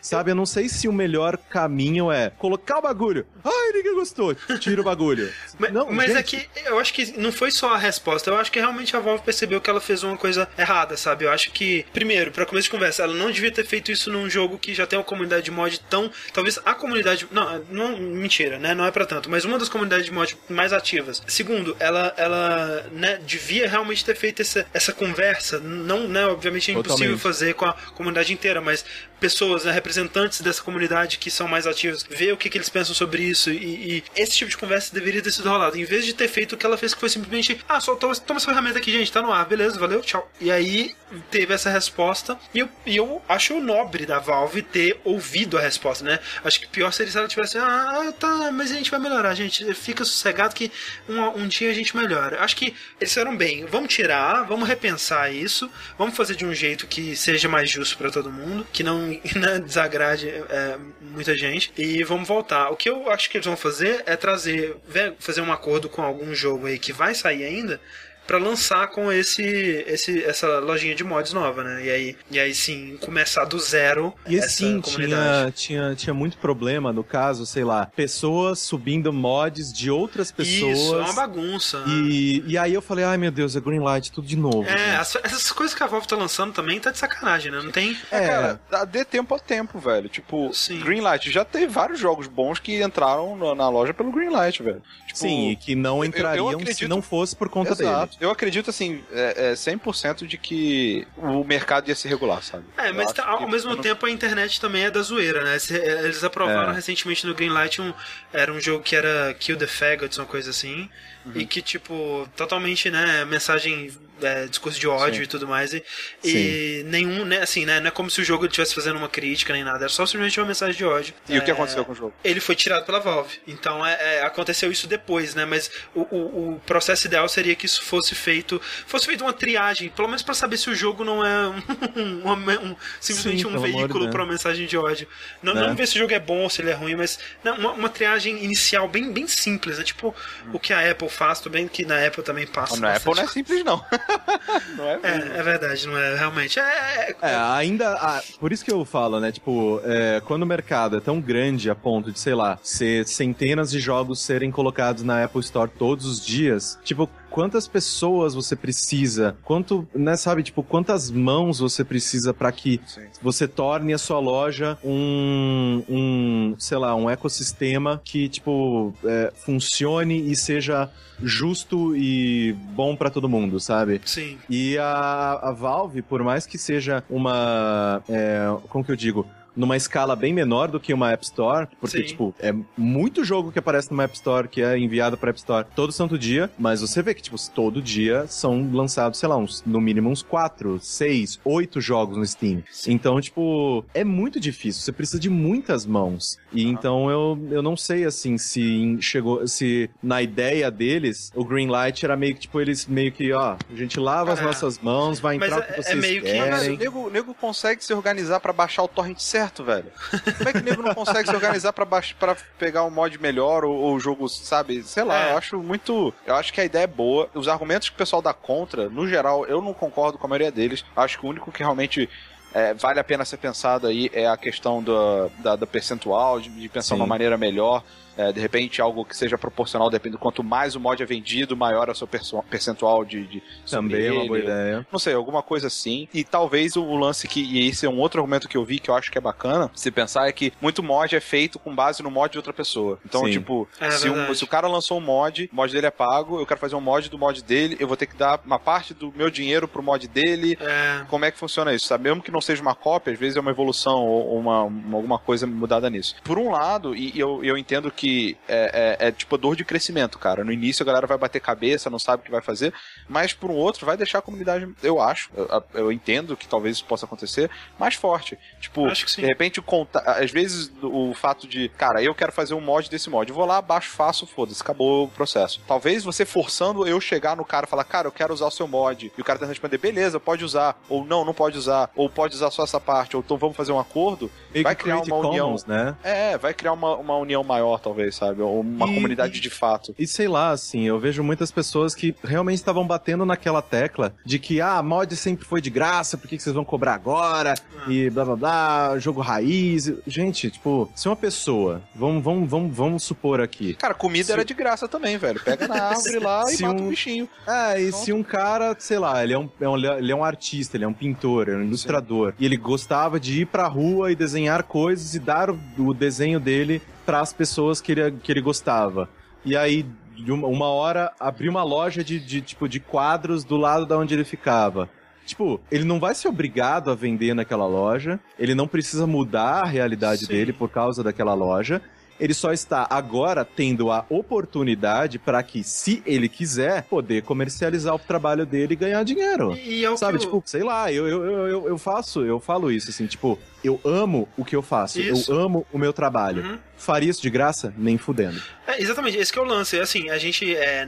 Sabe, 0.00 0.30
eu 0.30 0.34
não 0.34 0.46
sei 0.46 0.68
se 0.68 0.86
o 0.86 0.92
melhor 0.92 1.36
caminho 1.36 2.12
é 2.12 2.30
colocar 2.30 2.78
o 2.78 2.82
bagulho. 2.82 3.26
Ai, 3.44 3.72
ninguém 3.72 3.94
gostou. 3.94 4.34
Tira 4.60 4.80
o 4.80 4.84
bagulho. 4.84 5.32
Mas, 5.58 5.72
não, 5.72 5.90
mas 5.90 6.12
gente, 6.12 6.18
é 6.18 6.22
que 6.22 6.68
eu 6.68 6.78
acho 6.78 6.92
que 6.92 7.18
não 7.18 7.32
foi 7.32 7.50
só 7.50 7.72
a 7.72 7.78
resposta, 7.78 8.28
eu 8.28 8.36
acho 8.36 8.52
que 8.52 8.58
realmente 8.58 8.94
a 8.94 9.00
Valve 9.00 9.24
percebeu 9.24 9.58
que 9.58 9.70
ela 9.70 9.80
fez 9.80 10.02
uma 10.02 10.16
coisa 10.16 10.46
errada, 10.58 10.96
sabe? 10.96 11.24
Eu 11.24 11.30
acho 11.30 11.50
que, 11.50 11.86
primeiro, 11.94 12.30
pra 12.30 12.44
começo 12.44 12.66
de 12.66 12.70
conversa, 12.70 13.04
ela 13.04 13.14
não 13.14 13.30
devia 13.30 13.50
ter 13.50 13.64
feito 13.64 13.90
isso 13.90 14.10
num 14.12 14.28
jogo 14.28 14.58
que 14.58 14.74
já 14.74 14.86
tem 14.86 14.98
uma 14.98 15.04
comunidade 15.04 15.44
de 15.44 15.50
mod 15.50 15.80
tão. 15.88 16.10
Talvez 16.32 16.58
a 16.64 16.74
comunidade. 16.74 17.26
Não, 17.30 17.64
não 17.70 17.98
mentira, 17.98 18.58
né? 18.58 18.74
Não 18.74 18.84
é 18.84 18.90
pra 18.90 19.06
tanto, 19.06 19.30
mas 19.30 19.44
uma 19.44 19.58
das 19.58 19.68
comunidades 19.68 20.04
de 20.04 20.12
mod 20.12 20.36
mais 20.48 20.72
ativas. 20.72 21.22
Segundo, 21.26 21.74
ela, 21.80 22.12
ela 22.16 22.86
né, 22.92 23.18
devia 23.24 23.68
realmente 23.68 24.04
ter 24.04 24.14
feito 24.14 24.42
essa, 24.42 24.66
essa 24.74 24.92
conversa. 24.92 25.58
Não, 25.58 26.06
né? 26.06 26.26
Obviamente 26.26 26.70
é 26.70 26.74
impossível 26.74 27.16
Totalmente. 27.16 27.22
fazer 27.22 27.54
com 27.54 27.64
a 27.64 27.72
comunidade 27.94 28.32
inteira, 28.32 28.60
mas 28.60 28.84
pessoas, 29.20 29.64
né, 29.64 29.72
representantes 29.72 30.40
dessa 30.40 30.62
comunidade 30.62 31.18
que 31.18 31.30
são 31.30 31.48
mais 31.48 31.66
ativos, 31.66 32.04
ver 32.08 32.32
o 32.32 32.36
que, 32.36 32.48
que 32.48 32.58
eles 32.58 32.68
pensam 32.68 32.94
sobre 32.94 33.22
isso 33.22 33.50
e, 33.50 33.98
e 33.98 34.04
esse 34.14 34.32
tipo 34.32 34.50
de 34.50 34.56
conversa 34.56 34.94
deveria 34.94 35.22
ter 35.22 35.32
sido 35.32 35.48
rolado. 35.48 35.78
Em 35.78 35.84
vez 35.84 36.04
de 36.04 36.14
ter 36.14 36.28
feito 36.28 36.54
o 36.54 36.56
que 36.56 36.66
ela 36.66 36.76
fez, 36.76 36.94
que 36.94 37.00
foi 37.00 37.08
simplesmente, 37.08 37.58
ah, 37.68 37.80
só 37.80 37.94
toma, 37.94 38.14
toma 38.16 38.38
essa 38.38 38.46
ferramenta 38.46 38.78
aqui, 38.78 38.92
gente, 38.92 39.10
tá 39.10 39.22
no 39.22 39.32
ar, 39.32 39.46
beleza, 39.46 39.78
valeu, 39.78 40.00
tchau. 40.00 40.30
E 40.40 40.50
aí 40.50 40.94
teve 41.30 41.54
essa 41.54 41.70
resposta 41.70 42.38
e 42.52 42.58
eu, 42.58 42.68
e 42.84 42.96
eu 42.96 43.22
acho 43.28 43.60
nobre 43.60 44.06
da 44.06 44.18
Valve 44.18 44.62
ter 44.62 45.00
ouvido 45.04 45.56
a 45.56 45.60
resposta, 45.60 46.04
né? 46.04 46.18
Acho 46.44 46.60
que 46.60 46.66
pior 46.66 46.92
seria 46.92 47.12
se 47.12 47.18
ela 47.18 47.28
tivesse, 47.28 47.58
ah, 47.58 48.12
tá, 48.18 48.50
mas 48.52 48.70
a 48.70 48.74
gente 48.74 48.90
vai 48.90 49.00
melhorar, 49.00 49.34
gente, 49.34 49.72
fica 49.74 50.04
sossegado 50.04 50.54
que 50.54 50.70
um, 51.08 51.42
um 51.42 51.48
dia 51.48 51.70
a 51.70 51.74
gente 51.74 51.96
melhora. 51.96 52.42
Acho 52.42 52.56
que 52.56 52.74
eles 53.00 53.12
fizeram 53.12 53.36
bem, 53.36 53.64
vamos 53.66 53.92
tirar, 53.92 54.42
vamos 54.42 54.68
repensar 54.68 55.32
isso, 55.32 55.70
vamos 55.98 56.16
fazer 56.16 56.34
de 56.34 56.44
um 56.44 56.54
jeito 56.54 56.86
que 56.86 57.14
seja 57.16 57.48
mais 57.48 57.70
justo 57.70 57.96
para 57.96 58.10
todo 58.10 58.32
mundo, 58.32 58.66
que 58.72 58.82
não 58.82 59.05
né, 59.36 59.58
desagrade 59.58 60.28
é, 60.28 60.78
muita 61.00 61.36
gente, 61.36 61.72
e 61.76 62.02
vamos 62.04 62.28
voltar. 62.28 62.70
O 62.70 62.76
que 62.76 62.88
eu 62.88 63.10
acho 63.10 63.30
que 63.30 63.36
eles 63.36 63.46
vão 63.46 63.56
fazer 63.56 64.02
é 64.06 64.16
trazer, 64.16 64.76
fazer 65.18 65.40
um 65.40 65.52
acordo 65.52 65.88
com 65.88 66.02
algum 66.02 66.34
jogo 66.34 66.66
aí 66.66 66.78
que 66.78 66.92
vai 66.92 67.14
sair 67.14 67.44
ainda, 67.44 67.80
para 68.26 68.38
lançar 68.38 68.88
com 68.88 69.10
esse, 69.12 69.42
esse 69.86 70.22
essa 70.24 70.58
lojinha 70.58 70.94
de 70.94 71.04
mods 71.04 71.32
nova, 71.32 71.62
né? 71.62 71.84
E 71.84 71.90
aí, 71.90 72.16
e 72.30 72.38
aí 72.40 72.54
sim, 72.54 72.96
começar 73.00 73.44
do 73.44 73.58
zero 73.58 74.12
e 74.26 74.36
essa 74.38 74.48
sim, 74.48 74.80
comunidade. 74.80 75.52
Tinha, 75.52 75.80
tinha, 75.82 75.94
tinha 75.94 76.14
muito 76.14 76.36
problema, 76.38 76.92
no 76.92 77.04
caso, 77.04 77.46
sei 77.46 77.64
lá, 77.64 77.86
pessoas 77.94 78.58
subindo 78.58 79.12
mods 79.12 79.72
de 79.72 79.90
outras 79.90 80.30
pessoas. 80.32 80.78
Isso, 80.78 80.94
é 80.94 80.98
uma 81.02 81.12
bagunça. 81.12 81.82
E, 81.86 82.42
e 82.46 82.58
aí 82.58 82.74
eu 82.74 82.82
falei, 82.82 83.04
ai 83.04 83.16
meu 83.16 83.30
Deus, 83.30 83.54
é 83.56 83.60
Greenlight, 83.60 84.10
tudo 84.12 84.26
de 84.26 84.36
novo. 84.36 84.64
É, 84.68 84.96
as, 84.96 85.14
essas 85.16 85.52
coisas 85.52 85.74
que 85.74 85.82
a 85.82 85.86
Valve 85.86 86.06
tá 86.06 86.16
lançando 86.16 86.52
também 86.52 86.80
tá 86.80 86.90
de 86.90 86.98
sacanagem, 86.98 87.50
né? 87.52 87.60
Não 87.62 87.70
tem... 87.70 87.96
É, 88.10 88.26
cara, 88.26 88.60
dá- 88.70 88.84
dê 88.84 89.04
tempo 89.04 89.34
ao 89.34 89.40
tempo, 89.40 89.78
velho. 89.78 90.08
Tipo, 90.08 90.50
Sim. 90.52 90.80
Greenlight 90.80 91.30
já 91.30 91.44
teve 91.44 91.66
vários 91.66 91.98
jogos 91.98 92.26
bons 92.26 92.58
que 92.58 92.82
entraram 92.82 93.36
na, 93.54 93.68
loja 93.68 93.92
pelo 93.94 94.10
Greenlight, 94.10 94.62
velho. 94.62 94.82
Tipo, 95.06 95.18
Sim, 95.18 95.50
e 95.50 95.56
que 95.56 95.74
não 95.74 95.98
eu 95.98 96.04
entrariam 96.04 96.50
se 96.50 96.56
acredito- 96.56 96.88
não 96.88 97.02
fosse 97.02 97.34
por 97.36 97.48
conta 97.48 97.74
dele. 97.74 97.90
Eu 98.18 98.30
acredito, 98.30 98.70
assim, 98.70 99.04
é, 99.12 99.50
é 99.50 99.52
100% 99.54 100.26
de 100.26 100.38
que 100.38 101.06
o 101.18 101.44
mercado 101.44 101.88
ia 101.88 101.94
se 101.94 102.08
regular, 102.08 102.42
sabe? 102.42 102.64
É, 102.78 102.90
mas 102.92 103.12
tá- 103.12 103.26
ao 103.26 103.48
mesmo 103.48 103.74
não- 103.74 103.82
tempo 103.82 104.06
a 104.06 104.10
internet 104.10 104.58
também 104.60 104.84
é 104.84 104.90
da 104.90 105.02
zoeira, 105.02 105.44
né? 105.44 105.58
Se- 105.58 105.74
Eles 105.76 106.24
aprovaram 106.24 106.72
É. 106.72 106.74
recentemente 106.74 107.26
no 107.26 107.34
Greenlight 107.34 107.80
um. 107.82 107.92
Era 108.32 108.50
um 108.52 108.58
jogo 108.60 108.82
que 108.82 108.96
era 108.96 109.34
Kill 109.38 109.56
the 109.58 109.66
Faggots, 109.66 110.16
uma 110.18 110.26
coisa 110.26 110.48
assim. 110.50 110.88
Uhum. 111.26 111.32
E 111.34 111.44
que, 111.46 111.60
tipo, 111.60 112.26
totalmente, 112.36 112.90
né, 112.90 113.24
mensagem, 113.26 113.90
é, 114.22 114.46
discurso 114.46 114.78
de 114.78 114.86
ódio 114.88 115.16
Sim. 115.18 115.22
e 115.22 115.26
tudo 115.26 115.46
mais. 115.46 115.72
E, 115.74 115.82
e 116.24 116.82
nenhum, 116.86 117.24
né, 117.24 117.38
assim, 117.42 117.64
né, 117.64 117.80
não 117.80 117.88
é 117.88 117.90
como 117.90 118.10
se 118.10 118.20
o 118.20 118.24
jogo 118.24 118.46
estivesse 118.46 118.74
fazendo 118.74 118.96
uma 118.96 119.08
crítica 119.08 119.52
nem 119.52 119.62
nada, 119.64 119.78
era 119.80 119.88
só 119.88 120.04
simplesmente 120.06 120.38
uma 120.40 120.46
mensagem 120.46 120.74
de 120.76 120.84
ódio. 120.84 121.14
E 121.28 121.38
o 121.38 121.42
que 121.44 121.50
É, 121.50 121.54
aconteceu 121.54 121.84
com 121.84 121.92
o 121.92 121.94
jogo? 121.94 122.14
ele 122.24 122.40
foi 122.40 122.54
tirado 122.54 122.84
pela 122.86 122.98
Valve. 123.00 123.38
Então 123.46 123.84
é, 123.84 124.16
é, 124.18 124.22
aconteceu 124.24 124.70
isso 124.70 124.86
depois, 124.86 125.34
né? 125.34 125.44
Mas 125.44 125.70
o, 125.94 126.00
o, 126.02 126.54
o 126.54 126.60
processo 126.66 127.06
ideal 127.06 127.28
seria 127.28 127.54
que 127.54 127.66
isso 127.66 127.82
fosse 127.82 128.14
feito. 128.14 128.60
Fosse 128.86 129.06
feito 129.06 129.22
uma 129.22 129.32
triagem, 129.32 129.88
pelo 129.90 130.08
menos 130.08 130.22
pra 130.22 130.34
saber 130.34 130.56
se 130.56 130.68
o 130.70 130.74
jogo 130.74 131.04
não 131.04 131.24
é 131.24 131.48
um, 131.96 132.20
uma- 132.32 132.58
um- 132.60 132.76
simplesmente 133.00 133.42
Sim, 133.42 133.48
um 133.48 133.58
veículo 133.60 134.10
pra 134.10 134.22
uma 134.22 134.32
mensagem 134.32 134.66
de 134.66 134.76
ódio. 134.76 135.06
Não, 135.42 135.54
Né? 135.54 135.66
não 135.66 135.74
ver 135.74 135.86
se 135.86 135.96
o 135.96 135.98
jogo 135.98 136.12
é 136.14 136.18
bom 136.20 136.38
ou 136.42 136.50
se 136.50 136.60
ele 136.62 136.70
é 136.70 136.74
ruim, 136.74 136.94
mas 136.94 137.18
não, 137.44 137.56
uma, 137.56 137.72
uma 137.72 137.88
triagem 137.88 138.44
inicial 138.44 138.88
bem, 138.88 139.12
bem 139.12 139.26
simples. 139.28 139.78
É 139.78 139.82
tipo 139.82 140.14
o 140.52 140.58
que 140.58 140.72
a 140.72 140.90
Apple 140.90 141.08
faz, 141.08 141.40
tudo 141.40 141.52
bem 141.52 141.68
que 141.68 141.84
na 141.84 142.04
Apple 142.06 142.22
também 142.22 142.46
passa. 142.46 142.76
Na 142.80 142.94
Apple 142.96 143.14
não 143.14 143.22
é 143.22 143.26
simples, 143.28 143.64
não. 143.64 143.84
não 144.76 144.84
é, 144.84 145.00
É, 145.02 145.38
é 145.38 145.42
verdade, 145.42 145.86
não 145.86 145.96
é 145.98 146.14
realmente. 146.16 146.58
É, 146.58 146.62
é- 147.10 147.16
É, 147.22 147.34
ainda. 147.36 147.92
ah, 147.94 148.22
por 148.38 148.52
isso 148.52 148.64
que 148.64 148.72
eu 148.72 148.84
falo, 148.84 149.20
né? 149.20 149.32
Tipo, 149.32 149.80
é, 149.84 150.20
quando 150.24 150.42
o 150.42 150.46
mercado 150.46 150.96
é 150.96 151.00
tão 151.00 151.20
grande 151.20 151.68
a 151.70 151.74
ponto 151.74 152.12
de, 152.12 152.18
sei 152.18 152.34
lá, 152.34 152.58
ser 152.62 153.06
centenas 153.06 153.70
de 153.70 153.80
jogos 153.80 154.20
serem 154.20 154.50
colocados 154.50 155.02
na 155.02 155.24
Apple 155.24 155.40
Store 155.40 155.70
todos 155.70 156.06
os 156.06 156.24
dias, 156.24 156.78
tipo, 156.84 157.08
quantas 157.36 157.68
pessoas 157.68 158.34
você 158.34 158.56
precisa? 158.56 159.36
Quanto, 159.44 159.86
né, 159.94 160.16
sabe, 160.16 160.42
tipo, 160.42 160.62
quantas 160.62 161.10
mãos 161.10 161.58
você 161.58 161.84
precisa 161.84 162.32
pra 162.32 162.50
que 162.50 162.80
Sim. 162.86 163.02
você 163.20 163.46
torne 163.46 163.92
a 163.92 163.98
sua 163.98 164.18
loja 164.18 164.78
um, 164.82 165.84
um 165.86 166.54
sei 166.58 166.78
lá, 166.78 166.94
um 166.94 167.10
ecossistema 167.10 168.00
que, 168.02 168.26
tipo, 168.30 168.94
é, 169.04 169.30
funcione 169.36 170.30
e 170.30 170.34
seja 170.34 170.90
justo 171.22 171.94
e 171.94 172.54
bom 172.74 172.96
pra 172.96 173.10
todo 173.10 173.28
mundo, 173.28 173.60
sabe? 173.60 174.00
Sim. 174.06 174.38
E 174.48 174.78
a, 174.78 175.38
a 175.42 175.52
Valve, 175.52 176.00
por 176.00 176.22
mais 176.22 176.46
que 176.46 176.56
seja 176.56 177.04
uma. 177.10 178.02
é, 178.08 178.46
como 178.70 178.82
que 178.82 178.90
eu 178.90 178.96
digo? 178.96 179.26
Numa 179.56 179.76
escala 179.76 180.14
bem 180.14 180.32
menor 180.32 180.68
do 180.70 180.78
que 180.78 180.92
uma 180.92 181.10
App 181.12 181.24
Store, 181.24 181.66
porque, 181.80 181.98
Sim. 181.98 182.04
tipo, 182.04 182.34
é 182.38 182.54
muito 182.76 183.24
jogo 183.24 183.50
que 183.50 183.58
aparece 183.58 183.90
numa 183.90 184.04
App 184.04 184.14
Store, 184.14 184.46
que 184.48 184.60
é 184.62 184.78
enviado 184.78 185.16
pra 185.16 185.30
App 185.30 185.38
Store 185.38 185.66
todo 185.74 185.92
santo 185.92 186.18
dia, 186.18 186.50
mas 186.58 186.80
você 186.82 187.02
vê 187.02 187.14
que, 187.14 187.22
tipo, 187.22 187.36
todo 187.54 187.80
dia 187.80 188.26
são 188.28 188.68
lançados, 188.72 189.18
sei 189.18 189.28
lá, 189.28 189.36
uns, 189.36 189.62
no 189.66 189.80
mínimo 189.80 190.10
uns 190.10 190.22
4, 190.22 190.78
6, 190.80 191.40
8 191.44 191.80
jogos 191.80 192.16
no 192.18 192.26
Steam. 192.26 192.62
Então, 192.86 193.20
tipo, 193.20 193.84
é 193.94 194.04
muito 194.04 194.38
difícil, 194.38 194.82
você 194.82 194.92
precisa 194.92 195.18
de 195.18 195.30
muitas 195.30 195.86
mãos. 195.86 196.38
E 196.52 196.64
então 196.66 197.10
eu, 197.10 197.38
eu 197.50 197.62
não 197.62 197.76
sei, 197.76 198.04
assim, 198.04 198.36
se 198.38 198.96
chegou, 199.00 199.46
se 199.48 199.88
na 200.02 200.20
ideia 200.22 200.70
deles, 200.70 201.32
o 201.34 201.44
Greenlight 201.44 202.04
era 202.04 202.16
meio 202.16 202.34
que, 202.34 202.40
tipo, 202.42 202.60
eles 202.60 202.86
meio 202.86 203.10
que, 203.12 203.32
ó, 203.32 203.56
a 203.72 203.76
gente 203.76 203.98
lava 203.98 204.32
as 204.32 204.40
É. 204.40 204.42
nossas 204.42 204.78
mãos, 204.78 205.18
vai 205.20 205.38
Mas 205.38 205.48
entrar 205.50 205.60
o 205.60 205.62
é- 205.62 205.66
que 205.66 205.72
é 205.80 205.82
vocês 205.82 205.98
meio 206.00 206.22
que- 206.22 206.38
Mas 206.38 206.58
o 206.58 206.60
querem. 206.60 206.76
nego, 206.78 206.98
o 207.06 207.10
nego 207.10 207.34
consegue 207.34 207.82
se 207.84 207.92
organizar 207.94 208.40
pra 208.40 208.52
baixar 208.52 208.82
o 208.82 208.88
torrent 208.88 209.18
certo, 209.18 209.45
velho. 209.64 209.90
Como 210.36 210.48
é 210.48 210.52
que 210.52 210.58
o 210.58 210.62
nego 210.62 210.82
não 210.82 210.94
consegue 210.94 211.28
se 211.28 211.34
organizar 211.34 211.72
pra, 211.72 211.84
baix... 211.84 212.12
pra 212.12 212.36
pegar 212.58 212.84
um 212.84 212.90
mod 212.90 213.20
melhor 213.20 213.64
ou, 213.64 213.74
ou 213.74 213.94
o 213.94 214.00
jogo, 214.00 214.28
sabe? 214.28 214.82
Sei 214.82 215.04
lá, 215.04 215.28
É. 215.28 215.32
eu 215.32 215.38
acho 215.38 215.58
muito. 215.58 216.12
Eu 216.26 216.34
acho 216.36 216.52
que 216.52 216.60
a 216.60 216.64
ideia 216.64 216.84
é 216.84 216.86
boa. 216.86 217.28
Os 217.34 217.48
argumentos 217.48 217.88
que 217.88 217.94
o 217.94 217.98
pessoal 217.98 218.20
dá 218.22 218.32
contra, 218.34 218.88
no 218.88 219.06
geral, 219.08 219.46
eu 219.46 219.60
não 219.62 219.72
concordo 219.74 220.18
com 220.18 220.26
a 220.26 220.30
maioria 220.30 220.50
deles. 220.50 220.84
Acho 220.96 221.18
que 221.18 221.26
o 221.26 221.28
único 221.28 221.50
que 221.52 221.60
realmente. 221.62 222.08
é, 222.54 222.72
vale 222.74 222.98
a 223.00 223.04
pena 223.04 223.24
ser 223.24 223.36
pensado 223.36 223.86
aí 223.86 224.10
é 224.14 224.26
a 224.26 224.36
questão 224.36 224.82
da, 224.82 225.28
da, 225.40 225.56
da 225.56 225.66
percentual, 225.66 226.40
de, 226.40 226.48
de 226.48 226.68
pensar 226.68 226.88
Sim. 226.90 226.94
de 226.94 227.00
uma 227.02 227.06
maneira 227.06 227.36
melhor. 227.36 227.82
É, 228.16 228.32
de 228.32 228.40
repente, 228.40 228.80
algo 228.80 229.04
que 229.04 229.16
seja 229.16 229.36
proporcional, 229.36 229.90
depende 229.90 230.12
do 230.12 230.18
quanto 230.18 230.42
mais 230.42 230.74
o 230.74 230.80
mod 230.80 231.02
é 231.02 231.06
vendido, 231.06 231.56
maior 231.56 231.88
é 231.88 231.92
o 231.92 231.94
seu 231.94 232.06
percentual 232.48 233.04
de, 233.04 233.26
de 233.26 233.42
Também 233.70 234.06
é 234.06 234.12
uma 234.12 234.26
boa 234.26 234.38
ideia. 234.38 234.86
não 234.90 234.98
sei, 234.98 235.14
alguma 235.14 235.42
coisa 235.42 235.66
assim. 235.66 236.08
E 236.14 236.24
talvez 236.24 236.76
o, 236.76 236.96
lance 236.96 237.28
que, 237.28 237.42
e 237.42 237.68
esse 237.68 237.84
é 237.84 237.88
um 237.88 237.98
outro 237.98 238.20
argumento 238.20 238.48
que 238.48 238.56
eu 238.56 238.64
vi 238.64 238.78
que 238.78 238.90
eu 238.90 238.94
acho 238.94 239.10
que 239.10 239.18
é 239.18 239.20
bacana, 239.20 239.70
se 239.74 239.90
pensar 239.90 240.28
é 240.28 240.32
que 240.32 240.52
muito 240.60 240.82
mod 240.82 241.14
é 241.14 241.20
feito 241.20 241.58
com 241.58 241.74
base 241.74 242.02
no 242.02 242.10
mod 242.10 242.32
de 242.32 242.38
outra 242.38 242.52
pessoa. 242.52 242.98
Então, 243.04 243.24
Sim. 243.24 243.32
tipo, 243.32 243.68
É 243.80 243.90
se, 243.90 244.08
um- 244.08 244.34
se 244.34 244.44
o 244.44 244.46
cara 244.46 244.66
lançou 244.66 244.98
um 244.98 245.00
mod, 245.02 245.48
o 245.52 245.56
mod 245.56 245.72
dele 245.72 245.86
é 245.86 245.90
pago, 245.90 246.40
eu 246.40 246.46
quero 246.46 246.58
fazer 246.60 246.74
um 246.74 246.80
mod 246.80 247.10
do 247.10 247.18
mod 247.18 247.42
dele, 247.44 247.76
eu 247.78 247.86
vou 247.86 247.96
ter 247.96 248.06
que 248.06 248.16
dar 248.16 248.40
uma 248.44 248.58
parte 248.58 248.94
do 248.94 249.12
meu 249.16 249.30
dinheiro 249.30 249.68
pro 249.68 249.82
mod 249.82 250.06
dele. 250.08 250.56
É, 250.60 251.04
Como 251.08 251.24
é 251.24 251.30
que 251.30 251.38
funciona 251.38 251.74
isso, 251.74 251.86
sabe? 251.86 252.04
Mesmo 252.04 252.22
que 252.22 252.30
não 252.30 252.40
seja 252.40 252.62
uma 252.62 252.74
cópia, 252.74 253.12
às 253.12 253.18
vezes 253.18 253.36
é 253.36 253.40
uma 253.40 253.50
evolução 253.50 254.04
ou 254.04 254.26
ou 254.26 254.38
uma, 254.38 254.62
uma- 254.64 254.96
alguma 254.96 255.18
coisa 255.18 255.46
mudada 255.46 255.88
nisso. 255.90 256.16
Por 256.24 256.38
um 256.38 256.50
lado, 256.50 256.96
e 256.96 257.12
eu, 257.18 257.44
eu 257.44 257.56
entendo 257.58 257.90
que 257.90 258.05
é, 258.48 258.96
é, 259.00 259.08
é 259.08 259.12
tipo 259.12 259.36
dor 259.36 259.56
de 259.56 259.64
crescimento, 259.64 260.18
cara. 260.18 260.44
No 260.44 260.52
início 260.52 260.82
a 260.82 260.86
galera 260.86 261.06
vai 261.06 261.18
bater 261.18 261.40
cabeça, 261.40 261.90
não 261.90 261.98
sabe 261.98 262.22
o 262.22 262.24
que 262.24 262.30
vai 262.30 262.42
fazer, 262.42 262.72
mas 263.08 263.32
por 263.32 263.50
um 263.50 263.54
outro 263.54 263.86
vai 263.86 263.96
deixar 263.96 264.18
a 264.18 264.22
comunidade, 264.22 264.68
eu 264.82 265.00
acho, 265.00 265.30
eu, 265.36 265.64
eu 265.74 265.92
entendo 265.92 266.36
que 266.36 266.48
talvez 266.48 266.76
isso 266.76 266.84
possa 266.84 267.06
acontecer, 267.06 267.50
mais 267.78 267.94
forte. 267.94 268.38
Tipo, 268.60 268.86
Acho 268.86 269.04
que 269.04 269.10
sim. 269.10 269.22
de 269.22 269.26
repente, 269.26 269.60
conta, 269.60 270.00
às 270.00 270.30
vezes 270.30 270.70
o 270.82 271.14
fato 271.14 271.46
de, 271.46 271.68
cara, 271.70 272.02
eu 272.02 272.14
quero 272.14 272.32
fazer 272.32 272.54
um 272.54 272.60
mod 272.60 272.88
desse 272.90 273.08
mod, 273.08 273.30
vou 273.32 273.44
lá, 273.44 273.60
baixo, 273.60 273.90
faço, 273.90 274.26
foda-se, 274.26 274.62
acabou 274.62 275.04
o 275.04 275.08
processo. 275.08 275.60
Talvez 275.66 276.04
você 276.04 276.24
forçando 276.24 276.86
eu 276.86 277.00
chegar 277.00 277.36
no 277.36 277.44
cara 277.44 277.66
e 277.66 277.68
falar, 277.68 277.84
cara, 277.84 278.08
eu 278.08 278.12
quero 278.12 278.32
usar 278.32 278.46
o 278.46 278.50
seu 278.50 278.66
mod, 278.66 279.12
e 279.16 279.20
o 279.20 279.24
cara 279.24 279.38
tenta 279.38 279.50
responder, 279.50 279.78
beleza, 279.78 280.18
pode 280.20 280.44
usar, 280.44 280.78
ou 280.88 281.04
não, 281.04 281.24
não 281.24 281.34
pode 281.34 281.56
usar, 281.56 281.90
ou 281.94 282.08
pode 282.08 282.34
usar 282.34 282.50
só 282.50 282.64
essa 282.64 282.80
parte, 282.80 283.16
ou 283.16 283.22
então 283.22 283.36
vamos 283.36 283.56
fazer 283.56 283.72
um 283.72 283.78
acordo, 283.78 284.30
Meio 284.52 284.64
vai 284.64 284.74
que 284.74 284.82
criar 284.82 285.00
uma 285.00 285.16
união. 285.16 285.46
Commons, 285.46 285.66
né? 285.66 285.96
É, 286.02 286.38
vai 286.38 286.54
criar 286.54 286.72
uma, 286.72 286.96
uma 286.96 287.16
união 287.16 287.42
maior, 287.42 287.78
talvez, 287.78 287.95
sabe? 288.12 288.42
Ou 288.42 288.60
uma 288.60 288.86
E- 288.86 288.94
comunidade 288.94 289.38
e- 289.38 289.40
de 289.40 289.50
fato. 289.50 289.94
E 289.98 290.06
sei 290.06 290.28
lá, 290.28 290.50
assim, 290.50 290.82
eu 290.82 290.98
vejo 290.98 291.22
muitas 291.22 291.50
pessoas 291.50 291.94
que 291.94 292.14
realmente 292.22 292.56
estavam 292.58 292.86
batendo 292.86 293.24
naquela 293.24 293.62
tecla 293.62 294.14
de 294.24 294.38
que, 294.38 294.60
ah, 294.60 294.82
mod 294.82 295.14
sempre 295.16 295.44
foi 295.44 295.60
de 295.60 295.70
graça, 295.70 296.16
por 296.16 296.28
que, 296.28 296.36
que 296.36 296.42
vocês 296.42 296.54
vão 296.54 296.64
cobrar 296.64 296.94
agora? 296.94 297.54
E 297.88 298.08
blá 298.10 298.24
blá 298.24 298.36
blá, 298.36 298.98
jogo 298.98 299.20
raiz. 299.20 299.92
Gente, 300.06 300.50
tipo, 300.50 300.90
se 300.94 301.08
uma 301.08 301.16
pessoa, 301.16 301.82
vamos, 301.94 302.22
vamos, 302.22 302.48
vamos, 302.48 302.76
vamos 302.76 303.02
supor 303.02 303.40
aqui. 303.40 303.74
Cara, 303.74 303.94
comida 303.94 304.24
Se- 304.26 304.32
era 304.32 304.44
de 304.44 304.54
graça 304.54 304.86
também, 304.88 305.16
velho. 305.18 305.40
Pega 305.42 305.66
na 305.68 305.74
árvore 305.90 306.18
lá 306.18 306.44
e 306.52 306.62
mata 306.62 306.82
um- 306.82 306.86
o 306.86 306.90
bichinho. 306.90 307.28
É, 307.46 307.80
e 307.80 307.92
se 307.92 308.12
um 308.12 308.22
cara, 308.22 308.74
sei 308.78 308.98
lá, 308.98 309.22
ele 309.22 309.32
é 309.32 309.38
um, 309.38 309.48
é 309.60 309.68
um- 309.68 309.76
ele 309.76 310.12
é 310.12 310.16
um 310.16 310.24
artista, 310.24 310.76
ele 310.76 310.84
é 310.84 310.88
um 310.88 310.92
pintor, 310.92 311.48
é 311.48 311.56
um 311.56 311.62
ilustrador, 311.64 312.34
e 312.38 312.44
ele 312.44 312.56
gostava 312.56 313.18
de 313.20 313.42
ir 313.42 313.46
pra 313.46 313.66
rua 313.66 314.10
e 314.10 314.16
desenhar 314.16 314.62
coisas 314.62 315.14
e 315.14 315.18
dar 315.18 315.50
o 315.50 315.94
desenho 315.94 316.40
dele 316.40 316.82
pras 317.06 317.32
pessoas 317.32 317.80
que 317.80 317.92
ele, 317.92 318.10
que 318.22 318.30
ele 318.32 318.40
gostava. 318.42 319.08
E 319.44 319.56
aí, 319.56 319.86
de 320.16 320.32
uma, 320.32 320.48
uma 320.48 320.66
hora, 320.66 321.12
abriu 321.20 321.50
uma 321.50 321.62
loja 321.62 322.02
de, 322.02 322.18
de, 322.18 322.40
tipo, 322.42 322.68
de 322.68 322.80
quadros 322.80 323.44
do 323.44 323.56
lado 323.56 323.86
da 323.86 323.96
onde 323.96 324.12
ele 324.12 324.24
ficava. 324.24 324.88
tipo, 325.24 325.60
ele 325.70 325.84
não 325.84 325.98
vai 326.00 326.14
ser 326.14 326.28
obrigado 326.28 326.90
a 326.90 326.94
vender 326.94 327.32
naquela 327.34 327.66
loja, 327.66 328.18
ele 328.38 328.54
não 328.54 328.66
precisa 328.68 329.06
mudar 329.06 329.62
a 329.62 329.66
realidade 329.66 330.22
Sim. 330.26 330.32
dele 330.32 330.52
por 330.52 330.68
causa 330.70 331.02
daquela 331.02 331.34
loja. 331.34 331.80
Ele 332.18 332.32
só 332.32 332.50
está 332.52 332.86
agora 332.88 333.44
tendo 333.44 333.90
a 333.92 334.04
oportunidade 334.08 335.18
para 335.18 335.42
que, 335.42 335.62
se 335.62 336.02
ele 336.06 336.28
quiser, 336.28 336.84
poder 336.84 337.22
comercializar 337.22 337.94
o 337.94 337.98
trabalho 337.98 338.46
dele 338.46 338.72
e 338.72 338.76
ganhar 338.76 339.02
dinheiro. 339.02 339.54
E 339.54 339.84
é 339.84 339.90
o 339.90 339.96
Sabe, 339.96 340.18
que 340.18 340.24
eu- 340.24 340.30
tipo, 340.30 340.42
sei 340.46 340.62
lá, 340.62 340.90
eu, 340.92 341.06
eu, 341.06 341.24
eu, 341.24 341.46
eu- 341.48 341.68
eu 341.68 341.78
faço, 341.78 342.24
eu 342.24 342.38
falo 342.40 342.70
isso, 342.70 342.88
assim, 342.90 343.06
tipo, 343.06 343.38
eu 343.66 343.80
amo 343.84 344.28
o 344.36 344.44
que 344.44 344.54
eu 344.54 344.62
faço, 344.62 345.00
Isso. 345.00 345.32
eu 345.32 345.40
amo 345.40 345.66
o 345.72 345.78
meu 345.78 345.92
trabalho. 345.92 346.42
Uhum. 346.42 346.58
Faria 346.76 347.10
isso 347.10 347.22
de 347.22 347.30
graça? 347.30 347.72
Nem 347.76 347.96
fudendo. 347.96 348.40
É, 348.66 348.82
exatamente, 348.82 349.16
esse 349.16 349.32
que 349.32 349.38
é 349.38 349.42
o 349.42 349.44
lance. 349.44 349.78
Assim, 349.78 350.10
a 350.10 350.18
gente. 350.18 350.54
É, 350.54 350.86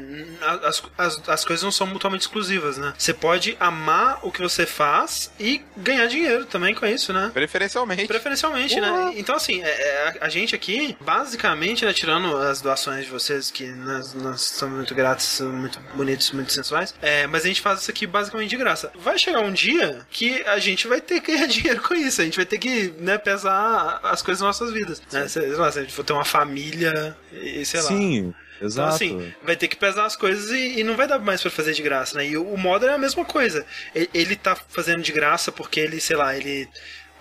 as, 0.63 0.83
as, 0.99 1.29
as 1.29 1.45
coisas 1.45 1.63
não 1.63 1.71
são 1.71 1.87
mutuamente 1.87 2.23
exclusivas, 2.23 2.77
né? 2.77 2.93
Você 2.99 3.15
pode 3.15 3.57
amar 3.59 4.19
o 4.23 4.31
que 4.31 4.41
você 4.41 4.67
faz 4.67 5.33
e 5.41 5.63
ganhar 5.77 6.07
dinheiro 6.07 6.45
também 6.45 6.75
com 6.75 6.85
isso, 6.85 7.13
né? 7.13 7.31
Preferencialmente. 7.33 8.07
Preferencialmente, 8.07 8.81
né? 8.81 9.13
Então, 9.17 9.35
assim, 9.35 9.63
é, 9.63 9.69
é, 9.69 10.19
a, 10.21 10.27
a 10.27 10.29
gente 10.29 10.55
aqui, 10.55 10.97
basicamente, 11.01 11.85
né, 11.85 11.93
tirando 11.93 12.37
as 12.37 12.61
doações 12.61 13.05
de 13.05 13.11
vocês, 13.11 13.51
que 13.51 13.67
nós, 13.67 14.13
nós 14.15 14.43
somos 14.43 14.77
muito 14.77 14.95
gratos, 14.95 15.25
são 15.25 15.53
muito 15.53 15.81
bonitos, 15.95 16.33
muito 16.33 16.53
sensuais, 16.53 16.95
é, 17.01 17.27
mas 17.27 17.45
a 17.45 17.49
gente 17.49 17.61
faz 17.61 17.81
isso 17.81 17.91
aqui 17.91 18.07
basicamente 18.07 18.51
de 18.51 18.57
graça. 18.57 18.93
Vai 18.99 19.19
chegar 19.19 19.41
um 19.41 19.53
dia 19.53 20.01
que 20.11 20.43
a 20.43 20.59
gente 20.59 20.87
vai 20.87 21.01
ter 21.01 21.21
que 21.21 21.33
ganhar 21.33 21.47
dinheiro 21.49 21.81
com 21.81 21.95
isso, 21.95 22.21
a 22.21 22.25
gente 22.25 22.37
vai 22.37 22.47
ter 22.47 22.59
que 22.59 22.68
né, 22.99 23.19
pesar 23.19 24.01
as 24.03 24.23
coisas 24.23 24.41
nas 24.43 24.59
nossas 24.61 24.73
vidas. 24.73 25.03
Né? 25.13 25.27
Sei 25.29 25.49
lá, 25.55 25.71
se 25.71 25.79
a 25.79 25.83
gente 25.83 25.95
for 25.95 26.05
ter 26.05 26.13
uma 26.13 26.25
família 26.25 27.17
e 27.33 27.65
sei 27.65 27.81
lá. 27.81 27.89
Sim, 27.89 28.35
Então, 28.57 28.67
exato. 28.67 28.95
assim, 28.95 29.33
vai 29.43 29.57
ter 29.57 29.69
que 29.69 29.77
pesar 29.77 30.05
as 30.07 30.17
coisas 30.17 30.51
e, 30.51 30.81
e 30.81 30.85
não 30.85 30.97
vai 30.97 31.07
dar 31.07 31.19
mais 31.19 31.41
pra 31.41 31.51
fazer 31.51 31.73
de 31.73 31.83
graça, 31.83 32.17
né? 32.19 32.27
E 32.27 32.37
o, 32.37 32.43
o 32.45 32.59
Modern 32.59 32.93
é 32.93 32.95
a 32.97 32.99
mesma 32.99 33.25
coisa. 33.25 33.65
Ele, 33.95 34.11
ele 34.13 34.37
tá 34.37 34.57
fazendo 34.57 35.03
de 35.03 35.13
graça 35.13 35.53
porque 35.53 35.79
ele, 35.81 36.01
sei 36.01 36.17
lá, 36.17 36.37
ele 36.37 36.69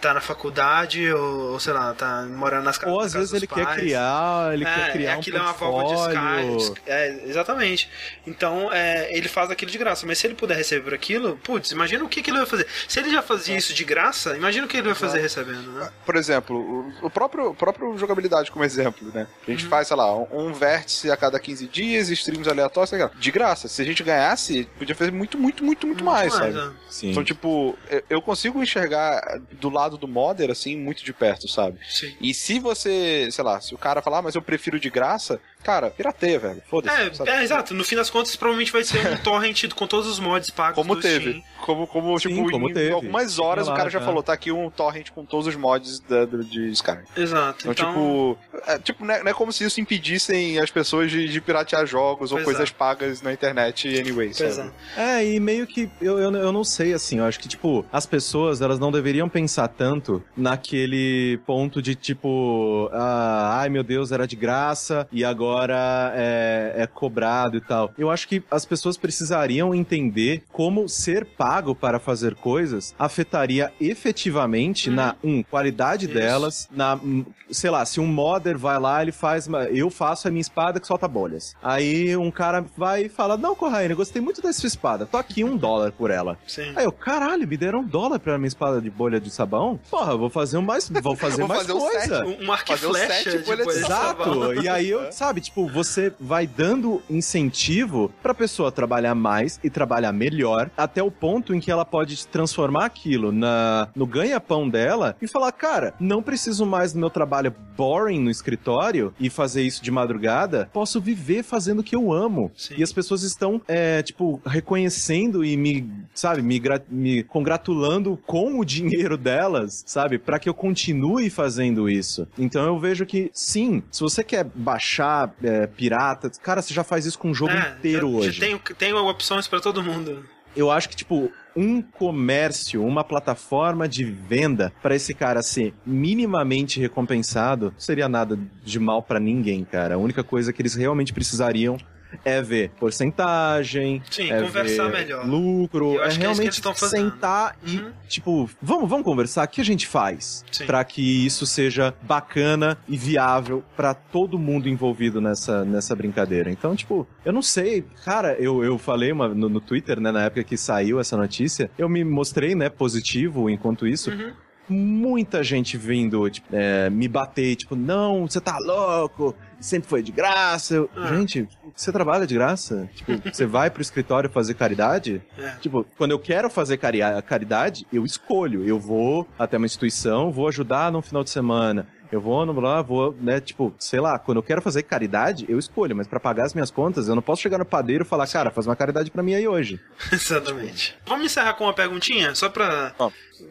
tá 0.02 0.14
na 0.14 0.22
faculdade 0.22 1.12
ou, 1.12 1.54
ou, 1.54 1.60
sei 1.60 1.74
lá, 1.74 1.94
tá 1.94 2.26
morando 2.30 2.64
nas 2.66 2.78
ca- 2.78 2.90
Ou 2.90 3.00
às 3.00 3.06
casa 3.14 3.18
vezes 3.20 3.32
dos 3.32 3.38
ele 3.40 3.48
quer 3.48 3.66
pais. 3.66 3.78
criar, 3.80 4.54
ele 4.54 4.66
quer 4.66 4.90
É, 4.90 4.92
criar 4.92 5.16
um 5.16 5.20
aquilo 5.20 5.38
é 5.38 5.42
uma 5.42 5.54
válvula 5.54 5.86
de 5.86 5.94
escape. 5.94 6.82
É, 6.86 7.24
exatamente. 7.28 7.90
Então, 8.26 8.72
é, 8.72 9.16
ele 9.18 9.28
faz 9.28 9.50
aquilo 9.50 9.72
de 9.72 9.78
graça. 9.78 10.06
Mas 10.06 10.18
se 10.20 10.28
ele 10.28 10.36
puder 10.36 10.56
receber 10.56 10.84
por 10.84 10.94
aquilo, 10.94 11.38
putz, 11.44 11.72
imagina 11.72 12.04
o 12.04 12.10
que, 12.10 12.22
que 12.22 12.30
ele 12.30 12.38
vai 12.38 12.46
fazer. 12.48 12.68
Se 12.88 13.00
ele 13.00 13.10
já 13.10 13.22
fazia 13.22 13.56
isso 13.58 13.74
de 13.74 13.84
graça, 13.84 14.36
imagina 14.38 14.66
o 14.66 14.70
que 14.70 14.78
ele 14.78 14.88
vai 14.88 14.96
fazer 14.96 15.20
recebendo, 15.20 15.72
né? 15.72 15.90
Por 16.06 16.16
exemplo, 16.16 16.92
o- 17.02 17.10
próprio, 17.10 17.50
o 17.52 17.56
próprio 17.56 17.98
jogabilidade 17.98 18.52
como 18.52 18.64
exemplo, 18.66 19.10
né? 19.14 19.28
A 19.48 19.52
gente 19.52 19.66
faz, 19.66 19.88
sei 19.88 19.98
lá, 19.98 20.16
um, 20.16 20.28
um 20.32 20.54
vértice 20.54 21.10
a 21.10 21.18
cada 21.18 21.40
15 21.40 21.68
dias, 21.68 22.10
streams 22.10 22.48
aleatórios, 22.50 22.90
sei 22.90 23.00
lá, 23.00 23.10
de 23.16 23.32
graça. 23.32 23.68
Se 23.68 23.82
a 23.82 23.86
gente 23.86 24.04
ganhasse, 24.04 24.68
podia 24.78 24.96
fazer 24.96 25.12
muito, 25.12 25.38
muito, 25.38 25.64
muito, 25.64 25.88
muito, 25.88 26.04
mais, 26.04 26.34
sabe? 26.34 26.52
né? 26.54 26.72
Sim. 26.90 27.12
Então, 27.12 27.24
tipo, 27.24 27.78
eu 28.10 28.22
consigo 28.22 28.62
enxergar 28.62 29.40
do 29.54 29.70
lado 29.70 29.87
do 29.96 30.08
modder, 30.08 30.50
assim, 30.50 30.76
muito 30.76 31.06
de 31.06 31.14
perto, 31.14 31.48
sabe? 31.48 31.78
Sim. 31.88 32.16
E 32.20 32.34
se 32.34 32.60
você, 32.60 33.30
sei 33.32 33.44
lá, 33.44 33.62
se 33.62 33.76
o 33.76 33.78
cara 33.78 34.02
falar, 34.02 34.18
ah, 34.18 34.22
mas 34.24 34.34
eu 34.34 34.42
prefiro 34.42 34.80
de 34.80 34.90
graça, 34.90 35.40
cara, 35.68 35.90
pirateia, 35.92 36.40
velho. 36.40 36.62
Foda-se. 36.70 37.22
É, 37.30 37.36
é, 37.40 37.44
exato. 37.44 37.74
No 37.74 37.84
fim 37.84 37.98
das 37.98 38.10
contas, 38.10 38.34
provavelmente 38.38 38.72
vai 38.72 38.84
ser 38.86 39.06
um 39.06 39.18
torrent 39.22 39.66
com 39.76 39.86
todos 39.86 40.08
os 40.08 40.18
mods 40.18 40.50
pagos 40.50 40.76
Como 40.76 40.96
do 40.96 41.02
teve. 41.02 41.30
Steam. 41.32 41.44
Como, 41.66 41.86
como 41.88 42.18
Sim, 42.20 42.30
tipo, 42.30 42.50
como 42.52 42.70
em 42.70 42.74
teve. 42.74 42.94
algumas 42.94 43.38
horas 43.40 43.68
o 43.68 43.72
cara 43.72 43.84
lá 43.84 43.90
já 43.90 44.00
já. 44.00 44.06
falou, 44.06 44.24
tá 44.24 44.32
aqui 44.32 44.50
um 44.52 44.70
torrent 44.70 45.10
com 45.12 45.26
todos 45.26 45.48
os 45.48 45.56
mods 45.58 46.00
da, 46.00 46.24
do- 46.24 46.44
de 46.44 46.70
Skyrim. 46.72 47.02
Exato. 47.18 47.68
Então, 47.68 47.72
Então, 47.72 47.92
tipo, 47.92 48.38
é, 48.72 48.80
tipo 48.80 49.04
não, 49.06 49.14
é, 49.14 49.24
não 49.24 49.32
é 49.32 49.34
como 49.34 49.52
se 49.52 49.66
isso 49.66 49.82
impedissem 49.82 50.60
as 50.60 50.72
pessoas 50.72 51.12
de, 51.12 51.28
de 51.28 51.42
piratear 51.42 51.86
jogos 51.86 52.32
ou 52.32 52.38
Pois 52.38 52.46
coisas 52.46 52.70
é. 52.70 52.74
pagas 52.74 53.22
na 53.22 53.34
internet 53.34 53.88
anyway, 54.00 54.32
Pois 54.38 54.54
sabe? 54.54 54.72
é. 54.96 55.18
É, 55.20 55.26
e 55.34 55.40
meio 55.40 55.68
que 55.68 55.90
eu, 56.00 56.18
eu, 56.20 56.32
eu 56.34 56.52
não 56.54 56.64
sei, 56.64 56.94
assim, 56.94 57.18
eu 57.18 57.26
acho 57.26 57.40
que, 57.40 57.48
tipo, 57.48 57.84
as 57.92 58.06
pessoas, 58.06 58.62
elas 58.62 58.80
não 58.80 58.92
deveriam 58.92 59.28
pensar 59.28 59.68
tanto 59.68 60.24
naquele 60.38 61.40
ponto 61.46 61.82
de, 61.82 61.96
tipo, 61.96 62.90
ah, 62.94 63.58
ai 63.62 63.70
meu 63.70 63.84
Deus, 63.84 64.12
era 64.12 64.28
de 64.28 64.36
graça 64.36 65.08
e 65.12 65.26
agora 65.26 65.57
é, 65.66 66.84
é 66.84 66.88
cobrado 66.88 67.58
e 67.58 67.62
tal. 67.62 67.92
Eu 67.98 68.10
acho 68.10 68.28
que 68.28 68.44
as 68.52 68.66
pessoas 68.66 68.98
precisariam 68.98 69.74
entender 69.74 70.44
como 70.52 70.88
ser 70.88 71.26
pago 71.26 71.74
para 71.74 72.00
fazer 72.00 72.36
coisas 72.36 72.94
afetaria 72.98 73.72
efetivamente 73.80 74.90
na, 74.90 75.16
um, 75.24 75.44
qualidade 75.44 76.06
Isso. 76.06 76.14
delas, 76.14 76.70
na, 76.72 76.96
hum, 76.96 77.26
sei 77.50 77.70
lá, 77.70 77.86
se 77.86 78.00
um 78.00 78.06
modder 78.06 78.58
vai 78.58 78.80
lá, 78.80 79.02
ele 79.02 79.12
faz, 79.12 79.48
eu 79.72 79.90
faço 79.90 80.28
a 80.28 80.32
minha 80.32 80.42
espada 80.42 80.80
que 80.80 80.88
solta 80.88 81.08
bolhas. 81.08 81.56
Aí 81.62 82.16
um 82.18 82.32
cara 82.32 82.66
vai 82.76 83.04
e 83.04 83.10
fala, 83.10 83.38
não, 83.38 83.56
Corraine, 83.56 83.94
gostei 83.94 84.22
muito 84.22 84.42
dessa 84.42 84.60
sua 84.60 84.68
espada, 84.68 85.06
tô 85.06 85.18
aqui 85.18 85.44
um 85.44 85.56
dólar 85.56 85.92
por 85.92 86.12
ela. 86.12 86.38
Sim. 86.48 86.74
Aí 86.76 86.86
eu, 86.86 86.92
caralho, 86.92 87.48
me 87.48 87.58
deram 87.58 87.80
um 87.80 87.86
dólar 87.86 88.20
pra 88.20 88.38
minha 88.38 88.48
espada 88.48 88.82
de 88.82 88.90
bolha 88.90 89.20
de 89.20 89.30
sabão? 89.30 89.80
Porra, 89.90 90.14
eu 90.14 90.18
vou 90.20 90.30
fazer 90.30 90.60
mais, 90.60 90.90
vou 90.90 91.16
fazer 91.18 91.38
Vou 91.38 91.48
mais 91.48 91.62
fazer 91.62 91.74
um 91.74 91.80
coisa. 91.80 92.00
set. 92.02 92.12
Um, 92.24 92.46
um 92.46 92.52
arco 92.52 92.74
e 92.74 92.78
flecha 92.78 93.14
set 93.14 93.38
bolha 93.40 93.44
de 93.44 93.58
depois 93.58 93.78
Exato. 93.78 94.54
E 94.62 94.68
aí 94.68 94.90
eu, 94.90 95.12
sabe, 95.14 95.42
tipo, 95.48 95.68
você 95.68 96.14
vai 96.20 96.46
dando 96.46 97.02
incentivo 97.10 98.12
pra 98.22 98.34
pessoa 98.34 98.72
trabalhar 98.72 99.16
mais 99.16 99.60
e 99.64 99.70
trabalhar 99.70 100.12
melhor, 100.12 100.70
até 100.78 101.02
o 101.02 101.12
ponto 101.12 101.54
em 101.54 101.60
que 101.60 101.72
ela 101.72 101.86
pode 101.86 102.28
transformar 102.28 102.86
aquilo 102.86 103.32
na 103.32 103.90
no 103.96 104.06
ganha-pão 104.06 104.70
dela 104.70 105.16
e 105.22 105.28
falar, 105.28 105.52
cara, 105.52 105.94
não 106.00 106.22
preciso 106.22 106.66
mais 106.66 106.94
do 106.94 107.00
meu 107.00 107.10
trabalho 107.10 107.54
boring 107.76 108.20
no 108.20 108.32
escritório 108.32 109.14
e 109.20 109.30
fazer 109.30 109.62
isso 109.62 109.84
de 109.84 109.92
madrugada, 109.92 110.70
posso 110.74 111.00
viver 111.00 111.44
fazendo 111.44 111.80
o 111.80 111.84
que 111.84 111.96
eu 111.96 112.12
amo. 112.12 112.52
Sim. 112.56 112.76
E 112.78 112.84
as 112.84 112.92
pessoas 112.92 113.24
estão, 113.24 113.62
é, 113.68 114.02
tipo, 114.02 114.42
reconhecendo 114.46 115.46
e 115.46 115.56
me, 115.56 115.90
sabe, 116.14 116.42
me, 116.42 116.62
me 116.90 117.24
congratulando 117.24 118.20
com 118.26 118.60
o 118.60 118.66
dinheiro 118.66 119.16
delas, 119.18 119.84
sabe, 119.86 120.18
Pra 120.18 120.40
que 120.40 120.50
eu 120.50 120.54
continue 120.54 121.30
fazendo 121.30 121.88
isso. 121.88 122.28
Então 122.38 122.66
eu 122.66 122.80
vejo 122.80 123.06
que, 123.06 123.30
sim, 123.34 123.84
se 123.92 124.02
você 124.02 124.24
quer 124.24 124.44
baixar 124.44 125.27
é, 125.44 125.68
pirata, 125.68 126.30
cara, 126.42 126.62
você 126.62 126.74
já 126.74 126.84
faz 126.84 127.06
isso 127.06 127.18
com 127.20 127.32
o 127.32 127.34
jogo 127.34 127.52
É, 127.52 127.76
inteiro 127.78 128.12
já- 128.12 128.18
hoje. 128.18 128.32
Já 128.40 128.46
tem, 128.46 128.58
tem 128.78 128.94
opções 128.94 129.48
pra 129.48 129.60
todo 129.60 129.84
mundo. 129.84 130.26
Eu 130.56 130.72
acho 130.72 130.90
que, 130.90 130.96
tipo, 130.96 131.32
um 131.56 131.82
comércio, 131.82 132.84
uma 132.84 133.04
plataforma 133.04 133.88
de 133.88 134.04
venda 134.04 134.74
pra 134.82 134.96
esse 134.96 135.14
cara 135.14 135.42
ser 135.44 135.74
minimamente 135.86 136.80
recompensado, 136.80 137.74
seria 137.78 138.10
nada 138.10 138.38
de 138.64 138.80
mal 138.80 139.04
pra 139.04 139.20
ninguém, 139.20 139.64
cara. 139.64 139.96
A 139.96 139.98
única 139.98 140.24
coisa 140.24 140.52
que 140.52 140.62
eles 140.62 140.74
realmente 140.74 141.14
precisariam 141.14 141.78
é 142.24 142.42
ver 142.42 142.72
porcentagem, 142.80 144.02
Sim, 144.10 144.32
é 144.32 144.42
conversar 144.42 144.88
ver 144.90 145.00
melhor. 145.00 145.26
lucro, 145.28 146.00
é 146.02 146.08
é 146.08 146.14
realmente 146.14 146.62
fazendo. 146.62 147.12
sentar 147.12 147.56
e, 147.66 147.78
Uhum. 147.78 147.92
tipo, 148.08 148.50
vamos, 148.62 148.90
vamos 148.90 149.06
conversar, 149.06 149.46
o 149.46 149.48
que 149.50 149.62
a 149.62 149.66
gente 149.66 149.88
faz 149.88 150.44
pra 150.66 150.84
que 150.84 151.26
isso 151.26 151.46
seja 151.46 151.94
bacana 152.02 152.78
e 152.88 152.98
viável 152.98 153.64
pra 153.76 153.94
todo 153.94 154.38
mundo 154.40 154.68
envolvido 154.70 155.20
nessa, 155.22 155.64
nessa 155.66 155.96
brincadeira. 155.96 156.50
Então, 156.52 156.76
tipo, 156.76 157.08
eu 157.26 157.34
não 157.34 157.42
sei, 157.42 157.84
cara, 158.04 158.34
eu, 158.40 158.64
eu 158.64 158.78
falei 158.78 159.12
uma- 159.12 159.30
no, 159.30 159.50
no 159.50 159.60
Twitter, 159.62 160.00
né, 160.00 160.12
na 160.12 160.24
época 160.24 160.44
que 160.44 160.58
saiu 160.58 161.00
essa 161.00 161.18
notícia, 161.18 161.70
eu 161.78 161.88
me 161.90 162.04
mostrei, 162.04 162.56
né, 162.56 162.70
positivo 162.70 163.50
enquanto 163.50 163.86
isso, 163.88 164.10
Uhum. 164.12 164.32
Muita 164.70 165.44
gente 165.44 165.78
vindo 165.78 166.30
tipo, 166.30 166.48
é, 166.52 166.90
me 166.90 167.08
bater, 167.08 167.56
tipo, 167.56 167.76
não, 167.76 168.28
você 168.28 168.40
tá 168.42 168.58
louco, 168.60 169.36
sempre 169.60 169.88
foi 169.90 170.02
de 170.04 170.12
graça. 170.12 170.76
Eu, 170.76 170.90
Ah. 170.96 171.08
Gente, 171.16 171.48
você 171.76 171.92
trabalha 171.92 172.26
de 172.28 172.34
graça? 172.36 172.90
Tipo, 172.96 173.14
você 173.32 173.46
vai 173.46 173.70
pro 173.70 173.82
escritório 173.82 174.30
fazer 174.30 174.54
caridade? 174.56 175.22
É. 175.38 175.52
Tipo, 175.62 175.86
quando 175.98 176.12
eu 176.12 176.20
quero 176.20 176.50
fazer 176.50 176.78
cari- 176.78 177.00
caridade, 177.26 177.86
eu 177.92 178.04
escolho. 178.06 178.66
Eu 178.68 178.80
vou 178.80 179.28
até 179.38 179.58
uma 179.58 179.66
instituição, 179.66 180.32
vou 180.32 180.48
ajudar 180.48 180.92
num 180.92 181.02
final 181.02 181.24
de 181.24 181.30
semana. 181.30 181.88
Eu 182.10 182.22
vou, 182.22 182.46
no 182.46 182.58
lá, 182.62 182.82
vou, 182.82 183.14
né, 183.20 183.42
tipo, 183.42 183.74
sei 183.78 184.00
lá, 184.00 184.18
quando 184.18 184.38
eu 184.38 184.44
quero 184.44 184.62
fazer 184.62 184.82
caridade, 184.84 185.46
eu 185.50 185.60
escolho, 185.60 185.94
mas 185.94 186.08
pra 186.08 186.22
pagar 186.22 186.46
as 186.46 186.54
minhas 186.54 186.72
contas, 186.72 187.10
eu 187.10 187.16
não 187.16 187.22
posso 187.22 187.42
chegar 187.42 187.58
no 187.58 187.66
padeiro 187.66 188.06
e 188.06 188.08
falar, 188.08 188.26
cara, 188.28 188.50
faz 188.50 188.66
uma 188.66 188.78
caridade 188.78 189.12
pra 189.12 189.22
mim 189.22 189.34
aí 189.34 189.46
hoje. 189.46 189.78
Exatamente. 190.10 190.96
Vamos 191.06 191.26
encerrar 191.26 191.54
com 191.56 191.66
uma 191.66 191.74
perguntinha, 191.74 192.34
só 192.34 192.48
pra. 192.50 192.94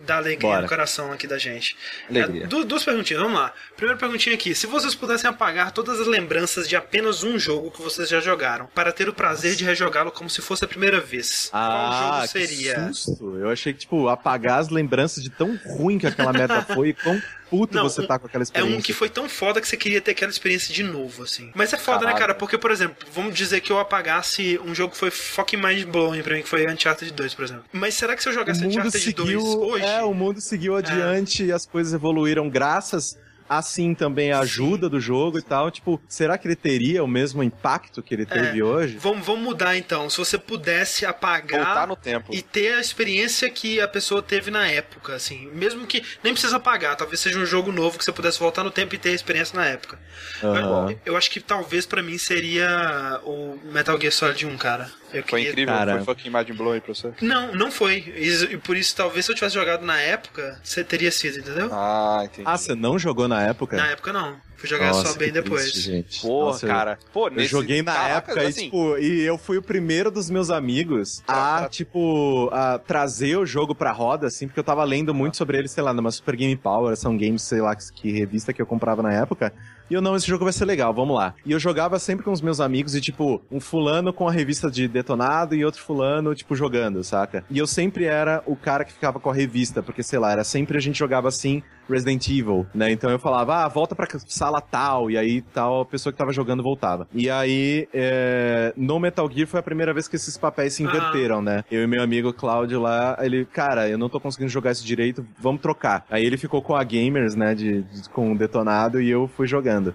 Dar 0.07 0.17
alegria 0.19 0.49
Bora. 0.51 0.63
no 0.63 0.69
coração 0.69 1.13
aqui 1.13 1.27
da 1.27 1.39
gente. 1.39 1.77
Alegria. 2.09 2.45
É, 2.45 2.47
du- 2.47 2.65
duas 2.65 2.85
perguntinhas, 2.85 3.23
vamos 3.23 3.39
lá. 3.39 3.53
Primeira 3.77 3.99
perguntinha 3.99 4.35
aqui. 4.35 4.55
Se 4.55 4.67
vocês 4.67 4.95
pudessem 4.95 5.29
apagar 5.29 5.71
todas 5.73 6.01
as 6.01 6.07
lembranças 6.07 6.69
de 6.69 6.77
apenas 6.77 7.23
um 7.23 7.39
jogo 7.39 7.71
que 7.71 7.83
vocês 7.83 8.09
já 8.09 8.21
jogaram, 8.21 8.67
para 8.75 8.93
ter 8.93 9.09
o 9.09 9.13
prazer 9.13 9.55
de 9.57 9.65
rejogá-lo 9.65 10.11
como 10.11 10.29
se 10.31 10.41
fosse 10.43 10.65
a 10.65 10.69
primeira 10.69 11.01
vez, 11.01 11.49
qual 11.51 11.93
jogo 11.93 12.23
que 12.23 12.29
seria? 12.29 12.93
susto. 12.93 13.37
Eu 13.39 13.51
achei 13.51 13.73
que, 13.73 13.81
tipo, 13.81 14.09
apagar 14.09 14.61
as 14.61 14.69
lembranças 14.69 15.23
de 15.23 15.31
tão 15.31 15.59
ruim 15.65 15.99
que 15.99 16.07
aquela 16.07 16.33
merda 16.33 16.63
foi 16.75 16.89
e 16.91 16.95
quão 16.95 17.21
puto 17.49 17.77
Não, 17.77 17.85
você 17.85 18.01
um- 18.01 18.07
tá 18.09 18.19
com 18.19 18.27
aquela 18.27 18.43
É 18.43 18.45
experiência. 18.45 18.77
um 18.79 18.81
que 18.83 18.93
foi 18.93 19.09
tão 19.09 19.29
foda 19.29 19.61
que 19.61 19.69
você 19.69 19.77
queria 19.77 20.01
ter 20.01 20.11
aquela 20.11 20.31
experiência 20.33 20.75
de 20.75 20.83
novo, 20.83 21.23
assim. 21.23 21.53
Mas 21.55 21.73
é 21.73 21.77
foda, 21.77 21.99
né, 21.99 22.05
Caralho. 22.07 22.19
cara? 22.19 22.35
Porque, 22.35 22.59
por 22.59 22.71
exemplo, 22.73 23.07
vamos 23.13 23.35
dizer 23.37 23.61
que 23.61 23.71
eu 23.71 23.79
apagasse 23.79 24.59
um 24.65 24.75
jogo 24.75 24.93
que 24.93 24.99
foi 24.99 25.11
fucking 25.13 25.57
mind-blowing 25.57 26.23
pra 26.23 26.35
mim, 26.35 26.43
que 26.43 26.49
foi 26.49 26.67
Uncharted 26.71 27.13
2, 27.13 27.35
por 27.35 27.45
exemplo. 27.45 27.65
Mas 27.73 27.95
será 27.95 28.17
que 28.17 28.23
se 28.23 28.29
eu 28.29 28.33
jogasse 28.33 28.65
Uncharted 28.67 28.91
2 28.91 29.03
seguiu, 29.05 29.41
hoje... 29.77 29.85
é, 29.85 30.03
o 30.03 30.13
mundo 30.15 30.41
seguiu 30.41 30.77
adiante 30.77 31.45
e 31.45 31.53
as 31.53 31.65
coisas 31.67 31.93
evoluíram 31.95 32.49
graças 32.49 33.17
assim 33.49 33.95
também 33.95 34.33
a 34.33 34.41
ajuda 34.41 34.89
do 34.89 34.99
jogo 34.99 35.39
e 35.39 35.43
tal. 35.43 35.71
Tipo, 35.71 36.01
será 36.09 36.37
que 36.37 36.49
ele 36.49 36.57
teria 36.57 37.05
o 37.05 37.07
mesmo 37.07 37.45
impacto 37.45 38.03
que 38.03 38.13
ele 38.13 38.27
teve 38.27 38.59
É. 38.59 38.65
hoje? 38.65 38.97
Vamos, 38.99 39.25
vamos 39.25 39.41
mudar 39.43 39.77
então. 39.77 40.11
Se 40.11 40.19
você 40.19 40.37
pudesse 40.37 41.07
apagar 41.07 41.65
Voltar 41.65 41.87
no 41.87 41.95
tempo. 41.95 42.35
e 42.35 42.43
ter 42.43 42.75
a 42.75 42.81
experiência 42.81 43.49
que 43.49 43.81
a 43.81 43.87
pessoa 43.87 44.21
teve 44.21 44.51
na 44.51 44.67
época, 44.67 45.15
assim. 45.15 45.49
Mesmo 45.53 45.87
que 45.87 46.03
nem 46.25 46.33
precisa 46.33 46.57
apagar, 46.57 46.97
talvez 46.97 47.21
seja 47.21 47.39
um 47.39 47.47
jogo 47.47 47.71
novo 47.71 47.97
que 47.97 48.05
você 48.05 48.11
pudesse 48.11 48.41
voltar 48.41 48.65
no 48.65 48.71
tempo 48.73 48.97
e 48.97 48.99
ter 48.99 49.11
a 49.11 49.15
experiência 49.15 49.57
na 49.57 49.67
época. 49.67 49.97
Aham. 50.43 50.91
Eu, 50.91 51.01
eu 51.13 51.17
acho 51.17 51.31
que 51.31 51.39
talvez 51.39 51.87
pra 51.87 52.03
mim 52.03 52.19
seria 52.19 53.21
o 53.23 53.57
Metal 53.67 53.97
Gear 54.01 54.13
Solid 54.13 54.45
1, 54.45 54.57
cara. 54.57 54.91
Eu 55.19 55.23
Foi 55.25 55.41
queria- 55.41 55.51
incrível, 55.53 55.75
Cara. 55.75 55.97
foi 55.97 56.15
fucking 56.15 56.31
mind 56.31 56.51
blowing 56.57 56.81
pra 56.81 56.95
você. 56.95 57.13
Não, 57.21 57.55
não 57.55 57.71
foi. 57.71 57.99
E 58.17 58.57
por 58.59 58.77
isso, 58.77 58.95
talvez 58.97 59.25
se 59.25 59.33
eu 59.33 59.35
tivesse 59.35 59.55
jogado 59.55 59.85
na 59.85 60.01
época, 60.01 60.59
você 60.63 60.83
teria 60.85 61.11
sido, 61.11 61.39
entendeu? 61.39 61.69
Ah, 61.73 62.23
entendi. 62.25 62.43
Ah, 62.45 62.57
você 62.57 62.75
não 62.75 62.99
jogou 62.99 63.27
na 63.29 63.43
época? 63.43 63.77
Na 63.77 63.89
época 63.89 64.13
não. 64.13 64.37
Fui 64.57 64.67
jogar 64.69 64.87
Nossa, 64.87 65.13
só 65.13 65.19
bem 65.19 65.31
depois. 65.31 65.65
triste, 65.71 65.81
gente. 65.83 66.23
Porra, 66.23 66.47
Nossa, 66.47 66.65
eu- 66.67 66.71
cara. 66.71 66.99
Pô, 67.13 67.29
Eu 67.29 67.33
nesse... 67.35 67.49
joguei 67.49 67.83
na 67.83 67.93
Caraca, 67.93 68.31
época 68.33 68.49
assim, 68.49 68.61
e, 68.63 68.65
tipo, 68.65 68.99
e 68.99 69.21
eu 69.23 69.37
fui 69.37 69.59
o 69.59 69.63
primeiro 69.63 70.11
dos 70.11 70.31
meus 70.31 70.49
amigos 70.51 71.23
a, 71.29 71.59
Pra- 71.59 71.69
tipo, 71.69 72.49
a 72.51 72.79
trazer 72.79 73.37
o 73.37 73.45
jogo 73.45 73.75
pra 73.75 73.93
roda, 73.93 74.27
assim, 74.29 74.47
porque 74.47 74.59
eu 74.59 74.65
tava 74.65 74.83
lendo 74.83 75.13
muito 75.15 75.37
sobre 75.37 75.59
ele, 75.59 75.69
sei 75.69 75.83
lá, 75.83 75.93
numa 75.93 76.11
Super 76.11 76.37
Game 76.37 76.57
Power, 76.57 76.97
são 76.97 77.17
games, 77.19 77.43
sei 77.43 77.61
lá, 77.61 77.77
que, 77.77 77.93
que 77.93 78.11
revista 78.13 78.51
que 78.55 78.61
eu 78.63 78.67
comprava 78.67 79.03
na 79.03 79.13
época. 79.13 79.53
E 79.89 79.95
eu, 79.95 80.01
não, 80.01 80.17
esse 80.17 80.27
jogo 80.27 80.45
vai 80.45 80.53
ser 80.53 80.65
legal, 80.65 80.93
vamos 80.93 81.17
lá. 81.17 81.35
E 81.45 81.53
eu 81.53 81.59
jogava 81.59 81.99
sempre 81.99 82.25
com 82.25 82.33
os 82.33 82.41
meus 82.41 82.61
amigos 82.61 82.95
e, 82.95 83.01
tipo, 83.01 83.41
um 83.51 83.61
fulano 83.61 84.13
com 84.13 84.29
a 84.29 84.33
revista 84.33 84.71
de 84.71 84.89
detonado 84.89 85.55
e 85.55 85.65
outro 85.65 85.83
fulano, 85.83 86.35
tipo, 86.35 86.57
jogando, 86.57 87.05
saca? 87.05 87.45
E 87.49 87.59
eu 87.59 87.67
sempre 87.67 88.05
era 88.05 88.43
o 88.47 88.57
cara 88.57 88.85
que 88.85 88.93
ficava 88.93 89.21
com 89.21 89.31
a 89.31 89.35
revista, 89.35 89.83
porque, 89.83 90.03
sei 90.03 90.19
lá, 90.19 90.33
era 90.33 90.45
sempre 90.45 90.77
a 90.77 90.81
gente 90.81 90.99
jogava 90.99 91.29
assim, 91.29 91.63
Resident 91.89 92.27
Evil, 92.29 92.67
né? 92.75 92.91
Então 92.91 93.11
eu 93.11 93.19
falava, 93.19 93.65
ah, 93.65 93.69
volta 93.69 93.95
pra 93.95 94.07
sala 94.27 94.61
tal, 94.61 95.11
e 95.11 95.17
aí 95.19 95.41
tal, 95.43 95.81
a 95.83 95.85
pessoa 95.85 96.13
que 96.13 96.19
tava 96.19 96.33
jogando 96.33 96.63
voltava. 96.63 97.07
E 97.15 97.29
aí, 97.31 97.89
é, 97.95 98.73
no 98.77 98.99
Metal 98.99 99.31
Gear 99.31 99.47
foi 99.47 99.61
a 99.61 99.63
primeira 99.63 99.93
vez 99.93 100.09
que 100.09 100.17
esses 100.17 100.37
papéis 100.37 100.75
se 100.75 100.85
Ah. 100.85 100.87
inverteram, 100.89 101.41
né? 101.43 101.65
Eu 101.71 101.83
e 101.83 101.87
meu 101.87 102.03
amigo 102.03 102.33
Cláudio 102.33 102.81
lá, 102.81 103.17
ele, 103.21 103.45
cara, 103.45 103.89
eu 103.89 103.99
não 103.99 104.09
tô 104.09 104.19
conseguindo 104.21 104.51
jogar 104.51 104.73
isso 104.73 104.85
direito, 104.85 105.27
vamos 105.39 105.61
trocar. 105.61 106.05
Aí 106.11 106.25
ele 106.25 106.37
ficou 106.37 106.61
com 106.63 106.75
a 106.75 106.83
Gamers, 106.85 107.35
né, 107.35 107.55
de, 107.55 107.83
de- 107.83 108.09
com 108.11 108.33
o 108.33 108.39
detonado, 108.39 109.01
e 109.01 109.09
eu 109.11 109.29
fui 109.29 109.47
jogando. 109.47 109.95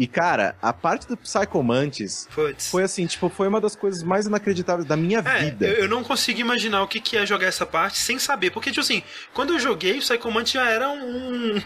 E, 0.00 0.06
cara, 0.06 0.56
a 0.62 0.72
parte 0.72 1.06
do 1.06 1.14
Psycho 1.14 1.62
Mantis 1.62 2.26
Puts. 2.34 2.68
foi 2.70 2.82
assim, 2.82 3.06
tipo, 3.06 3.28
foi 3.28 3.46
uma 3.48 3.60
das 3.60 3.76
coisas 3.76 4.02
mais 4.02 4.24
inacreditáveis 4.26 4.88
da 4.88 4.96
minha 4.96 5.18
É, 5.18 5.44
vida. 5.44 5.66
eu, 5.66 5.74
eu 5.82 5.88
não 5.88 6.02
consigo 6.02 6.40
imaginar 6.40 6.82
o 6.82 6.88
que, 6.88 6.98
que 7.00 7.18
é 7.18 7.26
jogar 7.26 7.46
essa 7.46 7.66
parte 7.66 7.98
sem 7.98 8.18
saber. 8.18 8.50
Porque, 8.50 8.70
tipo 8.70 8.80
assim, 8.80 9.02
quando 9.34 9.52
eu 9.52 9.58
joguei, 9.58 9.98
o 9.98 10.00
Psycho 10.00 10.30
Mantis 10.30 10.52
já 10.54 10.68
era 10.70 10.88
um. 10.88 11.56
um, 11.56 11.60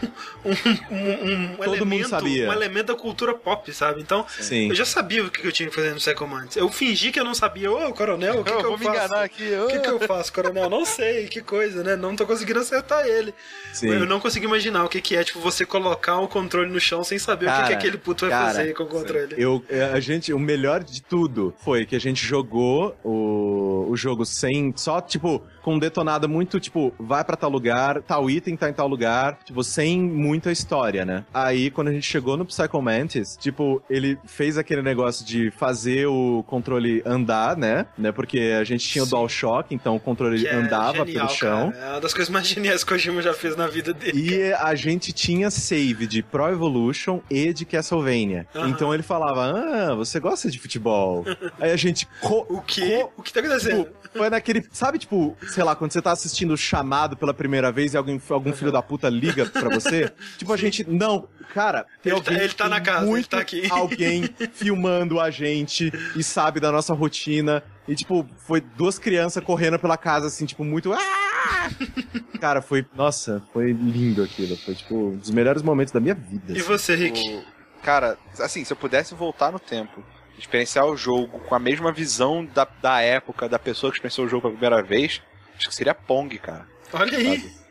um, 0.91 1.43
um 1.53 1.55
Todo 1.55 1.67
mundo 1.67 1.93
elemento, 1.93 2.09
sabia. 2.09 2.49
um 2.49 2.53
elemento 2.53 2.87
da 2.87 2.95
cultura 2.95 3.33
pop, 3.33 3.71
sabe? 3.73 4.01
Então, 4.01 4.25
Sim. 4.39 4.67
eu 4.69 4.75
já 4.75 4.83
sabia 4.85 5.23
o 5.23 5.31
que, 5.31 5.41
que 5.41 5.47
eu 5.47 5.51
tinha 5.53 5.69
que 5.69 5.75
fazer 5.75 5.91
no 5.91 5.95
Psycho 5.97 6.27
Mantis. 6.27 6.57
Eu 6.57 6.69
fingi 6.69 7.11
que 7.11 7.19
eu 7.19 7.23
não 7.23 7.33
sabia. 7.33 7.71
Ô, 7.71 7.93
coronel, 7.93 8.41
o 8.41 8.43
que, 8.43 8.51
eu 8.51 8.57
que 8.57 8.65
eu 8.65 8.69
vou 8.71 8.77
me 8.77 8.85
faço? 8.85 8.97
enganar 8.97 9.23
aqui. 9.23 9.43
O 9.63 9.67
que, 9.67 9.79
que 9.79 9.89
eu 9.89 9.99
faço, 10.01 10.33
coronel? 10.33 10.69
Não 10.69 10.83
sei, 10.85 11.27
que 11.27 11.41
coisa, 11.41 11.83
né? 11.83 11.95
Não 11.95 12.15
tô 12.17 12.25
conseguindo 12.25 12.59
acertar 12.59 13.05
ele. 13.07 13.33
Sim. 13.71 13.89
Eu 13.89 14.05
não 14.05 14.19
consigo 14.19 14.45
imaginar 14.45 14.83
o 14.83 14.89
que, 14.89 14.99
que 14.99 15.15
é, 15.15 15.23
tipo, 15.23 15.39
você 15.39 15.65
colocar 15.65 16.17
o 16.19 16.27
controle 16.27 16.69
no 16.69 16.79
chão 16.81 17.01
sem 17.03 17.17
saber 17.17 17.45
o 17.45 17.49
que, 17.49 17.55
que 17.55 17.61
Cara, 17.63 17.73
aquele 17.75 17.97
puto 17.97 18.24
vai 18.29 18.39
cara, 18.39 18.53
fazer 18.53 18.73
com 18.73 18.83
o 18.83 18.87
controle. 18.87 19.35
Eu, 19.37 19.63
a 19.93 19.99
gente, 19.99 20.33
o 20.33 20.39
melhor 20.39 20.83
de 20.83 21.01
tudo 21.01 21.53
foi 21.63 21.85
que 21.85 21.95
a 21.95 21.99
gente 21.99 22.25
jogou 22.25 22.95
o, 23.03 23.87
o 23.89 23.95
jogo 23.95 24.25
sem, 24.25 24.73
só 24.75 25.01
tipo, 25.01 25.41
com 25.65 25.79
detonado 25.79 26.29
muito, 26.29 26.59
tipo, 26.59 26.93
vai 26.99 27.23
pra 27.23 27.35
tal 27.35 27.49
lugar, 27.49 27.99
tal 28.03 28.29
item 28.29 28.55
tá 28.55 28.69
em 28.69 28.73
tal 28.73 28.87
lugar, 28.87 29.39
tipo, 29.43 29.63
sem 29.63 29.99
muita 29.99 30.51
história, 30.51 31.03
né? 31.03 31.25
Aí, 31.33 31.71
quando 31.71 31.87
a 31.87 31.91
gente 31.91 32.05
chegou 32.05 32.37
no 32.37 32.45
Psycho 32.45 32.79
Mantis, 32.83 33.35
tipo, 33.35 33.81
ele 33.89 34.15
fez 34.27 34.59
aquele 34.59 34.83
negócio 34.83 35.25
de 35.25 35.49
fazer 35.49 36.05
o 36.05 36.43
controle 36.45 37.01
andar, 37.03 37.57
né? 37.57 37.87
né? 37.97 38.11
Porque 38.11 38.39
a 38.59 38.63
gente 38.63 38.87
tinha 38.87 39.01
o 39.03 39.05
Sim. 39.07 39.11
DualShock, 39.15 39.73
então 39.73 39.95
o 39.95 39.99
controle 39.99 40.45
é 40.45 40.53
andava 40.53 41.03
genial, 41.03 41.25
pelo 41.25 41.29
chão. 41.29 41.71
cara. 41.71 41.83
É 41.85 41.91
uma 41.93 42.01
das 42.01 42.13
coisas 42.13 42.29
mais 42.31 42.45
geniais 42.47 42.83
que 42.83 42.91
o 42.91 42.95
Kojima 42.95 43.21
já 43.23 43.33
fez 43.33 43.55
na 43.55 43.65
vida 43.65 43.91
dele. 43.91 44.13
E 44.35 44.53
a 44.53 44.75
gente 44.75 45.11
tinha 45.11 45.49
save 45.49 46.05
de 46.05 46.21
Pro 46.21 46.47
Evolution 46.47 47.21
e 47.27 47.51
de 47.51 47.65
Castlevania. 47.65 48.45
Aham. 48.53 48.69
Então 48.69 48.93
ele 48.93 49.01
falava: 49.01 49.45
Ah, 49.51 49.95
você 49.95 50.19
gosta 50.19 50.51
de 50.51 50.59
futebol? 50.59 51.25
Aí 51.59 51.71
a 51.71 51.75
gente. 51.75 52.07
co- 52.21 52.45
O 52.49 52.61
que? 52.61 52.99
co- 52.99 53.11
O 53.17 53.23
que 53.23 53.33
tá 53.33 53.39
acontecendo? 53.39 53.85
Tipo, 53.85 53.95
foi 54.19 54.29
naquele. 54.29 54.63
Sabe, 54.71 54.99
tipo, 54.99 55.35
sei 55.55 55.63
lá, 55.63 55.75
quando 55.75 55.91
você 55.91 56.01
tá 56.01 56.11
assistindo 56.11 56.53
o 56.53 56.57
chamado 56.57 57.17
pela 57.17 57.33
primeira 57.33 57.71
vez 57.71 57.93
e 57.93 57.97
alguém, 57.97 58.21
algum 58.29 58.53
filho 58.53 58.71
da 58.71 58.81
puta 58.81 59.09
liga 59.09 59.45
pra 59.47 59.69
você? 59.69 60.11
tipo, 60.37 60.51
a 60.53 60.57
gente. 60.57 60.83
Não, 60.89 61.27
cara, 61.53 61.85
tem 62.03 62.13
Ele 62.13 62.21
tá- 62.21 62.31
alguém. 62.31 62.43
ele 62.43 62.53
tá 62.53 62.69
na 62.69 62.79
casa, 62.81 62.99
ele 63.01 63.09
muito 63.09 63.29
tá 63.29 63.39
aqui. 63.39 63.67
Alguém 63.71 64.29
filmando 64.53 65.19
a 65.19 65.29
gente 65.31 65.91
e 66.15 66.23
sabe 66.23 66.59
da 66.59 66.71
nossa 66.71 66.93
rotina. 66.93 67.63
E, 67.87 67.95
tipo, 67.95 68.27
foi 68.47 68.59
duas 68.61 68.97
crianças 68.99 69.43
correndo 69.43 69.77
pela 69.79 69.95
casa, 69.97 70.27
assim, 70.27 70.45
tipo, 70.45 70.63
muito. 70.63 70.91
"Ah!" 70.93 71.69
Cara, 72.39 72.61
foi. 72.61 72.85
Nossa, 72.95 73.41
foi 73.53 73.71
lindo 73.71 74.23
aquilo. 74.23 74.55
Foi, 74.57 74.73
tipo, 74.75 74.95
um 74.95 75.17
dos 75.17 75.29
melhores 75.31 75.61
momentos 75.61 75.91
da 75.93 75.99
minha 75.99 76.15
vida. 76.15 76.51
E 76.53 76.57
assim. 76.59 76.61
você, 76.67 76.95
Rick? 76.95 77.19
O- 77.35 77.55
Cara, 77.83 78.17
assim, 78.39 78.63
se 78.65 78.73
eu 78.73 78.77
pudesse 78.77 79.13
voltar 79.13 79.51
no 79.51 79.59
tempo, 79.59 80.03
experienciar 80.39 80.85
o 80.87 80.97
jogo 80.97 81.37
com 81.39 81.53
a 81.53 81.59
mesma 81.59 81.91
visão 81.91 82.43
da, 82.43 82.67
da 82.81 82.99
época 83.01 83.47
da 83.47 83.59
pessoa 83.59 83.91
que 83.91 83.97
experienciou 83.97 84.25
o 84.25 84.29
jogo 84.29 84.41
pela 84.41 84.53
primeira 84.53 84.81
vez, 84.81 85.21
acho 85.57 85.69
que 85.69 85.75
seria 85.75 85.93
Pong, 85.95 86.37
cara. 86.39 86.65
Olha 86.93 87.17
aí. 87.17 87.39
Sabe? 87.39 87.65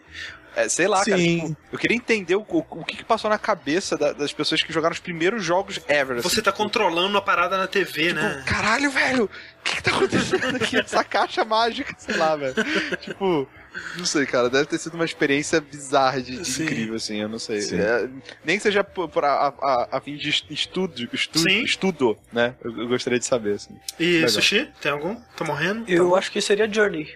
É, 0.56 0.68
sei 0.68 0.86
lá, 0.86 1.04
cara. 1.04 1.18
Sim. 1.18 1.40
tipo, 1.48 1.56
eu 1.72 1.78
queria 1.80 1.96
entender 1.96 2.36
o, 2.36 2.42
o, 2.48 2.58
o 2.70 2.84
que, 2.84 2.98
que 2.98 3.04
passou 3.04 3.28
na 3.28 3.36
cabeça 3.38 3.96
da- 3.96 4.12
das 4.12 4.32
pessoas 4.32 4.62
que 4.62 4.72
jogaram 4.72 4.92
os 4.92 5.00
primeiros 5.00 5.42
jogos 5.44 5.80
ever. 5.88 6.18
assim, 6.18 6.28
Você 6.28 6.40
tá 6.40 6.52
tipo, 6.52 6.62
controlando 6.62 7.18
a 7.18 7.22
parada 7.22 7.58
na 7.58 7.66
TV, 7.66 8.08
tipo, 8.08 8.14
né? 8.20 8.44
caralho, 8.46 8.88
velho, 8.88 9.24
o 9.24 9.62
que, 9.64 9.74
que 9.76 9.82
tá 9.82 9.90
acontecendo 9.90 10.54
aqui? 10.56 10.76
Essa 10.78 11.02
caixa 11.02 11.44
mágica, 11.44 11.92
sei 11.98 12.16
lá, 12.16 12.36
velho. 12.36 12.54
tipo, 13.00 13.48
não 13.96 14.04
sei, 14.04 14.24
cara, 14.26 14.48
deve 14.48 14.66
ter 14.66 14.78
sido 14.78 14.94
uma 14.94 15.04
experiência 15.04 15.60
bizarra 15.60 16.22
de, 16.22 16.38
de 16.38 16.62
incrível, 16.62 16.94
assim, 16.94 17.16
eu 17.16 17.28
não 17.28 17.40
sei. 17.40 17.58
É, 17.74 18.08
nem 18.44 18.56
que 18.56 18.62
seja 18.62 18.84
por, 18.84 19.08
por 19.08 19.24
a, 19.24 19.48
a, 19.60 19.88
a 19.96 20.00
fim 20.00 20.14
de 20.14 20.28
estudo, 20.28 21.08
estudo, 21.12 21.50
Sim. 21.50 21.64
estudo 21.64 22.16
né? 22.32 22.54
Eu, 22.62 22.78
eu 22.82 22.86
gostaria 22.86 23.18
de 23.18 23.26
saber, 23.26 23.54
assim. 23.56 23.74
E 23.98 24.18
Legal. 24.18 24.28
Sushi? 24.28 24.70
Tem 24.80 24.92
algum? 24.92 25.16
Tá 25.36 25.44
morrendo? 25.44 25.84
Eu 25.90 26.14
acho 26.14 26.30
que 26.30 26.40
seria 26.40 26.72
Journey. 26.72 27.12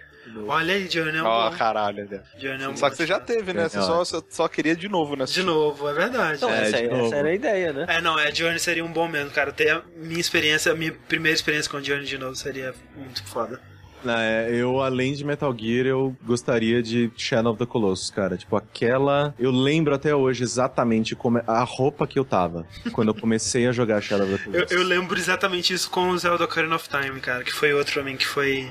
Olha 0.46 0.74
aí, 0.74 0.88
Journey 0.88 1.18
é 1.18 1.22
um 1.22 1.26
Ó, 1.26 1.50
bom. 1.50 1.56
caralho? 1.56 2.08
Journey 2.38 2.64
é 2.64 2.68
um 2.68 2.76
Só 2.76 2.86
bom. 2.86 2.90
que 2.90 2.96
você 2.98 3.06
já 3.06 3.18
teve, 3.18 3.52
né? 3.52 3.68
Você 3.68 3.80
só, 3.82 4.04
só, 4.28 4.48
queria 4.48 4.76
de 4.76 4.88
novo, 4.88 5.16
né? 5.16 5.24
De 5.24 5.42
novo, 5.42 5.88
é 5.88 5.92
verdade. 5.92 6.40
Não, 6.42 6.50
É, 6.50 6.62
essa, 6.68 6.76
de 6.82 6.88
novo. 6.88 7.06
essa 7.06 7.16
era 7.16 7.28
a 7.28 7.34
ideia, 7.34 7.72
né? 7.72 7.86
É, 7.88 8.00
não, 8.00 8.18
é, 8.18 8.34
Journey 8.34 8.58
seria 8.58 8.84
um 8.84 8.92
bom 8.92 9.08
mesmo, 9.08 9.30
cara. 9.30 9.52
Ter 9.52 9.70
a 9.70 9.82
minha 9.96 10.20
experiência, 10.20 10.72
a 10.72 10.74
minha 10.74 10.92
primeira 11.08 11.34
experiência 11.34 11.70
com 11.70 11.82
Journey 11.82 12.06
de 12.06 12.18
novo 12.18 12.34
seria 12.36 12.74
muito 12.96 13.22
foda. 13.24 13.60
É, 14.06 14.50
eu, 14.52 14.80
além 14.80 15.12
de 15.12 15.24
Metal 15.24 15.52
Gear, 15.58 15.84
eu 15.84 16.16
gostaria 16.22 16.80
de 16.80 17.10
Shadow 17.16 17.50
of 17.50 17.58
the 17.58 17.66
Colossus, 17.66 18.10
cara. 18.10 18.36
Tipo, 18.36 18.54
aquela. 18.54 19.34
Eu 19.36 19.50
lembro 19.50 19.92
até 19.92 20.14
hoje 20.14 20.44
exatamente 20.44 21.16
como 21.16 21.38
é- 21.38 21.44
a 21.48 21.64
roupa 21.64 22.06
que 22.06 22.16
eu 22.16 22.24
tava 22.24 22.64
quando 22.92 23.08
eu 23.08 23.14
comecei 23.14 23.66
a 23.66 23.72
jogar 23.72 24.00
Shadow 24.00 24.24
of 24.32 24.36
the 24.38 24.48
Eu, 24.50 24.52
Colossus. 24.52 24.70
eu 24.70 24.82
lembro 24.84 25.18
exatamente 25.18 25.74
isso 25.74 25.90
com 25.90 26.10
o 26.10 26.16
Zelda 26.18 26.44
Ocarina 26.44 26.76
of 26.76 26.88
Time, 26.88 27.18
cara, 27.20 27.42
que 27.42 27.52
foi 27.52 27.74
outro 27.74 27.92
também 27.94 28.16
que 28.16 28.24
foi. 28.26 28.70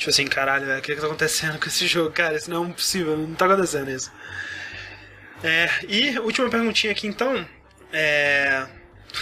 Tipo 0.00 0.08
assim, 0.08 0.26
caralho, 0.26 0.64
velho, 0.64 0.78
o 0.78 0.82
que, 0.82 0.94
que 0.94 1.00
tá 1.00 1.06
acontecendo 1.06 1.58
com 1.58 1.66
esse 1.66 1.86
jogo? 1.86 2.10
Cara, 2.10 2.34
isso 2.34 2.50
não 2.50 2.64
é 2.64 2.72
possível, 2.72 3.18
não 3.18 3.34
tá 3.34 3.44
acontecendo 3.44 3.90
isso. 3.90 4.10
É, 5.44 5.68
e 5.86 6.18
última 6.20 6.48
perguntinha 6.48 6.90
aqui 6.90 7.06
então. 7.06 7.46
É. 7.92 8.66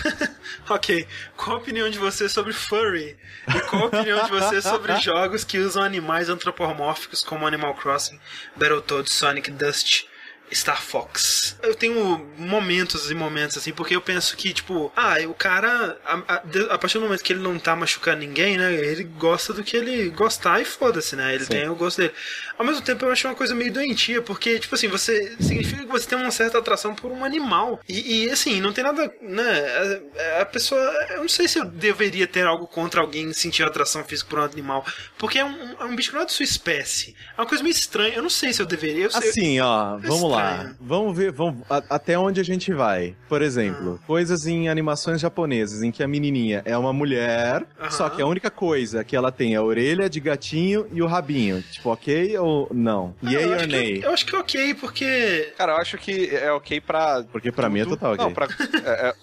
ok. 0.71 1.05
Qual 1.37 1.57
a 1.57 1.59
opinião 1.59 1.91
de 1.91 1.99
você 1.99 2.29
sobre 2.29 2.53
furry? 2.53 3.17
E 3.49 3.61
qual 3.63 3.83
a 3.83 3.87
opinião 3.87 4.25
de 4.25 4.31
você 4.31 4.63
sobre 4.63 4.95
jogos 5.01 5.43
que 5.43 5.59
usam 5.59 5.83
animais 5.83 6.29
antropomórficos 6.29 7.25
como 7.25 7.45
Animal 7.45 7.75
Crossing, 7.75 8.21
Battletoads, 8.55 9.13
Sonic 9.13 9.51
Dust, 9.51 10.05
Star 10.53 10.83
Fox? 10.83 11.57
Eu 11.62 11.75
tenho 11.75 12.27
momentos 12.37 13.11
e 13.11 13.15
momentos 13.15 13.57
assim, 13.59 13.73
porque 13.73 13.95
eu 13.95 14.01
penso 14.01 14.37
que, 14.37 14.53
tipo, 14.53 14.93
ah, 14.97 15.16
o 15.29 15.35
cara, 15.35 15.99
a, 16.05 16.15
a- 16.35 16.43
a 16.75 16.79
partir 16.79 16.99
do 16.99 17.03
momento 17.05 17.23
que 17.23 17.33
ele 17.33 17.41
não 17.43 17.59
tá 17.59 17.75
machucando 17.77 18.19
ninguém, 18.20 18.57
né, 18.57 18.73
ele 18.75 19.05
gosta 19.05 19.53
do 19.53 19.62
que 19.65 19.77
ele 19.77 20.11
gostar 20.11 20.61
e 20.61 20.65
foda-se, 20.65 21.15
né, 21.16 21.35
ele 21.35 21.45
Sim. 21.45 21.51
tem 21.51 21.69
o 21.69 21.75
gosto 21.75 21.99
dele. 21.99 22.12
Ao 22.59 22.65
mesmo 22.65 22.83
tempo, 22.83 23.05
eu 23.05 23.12
acho 23.12 23.27
uma 23.29 23.35
coisa 23.35 23.55
meio 23.55 23.73
doentia, 23.73 24.20
porque, 24.23 24.59
tipo 24.59 24.75
assim, 24.75 24.89
você 24.89 25.37
significa 25.41 25.83
que 25.83 25.89
você 25.89 26.09
tem 26.09 26.19
uma 26.19 26.31
certa 26.31 26.59
atração 26.59 26.95
por 26.95 27.11
um 27.12 27.25
animal. 27.25 27.81
E, 27.89 28.25
e, 28.27 28.31
assim, 28.31 28.61
não 28.61 28.73
tem 28.73 28.83
nada, 28.85 29.12
né? 29.23 30.03
A, 30.39 30.43
a 30.43 30.47
pessoa. 30.47 30.81
Eu 31.11 31.19
não 31.19 31.29
sei 31.29 31.47
se 31.47 31.59
eu 31.59 31.65
deveria 31.65 32.27
ter 32.27 32.47
algo 32.47 32.66
contra 32.66 33.01
alguém 33.01 33.33
sentir 33.33 33.62
atração 33.62 34.03
física 34.05 34.29
por 34.29 34.39
um 34.41 34.43
animal. 34.43 34.85
Porque 35.16 35.39
é 35.39 35.45
um, 35.45 35.77
é 35.81 35.85
um 35.85 35.95
bicho 35.95 36.11
que 36.11 36.16
não 36.16 36.23
é 36.23 36.27
de 36.27 36.33
sua 36.33 36.45
espécie. 36.45 37.15
É 37.37 37.41
uma 37.41 37.47
coisa 37.47 37.62
meio 37.62 37.73
estranha. 37.75 38.15
Eu 38.16 38.23
não 38.23 38.31
sei 38.31 38.53
se 38.53 38.61
eu 38.61 38.66
deveria. 38.66 39.05
Eu 39.05 39.11
Assim, 39.15 39.61
ó, 39.61 39.97
vamos 39.99 40.31
lá. 40.31 40.38
Lá. 40.43 40.52
estranho. 40.56 40.77
Vamos 40.81 41.16
ver 41.16 41.32
vamos, 41.32 41.62
a- 41.69 41.82
até 41.90 42.19
onde 42.19 42.40
a 42.40 42.44
gente 42.44 42.73
vai. 42.73 43.15
Por 43.28 43.43
exemplo, 43.43 44.01
coisas 44.06 44.47
em 44.47 44.69
animações 44.69 45.20
japonesas 45.20 45.82
em 45.82 45.90
que 45.90 46.02
a 46.02 46.09
menininha 46.09 46.62
é 46.65 46.77
uma 46.77 46.93
mulher, 46.93 47.65
Aham. 47.81 47.90
só 47.90 48.09
que 48.09 48.20
a 48.23 48.27
única 48.27 48.51
coisa 48.51 49.02
que 49.05 49.15
ela 49.16 49.31
tem 49.32 49.55
é 49.55 49.56
a 49.56 49.62
orelha 49.62 50.09
de 50.09 50.20
gatinho 50.20 50.86
e 50.93 51.02
o 51.02 51.06
rabinho. 51.06 51.62
Tipo, 51.62 51.90
ok 51.90 52.36
ou 52.39 52.69
não? 52.73 53.15
Ah, 53.24 53.31
Yay 53.31 53.44
eu, 53.44 53.51
or 53.52 53.66
nay? 53.66 54.01
eu 54.05 54.10
acho 54.12 54.27
que 54.27 54.35
é 54.35 54.39
ok, 54.39 54.74
porque. 54.74 55.52
Cara, 55.56 55.73
eu 55.73 55.77
acho 55.78 55.98
que 55.98 56.28
é 56.35 56.51
ok 56.52 56.81
pra. 56.81 57.24
Porque 57.31 57.51
pra 57.52 57.69
mim 57.69 57.81
é 57.81 57.85
tudo- 57.85 57.97
total 57.97 58.12
ok. 58.12 58.24
Não, 58.24 58.32
pra. 58.32 58.47
é- 58.85 59.09
é- 59.09 59.15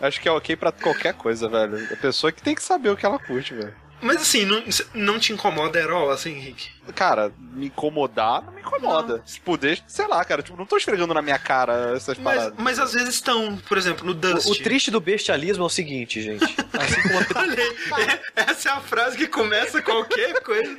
acho 0.06 0.20
que 0.20 0.28
é 0.28 0.32
ok 0.32 0.56
pra 0.56 0.72
qualquer 0.72 1.14
coisa, 1.14 1.48
velho. 1.48 1.78
A 1.92 1.96
pessoa 1.96 2.32
que 2.32 2.42
tem 2.42 2.54
que 2.54 2.62
saber 2.62 2.90
o 2.90 2.96
que 2.96 3.06
ela 3.06 3.18
curte, 3.18 3.54
velho. 3.54 3.74
Mas 4.00 4.16
assim, 4.22 4.44
não, 4.44 4.62
não 4.94 5.18
te 5.20 5.32
incomoda 5.32 5.78
at 5.80 5.88
all, 5.88 6.10
assim, 6.10 6.30
Henrique? 6.36 6.70
Cara, 6.94 7.32
me 7.38 7.66
incomodar 7.66 8.42
não 8.42 8.52
me 8.52 8.60
incomoda. 8.60 9.20
Tipo, 9.24 9.56
deixa, 9.56 9.82
sei 9.86 10.06
lá, 10.08 10.24
cara. 10.24 10.42
Tipo, 10.42 10.56
não 10.56 10.66
tô 10.66 10.76
esfregando 10.76 11.14
na 11.14 11.22
minha 11.22 11.38
cara 11.38 11.92
essas 11.96 12.18
Mas, 12.18 12.36
paradas. 12.36 12.54
mas 12.58 12.78
às 12.78 12.92
vezes 12.92 13.14
estão, 13.14 13.56
por 13.68 13.78
exemplo, 13.78 14.04
no 14.04 14.12
Dust. 14.14 14.46
O, 14.48 14.52
o 14.52 14.56
triste 14.56 14.90
do 14.90 15.00
bestialismo 15.00 15.62
é 15.62 15.66
o 15.66 15.70
seguinte, 15.70 16.20
gente. 16.20 16.42
Assim 16.44 17.02
como 17.02 17.18
a 17.38 17.40
Olha 17.42 17.62
aí, 17.62 18.20
é- 18.36 18.50
essa 18.50 18.68
é 18.70 18.72
a 18.72 18.80
frase 18.80 19.16
que 19.16 19.26
começa 19.28 19.80
qualquer 19.82 20.40
coisa. 20.42 20.76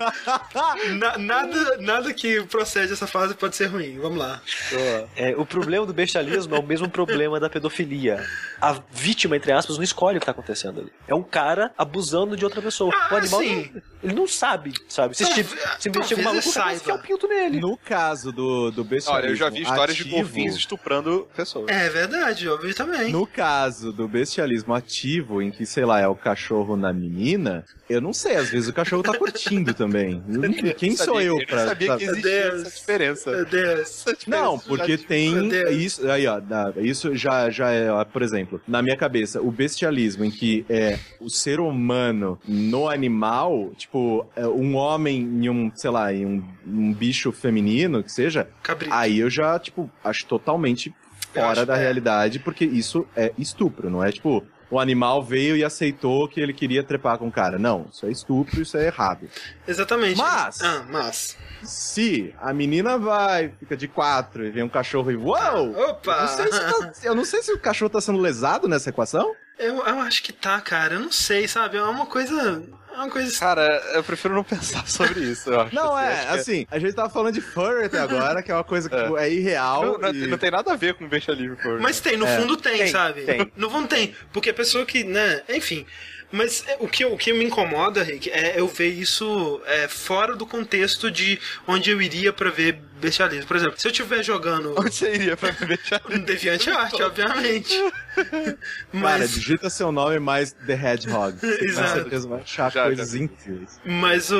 Na- 0.98 1.18
nada, 1.18 1.78
nada 1.80 2.14
que 2.14 2.42
procede 2.44 2.94
essa 2.94 3.08
fase 3.08 3.34
pode 3.36 3.56
ser 3.56 3.68
ruim. 3.68 3.98
Vamos 4.00 4.18
lá. 4.18 4.42
É, 5.16 5.36
o 5.38 5.46
problema 5.46 5.86
do 5.86 5.94
bestialismo 5.94 6.56
é 6.56 6.60
o 6.60 6.64
mesmo 6.64 6.90
problema 6.90 7.40
da 7.40 7.50
pedofilia. 7.50 8.26
A 8.62 8.78
vítima, 8.92 9.36
entre 9.36 9.52
aspas, 9.52 9.78
não 9.78 9.84
escolhe 9.84 10.18
o 10.18 10.20
que 10.20 10.26
tá 10.26 10.32
acontecendo 10.32 10.82
ali. 10.82 10.92
É 11.08 11.14
um 11.16 11.24
cara 11.24 11.72
abusando 11.78 12.36
de 12.36 12.44
outra 12.44 12.62
pessoa. 12.62 12.94
Ah, 12.94 13.14
o 13.14 13.18
animal, 13.18 13.40
sim. 13.42 13.72
não- 13.74 13.82
ele 14.04 14.14
não 14.14 14.28
sabe, 14.28 14.74
sabe? 14.90 15.16
Se 15.16 15.24
Talvez- 15.24 15.50
chega 15.50 15.76
se 15.80 15.90
chega 16.02 16.22
um 16.22 16.24
maluco, 16.24 16.50
o 16.50 16.54
cara 16.54 16.66
saiba. 16.70 16.80
quer 16.84 16.94
o 16.94 17.00
pinto 17.00 17.28
nele. 17.28 17.60
No 17.60 17.78
caso 17.78 18.32
do, 18.32 18.72
do 18.72 18.84
bestialismo 18.84 19.24
Olha, 19.26 19.32
eu 19.32 19.36
já 19.36 19.50
vi 19.50 19.62
histórias 19.62 19.96
de 19.98 20.02
ativo- 20.04 20.16
golfinhos 20.18 20.56
estuprando 20.56 21.28
pessoas. 21.36 21.68
É 21.68 21.90
verdade, 21.90 22.46
eu 22.46 22.60
vi 22.60 22.74
também. 22.74 23.12
No 23.12 23.28
caso 23.28 23.92
do 23.94 24.08
bestialismo 24.08 24.74
ativo, 24.74 25.42
em 25.42 25.52
que, 25.52 25.66
sei 25.66 25.86
lá, 25.86 26.00
é 26.00 26.08
o 26.08 26.16
cachorro 26.16 26.76
na 26.76 26.92
menina, 26.92 27.66
eu 27.90 28.02
não 28.02 28.14
sei, 28.14 28.36
às 28.38 28.50
vezes 28.50 28.70
o 28.70 28.74
cachorro 28.74 29.04
tá 29.04 29.16
curtindo 29.18 29.74
também. 29.76 30.24
Eu 30.28 30.74
Quem 30.76 30.96
sou 30.96 31.16
Sabia- 31.16 31.28
eu 31.28 31.38
pra. 31.46 31.68
sabia 31.68 31.88
pra- 31.88 31.98
que 31.98 32.04
existia 32.06 32.22
Deus. 32.52 32.62
essa 32.62 32.80
diferença. 32.80 33.32
Essa 33.32 34.14
diferença 34.14 34.16
Não, 34.28 34.58
porque 34.58 34.98
de- 34.98 35.04
tem 35.06 35.50
isso 35.72 36.10
aí, 36.10 36.26
ó, 36.28 36.40
isso 36.82 37.16
já, 37.16 37.50
já 37.50 37.72
é, 37.72 37.92
ó, 37.92 38.04
por 38.06 38.22
exemplo, 38.22 38.62
na 38.68 38.82
minha 38.82 38.96
cabeça, 38.96 39.42
o 39.42 39.52
bestialismo 39.52 40.24
em 40.24 40.32
que 40.32 40.66
é 40.70 40.98
o 41.20 41.30
ser 41.30 41.60
humano 41.60 42.40
no 42.48 42.88
animal, 42.90 43.72
tipo, 43.78 44.26
é 44.36 44.48
um 44.48 44.76
homem 44.76 45.18
em 45.22 45.50
um, 45.50 45.72
sei 45.84 45.92
lá, 45.92 46.14
em 46.14 46.26
um, 46.26 46.44
um 46.66 46.94
bicho 46.94 47.30
feminino, 47.34 48.02
que 48.02 48.10
seja, 48.12 48.48
Cabrito. 48.64 48.94
aí 48.94 49.20
eu 49.20 49.30
já, 49.30 49.60
tipo, 49.60 49.92
acho 50.02 50.26
totalmente 50.26 50.96
fora 51.34 51.52
acho- 51.52 51.66
da 51.66 51.76
é. 51.78 51.80
realidade, 51.82 52.40
porque 52.40 52.64
isso 52.64 53.06
é 53.18 53.34
estupro, 53.38 53.90
não 53.90 54.02
é 54.02 54.10
tipo, 54.12 54.42
o 54.72 54.80
animal 54.80 55.22
veio 55.22 55.58
e 55.58 55.64
aceitou 55.64 56.26
que 56.30 56.40
ele 56.40 56.54
queria 56.54 56.84
trepar 56.84 57.18
com 57.18 57.28
o 57.28 57.32
cara. 57.32 57.60
Não, 57.60 57.86
isso 57.92 58.06
é 58.06 58.12
estupro, 58.12 58.62
isso 58.62 58.78
é 58.78 58.86
errado. 58.88 59.30
Exatamente. 59.68 60.18
Mas- 60.18 60.62
Ah, 60.62 60.86
mas. 60.90 61.38
Se 61.64 62.34
a 62.42 62.54
menina 62.54 62.98
vai, 62.98 63.54
fica 63.60 63.76
de 63.78 63.88
quatro 63.88 64.46
e 64.46 64.52
vem 64.52 64.64
um 64.64 64.70
cachorro 64.70 65.12
e 65.12 65.16
uou! 65.18 65.36
Opa! 65.90 66.12
Eu 66.12 66.22
não, 66.22 66.28
sei 66.28 66.46
se 66.52 66.60
tá- 66.60 66.94
eu 67.04 67.16
não 67.16 67.26
sei 67.26 67.44
se 67.44 67.52
o 67.52 67.60
cachorro 67.60 67.90
tá 67.90 68.00
sendo 68.02 68.20
lesado 68.20 68.68
nessa 68.68 68.90
equação. 68.90 69.34
Eu, 69.60 69.76
eu 69.86 70.00
acho 70.00 70.24
que 70.24 70.34
tá, 70.34 70.60
cara. 70.62 70.96
Eu 70.96 71.00
não 71.02 71.12
sei, 71.12 71.48
sabe? 71.48 71.78
É 71.78 71.84
uma 71.84 72.06
coisa. 72.06 72.64
É 72.94 72.98
uma 72.98 73.10
coisa. 73.10 73.40
Cara, 73.40 73.82
eu 73.94 74.04
prefiro 74.04 74.34
não 74.36 74.44
pensar 74.46 74.88
sobre 74.88 75.20
isso, 75.22 75.50
eu 75.50 75.60
acho. 75.62 75.74
Não, 75.76 75.96
assim, 75.96 76.06
é, 76.06 76.14
acho 76.14 76.28
que 76.34 76.40
assim, 76.40 76.68
a 76.70 76.80
gente 76.80 76.94
tava 76.94 77.10
falando 77.10 77.34
de 77.34 77.42
furry 77.42 77.86
até 77.86 78.00
agora, 78.00 78.42
que 78.44 78.52
é 78.52 78.56
uma 78.56 78.64
coisa 78.64 78.88
que 78.90 78.96
É. 78.96 79.04
tipo, 79.04 79.18
é 79.18 79.30
irreal. 79.32 79.98
Não, 80.00 80.10
e- 80.14 80.28
não 80.28 80.38
tem 80.38 80.52
nada 80.52 80.72
a 80.72 80.76
ver 80.76 80.94
com 80.94 81.08
bestialismo. 81.08 81.58
por- 81.58 81.80
Mas 81.80 82.00
tem, 82.00 82.16
no 82.18 82.26
É. 82.28 82.38
fundo 82.40 82.56
tem, 82.58 82.78
Tem, 82.78 82.88
sabe? 82.88 83.22
tem. 83.24 83.52
No 83.56 83.70
fundo 83.70 83.88
tem. 83.88 84.14
Porque 84.32 84.50
a 84.52 84.54
pessoa 84.54 84.86
que, 84.86 85.04
né, 85.04 85.42
enfim. 85.50 85.86
Mas 86.36 86.64
é, 86.68 86.78
o 86.80 86.88
que, 86.88 87.06
o 87.06 87.16
que 87.16 87.32
me 87.32 87.46
incomoda, 87.46 88.02
Rick, 88.02 88.28
é 88.32 88.60
eu 88.60 88.68
ver 88.68 88.88
isso 88.90 89.62
é, 89.68 89.88
fora 89.88 90.36
do 90.36 90.48
contexto 90.48 91.12
de 91.12 91.40
onde 91.68 91.92
eu 91.92 92.02
iria 92.02 92.34
pra 92.34 92.50
ver 92.50 92.74
bestialismo. 93.00 93.46
Por 93.46 93.56
exemplo, 93.56 93.80
se 93.80 93.86
eu 93.88 93.92
estiver 93.92 94.24
jogando 94.24 94.74
Onde 94.80 94.96
você 94.96 95.14
iria 95.14 95.38
pra 95.38 95.52
ver 95.52 95.68
bestialismo? 95.78 96.16
um 96.16 96.20
Deviante 96.26 96.70
Art, 96.72 96.94
obviamente. 97.00 97.76
Cara, 98.16 98.58
Mas, 98.92 99.32
digita 99.34 99.70
seu 99.70 99.92
nome 99.92 100.20
mais 100.20 100.54
The 100.54 100.74
Hedgehog. 100.74 101.38
Você 101.40 101.58
com 101.58 101.66
Exato. 101.66 101.94
certeza 101.94 102.28
vai 102.28 102.42
achar 102.42 102.72
Já, 102.72 102.84
coisas 102.86 103.12
já 103.12 103.18
incríveis. 103.20 103.80
mas 103.86 104.32
o, 104.32 104.40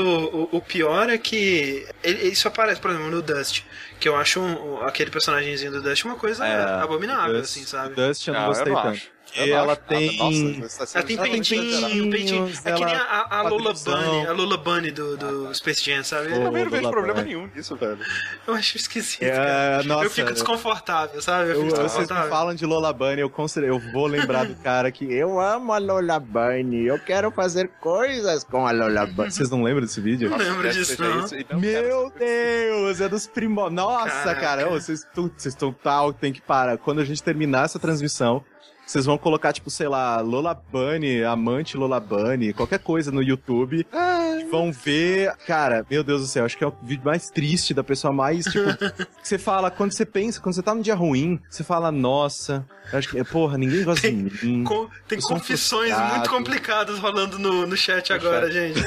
o, 0.52 0.58
o 0.58 0.62
pior 0.62 1.10
é 1.10 1.18
que 1.18 1.86
ele- 2.04 2.28
isso 2.30 2.48
aparece, 2.48 2.80
por 2.82 2.92
exemplo, 2.92 3.10
no 3.12 3.22
Dust. 3.22 3.64
Que 4.00 4.08
eu 4.10 4.16
acho 4.16 4.40
um- 4.40 4.82
aquele 4.84 5.10
personagemzinho 5.12 5.72
do 5.72 5.82
Dust 5.82 6.06
uma 6.06 6.16
coisa 6.16 6.46
É, 6.46 6.82
abominável, 6.82 7.34
Dust- 7.40 7.58
assim, 7.58 7.66
sabe? 7.66 7.96
Dust 7.96 8.28
eu 8.28 8.34
não, 8.34 8.42
Não, 8.42 8.48
gostei 8.48 8.72
eu 8.72 8.76
não 8.76 8.82
tanto. 8.84 8.94
acho. 8.96 9.13
E 9.36 9.40
Eu 9.40 9.48
não 9.48 9.54
ela 9.56 9.66
nada. 9.68 9.82
tem. 9.88 10.18
Nossa, 10.60 10.84
Ela 10.98 11.08
tem 11.08 11.18
Ela 11.18 11.26
peitinho, 11.28 12.10
peitinho. 12.12 12.52
É 12.66 12.72
que 12.74 12.86
nem 12.86 12.94
ela- 12.94 13.04
a, 13.04 13.40
a 13.40 13.42
Lola. 13.44 13.74
Bunny, 13.74 14.28
a 14.28 14.32
Lola 14.32 14.58
Bunny 14.58 14.92
do, 14.92 15.18
do 15.18 15.54
Space 15.56 15.84
Jam, 15.84 16.04
sabe? 16.04 16.28
Eu 16.32 16.44
também 16.44 16.64
não 16.66 16.72
vejo 16.72 16.90
problema 16.90 17.22
nenhum 17.24 17.50
nisso, 17.56 17.76
velho. 17.76 17.98
Eu 18.46 18.54
acho 18.54 18.78
esquisito, 18.78 19.24
É, 19.24 19.32
cara. 19.32 19.84
nossa, 19.84 20.04
eu 20.06 20.10
fico 20.12 20.30
eu- 20.30 20.34
desconfortável, 20.34 21.22
sabe? 21.22 21.52
Eu 21.52 21.66
Eu, 21.68 21.76
vocês 21.76 22.10
me 22.10 22.30
falam 22.30 22.54
de 22.54 22.66
Lola 22.66 22.94
Bunny, 22.94 23.22
eu, 23.22 23.32
eu 23.64 23.80
vou 23.92 24.06
lembrar 24.08 24.46
do 24.46 24.56
cara 24.56 24.92
que 24.92 25.12
eu 25.12 25.40
amo 25.40 25.74
a 25.74 25.78
Lola 25.80 26.20
Bunny, 26.20 26.86
eu 26.86 27.00
quero 27.00 27.32
fazer 27.32 27.70
coisas 27.80 28.44
com 28.44 28.68
a 28.68 28.72
Lola 28.72 29.06
Bunny. 29.08 29.32
Vocês 29.32 29.50
não 29.50 29.64
lembram 29.64 29.82
desse 29.86 30.00
vídeo? 30.00 30.30
Não 30.30 30.38
lembro 30.38 30.70
disso, 30.72 31.02
não. 31.02 31.26
isso, 31.26 31.36
não 31.50 31.60
Meu 31.60 32.12
Deus, 32.18 33.02
é 33.02 33.10
dos 33.10 33.26
primos. 33.28 33.72
Nossa, 33.72 34.10
Caraca. 34.10 34.40
cara, 34.42 34.68
ô, 34.70 34.72
vocês 34.80 35.00
estão 35.00 35.24
vocês 35.36 35.54
estão 35.54 35.74
tal, 35.74 36.14
tem 36.14 36.32
que 36.32 36.42
parar. 36.42 36.78
Quando 36.78 37.00
a 37.02 37.06
gente 37.06 37.22
terminar 37.24 37.66
essa 37.66 37.80
transmissão, 37.80 38.44
vocês 38.86 39.06
vão 39.06 39.18
colocar, 39.18 39.54
tipo, 39.54 39.70
sei 39.70 39.88
lá, 39.88 40.20
Lola 40.22 40.54
Bunny, 40.54 41.24
amante 41.24 41.78
Lola 41.78 42.00
Bunny, 42.00 42.54
qualquer 42.54 42.80
coisa 42.80 43.12
no 43.12 43.22
YouTube. 43.22 43.86
e 43.92 44.44
Vão 44.52 44.72
ver. 44.72 45.34
Cara, 45.48 45.86
meu 45.90 46.04
Deus 46.04 46.22
do 46.22 46.28
céu, 46.28 46.46
acho 46.46 46.58
que 46.58 46.64
é 46.64 46.68
o 46.68 46.74
vídeo 46.84 47.04
mais 47.06 47.30
triste 47.30 47.74
da 47.74 47.84
pessoa 47.84 48.14
mais, 48.14 48.46
tipo. 48.46 48.66
você 49.24 49.38
fala, 49.38 49.72
quando 49.72 49.94
você 49.94 50.06
pensa, 50.06 50.40
quando 50.40 50.54
você 50.56 50.62
tá 50.62 50.76
num 50.76 50.82
dia 50.82 50.96
ruim, 50.96 51.40
você 51.50 51.64
fala, 51.64 51.92
nossa, 51.92 52.66
acho 52.92 53.10
que, 53.10 53.24
porra, 53.24 53.58
ninguém 53.58 53.84
gosta 53.84 54.12
de 54.12 54.16
mim. 54.46 54.64
Com- 54.64 54.88
tem 55.08 55.20
confissões 55.20 55.90
frustrado. 55.90 56.14
muito 56.16 56.30
complicadas 56.30 57.00
rolando 57.00 57.40
no, 57.40 57.66
no 57.66 57.78
chat 57.78 58.12
agora, 58.14 58.52
gente. 58.52 58.80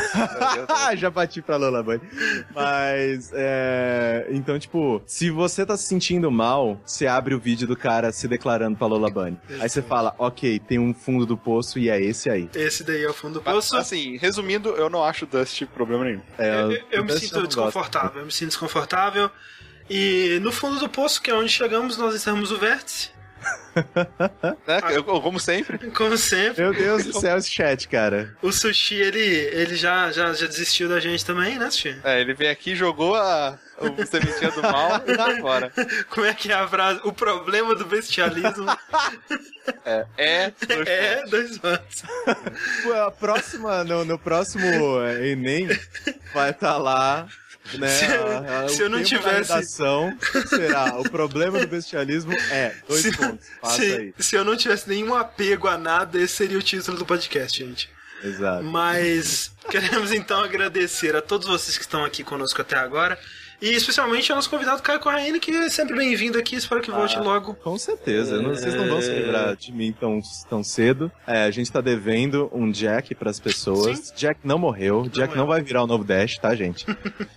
Já 0.97 1.11
bati 1.11 1.43
pra 1.43 1.57
Lola 1.57 1.83
Bunny. 1.83 2.01
Mas, 2.55 3.31
é... 3.35 4.27
Então, 4.31 4.59
tipo, 4.59 5.03
se 5.07 5.31
você 5.31 5.65
tá 5.65 5.77
se 5.77 5.85
sentindo 5.85 6.31
mal, 6.31 6.81
você 6.85 7.07
abre 7.07 7.35
o 7.35 7.41
vídeo 7.41 7.67
do 7.67 7.77
cara 7.77 8.13
se 8.13 8.29
declarando 8.29 8.77
pra 8.77 8.87
Lola 8.87 9.11
Bunny. 9.11 9.39
Aí 9.61 9.69
você 9.69 9.83
fala, 9.87 10.15
ok, 10.19 10.59
tem 10.59 10.79
um 10.79 10.93
fundo 10.93 11.25
do 11.27 11.37
poço 11.37 11.79
e 11.79 11.89
é 11.89 12.01
esse 12.01 12.29
aí. 12.31 12.49
Esse 12.55 12.83
daí 12.85 13.03
é 13.05 13.09
o 13.09 13.15
fundo 13.15 13.41
do 13.41 13.43
Mas, 13.45 13.55
poço. 13.55 13.77
assim, 13.77 14.17
resumindo, 14.17 14.71
eu 14.71 14.89
não 14.91 15.03
acho 15.05 15.27
Dust 15.27 15.63
problema 15.67 16.05
nenhum. 16.05 16.21
É, 16.39 16.61
Eu, 16.63 16.73
eu- 16.73 16.85
eu 16.91 17.05
me 17.05 17.13
sinto 17.19 17.47
desconfortável, 17.47 18.21
eu 18.21 18.27
me 18.27 18.33
sinto 18.33 18.49
desconfortável. 18.49 19.31
E 19.89 20.39
no 20.43 20.51
fundo 20.51 20.81
do 20.81 20.89
poço, 20.89 21.23
que 21.23 21.31
é 21.31 21.35
onde 21.35 21.49
chegamos, 21.51 21.97
nós 21.97 22.15
encerramos 22.15 22.51
o 22.51 22.59
vértice. 22.59 23.11
Né? 24.67 24.81
Como 25.05 25.39
sempre. 25.39 25.79
Como 25.91 26.17
sempre. 26.17 26.63
Meu 26.63 26.73
Deus 26.73 27.05
do 27.05 27.21
céu, 27.21 27.37
esse 27.37 27.51
chat, 27.51 27.87
cara. 27.89 28.35
O 28.41 28.51
Sushi, 28.51 28.95
ele, 28.95 29.21
ele 29.21 29.77
já, 29.77 30.11
já, 30.11 30.33
já 30.33 30.47
desistiu 30.47 30.89
da 30.89 30.99
gente 30.99 31.25
também, 31.25 31.59
né, 31.59 31.71
Sushi? 31.71 31.99
É, 32.03 32.21
ele 32.21 32.33
veio 32.33 32.51
aqui, 32.51 32.75
jogou 32.75 33.15
a, 33.15 33.59
o 33.79 34.07
sementinha 34.07 34.51
do 34.51 34.63
mal 34.63 35.03
e 35.07 35.15
tá 35.15 35.37
fora. 35.41 35.71
Como 36.09 36.27
é 36.27 36.33
que 36.33 36.51
é 36.51 36.55
a 36.55 36.67
frase? 36.67 37.01
O 37.05 37.13
problema 37.13 37.75
do 37.75 37.85
bestialismo 37.85 38.67
É, 39.85 40.07
é, 40.17 40.53
dois 40.67 40.89
é 40.89 41.17
pontos. 41.17 42.03
dois 42.83 42.99
A 42.99 43.11
próxima, 43.11 43.85
no, 43.85 44.05
no 44.05 44.19
próximo 44.19 44.67
Enem, 45.23 45.69
vai 46.33 46.51
estar 46.51 46.79
lá. 46.79 47.29
Né, 47.75 47.89
Se- 47.89 48.05
a- 48.05 48.63
a- 48.65 48.69
se 48.69 48.83
o 48.83 48.85
eu 48.87 48.91
não 48.91 49.03
tivesse- 49.03 49.53
redação 49.53 50.17
será 50.49 50.99
o 50.99 51.09
problema 51.11 51.59
do 51.59 51.67
bestialismo 51.67 52.33
é 52.51 52.75
dois 52.89 53.03
Se, 53.03 53.17
pontos. 53.17 53.47
Se, 53.75 54.15
se 54.19 54.37
eu 54.37 54.45
não 54.45 54.57
tivesse 54.57 54.89
nenhum 54.89 55.15
apego 55.15 55.67
a 55.69 55.77
nada, 55.77 56.21
esse 56.21 56.35
seria 56.35 56.59
o 56.59 56.63
título 56.63 56.97
do 56.99 57.05
podcast, 57.07 57.59
gente. 57.59 57.91
Exato. 58.23 58.65
Mas 58.65 59.53
queremos 59.71 60.13
então 60.13 60.43
agradecer 60.43 61.15
a 61.15 61.21
todos 61.23 61.47
vocês 61.47 61.77
que 61.77 61.85
estão 61.85 62.05
aqui 62.05 62.25
conosco 62.25 62.61
até 62.63 62.77
agora. 62.77 63.19
E 63.61 63.71
especialmente 63.71 64.31
ao 64.31 64.37
nosso 64.37 64.51
convidado 64.51 64.83
Caio 64.83 65.01
Corraine, 65.01 65.41
que 65.41 65.51
é 65.51 65.69
sempre 65.71 65.97
bem-vindo 65.97 66.39
aqui. 66.39 66.57
Espero 66.57 66.83
que 66.83 66.91
volte 66.91 67.17
Ah. 67.17 67.23
logo. 67.23 67.55
Com 67.55 67.79
certeza, 67.79 68.41
não- 68.43 68.51
vocês 68.55 68.75
não 68.75 68.87
vão 68.87 69.01
se 69.01 69.11
livrar 69.11 69.57
de 69.57 69.73
mim 69.73 69.93
tão, 69.99 70.21
tão 70.49 70.63
cedo. 70.63 71.11
É, 71.27 71.45
a 71.45 71.51
gente 71.51 71.73
tá 71.73 71.81
devendo 71.81 72.51
um 72.53 72.71
Jack 72.71 73.15
pras 73.15 73.41
pessoas. 73.41 74.13
Jack 74.15 74.41
não 74.45 74.59
morreu, 74.59 75.05
Jack 75.05 75.29
morreu. 75.29 75.37
não 75.37 75.47
vai 75.47 75.63
virar 75.63 75.83
o 75.85 75.87
novo 75.87 76.05
Dash, 76.05 76.39
tá, 76.39 76.55
gente? 76.55 76.85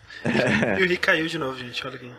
E 0.78 0.84
o 0.84 0.88
Rick 0.88 0.98
caiu 0.98 1.28
de 1.28 1.38
novo, 1.38 1.58
gente. 1.58 1.88
Olha 1.88 1.96
aqui. 1.96 2.12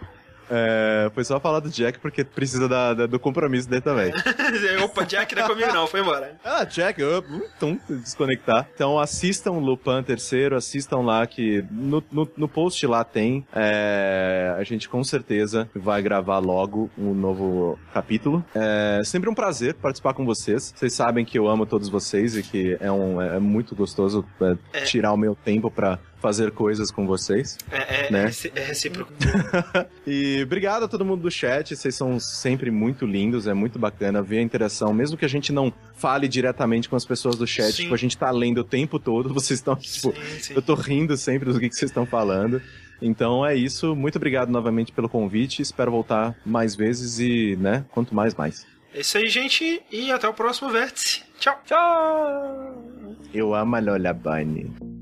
É, 0.50 1.10
foi 1.14 1.22
só 1.24 1.38
falar 1.38 1.60
do 1.60 1.70
Jack 1.70 1.98
porque 2.00 2.24
precisa 2.24 2.68
da- 2.68 2.92
da- 2.94 3.06
do 3.06 3.18
compromisso 3.20 3.68
dele 3.68 3.82
também. 3.82 4.12
Opa, 4.84 5.04
Jack 5.04 5.34
não 5.34 5.44
é 5.44 5.46
comigo 5.48 5.72
não, 5.72 5.86
foi 5.86 6.00
embora. 6.00 6.34
Ah, 6.44 6.64
Jack, 6.64 7.02
up, 7.02 7.26
tum, 7.58 7.78
desconectar. 7.88 8.68
Então 8.74 8.98
assistam 8.98 9.52
Lupin 9.52 10.02
terceiro, 10.02 10.56
assistam 10.56 10.98
lá 11.00 11.26
que 11.26 11.64
no, 11.70 12.02
no, 12.10 12.28
no 12.36 12.48
post 12.48 12.84
lá 12.86 13.04
tem. 13.04 13.46
é, 13.54 14.54
a 14.58 14.64
gente 14.64 14.88
com 14.88 15.02
certeza 15.04 15.68
vai 15.74 16.02
gravar 16.02 16.38
logo 16.38 16.90
um 16.98 17.14
novo 17.14 17.78
capítulo. 17.94 18.44
É 18.54 19.02
sempre 19.04 19.28
um 19.30 19.34
prazer 19.34 19.74
participar 19.74 20.14
com 20.14 20.24
vocês. 20.24 20.72
Vocês 20.76 20.92
sabem 20.92 21.24
que 21.24 21.38
eu 21.38 21.46
amo 21.48 21.64
todos 21.66 21.88
vocês 21.88 22.36
e 22.36 22.42
que 22.42 22.76
é, 22.80 22.90
um, 22.90 23.20
é 23.20 23.38
muito 23.38 23.74
gostoso 23.74 24.24
é, 24.40 24.56
É. 24.72 24.80
tirar 24.82 25.12
o 25.12 25.16
meu 25.16 25.34
tempo 25.34 25.70
pra 25.70 25.98
fazer 26.20 26.50
coisas 26.50 26.90
com 26.90 27.06
vocês. 27.06 27.56
É, 27.70 28.06
é, 28.06 28.10
Né? 28.10 28.26
reci- 28.26 28.52
é 28.54 28.64
recíproco. 28.64 29.12
E 30.06 30.42
obrigado 30.42 30.84
a 30.84 30.88
todo 30.88 31.04
mundo 31.04 31.22
do 31.22 31.30
chat, 31.30 31.74
vocês 31.76 31.94
são 31.94 32.18
sempre 32.18 32.70
muito 32.70 33.06
lindos, 33.06 33.46
é 33.46 33.54
muito 33.54 33.78
bacana 33.78 34.20
ver 34.22 34.38
a 34.38 34.42
interação, 34.42 34.92
mesmo 34.92 35.16
que 35.16 35.24
a 35.24 35.28
gente 35.28 35.52
não 35.52 35.72
fale 35.94 36.26
diretamente 36.26 36.88
com 36.88 36.96
as 36.96 37.04
pessoas 37.04 37.36
do 37.36 37.46
chat, 37.46 37.72
Sim. 37.72 37.82
tipo, 37.84 37.94
a 37.94 37.98
gente 37.98 38.16
tá 38.18 38.30
lendo 38.30 38.58
o 38.58 38.64
tempo 38.64 38.98
todo, 38.98 39.32
vocês 39.34 39.60
estão, 39.60 39.76
tipo, 39.76 40.12
Sim, 40.12 40.40
sim. 40.40 40.54
eu 40.54 40.62
tô 40.62 40.74
rindo 40.74 41.16
sempre 41.16 41.52
do 41.52 41.60
que, 41.60 41.68
que 41.68 41.74
vocês 41.76 41.90
estão 41.90 42.04
falando. 42.06 42.60
Então 43.02 43.46
é 43.46 43.54
isso, 43.54 43.94
muito 43.96 44.16
obrigado 44.16 44.50
novamente 44.50 44.92
pelo 44.92 45.08
convite, 45.08 45.62
espero 45.62 45.90
voltar 45.90 46.36
mais 46.44 46.74
vezes 46.74 47.18
e, 47.18 47.56
né, 47.56 47.84
quanto 47.92 48.14
mais, 48.14 48.34
mais. 48.34 48.66
É 48.92 49.00
isso 49.00 49.16
aí, 49.16 49.28
gente, 49.28 49.80
e 49.90 50.10
até 50.10 50.28
o 50.28 50.34
próximo 50.34 50.68
vértice. 50.70 51.22
Tchau. 51.38 51.58
Tchau! 51.64 53.16
Eu 53.32 53.54
amo 53.54 53.76
a 53.76 53.80
Lola 53.80 54.12
Bunny. 54.12 54.99